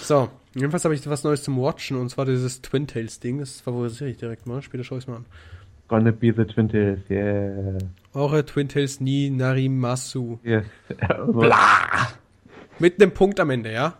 So, 0.00 0.30
jedenfalls 0.54 0.84
habe 0.84 0.94
ich 0.94 1.06
was 1.08 1.24
Neues 1.24 1.42
zum 1.42 1.60
Watchen 1.60 1.98
und 1.98 2.08
zwar 2.08 2.24
dieses 2.24 2.62
Twin 2.62 2.86
Tails 2.86 3.20
Ding. 3.20 3.38
Das 3.40 3.60
favorisiere 3.60 4.08
ich 4.08 4.16
direkt 4.16 4.46
mal. 4.46 4.62
Später 4.62 4.82
schaue 4.82 4.98
ich 4.98 5.06
mal 5.06 5.16
an. 5.16 5.26
Gonna 5.88 6.10
be 6.10 6.32
the 6.34 6.44
Twin 6.44 6.70
Tails, 6.70 7.00
yeah. 7.10 7.76
Eure 8.14 8.46
Twin 8.46 8.68
Tails 8.68 9.00
ni 9.00 9.28
Narimasu. 9.28 10.38
yeah. 10.44 10.62
Also, 11.06 11.32
Bla! 11.32 11.58
Mit 12.78 13.00
einem 13.00 13.12
Punkt 13.12 13.38
am 13.40 13.50
Ende, 13.50 13.72
ja? 13.72 13.98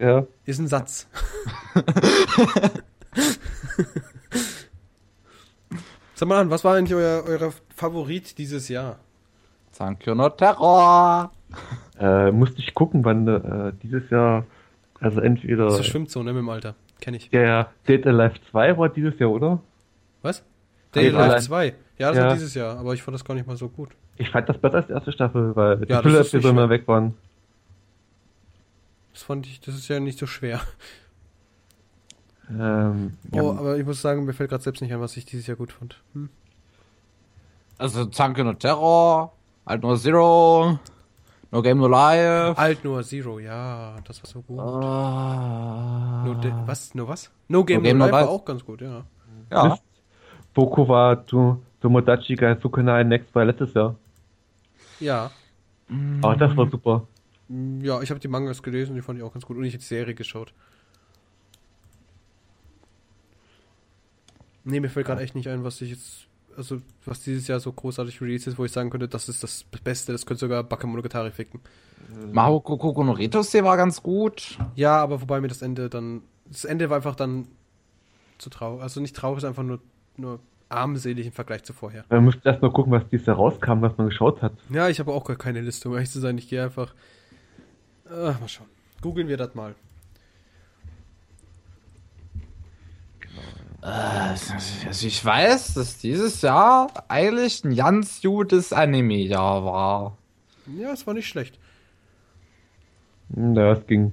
Ja. 0.00 0.26
Ist 0.44 0.58
ein 0.58 0.68
Satz. 0.68 1.06
Sag 6.14 6.28
mal 6.28 6.40
an, 6.40 6.50
was 6.50 6.64
war 6.64 6.76
eigentlich 6.76 6.94
euer, 6.94 7.24
euer 7.26 7.52
Favorit 7.74 8.38
dieses 8.38 8.68
Jahr? 8.68 8.98
Sankyono 9.72 10.30
Terror! 10.30 11.30
Äh, 12.00 12.30
musste 12.32 12.58
ich 12.60 12.74
gucken, 12.74 13.04
wann 13.04 13.28
äh, 13.28 13.72
dieses 13.82 14.08
Jahr, 14.10 14.44
also 15.00 15.20
entweder. 15.20 15.66
Das 15.66 15.86
schwimmt 15.86 16.10
so, 16.10 16.22
ne, 16.22 16.32
mit 16.32 16.40
dem 16.40 16.48
Alter. 16.48 16.74
Kenn 17.00 17.12
ich. 17.14 17.30
Ja, 17.32 17.40
ja, 17.42 17.68
Dead 17.86 18.06
Alive 18.06 18.34
2 18.50 18.78
war 18.78 18.88
dieses 18.88 19.18
Jahr, 19.18 19.30
oder? 19.30 19.60
Was? 20.22 20.42
Dead 20.94 21.04
Dead 21.04 21.14
Alive 21.14 21.32
Alive. 21.32 21.46
2. 21.46 21.74
Ja, 21.98 22.08
das 22.08 22.16
Ja. 22.16 22.26
war 22.26 22.34
dieses 22.34 22.54
Jahr, 22.54 22.78
aber 22.78 22.94
ich 22.94 23.02
fand 23.02 23.14
das 23.14 23.24
gar 23.24 23.34
nicht 23.34 23.46
mal 23.46 23.56
so 23.56 23.68
gut. 23.68 23.90
Ich 24.16 24.30
fand 24.30 24.48
das 24.48 24.56
besser 24.56 24.76
als 24.76 24.86
die 24.86 24.92
erste 24.94 25.12
Staffel, 25.12 25.54
weil 25.54 25.76
die 25.78 25.92
Ja, 25.92 26.00
ist 26.00 26.06
mal 26.06 26.24
schlimm. 26.24 26.68
weg 26.70 26.88
waren. 26.88 27.14
Das 29.16 29.22
fand 29.22 29.46
ich, 29.46 29.60
das 29.62 29.74
ist 29.74 29.88
ja 29.88 29.98
nicht 29.98 30.18
so 30.18 30.26
schwer. 30.26 30.60
Ähm, 32.50 33.14
ja, 33.32 33.40
Oh, 33.42 33.52
aber 33.52 33.78
ich 33.78 33.86
muss 33.86 34.02
sagen, 34.02 34.26
mir 34.26 34.34
fällt 34.34 34.50
gerade 34.50 34.62
selbst 34.62 34.82
nicht 34.82 34.92
ein, 34.92 35.00
was 35.00 35.16
ich 35.16 35.24
dieses 35.24 35.46
Jahr 35.46 35.56
gut 35.56 35.72
fand. 35.72 36.02
Hm? 36.12 36.28
Also 37.78 38.10
Sankyono 38.12 38.52
Terror, 38.52 39.32
Alt 39.64 39.82
No 39.82 39.96
Zero, 39.96 40.78
No 41.50 41.62
Game 41.62 41.78
No 41.78 41.88
Life. 41.88 42.58
Alt 42.58 42.84
Noah 42.84 43.02
Zero, 43.04 43.38
ja, 43.38 43.96
das 44.04 44.22
war 44.22 44.28
so 44.30 44.42
gut. 44.42 44.60
Ah. 44.60 46.22
No 46.26 46.34
De 46.34 46.52
was? 46.66 46.94
No 46.94 47.08
was? 47.08 47.30
No 47.48 47.64
Game 47.64 47.78
No, 47.78 47.82
Game 47.84 47.96
No 47.98 48.04
Life 48.04 48.12
war 48.12 48.20
Life. 48.20 48.32
auch 48.32 48.44
ganz 48.44 48.64
gut, 48.66 48.82
ja. 48.82 49.04
Ja. 49.50 49.68
Mist. 49.70 49.82
Boko 50.52 50.86
war 50.88 51.24
to, 51.24 51.62
Tomodachi 51.80 52.34
Gai 52.36 52.56
Sukunai 52.60 53.02
Next 53.04 53.34
war 53.34 53.46
letztes 53.46 53.72
Jahr. 53.72 53.94
Ja. 55.00 55.30
Aber 56.20 56.36
das 56.36 56.54
war 56.54 56.68
super. 56.70 57.06
Ja, 57.48 58.02
ich 58.02 58.10
habe 58.10 58.20
die 58.20 58.28
Mangas 58.28 58.62
gelesen, 58.62 58.96
die 58.96 59.02
fand 59.02 59.18
ich 59.18 59.24
auch 59.24 59.32
ganz 59.32 59.46
gut. 59.46 59.56
Und 59.56 59.64
ich 59.64 59.72
habe 59.72 59.78
die 59.78 59.84
Serie 59.84 60.14
geschaut. 60.14 60.52
Nee, 64.64 64.80
mir 64.80 64.88
fällt 64.88 65.06
gerade 65.06 65.22
echt 65.22 65.36
nicht 65.36 65.48
ein, 65.48 65.62
was 65.62 65.80
ich 65.80 65.90
jetzt, 65.90 66.26
also 66.56 66.80
was 67.04 67.22
dieses 67.22 67.46
Jahr 67.46 67.60
so 67.60 67.72
großartig 67.72 68.20
released 68.20 68.48
ist, 68.48 68.58
wo 68.58 68.64
ich 68.64 68.72
sagen 68.72 68.90
könnte, 68.90 69.06
das 69.06 69.28
ist 69.28 69.44
das 69.44 69.64
Beste, 69.84 70.10
das 70.10 70.26
könnte 70.26 70.40
sogar 70.40 70.64
Bakemonogatari 70.64 71.30
ficken. 71.30 71.60
Mahoko 72.32 72.76
Koko 72.76 73.04
no 73.04 73.12
Retose 73.12 73.62
war 73.62 73.76
ganz 73.76 74.02
gut. 74.02 74.58
Ja, 74.74 75.00
aber 75.00 75.20
wobei 75.20 75.40
mir 75.40 75.48
das 75.48 75.62
Ende 75.62 75.88
dann, 75.88 76.22
das 76.46 76.64
Ende 76.64 76.90
war 76.90 76.96
einfach 76.96 77.14
dann 77.14 77.46
zu 78.38 78.50
traurig, 78.50 78.82
also 78.82 79.00
nicht 79.00 79.14
traurig, 79.14 79.44
einfach 79.44 79.62
nur, 79.62 79.78
nur 80.16 80.40
armselig 80.68 81.26
im 81.26 81.32
Vergleich 81.32 81.62
zu 81.62 81.72
vorher. 81.72 82.04
Man 82.10 82.24
müsste 82.24 82.48
erst 82.48 82.60
mal 82.60 82.72
gucken, 82.72 82.92
was 82.92 83.08
dieses 83.08 83.26
Jahr 83.26 83.36
rauskam, 83.36 83.82
was 83.82 83.96
man 83.96 84.08
geschaut 84.08 84.42
hat. 84.42 84.52
Ja, 84.70 84.88
ich 84.88 84.98
habe 84.98 85.12
auch 85.12 85.24
gar 85.24 85.36
keine 85.36 85.60
Liste, 85.60 85.88
um 85.88 85.94
ehrlich 85.94 86.10
zu 86.10 86.18
sein, 86.20 86.36
ich 86.38 86.48
gehe 86.48 86.62
einfach, 86.62 86.92
äh, 88.10 88.32
mal 88.32 88.48
schauen. 88.48 88.68
Googeln 89.00 89.28
wir 89.28 89.36
das 89.36 89.54
mal. 89.54 89.74
Also 93.86 95.06
ich 95.06 95.24
weiß, 95.24 95.74
dass 95.74 95.98
dieses 95.98 96.42
Jahr 96.42 96.88
eigentlich 97.08 97.62
ein 97.64 97.76
ganz 97.76 98.20
gutes 98.20 98.72
Anime-Jahr 98.72 99.64
war. 99.64 100.18
Ja, 100.76 100.92
es 100.92 101.06
war 101.06 101.14
nicht 101.14 101.28
schlecht. 101.28 101.60
Ja, 103.28 103.72
es 103.72 103.86
ging. 103.86 104.12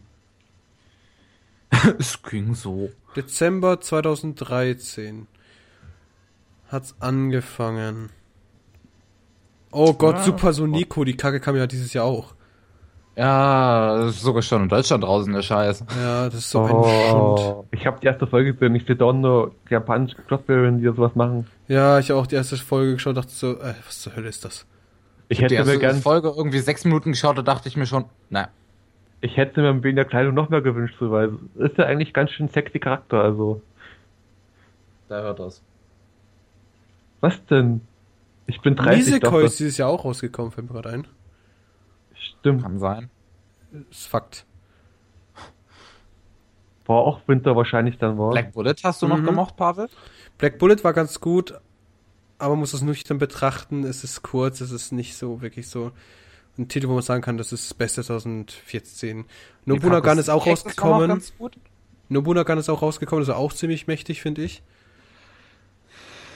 es 1.99 2.21
ging 2.21 2.53
so. 2.53 2.91
Dezember 3.15 3.81
2013 3.81 5.27
hat's 6.67 6.95
angefangen. 6.99 8.09
Oh 9.71 9.93
Gott, 9.93 10.17
Ja. 10.17 10.23
Super 10.23 10.53
Sonico, 10.53 11.03
die 11.03 11.17
Kacke 11.17 11.39
kam 11.39 11.55
ja 11.55 11.65
dieses 11.65 11.93
Jahr 11.93 12.05
auch. 12.05 12.35
Ja, 13.15 13.97
das 13.97 14.15
ist 14.15 14.21
sogar 14.21 14.41
schon 14.41 14.63
in 14.63 14.69
Deutschland 14.69 15.03
draußen, 15.03 15.31
der 15.33 15.43
Scheiß. 15.43 15.85
Ja, 16.01 16.25
das 16.25 16.35
ist 16.35 16.49
so 16.49 16.61
ein 16.63 16.69
Schund. 16.69 17.39
Oh, 17.39 17.65
ich 17.71 17.85
habe 17.85 17.99
die 18.01 18.07
erste 18.07 18.25
Folge 18.25 18.53
gesehen. 18.53 18.73
Ich 18.75 18.85
sehe 18.85 18.95
da 18.95 19.13
nur 19.13 19.53
japanische 19.69 20.15
Crossbearer, 20.23 20.71
die 20.71 20.83
sowas 20.85 21.13
machen. 21.15 21.47
Ja, 21.67 21.99
ich 21.99 22.09
habe 22.09 22.19
auch 22.19 22.27
die 22.27 22.35
erste 22.35 22.57
Folge 22.57 22.93
geschaut, 22.93 23.15
dachte 23.17 23.31
so, 23.31 23.51
äh, 23.59 23.75
was 23.85 24.01
zur 24.01 24.15
Hölle 24.15 24.29
ist 24.29 24.43
das? 24.43 24.65
Ich 25.29 25.37
Die 25.37 25.43
hätte 25.43 25.53
mir 25.53 25.59
erste 25.59 25.79
gern, 25.79 26.01
Folge 26.01 26.33
irgendwie 26.35 26.59
sechs 26.59 26.85
Minuten 26.85 27.11
geschaut, 27.11 27.37
da 27.37 27.41
dachte 27.43 27.69
ich 27.69 27.77
mir 27.77 27.85
schon, 27.85 28.05
na, 28.29 28.49
ich 29.21 29.37
hätte 29.37 29.61
mir 29.61 29.83
wegen 29.83 29.95
der 29.95 30.05
Kleidung 30.05 30.33
noch 30.33 30.49
mehr 30.49 30.61
gewünscht, 30.61 30.95
so, 30.99 31.09
weil 31.11 31.31
es 31.55 31.71
ist 31.71 31.77
ja 31.77 31.85
eigentlich 31.85 32.13
ganz 32.13 32.31
schön 32.31 32.49
sexy 32.49 32.79
Charakter, 32.79 33.21
also. 33.21 33.61
da 35.07 35.21
hört 35.21 35.39
das. 35.39 35.61
Was 37.21 37.45
denn? 37.45 37.81
Ich 38.47 38.59
bin 38.59 38.75
30, 38.75 39.05
Nisekoi 39.05 39.45
ist 39.45 39.59
dieses 39.59 39.77
Jahr 39.77 39.89
auch 39.89 40.03
rausgekommen, 40.03 40.51
fällt 40.51 40.67
mir 40.67 40.73
gerade 40.73 40.89
ein. 40.89 41.07
Stimmt. 42.43 42.61
Kann 42.63 42.77
sein. 42.77 43.09
ist 43.89 44.07
Fakt. 44.07 44.45
War 46.85 46.97
auch 46.97 47.21
Winter 47.27 47.55
wahrscheinlich 47.55 47.97
dann 47.97 48.17
war. 48.17 48.31
Black 48.31 48.51
Bullet 48.51 48.75
hast 48.83 49.01
du 49.01 49.07
noch 49.07 49.17
Mhm. 49.19 49.25
gemocht, 49.25 49.55
Pavel? 49.55 49.87
Black 50.37 50.59
Bullet 50.59 50.83
war 50.83 50.91
ganz 50.91 51.21
gut, 51.21 51.53
aber 52.39 52.49
man 52.51 52.59
muss 52.59 52.73
es 52.73 52.81
nüchtern 52.81 53.17
betrachten. 53.17 53.85
Es 53.85 54.03
ist 54.03 54.21
kurz, 54.23 54.59
es 54.59 54.71
ist 54.71 54.91
nicht 54.91 55.15
so 55.15 55.41
wirklich 55.41 55.69
so 55.69 55.91
ein 56.57 56.67
Titel, 56.67 56.89
wo 56.89 56.93
man 56.95 57.01
sagen 57.01 57.21
kann, 57.21 57.37
das 57.37 57.53
ist 57.53 57.69
das 57.69 57.73
Beste 57.73 58.03
2014. 58.03 59.23
Nobunagan 59.63 60.17
ist 60.17 60.29
auch 60.29 60.45
war 60.45 60.51
noch 60.53 60.59
rausgekommen. 60.65 61.07
ganz 61.07 61.33
gut. 61.37 61.57
Nobunagan 62.09 62.57
ist 62.57 62.67
auch 62.69 62.81
rausgekommen, 62.81 63.21
das 63.21 63.29
ist 63.29 63.39
auch 63.39 63.53
ziemlich 63.53 63.87
mächtig, 63.87 64.21
finde 64.21 64.43
ich. 64.43 64.61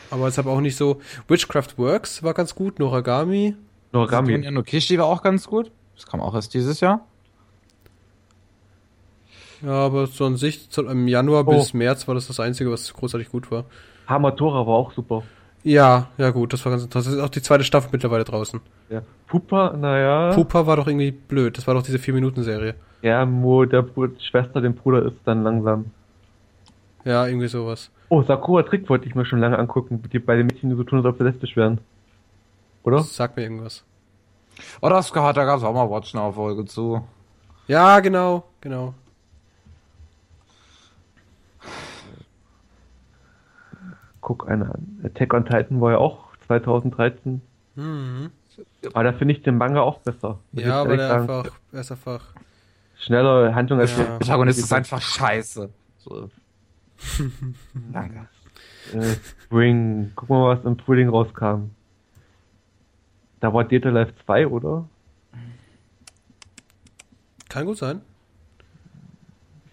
Aber 0.10 0.28
es 0.30 0.38
hat 0.38 0.46
auch 0.46 0.62
nicht 0.62 0.78
so. 0.78 1.02
Witchcraft 1.28 1.78
Works 1.78 2.24
war 2.24 2.34
ganz 2.34 2.56
gut, 2.56 2.80
Noragami. 2.80 3.56
Noragami. 3.92 4.50
No 4.50 4.64
Kishi 4.64 4.98
war 4.98 5.06
auch 5.08 5.22
ganz 5.22 5.46
gut. 5.48 5.72
Das 5.98 6.06
kam 6.06 6.22
auch 6.22 6.34
erst 6.34 6.54
dieses 6.54 6.80
Jahr. 6.80 7.02
Ja, 9.62 9.72
aber 9.72 10.08
so 10.08 10.26
an 10.26 10.38
sich, 10.38 10.70
im 10.78 11.08
Januar 11.08 11.46
Oh. 11.48 11.52
bis 11.58 11.74
März 11.74 12.08
war 12.08 12.16
das 12.16 12.28
das 12.28 12.40
Einzige, 12.40 12.72
was 12.72 12.94
großartig 12.94 13.30
gut 13.30 13.50
war. 13.52 13.66
Hamatora 14.08 14.66
war 14.68 14.76
auch 14.76 14.94
super. 14.94 15.24
Ja, 15.64 16.08
ja 16.18 16.30
gut, 16.30 16.54
das 16.54 16.64
war 16.64 16.72
ganz 16.72 16.84
interessant. 16.84 17.14
Das 17.14 17.20
ist 17.20 17.26
auch 17.26 17.30
die 17.32 17.42
zweite 17.42 17.64
Staffel 17.64 17.90
mittlerweile 17.92 18.24
draußen. 18.24 18.62
Ja. 18.90 19.02
Pupa, 19.28 19.74
naja. 19.76 20.34
Pupa 20.34 20.66
war 20.68 20.78
doch 20.78 20.88
irgendwie 20.88 21.12
blöd. 21.12 21.58
Das 21.58 21.66
war 21.68 21.74
doch 21.74 21.82
diese 21.84 21.98
4-Minuten-Serie. 21.98 22.76
Ja, 23.02 23.28
wo 23.30 23.66
der 23.66 23.82
Br 23.82 24.10
Schwester 24.20 24.62
dem 24.62 24.76
Bruder 24.76 25.04
ist 25.06 25.18
dann 25.26 25.44
langsam. 25.44 25.92
Ja, 27.04 27.26
irgendwie 27.28 27.48
sowas. 27.48 27.90
Oh, 28.10 28.22
Sakura 28.22 28.64
Trick 28.64 28.88
wollte 28.90 29.08
ich 29.08 29.16
mir 29.16 29.26
schon 29.26 29.40
lange 29.40 29.58
angucken, 29.58 30.02
die 30.14 30.20
bei 30.20 30.36
den 30.36 30.46
Mädchen 30.48 30.70
die 30.70 30.76
so 30.76 30.84
tun, 30.84 31.00
als 31.00 31.08
ob 31.08 31.18
sie 31.18 31.24
lesbisch 31.24 31.56
wären. 31.58 31.80
Oder? 32.84 33.02
Sag 33.04 33.36
mir 33.36 33.44
irgendwas. 33.44 33.84
Oh, 34.82 34.90
das 34.90 35.12
gehört, 35.14 35.38
da 35.38 35.46
gab's 35.46 35.64
auch 35.64 35.74
mal 35.74 35.90
Watch 35.90 36.14
Now 36.14 36.32
Folge 36.32 36.66
zu. 36.66 37.06
Ja, 37.68 38.00
genau, 38.00 38.44
genau. 38.62 38.94
Guck 44.22 44.50
eine 44.50 44.66
an. 44.66 45.00
Attack 45.04 45.34
on 45.34 45.46
Titan 45.46 45.80
war 45.80 45.92
ja 45.92 45.98
auch 46.00 46.36
2013. 46.48 47.42
Mhm. 47.76 48.32
Aber 48.94 49.04
da 49.04 49.14
finde 49.14 49.34
ich 49.34 49.44
den 49.44 49.58
Manga 49.58 49.82
auch 49.82 50.00
besser. 50.00 50.40
Ja, 50.54 50.82
aber 50.82 50.98
der 50.98 51.08
sagen. 51.08 51.22
einfach, 51.22 51.52
er 51.72 51.80
ist 51.80 51.92
einfach. 51.92 52.26
Schnellere 53.00 53.54
Handlung 53.54 53.80
als 53.80 53.96
Ja. 53.96 54.04
Der 54.04 54.18
Protagonist 54.18 54.60
ist 54.60 54.74
einfach 54.74 55.02
scheiße. 55.02 55.70
So. 56.00 56.30
Danke. 57.94 58.28
äh, 58.94 59.16
Spring. 59.44 60.12
Guck 60.16 60.30
mal, 60.30 60.58
was 60.58 60.66
im 60.66 60.80
Frühling 60.80 61.10
rauskam. 61.10 61.70
Da 63.40 63.54
war 63.54 63.64
Data 63.64 63.90
Life 63.90 64.14
2, 64.26 64.48
oder? 64.48 64.88
Kann 67.50 67.66
gut 67.66 67.78
sein. 67.78 68.02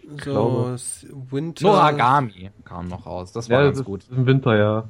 So, 0.08 0.16
glaube. 0.16 0.74
s- 0.74 1.06
Winter. 1.30 1.64
Noragami 1.64 2.50
kam 2.64 2.88
noch 2.88 3.06
raus. 3.06 3.32
Das 3.32 3.48
war 3.48 3.60
ja, 3.60 3.64
ganz 3.66 3.78
das 3.78 3.86
gut. 3.86 4.02
ist 4.02 4.10
im 4.12 4.26
Winter, 4.26 4.56
ja. 4.56 4.88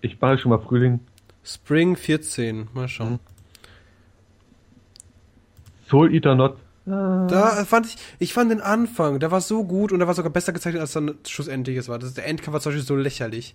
Ich 0.00 0.20
mache 0.20 0.36
schon 0.38 0.50
mal 0.50 0.58
Frühling. 0.58 1.00
Spring 1.44 1.96
14. 1.96 2.68
Mal 2.74 2.88
schauen. 2.88 3.18
Soul 5.88 6.12
Eater 6.14 6.34
Not. 6.34 6.58
Da 6.84 7.64
fand 7.66 7.86
ich, 7.86 7.96
ich 8.18 8.32
fand 8.32 8.50
den 8.50 8.62
Anfang, 8.62 9.20
der 9.20 9.30
war 9.30 9.42
so 9.42 9.62
gut 9.64 9.92
und 9.92 9.98
der 9.98 10.08
war 10.08 10.14
sogar 10.14 10.32
besser 10.32 10.54
gezeichnet, 10.54 10.80
als 10.80 10.92
dann 10.92 11.16
schlussendlich 11.26 11.76
es 11.76 11.88
war. 11.88 11.98
Das, 11.98 12.14
der 12.14 12.26
Endkampf 12.26 12.54
war 12.54 12.60
zum 12.60 12.72
Beispiel 12.72 12.86
so 12.86 12.96
lächerlich. 12.96 13.54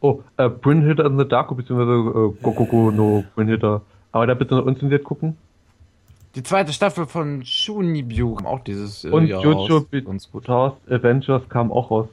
Oh, 0.00 0.22
äh, 0.36 0.48
Bryn 0.48 0.82
Hitter 0.82 1.04
in 1.06 1.18
the 1.18 1.26
Dark, 1.26 1.54
beziehungsweise 1.56 1.92
äh, 1.92 2.42
Gogogo 2.42 2.90
no 2.90 3.24
Bryn 3.34 3.48
Hitter. 3.48 3.82
Aber 4.12 4.26
da 4.26 4.34
bitte 4.34 4.54
noch 4.54 4.64
unzensiert 4.64 5.04
gucken. 5.04 5.36
Die 6.34 6.42
zweite 6.42 6.72
Staffel 6.72 7.06
von 7.06 7.44
Shunibyu 7.44 8.34
kam 8.34 8.46
auch 8.46 8.60
dieses 8.60 9.04
äh, 9.04 9.08
Und 9.08 9.26
Jahr 9.26 9.42
Jojo 9.42 9.78
raus. 9.78 10.26
Bizarre 10.32 10.76
Avengers 10.88 11.48
kam 11.48 11.72
auch 11.72 11.90
raus. 11.90 12.08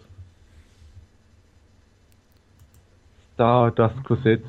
Star 3.34 3.72
Dust 3.72 4.04
Crusade. 4.04 4.44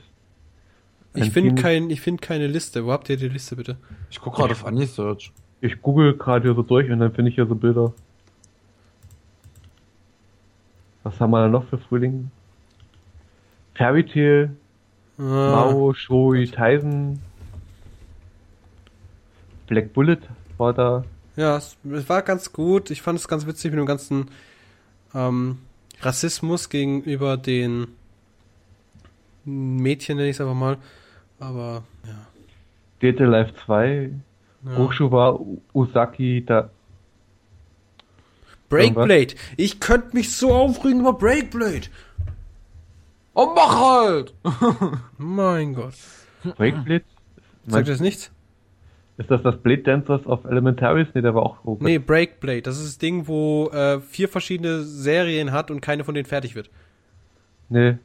Ich 1.15 1.31
finde 1.31 1.61
kein, 1.61 1.91
ich 1.91 2.01
find 2.01 2.23
keine 2.23 2.47
Liste. 2.47 2.85
Wo 2.85 2.93
habt 2.93 3.09
ihr 3.09 3.17
die 3.17 3.29
Liste 3.29 3.57
bitte? 3.57 3.77
Ich 4.11 4.21
gucke 4.21 4.37
gerade 4.37 4.53
auf 4.53 4.67
Anisearch. 4.67 5.33
Ich 5.61 5.81
google 5.83 6.17
gerade 6.17 6.47
hier 6.47 6.55
so 6.55 6.63
durch 6.63 6.91
und 6.91 7.01
dann 7.01 7.13
finde 7.13 7.31
ich 7.31 7.35
hier 7.35 7.47
so 7.47 7.55
Bilder. 7.55 7.93
Was 11.03 11.19
haben 11.19 11.31
wir 11.31 11.41
da 11.41 11.49
noch 11.49 11.65
für 11.65 11.79
Frühling? 11.79 12.31
Fairy 13.77 14.05
Tail, 14.07 14.51
Ah, 15.19 15.23
Mao, 15.73 15.95
Shoi, 15.95 16.45
Tyson. 16.47 17.21
Black 19.67 19.93
Bullet 19.95 20.19
war 20.59 20.73
da. 20.75 21.05
ja, 21.37 21.57
es, 21.57 21.77
es 21.91 22.09
war 22.09 22.23
ganz 22.23 22.53
gut. 22.53 22.91
Ich 22.91 23.03
fand 23.03 23.19
es 23.19 23.27
ganz 23.29 23.47
witzig 23.47 23.71
mit 23.73 23.79
dem 23.81 23.87
ganzen 23.87 24.31
ähm, 25.15 25.59
Rassismus 26.03 26.69
gegenüber 26.69 27.37
den 27.37 27.89
Mädchen, 29.45 30.17
nenne 30.19 30.29
ich 30.29 30.37
es 30.37 30.41
einfach 30.41 30.55
mal. 30.55 30.77
Aber, 31.41 31.83
ja. 32.07 32.27
Data 33.01 33.25
Life 33.25 33.55
2, 33.65 34.11
ja. 34.65 34.77
Hochschuwa, 34.77 35.41
Usaki, 35.73 36.45
da. 36.45 36.71
Breakblade. 38.69 39.35
Ich 39.57 39.81
könnte 39.81 40.15
mich 40.17 40.33
so 40.35 40.53
aufregen 40.53 41.01
über 41.01 41.13
Breakblade. 41.13 41.87
Oh, 43.39 43.53
mach 43.55 43.79
halt! 43.79 44.33
Mein 45.19 45.75
Gott. 45.75 45.93
Breakblade? 46.57 47.05
Sagt 47.67 47.87
ihr 47.89 47.93
das 47.93 48.01
nichts? 48.01 48.31
Ist 49.19 49.31
das 49.31 49.43
das 49.43 49.59
Blade 49.59 49.83
Dancers 49.83 50.25
of 50.27 50.45
Elementaries? 50.47 51.09
Nee, 51.15 51.21
der 51.21 51.35
war 51.35 51.43
auch 51.43 51.63
hoch. 51.65 51.79
Nee, 51.81 51.99
Breakblade. 51.99 52.63
Das 52.63 52.77
ist 52.79 52.87
das 52.87 52.99
Ding, 52.99 53.29
wo 53.29 53.69
äh, 53.71 54.01
vier 54.01 54.29
verschiedene 54.31 54.83
Serien 54.83 55.53
hat 55.53 55.71
und 55.71 55.81
keine 55.83 56.05
von 56.05 56.15
denen 56.15 56.25
fertig 56.27 56.55
wird. 56.55 56.71
Nee. 57.69 57.99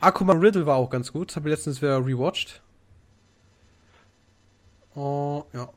Akuma 0.00 0.34
Riddle 0.34 0.66
war 0.66 0.76
auch 0.76 0.90
ganz 0.90 1.12
gut. 1.12 1.30
Das 1.30 1.36
habe 1.36 1.48
ich 1.48 1.54
letztens 1.56 1.82
wieder 1.82 1.98
rewatcht. 2.04 2.62
Oh, 4.94 5.44
ja. 5.52 5.68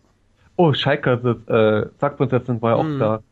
Oh, 0.55 0.73
Schalker, 0.73 1.17
das, 1.17 1.37
äh, 1.47 1.89
Zackprinzessin 1.99 2.61
war 2.61 2.71
ja 2.71 2.75
auch 2.77 2.83
Mhm. 2.83 2.99
da. 2.99 3.23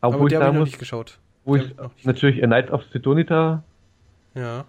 Aber, 0.00 0.14
Aber 0.14 0.20
wo 0.20 0.28
die 0.28 0.34
ich 0.34 0.40
habe 0.40 0.50
ich 0.52 0.58
noch 0.58 0.64
nicht 0.66 0.78
geschaut. 0.78 1.18
wo 1.44 1.56
die 1.56 1.62
ich 1.64 1.74
ich 1.96 2.04
natürlich 2.04 2.42
A 2.42 2.46
Night 2.46 2.70
of 2.70 2.82
Sidonita, 2.92 3.62
Ja. 4.38 4.64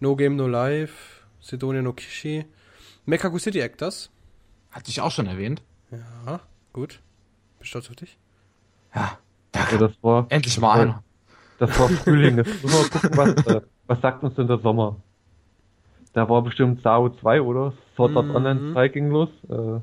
No 0.00 0.16
Game 0.16 0.36
No 0.36 0.46
Life. 0.46 1.22
Sidonia 1.40 1.82
no 1.82 1.92
Kishi. 1.92 2.44
Mekaku 3.06 3.38
City 3.38 3.60
Actors. 3.60 4.10
Hatte 4.70 4.90
ich 4.90 5.00
auch 5.00 5.10
schon 5.10 5.26
erwähnt. 5.26 5.62
Ja, 5.90 6.40
gut. 6.72 7.00
Bin 7.58 7.66
stolz 7.66 7.88
auf 7.88 7.96
dich. 7.96 8.18
Ja. 8.94 9.18
ja, 9.54 9.78
das 9.78 9.92
war, 10.02 10.26
Endlich 10.28 10.58
mal 10.60 10.80
einer. 10.80 11.02
das 11.58 11.78
war 11.78 11.88
Frühling. 11.88 12.36
Jetzt 12.38 12.62
müssen 12.62 12.70
wir 12.82 12.90
gucken, 12.90 13.16
was, 13.16 13.46
äh, 13.46 13.60
was 13.86 14.00
sagt 14.00 14.22
uns 14.24 14.34
denn 14.34 14.46
der 14.48 14.58
Sommer? 14.58 14.96
Da 16.12 16.28
war 16.28 16.42
bestimmt 16.42 16.82
Sao 16.82 17.08
2, 17.10 17.40
oder? 17.42 17.72
Sword 17.96 18.16
Art 18.16 18.26
Mhm. 18.26 18.34
Online 18.36 18.72
2 18.72 18.88
ging 18.88 19.08
los. 19.10 19.28
Äh, 19.48 19.80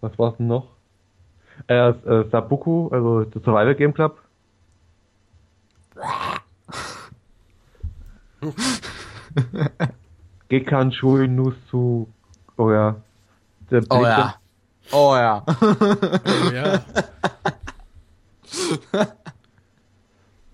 was 0.00 0.18
war's 0.18 0.36
denn 0.38 0.46
noch? 0.48 0.68
Äh, 1.68 1.90
äh, 1.90 2.28
Sabuku, 2.30 2.88
also 2.88 3.24
der 3.24 3.40
Survival 3.42 3.74
Game 3.74 3.92
Club. 3.94 4.18
Gekan 10.48 10.92
Shui 10.92 11.28
Nusu, 11.28 12.06
oh 12.56 12.70
ja. 12.70 12.96
Der 13.70 13.82
Oh 13.88 14.04
ja. 14.04 14.34
Oh 14.90 15.14
ja. 15.14 15.44
Oh 15.46 16.52
ja. 16.52 16.80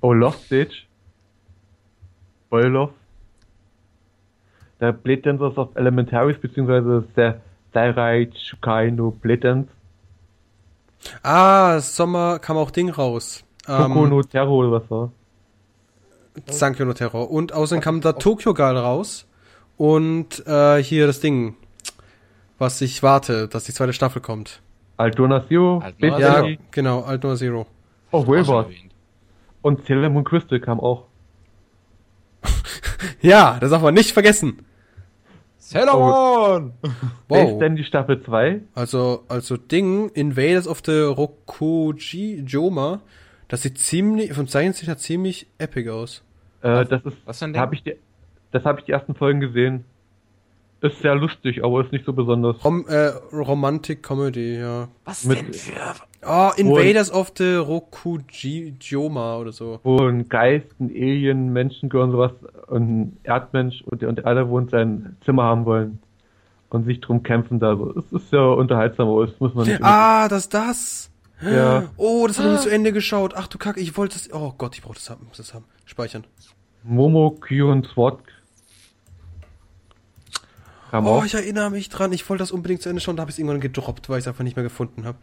Oh, 0.00 0.30
Stage. 0.30 0.86
Boilov. 2.50 2.90
Der 4.80 4.92
Blade 4.92 5.22
Dancers 5.22 5.58
of 5.58 5.74
Elementaries, 5.74 6.38
beziehungsweise 6.38 7.04
der 7.16 7.40
Sairai 7.74 8.30
Shukai 8.34 8.92
no 8.92 9.10
Blade 9.10 9.40
Dance. 9.40 9.70
Ah, 11.22 11.80
Sommer 11.80 12.38
kam 12.38 12.56
auch 12.56 12.70
Ding 12.70 12.90
raus. 12.90 13.44
Koko 13.66 14.04
Ähm, 14.04 14.10
no 14.10 14.22
Terror 14.22 14.50
oder 14.50 14.72
was 14.72 14.90
war? 14.90 15.10
Sankyo 16.46 16.84
no 16.86 16.92
Terror. 16.94 17.30
Und 17.30 17.52
außerdem 17.52 17.82
kam 17.82 18.00
da 18.00 18.12
Tokyo 18.14 18.54
Girl 18.54 18.76
raus. 18.76 19.26
Und 19.76 20.44
äh, 20.46 20.82
hier 20.82 21.06
das 21.06 21.20
Ding, 21.20 21.54
was 22.58 22.80
ich 22.80 23.02
warte, 23.02 23.46
dass 23.48 23.64
die 23.64 23.72
zweite 23.72 23.92
Staffel 23.92 24.20
kommt. 24.20 24.60
Aldona 24.96 25.46
Zero, 25.46 25.82
Space 25.90 26.20
Ja, 26.20 26.42
Zero. 26.42 26.56
Genau, 26.72 27.02
Alt 27.02 27.22
Noir 27.22 27.36
Zero. 27.36 27.66
Oh, 28.10 28.24
erwähnt. 28.32 28.92
Und 29.62 29.86
Sailor 29.86 30.08
Moon 30.10 30.24
Crystal 30.24 30.58
kam 30.60 30.80
auch. 30.80 31.04
Ja, 33.20 33.58
das 33.60 33.70
darf 33.70 33.82
man 33.82 33.94
nicht 33.94 34.12
vergessen. 34.12 34.64
Sailor 35.58 35.98
Moon! 35.98 36.72
Wer 37.28 37.44
ist 37.44 37.50
Wow. 37.52 37.58
denn 37.60 37.76
die 37.76 37.84
Staffel 37.84 38.22
2? 38.22 38.60
Also, 38.74 39.24
also 39.28 39.56
Ding, 39.56 40.08
Invaders 40.10 40.66
of 40.66 40.80
the 40.84 41.00
Rokuji 41.02 42.42
Joma, 42.46 43.02
das 43.48 43.62
sieht 43.62 43.78
ziemlich, 43.78 44.32
vom 44.32 44.48
Zeichenstil 44.48 44.88
her 44.88 44.98
ziemlich 44.98 45.46
epic 45.58 45.90
aus. 45.90 46.22
Äh, 46.62 46.84
das 46.86 47.04
ist, 47.04 47.16
was 47.24 47.38
Ding? 47.38 47.56
hab 47.56 47.72
ich 47.72 47.82
die, 47.82 47.96
das 48.52 48.64
habe 48.64 48.80
ich 48.80 48.86
die 48.86 48.92
ersten 48.92 49.14
Folgen 49.14 49.40
gesehen. 49.40 49.84
Ist 50.80 51.00
sehr 51.02 51.16
lustig, 51.16 51.64
aber 51.64 51.80
ist 51.80 51.90
nicht 51.90 52.04
so 52.04 52.12
besonders. 52.12 52.64
Rom, 52.64 52.86
äh, 52.86 53.08
Romantic 53.32 54.00
Comedy, 54.00 54.58
ja. 54.60 54.86
Was 55.04 55.24
Mit- 55.24 55.38
denn 55.38 55.52
für... 55.52 55.72
Oh, 56.24 56.50
Invaders 56.56 57.12
of 57.12 57.32
the 57.36 57.56
Rokuji 57.56 58.74
Joma 58.80 59.38
oder 59.38 59.52
so. 59.52 59.80
Wo 59.82 59.98
ein 60.06 60.28
Geist, 60.28 60.68
ein 60.80 60.90
Alien, 60.90 61.52
Menschen 61.52 61.90
und 61.90 62.10
sowas 62.12 62.32
und 62.68 62.90
ein 62.90 63.16
Erdmensch 63.24 63.82
und, 63.82 64.02
und 64.04 64.24
alle 64.24 64.48
wohnt 64.48 64.70
sein 64.70 65.16
Zimmer 65.24 65.44
haben 65.44 65.64
wollen 65.64 66.00
und 66.70 66.84
sich 66.84 67.00
drum 67.00 67.22
kämpfen 67.22 67.60
da. 67.60 67.72
Es 67.96 68.12
ist 68.12 68.32
ja 68.32 68.44
unterhaltsam, 68.44 69.08
aber 69.08 69.26
das 69.26 69.38
muss 69.40 69.54
man 69.54 69.66
nicht. 69.66 69.82
Ah, 69.82 70.28
das 70.28 70.42
ist 70.44 70.54
das. 70.54 71.07
Ja. 71.40 71.88
Oh, 71.96 72.26
das 72.26 72.38
habe 72.38 72.48
ich 72.48 72.54
nicht 72.54 72.62
zu 72.64 72.70
Ende 72.70 72.92
geschaut. 72.92 73.34
Ach 73.36 73.46
du 73.46 73.58
Kacke, 73.58 73.78
ich 73.80 73.96
wollte 73.96 74.14
das. 74.14 74.32
Oh 74.32 74.52
Gott, 74.58 74.74
ich 74.74 74.82
brauche 74.82 74.94
das 74.94 75.08
haben, 75.10 75.26
muss 75.28 75.36
das 75.36 75.54
haben. 75.54 75.64
Speichern. 75.84 76.24
Momo, 76.82 77.30
Q 77.30 77.70
und 77.70 77.86
SWAT. 77.86 78.18
Kam 80.90 81.06
Oh, 81.06 81.10
auch. 81.18 81.24
ich 81.24 81.34
erinnere 81.34 81.70
mich 81.70 81.88
dran. 81.90 82.12
Ich 82.12 82.28
wollte 82.28 82.42
das 82.42 82.50
unbedingt 82.50 82.82
zu 82.82 82.88
Ende 82.88 83.00
schauen. 83.00 83.16
Da 83.16 83.20
habe 83.22 83.30
ich 83.30 83.34
es 83.34 83.38
irgendwann 83.38 83.60
gedroppt, 83.60 84.08
weil 84.08 84.18
ich 84.18 84.24
es 84.24 84.28
einfach 84.28 84.44
nicht 84.44 84.56
mehr 84.56 84.62
gefunden 84.62 85.04
habe. 85.04 85.18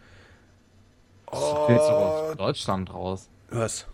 Jetzt 1.32 1.86
sogar 1.88 2.30
aus 2.30 2.38
Deutschland 2.38 2.94
raus. 2.94 3.30
Was? 3.50 3.88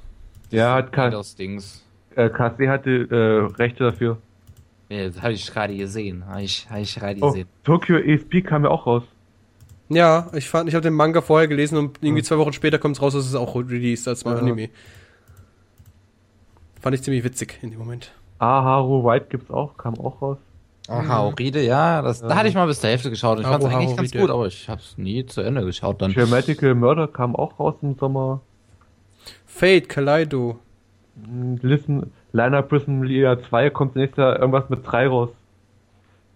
Ja, 0.49 0.75
hat 0.75 0.91
K 0.91 1.09
Das 1.09 1.35
Dings. 1.35 1.83
äh, 2.15 2.29
KC 2.29 2.67
hatte 2.67 2.89
äh, 3.09 3.55
Rechte 3.55 3.85
dafür. 3.85 4.17
Ja, 4.89 5.07
das 5.07 5.21
habe 5.21 5.31
ich 5.33 5.47
gerade 5.51 5.75
gesehen. 5.75 6.25
Habe 6.27 6.43
ich, 6.43 6.69
hab 6.69 6.79
ich 6.79 6.93
gerade 6.93 7.17
Oh, 7.21 7.27
gesehen. 7.31 7.47
Tokyo 7.63 7.97
ESP 7.97 8.41
kam 8.45 8.65
ja 8.65 8.69
auch 8.69 8.85
raus. 8.85 9.03
Ja, 9.93 10.29
ich 10.33 10.49
fand, 10.49 10.69
ich 10.69 10.75
habe 10.75 10.83
den 10.83 10.93
Manga 10.93 11.21
vorher 11.21 11.47
gelesen 11.47 11.77
und 11.77 11.97
irgendwie 12.01 12.23
zwei 12.23 12.37
Wochen 12.37 12.53
später 12.53 12.79
kommt 12.79 12.95
es 12.95 13.01
raus, 13.01 13.13
dass 13.13 13.25
es 13.25 13.35
auch 13.35 13.55
released 13.55 14.07
als 14.07 14.23
Ja. 14.23 14.35
Anime. 14.35 14.69
Fand 16.79 16.95
ich 16.95 17.03
ziemlich 17.03 17.23
witzig 17.23 17.59
in 17.61 17.71
dem 17.71 17.79
Moment. 17.79 18.11
Aharu 18.39 19.03
White 19.03 19.27
gibt's 19.29 19.51
auch, 19.51 19.77
kam 19.77 19.95
auch 19.99 20.21
raus. 20.21 20.37
Ach, 20.87 21.07
Haoride, 21.07 21.63
ja, 21.63 22.01
das, 22.01 22.21
da 22.21 22.35
hatte 22.35 22.49
ich 22.49 22.55
mal 22.55 22.65
bis 22.65 22.79
zur 22.79 22.89
Hälfte 22.89 23.09
geschaut. 23.09 23.39
Ich 23.39 23.45
Haru, 23.45 23.61
fand's 23.61 23.75
eigentlich 23.75 23.95
ganz 23.95 24.11
gut, 24.11 24.29
aber 24.29 24.47
ich 24.47 24.67
hab's 24.67 24.97
nie 24.97 25.25
zu 25.25 25.41
Ende 25.41 25.63
geschaut 25.63 26.01
dann. 26.01 26.11
Dramatical 26.11 26.73
Murder 26.73 27.07
kam 27.07 27.35
auch 27.35 27.59
raus 27.59 27.75
im 27.81 27.95
Sommer. 27.95 28.41
Fate, 29.45 29.87
Kaleido. 29.87 30.57
Mm, 31.15 31.55
Listen, 31.61 32.11
Liner 32.33 32.61
Prism 32.63 33.03
Liga 33.03 33.37
2 33.49 33.69
kommt 33.69 33.95
nächstes 33.95 34.17
Jahr 34.17 34.39
irgendwas 34.39 34.69
mit 34.69 34.79
3 34.85 35.07
raus. 35.07 35.29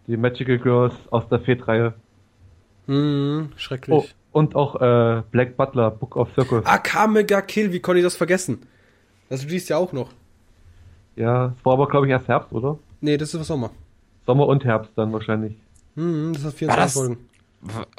Die 0.08 0.18
Magical 0.18 0.60
Girls 0.60 0.94
aus 1.10 1.28
der 1.30 1.40
Fate-Reihe. 1.40 1.94
Hm, 2.88 3.50
Oh, 3.52 3.58
schrecklich. 3.58 4.16
und 4.32 4.56
auch 4.56 4.76
äh, 4.82 5.24
Black 5.32 5.58
Butler, 5.58 5.92
Book 5.92 6.16
of 6.16 6.30
Circles. 6.36 6.66
Akamega 6.66 7.42
Kill, 7.42 7.72
wie 7.74 7.80
konnte 7.80 8.00
ich 8.00 8.06
das 8.06 8.16
vergessen? 8.16 8.64
Das 9.30 9.44
liest 9.46 9.70
ja 9.70 9.78
auch 9.78 9.92
noch. 9.92 10.10
Ja, 11.16 11.54
es 11.58 11.66
war 11.66 11.74
aber 11.74 11.88
glaube 11.88 12.06
ich 12.08 12.12
erst 12.12 12.28
Herbst, 12.28 12.52
oder? 12.52 12.78
Nee, 13.02 13.18
das 13.18 13.34
ist 13.34 13.40
was 13.40 13.48
Sommer. 13.48 13.72
Sommer 14.26 14.48
und 14.48 14.64
Herbst 14.66 14.92
dann 14.96 15.12
wahrscheinlich. 15.14 15.56
Hm, 15.96 16.34
das 16.34 16.44
hat 16.44 16.52
War 16.52 16.58
24 16.58 16.84
das- 16.84 16.94
Folgen. 16.94 17.18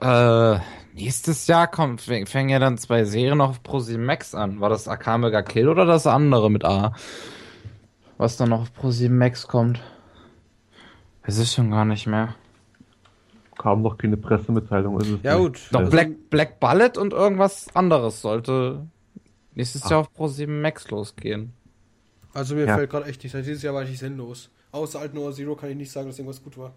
Äh, 0.01 0.61
nächstes 0.95 1.47
Jahr 1.49 1.67
kommt, 1.67 2.01
fäng- 2.01 2.27
fängen 2.29 2.51
ja 2.51 2.61
dann 2.61 2.79
zwei 2.79 3.05
Serien 3.05 3.41
auf 3.41 3.63
ProSieben 3.65 4.05
Max 4.05 4.33
an. 4.35 4.61
War 4.61 4.69
das 4.69 4.87
Akamega 4.87 5.43
Kill 5.43 5.69
oder 5.69 5.85
das 5.87 6.07
andere 6.07 6.51
mit 6.53 6.65
A? 6.65 6.93
Was 8.19 8.37
dann 8.37 8.51
noch 8.51 8.61
auf 8.63 8.73
ProSieben 8.75 9.19
Max 9.19 9.49
kommt? 9.49 9.81
Weiß 11.27 11.39
ich 11.41 11.51
schon 11.51 11.73
gar 11.73 11.85
nicht 11.85 12.07
mehr. 12.07 12.37
Kam 13.67 13.83
noch 13.83 13.99
keine 13.99 14.17
Pressemitteilung. 14.17 15.01
Ist 15.01 15.09
es 15.09 15.23
Ja 15.25 15.35
nicht. 15.35 15.43
gut. 15.43 15.69
Doch, 15.73 15.81
Also, 15.81 15.91
Black, 15.91 16.31
Black 16.31 16.61
Bullet 16.61 16.93
und 17.01 17.13
irgendwas 17.13 17.67
anderes 17.75 18.23
sollte 18.23 18.87
nächstes 19.57 19.91
Jahr 19.91 20.03
auf 20.03 20.13
ProSieben 20.15 20.61
Max 20.63 20.89
losgehen. 20.89 21.53
Also 22.33 22.55
mir 22.55 22.67
Ja. 22.67 22.77
fällt 22.77 22.91
gerade 22.91 23.07
echt 23.07 23.25
nicht. 23.25 23.35
Dieses 23.35 23.65
Jahr 23.65 23.75
war 23.75 23.83
ich 23.83 23.89
nicht 23.91 23.99
sinnlos. 23.99 24.51
Außer 24.71 25.01
Alt 25.01 25.15
Noah 25.15 25.33
Zero 25.33 25.57
kann 25.57 25.71
ich 25.71 25.77
nicht 25.77 25.91
sagen, 25.91 26.07
dass 26.07 26.17
irgendwas 26.17 26.41
gut 26.45 26.57
war. 26.57 26.75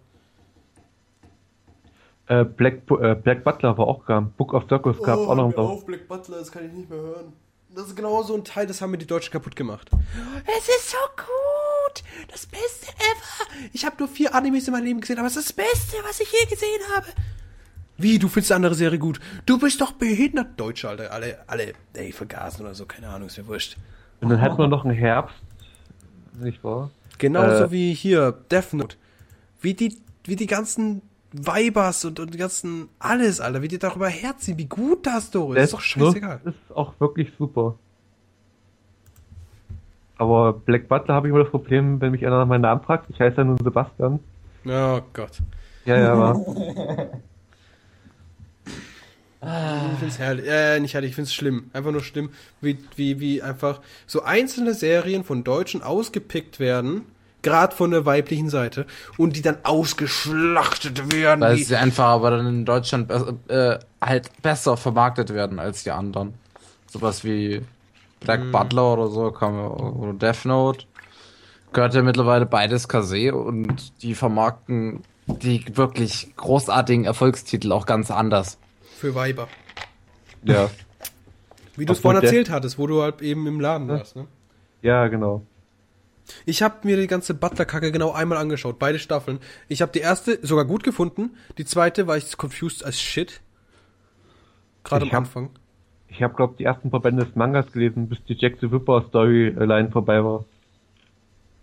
Äh, 2.26 2.44
Black, 2.44 2.82
äh, 3.00 3.14
Black 3.14 3.44
Butler 3.44 3.78
war 3.78 3.86
auch 3.86 4.04
kam. 4.04 4.32
Book 4.32 4.52
of 4.52 4.64
Circles 4.68 5.00
gab 5.00 5.16
auch 5.20 5.36
noch 5.36 5.54
Sommer. 5.54 5.80
Black 5.86 6.08
Butler, 6.08 6.38
das 6.38 6.50
kann 6.50 6.66
ich 6.66 6.72
nicht 6.72 6.90
mehr 6.90 6.98
hören. 6.98 7.32
Das 7.74 7.86
ist 7.86 7.96
genau 7.96 8.22
so 8.22 8.34
ein 8.34 8.44
Teil, 8.44 8.66
das 8.66 8.80
haben 8.80 8.90
mir 8.90 8.98
die 8.98 9.06
Deutschen 9.06 9.30
kaputt 9.32 9.54
gemacht. 9.54 9.88
Es 10.58 10.68
ist 10.68 10.90
so 10.90 10.96
gut! 11.16 12.02
Das 12.28 12.46
Beste 12.46 12.88
ever! 12.88 13.68
Ich 13.72 13.84
habe 13.84 13.96
nur 13.98 14.08
vier 14.08 14.34
Animes 14.34 14.66
in 14.66 14.72
meinem 14.72 14.84
Leben 14.84 15.00
gesehen, 15.00 15.18
aber 15.18 15.28
es 15.28 15.36
ist 15.36 15.50
das 15.50 15.52
Beste, 15.52 15.96
was 16.04 16.18
ich 16.20 16.32
je 16.32 16.46
gesehen 16.50 16.80
habe. 16.94 17.06
Wie, 17.96 18.18
du 18.18 18.28
findest 18.28 18.50
die 18.50 18.54
andere 18.54 18.74
Serie 18.74 18.98
gut? 18.98 19.20
Du 19.46 19.58
bist 19.58 19.80
doch 19.80 19.92
behindert. 19.92 20.58
Deutsche, 20.58 20.88
Alter. 20.88 21.12
Alle, 21.12 21.44
alle, 21.46 21.74
ey, 21.92 22.12
vergasen 22.12 22.62
oder 22.64 22.74
so. 22.74 22.86
Keine 22.86 23.08
Ahnung, 23.08 23.28
ist 23.28 23.36
mir 23.38 23.46
wurscht. 23.46 23.76
Und 24.20 24.30
dann 24.30 24.38
hätten 24.40 24.58
wir 24.58 24.66
noch 24.68 24.84
einen 24.84 24.96
Herbst. 24.96 25.36
Nicht 26.40 26.64
wahr? 26.64 26.90
Genauso 27.18 27.64
Äh. 27.64 27.70
wie 27.70 27.94
hier, 27.94 28.32
Death 28.50 28.72
Note. 28.72 28.96
Wie 29.60 29.74
die, 29.74 30.00
wie 30.24 30.36
die 30.36 30.46
ganzen 30.46 31.02
Vibers 31.32 32.04
und, 32.04 32.18
und 32.18 32.34
die 32.34 32.38
ganzen, 32.38 32.88
alles, 32.98 33.40
Alter, 33.40 33.62
wie 33.62 33.68
die 33.68 33.78
darüber 33.78 34.08
herziehen, 34.08 34.58
wie 34.58 34.66
gut 34.66 35.06
das 35.06 35.26
Story 35.26 35.58
ist. 35.58 35.64
Ist 35.64 35.74
doch 35.74 35.80
scheißegal. 35.80 36.40
Ist 36.44 36.76
auch 36.76 36.94
wirklich 36.98 37.32
super. 37.38 37.76
Aber 40.18 40.52
Black 40.52 40.88
Butler 40.88 41.14
habe 41.14 41.28
ich 41.28 41.30
immer 41.32 41.42
das 41.42 41.50
Problem, 41.50 42.00
wenn 42.00 42.10
mich 42.10 42.26
einer 42.26 42.38
nach 42.38 42.46
meinem 42.46 42.62
Namen 42.62 42.82
fragt. 42.82 43.08
Ich 43.08 43.18
heiße 43.20 43.38
ja 43.38 43.44
nun 43.44 43.56
Sebastian. 43.56 44.20
Oh 44.66 45.00
Gott. 45.12 45.38
Ja, 45.86 45.96
ja, 45.96 46.18
war. 46.18 46.40
Ich 49.42 49.98
find's 49.98 50.18
herrlich. 50.18 50.46
Äh, 50.46 50.80
nicht 50.80 50.92
herrlich, 50.92 51.10
ich 51.10 51.16
find's 51.16 51.32
schlimm. 51.32 51.70
Einfach 51.72 51.92
nur 51.92 52.02
schlimm, 52.02 52.30
wie, 52.60 52.76
wie, 52.96 53.20
wie 53.20 53.40
einfach 53.40 53.80
so 54.06 54.22
einzelne 54.22 54.74
Serien 54.74 55.24
von 55.24 55.44
Deutschen 55.44 55.82
ausgepickt 55.82 56.60
werden, 56.60 57.06
gerade 57.42 57.74
von 57.74 57.90
der 57.90 58.06
weiblichen 58.06 58.48
Seite, 58.48 58.86
und 59.18 59.36
die 59.36 59.42
dann 59.42 59.58
ausgeschlachtet 59.62 61.12
werden. 61.12 61.40
Weil 61.40 61.56
sie 61.56 61.76
einfach 61.76 62.06
aber 62.06 62.30
dann 62.30 62.46
in 62.46 62.64
Deutschland 62.64 63.08
be 63.08 63.38
äh, 63.48 63.78
halt 64.04 64.30
besser 64.42 64.76
vermarktet 64.76 65.32
werden 65.32 65.58
als 65.58 65.84
die 65.84 65.90
anderen. 65.90 66.34
Sowas 66.86 67.24
wie 67.24 67.62
Black 68.20 68.50
Butler 68.52 68.92
oder 68.94 69.08
so, 69.08 69.32
oder 69.32 70.12
Death 70.12 70.44
Note. 70.44 70.86
Gehört 71.72 71.94
ja 71.94 72.02
mittlerweile 72.02 72.46
beides 72.46 72.88
Kase 72.88 73.34
und 73.34 74.02
die 74.02 74.14
vermarkten 74.14 75.02
die 75.26 75.64
wirklich 75.76 76.32
großartigen 76.36 77.04
Erfolgstitel 77.04 77.70
auch 77.72 77.86
ganz 77.86 78.10
anders. 78.10 78.58
für 78.98 79.14
Weiber. 79.14 79.48
Ja. 80.42 80.70
Wie 81.76 81.84
du 81.84 81.92
es 81.92 82.00
vorhin 82.00 82.22
erzählt 82.22 82.50
hattest, 82.50 82.78
wo 82.78 82.86
du 82.86 83.02
halt 83.02 83.22
eben 83.22 83.46
im 83.46 83.60
Laden 83.60 83.88
warst, 83.88 84.16
ne? 84.16 84.26
ja, 84.82 85.06
genau. 85.08 85.42
Ich 86.46 86.62
habe 86.62 86.86
mir 86.86 86.96
die 86.96 87.06
ganze 87.06 87.34
Butler-Kacke 87.34 87.92
genau 87.92 88.12
einmal 88.12 88.38
angeschaut, 88.38 88.78
beide 88.78 88.98
Staffeln. 88.98 89.38
Ich 89.68 89.82
habe 89.82 89.92
die 89.92 90.00
erste 90.00 90.38
sogar 90.46 90.64
gut 90.64 90.82
gefunden, 90.84 91.30
die 91.58 91.64
zweite 91.64 92.06
war 92.06 92.16
ich 92.16 92.36
confused 92.36 92.84
as 92.84 93.00
shit. 93.00 93.40
Gerade 94.84 95.04
am 95.04 95.12
hab- 95.12 95.18
Anfang. 95.18 95.50
Ich 96.08 96.22
habe, 96.22 96.34
glaube 96.34 96.56
die 96.58 96.64
ersten 96.64 96.90
paar 96.90 97.00
Bände 97.00 97.24
des 97.24 97.36
Mangas 97.36 97.70
gelesen, 97.72 98.08
bis 98.08 98.18
die 98.24 98.34
Jack 98.34 98.56
the 98.60 98.66
Ripper 98.66 99.04
Storyline 99.08 99.90
vorbei 99.90 100.24
war. 100.24 100.44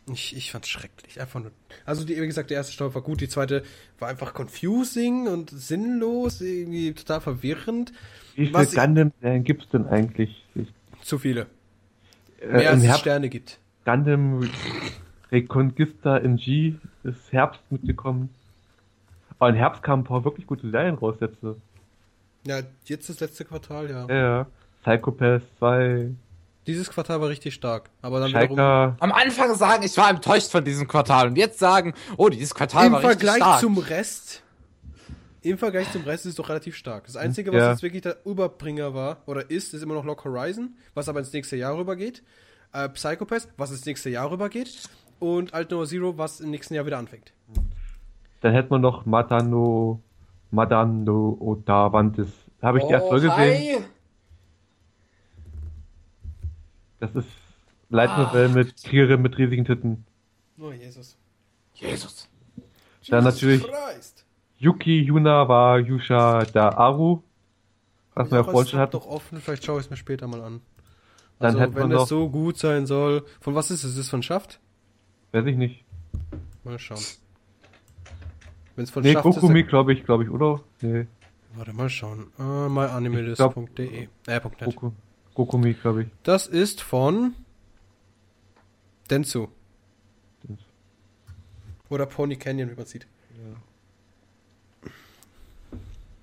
Ich, 0.10 0.34
ich 0.38 0.52
fand's 0.54 0.70
schrecklich, 0.70 1.20
einfach 1.20 1.42
nur. 1.42 1.52
Also 1.86 2.06
die, 2.06 2.16
wie 2.22 2.26
gesagt, 2.26 2.50
die 2.50 2.54
erste 2.54 2.72
Staffel 2.72 2.96
war 2.96 3.02
gut, 3.02 3.20
die 3.20 3.28
zweite 3.28 3.64
war 4.00 4.08
einfach 4.08 4.34
confusing 4.34 5.28
und 5.28 5.50
sinnlos, 5.50 6.40
irgendwie 6.40 6.94
total 6.94 7.20
verwirrend. 7.20 7.92
Wie 8.36 8.46
viele 8.48 8.66
Gundam-Serien 8.68 9.44
gibt's 9.44 9.68
denn 9.70 9.86
eigentlich? 9.86 10.46
Ich, 10.56 10.68
Zu 11.02 11.20
viele. 11.20 11.48
äh, 12.40 12.48
Mehr 12.54 12.70
als 12.72 12.84
es 12.86 13.00
Sterne 13.00 13.28
gibt. 13.28 13.60
Gundam 13.88 14.50
Reconquista 15.32 16.18
in 16.18 16.36
G 16.36 16.76
ist 17.04 17.32
Herbst 17.32 17.62
mitgekommen. 17.70 18.30
Aber 19.40 19.50
im 19.50 19.56
Herbst 19.56 19.82
kamen 19.82 20.02
ein 20.02 20.06
paar 20.06 20.26
wirklich 20.26 20.46
gute 20.46 20.70
Serien 20.70 20.96
raus 20.96 21.16
jetzt. 21.22 21.38
Ja, 22.46 22.60
jetzt 22.86 23.10
das 23.10 23.20
letzte 23.22 23.46
Quartal, 23.46 23.90
ja. 23.90 24.06
Ja, 24.08 24.16
ja. 24.16 24.48
Psychopath 24.84 25.42
2, 25.60 26.10
Dieses 26.66 26.90
Quartal 26.90 27.22
war 27.22 27.30
richtig 27.30 27.54
stark. 27.54 27.90
Aber 28.02 28.20
dann 28.20 28.30
wiederum. 28.30 28.58
Shaika. 28.58 28.96
Am 29.00 29.12
Anfang 29.14 29.56
sagen, 29.56 29.84
ich 29.84 29.96
war 29.98 30.10
enttäuscht 30.10 30.52
von 30.52 30.66
diesem 30.66 30.86
Quartal 30.88 31.28
und 31.28 31.38
jetzt 31.38 31.60
sagen, 31.60 31.94
oh, 32.18 32.28
dieses 32.28 32.54
Quartal 32.54 32.88
Im 32.88 32.92
war 32.94 33.00
richtig 33.00 33.20
Vergleich 33.22 33.38
stark. 33.44 33.60
zum 33.62 33.78
Rest. 33.78 34.44
Im 35.44 35.58
Vergleich 35.58 35.90
zum 35.94 36.04
Rest 36.04 36.26
ist 36.26 36.32
es 36.32 36.36
doch 36.36 36.50
relativ 36.50 36.76
stark. 36.76 37.06
Das 37.06 37.16
Einzige, 37.16 37.54
was 37.54 37.60
Ja. 37.62 37.72
jetzt 37.72 37.84
wirklich 37.84 38.02
der 38.02 38.18
Überbringer 38.26 38.94
war 38.94 39.22
oder 39.28 39.50
ist, 39.50 39.74
ist 39.74 39.82
immer 39.82 39.94
noch 39.94 40.04
Lock 40.04 40.26
Horizon, 40.26 40.76
was 40.94 41.08
aber 41.08 41.20
ins 41.20 41.32
nächste 41.32 41.56
Jahr 41.56 41.78
rübergeht. 41.78 42.22
Äh, 42.78 42.90
Psychopath, 42.90 43.48
was 43.58 43.72
ins 43.72 43.86
nächste 43.88 44.12
Jahr 44.12 44.30
rübergeht. 44.30 44.88
Und 45.20 45.54
Alt 45.56 45.72
Noah 45.72 45.88
Zero, 45.88 46.16
was 46.20 46.42
im 46.42 46.52
nächsten 46.52 46.76
Jahr 46.76 46.86
wieder 46.86 47.00
anfängt. 47.00 47.34
Dann 48.42 48.54
hätten 48.54 48.70
wir 48.70 48.78
noch 48.78 49.08
Madano, 49.08 50.00
Madano 50.52 51.38
Otavantis. 51.40 52.30
Da 52.62 52.68
habe 52.68 52.78
ich 52.78 52.86
die 52.86 52.92
erste 52.92 53.10
Folge 53.10 53.30
gesehen. 53.30 53.86
Das 57.00 57.16
ist 57.16 57.28
Light 57.90 58.16
Novel 58.16 58.50
mit 58.50 58.76
Kriegerin 58.84 59.24
mit 59.24 59.36
riesigen 59.40 59.66
Titten. 59.66 60.06
Oh, 60.60 60.72
Jesus. 60.72 61.18
Jesus. 61.74 62.30
Dann 63.10 63.24
Jesus 63.26 63.42
natürlich- 63.42 63.64
Christ. 63.64 64.24
Yuki 64.60 65.02
Yuna 65.02 65.48
war 65.48 65.80
Yusha 65.80 66.44
da 66.46 66.70
Aru. 66.70 67.22
Was 68.14 68.30
wir 68.32 68.40
ja 68.40 68.44
vorhin 68.44 68.62
es 68.64 68.70
schon 68.70 68.80
hat 68.80 68.94
hatten. 68.94 69.04
doch 69.04 69.08
offen, 69.08 69.42
vielleicht 69.42 69.64
schaue 69.66 69.80
ich 69.80 69.86
es 69.86 69.90
mir 69.90 69.98
später 69.98 70.28
mal 70.28 70.42
an. 70.42 70.62
Dann 71.40 71.48
Also, 71.50 71.60
hätten 71.60 71.76
wir 71.76 71.84
wenn 71.84 71.90
noch- 71.90 72.04
es 72.04 72.10
so 72.10 72.30
gut 72.30 72.58
sein 72.58 72.86
soll. 72.88 73.24
Von 73.42 73.54
was 73.56 73.70
ist 73.72 73.84
es? 73.84 73.92
Ist 73.92 73.98
es 73.98 74.10
von 74.10 74.24
Schaft? 74.24 74.60
Weiß 75.32 75.46
ich 75.46 75.56
nicht. 75.56 75.84
Mal 76.64 76.80
schauen. 76.80 77.00
Wenn 78.76 78.84
es 78.84 78.92
von 78.92 79.04
Nee, 79.04 79.14
Schaft 79.14 79.26
ist. 79.28 79.36
Kokumi, 79.36 79.62
dann- 79.62 79.70
glaube 79.70 79.94
ich, 79.94 80.04
glaube 80.06 80.24
ich, 80.24 80.30
oder? 80.30 80.62
Nee, 80.82 81.08
Warte, 81.56 81.74
mal 81.74 81.90
schauen. 81.90 82.28
Uh, 82.38 82.70
myanimelist.de. 82.70 84.08
Äh, 84.28 84.40
Punkt 84.40 84.62
.net. 84.62 84.76
Goku, 84.76 84.92
Kokumi, 85.34 85.74
glaube 85.74 86.04
ich. 86.04 86.08
Das 86.24 86.46
ist 86.46 86.82
von 86.82 87.34
Densu. 89.10 89.48
Densu. 90.44 90.64
Oder 91.90 92.06
Pony 92.06 92.36
Canyon, 92.36 92.70
wie 92.70 92.76
man 92.76 92.86
sieht. 92.86 93.08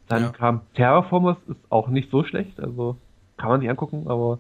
Dann 0.09 0.23
Ja. 0.25 0.29
kam 0.31 0.61
Terraformers, 0.75 1.39
ist 1.49 1.59
auch 1.71 1.89
nicht 1.89 2.11
so 2.11 2.25
schlecht, 2.25 2.61
also 2.61 2.97
kann 3.37 3.49
man 3.49 3.61
sich 3.61 3.71
angucken, 3.71 4.07
aber 4.07 4.39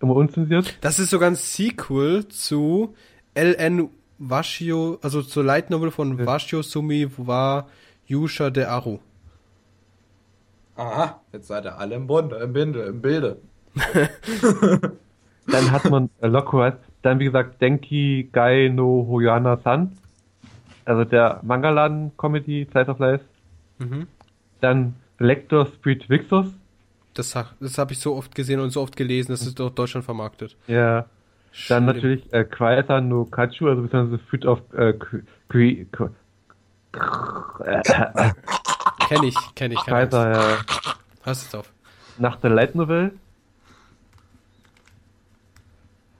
immer 0.00 0.16
unzensiert. 0.16 0.78
Das 0.80 0.98
ist 0.98 1.10
sogar 1.10 1.30
ein 1.30 1.36
Sequel 1.36 2.28
zu 2.28 2.94
LN 3.34 3.88
Washio, 4.18 4.98
also 5.02 5.22
zur 5.22 5.44
Light 5.44 5.70
Novel 5.70 5.90
von 5.90 6.18
Ja. 6.18 6.26
Washio 6.26 6.62
Sumi 6.62 7.08
wa 7.16 7.66
Yusha 8.06 8.50
de 8.50 8.64
Aru. 8.64 8.98
Aha, 10.76 11.20
jetzt 11.32 11.46
seid 11.48 11.64
ihr 11.64 11.78
alle 11.78 11.94
im 11.94 12.06
Bunde, 12.06 12.36
im 12.36 12.52
Binde, 12.52 12.82
im 12.82 13.00
Bilde. 13.00 13.38
Dann 15.46 15.70
hat 15.70 15.90
man 15.90 16.10
äh, 16.20 16.26
Lockerite, 16.26 16.78
dann 17.02 17.18
wie 17.18 17.26
gesagt 17.26 17.60
Denki 17.60 18.30
Gai 18.32 18.68
no 18.72 19.06
Hoyana-san, 19.08 19.92
also 20.86 21.04
der 21.04 21.40
Mangaladen-Comedy, 21.42 22.66
Slice 22.70 22.88
of 22.88 22.98
Life. 22.98 23.24
Mhm. 23.78 24.06
Dann 24.60 24.94
Lector 25.18 25.66
Street 25.66 26.08
Vixus, 26.08 26.46
Das, 27.14 27.32
das 27.60 27.78
habe 27.78 27.92
ich 27.92 28.00
so 28.00 28.16
oft 28.16 28.34
gesehen 28.34 28.60
und 28.60 28.70
so 28.70 28.82
oft 28.82 28.96
gelesen, 28.96 29.32
das 29.32 29.42
ist 29.42 29.60
doch 29.60 29.70
Deutschland 29.70 30.04
vermarktet. 30.04 30.56
ja. 30.66 31.06
Dann 31.68 31.84
natürlich 31.84 32.32
äh, 32.32 32.42
Quasar 32.42 33.00
no 33.00 33.26
Kachu, 33.26 33.68
also 33.68 33.82
beziehungsweise 33.82 34.20
Food 34.28 34.44
of 34.44 34.60
äh, 34.74 34.92
Kui, 35.48 35.86
Kenn 39.08 39.22
ich, 39.22 39.36
kenn 39.54 39.70
ich. 39.70 39.78
Kenn 39.84 40.08
Quasar, 40.08 40.32
ja. 40.32 40.58
Hast 41.22 41.46
es 41.46 41.54
auf. 41.54 41.72
Nach 42.18 42.34
der 42.36 42.50
Light 42.50 42.74
Novel. 42.74 43.12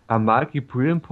Amagi 0.07 0.61
Brilliant 0.61 1.05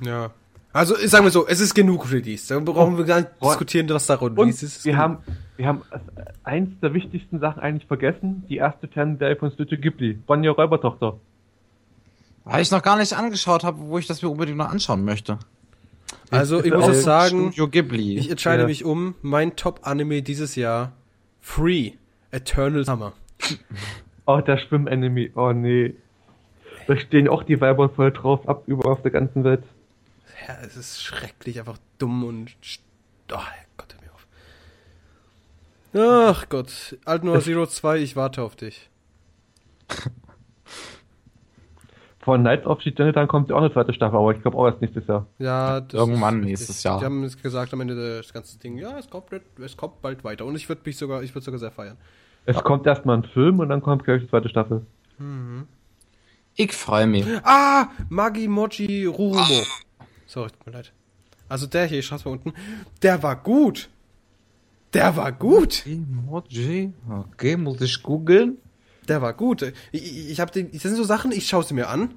Ja. 0.00 0.30
Also, 0.72 0.94
sagen 1.06 1.24
wir 1.24 1.30
so, 1.30 1.46
es 1.46 1.60
ist 1.60 1.74
genug 1.74 2.10
released. 2.12 2.50
Da 2.50 2.58
brauchen 2.60 2.98
wir 2.98 3.04
gar 3.04 3.20
nicht 3.20 3.30
Oh. 3.40 3.48
diskutieren, 3.48 3.88
was 3.88 4.06
da 4.06 4.14
Und 4.16 4.38
released 4.38 4.62
ist. 4.62 4.84
wir 4.84 4.96
haben, 4.96 5.18
wir 5.56 5.66
haben 5.66 5.82
eins 6.44 6.70
der 6.80 6.92
wichtigsten 6.94 7.40
Sachen 7.40 7.60
eigentlich 7.62 7.86
vergessen, 7.86 8.44
die 8.48 8.56
erste 8.56 8.86
Fernserie 8.86 9.36
von 9.36 9.50
Studio 9.50 9.78
Ghibli, 9.78 10.14
Bonnie 10.14 10.48
Räubertochter. 10.48 11.18
Weil 12.44 12.62
ich 12.62 12.70
noch 12.70 12.82
gar 12.82 12.96
nicht 12.96 13.12
angeschaut 13.14 13.64
habe, 13.64 13.78
wo 13.80 13.98
ich 13.98 14.06
das 14.06 14.22
mir 14.22 14.28
unbedingt 14.28 14.58
noch 14.58 14.68
anschauen 14.70 15.04
möchte. 15.04 15.38
Also, 16.30 16.62
ich 16.62 16.72
muss 16.72 16.86
jetzt 16.86 17.02
sagen, 17.02 17.38
Studio 17.52 17.68
Ghibli. 17.68 18.18
ich 18.18 18.30
entscheide 18.30 18.62
Ja. 18.62 18.68
mich 18.68 18.84
um. 18.84 19.14
Mein 19.22 19.56
Top-Anime 19.56 20.22
dieses 20.22 20.54
Jahr, 20.54 20.92
Free, 21.40 21.92
Eternal 22.30 22.84
Summer. 22.84 23.12
Oh, 24.30 24.42
der 24.42 24.58
Schwimm-Enemy, 24.58 25.30
oh 25.36 25.52
nee. 25.54 25.94
Da 26.86 26.98
stehen 26.98 27.28
auch 27.28 27.44
die 27.44 27.58
Weiber 27.62 27.88
voll 27.88 28.12
drauf, 28.12 28.46
ab 28.46 28.64
über 28.66 28.90
auf 28.92 29.00
der 29.00 29.10
ganzen 29.10 29.42
Welt. 29.42 29.62
Ja, 30.46 30.58
es 30.62 30.76
ist 30.76 31.02
schrecklich, 31.02 31.58
einfach 31.58 31.78
dumm 31.98 32.24
und. 32.24 32.54
Oh, 33.32 33.36
Gott, 33.76 33.94
hör 33.94 34.00
mir 34.00 34.12
auf. 34.12 34.26
Ach 36.36 36.48
Gott, 36.48 36.96
Altnoir 37.04 37.40
Zero 37.40 37.66
2, 37.66 37.98
ich 37.98 38.16
warte 38.16 38.42
auf 38.42 38.56
dich. 38.56 38.88
Von 42.20 42.42
Nights 42.42 42.66
of 42.66 42.82
Shitentan 42.82 43.26
kommt 43.26 43.48
ja 43.48 43.56
auch 43.56 43.60
eine 43.60 43.72
zweite 43.72 43.94
Staffel, 43.94 44.18
aber 44.18 44.32
ich 44.32 44.42
glaube 44.42 44.58
auch 44.58 44.66
erst 44.66 44.82
nächstes 44.82 45.06
Jahr. 45.06 45.26
Ja, 45.38 45.80
das 45.80 45.94
Irgendwann 45.98 46.40
ist 46.40 46.46
nächstes. 46.46 46.82
Jahr. 46.82 46.98
Die 46.98 47.06
haben 47.06 47.22
jetzt 47.22 47.42
gesagt 47.42 47.72
am 47.72 47.80
Ende 47.80 47.94
des 47.94 48.32
ganzen 48.34 48.60
Ding, 48.60 48.76
ja, 48.76 48.98
es 48.98 49.08
kommt, 49.08 49.26
es 49.64 49.76
kommt 49.78 50.02
bald 50.02 50.24
weiter. 50.24 50.44
Und 50.44 50.54
ich 50.54 50.68
würde 50.68 50.82
mich 50.84 50.98
sogar, 50.98 51.22
ich 51.22 51.34
würde 51.34 51.44
sogar 51.46 51.58
sehr 51.58 51.70
feiern. 51.70 51.96
Es 52.44 52.62
kommt 52.62 52.86
erstmal 52.86 53.16
ein 53.16 53.24
Film 53.24 53.60
und 53.60 53.70
dann 53.70 53.80
kommt 53.80 54.04
gleich 54.04 54.20
die 54.22 54.28
zweite 54.28 54.48
Staffel. 54.50 54.84
Ich 56.54 56.72
freue 56.72 57.06
mich. 57.06 57.24
Ah, 57.44 57.88
Magi 58.08 58.46
Moji 58.48 59.06
Rurumo. 59.06 59.62
Sorry, 60.28 60.50
tut 60.50 60.66
mir 60.66 60.72
leid. 60.72 60.92
Also 61.48 61.66
der 61.66 61.86
hier, 61.86 61.98
ich 61.98 62.06
schau's 62.06 62.24
mal 62.24 62.32
unten. 62.32 62.52
Der 63.02 63.22
war 63.22 63.34
gut. 63.34 63.88
Der 64.92 65.16
war 65.16 65.32
gut. 65.32 65.84
Emoji. 65.86 66.92
Okay, 67.08 67.56
muss 67.56 67.80
ich 67.80 68.02
googeln. 68.02 68.58
Der 69.08 69.22
war 69.22 69.32
gut. 69.32 69.72
Ich, 69.90 70.30
ich, 70.30 70.38
hab 70.38 70.52
den, 70.52 70.70
das 70.70 70.82
sind 70.82 70.96
so 70.96 71.04
Sachen, 71.04 71.32
ich 71.32 71.48
schaue 71.48 71.64
sie 71.64 71.72
mir 71.72 71.88
an 71.88 72.14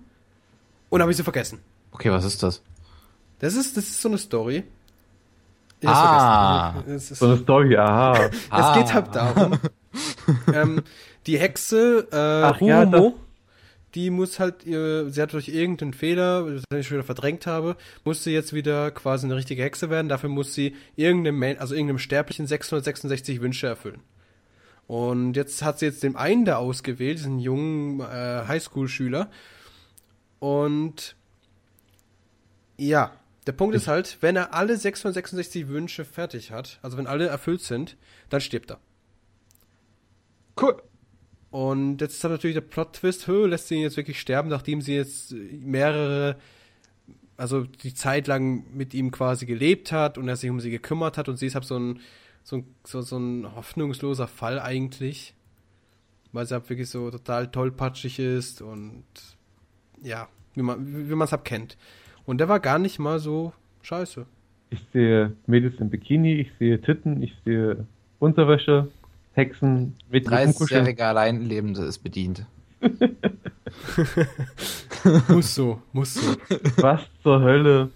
und 0.89 1.01
habe 1.01 1.11
ich 1.11 1.17
sie 1.17 1.23
vergessen. 1.23 1.59
Okay, 1.91 2.11
was 2.11 2.25
ist 2.25 2.43
das? 2.43 2.61
Das 3.39 3.55
ist, 3.55 3.77
das 3.77 3.85
ist 3.85 4.01
so 4.01 4.09
eine 4.09 4.17
Story. 4.17 4.65
Ich 5.79 5.87
Ah. 5.87 6.83
So 6.99 7.25
eine 7.27 7.37
Story, 7.37 7.77
aha. 7.77 8.25
es 8.29 8.73
geht 8.75 8.93
halt 8.93 9.15
darum, 9.15 9.57
ähm, 10.53 10.83
die 11.25 11.39
Hexe 11.39 12.07
äh, 12.11 12.43
Ach 12.45 12.61
ja, 12.61 12.83
Rumo, 12.83 13.15
die 13.95 14.09
muss 14.09 14.39
halt, 14.39 14.65
ihr, 14.65 15.09
sie 15.09 15.21
hat 15.21 15.33
durch 15.33 15.49
irgendeinen 15.49 15.93
Fehler, 15.93 16.45
den 16.71 16.79
ich 16.79 16.87
schon 16.87 16.97
wieder 16.97 17.05
verdrängt 17.05 17.45
habe, 17.45 17.75
musste 18.03 18.31
jetzt 18.31 18.53
wieder 18.53 18.91
quasi 18.91 19.25
eine 19.25 19.35
richtige 19.35 19.63
Hexe 19.63 19.89
werden. 19.89 20.09
Dafür 20.09 20.29
muss 20.29 20.53
sie 20.53 20.75
irgendeinem, 20.95 21.57
also 21.59 21.75
irgendeinem 21.75 21.99
Sterblichen 21.99 22.47
666 22.47 23.41
Wünsche 23.41 23.67
erfüllen. 23.67 24.01
Und 24.87 25.35
jetzt 25.35 25.61
hat 25.63 25.79
sie 25.79 25.85
jetzt 25.85 26.03
den 26.03 26.15
einen 26.15 26.45
da 26.45 26.57
ausgewählt, 26.57 27.19
diesen 27.19 27.39
jungen 27.39 28.01
äh, 28.01 28.43
Highschool-Schüler. 28.47 29.29
Und 30.39 31.15
ja, 32.77 33.11
der 33.47 33.53
Punkt 33.53 33.75
ist 33.75 33.87
halt, 33.87 34.17
wenn 34.21 34.35
er 34.35 34.53
alle 34.53 34.77
666 34.77 35.67
Wünsche 35.67 36.05
fertig 36.05 36.51
hat, 36.51 36.79
also 36.81 36.97
wenn 36.97 37.07
alle 37.07 37.27
erfüllt 37.27 37.61
sind, 37.61 37.97
dann 38.29 38.41
stirbt 38.41 38.71
er. 38.71 38.79
Cool. 40.59 40.81
Und 41.51 41.99
jetzt 41.99 42.13
ist 42.13 42.23
dann 42.23 42.31
natürlich 42.31 42.55
der 42.55 42.61
Plot-Twist, 42.61 43.27
lässt 43.27 43.67
sie 43.67 43.75
ihn 43.75 43.81
jetzt 43.81 43.97
wirklich 43.97 44.19
sterben, 44.19 44.49
nachdem 44.49 44.81
sie 44.81 44.95
jetzt 44.95 45.33
mehrere, 45.33 46.37
also 47.35 47.63
die 47.65 47.93
Zeit 47.93 48.27
lang 48.27 48.63
mit 48.73 48.93
ihm 48.93 49.11
quasi 49.11 49.45
gelebt 49.45 49.91
hat 49.91 50.17
und 50.17 50.29
er 50.29 50.37
sich 50.37 50.49
um 50.49 50.61
sie 50.61 50.71
gekümmert 50.71 51.17
hat 51.17 51.27
und 51.27 51.35
sie 51.35 51.47
ist 51.47 51.55
halt 51.55 51.65
so 51.65 51.77
ein, 51.77 51.99
so 52.43 52.57
ein, 52.57 52.65
so, 52.85 53.01
so 53.01 53.17
ein 53.17 53.53
hoffnungsloser 53.53 54.27
Fall 54.27 54.59
eigentlich. 54.59 55.35
Weil 56.31 56.45
sie 56.45 56.53
halt 56.53 56.69
wirklich 56.69 56.89
so 56.89 57.11
total 57.11 57.51
tollpatschig 57.51 58.17
ist 58.17 58.61
und 58.61 59.03
ja, 60.01 60.29
wie 60.55 60.61
man 60.61 61.09
wie 61.09 61.15
man 61.15 61.25
es 61.25 61.33
halt 61.33 61.43
kennt. 61.43 61.77
Und 62.25 62.37
der 62.37 62.47
war 62.47 62.61
gar 62.61 62.79
nicht 62.79 62.99
mal 62.99 63.19
so 63.19 63.51
scheiße. 63.81 64.25
Ich 64.69 64.79
sehe 64.93 65.35
Mädels 65.47 65.75
im 65.81 65.89
Bikini, 65.89 66.35
ich 66.35 66.51
sehe 66.57 66.79
Titten, 66.79 67.21
ich 67.21 67.35
sehe 67.43 67.85
Unterwäsche, 68.19 68.87
Hexen 69.33 69.95
mit 70.09 70.29
Rumkuscheln. 70.29 70.81
30-jährige 70.83 71.05
Alleinlebende 71.05 71.83
ist 71.83 71.99
bedient. 71.99 72.45
muss 75.29 75.55
so, 75.55 75.81
muss 75.93 76.13
so. 76.15 76.21
Was 76.77 77.01
zur 77.23 77.41
Hölle? 77.41 77.89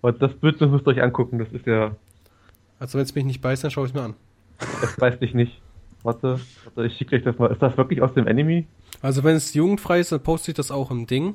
Und 0.00 0.22
das 0.22 0.32
Bild 0.34 0.60
müsst 0.60 0.86
ihr 0.86 0.90
euch 0.92 1.02
angucken, 1.02 1.38
das 1.38 1.48
ist 1.52 1.66
ja, 1.66 1.94
Also 2.78 2.96
wenn 2.98 3.04
es 3.04 3.14
mich 3.14 3.24
nicht 3.24 3.40
beißt, 3.42 3.62
dann 3.64 3.70
schaue 3.70 3.86
ich 3.86 3.94
mir 3.94 4.02
an. 4.02 4.14
das 4.80 4.98
weiß 5.00 5.16
ich 5.20 5.34
nicht. 5.34 5.60
Warte, 6.02 6.40
warte, 6.64 6.86
ich 6.90 6.96
schicke 6.96 7.16
euch 7.16 7.22
das 7.24 7.38
mal. 7.38 7.50
Ist 7.52 7.60
das 7.60 7.76
wirklich 7.76 8.00
aus 8.00 8.14
dem 8.14 8.26
Anime? 8.26 8.64
Also 9.02 9.22
wenn 9.22 9.36
es 9.36 9.52
jugendfrei 9.52 10.00
ist, 10.00 10.12
dann 10.12 10.22
poste 10.22 10.50
ich 10.52 10.56
das 10.56 10.70
auch 10.70 10.90
im 10.90 11.06
Ding. 11.06 11.34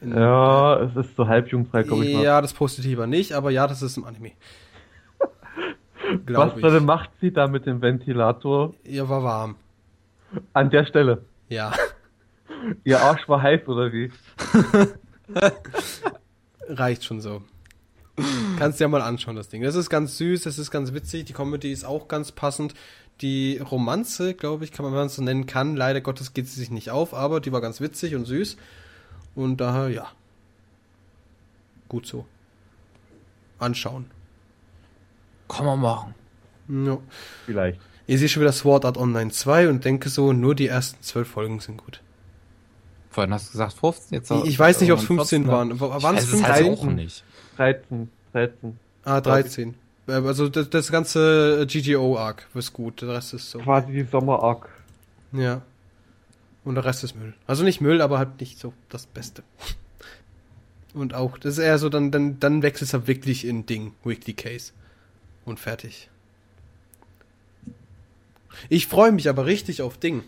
In- 0.00 0.12
Ja, 0.16 0.80
es 0.80 0.96
ist 0.96 1.14
so 1.16 1.26
halb 1.28 1.48
jugendfrei, 1.48 1.82
glaube 1.82 2.06
ich 2.06 2.14
mal. 2.14 2.22
Ja, 2.24 2.40
das 2.40 2.54
poste 2.54 2.80
ich 2.80 2.86
lieber 2.86 3.06
nicht, 3.06 3.32
aber 3.32 3.50
ja, 3.50 3.66
das 3.66 3.82
ist 3.82 3.98
im 3.98 4.04
Anime. 4.04 4.30
Was 6.26 6.54
Glaube 6.56 6.78
ich. 6.78 6.82
macht 6.82 7.10
sie 7.20 7.32
da 7.32 7.48
mit 7.48 7.66
dem 7.66 7.82
Ventilator? 7.82 8.74
Ihr 8.84 9.08
war 9.08 9.22
warm. 9.22 9.56
An 10.52 10.70
der 10.70 10.86
Stelle. 10.86 11.24
Ja. 11.48 11.72
Ihr 12.84 13.00
Arsch 13.00 13.28
war 13.28 13.42
heiß 13.42 13.68
oder 13.68 13.92
wie? 13.92 14.10
Reicht 16.68 17.04
schon 17.04 17.20
so. 17.20 17.42
Kannst 18.58 18.78
dir 18.80 18.84
ja 18.84 18.88
mal 18.88 19.02
anschauen, 19.02 19.36
das 19.36 19.48
Ding. 19.48 19.62
Das 19.62 19.74
ist 19.74 19.90
ganz 19.90 20.16
süß, 20.18 20.42
das 20.42 20.58
ist 20.58 20.70
ganz 20.70 20.94
witzig, 20.94 21.24
die 21.24 21.32
Comedy 21.32 21.72
ist 21.72 21.84
auch 21.84 22.08
ganz 22.08 22.32
passend. 22.32 22.74
Die 23.20 23.58
Romanze, 23.58 24.34
glaube 24.34 24.64
ich, 24.64 24.72
kann 24.72 24.84
man, 24.84 24.92
wenn 24.92 25.00
man 25.00 25.06
es 25.06 25.16
so 25.16 25.22
nennen 25.22 25.46
kann. 25.46 25.76
Leider 25.76 26.00
Gottes 26.00 26.32
geht 26.32 26.48
sie 26.48 26.58
sich 26.58 26.70
nicht 26.70 26.90
auf, 26.90 27.12
aber 27.12 27.40
die 27.40 27.52
war 27.52 27.60
ganz 27.60 27.80
witzig 27.80 28.14
und 28.14 28.24
süß. 28.24 28.56
Und 29.34 29.58
daher, 29.58 29.88
ja. 29.88 30.06
Gut 31.88 32.06
so. 32.06 32.24
Anschauen. 33.58 34.06
Kann 35.56 35.66
man 35.66 35.80
machen. 35.80 36.14
Ja. 36.68 36.98
Vielleicht. 37.46 37.80
Ich 38.06 38.18
sehe 38.18 38.28
schon 38.28 38.42
wieder 38.42 38.52
Sword 38.52 38.84
Art 38.84 38.96
Online 38.98 39.30
2 39.30 39.68
und 39.68 39.84
denke 39.84 40.08
so, 40.08 40.32
nur 40.32 40.54
die 40.54 40.66
ersten 40.68 41.02
zwölf 41.02 41.28
Folgen 41.28 41.60
sind 41.60 41.78
gut. 41.78 42.02
Vorhin 43.10 43.32
hast 43.32 43.48
du 43.48 43.52
gesagt 43.52 43.74
15, 43.74 44.14
jetzt 44.18 44.30
Ich, 44.30 44.44
ich 44.44 44.58
weiß 44.58 44.80
nicht, 44.80 44.92
ob 44.92 44.98
es 44.98 45.04
irgendwann 45.04 45.26
15 45.26 45.48
waren. 45.80 45.80
Waren 45.80 46.16
es 46.16 46.24
Es 46.24 46.32
ist 46.34 46.42
halt 46.48 46.66
15? 46.66 46.88
auch 46.88 46.92
nicht. 46.92 47.24
13, 47.56 48.10
13. 48.32 48.78
Ah, 49.04 49.20
13. 49.20 49.74
Äh, 50.06 50.12
Also 50.12 50.48
das, 50.48 50.68
das 50.68 50.90
ganze 50.90 51.66
GGO-Arc 51.66 52.46
ist 52.54 52.72
gut, 52.72 53.02
der 53.02 53.10
Rest 53.10 53.34
ist 53.34 53.50
so. 53.50 53.60
Quasi 53.60 53.92
die 53.92 54.02
Sommer-Arc. 54.02 54.68
Ja. 55.32 55.62
Und 56.64 56.74
der 56.74 56.84
Rest 56.84 57.04
ist 57.04 57.14
Müll. 57.14 57.34
Also 57.46 57.62
nicht 57.62 57.80
Müll, 57.80 58.02
aber 58.02 58.18
halt 58.18 58.40
nicht 58.40 58.58
so 58.58 58.72
das 58.88 59.06
Beste. 59.06 59.42
Und 60.94 61.14
auch, 61.14 61.38
das 61.38 61.54
ist 61.54 61.64
eher 61.64 61.78
so, 61.78 61.88
dann, 61.88 62.10
dann, 62.10 62.38
dann 62.38 62.62
wechselt 62.62 62.88
es 62.88 62.94
halt 62.94 63.06
wirklich 63.06 63.44
in 63.46 63.66
Ding, 63.66 63.92
Weekly 64.04 64.32
Case. 64.34 64.72
Und 65.44 65.60
fertig. 65.60 66.08
Ich 68.68 68.86
freue 68.86 69.12
mich 69.12 69.28
aber 69.28 69.46
richtig 69.46 69.82
auf 69.82 69.98
Ding. 69.98 70.22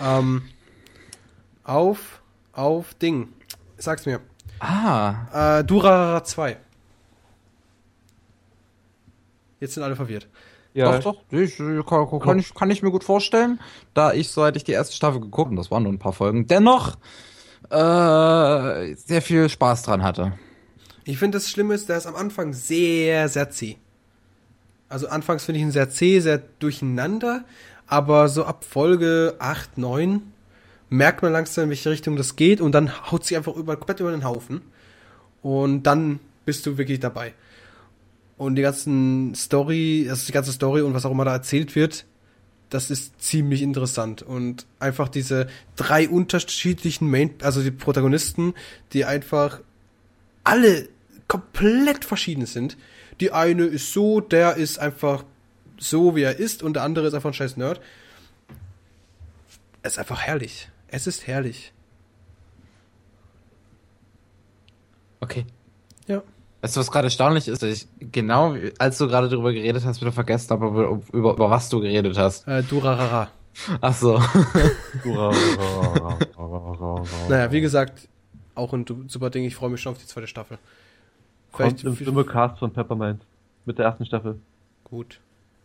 Ähm, 0.00 0.42
auf, 1.64 2.22
auf 2.52 2.94
Ding. 2.94 3.28
Sag's 3.76 4.06
mir. 4.06 4.20
Ah, 4.60 5.58
Äh, 5.58 5.64
Durarara 5.64 6.24
2. 6.24 6.56
Jetzt 9.60 9.74
sind 9.74 9.82
alle 9.82 9.96
verwirrt. 9.96 10.28
Ja, 10.74 10.98
doch, 10.98 11.14
doch. 11.14 11.22
Ich, 11.38 11.58
äh, 11.58 11.82
kann, 11.86 12.20
kann, 12.20 12.38
ich, 12.38 12.54
kann 12.54 12.70
ich 12.70 12.82
mir 12.82 12.90
gut 12.90 13.04
vorstellen, 13.04 13.60
da 13.94 14.12
ich, 14.12 14.30
soweit 14.30 14.56
ich 14.56 14.64
die 14.64 14.72
erste 14.72 14.94
Staffel 14.94 15.20
geguckt, 15.20 15.50
und 15.50 15.56
das 15.56 15.70
waren 15.70 15.82
nur 15.82 15.92
ein 15.92 15.98
paar 15.98 16.12
Folgen, 16.12 16.46
dennoch 16.46 16.96
äh, 17.70 18.94
sehr 18.94 19.22
viel 19.22 19.48
Spaß 19.48 19.84
dran 19.84 20.02
hatte. 20.02 20.38
Ich 21.04 21.18
finde, 21.18 21.38
das 21.38 21.48
Schlimme 21.50 21.74
ist, 21.74 21.88
der 21.88 21.96
ist 21.96 22.06
am 22.06 22.14
Anfang 22.16 22.52
sehr, 22.52 23.28
sehr 23.30 23.48
zäh. 23.50 23.78
Also 24.88 25.08
anfangs 25.08 25.44
finde 25.44 25.58
ich 25.58 25.64
ihn 25.64 25.72
sehr 25.72 25.90
zäh, 25.90 26.20
sehr 26.20 26.42
durcheinander, 26.58 27.44
aber 27.86 28.28
so 28.28 28.44
ab 28.44 28.64
Folge 28.64 29.34
8, 29.38 29.78
9 29.78 30.22
merkt 30.88 31.22
man 31.22 31.32
langsam, 31.32 31.64
in 31.64 31.70
welche 31.70 31.90
Richtung 31.90 32.16
das 32.16 32.36
geht 32.36 32.60
und 32.60 32.72
dann 32.72 33.10
haut 33.10 33.24
sie 33.24 33.36
einfach 33.36 33.56
über, 33.56 33.76
komplett 33.76 34.00
über 34.00 34.12
den 34.12 34.24
Haufen. 34.24 34.62
Und 35.42 35.84
dann 35.84 36.20
bist 36.44 36.66
du 36.66 36.78
wirklich 36.78 37.00
dabei. 37.00 37.34
Und 38.36 38.56
die 38.56 38.62
ganzen 38.62 39.34
Story, 39.34 40.06
also 40.08 40.26
die 40.26 40.32
ganze 40.32 40.52
Story 40.52 40.82
und 40.82 40.94
was 40.94 41.04
auch 41.04 41.10
immer 41.10 41.24
da 41.24 41.32
erzählt 41.32 41.74
wird, 41.74 42.04
das 42.70 42.90
ist 42.90 43.20
ziemlich 43.22 43.62
interessant 43.62 44.22
und 44.22 44.66
einfach 44.80 45.08
diese 45.08 45.46
drei 45.76 46.08
unterschiedlichen 46.08 47.08
Main, 47.08 47.30
also 47.42 47.62
die 47.62 47.70
Protagonisten, 47.70 48.54
die 48.92 49.04
einfach 49.04 49.60
alle 50.42 50.88
komplett 51.28 52.04
verschieden 52.04 52.46
sind. 52.46 52.76
Die 53.20 53.32
eine 53.32 53.64
ist 53.64 53.92
so, 53.92 54.20
der 54.20 54.56
ist 54.56 54.78
einfach 54.78 55.24
so, 55.78 56.16
wie 56.16 56.22
er 56.22 56.38
ist 56.38 56.62
und 56.62 56.74
der 56.74 56.82
andere 56.82 57.06
ist 57.06 57.14
einfach 57.14 57.30
ein 57.30 57.34
scheiß 57.34 57.56
Nerd. 57.56 57.80
Es 59.82 59.92
ist 59.92 59.98
einfach 59.98 60.20
herrlich. 60.20 60.68
Es 60.88 61.06
ist 61.06 61.26
herrlich. 61.26 61.72
Okay. 65.20 65.46
Ja. 66.06 66.22
Weißt 66.60 66.76
du, 66.76 66.80
was 66.80 66.90
gerade 66.90 67.06
erstaunlich 67.06 67.48
ist? 67.48 67.62
Dass 67.62 67.70
ich 67.70 67.86
genau, 68.12 68.56
als 68.78 68.98
du 68.98 69.06
gerade 69.06 69.28
darüber 69.28 69.52
geredet 69.52 69.84
hast, 69.84 70.00
wieder 70.00 70.12
vergessen 70.12 70.50
habe, 70.50 70.66
über, 70.66 71.00
über, 71.12 71.32
über 71.34 71.50
was 71.50 71.68
du 71.68 71.80
geredet 71.80 72.16
hast. 72.18 72.46
Äh, 72.48 72.62
Durarara. 72.62 73.30
Ach 73.80 73.94
so. 73.94 74.20
Naja, 77.28 77.50
wie 77.52 77.60
gesagt, 77.60 78.08
auch 78.54 78.72
ein 78.72 78.84
super 79.08 79.30
Ding. 79.30 79.44
Ich 79.44 79.54
freue 79.54 79.70
mich 79.70 79.80
schon 79.80 79.92
auf 79.92 79.98
die 79.98 80.06
zweite 80.06 80.26
Staffel. 80.26 80.58
Kommt 81.56 81.80
Vielleicht 81.80 82.00
im 82.00 82.06
Simulcast 82.06 82.58
von 82.58 82.70
Peppermint. 82.70 83.24
Mit 83.64 83.78
der 83.78 83.86
ersten 83.86 84.04
Staffel. 84.04 84.38
gut. 84.84 85.20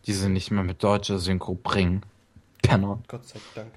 Die 0.06 0.14
sie 0.14 0.30
nicht 0.30 0.50
mehr 0.50 0.64
mit 0.64 0.82
deutscher 0.82 1.20
Synchro 1.20 1.54
bringen. 1.54 2.02
Penner. 2.64 3.00
Gott 3.10 3.28
sei 3.28 3.40
Dank. 3.54 3.72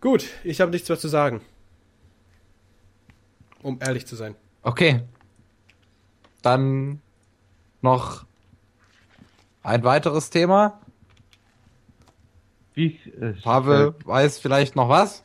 Gut, 0.00 0.26
ich 0.44 0.60
habe 0.60 0.70
nichts 0.70 0.88
mehr 0.88 0.98
zu 0.98 1.08
sagen. 1.08 1.40
Um 3.62 3.78
ehrlich 3.80 4.06
zu 4.06 4.14
sein. 4.14 4.36
Okay. 4.62 5.02
Dann 6.42 7.02
noch 7.82 8.24
ein 9.64 9.82
weiteres 9.82 10.30
Thema. 10.30 10.80
Wie, 12.74 12.96
äh, 13.20 13.32
Pavel 13.42 13.94
weiß 14.04 14.38
vielleicht 14.38 14.76
noch 14.76 14.88
was? 14.88 15.24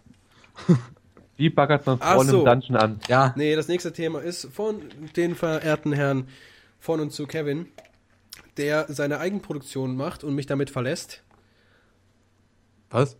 wie 1.38 1.50
baggert 1.50 1.86
man 1.86 2.00
Frauen 2.00 2.28
so. 2.28 2.40
im 2.40 2.46
Dungeon 2.46 2.76
an? 2.76 3.00
Ja. 3.08 3.34
Nee, 3.38 3.56
das 3.56 3.68
nächste 3.68 3.94
Thema 3.94 4.20
ist 4.22 4.48
von 4.52 4.82
den 5.16 5.36
verehrten 5.36 5.94
Herrn 5.94 6.28
von 6.80 7.00
und 7.00 7.12
zu 7.12 7.26
Kevin, 7.28 7.68
der 8.58 8.86
seine 8.90 9.20
Eigenproduktion 9.20 9.96
macht 9.96 10.24
und 10.24 10.36
mich 10.36 10.46
damit 10.48 10.70
verlässt. 10.70 11.24
Was? 12.90 13.18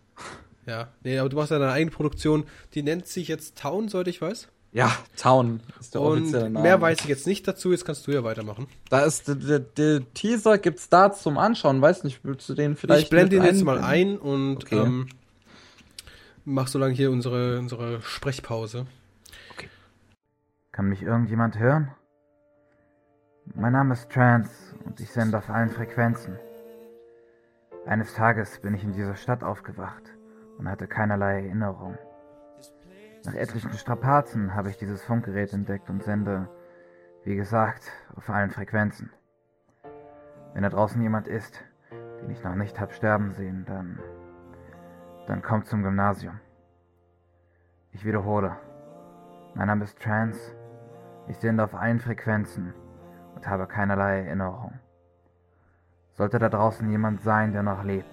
Ja, 0.66 0.88
nee, 1.02 1.18
aber 1.18 1.28
du 1.28 1.36
machst 1.36 1.50
ja 1.50 1.58
deine 1.58 1.72
Eigenproduktion, 1.72 2.44
die 2.74 2.82
nennt 2.82 3.06
sich 3.06 3.28
jetzt 3.28 3.56
Town, 3.58 3.88
soweit 3.88 4.08
ich 4.08 4.20
weiß. 4.20 4.48
Ja, 4.72 4.92
Town 5.16 5.60
ist 5.80 5.94
der 5.94 6.02
Und 6.02 6.18
offizielle 6.22 6.50
Name. 6.50 6.62
mehr 6.62 6.80
weiß 6.80 6.98
ich 7.00 7.06
jetzt 7.06 7.26
nicht 7.26 7.48
dazu, 7.48 7.70
jetzt 7.72 7.86
kannst 7.86 8.06
du 8.06 8.12
ja 8.12 8.22
weitermachen. 8.22 8.66
Da 8.90 9.00
ist 9.00 9.26
der, 9.28 9.36
der, 9.36 9.58
der 9.60 10.12
Teaser 10.12 10.58
gibt's 10.58 10.90
da 10.90 11.10
zum 11.10 11.38
Anschauen. 11.38 11.80
Weiß 11.80 12.04
nicht, 12.04 12.20
willst 12.22 12.46
du 12.50 12.54
den 12.54 12.76
vielleicht 12.76 13.04
ich 13.04 13.10
blende 13.10 13.36
ihn 13.36 13.42
mit 13.42 13.52
jetzt 13.52 13.64
mal 13.64 13.78
ein 13.78 14.18
und 14.18 14.56
Okay. 14.64 14.76
ähm, 14.76 15.08
mach 16.48 16.66
so 16.66 16.78
lange 16.78 16.94
hier 16.94 17.10
unsere, 17.10 17.58
unsere 17.58 18.00
Sprechpause. 18.00 18.86
Kann 20.72 20.88
mich 20.88 21.02
irgendjemand 21.02 21.58
hören? 21.58 21.92
Mein 23.54 23.72
Name 23.72 23.94
ist 23.94 24.10
Trance 24.10 24.74
und 24.84 25.00
ich 25.00 25.10
sende 25.10 25.38
auf 25.38 25.50
allen 25.50 25.70
Frequenzen. 25.70 26.38
Eines 27.86 28.14
Tages 28.14 28.60
bin 28.60 28.74
ich 28.74 28.82
in 28.82 28.92
dieser 28.92 29.16
Stadt 29.16 29.42
aufgewacht 29.42 30.02
und 30.58 30.68
hatte 30.68 30.86
keinerlei 30.86 31.42
Erinnerung. 31.42 31.98
Nach 33.24 33.34
etlichen 33.34 33.72
Strapazen 33.72 34.54
habe 34.54 34.70
ich 34.70 34.76
dieses 34.76 35.02
Funkgerät 35.02 35.52
entdeckt 35.52 35.90
und 35.90 36.02
sende, 36.02 36.48
wie 37.24 37.36
gesagt, 37.36 37.90
auf 38.14 38.28
allen 38.30 38.50
Frequenzen. 38.50 39.10
Wenn 40.54 40.62
da 40.62 40.70
draußen 40.70 41.00
jemand 41.02 41.28
ist, 41.28 41.62
den 42.22 42.30
ich 42.30 42.42
noch 42.42 42.54
nicht 42.54 42.80
hab 42.80 42.92
sterben 42.92 43.32
sehen, 43.32 43.64
dann, 43.66 43.98
dann 45.28 45.42
kommt 45.42 45.68
zum 45.68 45.82
Gymnasium. 45.84 46.40
Ich 47.92 48.04
wiederhole. 48.04 48.56
Mein 49.54 49.68
Name 49.68 49.84
ist 49.84 49.98
Trance 50.00 50.38
ich 51.28 51.36
sende 51.36 51.62
auf 51.64 51.74
allen 51.74 52.00
Frequenzen 52.00 52.72
und 53.36 53.46
habe 53.46 53.66
keinerlei 53.66 54.20
Erinnerung. 54.24 54.72
Sollte 56.16 56.38
da 56.38 56.48
draußen 56.48 56.90
jemand 56.90 57.22
sein, 57.22 57.52
der 57.52 57.62
noch 57.62 57.84
lebt, 57.84 58.06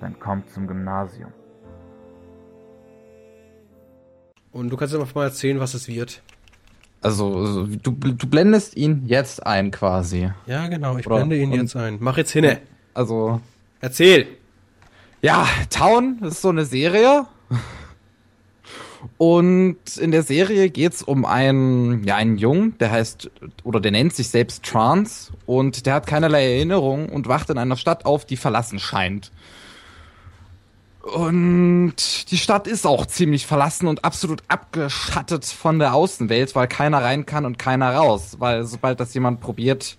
dann 0.00 0.18
kommt 0.20 0.48
zum 0.50 0.66
Gymnasium. 0.66 1.32
Und 4.52 4.70
du 4.70 4.76
kannst 4.76 4.94
einfach 4.94 5.14
mal 5.14 5.24
erzählen, 5.24 5.60
was 5.60 5.74
es 5.74 5.88
wird. 5.88 6.22
Also, 7.00 7.36
also, 7.38 7.66
du, 7.66 7.90
du 7.92 8.26
blendest 8.28 8.76
ihn 8.76 9.02
jetzt 9.06 9.44
ein 9.46 9.70
quasi. 9.70 10.30
Ja, 10.46 10.66
genau, 10.68 10.96
ich 10.96 11.06
Oder- 11.06 11.16
blende 11.16 11.36
ihn 11.36 11.52
und- 11.52 11.58
jetzt 11.60 11.76
ein. 11.76 11.98
Mach 12.00 12.16
jetzt 12.16 12.30
hinne. 12.30 12.60
Also, 12.94 13.40
Erzähl. 13.80 14.37
Ja, 15.22 15.46
Town 15.70 16.18
ist 16.22 16.42
so 16.42 16.48
eine 16.48 16.64
Serie. 16.64 17.26
Und 19.16 19.96
in 19.96 20.10
der 20.10 20.22
Serie 20.22 20.70
geht's 20.70 21.02
um 21.02 21.24
einen, 21.24 22.04
ja, 22.04 22.16
einen 22.16 22.36
Jungen, 22.36 22.76
der 22.78 22.90
heißt, 22.90 23.30
oder 23.62 23.80
der 23.80 23.92
nennt 23.92 24.14
sich 24.14 24.28
selbst 24.28 24.64
Trance 24.64 25.32
und 25.46 25.86
der 25.86 25.94
hat 25.94 26.06
keinerlei 26.06 26.54
Erinnerung 26.54 27.08
und 27.08 27.28
wacht 27.28 27.50
in 27.50 27.58
einer 27.58 27.76
Stadt 27.76 28.06
auf, 28.06 28.24
die 28.24 28.36
verlassen 28.36 28.78
scheint. 28.80 29.30
Und 31.02 31.94
die 32.30 32.36
Stadt 32.36 32.66
ist 32.66 32.86
auch 32.86 33.06
ziemlich 33.06 33.46
verlassen 33.46 33.86
und 33.86 34.04
absolut 34.04 34.42
abgeschattet 34.48 35.44
von 35.46 35.78
der 35.78 35.94
Außenwelt, 35.94 36.54
weil 36.54 36.68
keiner 36.68 37.02
rein 37.02 37.24
kann 37.24 37.44
und 37.46 37.58
keiner 37.58 37.94
raus. 37.94 38.36
Weil 38.40 38.64
sobald 38.66 39.00
das 39.00 39.14
jemand 39.14 39.40
probiert, 39.40 39.96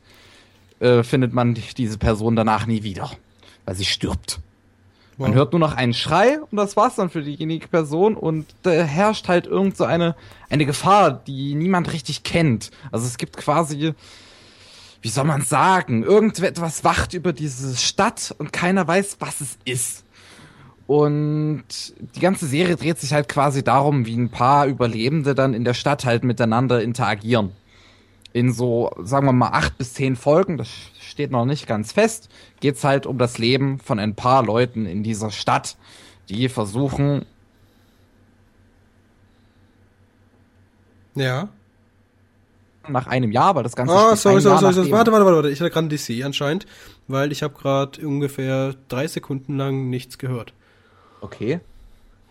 äh, 0.79 1.03
findet 1.03 1.33
man 1.33 1.55
die- 1.55 1.73
diese 1.75 1.97
Person 1.97 2.35
danach 2.35 2.67
nie 2.67 2.83
wieder, 2.83 3.09
weil 3.65 3.75
sie 3.75 3.85
stirbt. 3.85 4.39
Man 5.19 5.31
Wow. 5.31 5.35
hört 5.35 5.51
nur 5.51 5.59
noch 5.59 5.75
einen 5.75 5.93
Schrei 5.93 6.39
und 6.39 6.55
das 6.55 6.77
war's 6.77 6.95
dann 6.95 7.09
für 7.09 7.21
diejenige 7.21 7.67
Person 7.67 8.15
und 8.15 8.45
da 8.63 8.71
herrscht 8.71 9.27
halt 9.27 9.47
irgend 9.47 9.75
so 9.75 9.83
eine, 9.83 10.15
eine 10.49 10.65
Gefahr, 10.65 11.11
die 11.11 11.55
niemand 11.55 11.91
richtig 11.91 12.23
kennt. 12.23 12.71
Also 12.89 13.05
es 13.05 13.17
gibt 13.17 13.35
quasi, 13.35 13.93
wie 15.01 15.09
soll 15.09 15.25
man 15.25 15.41
sagen, 15.41 16.03
irgendetwas 16.03 16.85
wacht 16.85 17.13
über 17.13 17.33
diese 17.33 17.75
Stadt 17.75 18.33
und 18.37 18.53
keiner 18.53 18.87
weiß, 18.87 19.17
was 19.19 19.41
es 19.41 19.57
ist. 19.65 20.05
Und 20.87 21.63
die 22.15 22.19
ganze 22.21 22.47
Serie 22.47 22.77
dreht 22.77 22.97
sich 22.97 23.11
halt 23.13 23.27
quasi 23.27 23.61
darum, 23.61 24.05
wie 24.05 24.15
ein 24.15 24.29
paar 24.29 24.67
Überlebende 24.67 25.35
dann 25.35 25.53
in 25.53 25.65
der 25.65 25.73
Stadt 25.75 26.05
halt 26.05 26.23
miteinander 26.23 26.81
interagieren. 26.81 27.51
In 28.31 28.53
so, 28.53 28.89
sagen 29.03 29.25
wir 29.27 29.33
mal, 29.33 29.49
acht 29.49 29.77
bis 29.77 29.93
zehn 29.93 30.15
Folgen, 30.15 30.57
das 30.57 30.69
steht 31.19 31.31
noch 31.31 31.43
nicht 31.43 31.67
ganz 31.67 31.91
fest, 31.91 32.29
geht's 32.61 32.85
halt 32.85 33.05
um 33.05 33.17
das 33.17 33.37
Leben 33.39 33.77
von 33.79 33.99
ein 33.99 34.15
paar 34.15 34.41
Leuten 34.41 34.85
in 34.85 35.03
dieser 35.03 35.31
Stadt, 35.31 35.75
die 36.29 36.47
versuchen, 36.47 37.25
Ja. 41.15 41.49
nach 42.87 43.07
einem 43.07 43.33
Jahr, 43.33 43.53
weil 43.55 43.63
das 43.63 43.75
Ganze 43.75 43.93
Ah, 43.93 44.05
spielt 44.15 44.19
sorry, 44.19 44.41
sorry, 44.41 44.61
Jahr 44.63 44.73
sorry, 44.73 44.91
Warte, 44.91 45.11
warte, 45.11 45.25
warte, 45.25 45.35
warte. 45.35 45.49
Ich 45.49 45.59
hatte 45.59 45.71
gerade 45.71 45.87
ein 45.87 45.89
DC 45.89 46.23
anscheinend, 46.23 46.65
weil 47.09 47.33
ich 47.33 47.43
habe 47.43 47.53
gerade 47.53 48.07
ungefähr 48.07 48.75
drei 48.87 49.05
Sekunden 49.07 49.57
lang 49.57 49.89
nichts 49.89 50.17
gehört. 50.19 50.53
Okay. 51.19 51.59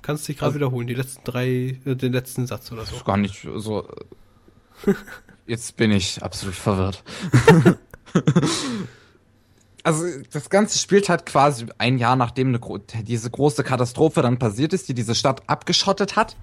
Kannst 0.01 0.27
dich 0.29 0.39
gerade 0.39 0.47
Also- 0.47 0.57
wiederholen, 0.61 0.87
die 0.87 0.95
letzten 0.95 1.25
drei, 1.25 1.79
äh, 1.85 1.95
den 1.95 2.15
letzten 2.15 2.47
Satz 2.47 2.73
oder 2.73 2.87
so. 2.87 2.97
ist 2.97 3.05
gar 3.05 3.19
nicht 3.19 3.47
so. 3.57 3.87
Jetzt 5.47 5.77
bin 5.77 5.91
ich 5.93 6.23
absolut 6.23 6.55
verwirrt. 6.55 7.05
also 9.83 10.05
das 10.33 10.51
Ganze 10.51 10.79
spielt 10.79 11.09
halt 11.09 11.27
quasi 11.27 11.67
ein 11.79 11.99
Jahr 11.99 12.17
nachdem 12.17 12.49
eine, 12.49 12.61
diese 13.03 13.31
große 13.31 13.65
Katastrophe 13.65 14.23
dann 14.23 14.39
passiert 14.39 14.73
ist, 14.73 14.89
die 14.89 14.95
diese 14.95 15.15
Stadt 15.15 15.43
abgeschottet 15.47 16.17
hat. 16.17 16.37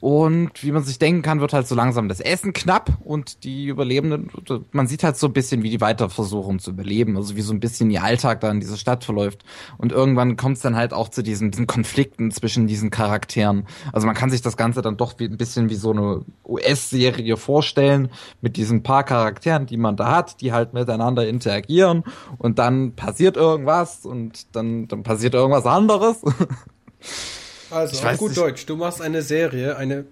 Und 0.00 0.62
wie 0.62 0.72
man 0.72 0.82
sich 0.82 0.98
denken 0.98 1.22
kann, 1.22 1.40
wird 1.40 1.52
halt 1.52 1.66
so 1.66 1.74
langsam 1.74 2.08
das 2.08 2.20
Essen 2.20 2.52
knapp 2.52 2.98
und 3.04 3.44
die 3.44 3.66
Überlebenden, 3.66 4.30
man 4.72 4.86
sieht 4.86 5.02
halt 5.02 5.16
so 5.16 5.28
ein 5.28 5.32
bisschen, 5.32 5.62
wie 5.62 5.70
die 5.70 5.80
weiter 5.80 6.10
versuchen 6.10 6.58
zu 6.58 6.70
überleben, 6.70 7.16
also 7.16 7.36
wie 7.36 7.40
so 7.40 7.52
ein 7.52 7.60
bisschen 7.60 7.90
ihr 7.90 8.02
Alltag 8.02 8.40
da 8.40 8.50
in 8.50 8.60
dieser 8.60 8.76
Stadt 8.76 9.04
verläuft. 9.04 9.44
Und 9.78 9.92
irgendwann 9.92 10.36
kommt 10.36 10.56
es 10.56 10.62
dann 10.62 10.76
halt 10.76 10.92
auch 10.92 11.08
zu 11.08 11.22
diesen, 11.22 11.50
diesen 11.50 11.66
Konflikten 11.66 12.30
zwischen 12.32 12.66
diesen 12.66 12.90
Charakteren. 12.90 13.66
Also 13.92 14.06
man 14.06 14.16
kann 14.16 14.30
sich 14.30 14.42
das 14.42 14.56
Ganze 14.56 14.82
dann 14.82 14.96
doch 14.96 15.14
wie, 15.18 15.24
ein 15.24 15.36
bisschen 15.36 15.70
wie 15.70 15.74
so 15.74 15.92
eine 15.92 16.24
US-Serie 16.44 17.36
vorstellen, 17.36 18.10
mit 18.40 18.56
diesen 18.56 18.82
paar 18.82 19.04
Charakteren, 19.04 19.66
die 19.66 19.76
man 19.76 19.96
da 19.96 20.14
hat, 20.14 20.40
die 20.40 20.52
halt 20.52 20.74
miteinander 20.74 21.26
interagieren 21.26 22.04
und 22.38 22.58
dann 22.58 22.92
passiert 22.92 23.36
irgendwas 23.36 24.04
und 24.04 24.54
dann, 24.54 24.88
dann 24.88 25.02
passiert 25.02 25.34
irgendwas 25.34 25.66
anderes. 25.66 26.22
Also, 27.74 27.94
Ich 27.94 27.98
auf 28.00 28.04
weiß 28.04 28.18
gut 28.18 28.28
nicht. 28.30 28.40
Deutsch, 28.40 28.66
du 28.66 28.76
machst 28.76 29.02
eine 29.02 29.22
Serie, 29.22 29.76
eine 29.76 30.04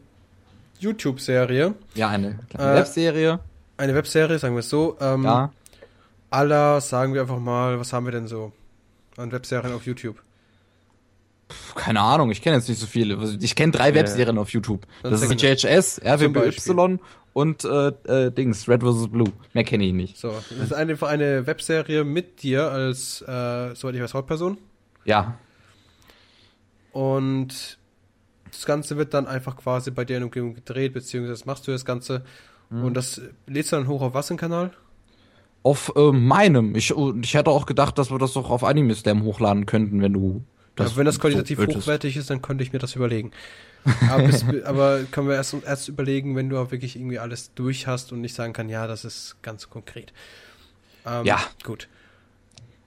YouTube-Serie, 0.81 1.75
ja, 1.95 2.09
eine 2.09 2.39
kleine 2.51 2.73
Äh, 2.73 2.77
Webserie. 2.77 3.41
eine 3.77 3.95
Webserie, 3.95 4.39
sagen 4.39 4.55
wir 4.55 4.61
es 4.61 4.69
so, 4.71 4.97
ähm, 5.01 5.25
Ja. 5.25 5.53
aller, 6.31 6.81
sagen 6.81 7.15
wir 7.15 7.21
einfach 7.23 7.39
mal, 7.39 7.79
was 7.79 7.93
haben 7.93 8.05
wir 8.07 8.13
denn 8.13 8.27
so 8.27 8.53
an 9.17 9.31
Webserien 9.33 9.73
auf 9.75 9.87
YouTube? 9.87 10.17
keine 11.75 12.01
Ahnung, 12.01 12.31
ich 12.31 12.41
kenne 12.41 12.57
jetzt 12.57 12.69
nicht 12.71 12.81
so 12.81 12.87
viele. 12.87 13.19
Also, 13.19 13.37
Ich 13.41 13.55
kenne 13.55 13.73
drei 13.73 13.91
Ja. 13.91 13.95
Webserien 13.97 14.39
auf 14.39 14.49
YouTube. 14.51 14.87
Dann 15.03 15.13
Das 15.13 15.21
ist 15.23 15.43
JHS, 15.43 16.01
RWBY 16.03 16.99
und 17.35 17.65
äh, 17.65 17.89
äh, 17.89 18.31
Dings, 18.31 18.69
Red 18.69 18.83
vs. 18.83 19.09
Blue. 19.09 19.31
Mehr 19.53 19.65
kenne 19.65 19.85
ich 19.85 19.93
nicht. 19.93 20.17
So, 20.19 20.31
das 20.33 20.51
ist 20.51 20.73
einfach 20.73 21.09
eine 21.09 21.47
Webserie 21.47 22.05
mit 22.05 22.43
dir 22.43 22.71
als, 22.71 23.21
äh, 23.23 23.75
soweit 23.75 23.95
ich 23.97 24.01
weiß, 24.03 24.15
Hauptperson. 24.15 24.57
Ja. 25.05 25.35
Und 26.93 27.79
das 28.51 28.67
Ganze 28.67 28.97
wird 28.97 29.15
dann 29.15 29.27
einfach 29.27 29.57
quasi 29.57 29.91
bei 29.91 30.05
dir 30.05 30.17
in 30.17 30.21
der 30.21 30.27
Umgebung 30.27 30.55
gedreht, 30.55 30.93
beziehungsweise 30.93 31.45
machst 31.47 31.67
du 31.67 31.73
das 31.73 31.85
Ganze. 31.85 32.23
Mhm. 32.71 32.85
Und 32.85 32.95
das 32.95 33.21
lädst 33.47 33.73
du 33.73 33.77
dann 33.77 33.89
hoch 33.89 34.03
auf 34.03 34.15
was 34.15 34.31
im 34.31 34.37
Kanal? 34.37 34.73
Auf 35.63 35.93
äh, 35.97 36.13
meinem. 36.13 36.75
Ich, 36.75 36.93
ich 37.23 37.35
hätte 37.35 37.51
auch 37.51 37.67
gedacht, 37.67 37.99
dass 37.99 38.11
wir 38.11 38.19
das 38.19 38.33
doch 38.33 38.51
auf 38.51 38.65
Anime 38.65 38.95
Slam 38.95 39.23
hochladen 39.23 39.67
könnten, 39.67 40.03
wenn 40.03 40.13
du 40.13 40.45
ja, 40.79 40.97
wenn 40.97 41.05
das 41.05 41.21
qualitativ 41.21 41.59
so 41.59 41.67
hochwertig 41.67 42.17
ist, 42.17 42.31
dann 42.31 42.41
könnte 42.41 42.65
ich 42.65 42.73
mir 42.73 42.79
das 42.79 42.97
überlegen. 42.97 43.31
Aber, 44.09 44.23
bis, 44.23 44.45
aber 44.65 45.01
können 45.11 45.27
wir 45.27 45.35
erst, 45.35 45.57
erst 45.67 45.89
überlegen, 45.89 46.37
wenn 46.37 46.49
du 46.49 46.57
auch 46.57 46.71
wirklich 46.71 46.95
irgendwie 46.95 47.19
alles 47.19 47.53
durch 47.55 47.89
hast 47.89 48.13
und 48.13 48.21
nicht 48.21 48.33
sagen 48.33 48.53
kann, 48.53 48.69
ja, 48.69 48.87
das 48.87 49.05
ist 49.05 49.39
ganz 49.43 49.71
konkret. 49.71 50.13
Ähm, 51.05 51.27
Ja. 51.27 51.41
Gut. 51.65 51.89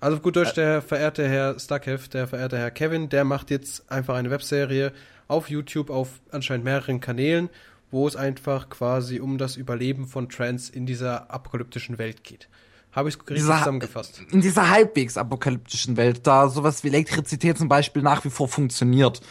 Also 0.05 0.17
auf 0.17 0.21
gut 0.21 0.35
Deutsch, 0.35 0.53
der 0.53 0.83
verehrte 0.83 1.27
Herr 1.27 1.59
Stuckhev, 1.59 2.07
der 2.09 2.27
verehrte 2.27 2.59
Herr 2.59 2.69
Kevin, 2.69 3.09
der 3.09 3.23
macht 3.23 3.49
jetzt 3.49 3.91
einfach 3.91 4.13
eine 4.13 4.29
Webserie 4.29 4.91
auf 5.27 5.49
YouTube 5.49 5.89
auf 5.89 6.21
anscheinend 6.29 6.63
mehreren 6.63 6.99
Kanälen, 6.99 7.49
wo 7.89 8.07
es 8.07 8.15
einfach 8.15 8.69
quasi 8.69 9.19
um 9.19 9.39
das 9.39 9.55
Überleben 9.55 10.05
von 10.05 10.29
Trans 10.29 10.69
in 10.69 10.85
dieser 10.85 11.31
apokalyptischen 11.31 11.97
Welt 11.97 12.23
geht. 12.23 12.49
Habe 12.91 13.09
ich 13.09 13.15
es 13.15 13.21
richtig 13.21 13.37
Dieser- 13.37 13.57
zusammengefasst? 13.57 14.21
in 14.29 14.41
dieser 14.41 14.69
halbwegs 14.69 15.17
apokalyptischen 15.17 15.97
Welt, 15.97 16.27
da 16.27 16.49
sowas 16.49 16.83
wie 16.83 16.89
Elektrizität 16.89 17.57
zum 17.57 17.67
Beispiel 17.67 18.03
nach 18.03 18.23
wie 18.25 18.29
vor 18.29 18.47
funktioniert, 18.47 19.21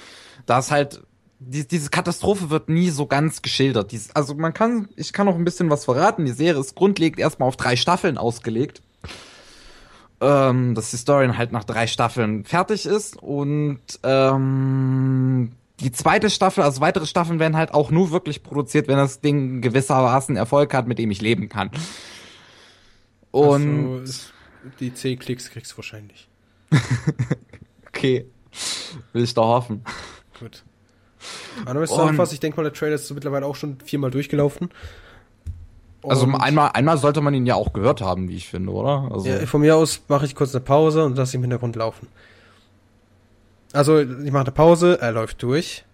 da 0.45 0.59
ist 0.59 0.73
halt, 0.73 1.03
die, 1.39 1.69
diese 1.69 1.89
Katastrophe 1.91 2.51
wird 2.51 2.69
nie 2.69 2.91
so 2.91 3.07
ganz 3.07 3.43
geschildert. 3.43 3.93
Dies, 3.93 4.11
also 4.11 4.35
man 4.35 4.53
kann, 4.53 4.89
ich 4.97 5.13
kann 5.13 5.29
auch 5.29 5.37
ein 5.37 5.45
bisschen 5.45 5.71
was 5.71 5.85
verraten, 5.85 6.25
die 6.25 6.33
Serie 6.33 6.61
ist 6.61 6.75
grundlegend 6.75 7.21
erstmal 7.21 7.47
auf 7.47 7.57
drei 7.57 7.77
Staffeln 7.77 8.19
ausgelegt. 8.19 8.83
Ähm, 10.27 10.75
dass 10.75 10.91
die 10.91 10.97
Story 10.97 11.29
halt 11.37 11.53
nach 11.53 11.65
drei 11.65 11.87
Staffeln 11.87 12.45
fertig 12.45 12.87
ist 12.87 13.17
und 13.23 13.81
ähm, 14.03 15.53
die 15.81 15.93
zweite 15.93 16.31
Staffel, 16.31 16.63
also 16.63 16.81
weitere 16.81 17.05
Staffeln 17.07 17.39
werden 17.41 17.57
halt 17.57 17.75
auch 17.75 17.91
nur 17.91 18.11
wirklich 18.11 18.43
produziert, 18.43 18.89
wenn 18.89 18.97
das 18.97 19.21
Ding 19.21 19.61
gewissermaßen 19.61 20.37
Erfolg 20.37 20.73
hat, 20.73 20.87
mit 20.87 20.99
dem 20.99 21.11
ich 21.11 21.21
leben 21.21 21.49
kann. 21.49 21.71
Und 23.33 24.01
Also, 24.01 24.29
die 24.81 24.95
10 24.95 25.19
Klicks 25.19 25.51
kriegst 25.51 25.73
du 25.73 25.77
wahrscheinlich. 25.79 26.29
Okay. 27.97 28.27
Will 29.13 29.23
ich 29.23 29.33
doch 29.35 29.47
hoffen. 29.47 29.85
Gut. 30.41 30.65
Aber 31.65 31.79
Und- 31.81 31.87
zusammenfassend, 31.87 32.35
ich 32.35 32.41
denke 32.41 32.57
mal, 32.57 32.65
der 32.65 32.73
Trailer 32.73 32.97
ist 32.97 33.09
mittlerweile 33.15 33.47
auch 33.47 33.55
schon 33.55 33.79
viermal 33.85 34.11
durchgelaufen. 34.11 34.69
Also 36.11 36.27
einmal, 36.39 36.71
einmal 36.75 36.99
sollte 36.99 37.21
man 37.21 37.35
ihn 37.35 37.47
ja 37.47 37.55
auch 37.55 37.73
gehört 37.73 38.01
haben, 38.01 38.29
wie 38.29 38.37
ich 38.37 38.49
finde, 38.49 38.73
oder? 38.73 39.09
Also, 39.13 39.29
Ja, 39.29 39.47
von 39.47 39.61
mir 39.61 39.77
aus 39.77 40.03
mache 40.09 40.27
ich 40.27 40.35
kurz 40.35 40.55
eine 40.55 40.65
Pause 40.65 41.05
und 41.05 41.17
lasse 41.17 41.37
ihn 41.37 41.41
im 41.41 41.45
Hintergrund 41.45 41.77
laufen. 41.77 42.09
Also, 43.73 43.99
ich 44.01 44.31
mache 44.31 44.45
eine 44.45 44.53
Pause, 44.53 45.01
er 45.01 45.13
läuft 45.13 45.43
durch, 45.43 45.85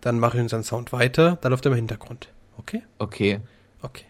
dann 0.00 0.18
mache 0.18 0.36
ich 0.36 0.42
unseren 0.42 0.64
Sound 0.64 0.92
weiter, 0.92 1.38
dann 1.40 1.52
läuft 1.52 1.66
er 1.66 1.72
im 1.72 1.76
Hintergrund. 1.76 2.28
Okay? 2.58 2.82
okay. 2.98 3.40
Okay. 3.80 4.04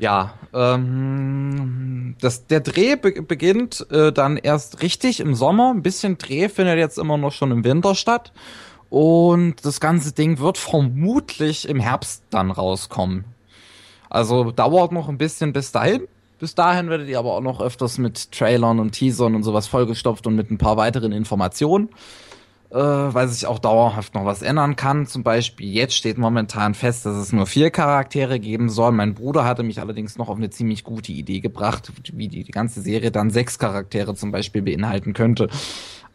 Ja, 0.00 0.32
ähm, 0.54 2.16
das, 2.22 2.46
der 2.46 2.60
Dreh 2.60 2.96
be 2.96 3.20
beginnt 3.22 3.86
äh, 3.90 4.12
dann 4.12 4.38
erst 4.38 4.82
richtig 4.82 5.20
im 5.20 5.34
Sommer. 5.34 5.72
Ein 5.74 5.82
bisschen 5.82 6.16
Dreh 6.16 6.48
findet 6.48 6.78
jetzt 6.78 6.98
immer 6.98 7.18
noch 7.18 7.32
schon 7.32 7.50
im 7.52 7.64
Winter 7.64 7.94
statt. 7.94 8.32
Und 8.88 9.56
das 9.64 9.78
ganze 9.78 10.12
Ding 10.12 10.38
wird 10.38 10.56
vermutlich 10.56 11.68
im 11.68 11.78
Herbst 11.80 12.24
dann 12.30 12.50
rauskommen. 12.50 13.24
Also 14.10 14.50
dauert 14.50 14.92
noch 14.92 15.08
ein 15.08 15.16
bisschen 15.16 15.54
bis 15.54 15.72
dahin. 15.72 16.06
Bis 16.38 16.54
dahin 16.54 16.90
werdet 16.90 17.08
ihr 17.08 17.18
aber 17.18 17.34
auch 17.34 17.40
noch 17.40 17.60
öfters 17.60 17.98
mit 17.98 18.32
Trailern 18.32 18.78
und 18.78 18.92
Teasern 18.92 19.34
und 19.34 19.42
sowas 19.42 19.66
vollgestopft 19.68 20.26
und 20.26 20.36
mit 20.36 20.50
ein 20.50 20.58
paar 20.58 20.76
weiteren 20.76 21.12
Informationen. 21.12 21.90
Äh, 22.70 22.76
weil 22.76 23.26
sich 23.26 23.46
auch 23.46 23.58
dauerhaft 23.58 24.14
noch 24.14 24.24
was 24.24 24.42
ändern 24.42 24.76
kann. 24.76 25.04
Zum 25.04 25.24
Beispiel 25.24 25.68
jetzt 25.68 25.94
steht 25.94 26.18
momentan 26.18 26.74
fest, 26.74 27.04
dass 27.04 27.16
es 27.16 27.32
nur 27.32 27.46
vier 27.46 27.70
Charaktere 27.70 28.38
geben 28.38 28.68
soll. 28.68 28.92
Mein 28.92 29.14
Bruder 29.14 29.44
hatte 29.44 29.64
mich 29.64 29.80
allerdings 29.80 30.16
noch 30.16 30.28
auf 30.28 30.36
eine 30.36 30.50
ziemlich 30.50 30.84
gute 30.84 31.10
Idee 31.10 31.40
gebracht, 31.40 31.90
wie 32.12 32.28
die, 32.28 32.44
die 32.44 32.52
ganze 32.52 32.80
Serie 32.80 33.10
dann 33.10 33.30
sechs 33.30 33.58
Charaktere 33.58 34.14
zum 34.14 34.30
Beispiel 34.30 34.62
beinhalten 34.62 35.14
könnte. 35.14 35.48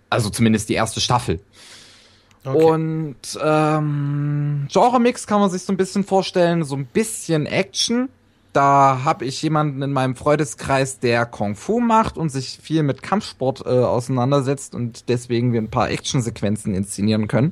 Also 0.10 0.30
zumindest 0.30 0.70
die 0.70 0.76
erste 0.76 1.02
Staffel. 1.02 1.42
Okay. 2.46 2.64
Und 2.64 3.16
ähm, 3.42 4.68
Genre-Mix 4.72 5.28
kann 5.28 5.40
man 5.40 5.50
sich 5.50 5.64
so 5.64 5.74
ein 5.74 5.78
bisschen 5.78 6.04
vorstellen, 6.04 6.64
so 6.64 6.76
ein 6.76 6.86
bisschen 6.86 7.46
Action. 7.46 8.10
Da 8.54 9.02
habe 9.04 9.26
ich 9.26 9.42
jemanden 9.42 9.82
in 9.82 9.92
meinem 9.92 10.16
Freundeskreis, 10.16 11.00
der 11.00 11.26
Kung 11.26 11.56
Fu 11.56 11.82
macht 11.82 12.18
und 12.18 12.30
sich 12.30 12.60
viel 12.62 12.84
mit 12.84 13.04
Kampfsport 13.04 13.66
äh, 13.66 13.70
auseinandersetzt 13.70 14.76
und 14.76 15.10
deswegen 15.10 15.52
wir 15.52 15.62
ein 15.62 15.70
paar 15.70 15.90
Actionsequenzen 15.90 16.74
inszenieren 16.74 17.28
können. 17.28 17.52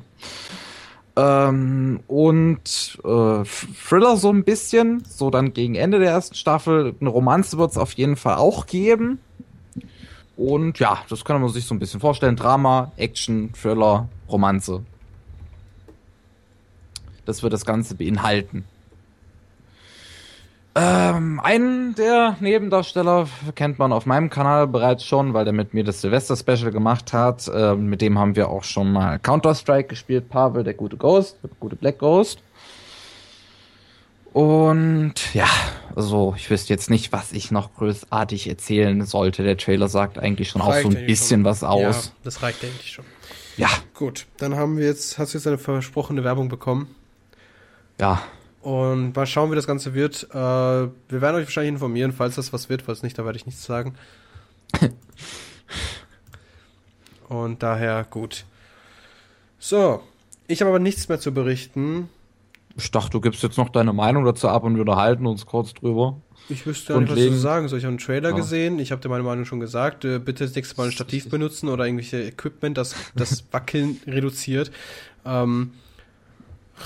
Ähm, 1.16 2.00
und 2.06 2.98
äh, 3.04 3.44
Thriller 3.44 4.16
so 4.16 4.30
ein 4.30 4.44
bisschen, 4.44 5.04
so 5.08 5.30
dann 5.30 5.52
gegen 5.52 5.74
Ende 5.74 6.00
der 6.00 6.10
ersten 6.10 6.34
Staffel. 6.34 6.94
Eine 7.00 7.10
Romanze 7.10 7.58
wird 7.58 7.70
es 7.70 7.76
auf 7.76 7.92
jeden 7.92 8.16
Fall 8.16 8.36
auch 8.36 8.66
geben. 8.66 9.20
Und 10.36 10.78
ja, 10.78 10.98
das 11.08 11.24
kann 11.24 11.40
man 11.40 11.50
sich 11.50 11.66
so 11.66 11.74
ein 11.74 11.78
bisschen 11.78 12.00
vorstellen. 12.00 12.36
Drama, 12.36 12.92
Action, 12.96 13.52
Thriller, 13.52 14.08
Romanze. 14.28 14.82
Das 17.24 17.42
wird 17.42 17.52
das 17.52 17.64
Ganze 17.64 17.94
beinhalten. 17.94 18.64
Ähm, 20.76 21.38
einen 21.40 21.94
der 21.94 22.36
Nebendarsteller 22.40 23.28
kennt 23.54 23.78
man 23.78 23.92
auf 23.92 24.06
meinem 24.06 24.28
Kanal 24.28 24.66
bereits 24.66 25.04
schon, 25.04 25.32
weil 25.32 25.44
der 25.44 25.54
mit 25.54 25.72
mir 25.72 25.84
das 25.84 26.00
Silvester-Special 26.00 26.72
gemacht 26.72 27.12
hat. 27.12 27.48
Ähm, 27.54 27.86
mit 27.86 28.00
dem 28.00 28.18
haben 28.18 28.34
wir 28.34 28.48
auch 28.48 28.64
schon 28.64 28.92
mal 28.92 29.20
Counter-Strike 29.20 29.88
gespielt. 29.88 30.28
Pavel, 30.28 30.64
der 30.64 30.74
gute 30.74 30.96
Ghost, 30.96 31.38
der 31.44 31.50
gute 31.60 31.76
Black 31.76 32.00
Ghost. 32.00 32.42
Und 34.34 35.32
ja, 35.32 35.46
also 35.94 36.34
ich 36.36 36.50
wüsste 36.50 36.72
jetzt 36.72 36.90
nicht, 36.90 37.12
was 37.12 37.30
ich 37.30 37.52
noch 37.52 37.72
großartig 37.74 38.48
erzählen 38.48 39.06
sollte. 39.06 39.44
Der 39.44 39.56
Trailer 39.56 39.86
sagt 39.86 40.18
eigentlich 40.18 40.48
schon 40.48 40.60
auch 40.60 40.74
so 40.74 40.88
ein 40.88 41.06
bisschen 41.06 41.42
schon. 41.42 41.44
was 41.44 41.62
aus. 41.62 42.06
Ja, 42.06 42.12
das 42.24 42.42
reicht 42.42 42.64
eigentlich 42.64 42.90
schon. 42.90 43.04
Ja, 43.56 43.68
Gut, 43.94 44.26
dann 44.38 44.56
haben 44.56 44.76
wir 44.76 44.86
jetzt, 44.86 45.18
hast 45.18 45.32
du 45.32 45.38
jetzt 45.38 45.46
eine 45.46 45.56
versprochene 45.56 46.24
Werbung 46.24 46.48
bekommen. 46.48 46.94
ja. 47.98 48.22
Und 48.60 49.14
mal 49.14 49.26
schauen, 49.26 49.50
wie 49.50 49.56
das 49.56 49.66
Ganze 49.66 49.92
wird. 49.92 50.26
Äh, 50.30 50.34
wir 50.34 50.90
werden 51.08 51.36
euch 51.36 51.44
wahrscheinlich 51.44 51.74
informieren, 51.74 52.12
falls 52.12 52.36
das 52.36 52.50
was 52.52 52.70
wird, 52.70 52.80
falls 52.80 53.02
nicht, 53.02 53.18
da 53.18 53.26
werde 53.26 53.36
ich 53.36 53.44
nichts 53.44 53.62
sagen. 53.62 53.94
Und 57.28 57.62
daher 57.62 58.04
gut. 58.08 58.46
So, 59.58 60.02
ich 60.46 60.62
habe 60.62 60.70
aber 60.70 60.78
nichts 60.78 61.10
mehr 61.10 61.20
zu 61.20 61.32
berichten. 61.32 62.08
Ich 62.76 62.90
dachte, 62.90 63.10
du 63.10 63.20
gibst 63.20 63.42
jetzt 63.42 63.56
noch 63.56 63.68
deine 63.68 63.92
Meinung 63.92 64.24
dazu 64.24 64.48
ab 64.48 64.64
und 64.64 64.74
wir 64.74 64.80
unterhalten 64.82 65.26
uns 65.26 65.46
kurz 65.46 65.74
drüber. 65.74 66.20
Ich 66.48 66.66
wüsste 66.66 66.92
ja 66.92 67.00
nicht, 67.00 67.10
was 67.10 67.18
zu 67.18 67.38
sagen 67.38 67.68
soll. 67.68 67.78
Ich 67.78 67.84
habe 67.84 67.92
einen 67.92 67.98
Trailer 67.98 68.30
Ja. 68.30 68.36
gesehen, 68.36 68.78
ich 68.78 68.92
habe 68.92 69.00
dir 69.00 69.08
meine 69.08 69.22
Meinung 69.22 69.44
schon 69.44 69.60
gesagt. 69.60 70.04
Äh, 70.04 70.18
bitte 70.18 70.44
das 70.44 70.54
nächste 70.54 70.76
Mal 70.76 70.86
ein 70.86 70.92
Stativ 70.92 71.30
benutzen 71.30 71.68
oder 71.68 71.86
irgendwelche 71.86 72.22
Equipment, 72.22 72.76
das 72.76 72.94
das 73.14 73.44
Wackeln 73.52 74.00
reduziert. 74.06 74.70
Ähm, 75.24 75.72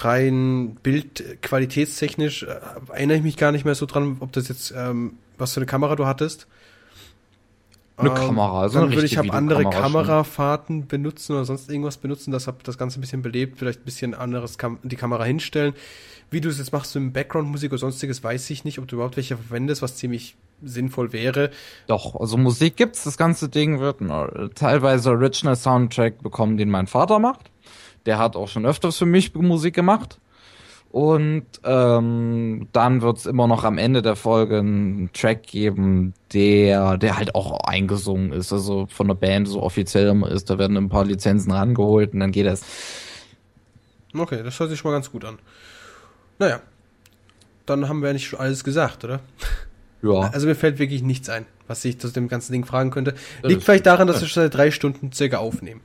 rein 0.02 0.76
bildqualitätstechnisch 0.82 2.44
äh, 2.44 2.60
erinnere 2.92 3.16
ich 3.16 3.22
mich 3.22 3.36
gar 3.36 3.52
nicht 3.52 3.64
mehr 3.64 3.74
so 3.74 3.86
dran, 3.86 4.18
ob 4.20 4.32
das 4.32 4.48
jetzt, 4.48 4.72
ähm, 4.76 5.14
was 5.38 5.54
für 5.54 5.60
eine 5.60 5.66
Kamera 5.66 5.96
du 5.96 6.06
hattest. 6.06 6.46
Eine 7.98 8.10
Kamera, 8.10 8.62
also 8.62 8.78
dann 8.78 8.88
eine 8.88 8.96
würde 8.96 9.06
ich 9.06 9.18
halt 9.18 9.30
andere. 9.30 9.68
Kamerafahrten 9.68 10.86
benutzen 10.86 11.32
oder 11.32 11.44
sonst 11.44 11.68
irgendwas 11.70 11.96
benutzen, 11.96 12.30
das 12.30 12.46
hab 12.46 12.62
das 12.64 12.78
Ganze 12.78 12.98
ein 12.98 13.00
bisschen 13.00 13.22
belebt, 13.22 13.58
vielleicht 13.58 13.80
ein 13.80 13.84
bisschen 13.84 14.14
anderes 14.14 14.56
Kam 14.56 14.78
die 14.82 14.96
Kamera 14.96 15.24
hinstellen. 15.24 15.74
Wie 16.30 16.40
du 16.40 16.48
es 16.48 16.58
jetzt 16.58 16.72
machst, 16.72 16.92
so 16.92 16.98
im 16.98 17.12
Background-Musik 17.12 17.72
oder 17.72 17.78
sonstiges, 17.78 18.22
weiß 18.22 18.50
ich 18.50 18.64
nicht, 18.64 18.78
ob 18.78 18.86
du 18.86 18.96
überhaupt 18.96 19.16
welche 19.16 19.36
verwendest, 19.36 19.80
was 19.82 19.96
ziemlich 19.96 20.36
sinnvoll 20.62 21.12
wäre. 21.12 21.50
Doch, 21.86 22.14
also 22.20 22.36
Musik 22.36 22.76
gibt's. 22.76 23.04
Das 23.04 23.16
ganze 23.16 23.48
Ding 23.48 23.80
wird 23.80 24.00
teilweise 24.54 25.10
Original 25.10 25.56
Soundtrack 25.56 26.22
bekommen, 26.22 26.56
den 26.56 26.68
mein 26.68 26.86
Vater 26.86 27.18
macht. 27.18 27.50
Der 28.06 28.18
hat 28.18 28.36
auch 28.36 28.48
schon 28.48 28.66
öfters 28.66 28.98
für 28.98 29.06
mich 29.06 29.34
Musik 29.34 29.74
gemacht. 29.74 30.18
Und 30.90 31.44
ähm, 31.64 32.68
dann 32.72 33.02
wird's 33.02 33.26
immer 33.26 33.46
noch 33.46 33.64
am 33.64 33.76
Ende 33.76 34.00
der 34.00 34.16
Folge 34.16 34.58
einen 34.58 35.10
Track 35.12 35.42
geben, 35.42 36.14
der, 36.32 36.96
der 36.96 37.18
halt 37.18 37.34
auch 37.34 37.60
eingesungen 37.64 38.32
ist, 38.32 38.52
also 38.52 38.86
von 38.90 39.08
der 39.08 39.14
Band 39.14 39.48
so 39.48 39.62
offiziell 39.62 40.08
immer 40.08 40.30
ist. 40.30 40.48
Da 40.48 40.58
werden 40.58 40.76
ein 40.78 40.88
paar 40.88 41.04
Lizenzen 41.04 41.52
rangeholt 41.52 42.14
und 42.14 42.20
dann 42.20 42.32
geht 42.32 42.46
das. 42.46 42.62
Okay, 44.14 44.42
das 44.42 44.58
hört 44.58 44.70
sich 44.70 44.78
schon 44.78 44.90
mal 44.90 44.96
ganz 44.96 45.12
gut 45.12 45.26
an. 45.26 45.38
Naja, 46.38 46.60
dann 47.66 47.86
haben 47.88 48.00
wir 48.00 48.08
eigentlich 48.08 48.26
schon 48.26 48.40
alles 48.40 48.64
gesagt, 48.64 49.04
oder? 49.04 49.20
Ja. 50.00 50.20
Also 50.32 50.46
mir 50.46 50.54
fällt 50.54 50.78
wirklich 50.78 51.02
nichts 51.02 51.28
ein, 51.28 51.44
was 51.66 51.84
ich 51.84 51.98
zu 51.98 52.08
dem 52.08 52.28
ganzen 52.28 52.52
Ding 52.52 52.64
fragen 52.64 52.90
könnte. 52.90 53.14
Liegt 53.42 53.62
vielleicht 53.62 53.84
daran, 53.84 54.06
dass 54.06 54.20
wir 54.20 54.28
schon 54.28 54.44
seit 54.44 54.54
drei 54.54 54.70
Stunden 54.70 55.12
circa 55.12 55.38
aufnehmen. 55.38 55.82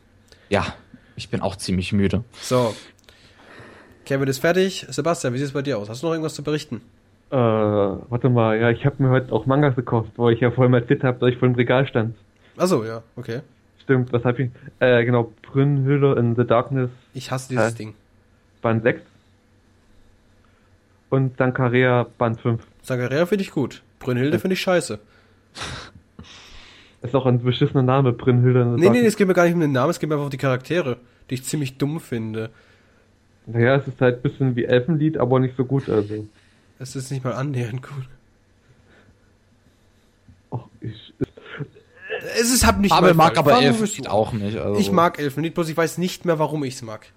Ja. 0.50 0.76
Ich 1.16 1.30
bin 1.30 1.42
auch 1.42 1.56
ziemlich 1.56 1.94
müde. 1.94 2.24
So. 2.42 2.76
Kevin 4.06 4.28
ist 4.28 4.40
fertig. 4.40 4.86
Sebastian, 4.90 5.34
wie 5.34 5.38
sieht 5.38 5.48
es 5.48 5.54
bei 5.54 5.62
dir 5.62 5.78
aus? 5.78 5.90
Hast 5.90 6.02
du 6.04 6.08
noch 6.08 6.14
irgendwas 6.14 6.34
zu 6.36 6.44
berichten? 6.44 6.82
Äh, 7.32 7.36
warte 7.36 8.30
mal, 8.30 8.60
ja, 8.60 8.70
ich 8.70 8.86
habe 8.86 9.02
mir 9.02 9.10
heute 9.10 9.32
auch 9.34 9.46
Mangas 9.46 9.76
gekauft, 9.76 10.12
wo 10.18 10.30
ich 10.30 10.40
ja 10.40 10.52
vorhin 10.52 10.72
mal 10.72 10.82
erzählt 10.82 11.04
habe, 11.04 11.20
dass 11.20 11.30
ich 11.30 11.38
vor 11.38 11.48
dem 11.48 11.56
Regal 11.56 11.88
stand. 11.88 12.16
Achso, 12.58 12.84
ja, 12.84 13.02
okay. 13.16 13.42
Stimmt, 13.82 14.14
was 14.14 14.24
hab 14.24 14.38
ich? 14.40 14.52
Äh, 14.80 15.04
genau, 15.06 15.32
Brünnhülle 15.42 16.16
in 16.18 16.36
the 16.36 16.46
Darkness, 16.46 16.90
Ich 17.14 17.32
hasse 17.32 17.50
dieses 17.50 17.74
Äh. 17.74 17.78
Ding. 17.78 17.94
Band 18.62 18.84
6. 18.84 19.02
Und 21.10 21.38
Sankarea, 21.38 22.08
Band 22.18 22.40
5. 22.42 22.62
Sagaria 22.82 23.26
finde 23.26 23.44
ich 23.44 23.52
gut. 23.52 23.82
Brünnhilde 24.00 24.40
finde 24.40 24.54
ich 24.54 24.62
scheiße. 24.62 25.00
Ist 27.02 27.16
auch 27.16 27.26
ein 27.26 27.42
beschissener 27.44 27.84
Name, 27.84 28.14
Brünnhülle 28.14 28.62
in 28.62 28.68
the 28.70 28.76
Nee, 28.76 28.82
nee, 28.82 28.86
Darkness. 28.88 29.08
es 29.14 29.18
geht 29.18 29.28
mir 29.28 29.34
gar 29.34 29.44
nicht 29.46 29.54
um 29.54 29.60
den 29.60 29.72
Namen, 29.74 29.90
es 29.92 30.00
geht 30.00 30.08
mir 30.10 30.16
einfach 30.16 30.26
um 30.26 30.32
die 30.32 30.38
Charaktere, 30.38 30.98
die 31.30 31.36
ich 31.36 31.44
ziemlich 31.44 31.78
dumm 31.78 32.00
finde. 32.00 32.50
Naja, 33.46 33.76
es 33.76 33.88
ist 33.88 34.00
halt 34.00 34.18
ein 34.18 34.22
bisschen 34.22 34.56
wie 34.56 34.66
Elfenlied, 34.66 35.18
aber 35.18 35.40
nicht 35.40 35.56
so 35.58 35.66
gut, 35.66 35.90
also. 35.90 36.26
Es 36.80 36.96
ist 36.96 37.12
nicht 37.12 37.24
mal 37.24 37.34
annähernd 37.34 37.82
gut. 37.84 38.08
Och, 40.52 40.68
ich, 40.82 41.14
Es 42.40 42.54
ist 42.54 42.66
hab 42.66 42.80
nicht 42.80 42.92
Aber 42.92 43.08
mal 43.08 43.14
mag 43.14 43.38
aber 43.38 43.52
Warum 43.52 43.66
Elfen 43.66 43.82
bist 43.82 44.00
du- 44.00 44.10
auch 44.10 44.34
nicht. 44.34 44.58
Also. 44.58 44.80
Ich 44.80 44.92
mag 44.92 45.20
Elfenlied, 45.20 45.54
bloß 45.56 45.70
ich 45.70 45.78
weiß 45.78 45.98
nicht 45.98 46.26
mehr, 46.26 46.40
warum 46.40 46.64
ich 46.64 46.76
es 46.76 46.82
mag. 46.82 47.08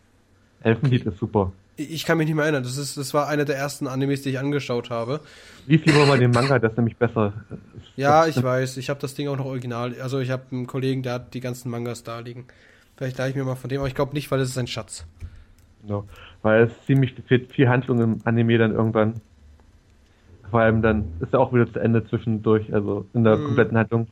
Elfenlied 0.63 1.07
ist 1.07 1.19
super. 1.19 1.53
Ich 1.79 2.07
kann 2.07 2.17
mich 2.17 2.27
nicht 2.27 2.35
mehr 2.37 2.45
erinnern. 2.45 2.63
Das, 2.63 2.79
ist, 2.79 2.97
das 2.97 3.13
war 3.13 3.29
einer 3.29 3.45
der 3.45 3.57
ersten 3.57 3.87
Animes, 3.87 4.23
die 4.23 4.31
ich 4.31 4.39
angeschaut 4.39 4.89
habe. 4.89 5.21
Lies 5.67 5.85
lieber 5.85 6.07
mal 6.07 6.19
den 6.19 6.31
Manga, 6.31 6.59
das 6.59 6.73
ist 6.73 6.79
nämlich 6.79 6.97
besser. 6.97 7.35
Ja, 7.97 8.27
ich 8.27 8.43
weiß. 8.43 8.79
Ich 8.79 8.89
habe 8.89 8.99
das 9.01 9.15
Ding 9.15 9.29
auch 9.29 9.37
noch 9.37 9.45
original. 9.45 9.95
Also 10.01 10.19
ich 10.21 10.31
habe 10.31 10.45
einen 10.53 10.67
Kollegen, 10.67 11.03
der 11.03 11.13
hat 11.15 11.35
die 11.35 11.41
ganzen 11.41 11.71
Mangas 11.71 12.03
da 12.03 12.19
liegen. 12.21 12.47
Vielleicht 12.97 13.19
leih 13.19 13.29
ich 13.29 13.35
mir 13.37 13.45
mal 13.45 13.57
von 13.57 13.69
dem, 13.69 13.81
aber 13.81 13.89
ich 13.89 13.95
glaube 13.95 14.15
nicht, 14.15 14.31
weil 14.31 14.41
es 14.41 14.49
ist 14.49 14.59
ein 14.59 14.67
Schatz. 14.67 15.05
Genau. 15.87 16.05
Weil 16.43 16.65
es 16.65 16.73
ziemlich 16.87 17.15
viel, 17.27 17.47
viel 17.47 17.69
Handlung 17.69 18.01
im 18.01 18.19
Anime 18.25 18.59
dann 18.59 18.73
irgendwann. 18.73 19.21
Vor 20.51 20.61
allem 20.61 20.83
dann 20.83 21.13
ist 21.21 21.33
er 21.33 21.41
auch 21.41 21.53
wieder 21.53 21.73
zu 21.73 21.79
Ende 21.79 22.05
zwischendurch, 22.07 22.73
also 22.73 23.07
in 23.15 23.25
der 23.25 23.37
Mhm. 23.37 23.45
kompletten 23.47 23.79
Handlung. 23.79 24.07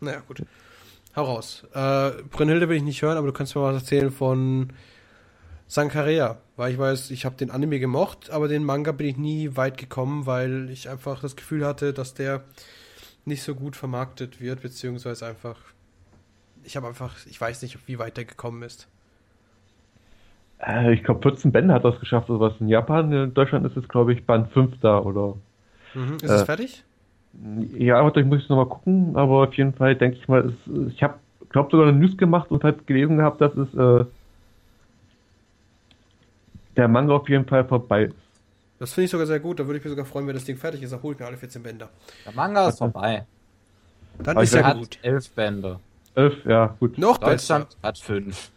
Naja, 0.00 0.20
gut. 0.26 0.42
Hau 1.16 1.24
raus. 1.24 1.64
Äh, 1.72 2.10
Brünnhilde 2.30 2.68
will 2.68 2.76
ich 2.76 2.82
nicht 2.82 3.02
hören, 3.02 3.16
aber 3.16 3.28
du 3.28 3.32
kannst 3.32 3.54
mir 3.54 3.62
was 3.62 3.76
erzählen 3.82 4.10
von 4.10 4.72
Sankarea. 5.68 6.38
Weil 6.56 6.72
ich 6.72 6.78
weiß, 6.78 7.10
ich 7.10 7.24
habe 7.24 7.36
den 7.36 7.50
Anime 7.50 7.78
gemocht, 7.80 8.30
aber 8.30 8.48
den 8.48 8.64
Manga 8.64 8.92
bin 8.92 9.06
ich 9.06 9.16
nie 9.16 9.56
weit 9.56 9.78
gekommen, 9.78 10.26
weil 10.26 10.70
ich 10.70 10.88
einfach 10.88 11.20
das 11.20 11.36
Gefühl 11.36 11.64
hatte, 11.64 11.92
dass 11.92 12.14
der 12.14 12.42
nicht 13.24 13.42
so 13.42 13.54
gut 13.54 13.76
vermarktet 13.76 14.40
wird, 14.40 14.62
beziehungsweise 14.62 15.26
einfach. 15.26 15.56
Ich 16.64 16.76
habe 16.76 16.86
einfach, 16.88 17.14
ich 17.26 17.40
weiß 17.40 17.62
nicht, 17.62 17.78
wie 17.86 17.98
weit 17.98 18.16
der 18.16 18.24
gekommen 18.24 18.62
ist. 18.62 18.88
Äh, 20.60 20.94
ich 20.94 21.02
glaube 21.04 21.22
14 21.22 21.52
Bände 21.52 21.74
hat 21.74 21.84
das 21.84 21.98
geschafft 22.00 22.30
oder 22.30 22.40
was. 22.40 22.60
In 22.60 22.68
Japan, 22.68 23.12
in 23.12 23.34
Deutschland 23.34 23.66
ist 23.66 23.76
es 23.76 23.88
glaube 23.88 24.12
ich 24.12 24.24
Band 24.26 24.50
5 24.52 24.80
da 24.80 24.98
oder. 25.00 25.34
Mhm. 25.94 26.16
Ist 26.16 26.30
Äh. 26.30 26.34
es 26.34 26.42
fertig? 26.42 26.84
Ja, 27.76 27.98
aber 27.98 28.16
ich 28.16 28.26
muss 28.26 28.44
es 28.44 28.48
nochmal 28.48 28.66
gucken, 28.68 29.16
aber 29.16 29.42
auf 29.48 29.54
jeden 29.54 29.74
Fall 29.74 29.96
denke 29.96 30.16
ich 30.18 30.28
mal, 30.28 30.48
es, 30.48 30.54
ich 30.92 31.02
habe 31.02 31.14
glaube 31.48 31.70
sogar 31.72 31.88
eine 31.88 31.96
News 31.98 32.16
gemacht 32.16 32.50
und 32.52 32.62
halt 32.62 32.86
gelesen 32.86 33.16
gehabt, 33.16 33.40
dass 33.40 33.54
es 33.56 33.74
äh, 33.74 34.04
der 36.76 36.88
Manga 36.88 37.14
auf 37.14 37.28
jeden 37.28 37.44
Fall 37.46 37.64
vorbei 37.64 38.04
ist. 38.04 38.14
Das 38.78 38.92
finde 38.92 39.04
ich 39.06 39.10
sogar 39.10 39.26
sehr 39.26 39.40
gut. 39.40 39.58
Da 39.60 39.66
würde 39.66 39.78
ich 39.78 39.84
mich 39.84 39.90
sogar 39.90 40.04
freuen, 40.04 40.26
wenn 40.26 40.34
das 40.34 40.44
Ding 40.44 40.56
fertig 40.56 40.82
ist. 40.82 40.92
Dann 40.92 41.02
hole 41.02 41.14
ich 41.14 41.20
mir 41.20 41.26
alle 41.26 41.36
14 41.36 41.62
Bänder. 41.62 41.88
Der 42.24 42.32
Manga 42.34 42.68
ist 42.68 42.78
vorbei. 42.78 43.24
Dann 44.18 44.36
Aber 44.36 44.42
ist 44.42 44.54
ich 44.54 44.60
ja 44.60 44.68
Er 44.68 44.74
gut. 44.74 44.96
hat 44.96 45.04
elf 45.04 45.30
Bände. 45.30 45.78
Elf, 46.14 46.44
ja, 46.44 46.76
gut. 46.78 46.98
Noch 46.98 47.18
Deutschland 47.18 47.68
besser. 47.70 47.78
hat 47.82 47.98
fünf. 47.98 48.50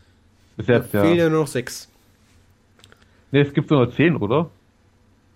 Bis 0.58 0.66
Da 0.66 0.74
jetzt, 0.74 0.94
ja. 0.94 1.02
fehlen 1.04 1.18
ja 1.18 1.30
nur 1.30 1.42
noch 1.42 1.48
sechs. 1.48 1.88
Ne, 3.32 3.42
es 3.42 3.54
gibt 3.54 3.70
sogar 3.70 3.90
10, 3.92 4.16
oder? 4.18 4.50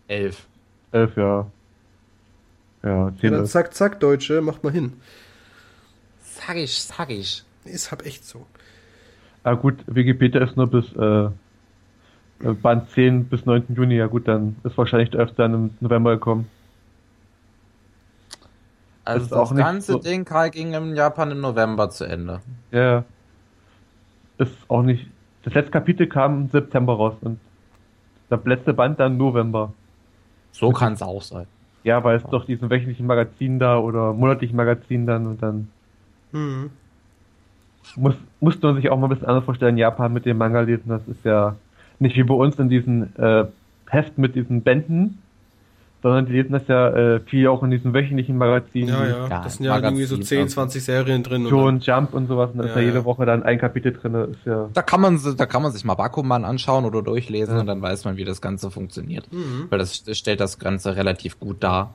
Elf. 0.08 0.46
Elf, 0.92 1.16
ja. 1.16 1.48
Ja, 2.84 2.90
Ja, 3.10 3.14
10 3.20 3.32
dann 3.34 3.46
zack, 3.46 3.74
zack, 3.74 4.00
Deutsche, 4.00 4.42
macht 4.42 4.64
mal 4.64 4.72
hin. 4.74 4.94
Sag 6.24 6.56
ich, 6.58 6.82
sag 6.82 7.10
ich. 7.12 7.44
Ist 7.66 7.92
hab 7.92 8.06
echt 8.06 8.26
so. 8.26 8.46
Ah 9.44 9.54
gut, 9.54 9.76
Wikipedia 9.88 10.44
ist 10.44 10.58
nur 10.58 10.68
bis 10.68 10.86
äh, 10.96 11.26
äh, 12.48 12.54
Band 12.54 12.90
10 12.92 13.26
bis 13.26 13.46
9. 13.46 13.66
Juni. 13.76 13.96
Ja 13.96 14.08
gut, 14.08 14.28
dann 14.28 14.56
ist 14.64 14.78
wahrscheinlich 14.78 15.12
der 15.12 15.20
11. 15.22 15.36
dann 15.36 15.54
im 15.54 15.70
November 15.80 16.14
gekommen. 16.16 16.50
Also 19.04 19.26
Ist 19.26 19.34
auch 19.34 19.50
das 19.50 19.52
nicht 19.52 19.66
ganze 19.66 19.92
so- 19.94 20.00
Ding 20.00 20.26
Karl, 20.26 20.50
ging 20.52 20.74
im 20.74 20.96
Japan 20.96 21.32
im 21.32 21.42
November 21.42 21.90
zu 21.90 22.06
Ende. 22.06 22.42
Ja, 22.72 22.80
ja. 22.82 23.04
Ist 24.38 24.54
auch 24.68 24.82
nicht. 24.84 25.08
Das 25.44 25.54
letzte 25.54 25.72
Kapitel 25.72 26.08
kam 26.08 26.42
im 26.44 26.50
September 26.50 26.94
raus 26.94 27.16
und 27.22 27.40
der 28.30 28.40
letzte 28.46 28.74
Band 28.74 29.00
dann 29.00 29.18
November. 29.18 29.74
So 30.52 30.72
kann 30.72 30.94
es 30.94 31.02
auch 31.02 31.22
sein. 31.22 31.48
Ja, 31.84 32.04
weil 32.04 32.18
es 32.18 32.24
doch 32.24 32.46
diesen 32.46 32.70
wöchentlichen 32.70 33.08
Magazin 33.08 33.58
da 33.58 33.80
oder 33.80 34.14
monatlichen 34.14 34.56
Magazin 34.56 35.06
dann 35.06 35.28
und 35.28 35.42
dann 35.42 35.68
Mhm. 36.34 36.70
muss, 37.98 38.16
musste 38.40 38.68
man 38.68 38.76
sich 38.78 38.90
auch 38.90 38.98
mal 38.98 39.08
ein 39.08 39.10
bisschen 39.10 39.28
anders 39.28 39.44
vorstellen. 39.44 39.78
Japan 39.78 40.14
mit 40.14 40.26
dem 40.26 40.38
Manga 40.38 40.62
lesen, 40.62 40.88
das 40.90 41.06
ist 41.08 41.26
ja 41.26 41.56
nicht 42.00 42.16
wie 42.16 42.24
bei 42.24 42.34
uns 42.34 42.58
in 42.58 42.70
diesen 42.70 43.14
äh, 43.18 43.46
Heft 43.90 44.18
mit 44.18 44.36
diesen 44.36 44.62
Bänden, 44.62 45.18
sondern 46.04 46.26
die 46.26 46.34
lesen 46.34 46.52
das 46.54 46.68
ja 46.68 46.90
äh, 46.90 47.20
viel 47.22 47.48
auch 47.48 47.62
in 47.64 47.72
diesen 47.72 47.94
wöchentlichen 47.94 48.38
Magazinen. 48.38 48.90
Ja, 48.90 49.06
ja. 49.08 49.28
Ja, 49.28 49.44
das 49.44 49.58
sind 49.58 49.66
ja 49.66 49.78
irgendwie 49.78 50.04
so 50.06 50.16
Magazin, 50.16 50.38
10, 50.38 50.42
also. 50.44 50.54
20 50.56 50.84
Serien 50.84 51.24
drin. 51.24 51.44
und 51.46 51.50
Schon 51.50 51.80
Jump 51.80 52.14
und 52.14 52.28
sowas, 52.28 52.50
und 52.52 52.58
da 52.60 52.64
ist 52.66 52.70
Ja, 52.76 52.80
ja 52.82 52.86
jede 52.88 52.98
ja. 53.00 53.06
Woche 53.06 53.26
dann 53.26 53.44
ein 53.44 53.60
Kapitel 53.60 53.94
drin, 53.94 54.16
ist 54.32 54.46
ja. 54.46 54.70
Da 54.74 54.82
kann 54.82 55.02
man, 55.02 55.20
da 55.38 55.46
kann 55.46 55.62
man 55.62 55.72
sich 55.72 55.84
mal 55.86 55.96
Bakuman 55.96 56.44
anschauen 56.46 56.86
oder 56.86 57.02
durchlesen 57.04 57.56
Ja. 57.56 57.62
und 57.62 57.68
dann 57.68 57.82
weiß 57.82 58.06
man, 58.06 58.18
wie 58.18 58.26
das 58.26 58.42
Ganze 58.42 58.72
funktioniert. 58.72 59.32
Mhm. 59.32 59.68
Weil 59.70 59.80
das 59.80 60.04
das 60.04 60.18
stellt 60.18 60.40
das 60.40 60.58
Ganze 60.60 60.96
relativ 60.96 61.40
gut 61.40 61.58
dar. 61.64 61.94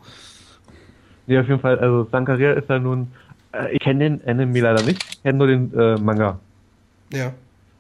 Nee, 1.27 1.39
auf 1.39 1.49
jeden 1.49 1.61
Fall, 1.61 1.79
also 1.79 2.07
Sankaria 2.13 2.53
ist 2.53 2.69
ja 2.69 2.79
nun, 2.79 3.09
äh, 3.53 3.73
ich 3.73 3.81
kenne 3.81 3.99
den 4.19 4.29
Anime 4.29 4.61
leider 4.61 4.83
nicht, 4.85 5.03
ich 5.11 5.23
kenne 5.23 5.39
nur 5.39 5.47
den 5.49 5.75
äh, 5.77 5.97
Manga. 5.97 6.39
Ja. 7.13 7.33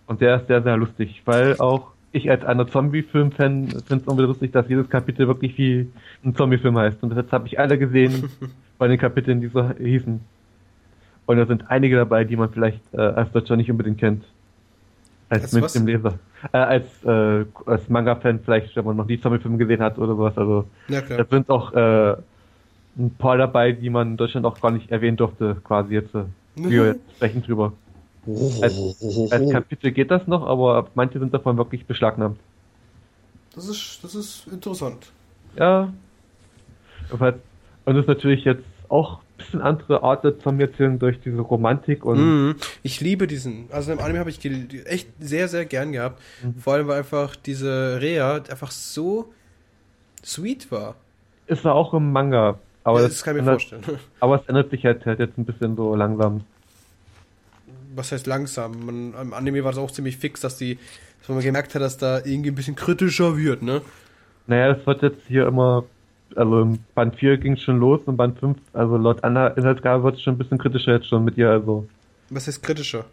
Und 0.07 0.21
der 0.21 0.37
ist 0.41 0.49
sehr, 0.49 0.63
sehr 0.63 0.77
lustig, 0.77 1.23
weil 1.25 1.57
auch 1.59 1.89
ich 2.17 2.31
als 2.31 2.45
einer 2.45 2.67
Zombie-Film-Fan 2.67 3.69
finde 3.69 3.81
es 4.03 4.07
irgendwie 4.07 4.25
lustig, 4.25 4.53
dass 4.53 4.69
jedes 4.69 4.89
Kapitel 4.89 5.27
wirklich 5.27 5.57
wie 5.59 5.89
ein 6.25 6.35
Zombie-Film 6.35 6.77
heißt. 6.77 7.03
Und 7.03 7.15
jetzt 7.15 7.33
habe 7.33 7.47
ich 7.47 7.59
alle 7.59 7.79
gesehen 7.79 8.31
bei 8.79 8.89
den 8.89 8.99
Kapiteln, 8.99 9.41
die 9.41 9.49
so 9.49 9.69
hießen. 9.71 10.21
Und 11.27 11.37
da 11.37 11.47
sind 11.47 11.71
einige 11.71 11.97
dabei, 11.97 12.25
die 12.25 12.37
man 12.37 12.51
vielleicht 12.51 12.81
äh, 12.93 13.01
als 13.01 13.33
Deutscher 13.33 13.57
nicht 13.57 13.71
unbedingt 13.71 13.99
kennt. 13.99 14.25
Als, 15.29 15.55
Als 15.55 15.73
dem 15.73 15.87
Leser. 15.87 16.19
Äh, 16.53 16.59
als 16.59 17.05
äh, 17.05 17.45
als 17.67 17.89
Manga-Fan 17.89 18.41
vielleicht, 18.45 18.77
wenn 18.77 18.85
man 18.85 18.97
noch 18.97 19.07
nie 19.07 19.21
Zombie-Filme 19.21 19.59
gesehen 19.59 19.81
hat 19.81 19.99
oder 19.99 20.15
sowas. 20.15 20.39
Also 20.39 20.67
Ja, 20.89 21.01
da 21.01 21.25
sind 21.25 21.51
auch 21.51 21.73
äh, 21.73 22.17
ein 22.99 23.11
paar 23.19 23.37
dabei, 23.37 23.73
die 23.73 23.91
man 23.91 24.13
in 24.13 24.17
Deutschland 24.17 24.47
auch 24.47 24.61
gar 24.61 24.71
nicht 24.71 24.91
erwähnen 24.91 25.17
durfte, 25.17 25.57
quasi 25.65 25.95
jetzt. 25.95 26.15
Äh, 26.15 26.25
wir 26.55 26.87
jetzt 26.87 27.01
sprechen 27.17 27.43
drüber. 27.43 27.73
Als, 28.61 29.31
als 29.31 29.51
Kapitel 29.51 29.93
geht 29.93 30.11
das 30.11 30.27
noch, 30.27 30.47
aber 30.47 30.89
manche 30.95 31.19
sind 31.19 31.33
davon 31.33 31.57
wirklich 31.57 31.87
beschlagnahmt. 31.87 32.39
Das 33.55 33.69
ist, 33.69 34.01
das 34.03 34.15
ist 34.15 34.47
interessant. 34.49 35.07
Ja. 35.57 35.93
Und 37.11 37.21
das 37.21 37.97
ist 37.97 38.09
natürlich 38.09 38.45
jetzt 38.45 38.65
auch 38.89 39.19
ein 39.19 39.37
bisschen 39.39 39.61
andere 39.63 40.03
Art 40.03 40.25
der 40.25 40.39
Zombie-Erzählung 40.39 40.99
durch 40.99 41.21
diese 41.21 41.41
Romantik 41.41 42.05
und 42.05 42.19
Mhm. 42.19 42.57
Ich 42.83 43.01
liebe 43.01 43.27
diesen. 43.27 43.69
Also 43.71 43.93
im 43.93 44.01
Anime 44.01 44.19
habe 44.19 44.31
ich 44.31 44.45
echt 44.87 45.09
sehr, 45.21 45.49
sehr 45.49 45.65
gern 45.65 45.93
gehabt. 45.93 46.21
Mhm. 46.43 46.61
Vor 46.61 46.75
allem, 46.75 46.89
weil 46.89 46.99
einfach 46.99 47.37
diese 47.37 47.99
Rea 48.01 48.35
einfach 48.37 48.71
so 48.71 49.33
sweet 50.25 50.71
war. 50.73 50.97
ist 51.47 51.65
er 51.65 51.75
auch 51.75 51.95
im 51.95 52.13
Manga. 52.13 52.59
Aber, 52.85 53.01
ja, 53.01 53.07
das 53.07 53.17
das 53.17 53.25
kann 53.25 53.37
ich 53.37 53.43
mir 53.43 53.51
ändert, 53.51 53.63
vorstellen. 53.63 53.99
aber 54.21 54.41
es 54.41 54.49
ändert 54.49 54.71
sich 54.71 54.85
halt, 54.85 55.05
halt 55.07 55.19
jetzt 55.19 55.39
ein 55.39 55.45
bisschen 55.45 55.77
so 55.77 55.95
langsam. 55.95 56.43
Was 57.97 58.13
heißt 58.13 58.27
langsam? 58.27 58.85
Man, 58.85 59.15
Im 59.21 59.33
Anime 59.33 59.65
war 59.65 59.73
das 59.73 59.79
auch 59.79 59.91
ziemlich 59.91 60.19
fix, 60.19 60.41
dass 60.41 60.59
die, 60.59 60.79
dass 61.21 61.29
man 61.31 61.41
gemerkt 61.41 61.75
hat, 61.75 61.83
dass 61.83 61.97
da 61.97 62.19
irgendwie 62.19 62.51
ein 62.51 62.55
bisschen 62.55 62.77
kritischer 62.77 63.37
wird, 63.37 63.63
ne? 63.63 63.81
Naja, 64.47 64.75
das 64.75 64.87
wird 64.87 65.03
jetzt 65.03 65.23
hier 65.27 65.47
immer, 65.47 65.85
also 66.35 66.61
im 66.61 66.79
Band 66.95 67.17
4 67.17 67.39
ging 67.39 67.55
es 67.55 67.63
schon 67.63 67.79
los 67.79 68.01
und 68.05 68.17
Band 68.17 68.39
5, 68.39 68.59
also 68.75 68.97
laut 68.97 69.25
Anna 69.25 69.49
Inhaltsgabe 69.49 70.05
wird 70.05 70.17
es 70.17 70.23
schon 70.23 70.35
ein 70.35 70.39
bisschen 70.39 70.59
kritischer 70.59 70.93
jetzt 70.93 71.09
schon 71.09 71.25
mit 71.25 71.37
ihr, 71.37 71.51
also. 71.51 71.89
Was 72.31 72.47
heißt 72.47 72.63
kritischer? 72.63 73.07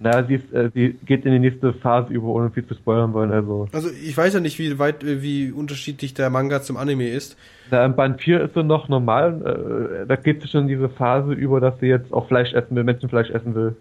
Naja, 0.00 0.24
sie, 0.26 0.34
ist, 0.34 0.52
äh, 0.52 0.70
sie 0.74 0.98
geht 1.06 1.24
in 1.24 1.32
die 1.32 1.38
nächste 1.38 1.72
Phase 1.72 2.12
über, 2.12 2.28
ohne 2.28 2.50
viel 2.50 2.66
zu 2.66 2.74
spoilern 2.74 3.12
wollen, 3.12 3.30
also. 3.30 3.68
Also 3.72 3.90
ich 3.90 4.16
weiß 4.16 4.34
ja 4.34 4.40
nicht, 4.40 4.58
wie 4.58 4.78
weit, 4.78 5.04
wie 5.04 5.50
unterschiedlich 5.52 6.14
der 6.14 6.30
Manga 6.30 6.62
zum 6.62 6.76
Anime 6.76 7.08
ist. 7.08 7.36
Na, 7.70 7.84
im 7.84 7.94
Band 7.94 8.20
4 8.20 8.42
ist 8.42 8.54
sie 8.54 8.64
noch 8.64 8.88
normal, 8.88 10.02
äh, 10.02 10.06
da 10.06 10.16
geht 10.16 10.42
sie 10.42 10.48
schon 10.48 10.62
in 10.62 10.68
diese 10.68 10.88
Phase 10.88 11.32
über, 11.32 11.60
dass 11.60 11.78
sie 11.80 11.86
jetzt 11.86 12.12
auch 12.12 12.26
Fleisch 12.28 12.52
essen 12.54 12.74
will, 12.74 12.84
Menschenfleisch 12.84 13.30
essen 13.30 13.54
will. 13.54 13.76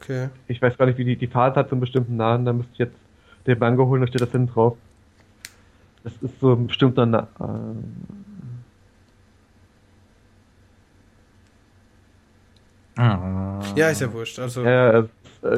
Okay. 0.00 0.28
Ich 0.46 0.60
weiß 0.60 0.76
gar 0.76 0.86
nicht, 0.86 0.98
wie 0.98 1.04
die, 1.04 1.16
die 1.16 1.26
Phase 1.26 1.56
hat, 1.56 1.68
so 1.68 1.74
einen 1.74 1.80
bestimmten 1.80 2.16
Namen, 2.16 2.44
da 2.44 2.52
müsste 2.52 2.72
ich 2.72 2.78
jetzt 2.78 2.96
den 3.46 3.58
Manga 3.58 3.82
holen, 3.84 4.00
da 4.02 4.06
steht 4.06 4.20
das 4.20 4.30
hinten 4.30 4.52
drauf. 4.52 4.76
Das 6.04 6.12
ist 6.22 6.40
so 6.40 6.52
ein 6.52 6.66
bestimmter 6.66 7.06
Na 7.06 7.28
äh, 12.96 13.62
Ja, 13.76 13.90
ist 13.90 14.00
ja 14.00 14.12
wurscht. 14.12 14.38
Also, 14.38 14.64
Ja, 14.64 15.00
es 15.00 15.08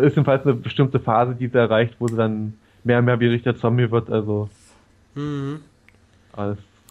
ist 0.03 0.17
jedenfalls 0.17 0.45
eine 0.45 0.55
bestimmte 0.55 1.01
Phase, 1.01 1.35
die 1.35 1.49
sie 1.49 1.59
erreicht, 1.59 1.97
wo 1.99 2.09
sie 2.09 2.17
dann 2.17 2.55
mehr 2.85 2.99
und 2.99 3.07
mehr 3.07 3.19
wie 3.21 3.27
richtiger 3.29 3.57
Zombie 3.57 3.91
wird, 3.91 4.11
also 4.11 4.49
mhm. 5.15 5.61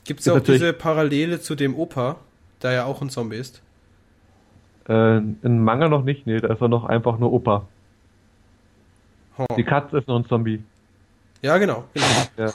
Gibt 0.04 0.20
es 0.20 0.28
Ist 0.28 0.34
auch 0.34 0.40
diese 0.40 0.74
Parallele 0.74 1.40
zu 1.40 1.56
dem 1.56 1.76
Opa, 1.76 2.18
der 2.62 2.72
ja 2.72 2.86
auch 2.86 3.02
ein 3.02 3.10
Zombie 3.10 3.38
ist? 3.38 3.62
Äh, 4.90 5.18
in 5.18 5.64
Manga 5.64 5.88
noch 5.88 6.04
nicht, 6.04 6.26
nee, 6.28 6.40
da 6.40 6.52
ist 6.52 6.62
er 6.62 6.68
noch 6.68 6.84
einfach 6.86 7.18
nur 7.20 7.32
Opa. 7.32 7.66
Oh. 9.38 9.46
Die 9.56 9.64
Katze 9.64 10.00
ist 10.00 10.08
noch 10.08 10.18
ein 10.18 10.26
Zombie. 10.26 10.62
Ja, 11.42 11.58
genau. 11.58 11.86
genau. 12.36 12.52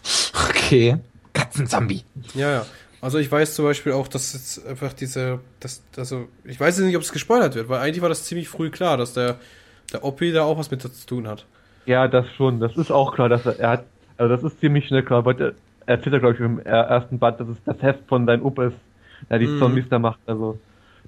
Okay. 0.51 0.97
Katzenzombie. 1.33 2.05
Ja, 2.35 2.51
ja. 2.51 2.67
Also 3.01 3.19
ich 3.19 3.31
weiß 3.31 3.55
zum 3.55 3.65
Beispiel 3.67 3.93
auch, 3.93 4.09
dass 4.09 4.33
jetzt 4.33 4.67
einfach 4.67 4.93
diese, 4.93 5.41
das, 5.61 5.83
also 5.97 6.27
ich 6.45 6.59
weiß 6.59 6.77
jetzt 6.79 6.87
nicht, 6.87 6.97
ob 6.97 7.03
es 7.03 7.13
gespoilert 7.13 7.55
wird, 7.55 7.69
weil 7.69 7.81
eigentlich 7.81 8.03
war 8.03 8.09
das 8.09 8.25
ziemlich 8.25 8.49
früh 8.49 8.71
klar, 8.71 8.97
dass 8.97 9.13
der, 9.13 9.37
der 9.93 10.05
Oppi 10.05 10.33
da 10.33 10.43
auch 10.45 10.59
was 10.59 10.71
mit 10.71 10.81
zu 10.83 10.89
tun 11.07 11.27
hat. 11.29 11.45
Ja, 11.87 12.09
das 12.09 12.27
schon, 12.37 12.61
das 12.61 12.77
ist 12.77 12.91
auch 12.91 13.15
klar, 13.15 13.29
dass 13.29 13.45
er, 13.47 13.59
er 13.61 13.71
hat, 13.71 13.85
also 14.17 14.35
das 14.35 14.43
ist 14.53 14.61
ziemlich 14.61 14.87
schnell 14.87 15.03
klar, 15.03 15.25
weil 15.25 15.39
er 15.41 15.53
erzählt 15.87 16.15
er, 16.15 16.21
glaube 16.21 16.35
ich, 16.35 16.41
im 16.41 16.59
er- 16.65 16.85
ersten 16.89 17.19
Band, 17.19 17.41
dass 17.41 17.49
es 17.49 17.59
das 17.67 17.81
Heft 17.83 18.01
von 18.09 18.27
deinem 18.27 18.43
Opa 18.45 18.67
ist, 18.67 18.77
der 19.29 19.39
die 19.39 19.47
Mhm. 19.49 19.59
Zombies 19.59 19.85
da 19.91 19.99
macht, 19.99 20.21
also 20.27 20.59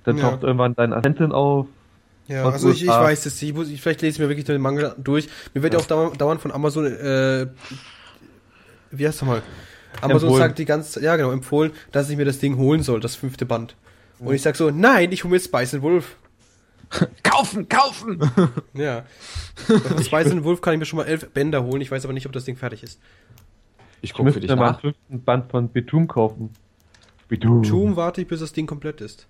dann 0.07 0.17
Ja. 0.19 0.31
taucht 0.31 0.43
irgendwann 0.43 0.75
dein 0.75 0.93
Assistentin 0.93 1.33
auf, 1.33 1.67
Ja, 2.29 2.45
Aus 2.45 2.55
also 2.55 2.71
ich, 2.71 2.83
ich 2.83 2.89
weiß 2.89 3.27
es. 3.27 3.41
Ich 3.43 3.55
muss, 3.55 3.69
ich, 3.69 3.81
vielleicht 3.81 4.03
lese 4.03 4.17
ich 4.17 4.19
mir 4.21 4.29
wirklich 4.29 4.45
den 4.47 4.61
Manga 4.61 4.97
durch. 4.99 5.29
Mir 5.55 5.63
wird 5.63 5.75
ja 5.75 5.79
auch 5.79 5.87
dauernd, 5.87 6.21
dauernd 6.21 6.41
von 6.41 6.51
Amazon, 6.51 6.87
äh, 6.87 7.47
wie 8.91 9.07
heißt 9.07 9.21
das 9.21 9.29
mal? 9.29 9.43
Amazon 10.01 10.29
Empfohlen. 10.29 10.43
sagt 10.43 10.59
die 10.59 10.65
ganze 10.65 10.91
Zeit, 10.93 11.03
ja 11.05 11.15
genau, 11.17 11.31
empfohlen, 11.31 11.73
dass 11.93 12.11
ich 12.11 12.17
mir 12.17 12.25
das 12.25 12.39
Ding 12.41 12.57
holen 12.57 12.83
soll, 12.83 12.99
das 13.01 13.15
fünfte 13.15 13.47
Band. 13.47 13.77
Und 14.19 14.35
ich 14.35 14.43
sag 14.43 14.57
so, 14.57 14.71
nein, 14.71 15.13
ich 15.13 15.23
hole 15.25 15.31
mir 15.31 15.37
jetzt 15.37 15.53
Bison 15.53 15.83
Wolf. 15.83 16.17
Kaufen, 17.23 17.69
kaufen! 17.69 18.19
Ja. 18.75 19.05
Das 19.69 20.09
Bison 20.11 20.45
Wolf 20.45 20.61
kann 20.61 20.75
ich 20.75 20.79
mir 20.81 20.87
schon 20.87 20.99
mal 20.99 21.05
elf 21.07 21.29
Bänder 21.31 21.63
holen. 21.65 21.81
Ich 21.81 21.91
weiß 21.91 22.05
aber 22.05 22.13
nicht, 22.13 22.27
ob 22.27 22.33
das 22.33 22.45
Ding 22.45 22.57
fertig 22.57 22.83
ist. 22.83 23.01
Ich 24.03 24.11
ich 24.11 24.15
guck 24.15 24.31
für 24.33 24.41
dich 24.41 24.51
mal 24.51 24.57
nach. 24.57 24.67
einen 24.73 24.81
fünften 24.81 25.23
Band 25.25 25.51
von 25.51 25.71
Betum 25.71 26.09
kaufen. 26.09 26.51
Betum. 27.29 27.65
Zoom 27.65 27.97
warte 27.97 28.21
ich, 28.21 28.27
bis 28.29 28.41
das 28.41 28.53
Ding 28.53 28.67
komplett 28.67 29.01
ist. 29.01 29.27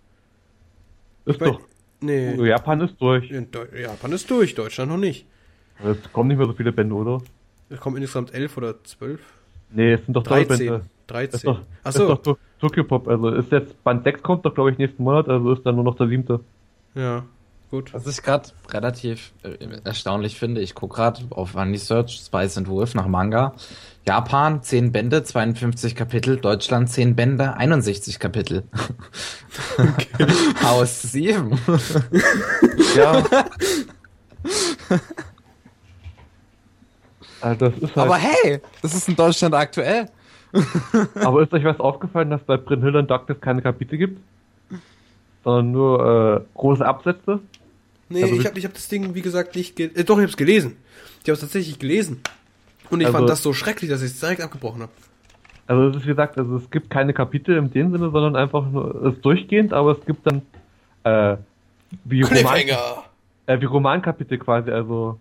Ist 1.27 1.41
Weil- 1.41 1.53
doch, 1.53 1.61
Nee. 2.01 2.35
Japan 2.47 2.81
ist 2.83 3.01
durch. 3.01 3.31
Japan 3.31 4.13
ist 4.13 4.31
durch, 4.31 4.55
Deutschland 4.55 4.91
noch 4.91 4.99
nicht. 4.99 5.27
Es 5.83 6.13
kommen 6.13 6.29
nicht 6.29 6.37
mehr 6.39 6.47
so 6.47 6.53
viele 6.53 6.73
Bände, 6.73 6.95
oder? 6.95 7.21
Es 7.71 7.81
kommen 7.81 7.97
insgesamt 7.97 8.33
elf 8.35 8.57
oder 8.57 8.83
zwölf? 8.85 9.21
Nee, 9.71 9.95
es 9.95 10.05
sind 10.05 10.15
doch 10.15 10.23
drei 10.23 10.45
13. 10.45 10.59
Bände. 10.69 10.73
Das 10.79 10.83
ist 10.85 11.07
13. 11.07 11.41
doch, 11.45 11.61
das 11.85 11.95
ist 11.97 12.01
Achso. 12.03 12.39
Tokyo 12.61 12.85
Pop, 12.85 13.09
also 13.09 13.29
ist 13.31 13.51
jetzt 13.53 13.83
Band 13.85 14.05
6 14.05 14.23
kommt 14.23 14.45
doch, 14.45 14.55
glaube 14.55 14.71
ich, 14.73 14.79
nächsten 14.79 15.03
Monat, 15.03 15.29
also 15.29 15.53
ist 15.53 15.65
dann 15.65 15.75
nur 15.75 15.85
noch 15.85 15.97
der 15.97 16.09
siebte. 16.09 16.41
Ja, 16.95 17.25
gut. 17.71 17.93
Was 17.93 18.07
ich 18.07 18.23
gerade 18.23 18.49
relativ 18.71 19.33
äh, 19.43 19.57
erstaunlich 19.85 20.39
finde, 20.39 20.61
ich 20.61 20.75
gucke 20.75 20.97
gerade 20.97 21.21
auf 21.31 21.55
Andy 21.55 21.79
Search 21.79 22.21
Spice 22.25 22.59
and 22.59 22.69
Wolf 22.69 22.95
nach 22.95 23.07
Manga. 23.09 23.55
Japan 24.07 24.63
10 24.63 24.93
Bände, 24.93 25.25
52 25.25 25.97
Kapitel, 25.97 26.37
Deutschland 26.37 26.89
10 26.89 27.17
Bände, 27.17 27.57
61 27.57 28.21
Kapitel. 28.21 28.63
Aus 30.65 31.03
7. 31.03 31.59
Ja. 32.95 33.25
also 37.41 37.69
das 37.69 37.75
ist 37.79 37.97
halt, 37.97 37.97
Aber 37.97 38.17
hey, 38.17 38.61
das 38.81 38.95
ist 38.95 39.09
in 39.09 39.17
Deutschland 39.17 39.55
aktuell. 39.55 40.09
aber 41.17 41.43
ist 41.43 41.53
euch 41.53 41.65
was 41.65 41.81
aufgefallen, 41.81 42.31
dass 42.31 42.43
bei 42.43 42.57
Brynhilde 42.57 43.01
und 43.01 43.11
Darkness 43.11 43.41
keine 43.41 43.61
Kapitel 43.61 43.99
gibt? 43.99 44.21
Sondern 45.45 45.73
nur 45.73 46.45
äh, 46.47 46.59
große 46.59 46.87
Absätze? 46.87 47.41
Nee, 48.09 48.23
Also 48.23 48.37
ich 48.37 48.47
habe 48.47 48.59
ich 48.59 48.65
hab 48.65 48.73
das 48.73 48.89
Ding, 48.89 49.15
wie 49.15 49.23
gesagt, 49.23 49.57
nicht 49.57 49.77
ge 49.77 49.91
äh, 49.95 50.05
Doch, 50.05 50.17
ich 50.17 50.23
habe 50.23 50.31
es 50.31 50.37
gelesen. 50.37 50.77
Ich 51.23 51.29
habe 51.29 51.33
es 51.33 51.41
tatsächlich 51.41 51.79
gelesen. 51.79 52.23
Und 52.91 53.01
ich 53.01 53.07
Also- 53.07 53.19
fand 53.19 53.29
das 53.29 53.43
so 53.43 53.53
schrecklich, 53.53 53.91
dass 53.91 54.03
ich 54.03 54.13
es 54.13 54.21
direkt 54.21 54.41
abgebrochen 54.41 54.83
habe. 54.83 54.93
Also 55.67 55.89
es 55.89 55.97
ist 55.97 56.05
wie 56.05 56.09
gesagt, 56.09 56.39
also 56.39 56.57
es 56.57 56.71
gibt 56.71 56.91
keine 56.91 57.13
Kapitel 57.13 57.57
in 57.57 57.71
dem 57.71 57.91
Sinne, 57.91 58.11
sondern 58.11 58.37
einfach 58.37 58.65
nur 58.71 58.95
es 59.07 59.15
ist 59.15 59.25
durchgehend, 59.25 59.73
aber 59.73 59.93
es 59.93 60.07
gibt 60.07 60.25
dann 60.27 60.43
äh, 61.03 61.37
wie 62.05 62.23
Roman, 62.23 62.57
äh, 63.47 63.61
wie 63.61 63.65
Romankapitel 63.65 64.39
quasi, 64.39 64.71
also 64.71 65.19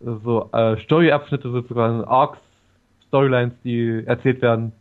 so 0.00 0.50
äh, 0.52 0.76
Story-Abschnitte 0.84 1.50
sozusagen, 1.50 2.04
Arcs, 2.04 2.38
Storylines, 3.08 3.54
die 3.64 4.02
erzählt 4.06 4.42
werden. 4.42 4.72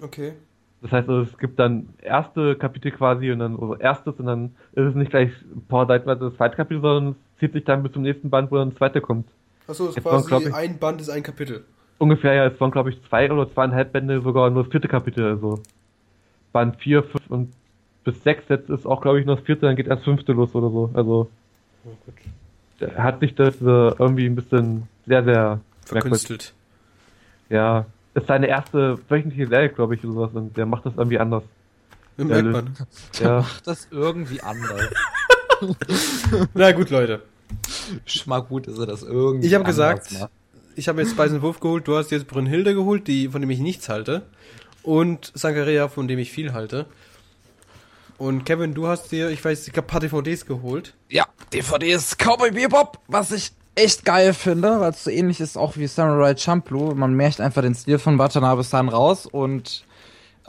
Okay. 0.00 0.32
Das 0.80 0.92
heißt, 0.92 1.08
also, 1.08 1.22
es 1.22 1.38
gibt 1.38 1.58
dann 1.58 1.88
erste 2.02 2.54
Kapitel 2.54 2.92
quasi 2.92 3.32
und 3.32 3.40
dann 3.40 3.54
also 3.54 3.74
erstes 3.76 4.14
und 4.18 4.26
dann 4.26 4.54
ist 4.72 4.84
es 4.84 4.94
nicht 4.94 5.10
gleich 5.10 5.30
ein 5.54 5.66
paar 5.66 5.86
Seiten 5.86 6.06
weiter 6.06 6.28
das 6.28 6.36
zweite 6.36 6.56
Kapitel, 6.56 6.80
sondern 6.80 7.16
es 7.34 7.40
zieht 7.40 7.52
sich 7.52 7.64
dann 7.64 7.82
bis 7.82 7.92
zum 7.92 8.02
nächsten 8.02 8.30
Band, 8.30 8.50
wo 8.50 8.56
dann 8.56 8.70
das 8.70 8.78
zweite 8.78 9.00
kommt. 9.00 9.28
Achso, 9.68 9.88
ist 9.88 9.96
Jetzt 9.96 10.04
waren, 10.06 10.24
quasi 10.24 10.48
ich- 10.48 10.54
ein 10.54 10.78
Band 10.78 11.00
ist 11.00 11.10
ein 11.10 11.22
Kapitel. 11.22 11.64
Ungefähr, 11.98 12.32
ja, 12.34 12.46
es 12.46 12.60
waren 12.60 12.70
glaube 12.70 12.90
ich 12.90 13.00
zwei 13.08 13.30
oder 13.30 13.52
zweieinhalb 13.52 13.92
Bände, 13.92 14.20
sogar 14.22 14.50
nur 14.50 14.62
das 14.64 14.70
vierte 14.72 14.88
Kapitel, 14.88 15.24
also 15.24 15.60
Band 16.52 16.76
4, 16.80 17.02
5 17.02 17.26
und 17.30 17.52
bis 18.04 18.22
6 18.24 18.44
jetzt 18.48 18.70
ist 18.70 18.86
auch 18.86 19.00
glaube 19.02 19.20
ich 19.20 19.26
nur 19.26 19.36
das 19.36 19.44
vierte, 19.44 19.66
dann 19.66 19.76
geht 19.76 19.86
erst 19.88 20.04
fünfte 20.04 20.32
los 20.32 20.54
oder 20.54 20.70
so. 20.70 20.90
Also 20.94 21.28
Oh, 21.84 21.90
gut. 22.06 22.14
der 22.80 23.02
hat 23.02 23.20
sich 23.20 23.34
das 23.34 23.56
äh, 23.60 23.64
irgendwie 23.64 24.26
ein 24.26 24.34
bisschen 24.34 24.88
sehr, 25.06 25.22
sehr. 25.24 25.60
Verkünstelt. 25.86 26.52
Ja, 27.50 27.86
ist 28.14 28.26
seine 28.26 28.46
erste 28.46 28.98
wöchentliche 29.08 29.46
Serie, 29.48 29.68
glaube 29.70 29.94
ich, 29.94 30.04
oder 30.04 30.12
sowas, 30.12 30.30
und 30.34 30.56
der 30.56 30.66
macht 30.66 30.84
das 30.86 30.94
irgendwie 30.96 31.18
anders. 31.18 31.44
Im 32.18 32.28
Ja, 32.30 32.42
Merkt 32.42 32.52
man. 32.52 32.76
Ja, 33.20 33.44
Das 33.64 33.88
irgendwie 33.90 34.40
anders. 34.42 34.90
Na 36.54 36.72
gut, 36.72 36.90
Leute. 36.90 37.22
Schon 38.04 38.28
mal 38.28 38.40
gut, 38.40 38.68
dass 38.68 38.78
er 38.78 38.86
das 38.86 39.02
irgendwie 39.02 39.46
Ich 39.46 39.54
habe 39.54 39.64
gesagt, 39.64 40.12
macht. 40.12 40.30
ich 40.76 40.88
habe 40.88 41.00
jetzt 41.00 41.16
Bison 41.16 41.42
Wolf 41.42 41.60
geholt, 41.60 41.86
du 41.88 41.96
hast 41.96 42.10
jetzt 42.10 42.26
Brünnhilde 42.26 42.74
geholt, 42.74 43.06
die, 43.06 43.28
von 43.28 43.40
dem 43.40 43.50
ich 43.50 43.60
nichts 43.60 43.88
halte. 43.88 44.22
Und 44.82 45.32
Sankaria, 45.34 45.88
von 45.88 46.08
dem 46.08 46.18
ich 46.18 46.30
viel 46.30 46.52
halte. 46.52 46.86
Und 48.16 48.44
Kevin, 48.44 48.74
du 48.74 48.88
hast 48.88 49.12
dir, 49.12 49.30
ich 49.30 49.44
weiß, 49.44 49.66
ich 49.66 49.72
glaube, 49.72 49.86
paar 49.86 50.00
DVDs 50.00 50.44
geholt. 50.46 50.94
Ja, 51.08 51.26
DVD 51.52 51.92
ist 51.92 52.18
Cowboy 52.18 52.50
Bebop, 52.50 52.98
was 53.06 53.30
ich 53.30 53.52
echt 53.76 54.04
geil 54.04 54.34
finde, 54.34 54.80
weil 54.80 54.90
es 54.90 55.04
so 55.04 55.10
ähnlich 55.10 55.40
ist 55.40 55.56
auch 55.56 55.76
wie 55.76 55.86
Samurai 55.86 56.36
Champloo. 56.36 56.94
Man 56.94 57.14
merkt 57.14 57.40
einfach 57.40 57.62
den 57.62 57.76
Stil 57.76 57.98
von 57.98 58.18
Watanabe-san 58.18 58.88
raus 58.88 59.26
und 59.26 59.84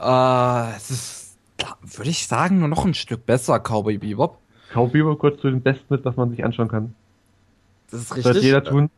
äh, 0.00 0.76
es 0.76 0.90
ist, 0.90 1.36
würde 1.82 2.10
ich 2.10 2.26
sagen, 2.26 2.58
nur 2.58 2.68
noch 2.68 2.84
ein 2.84 2.94
Stück 2.94 3.24
besser, 3.26 3.60
Cowboy 3.60 3.98
Bebop. 3.98 4.38
Cowboy 4.72 4.90
Bebop 4.92 5.20
gehört 5.20 5.40
zu 5.40 5.50
den 5.50 5.62
besten 5.62 5.86
mit, 5.88 6.04
was 6.04 6.16
man 6.16 6.30
sich 6.30 6.44
anschauen 6.44 6.68
kann. 6.68 6.94
Das 7.90 8.00
ist 8.00 8.10
Das 8.10 8.16
wird 8.18 8.26
richtig. 8.26 8.44
jeder 8.44 8.64
tun. 8.64 8.90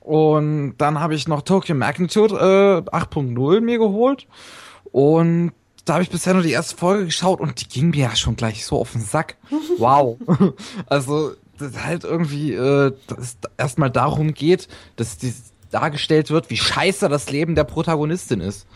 Und 0.00 0.74
dann 0.78 0.98
habe 0.98 1.14
ich 1.14 1.28
noch 1.28 1.42
Tokyo 1.42 1.74
Magnitude 1.74 2.34
äh, 2.34 2.90
8.0 2.90 3.60
mir 3.60 3.78
geholt. 3.78 4.26
Und 4.90 5.52
da 5.84 5.94
habe 5.94 6.02
ich 6.02 6.10
bisher 6.10 6.34
nur 6.34 6.42
die 6.42 6.50
erste 6.50 6.76
Folge 6.76 7.06
geschaut 7.06 7.40
und 7.40 7.60
die 7.60 7.68
ging 7.68 7.90
mir 7.90 8.08
ja 8.08 8.16
schon 8.16 8.36
gleich 8.36 8.64
so 8.66 8.78
auf 8.78 8.92
den 8.92 9.00
Sack. 9.02 9.36
Wow. 9.78 10.18
also, 10.86 11.32
das 11.58 11.84
halt 11.84 12.04
irgendwie, 12.04 12.52
äh, 12.52 12.92
dass 13.06 13.18
es 13.18 13.38
erstmal 13.56 13.90
darum 13.90 14.34
geht, 14.34 14.68
dass 14.96 15.16
die 15.18 15.32
dargestellt 15.70 16.30
wird, 16.30 16.50
wie 16.50 16.56
scheiße 16.56 17.08
das 17.08 17.30
Leben 17.30 17.54
der 17.54 17.64
Protagonistin 17.64 18.40
ist. 18.40 18.66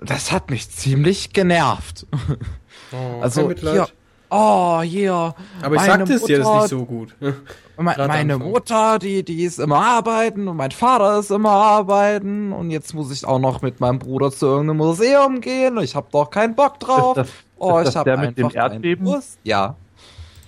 Das 0.00 0.32
hat 0.32 0.50
mich 0.50 0.70
ziemlich 0.70 1.32
genervt. 1.32 2.06
Oh, 2.92 3.20
Also, 3.20 3.50
hier, 3.50 3.88
oh, 4.36 4.82
hier. 4.82 5.34
Aber 5.62 5.74
ich 5.76 5.82
sagte 5.82 6.14
es 6.14 6.24
dir, 6.24 6.38
das 6.38 6.48
nicht 6.48 6.68
so 6.68 6.84
gut. 6.84 7.14
Me 7.20 7.34
meine. 8.08 8.38
Mutter, 8.38 8.98
die, 8.98 9.24
die 9.24 9.42
ist 9.44 9.58
immer 9.58 9.84
arbeiten 9.84 10.46
und 10.48 10.56
mein 10.56 10.70
Vater 10.70 11.18
ist 11.18 11.30
immer 11.30 11.50
arbeiten 11.50 12.52
und 12.52 12.70
jetzt 12.70 12.94
muss 12.94 13.10
ich 13.10 13.24
auch 13.26 13.38
noch 13.38 13.62
mit 13.62 13.80
meinem 13.80 13.98
Bruder 13.98 14.30
zu 14.30 14.46
irgendeinem 14.46 14.76
Museum 14.78 15.40
gehen 15.40 15.78
und 15.78 15.84
ich 15.84 15.96
habe 15.96 16.06
doch 16.12 16.30
keinen 16.30 16.54
Bock 16.54 16.78
drauf. 16.80 17.16
Ist 17.16 17.28
das- 17.28 17.32
oh, 17.58 17.78
ist 17.78 17.80
ich 17.80 17.84
das 17.86 17.96
habe 17.96 18.10
der 18.10 18.18
einfach 18.18 18.28
mit 18.28 18.38
dem 18.38 18.50
Erdbeben? 18.56 19.06
Lust. 19.06 19.38
Ja. 19.42 19.76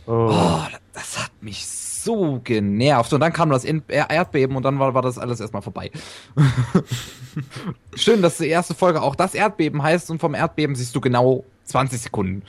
Oh. 0.06 0.28
Oh, 0.30 0.60
das 0.92 1.18
hat 1.24 1.32
mich 1.40 1.66
so 1.66 2.40
genervt. 2.44 3.12
Und 3.12 3.18
dann 3.18 3.32
kam 3.32 3.50
das 3.50 3.64
In- 3.64 3.82
Er- 3.88 4.08
Erdbeben 4.10 4.54
und 4.56 4.62
dann 4.62 4.78
war, 4.78 4.94
war 4.94 5.02
das 5.02 5.18
alles 5.18 5.40
erstmal 5.40 5.62
vorbei. 5.62 5.90
Schön, 7.96 8.22
dass 8.22 8.38
die 8.38 8.48
erste 8.48 8.74
Folge 8.74 9.02
auch 9.02 9.14
das 9.16 9.34
Erdbeben 9.34 9.82
heißt 9.82 10.10
und 10.10 10.20
vom 10.20 10.34
Erdbeben 10.34 10.76
siehst 10.76 10.94
du 10.94 11.00
genau 11.00 11.44
20 11.64 12.00
Sekunden. 12.00 12.42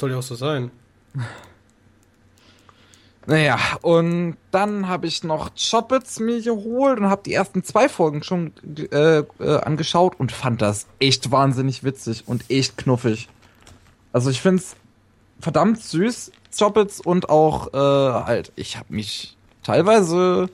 Soll 0.00 0.12
ja 0.12 0.16
auch 0.16 0.22
so 0.22 0.34
sein. 0.34 0.70
Naja, 3.26 3.58
und 3.82 4.38
dann 4.50 4.88
habe 4.88 5.06
ich 5.06 5.22
noch 5.22 5.50
Choppets 5.54 6.18
mir 6.20 6.40
geholt 6.40 6.98
und 6.98 7.10
habe 7.10 7.22
die 7.22 7.34
ersten 7.34 7.62
zwei 7.62 7.88
Folgen 7.88 8.22
schon 8.22 8.54
äh, 8.90 9.18
äh, 9.18 9.60
angeschaut 9.60 10.18
und 10.18 10.32
fand 10.32 10.62
das 10.62 10.86
echt 10.98 11.30
wahnsinnig 11.30 11.84
witzig 11.84 12.24
und 12.26 12.50
echt 12.50 12.78
knuffig. 12.78 13.28
Also 14.12 14.30
ich 14.30 14.40
find's 14.40 14.74
verdammt 15.38 15.80
süß, 15.80 16.32
Choppets 16.58 16.98
und 16.98 17.28
auch 17.28 17.72
äh, 17.74 18.24
halt, 18.24 18.52
ich 18.56 18.78
habe 18.78 18.92
mich 18.94 19.36
teilweise 19.62 20.48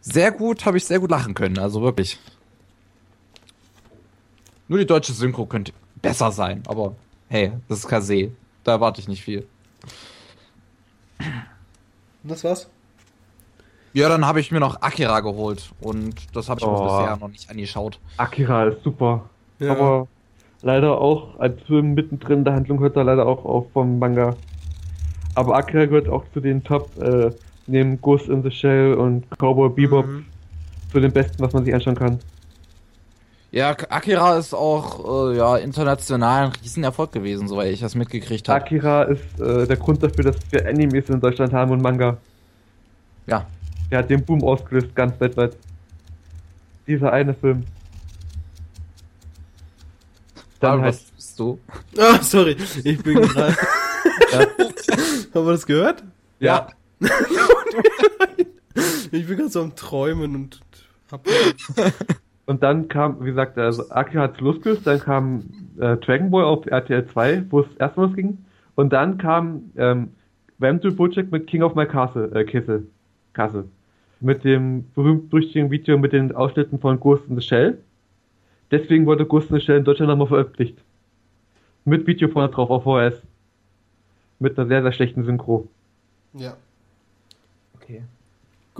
sehr 0.00 0.32
gut, 0.32 0.66
habe 0.66 0.76
ich 0.76 0.84
sehr 0.84 0.98
gut 0.98 1.12
lachen 1.12 1.34
können, 1.34 1.58
also 1.58 1.82
wirklich. 1.82 2.18
Nur 4.66 4.80
die 4.80 4.86
deutsche 4.86 5.12
Synchro 5.12 5.46
könnte 5.46 5.72
besser 6.02 6.32
sein, 6.32 6.64
aber 6.66 6.96
hey, 7.28 7.52
das 7.68 7.78
ist 7.78 7.88
Kase, 7.88 8.32
da 8.64 8.72
erwarte 8.72 9.00
ich 9.00 9.08
nicht 9.08 9.22
viel. 9.22 9.46
Und 11.18 12.30
das 12.30 12.44
war's? 12.44 12.68
Ja, 13.94 14.08
dann 14.08 14.24
habe 14.26 14.40
ich 14.40 14.50
mir 14.50 14.60
noch 14.60 14.80
Akira 14.80 15.20
geholt 15.20 15.70
und 15.80 16.14
das 16.34 16.48
habe 16.48 16.60
ich 16.60 16.66
Oh. 16.66 16.72
mir 16.72 16.84
bisher 16.84 17.16
noch 17.16 17.28
nicht 17.28 17.50
angeschaut. 17.50 17.98
Akira 18.16 18.64
ist 18.68 18.82
super. 18.82 19.28
Ja. 19.58 19.72
Aber 19.72 20.08
leider 20.62 20.98
auch 20.98 21.38
als 21.38 21.60
Film 21.62 21.94
mittendrin 21.94 22.38
in 22.38 22.44
der 22.44 22.54
Handlung 22.54 22.80
hört 22.80 22.96
er 22.96 23.04
leider 23.04 23.26
auch 23.26 23.44
auf 23.44 23.66
vom 23.72 23.98
Manga. 23.98 24.34
Aber 25.34 25.56
Akira 25.56 25.84
gehört 25.86 26.08
auch 26.08 26.24
zu 26.32 26.40
den 26.40 26.64
Top, 26.64 26.90
äh, 27.02 27.30
neben 27.66 28.00
Ghost 28.00 28.28
in 28.28 28.42
the 28.42 28.50
Shell 28.50 28.94
und 28.94 29.24
Cowboy 29.38 29.68
Bebop 29.70 30.06
Mhm. 30.06 30.24
zu 30.90 31.00
den 31.00 31.12
besten, 31.12 31.42
was 31.42 31.52
man 31.52 31.64
sich 31.64 31.74
anschauen 31.74 31.94
kann. 31.94 32.18
Ja, 33.52 33.76
Akira 33.90 34.38
ist 34.38 34.54
auch 34.54 35.30
äh, 35.30 35.36
ja, 35.36 35.58
international 35.58 36.46
ein 36.46 36.52
Riesenerfolg 36.62 37.12
gewesen, 37.12 37.48
soweit 37.48 37.70
ich 37.70 37.80
das 37.80 37.94
mitgekriegt 37.94 38.48
habe. 38.48 38.64
Akira 38.64 39.02
ist 39.02 39.38
äh, 39.38 39.66
der 39.66 39.76
Grund 39.76 40.02
dafür, 40.02 40.24
dass 40.24 40.36
wir 40.50 40.66
Animes 40.66 41.10
in 41.10 41.20
Deutschland 41.20 41.52
haben 41.52 41.70
und 41.70 41.82
Manga. 41.82 42.16
Ja. 43.26 43.46
Der 43.90 43.98
hat 43.98 44.08
den 44.08 44.24
Boom 44.24 44.42
ausgelöst, 44.42 44.94
ganz 44.94 45.20
weltweit. 45.20 45.54
Dieser 46.86 47.12
eine 47.12 47.34
Film. 47.34 47.64
Dann 50.58 50.80
halt, 50.80 50.94
was 50.94 51.02
bist 51.02 51.38
du? 51.38 51.60
Ah, 51.98 52.22
sorry, 52.22 52.56
ich 52.84 53.02
bin 53.02 53.16
gerade. 53.20 53.54
Haben 55.34 55.46
wir 55.46 55.52
das 55.52 55.66
gehört? 55.66 56.02
Ja. 56.40 56.68
Ich 59.14 59.26
bin 59.26 59.36
gerade 59.36 59.50
so 59.50 59.60
am 59.60 59.76
Träumen 59.76 60.34
und 60.34 60.60
hab. 61.10 61.26
und 62.46 62.62
dann 62.62 62.88
kam, 62.88 63.20
wie 63.20 63.26
gesagt, 63.26 63.56
also 63.56 63.88
Akira 63.90 64.24
hat 64.24 64.40
losgelöst, 64.40 64.86
dann 64.86 64.98
kam 64.98 65.44
äh, 65.78 65.96
Dragon 65.98 66.30
Ball 66.30 66.44
auf 66.44 66.66
RTL 66.66 67.06
2, 67.06 67.44
wo 67.50 67.60
es 67.60 67.76
erstmal 67.76 68.06
losging. 68.06 68.38
Und 68.74 68.92
dann 68.92 69.18
kam 69.18 69.70
ähm, 69.76 70.12
Vampire 70.58 70.92
Bojack 70.92 71.30
mit 71.30 71.46
King 71.46 71.62
of 71.62 71.74
My 71.74 71.86
Castle, 71.86 72.30
äh, 72.34 72.44
Kessel. 72.44 72.86
Castle. 73.32 73.68
Mit 74.20 74.44
dem 74.44 74.90
berühmt-berüchtigten 74.94 75.70
Video 75.70 75.98
mit 75.98 76.12
den 76.12 76.34
Ausschnitten 76.34 76.78
von 76.78 76.98
Ghost 76.98 77.24
in 77.28 77.36
the 77.36 77.42
Shell. 77.42 77.78
Deswegen 78.70 79.06
wurde 79.06 79.26
Ghost 79.26 79.50
in 79.50 79.56
the 79.56 79.64
Shell 79.64 79.78
in 79.78 79.84
Deutschland 79.84 80.08
nochmal 80.08 80.28
veröffentlicht. 80.28 80.78
Mit 81.84 82.06
Video 82.06 82.28
vorne 82.28 82.48
drauf 82.48 82.70
auf 82.70 82.84
VHS. 82.84 83.22
Mit 84.38 84.58
einer 84.58 84.68
sehr, 84.68 84.82
sehr 84.82 84.92
schlechten 84.92 85.24
Synchro. 85.24 85.68
Ja. 86.34 86.56
Okay. 87.74 88.02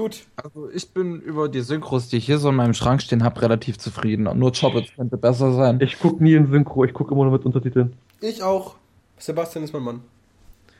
Gut. 0.02 0.26
Also 0.34 0.68
ich 0.70 0.90
bin 0.90 1.20
über 1.20 1.48
die 1.48 1.60
Synchros, 1.60 2.08
die 2.08 2.16
ich 2.16 2.26
hier 2.26 2.38
so 2.38 2.48
in 2.48 2.56
meinem 2.56 2.74
Schrank 2.74 3.00
stehen 3.02 3.22
habe, 3.22 3.40
relativ 3.40 3.78
zufrieden. 3.78 4.24
Nur 4.36 4.52
Choppets 4.52 4.92
könnte 4.96 5.16
besser 5.16 5.52
sein. 5.52 5.78
Ich 5.80 6.00
guck 6.00 6.20
nie 6.20 6.34
in 6.34 6.50
Synchro, 6.50 6.84
ich 6.84 6.92
guck 6.92 7.12
immer 7.12 7.22
nur 7.22 7.32
mit 7.32 7.44
Untertiteln. 7.44 7.92
Ich 8.20 8.42
auch. 8.42 8.74
Sebastian 9.18 9.62
ist 9.64 9.72
mein 9.72 9.82
Mann. 9.84 10.00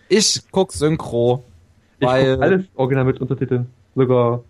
Ich 0.08 0.40
guck 0.50 0.72
Synchro, 0.72 1.44
Ich 2.00 2.06
weil... 2.08 2.34
guck 2.34 2.42
alles 2.42 2.64
original 2.74 3.04
mit 3.04 3.20
Untertiteln. 3.20 3.68
Sogar 3.94 4.42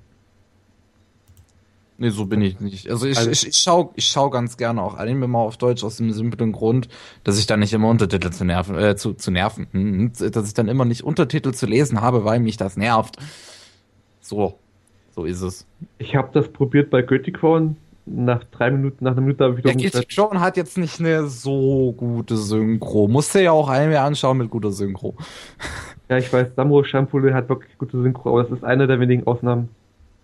Nee, 1.99 2.09
so 2.09 2.25
bin 2.25 2.41
ich 2.41 2.59
nicht. 2.59 2.91
Also 2.91 3.07
ich, 3.07 3.18
Also- 3.18 3.31
ich, 3.31 3.47
ich 3.47 3.57
schau, 3.59 3.92
ich 3.94 4.07
schau 4.07 4.31
ganz 4.31 4.57
gerne 4.57 4.83
auch 4.83 4.94
Anime 4.97 5.28
mal 5.28 5.41
auf 5.41 5.59
Deutsch 5.59 5.84
aus 5.84 5.99
dem 5.99 6.10
simplen 6.12 6.51
Grund, 6.52 6.89
dass 7.25 7.39
ich 7.39 7.47
dann 7.47 7.60
nicht 7.60 7.75
immer 7.75 7.89
Untertitel 7.91 8.31
zu 8.31 8.47
nerven, 8.47 8.76
äh, 8.78 8.97
zu, 8.97 9.12
zu 9.12 9.31
nerven, 9.31 9.67
hm, 9.73 10.12
dass 10.33 10.49
ich 10.49 10.55
dann 10.55 10.68
immer 10.68 10.86
nicht 10.86 11.05
Untertitel 11.05 11.52
zu 11.52 11.67
lesen 11.67 12.01
habe, 12.01 12.25
weil 12.25 12.41
mich 12.41 12.57
das 12.57 12.78
nervt. 12.78 13.18
So, 14.20 14.59
so 15.15 15.24
ist 15.24 15.42
es. 15.42 15.66
Ich 15.99 16.16
habe 16.16 16.31
das 16.32 16.49
probiert 16.49 16.91
bei 16.91 17.02
Crown. 17.02 17.76
Nach 18.05 18.42
drei 18.50 18.70
Minuten, 18.73 19.05
nach 19.05 19.12
einer 19.12 19.20
Minute 19.20 19.44
habe 19.44 19.55
ich 19.57 19.62
Der 19.62 19.74
wieder 19.74 20.00
Kitty 20.00 20.15
Crown 20.15 20.41
hat 20.41 20.57
jetzt 20.57 20.76
nicht 20.76 20.99
eine 20.99 21.28
so 21.28 21.94
gute 21.97 22.36
Synchro. 22.36 23.07
Musste 23.07 23.41
ja 23.41 23.52
auch 23.52 23.68
Anime 23.68 24.00
anschauen 24.00 24.39
mit 24.39 24.50
guter 24.50 24.73
Synchro. 24.73 25.15
Ja, 26.08 26.18
ich 26.18 26.31
weiß, 26.31 26.49
Samurai 26.57 26.86
Shampoo 26.86 27.23
hat 27.32 27.49
wirklich 27.49 27.78
gute 27.78 28.02
Synchro, 28.02 28.31
aber 28.31 28.42
das 28.42 28.52
ist 28.52 28.65
eine 28.65 28.86
der 28.86 29.00
wenigen 29.00 29.26
Ausnahmen. 29.26 29.70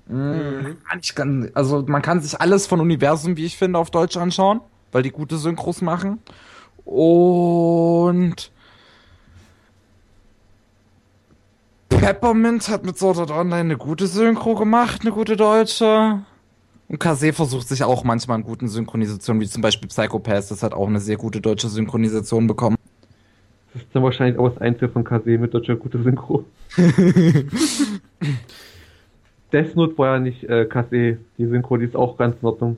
Mhm. 0.07 0.77
Kann, 1.15 1.51
also 1.55 1.83
man 1.87 2.03
kann 2.03 2.21
sich 2.21 2.39
alles 2.39 2.67
von 2.67 2.81
Universum, 2.81 3.39
wie 3.39 3.47
ich 3.47 3.57
finde, 3.57 3.79
auf 3.79 3.91
Deutsch 3.91 4.19
anschauen, 4.19 4.61
weil 4.93 5.03
die 5.03 5.11
gute 5.11 5.39
Synchros 5.39 5.81
machen. 5.81 6.19
Und 6.85 8.51
Peppermint 11.89 12.69
hat 12.69 12.85
mit 12.85 12.99
Sword 12.99 13.19
Art 13.19 13.31
Online 13.31 13.61
eine 13.61 13.77
gute 13.77 14.07
Synchro 14.07 14.55
gemacht, 14.55 15.01
eine 15.03 15.11
gute 15.13 15.37
deutsche. 15.37 16.21
Und 16.89 16.99
Kase 17.01 17.33
versucht 17.33 17.69
sich 17.69 17.83
auch 17.85 18.05
manchmal 18.05 18.39
in 18.39 18.45
guten 18.45 18.69
Synchronisationen, 18.69 19.41
wie 19.43 19.47
zum 19.47 19.63
Beispiel 19.63 19.89
Psychopath, 19.89 20.51
das 20.51 20.63
hat 20.63 20.73
auch 20.75 20.87
eine 20.87 21.01
sehr 21.01 21.17
gute 21.17 21.41
deutsche 21.41 21.69
Synchronisation 21.69 22.47
bekommen. 22.47 22.77
Das 23.75 23.83
ist 23.83 23.89
dann 23.95 24.03
wahrscheinlich 24.03 24.39
auch 24.39 24.49
das 24.49 24.59
Einzige 24.59 24.89
von 24.89 25.05
Kase 25.05 25.37
mit 25.39 25.53
deutscher 25.53 25.77
gute 25.77 26.03
Synchro. 26.03 26.45
Death 29.53 29.77
Note 29.77 29.97
war 29.99 30.15
ja 30.15 30.21
nicht 30.21 30.45
äh, 30.45 30.65
Kase, 30.67 31.19
die 31.39 31.47
Synchro, 31.47 31.77
die 31.77 31.85
ist 31.87 31.97
auch 31.97 32.17
ganz 32.17 32.37
in 32.41 32.47
Ordnung. 32.49 32.77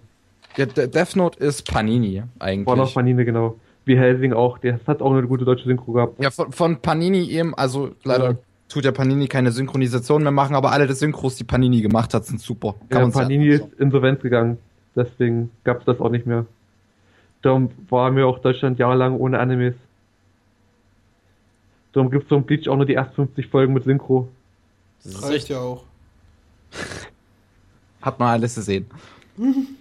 Ja, 0.57 0.67
De- 0.67 0.89
Death 0.89 1.15
Note 1.17 1.39
ist 1.39 1.71
Panini 1.71 2.23
eigentlich. 2.39 2.67
War 2.67 2.77
noch 2.77 2.93
Panini, 2.93 3.25
genau. 3.25 3.57
Wie 3.85 3.97
Helsing 3.97 4.33
auch, 4.33 4.59
der 4.59 4.79
hat 4.87 5.01
auch 5.03 5.13
eine 5.13 5.27
gute 5.27 5.45
deutsche 5.45 5.65
Synchro 5.65 5.93
gehabt. 5.93 6.21
Ja, 6.23 6.31
von, 6.31 6.53
von 6.53 6.77
Panini 6.81 7.29
eben, 7.31 7.55
also 7.55 7.91
leider 8.05 8.31
Ja. 8.33 8.37
Tut 8.71 8.85
ja 8.85 8.93
Panini 8.93 9.29
keine 9.29 9.53
Synchronisation 9.53 10.23
mehr 10.23 10.33
machen, 10.33 10.55
aber 10.57 10.73
alle 10.73 10.87
die 10.87 10.95
Synchros, 10.95 11.37
die 11.37 11.45
Panini 11.45 11.83
gemacht 11.83 12.15
hat, 12.15 12.25
sind 12.25 12.41
super. 12.41 12.77
Ja, 12.91 13.01
man's 13.01 13.15
Panini 13.15 13.47
ja 13.49 13.55
ist 13.57 13.75
insolvenz 13.79 14.23
gegangen, 14.23 14.59
deswegen 14.97 15.51
gab 15.65 15.81
es 15.81 15.85
das 15.85 16.01
auch 16.01 16.11
nicht 16.11 16.27
mehr. 16.27 16.47
Darum 17.43 17.71
waren 17.89 18.17
wir 18.17 18.27
auch 18.27 18.39
Deutschland 18.39 18.79
jahrelang 18.79 19.17
ohne 19.19 19.39
Animes. 19.39 19.75
Darum 21.93 22.11
gibt 22.11 22.25
es 22.25 22.29
zum 22.29 22.45
Bleach 22.45 22.69
auch 22.69 22.77
nur 22.77 22.87
die 22.87 22.95
ersten 22.95 23.15
50 23.15 23.49
Folgen 23.49 23.75
mit 23.75 23.85
Synchro. 23.85 24.29
Das 25.03 25.23
Reicht 25.23 25.49
ja 25.49 25.59
auch. 25.59 25.85
Hat 28.03 28.19
man 28.19 28.29
alles 28.29 28.55
gesehen. 28.55 28.87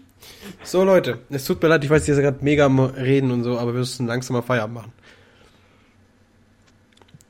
So, 0.64 0.84
Leute, 0.84 1.20
es 1.30 1.46
tut 1.46 1.62
mir 1.62 1.70
leid, 1.70 1.84
ich 1.84 1.90
weiß, 1.90 2.08
ihr 2.08 2.16
seid 2.16 2.24
gerade 2.24 2.44
mega 2.44 2.66
am 2.66 2.80
Reden 2.80 3.32
und 3.32 3.44
so, 3.44 3.58
aber 3.58 3.72
wir 3.74 3.80
müssen 3.80 4.06
langsam 4.06 4.36
mal 4.36 4.42
Feierabend 4.42 4.76
machen. 4.76 4.92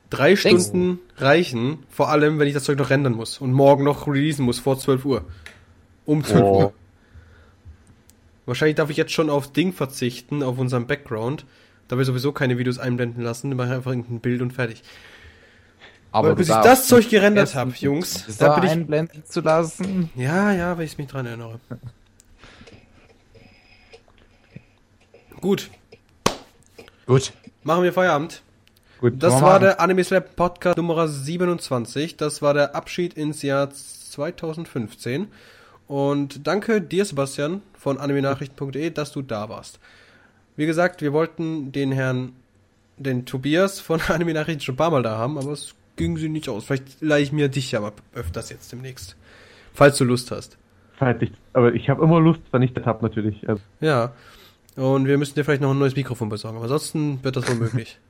Drei 0.09 0.33
Denkst 0.33 0.65
Stunden 0.65 0.99
reichen, 1.17 1.83
vor 1.89 2.09
allem, 2.09 2.39
wenn 2.39 2.47
ich 2.47 2.53
das 2.53 2.63
Zeug 2.63 2.79
noch 2.79 2.89
rendern 2.89 3.13
muss 3.13 3.37
und 3.39 3.53
morgen 3.53 3.83
noch 3.83 4.07
releasen 4.07 4.43
muss 4.43 4.59
vor 4.59 4.77
12 4.79 5.05
Uhr. 5.05 5.25
Um 6.05 6.23
12 6.23 6.41
Oh. 6.43 6.59
Uhr. 6.63 6.73
Wahrscheinlich 8.47 8.75
darf 8.75 8.89
ich 8.89 8.97
jetzt 8.97 9.11
schon 9.11 9.29
auf 9.29 9.51
Ding 9.53 9.73
verzichten, 9.73 10.41
auf 10.41 10.57
unseren 10.57 10.87
Background, 10.87 11.45
da 11.87 11.97
wir 11.99 12.05
sowieso 12.05 12.31
keine 12.31 12.57
Videos 12.57 12.79
einblenden 12.79 13.23
lassen, 13.23 13.55
mache 13.55 13.67
ich 13.67 13.73
einfach 13.75 13.91
irgendein 13.91 14.19
Bild 14.19 14.41
und 14.41 14.51
fertig. 14.51 14.81
Aber 16.11 16.33
bis 16.35 16.49
ich 16.49 16.55
das 16.55 16.87
Zeug 16.87 17.07
gerendert 17.07 17.53
habe, 17.53 17.71
Jungs, 17.77 18.25
da 18.39 18.55
bin 18.55 18.63
ich... 18.63 18.71
einblenden 18.71 19.23
zu 19.25 19.41
lassen. 19.41 20.09
Ja, 20.15 20.51
ja, 20.51 20.75
wenn 20.79 20.85
ich 20.85 20.97
mich 20.97 21.05
dran 21.05 21.27
erinnere. 21.27 21.59
Gut, 25.39 25.69
Gut. 27.05 27.31
machen 27.63 27.83
wir 27.83 27.93
Feierabend. 27.93 28.41
Gut, 28.99 29.13
Das 29.23 29.41
war 29.41 29.61
der 29.61 29.79
Anime 29.79 30.03
Slap 30.03 30.35
Podcast 30.35 30.75
Nummer 30.75 31.07
27. 31.07 32.17
Das 32.17 32.41
war 32.41 32.53
der 32.53 32.75
Abschied 32.75 33.13
ins 33.13 33.41
Jahr 33.41 33.69
2015. 33.69 35.27
Und 35.87 36.45
danke 36.45 36.81
dir, 36.81 37.05
Sebastian, 37.05 37.61
von 37.77 37.97
animenachrichten.de, 37.97 38.89
dass 38.89 39.13
du 39.13 39.21
da 39.21 39.47
warst. 39.47 39.79
Wie 40.57 40.65
gesagt, 40.65 41.01
wir 41.01 41.13
wollten 41.13 41.71
den 41.71 41.93
Herrn, 41.93 42.33
den 42.97 43.25
Tobias 43.25 43.79
von 43.79 44.01
Anime 44.09 44.33
Nachrichten 44.33 44.61
schon 44.61 44.73
ein 44.73 44.77
paar 44.77 44.91
Mal 44.91 45.03
da 45.03 45.17
haben, 45.17 45.37
aber 45.37 45.53
es 45.53 45.75
ging 45.95 46.17
sie 46.17 46.27
nicht 46.27 46.49
aus. 46.49 46.65
Vielleicht 46.65 47.01
leihe 47.01 47.23
ich 47.23 47.31
mir 47.31 47.47
dich 47.47 47.71
ja 47.71 47.79
mal 47.79 47.93
öfters 48.13 48.49
jetzt 48.49 48.69
demnächst. 48.73 49.15
Falls 49.73 49.97
du 49.97 50.03
Lust 50.03 50.29
hast. 50.31 50.57
halt 50.99 51.21
nicht, 51.21 51.33
aber 51.53 51.73
ich 51.73 51.89
habe 51.89 52.03
immer 52.03 52.19
Lust, 52.19 52.41
wenn 52.51 52.63
ich 52.63 52.73
das 52.73 52.85
hab 52.85 53.01
natürlich. 53.01 53.47
Also, 53.47 53.61
Ja. 53.79 54.11
Und 54.75 55.07
wir 55.07 55.17
müssen 55.17 55.35
dir 55.35 55.43
vielleicht 55.45 55.61
noch 55.61 55.71
ein 55.71 55.79
neues 55.79 55.95
Mikrofon 55.95 56.29
besorgen. 56.29 56.57
Aber 56.57 56.65
ansonsten 56.65 57.23
wird 57.23 57.37
das 57.37 57.47
wohl 57.47 57.55
möglich. 57.55 57.97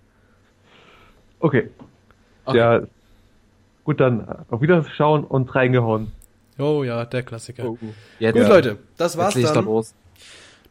okay. 1.39 1.69
Okay. 2.45 2.57
Ja, 2.57 2.81
gut, 3.83 3.99
dann 3.99 4.27
auf 4.49 4.61
Wiederschauen 4.61 5.23
und 5.23 5.53
reingehauen. 5.53 6.11
Oh 6.57 6.83
ja, 6.83 7.05
der 7.05 7.23
Klassiker. 7.23 7.75
Jetzt, 8.19 8.35
Gut, 8.35 8.47
Leute, 8.47 8.77
das 8.97 9.13
jetzt 9.13 9.17
war's 9.17 9.33
da 9.41 9.53
dann. 9.53 9.65
los. 9.65 9.93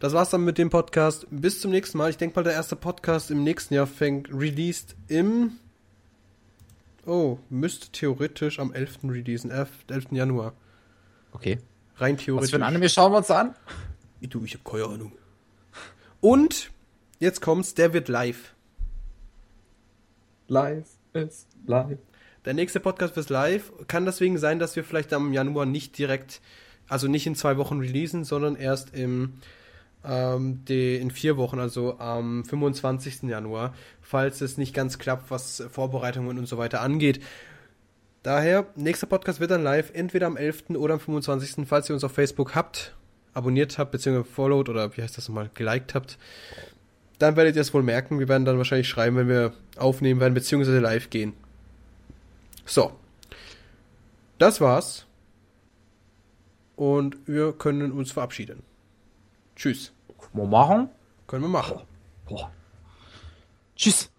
Das 0.00 0.12
war's 0.12 0.30
dann 0.30 0.44
mit 0.44 0.58
dem 0.58 0.70
Podcast. 0.70 1.26
Bis 1.30 1.60
zum 1.60 1.70
nächsten 1.70 1.98
Mal. 1.98 2.10
Ich 2.10 2.16
denke 2.18 2.38
mal, 2.38 2.42
der 2.44 2.52
erste 2.52 2.76
Podcast 2.76 3.30
im 3.30 3.42
nächsten 3.42 3.74
Jahr 3.74 3.86
fängt 3.86 4.28
released 4.32 4.94
im. 5.08 5.52
Oh, 7.06 7.38
müsste 7.48 7.90
theoretisch 7.90 8.58
am 8.58 8.72
11. 8.72 8.98
releasen. 9.04 9.50
11. 9.50 9.70
11. 9.88 10.06
Januar. 10.12 10.52
Okay. 11.32 11.58
Rein 11.96 12.16
Was 12.16 12.24
theoretisch. 12.24 12.50
für 12.50 12.56
ein 12.56 12.62
Anime 12.62 12.88
schauen 12.88 13.12
wir 13.12 13.18
uns 13.18 13.30
an? 13.30 13.54
Du, 14.20 14.44
ich 14.44 14.54
hab 14.54 14.64
keine 14.64 14.84
Ahnung. 14.84 15.12
Und 16.20 16.70
jetzt 17.18 17.40
kommt's, 17.40 17.74
der 17.74 17.92
wird 17.92 18.08
live. 18.08 18.54
Live 20.48 20.88
ist 21.12 21.46
live. 21.66 21.98
Der 22.46 22.54
nächste 22.54 22.80
Podcast 22.80 23.14
wird 23.16 23.28
live. 23.28 23.70
Kann 23.86 24.06
deswegen 24.06 24.38
sein, 24.38 24.58
dass 24.58 24.76
wir 24.76 24.84
vielleicht 24.84 25.12
am 25.12 25.34
Januar 25.34 25.66
nicht 25.66 25.98
direkt, 25.98 26.40
also 26.88 27.06
nicht 27.06 27.26
in 27.26 27.34
zwei 27.34 27.58
Wochen 27.58 27.80
releasen, 27.80 28.24
sondern 28.24 28.56
erst 28.56 28.94
im, 28.94 29.34
ähm, 30.06 30.64
die, 30.64 30.96
in 30.96 31.10
vier 31.10 31.36
Wochen, 31.36 31.58
also 31.58 31.98
am 31.98 32.46
25. 32.46 33.24
Januar, 33.24 33.74
falls 34.00 34.40
es 34.40 34.56
nicht 34.56 34.72
ganz 34.72 34.98
klappt, 34.98 35.30
was 35.30 35.62
Vorbereitungen 35.70 36.38
und 36.38 36.46
so 36.46 36.56
weiter 36.56 36.80
angeht. 36.80 37.22
Daher, 38.22 38.66
nächster 38.74 39.06
Podcast 39.06 39.40
wird 39.40 39.50
dann 39.50 39.62
live, 39.62 39.90
entweder 39.92 40.28
am 40.28 40.38
11. 40.38 40.70
oder 40.70 40.94
am 40.94 41.00
25. 41.00 41.68
Falls 41.68 41.90
ihr 41.90 41.94
uns 41.94 42.04
auf 42.04 42.12
Facebook 42.12 42.54
habt, 42.54 42.94
abonniert 43.34 43.76
habt, 43.76 43.90
beziehungsweise 43.90 44.34
followed 44.34 44.70
oder 44.70 44.96
wie 44.96 45.02
heißt 45.02 45.18
das 45.18 45.28
nochmal, 45.28 45.50
geliked 45.52 45.94
habt, 45.94 46.16
dann 47.18 47.36
werdet 47.36 47.56
ihr 47.56 47.62
es 47.62 47.74
wohl 47.74 47.82
merken. 47.82 48.18
Wir 48.18 48.28
werden 48.28 48.44
dann 48.44 48.58
wahrscheinlich 48.58 48.88
schreiben, 48.88 49.16
wenn 49.16 49.28
wir 49.28 49.52
aufnehmen 49.76 50.20
werden, 50.20 50.34
beziehungsweise 50.34 50.78
live 50.78 51.10
gehen. 51.10 51.32
So. 52.64 52.92
Das 54.38 54.60
war's. 54.60 55.06
Und 56.76 57.16
wir 57.26 57.52
können 57.52 57.90
uns 57.90 58.12
verabschieden. 58.12 58.62
Tschüss. 59.56 59.92
Können 60.06 60.44
wir 60.44 60.46
machen? 60.46 60.88
Können 61.26 61.42
wir 61.42 61.48
machen. 61.48 61.80
Boah. 62.28 62.52
Tschüss. 63.74 64.10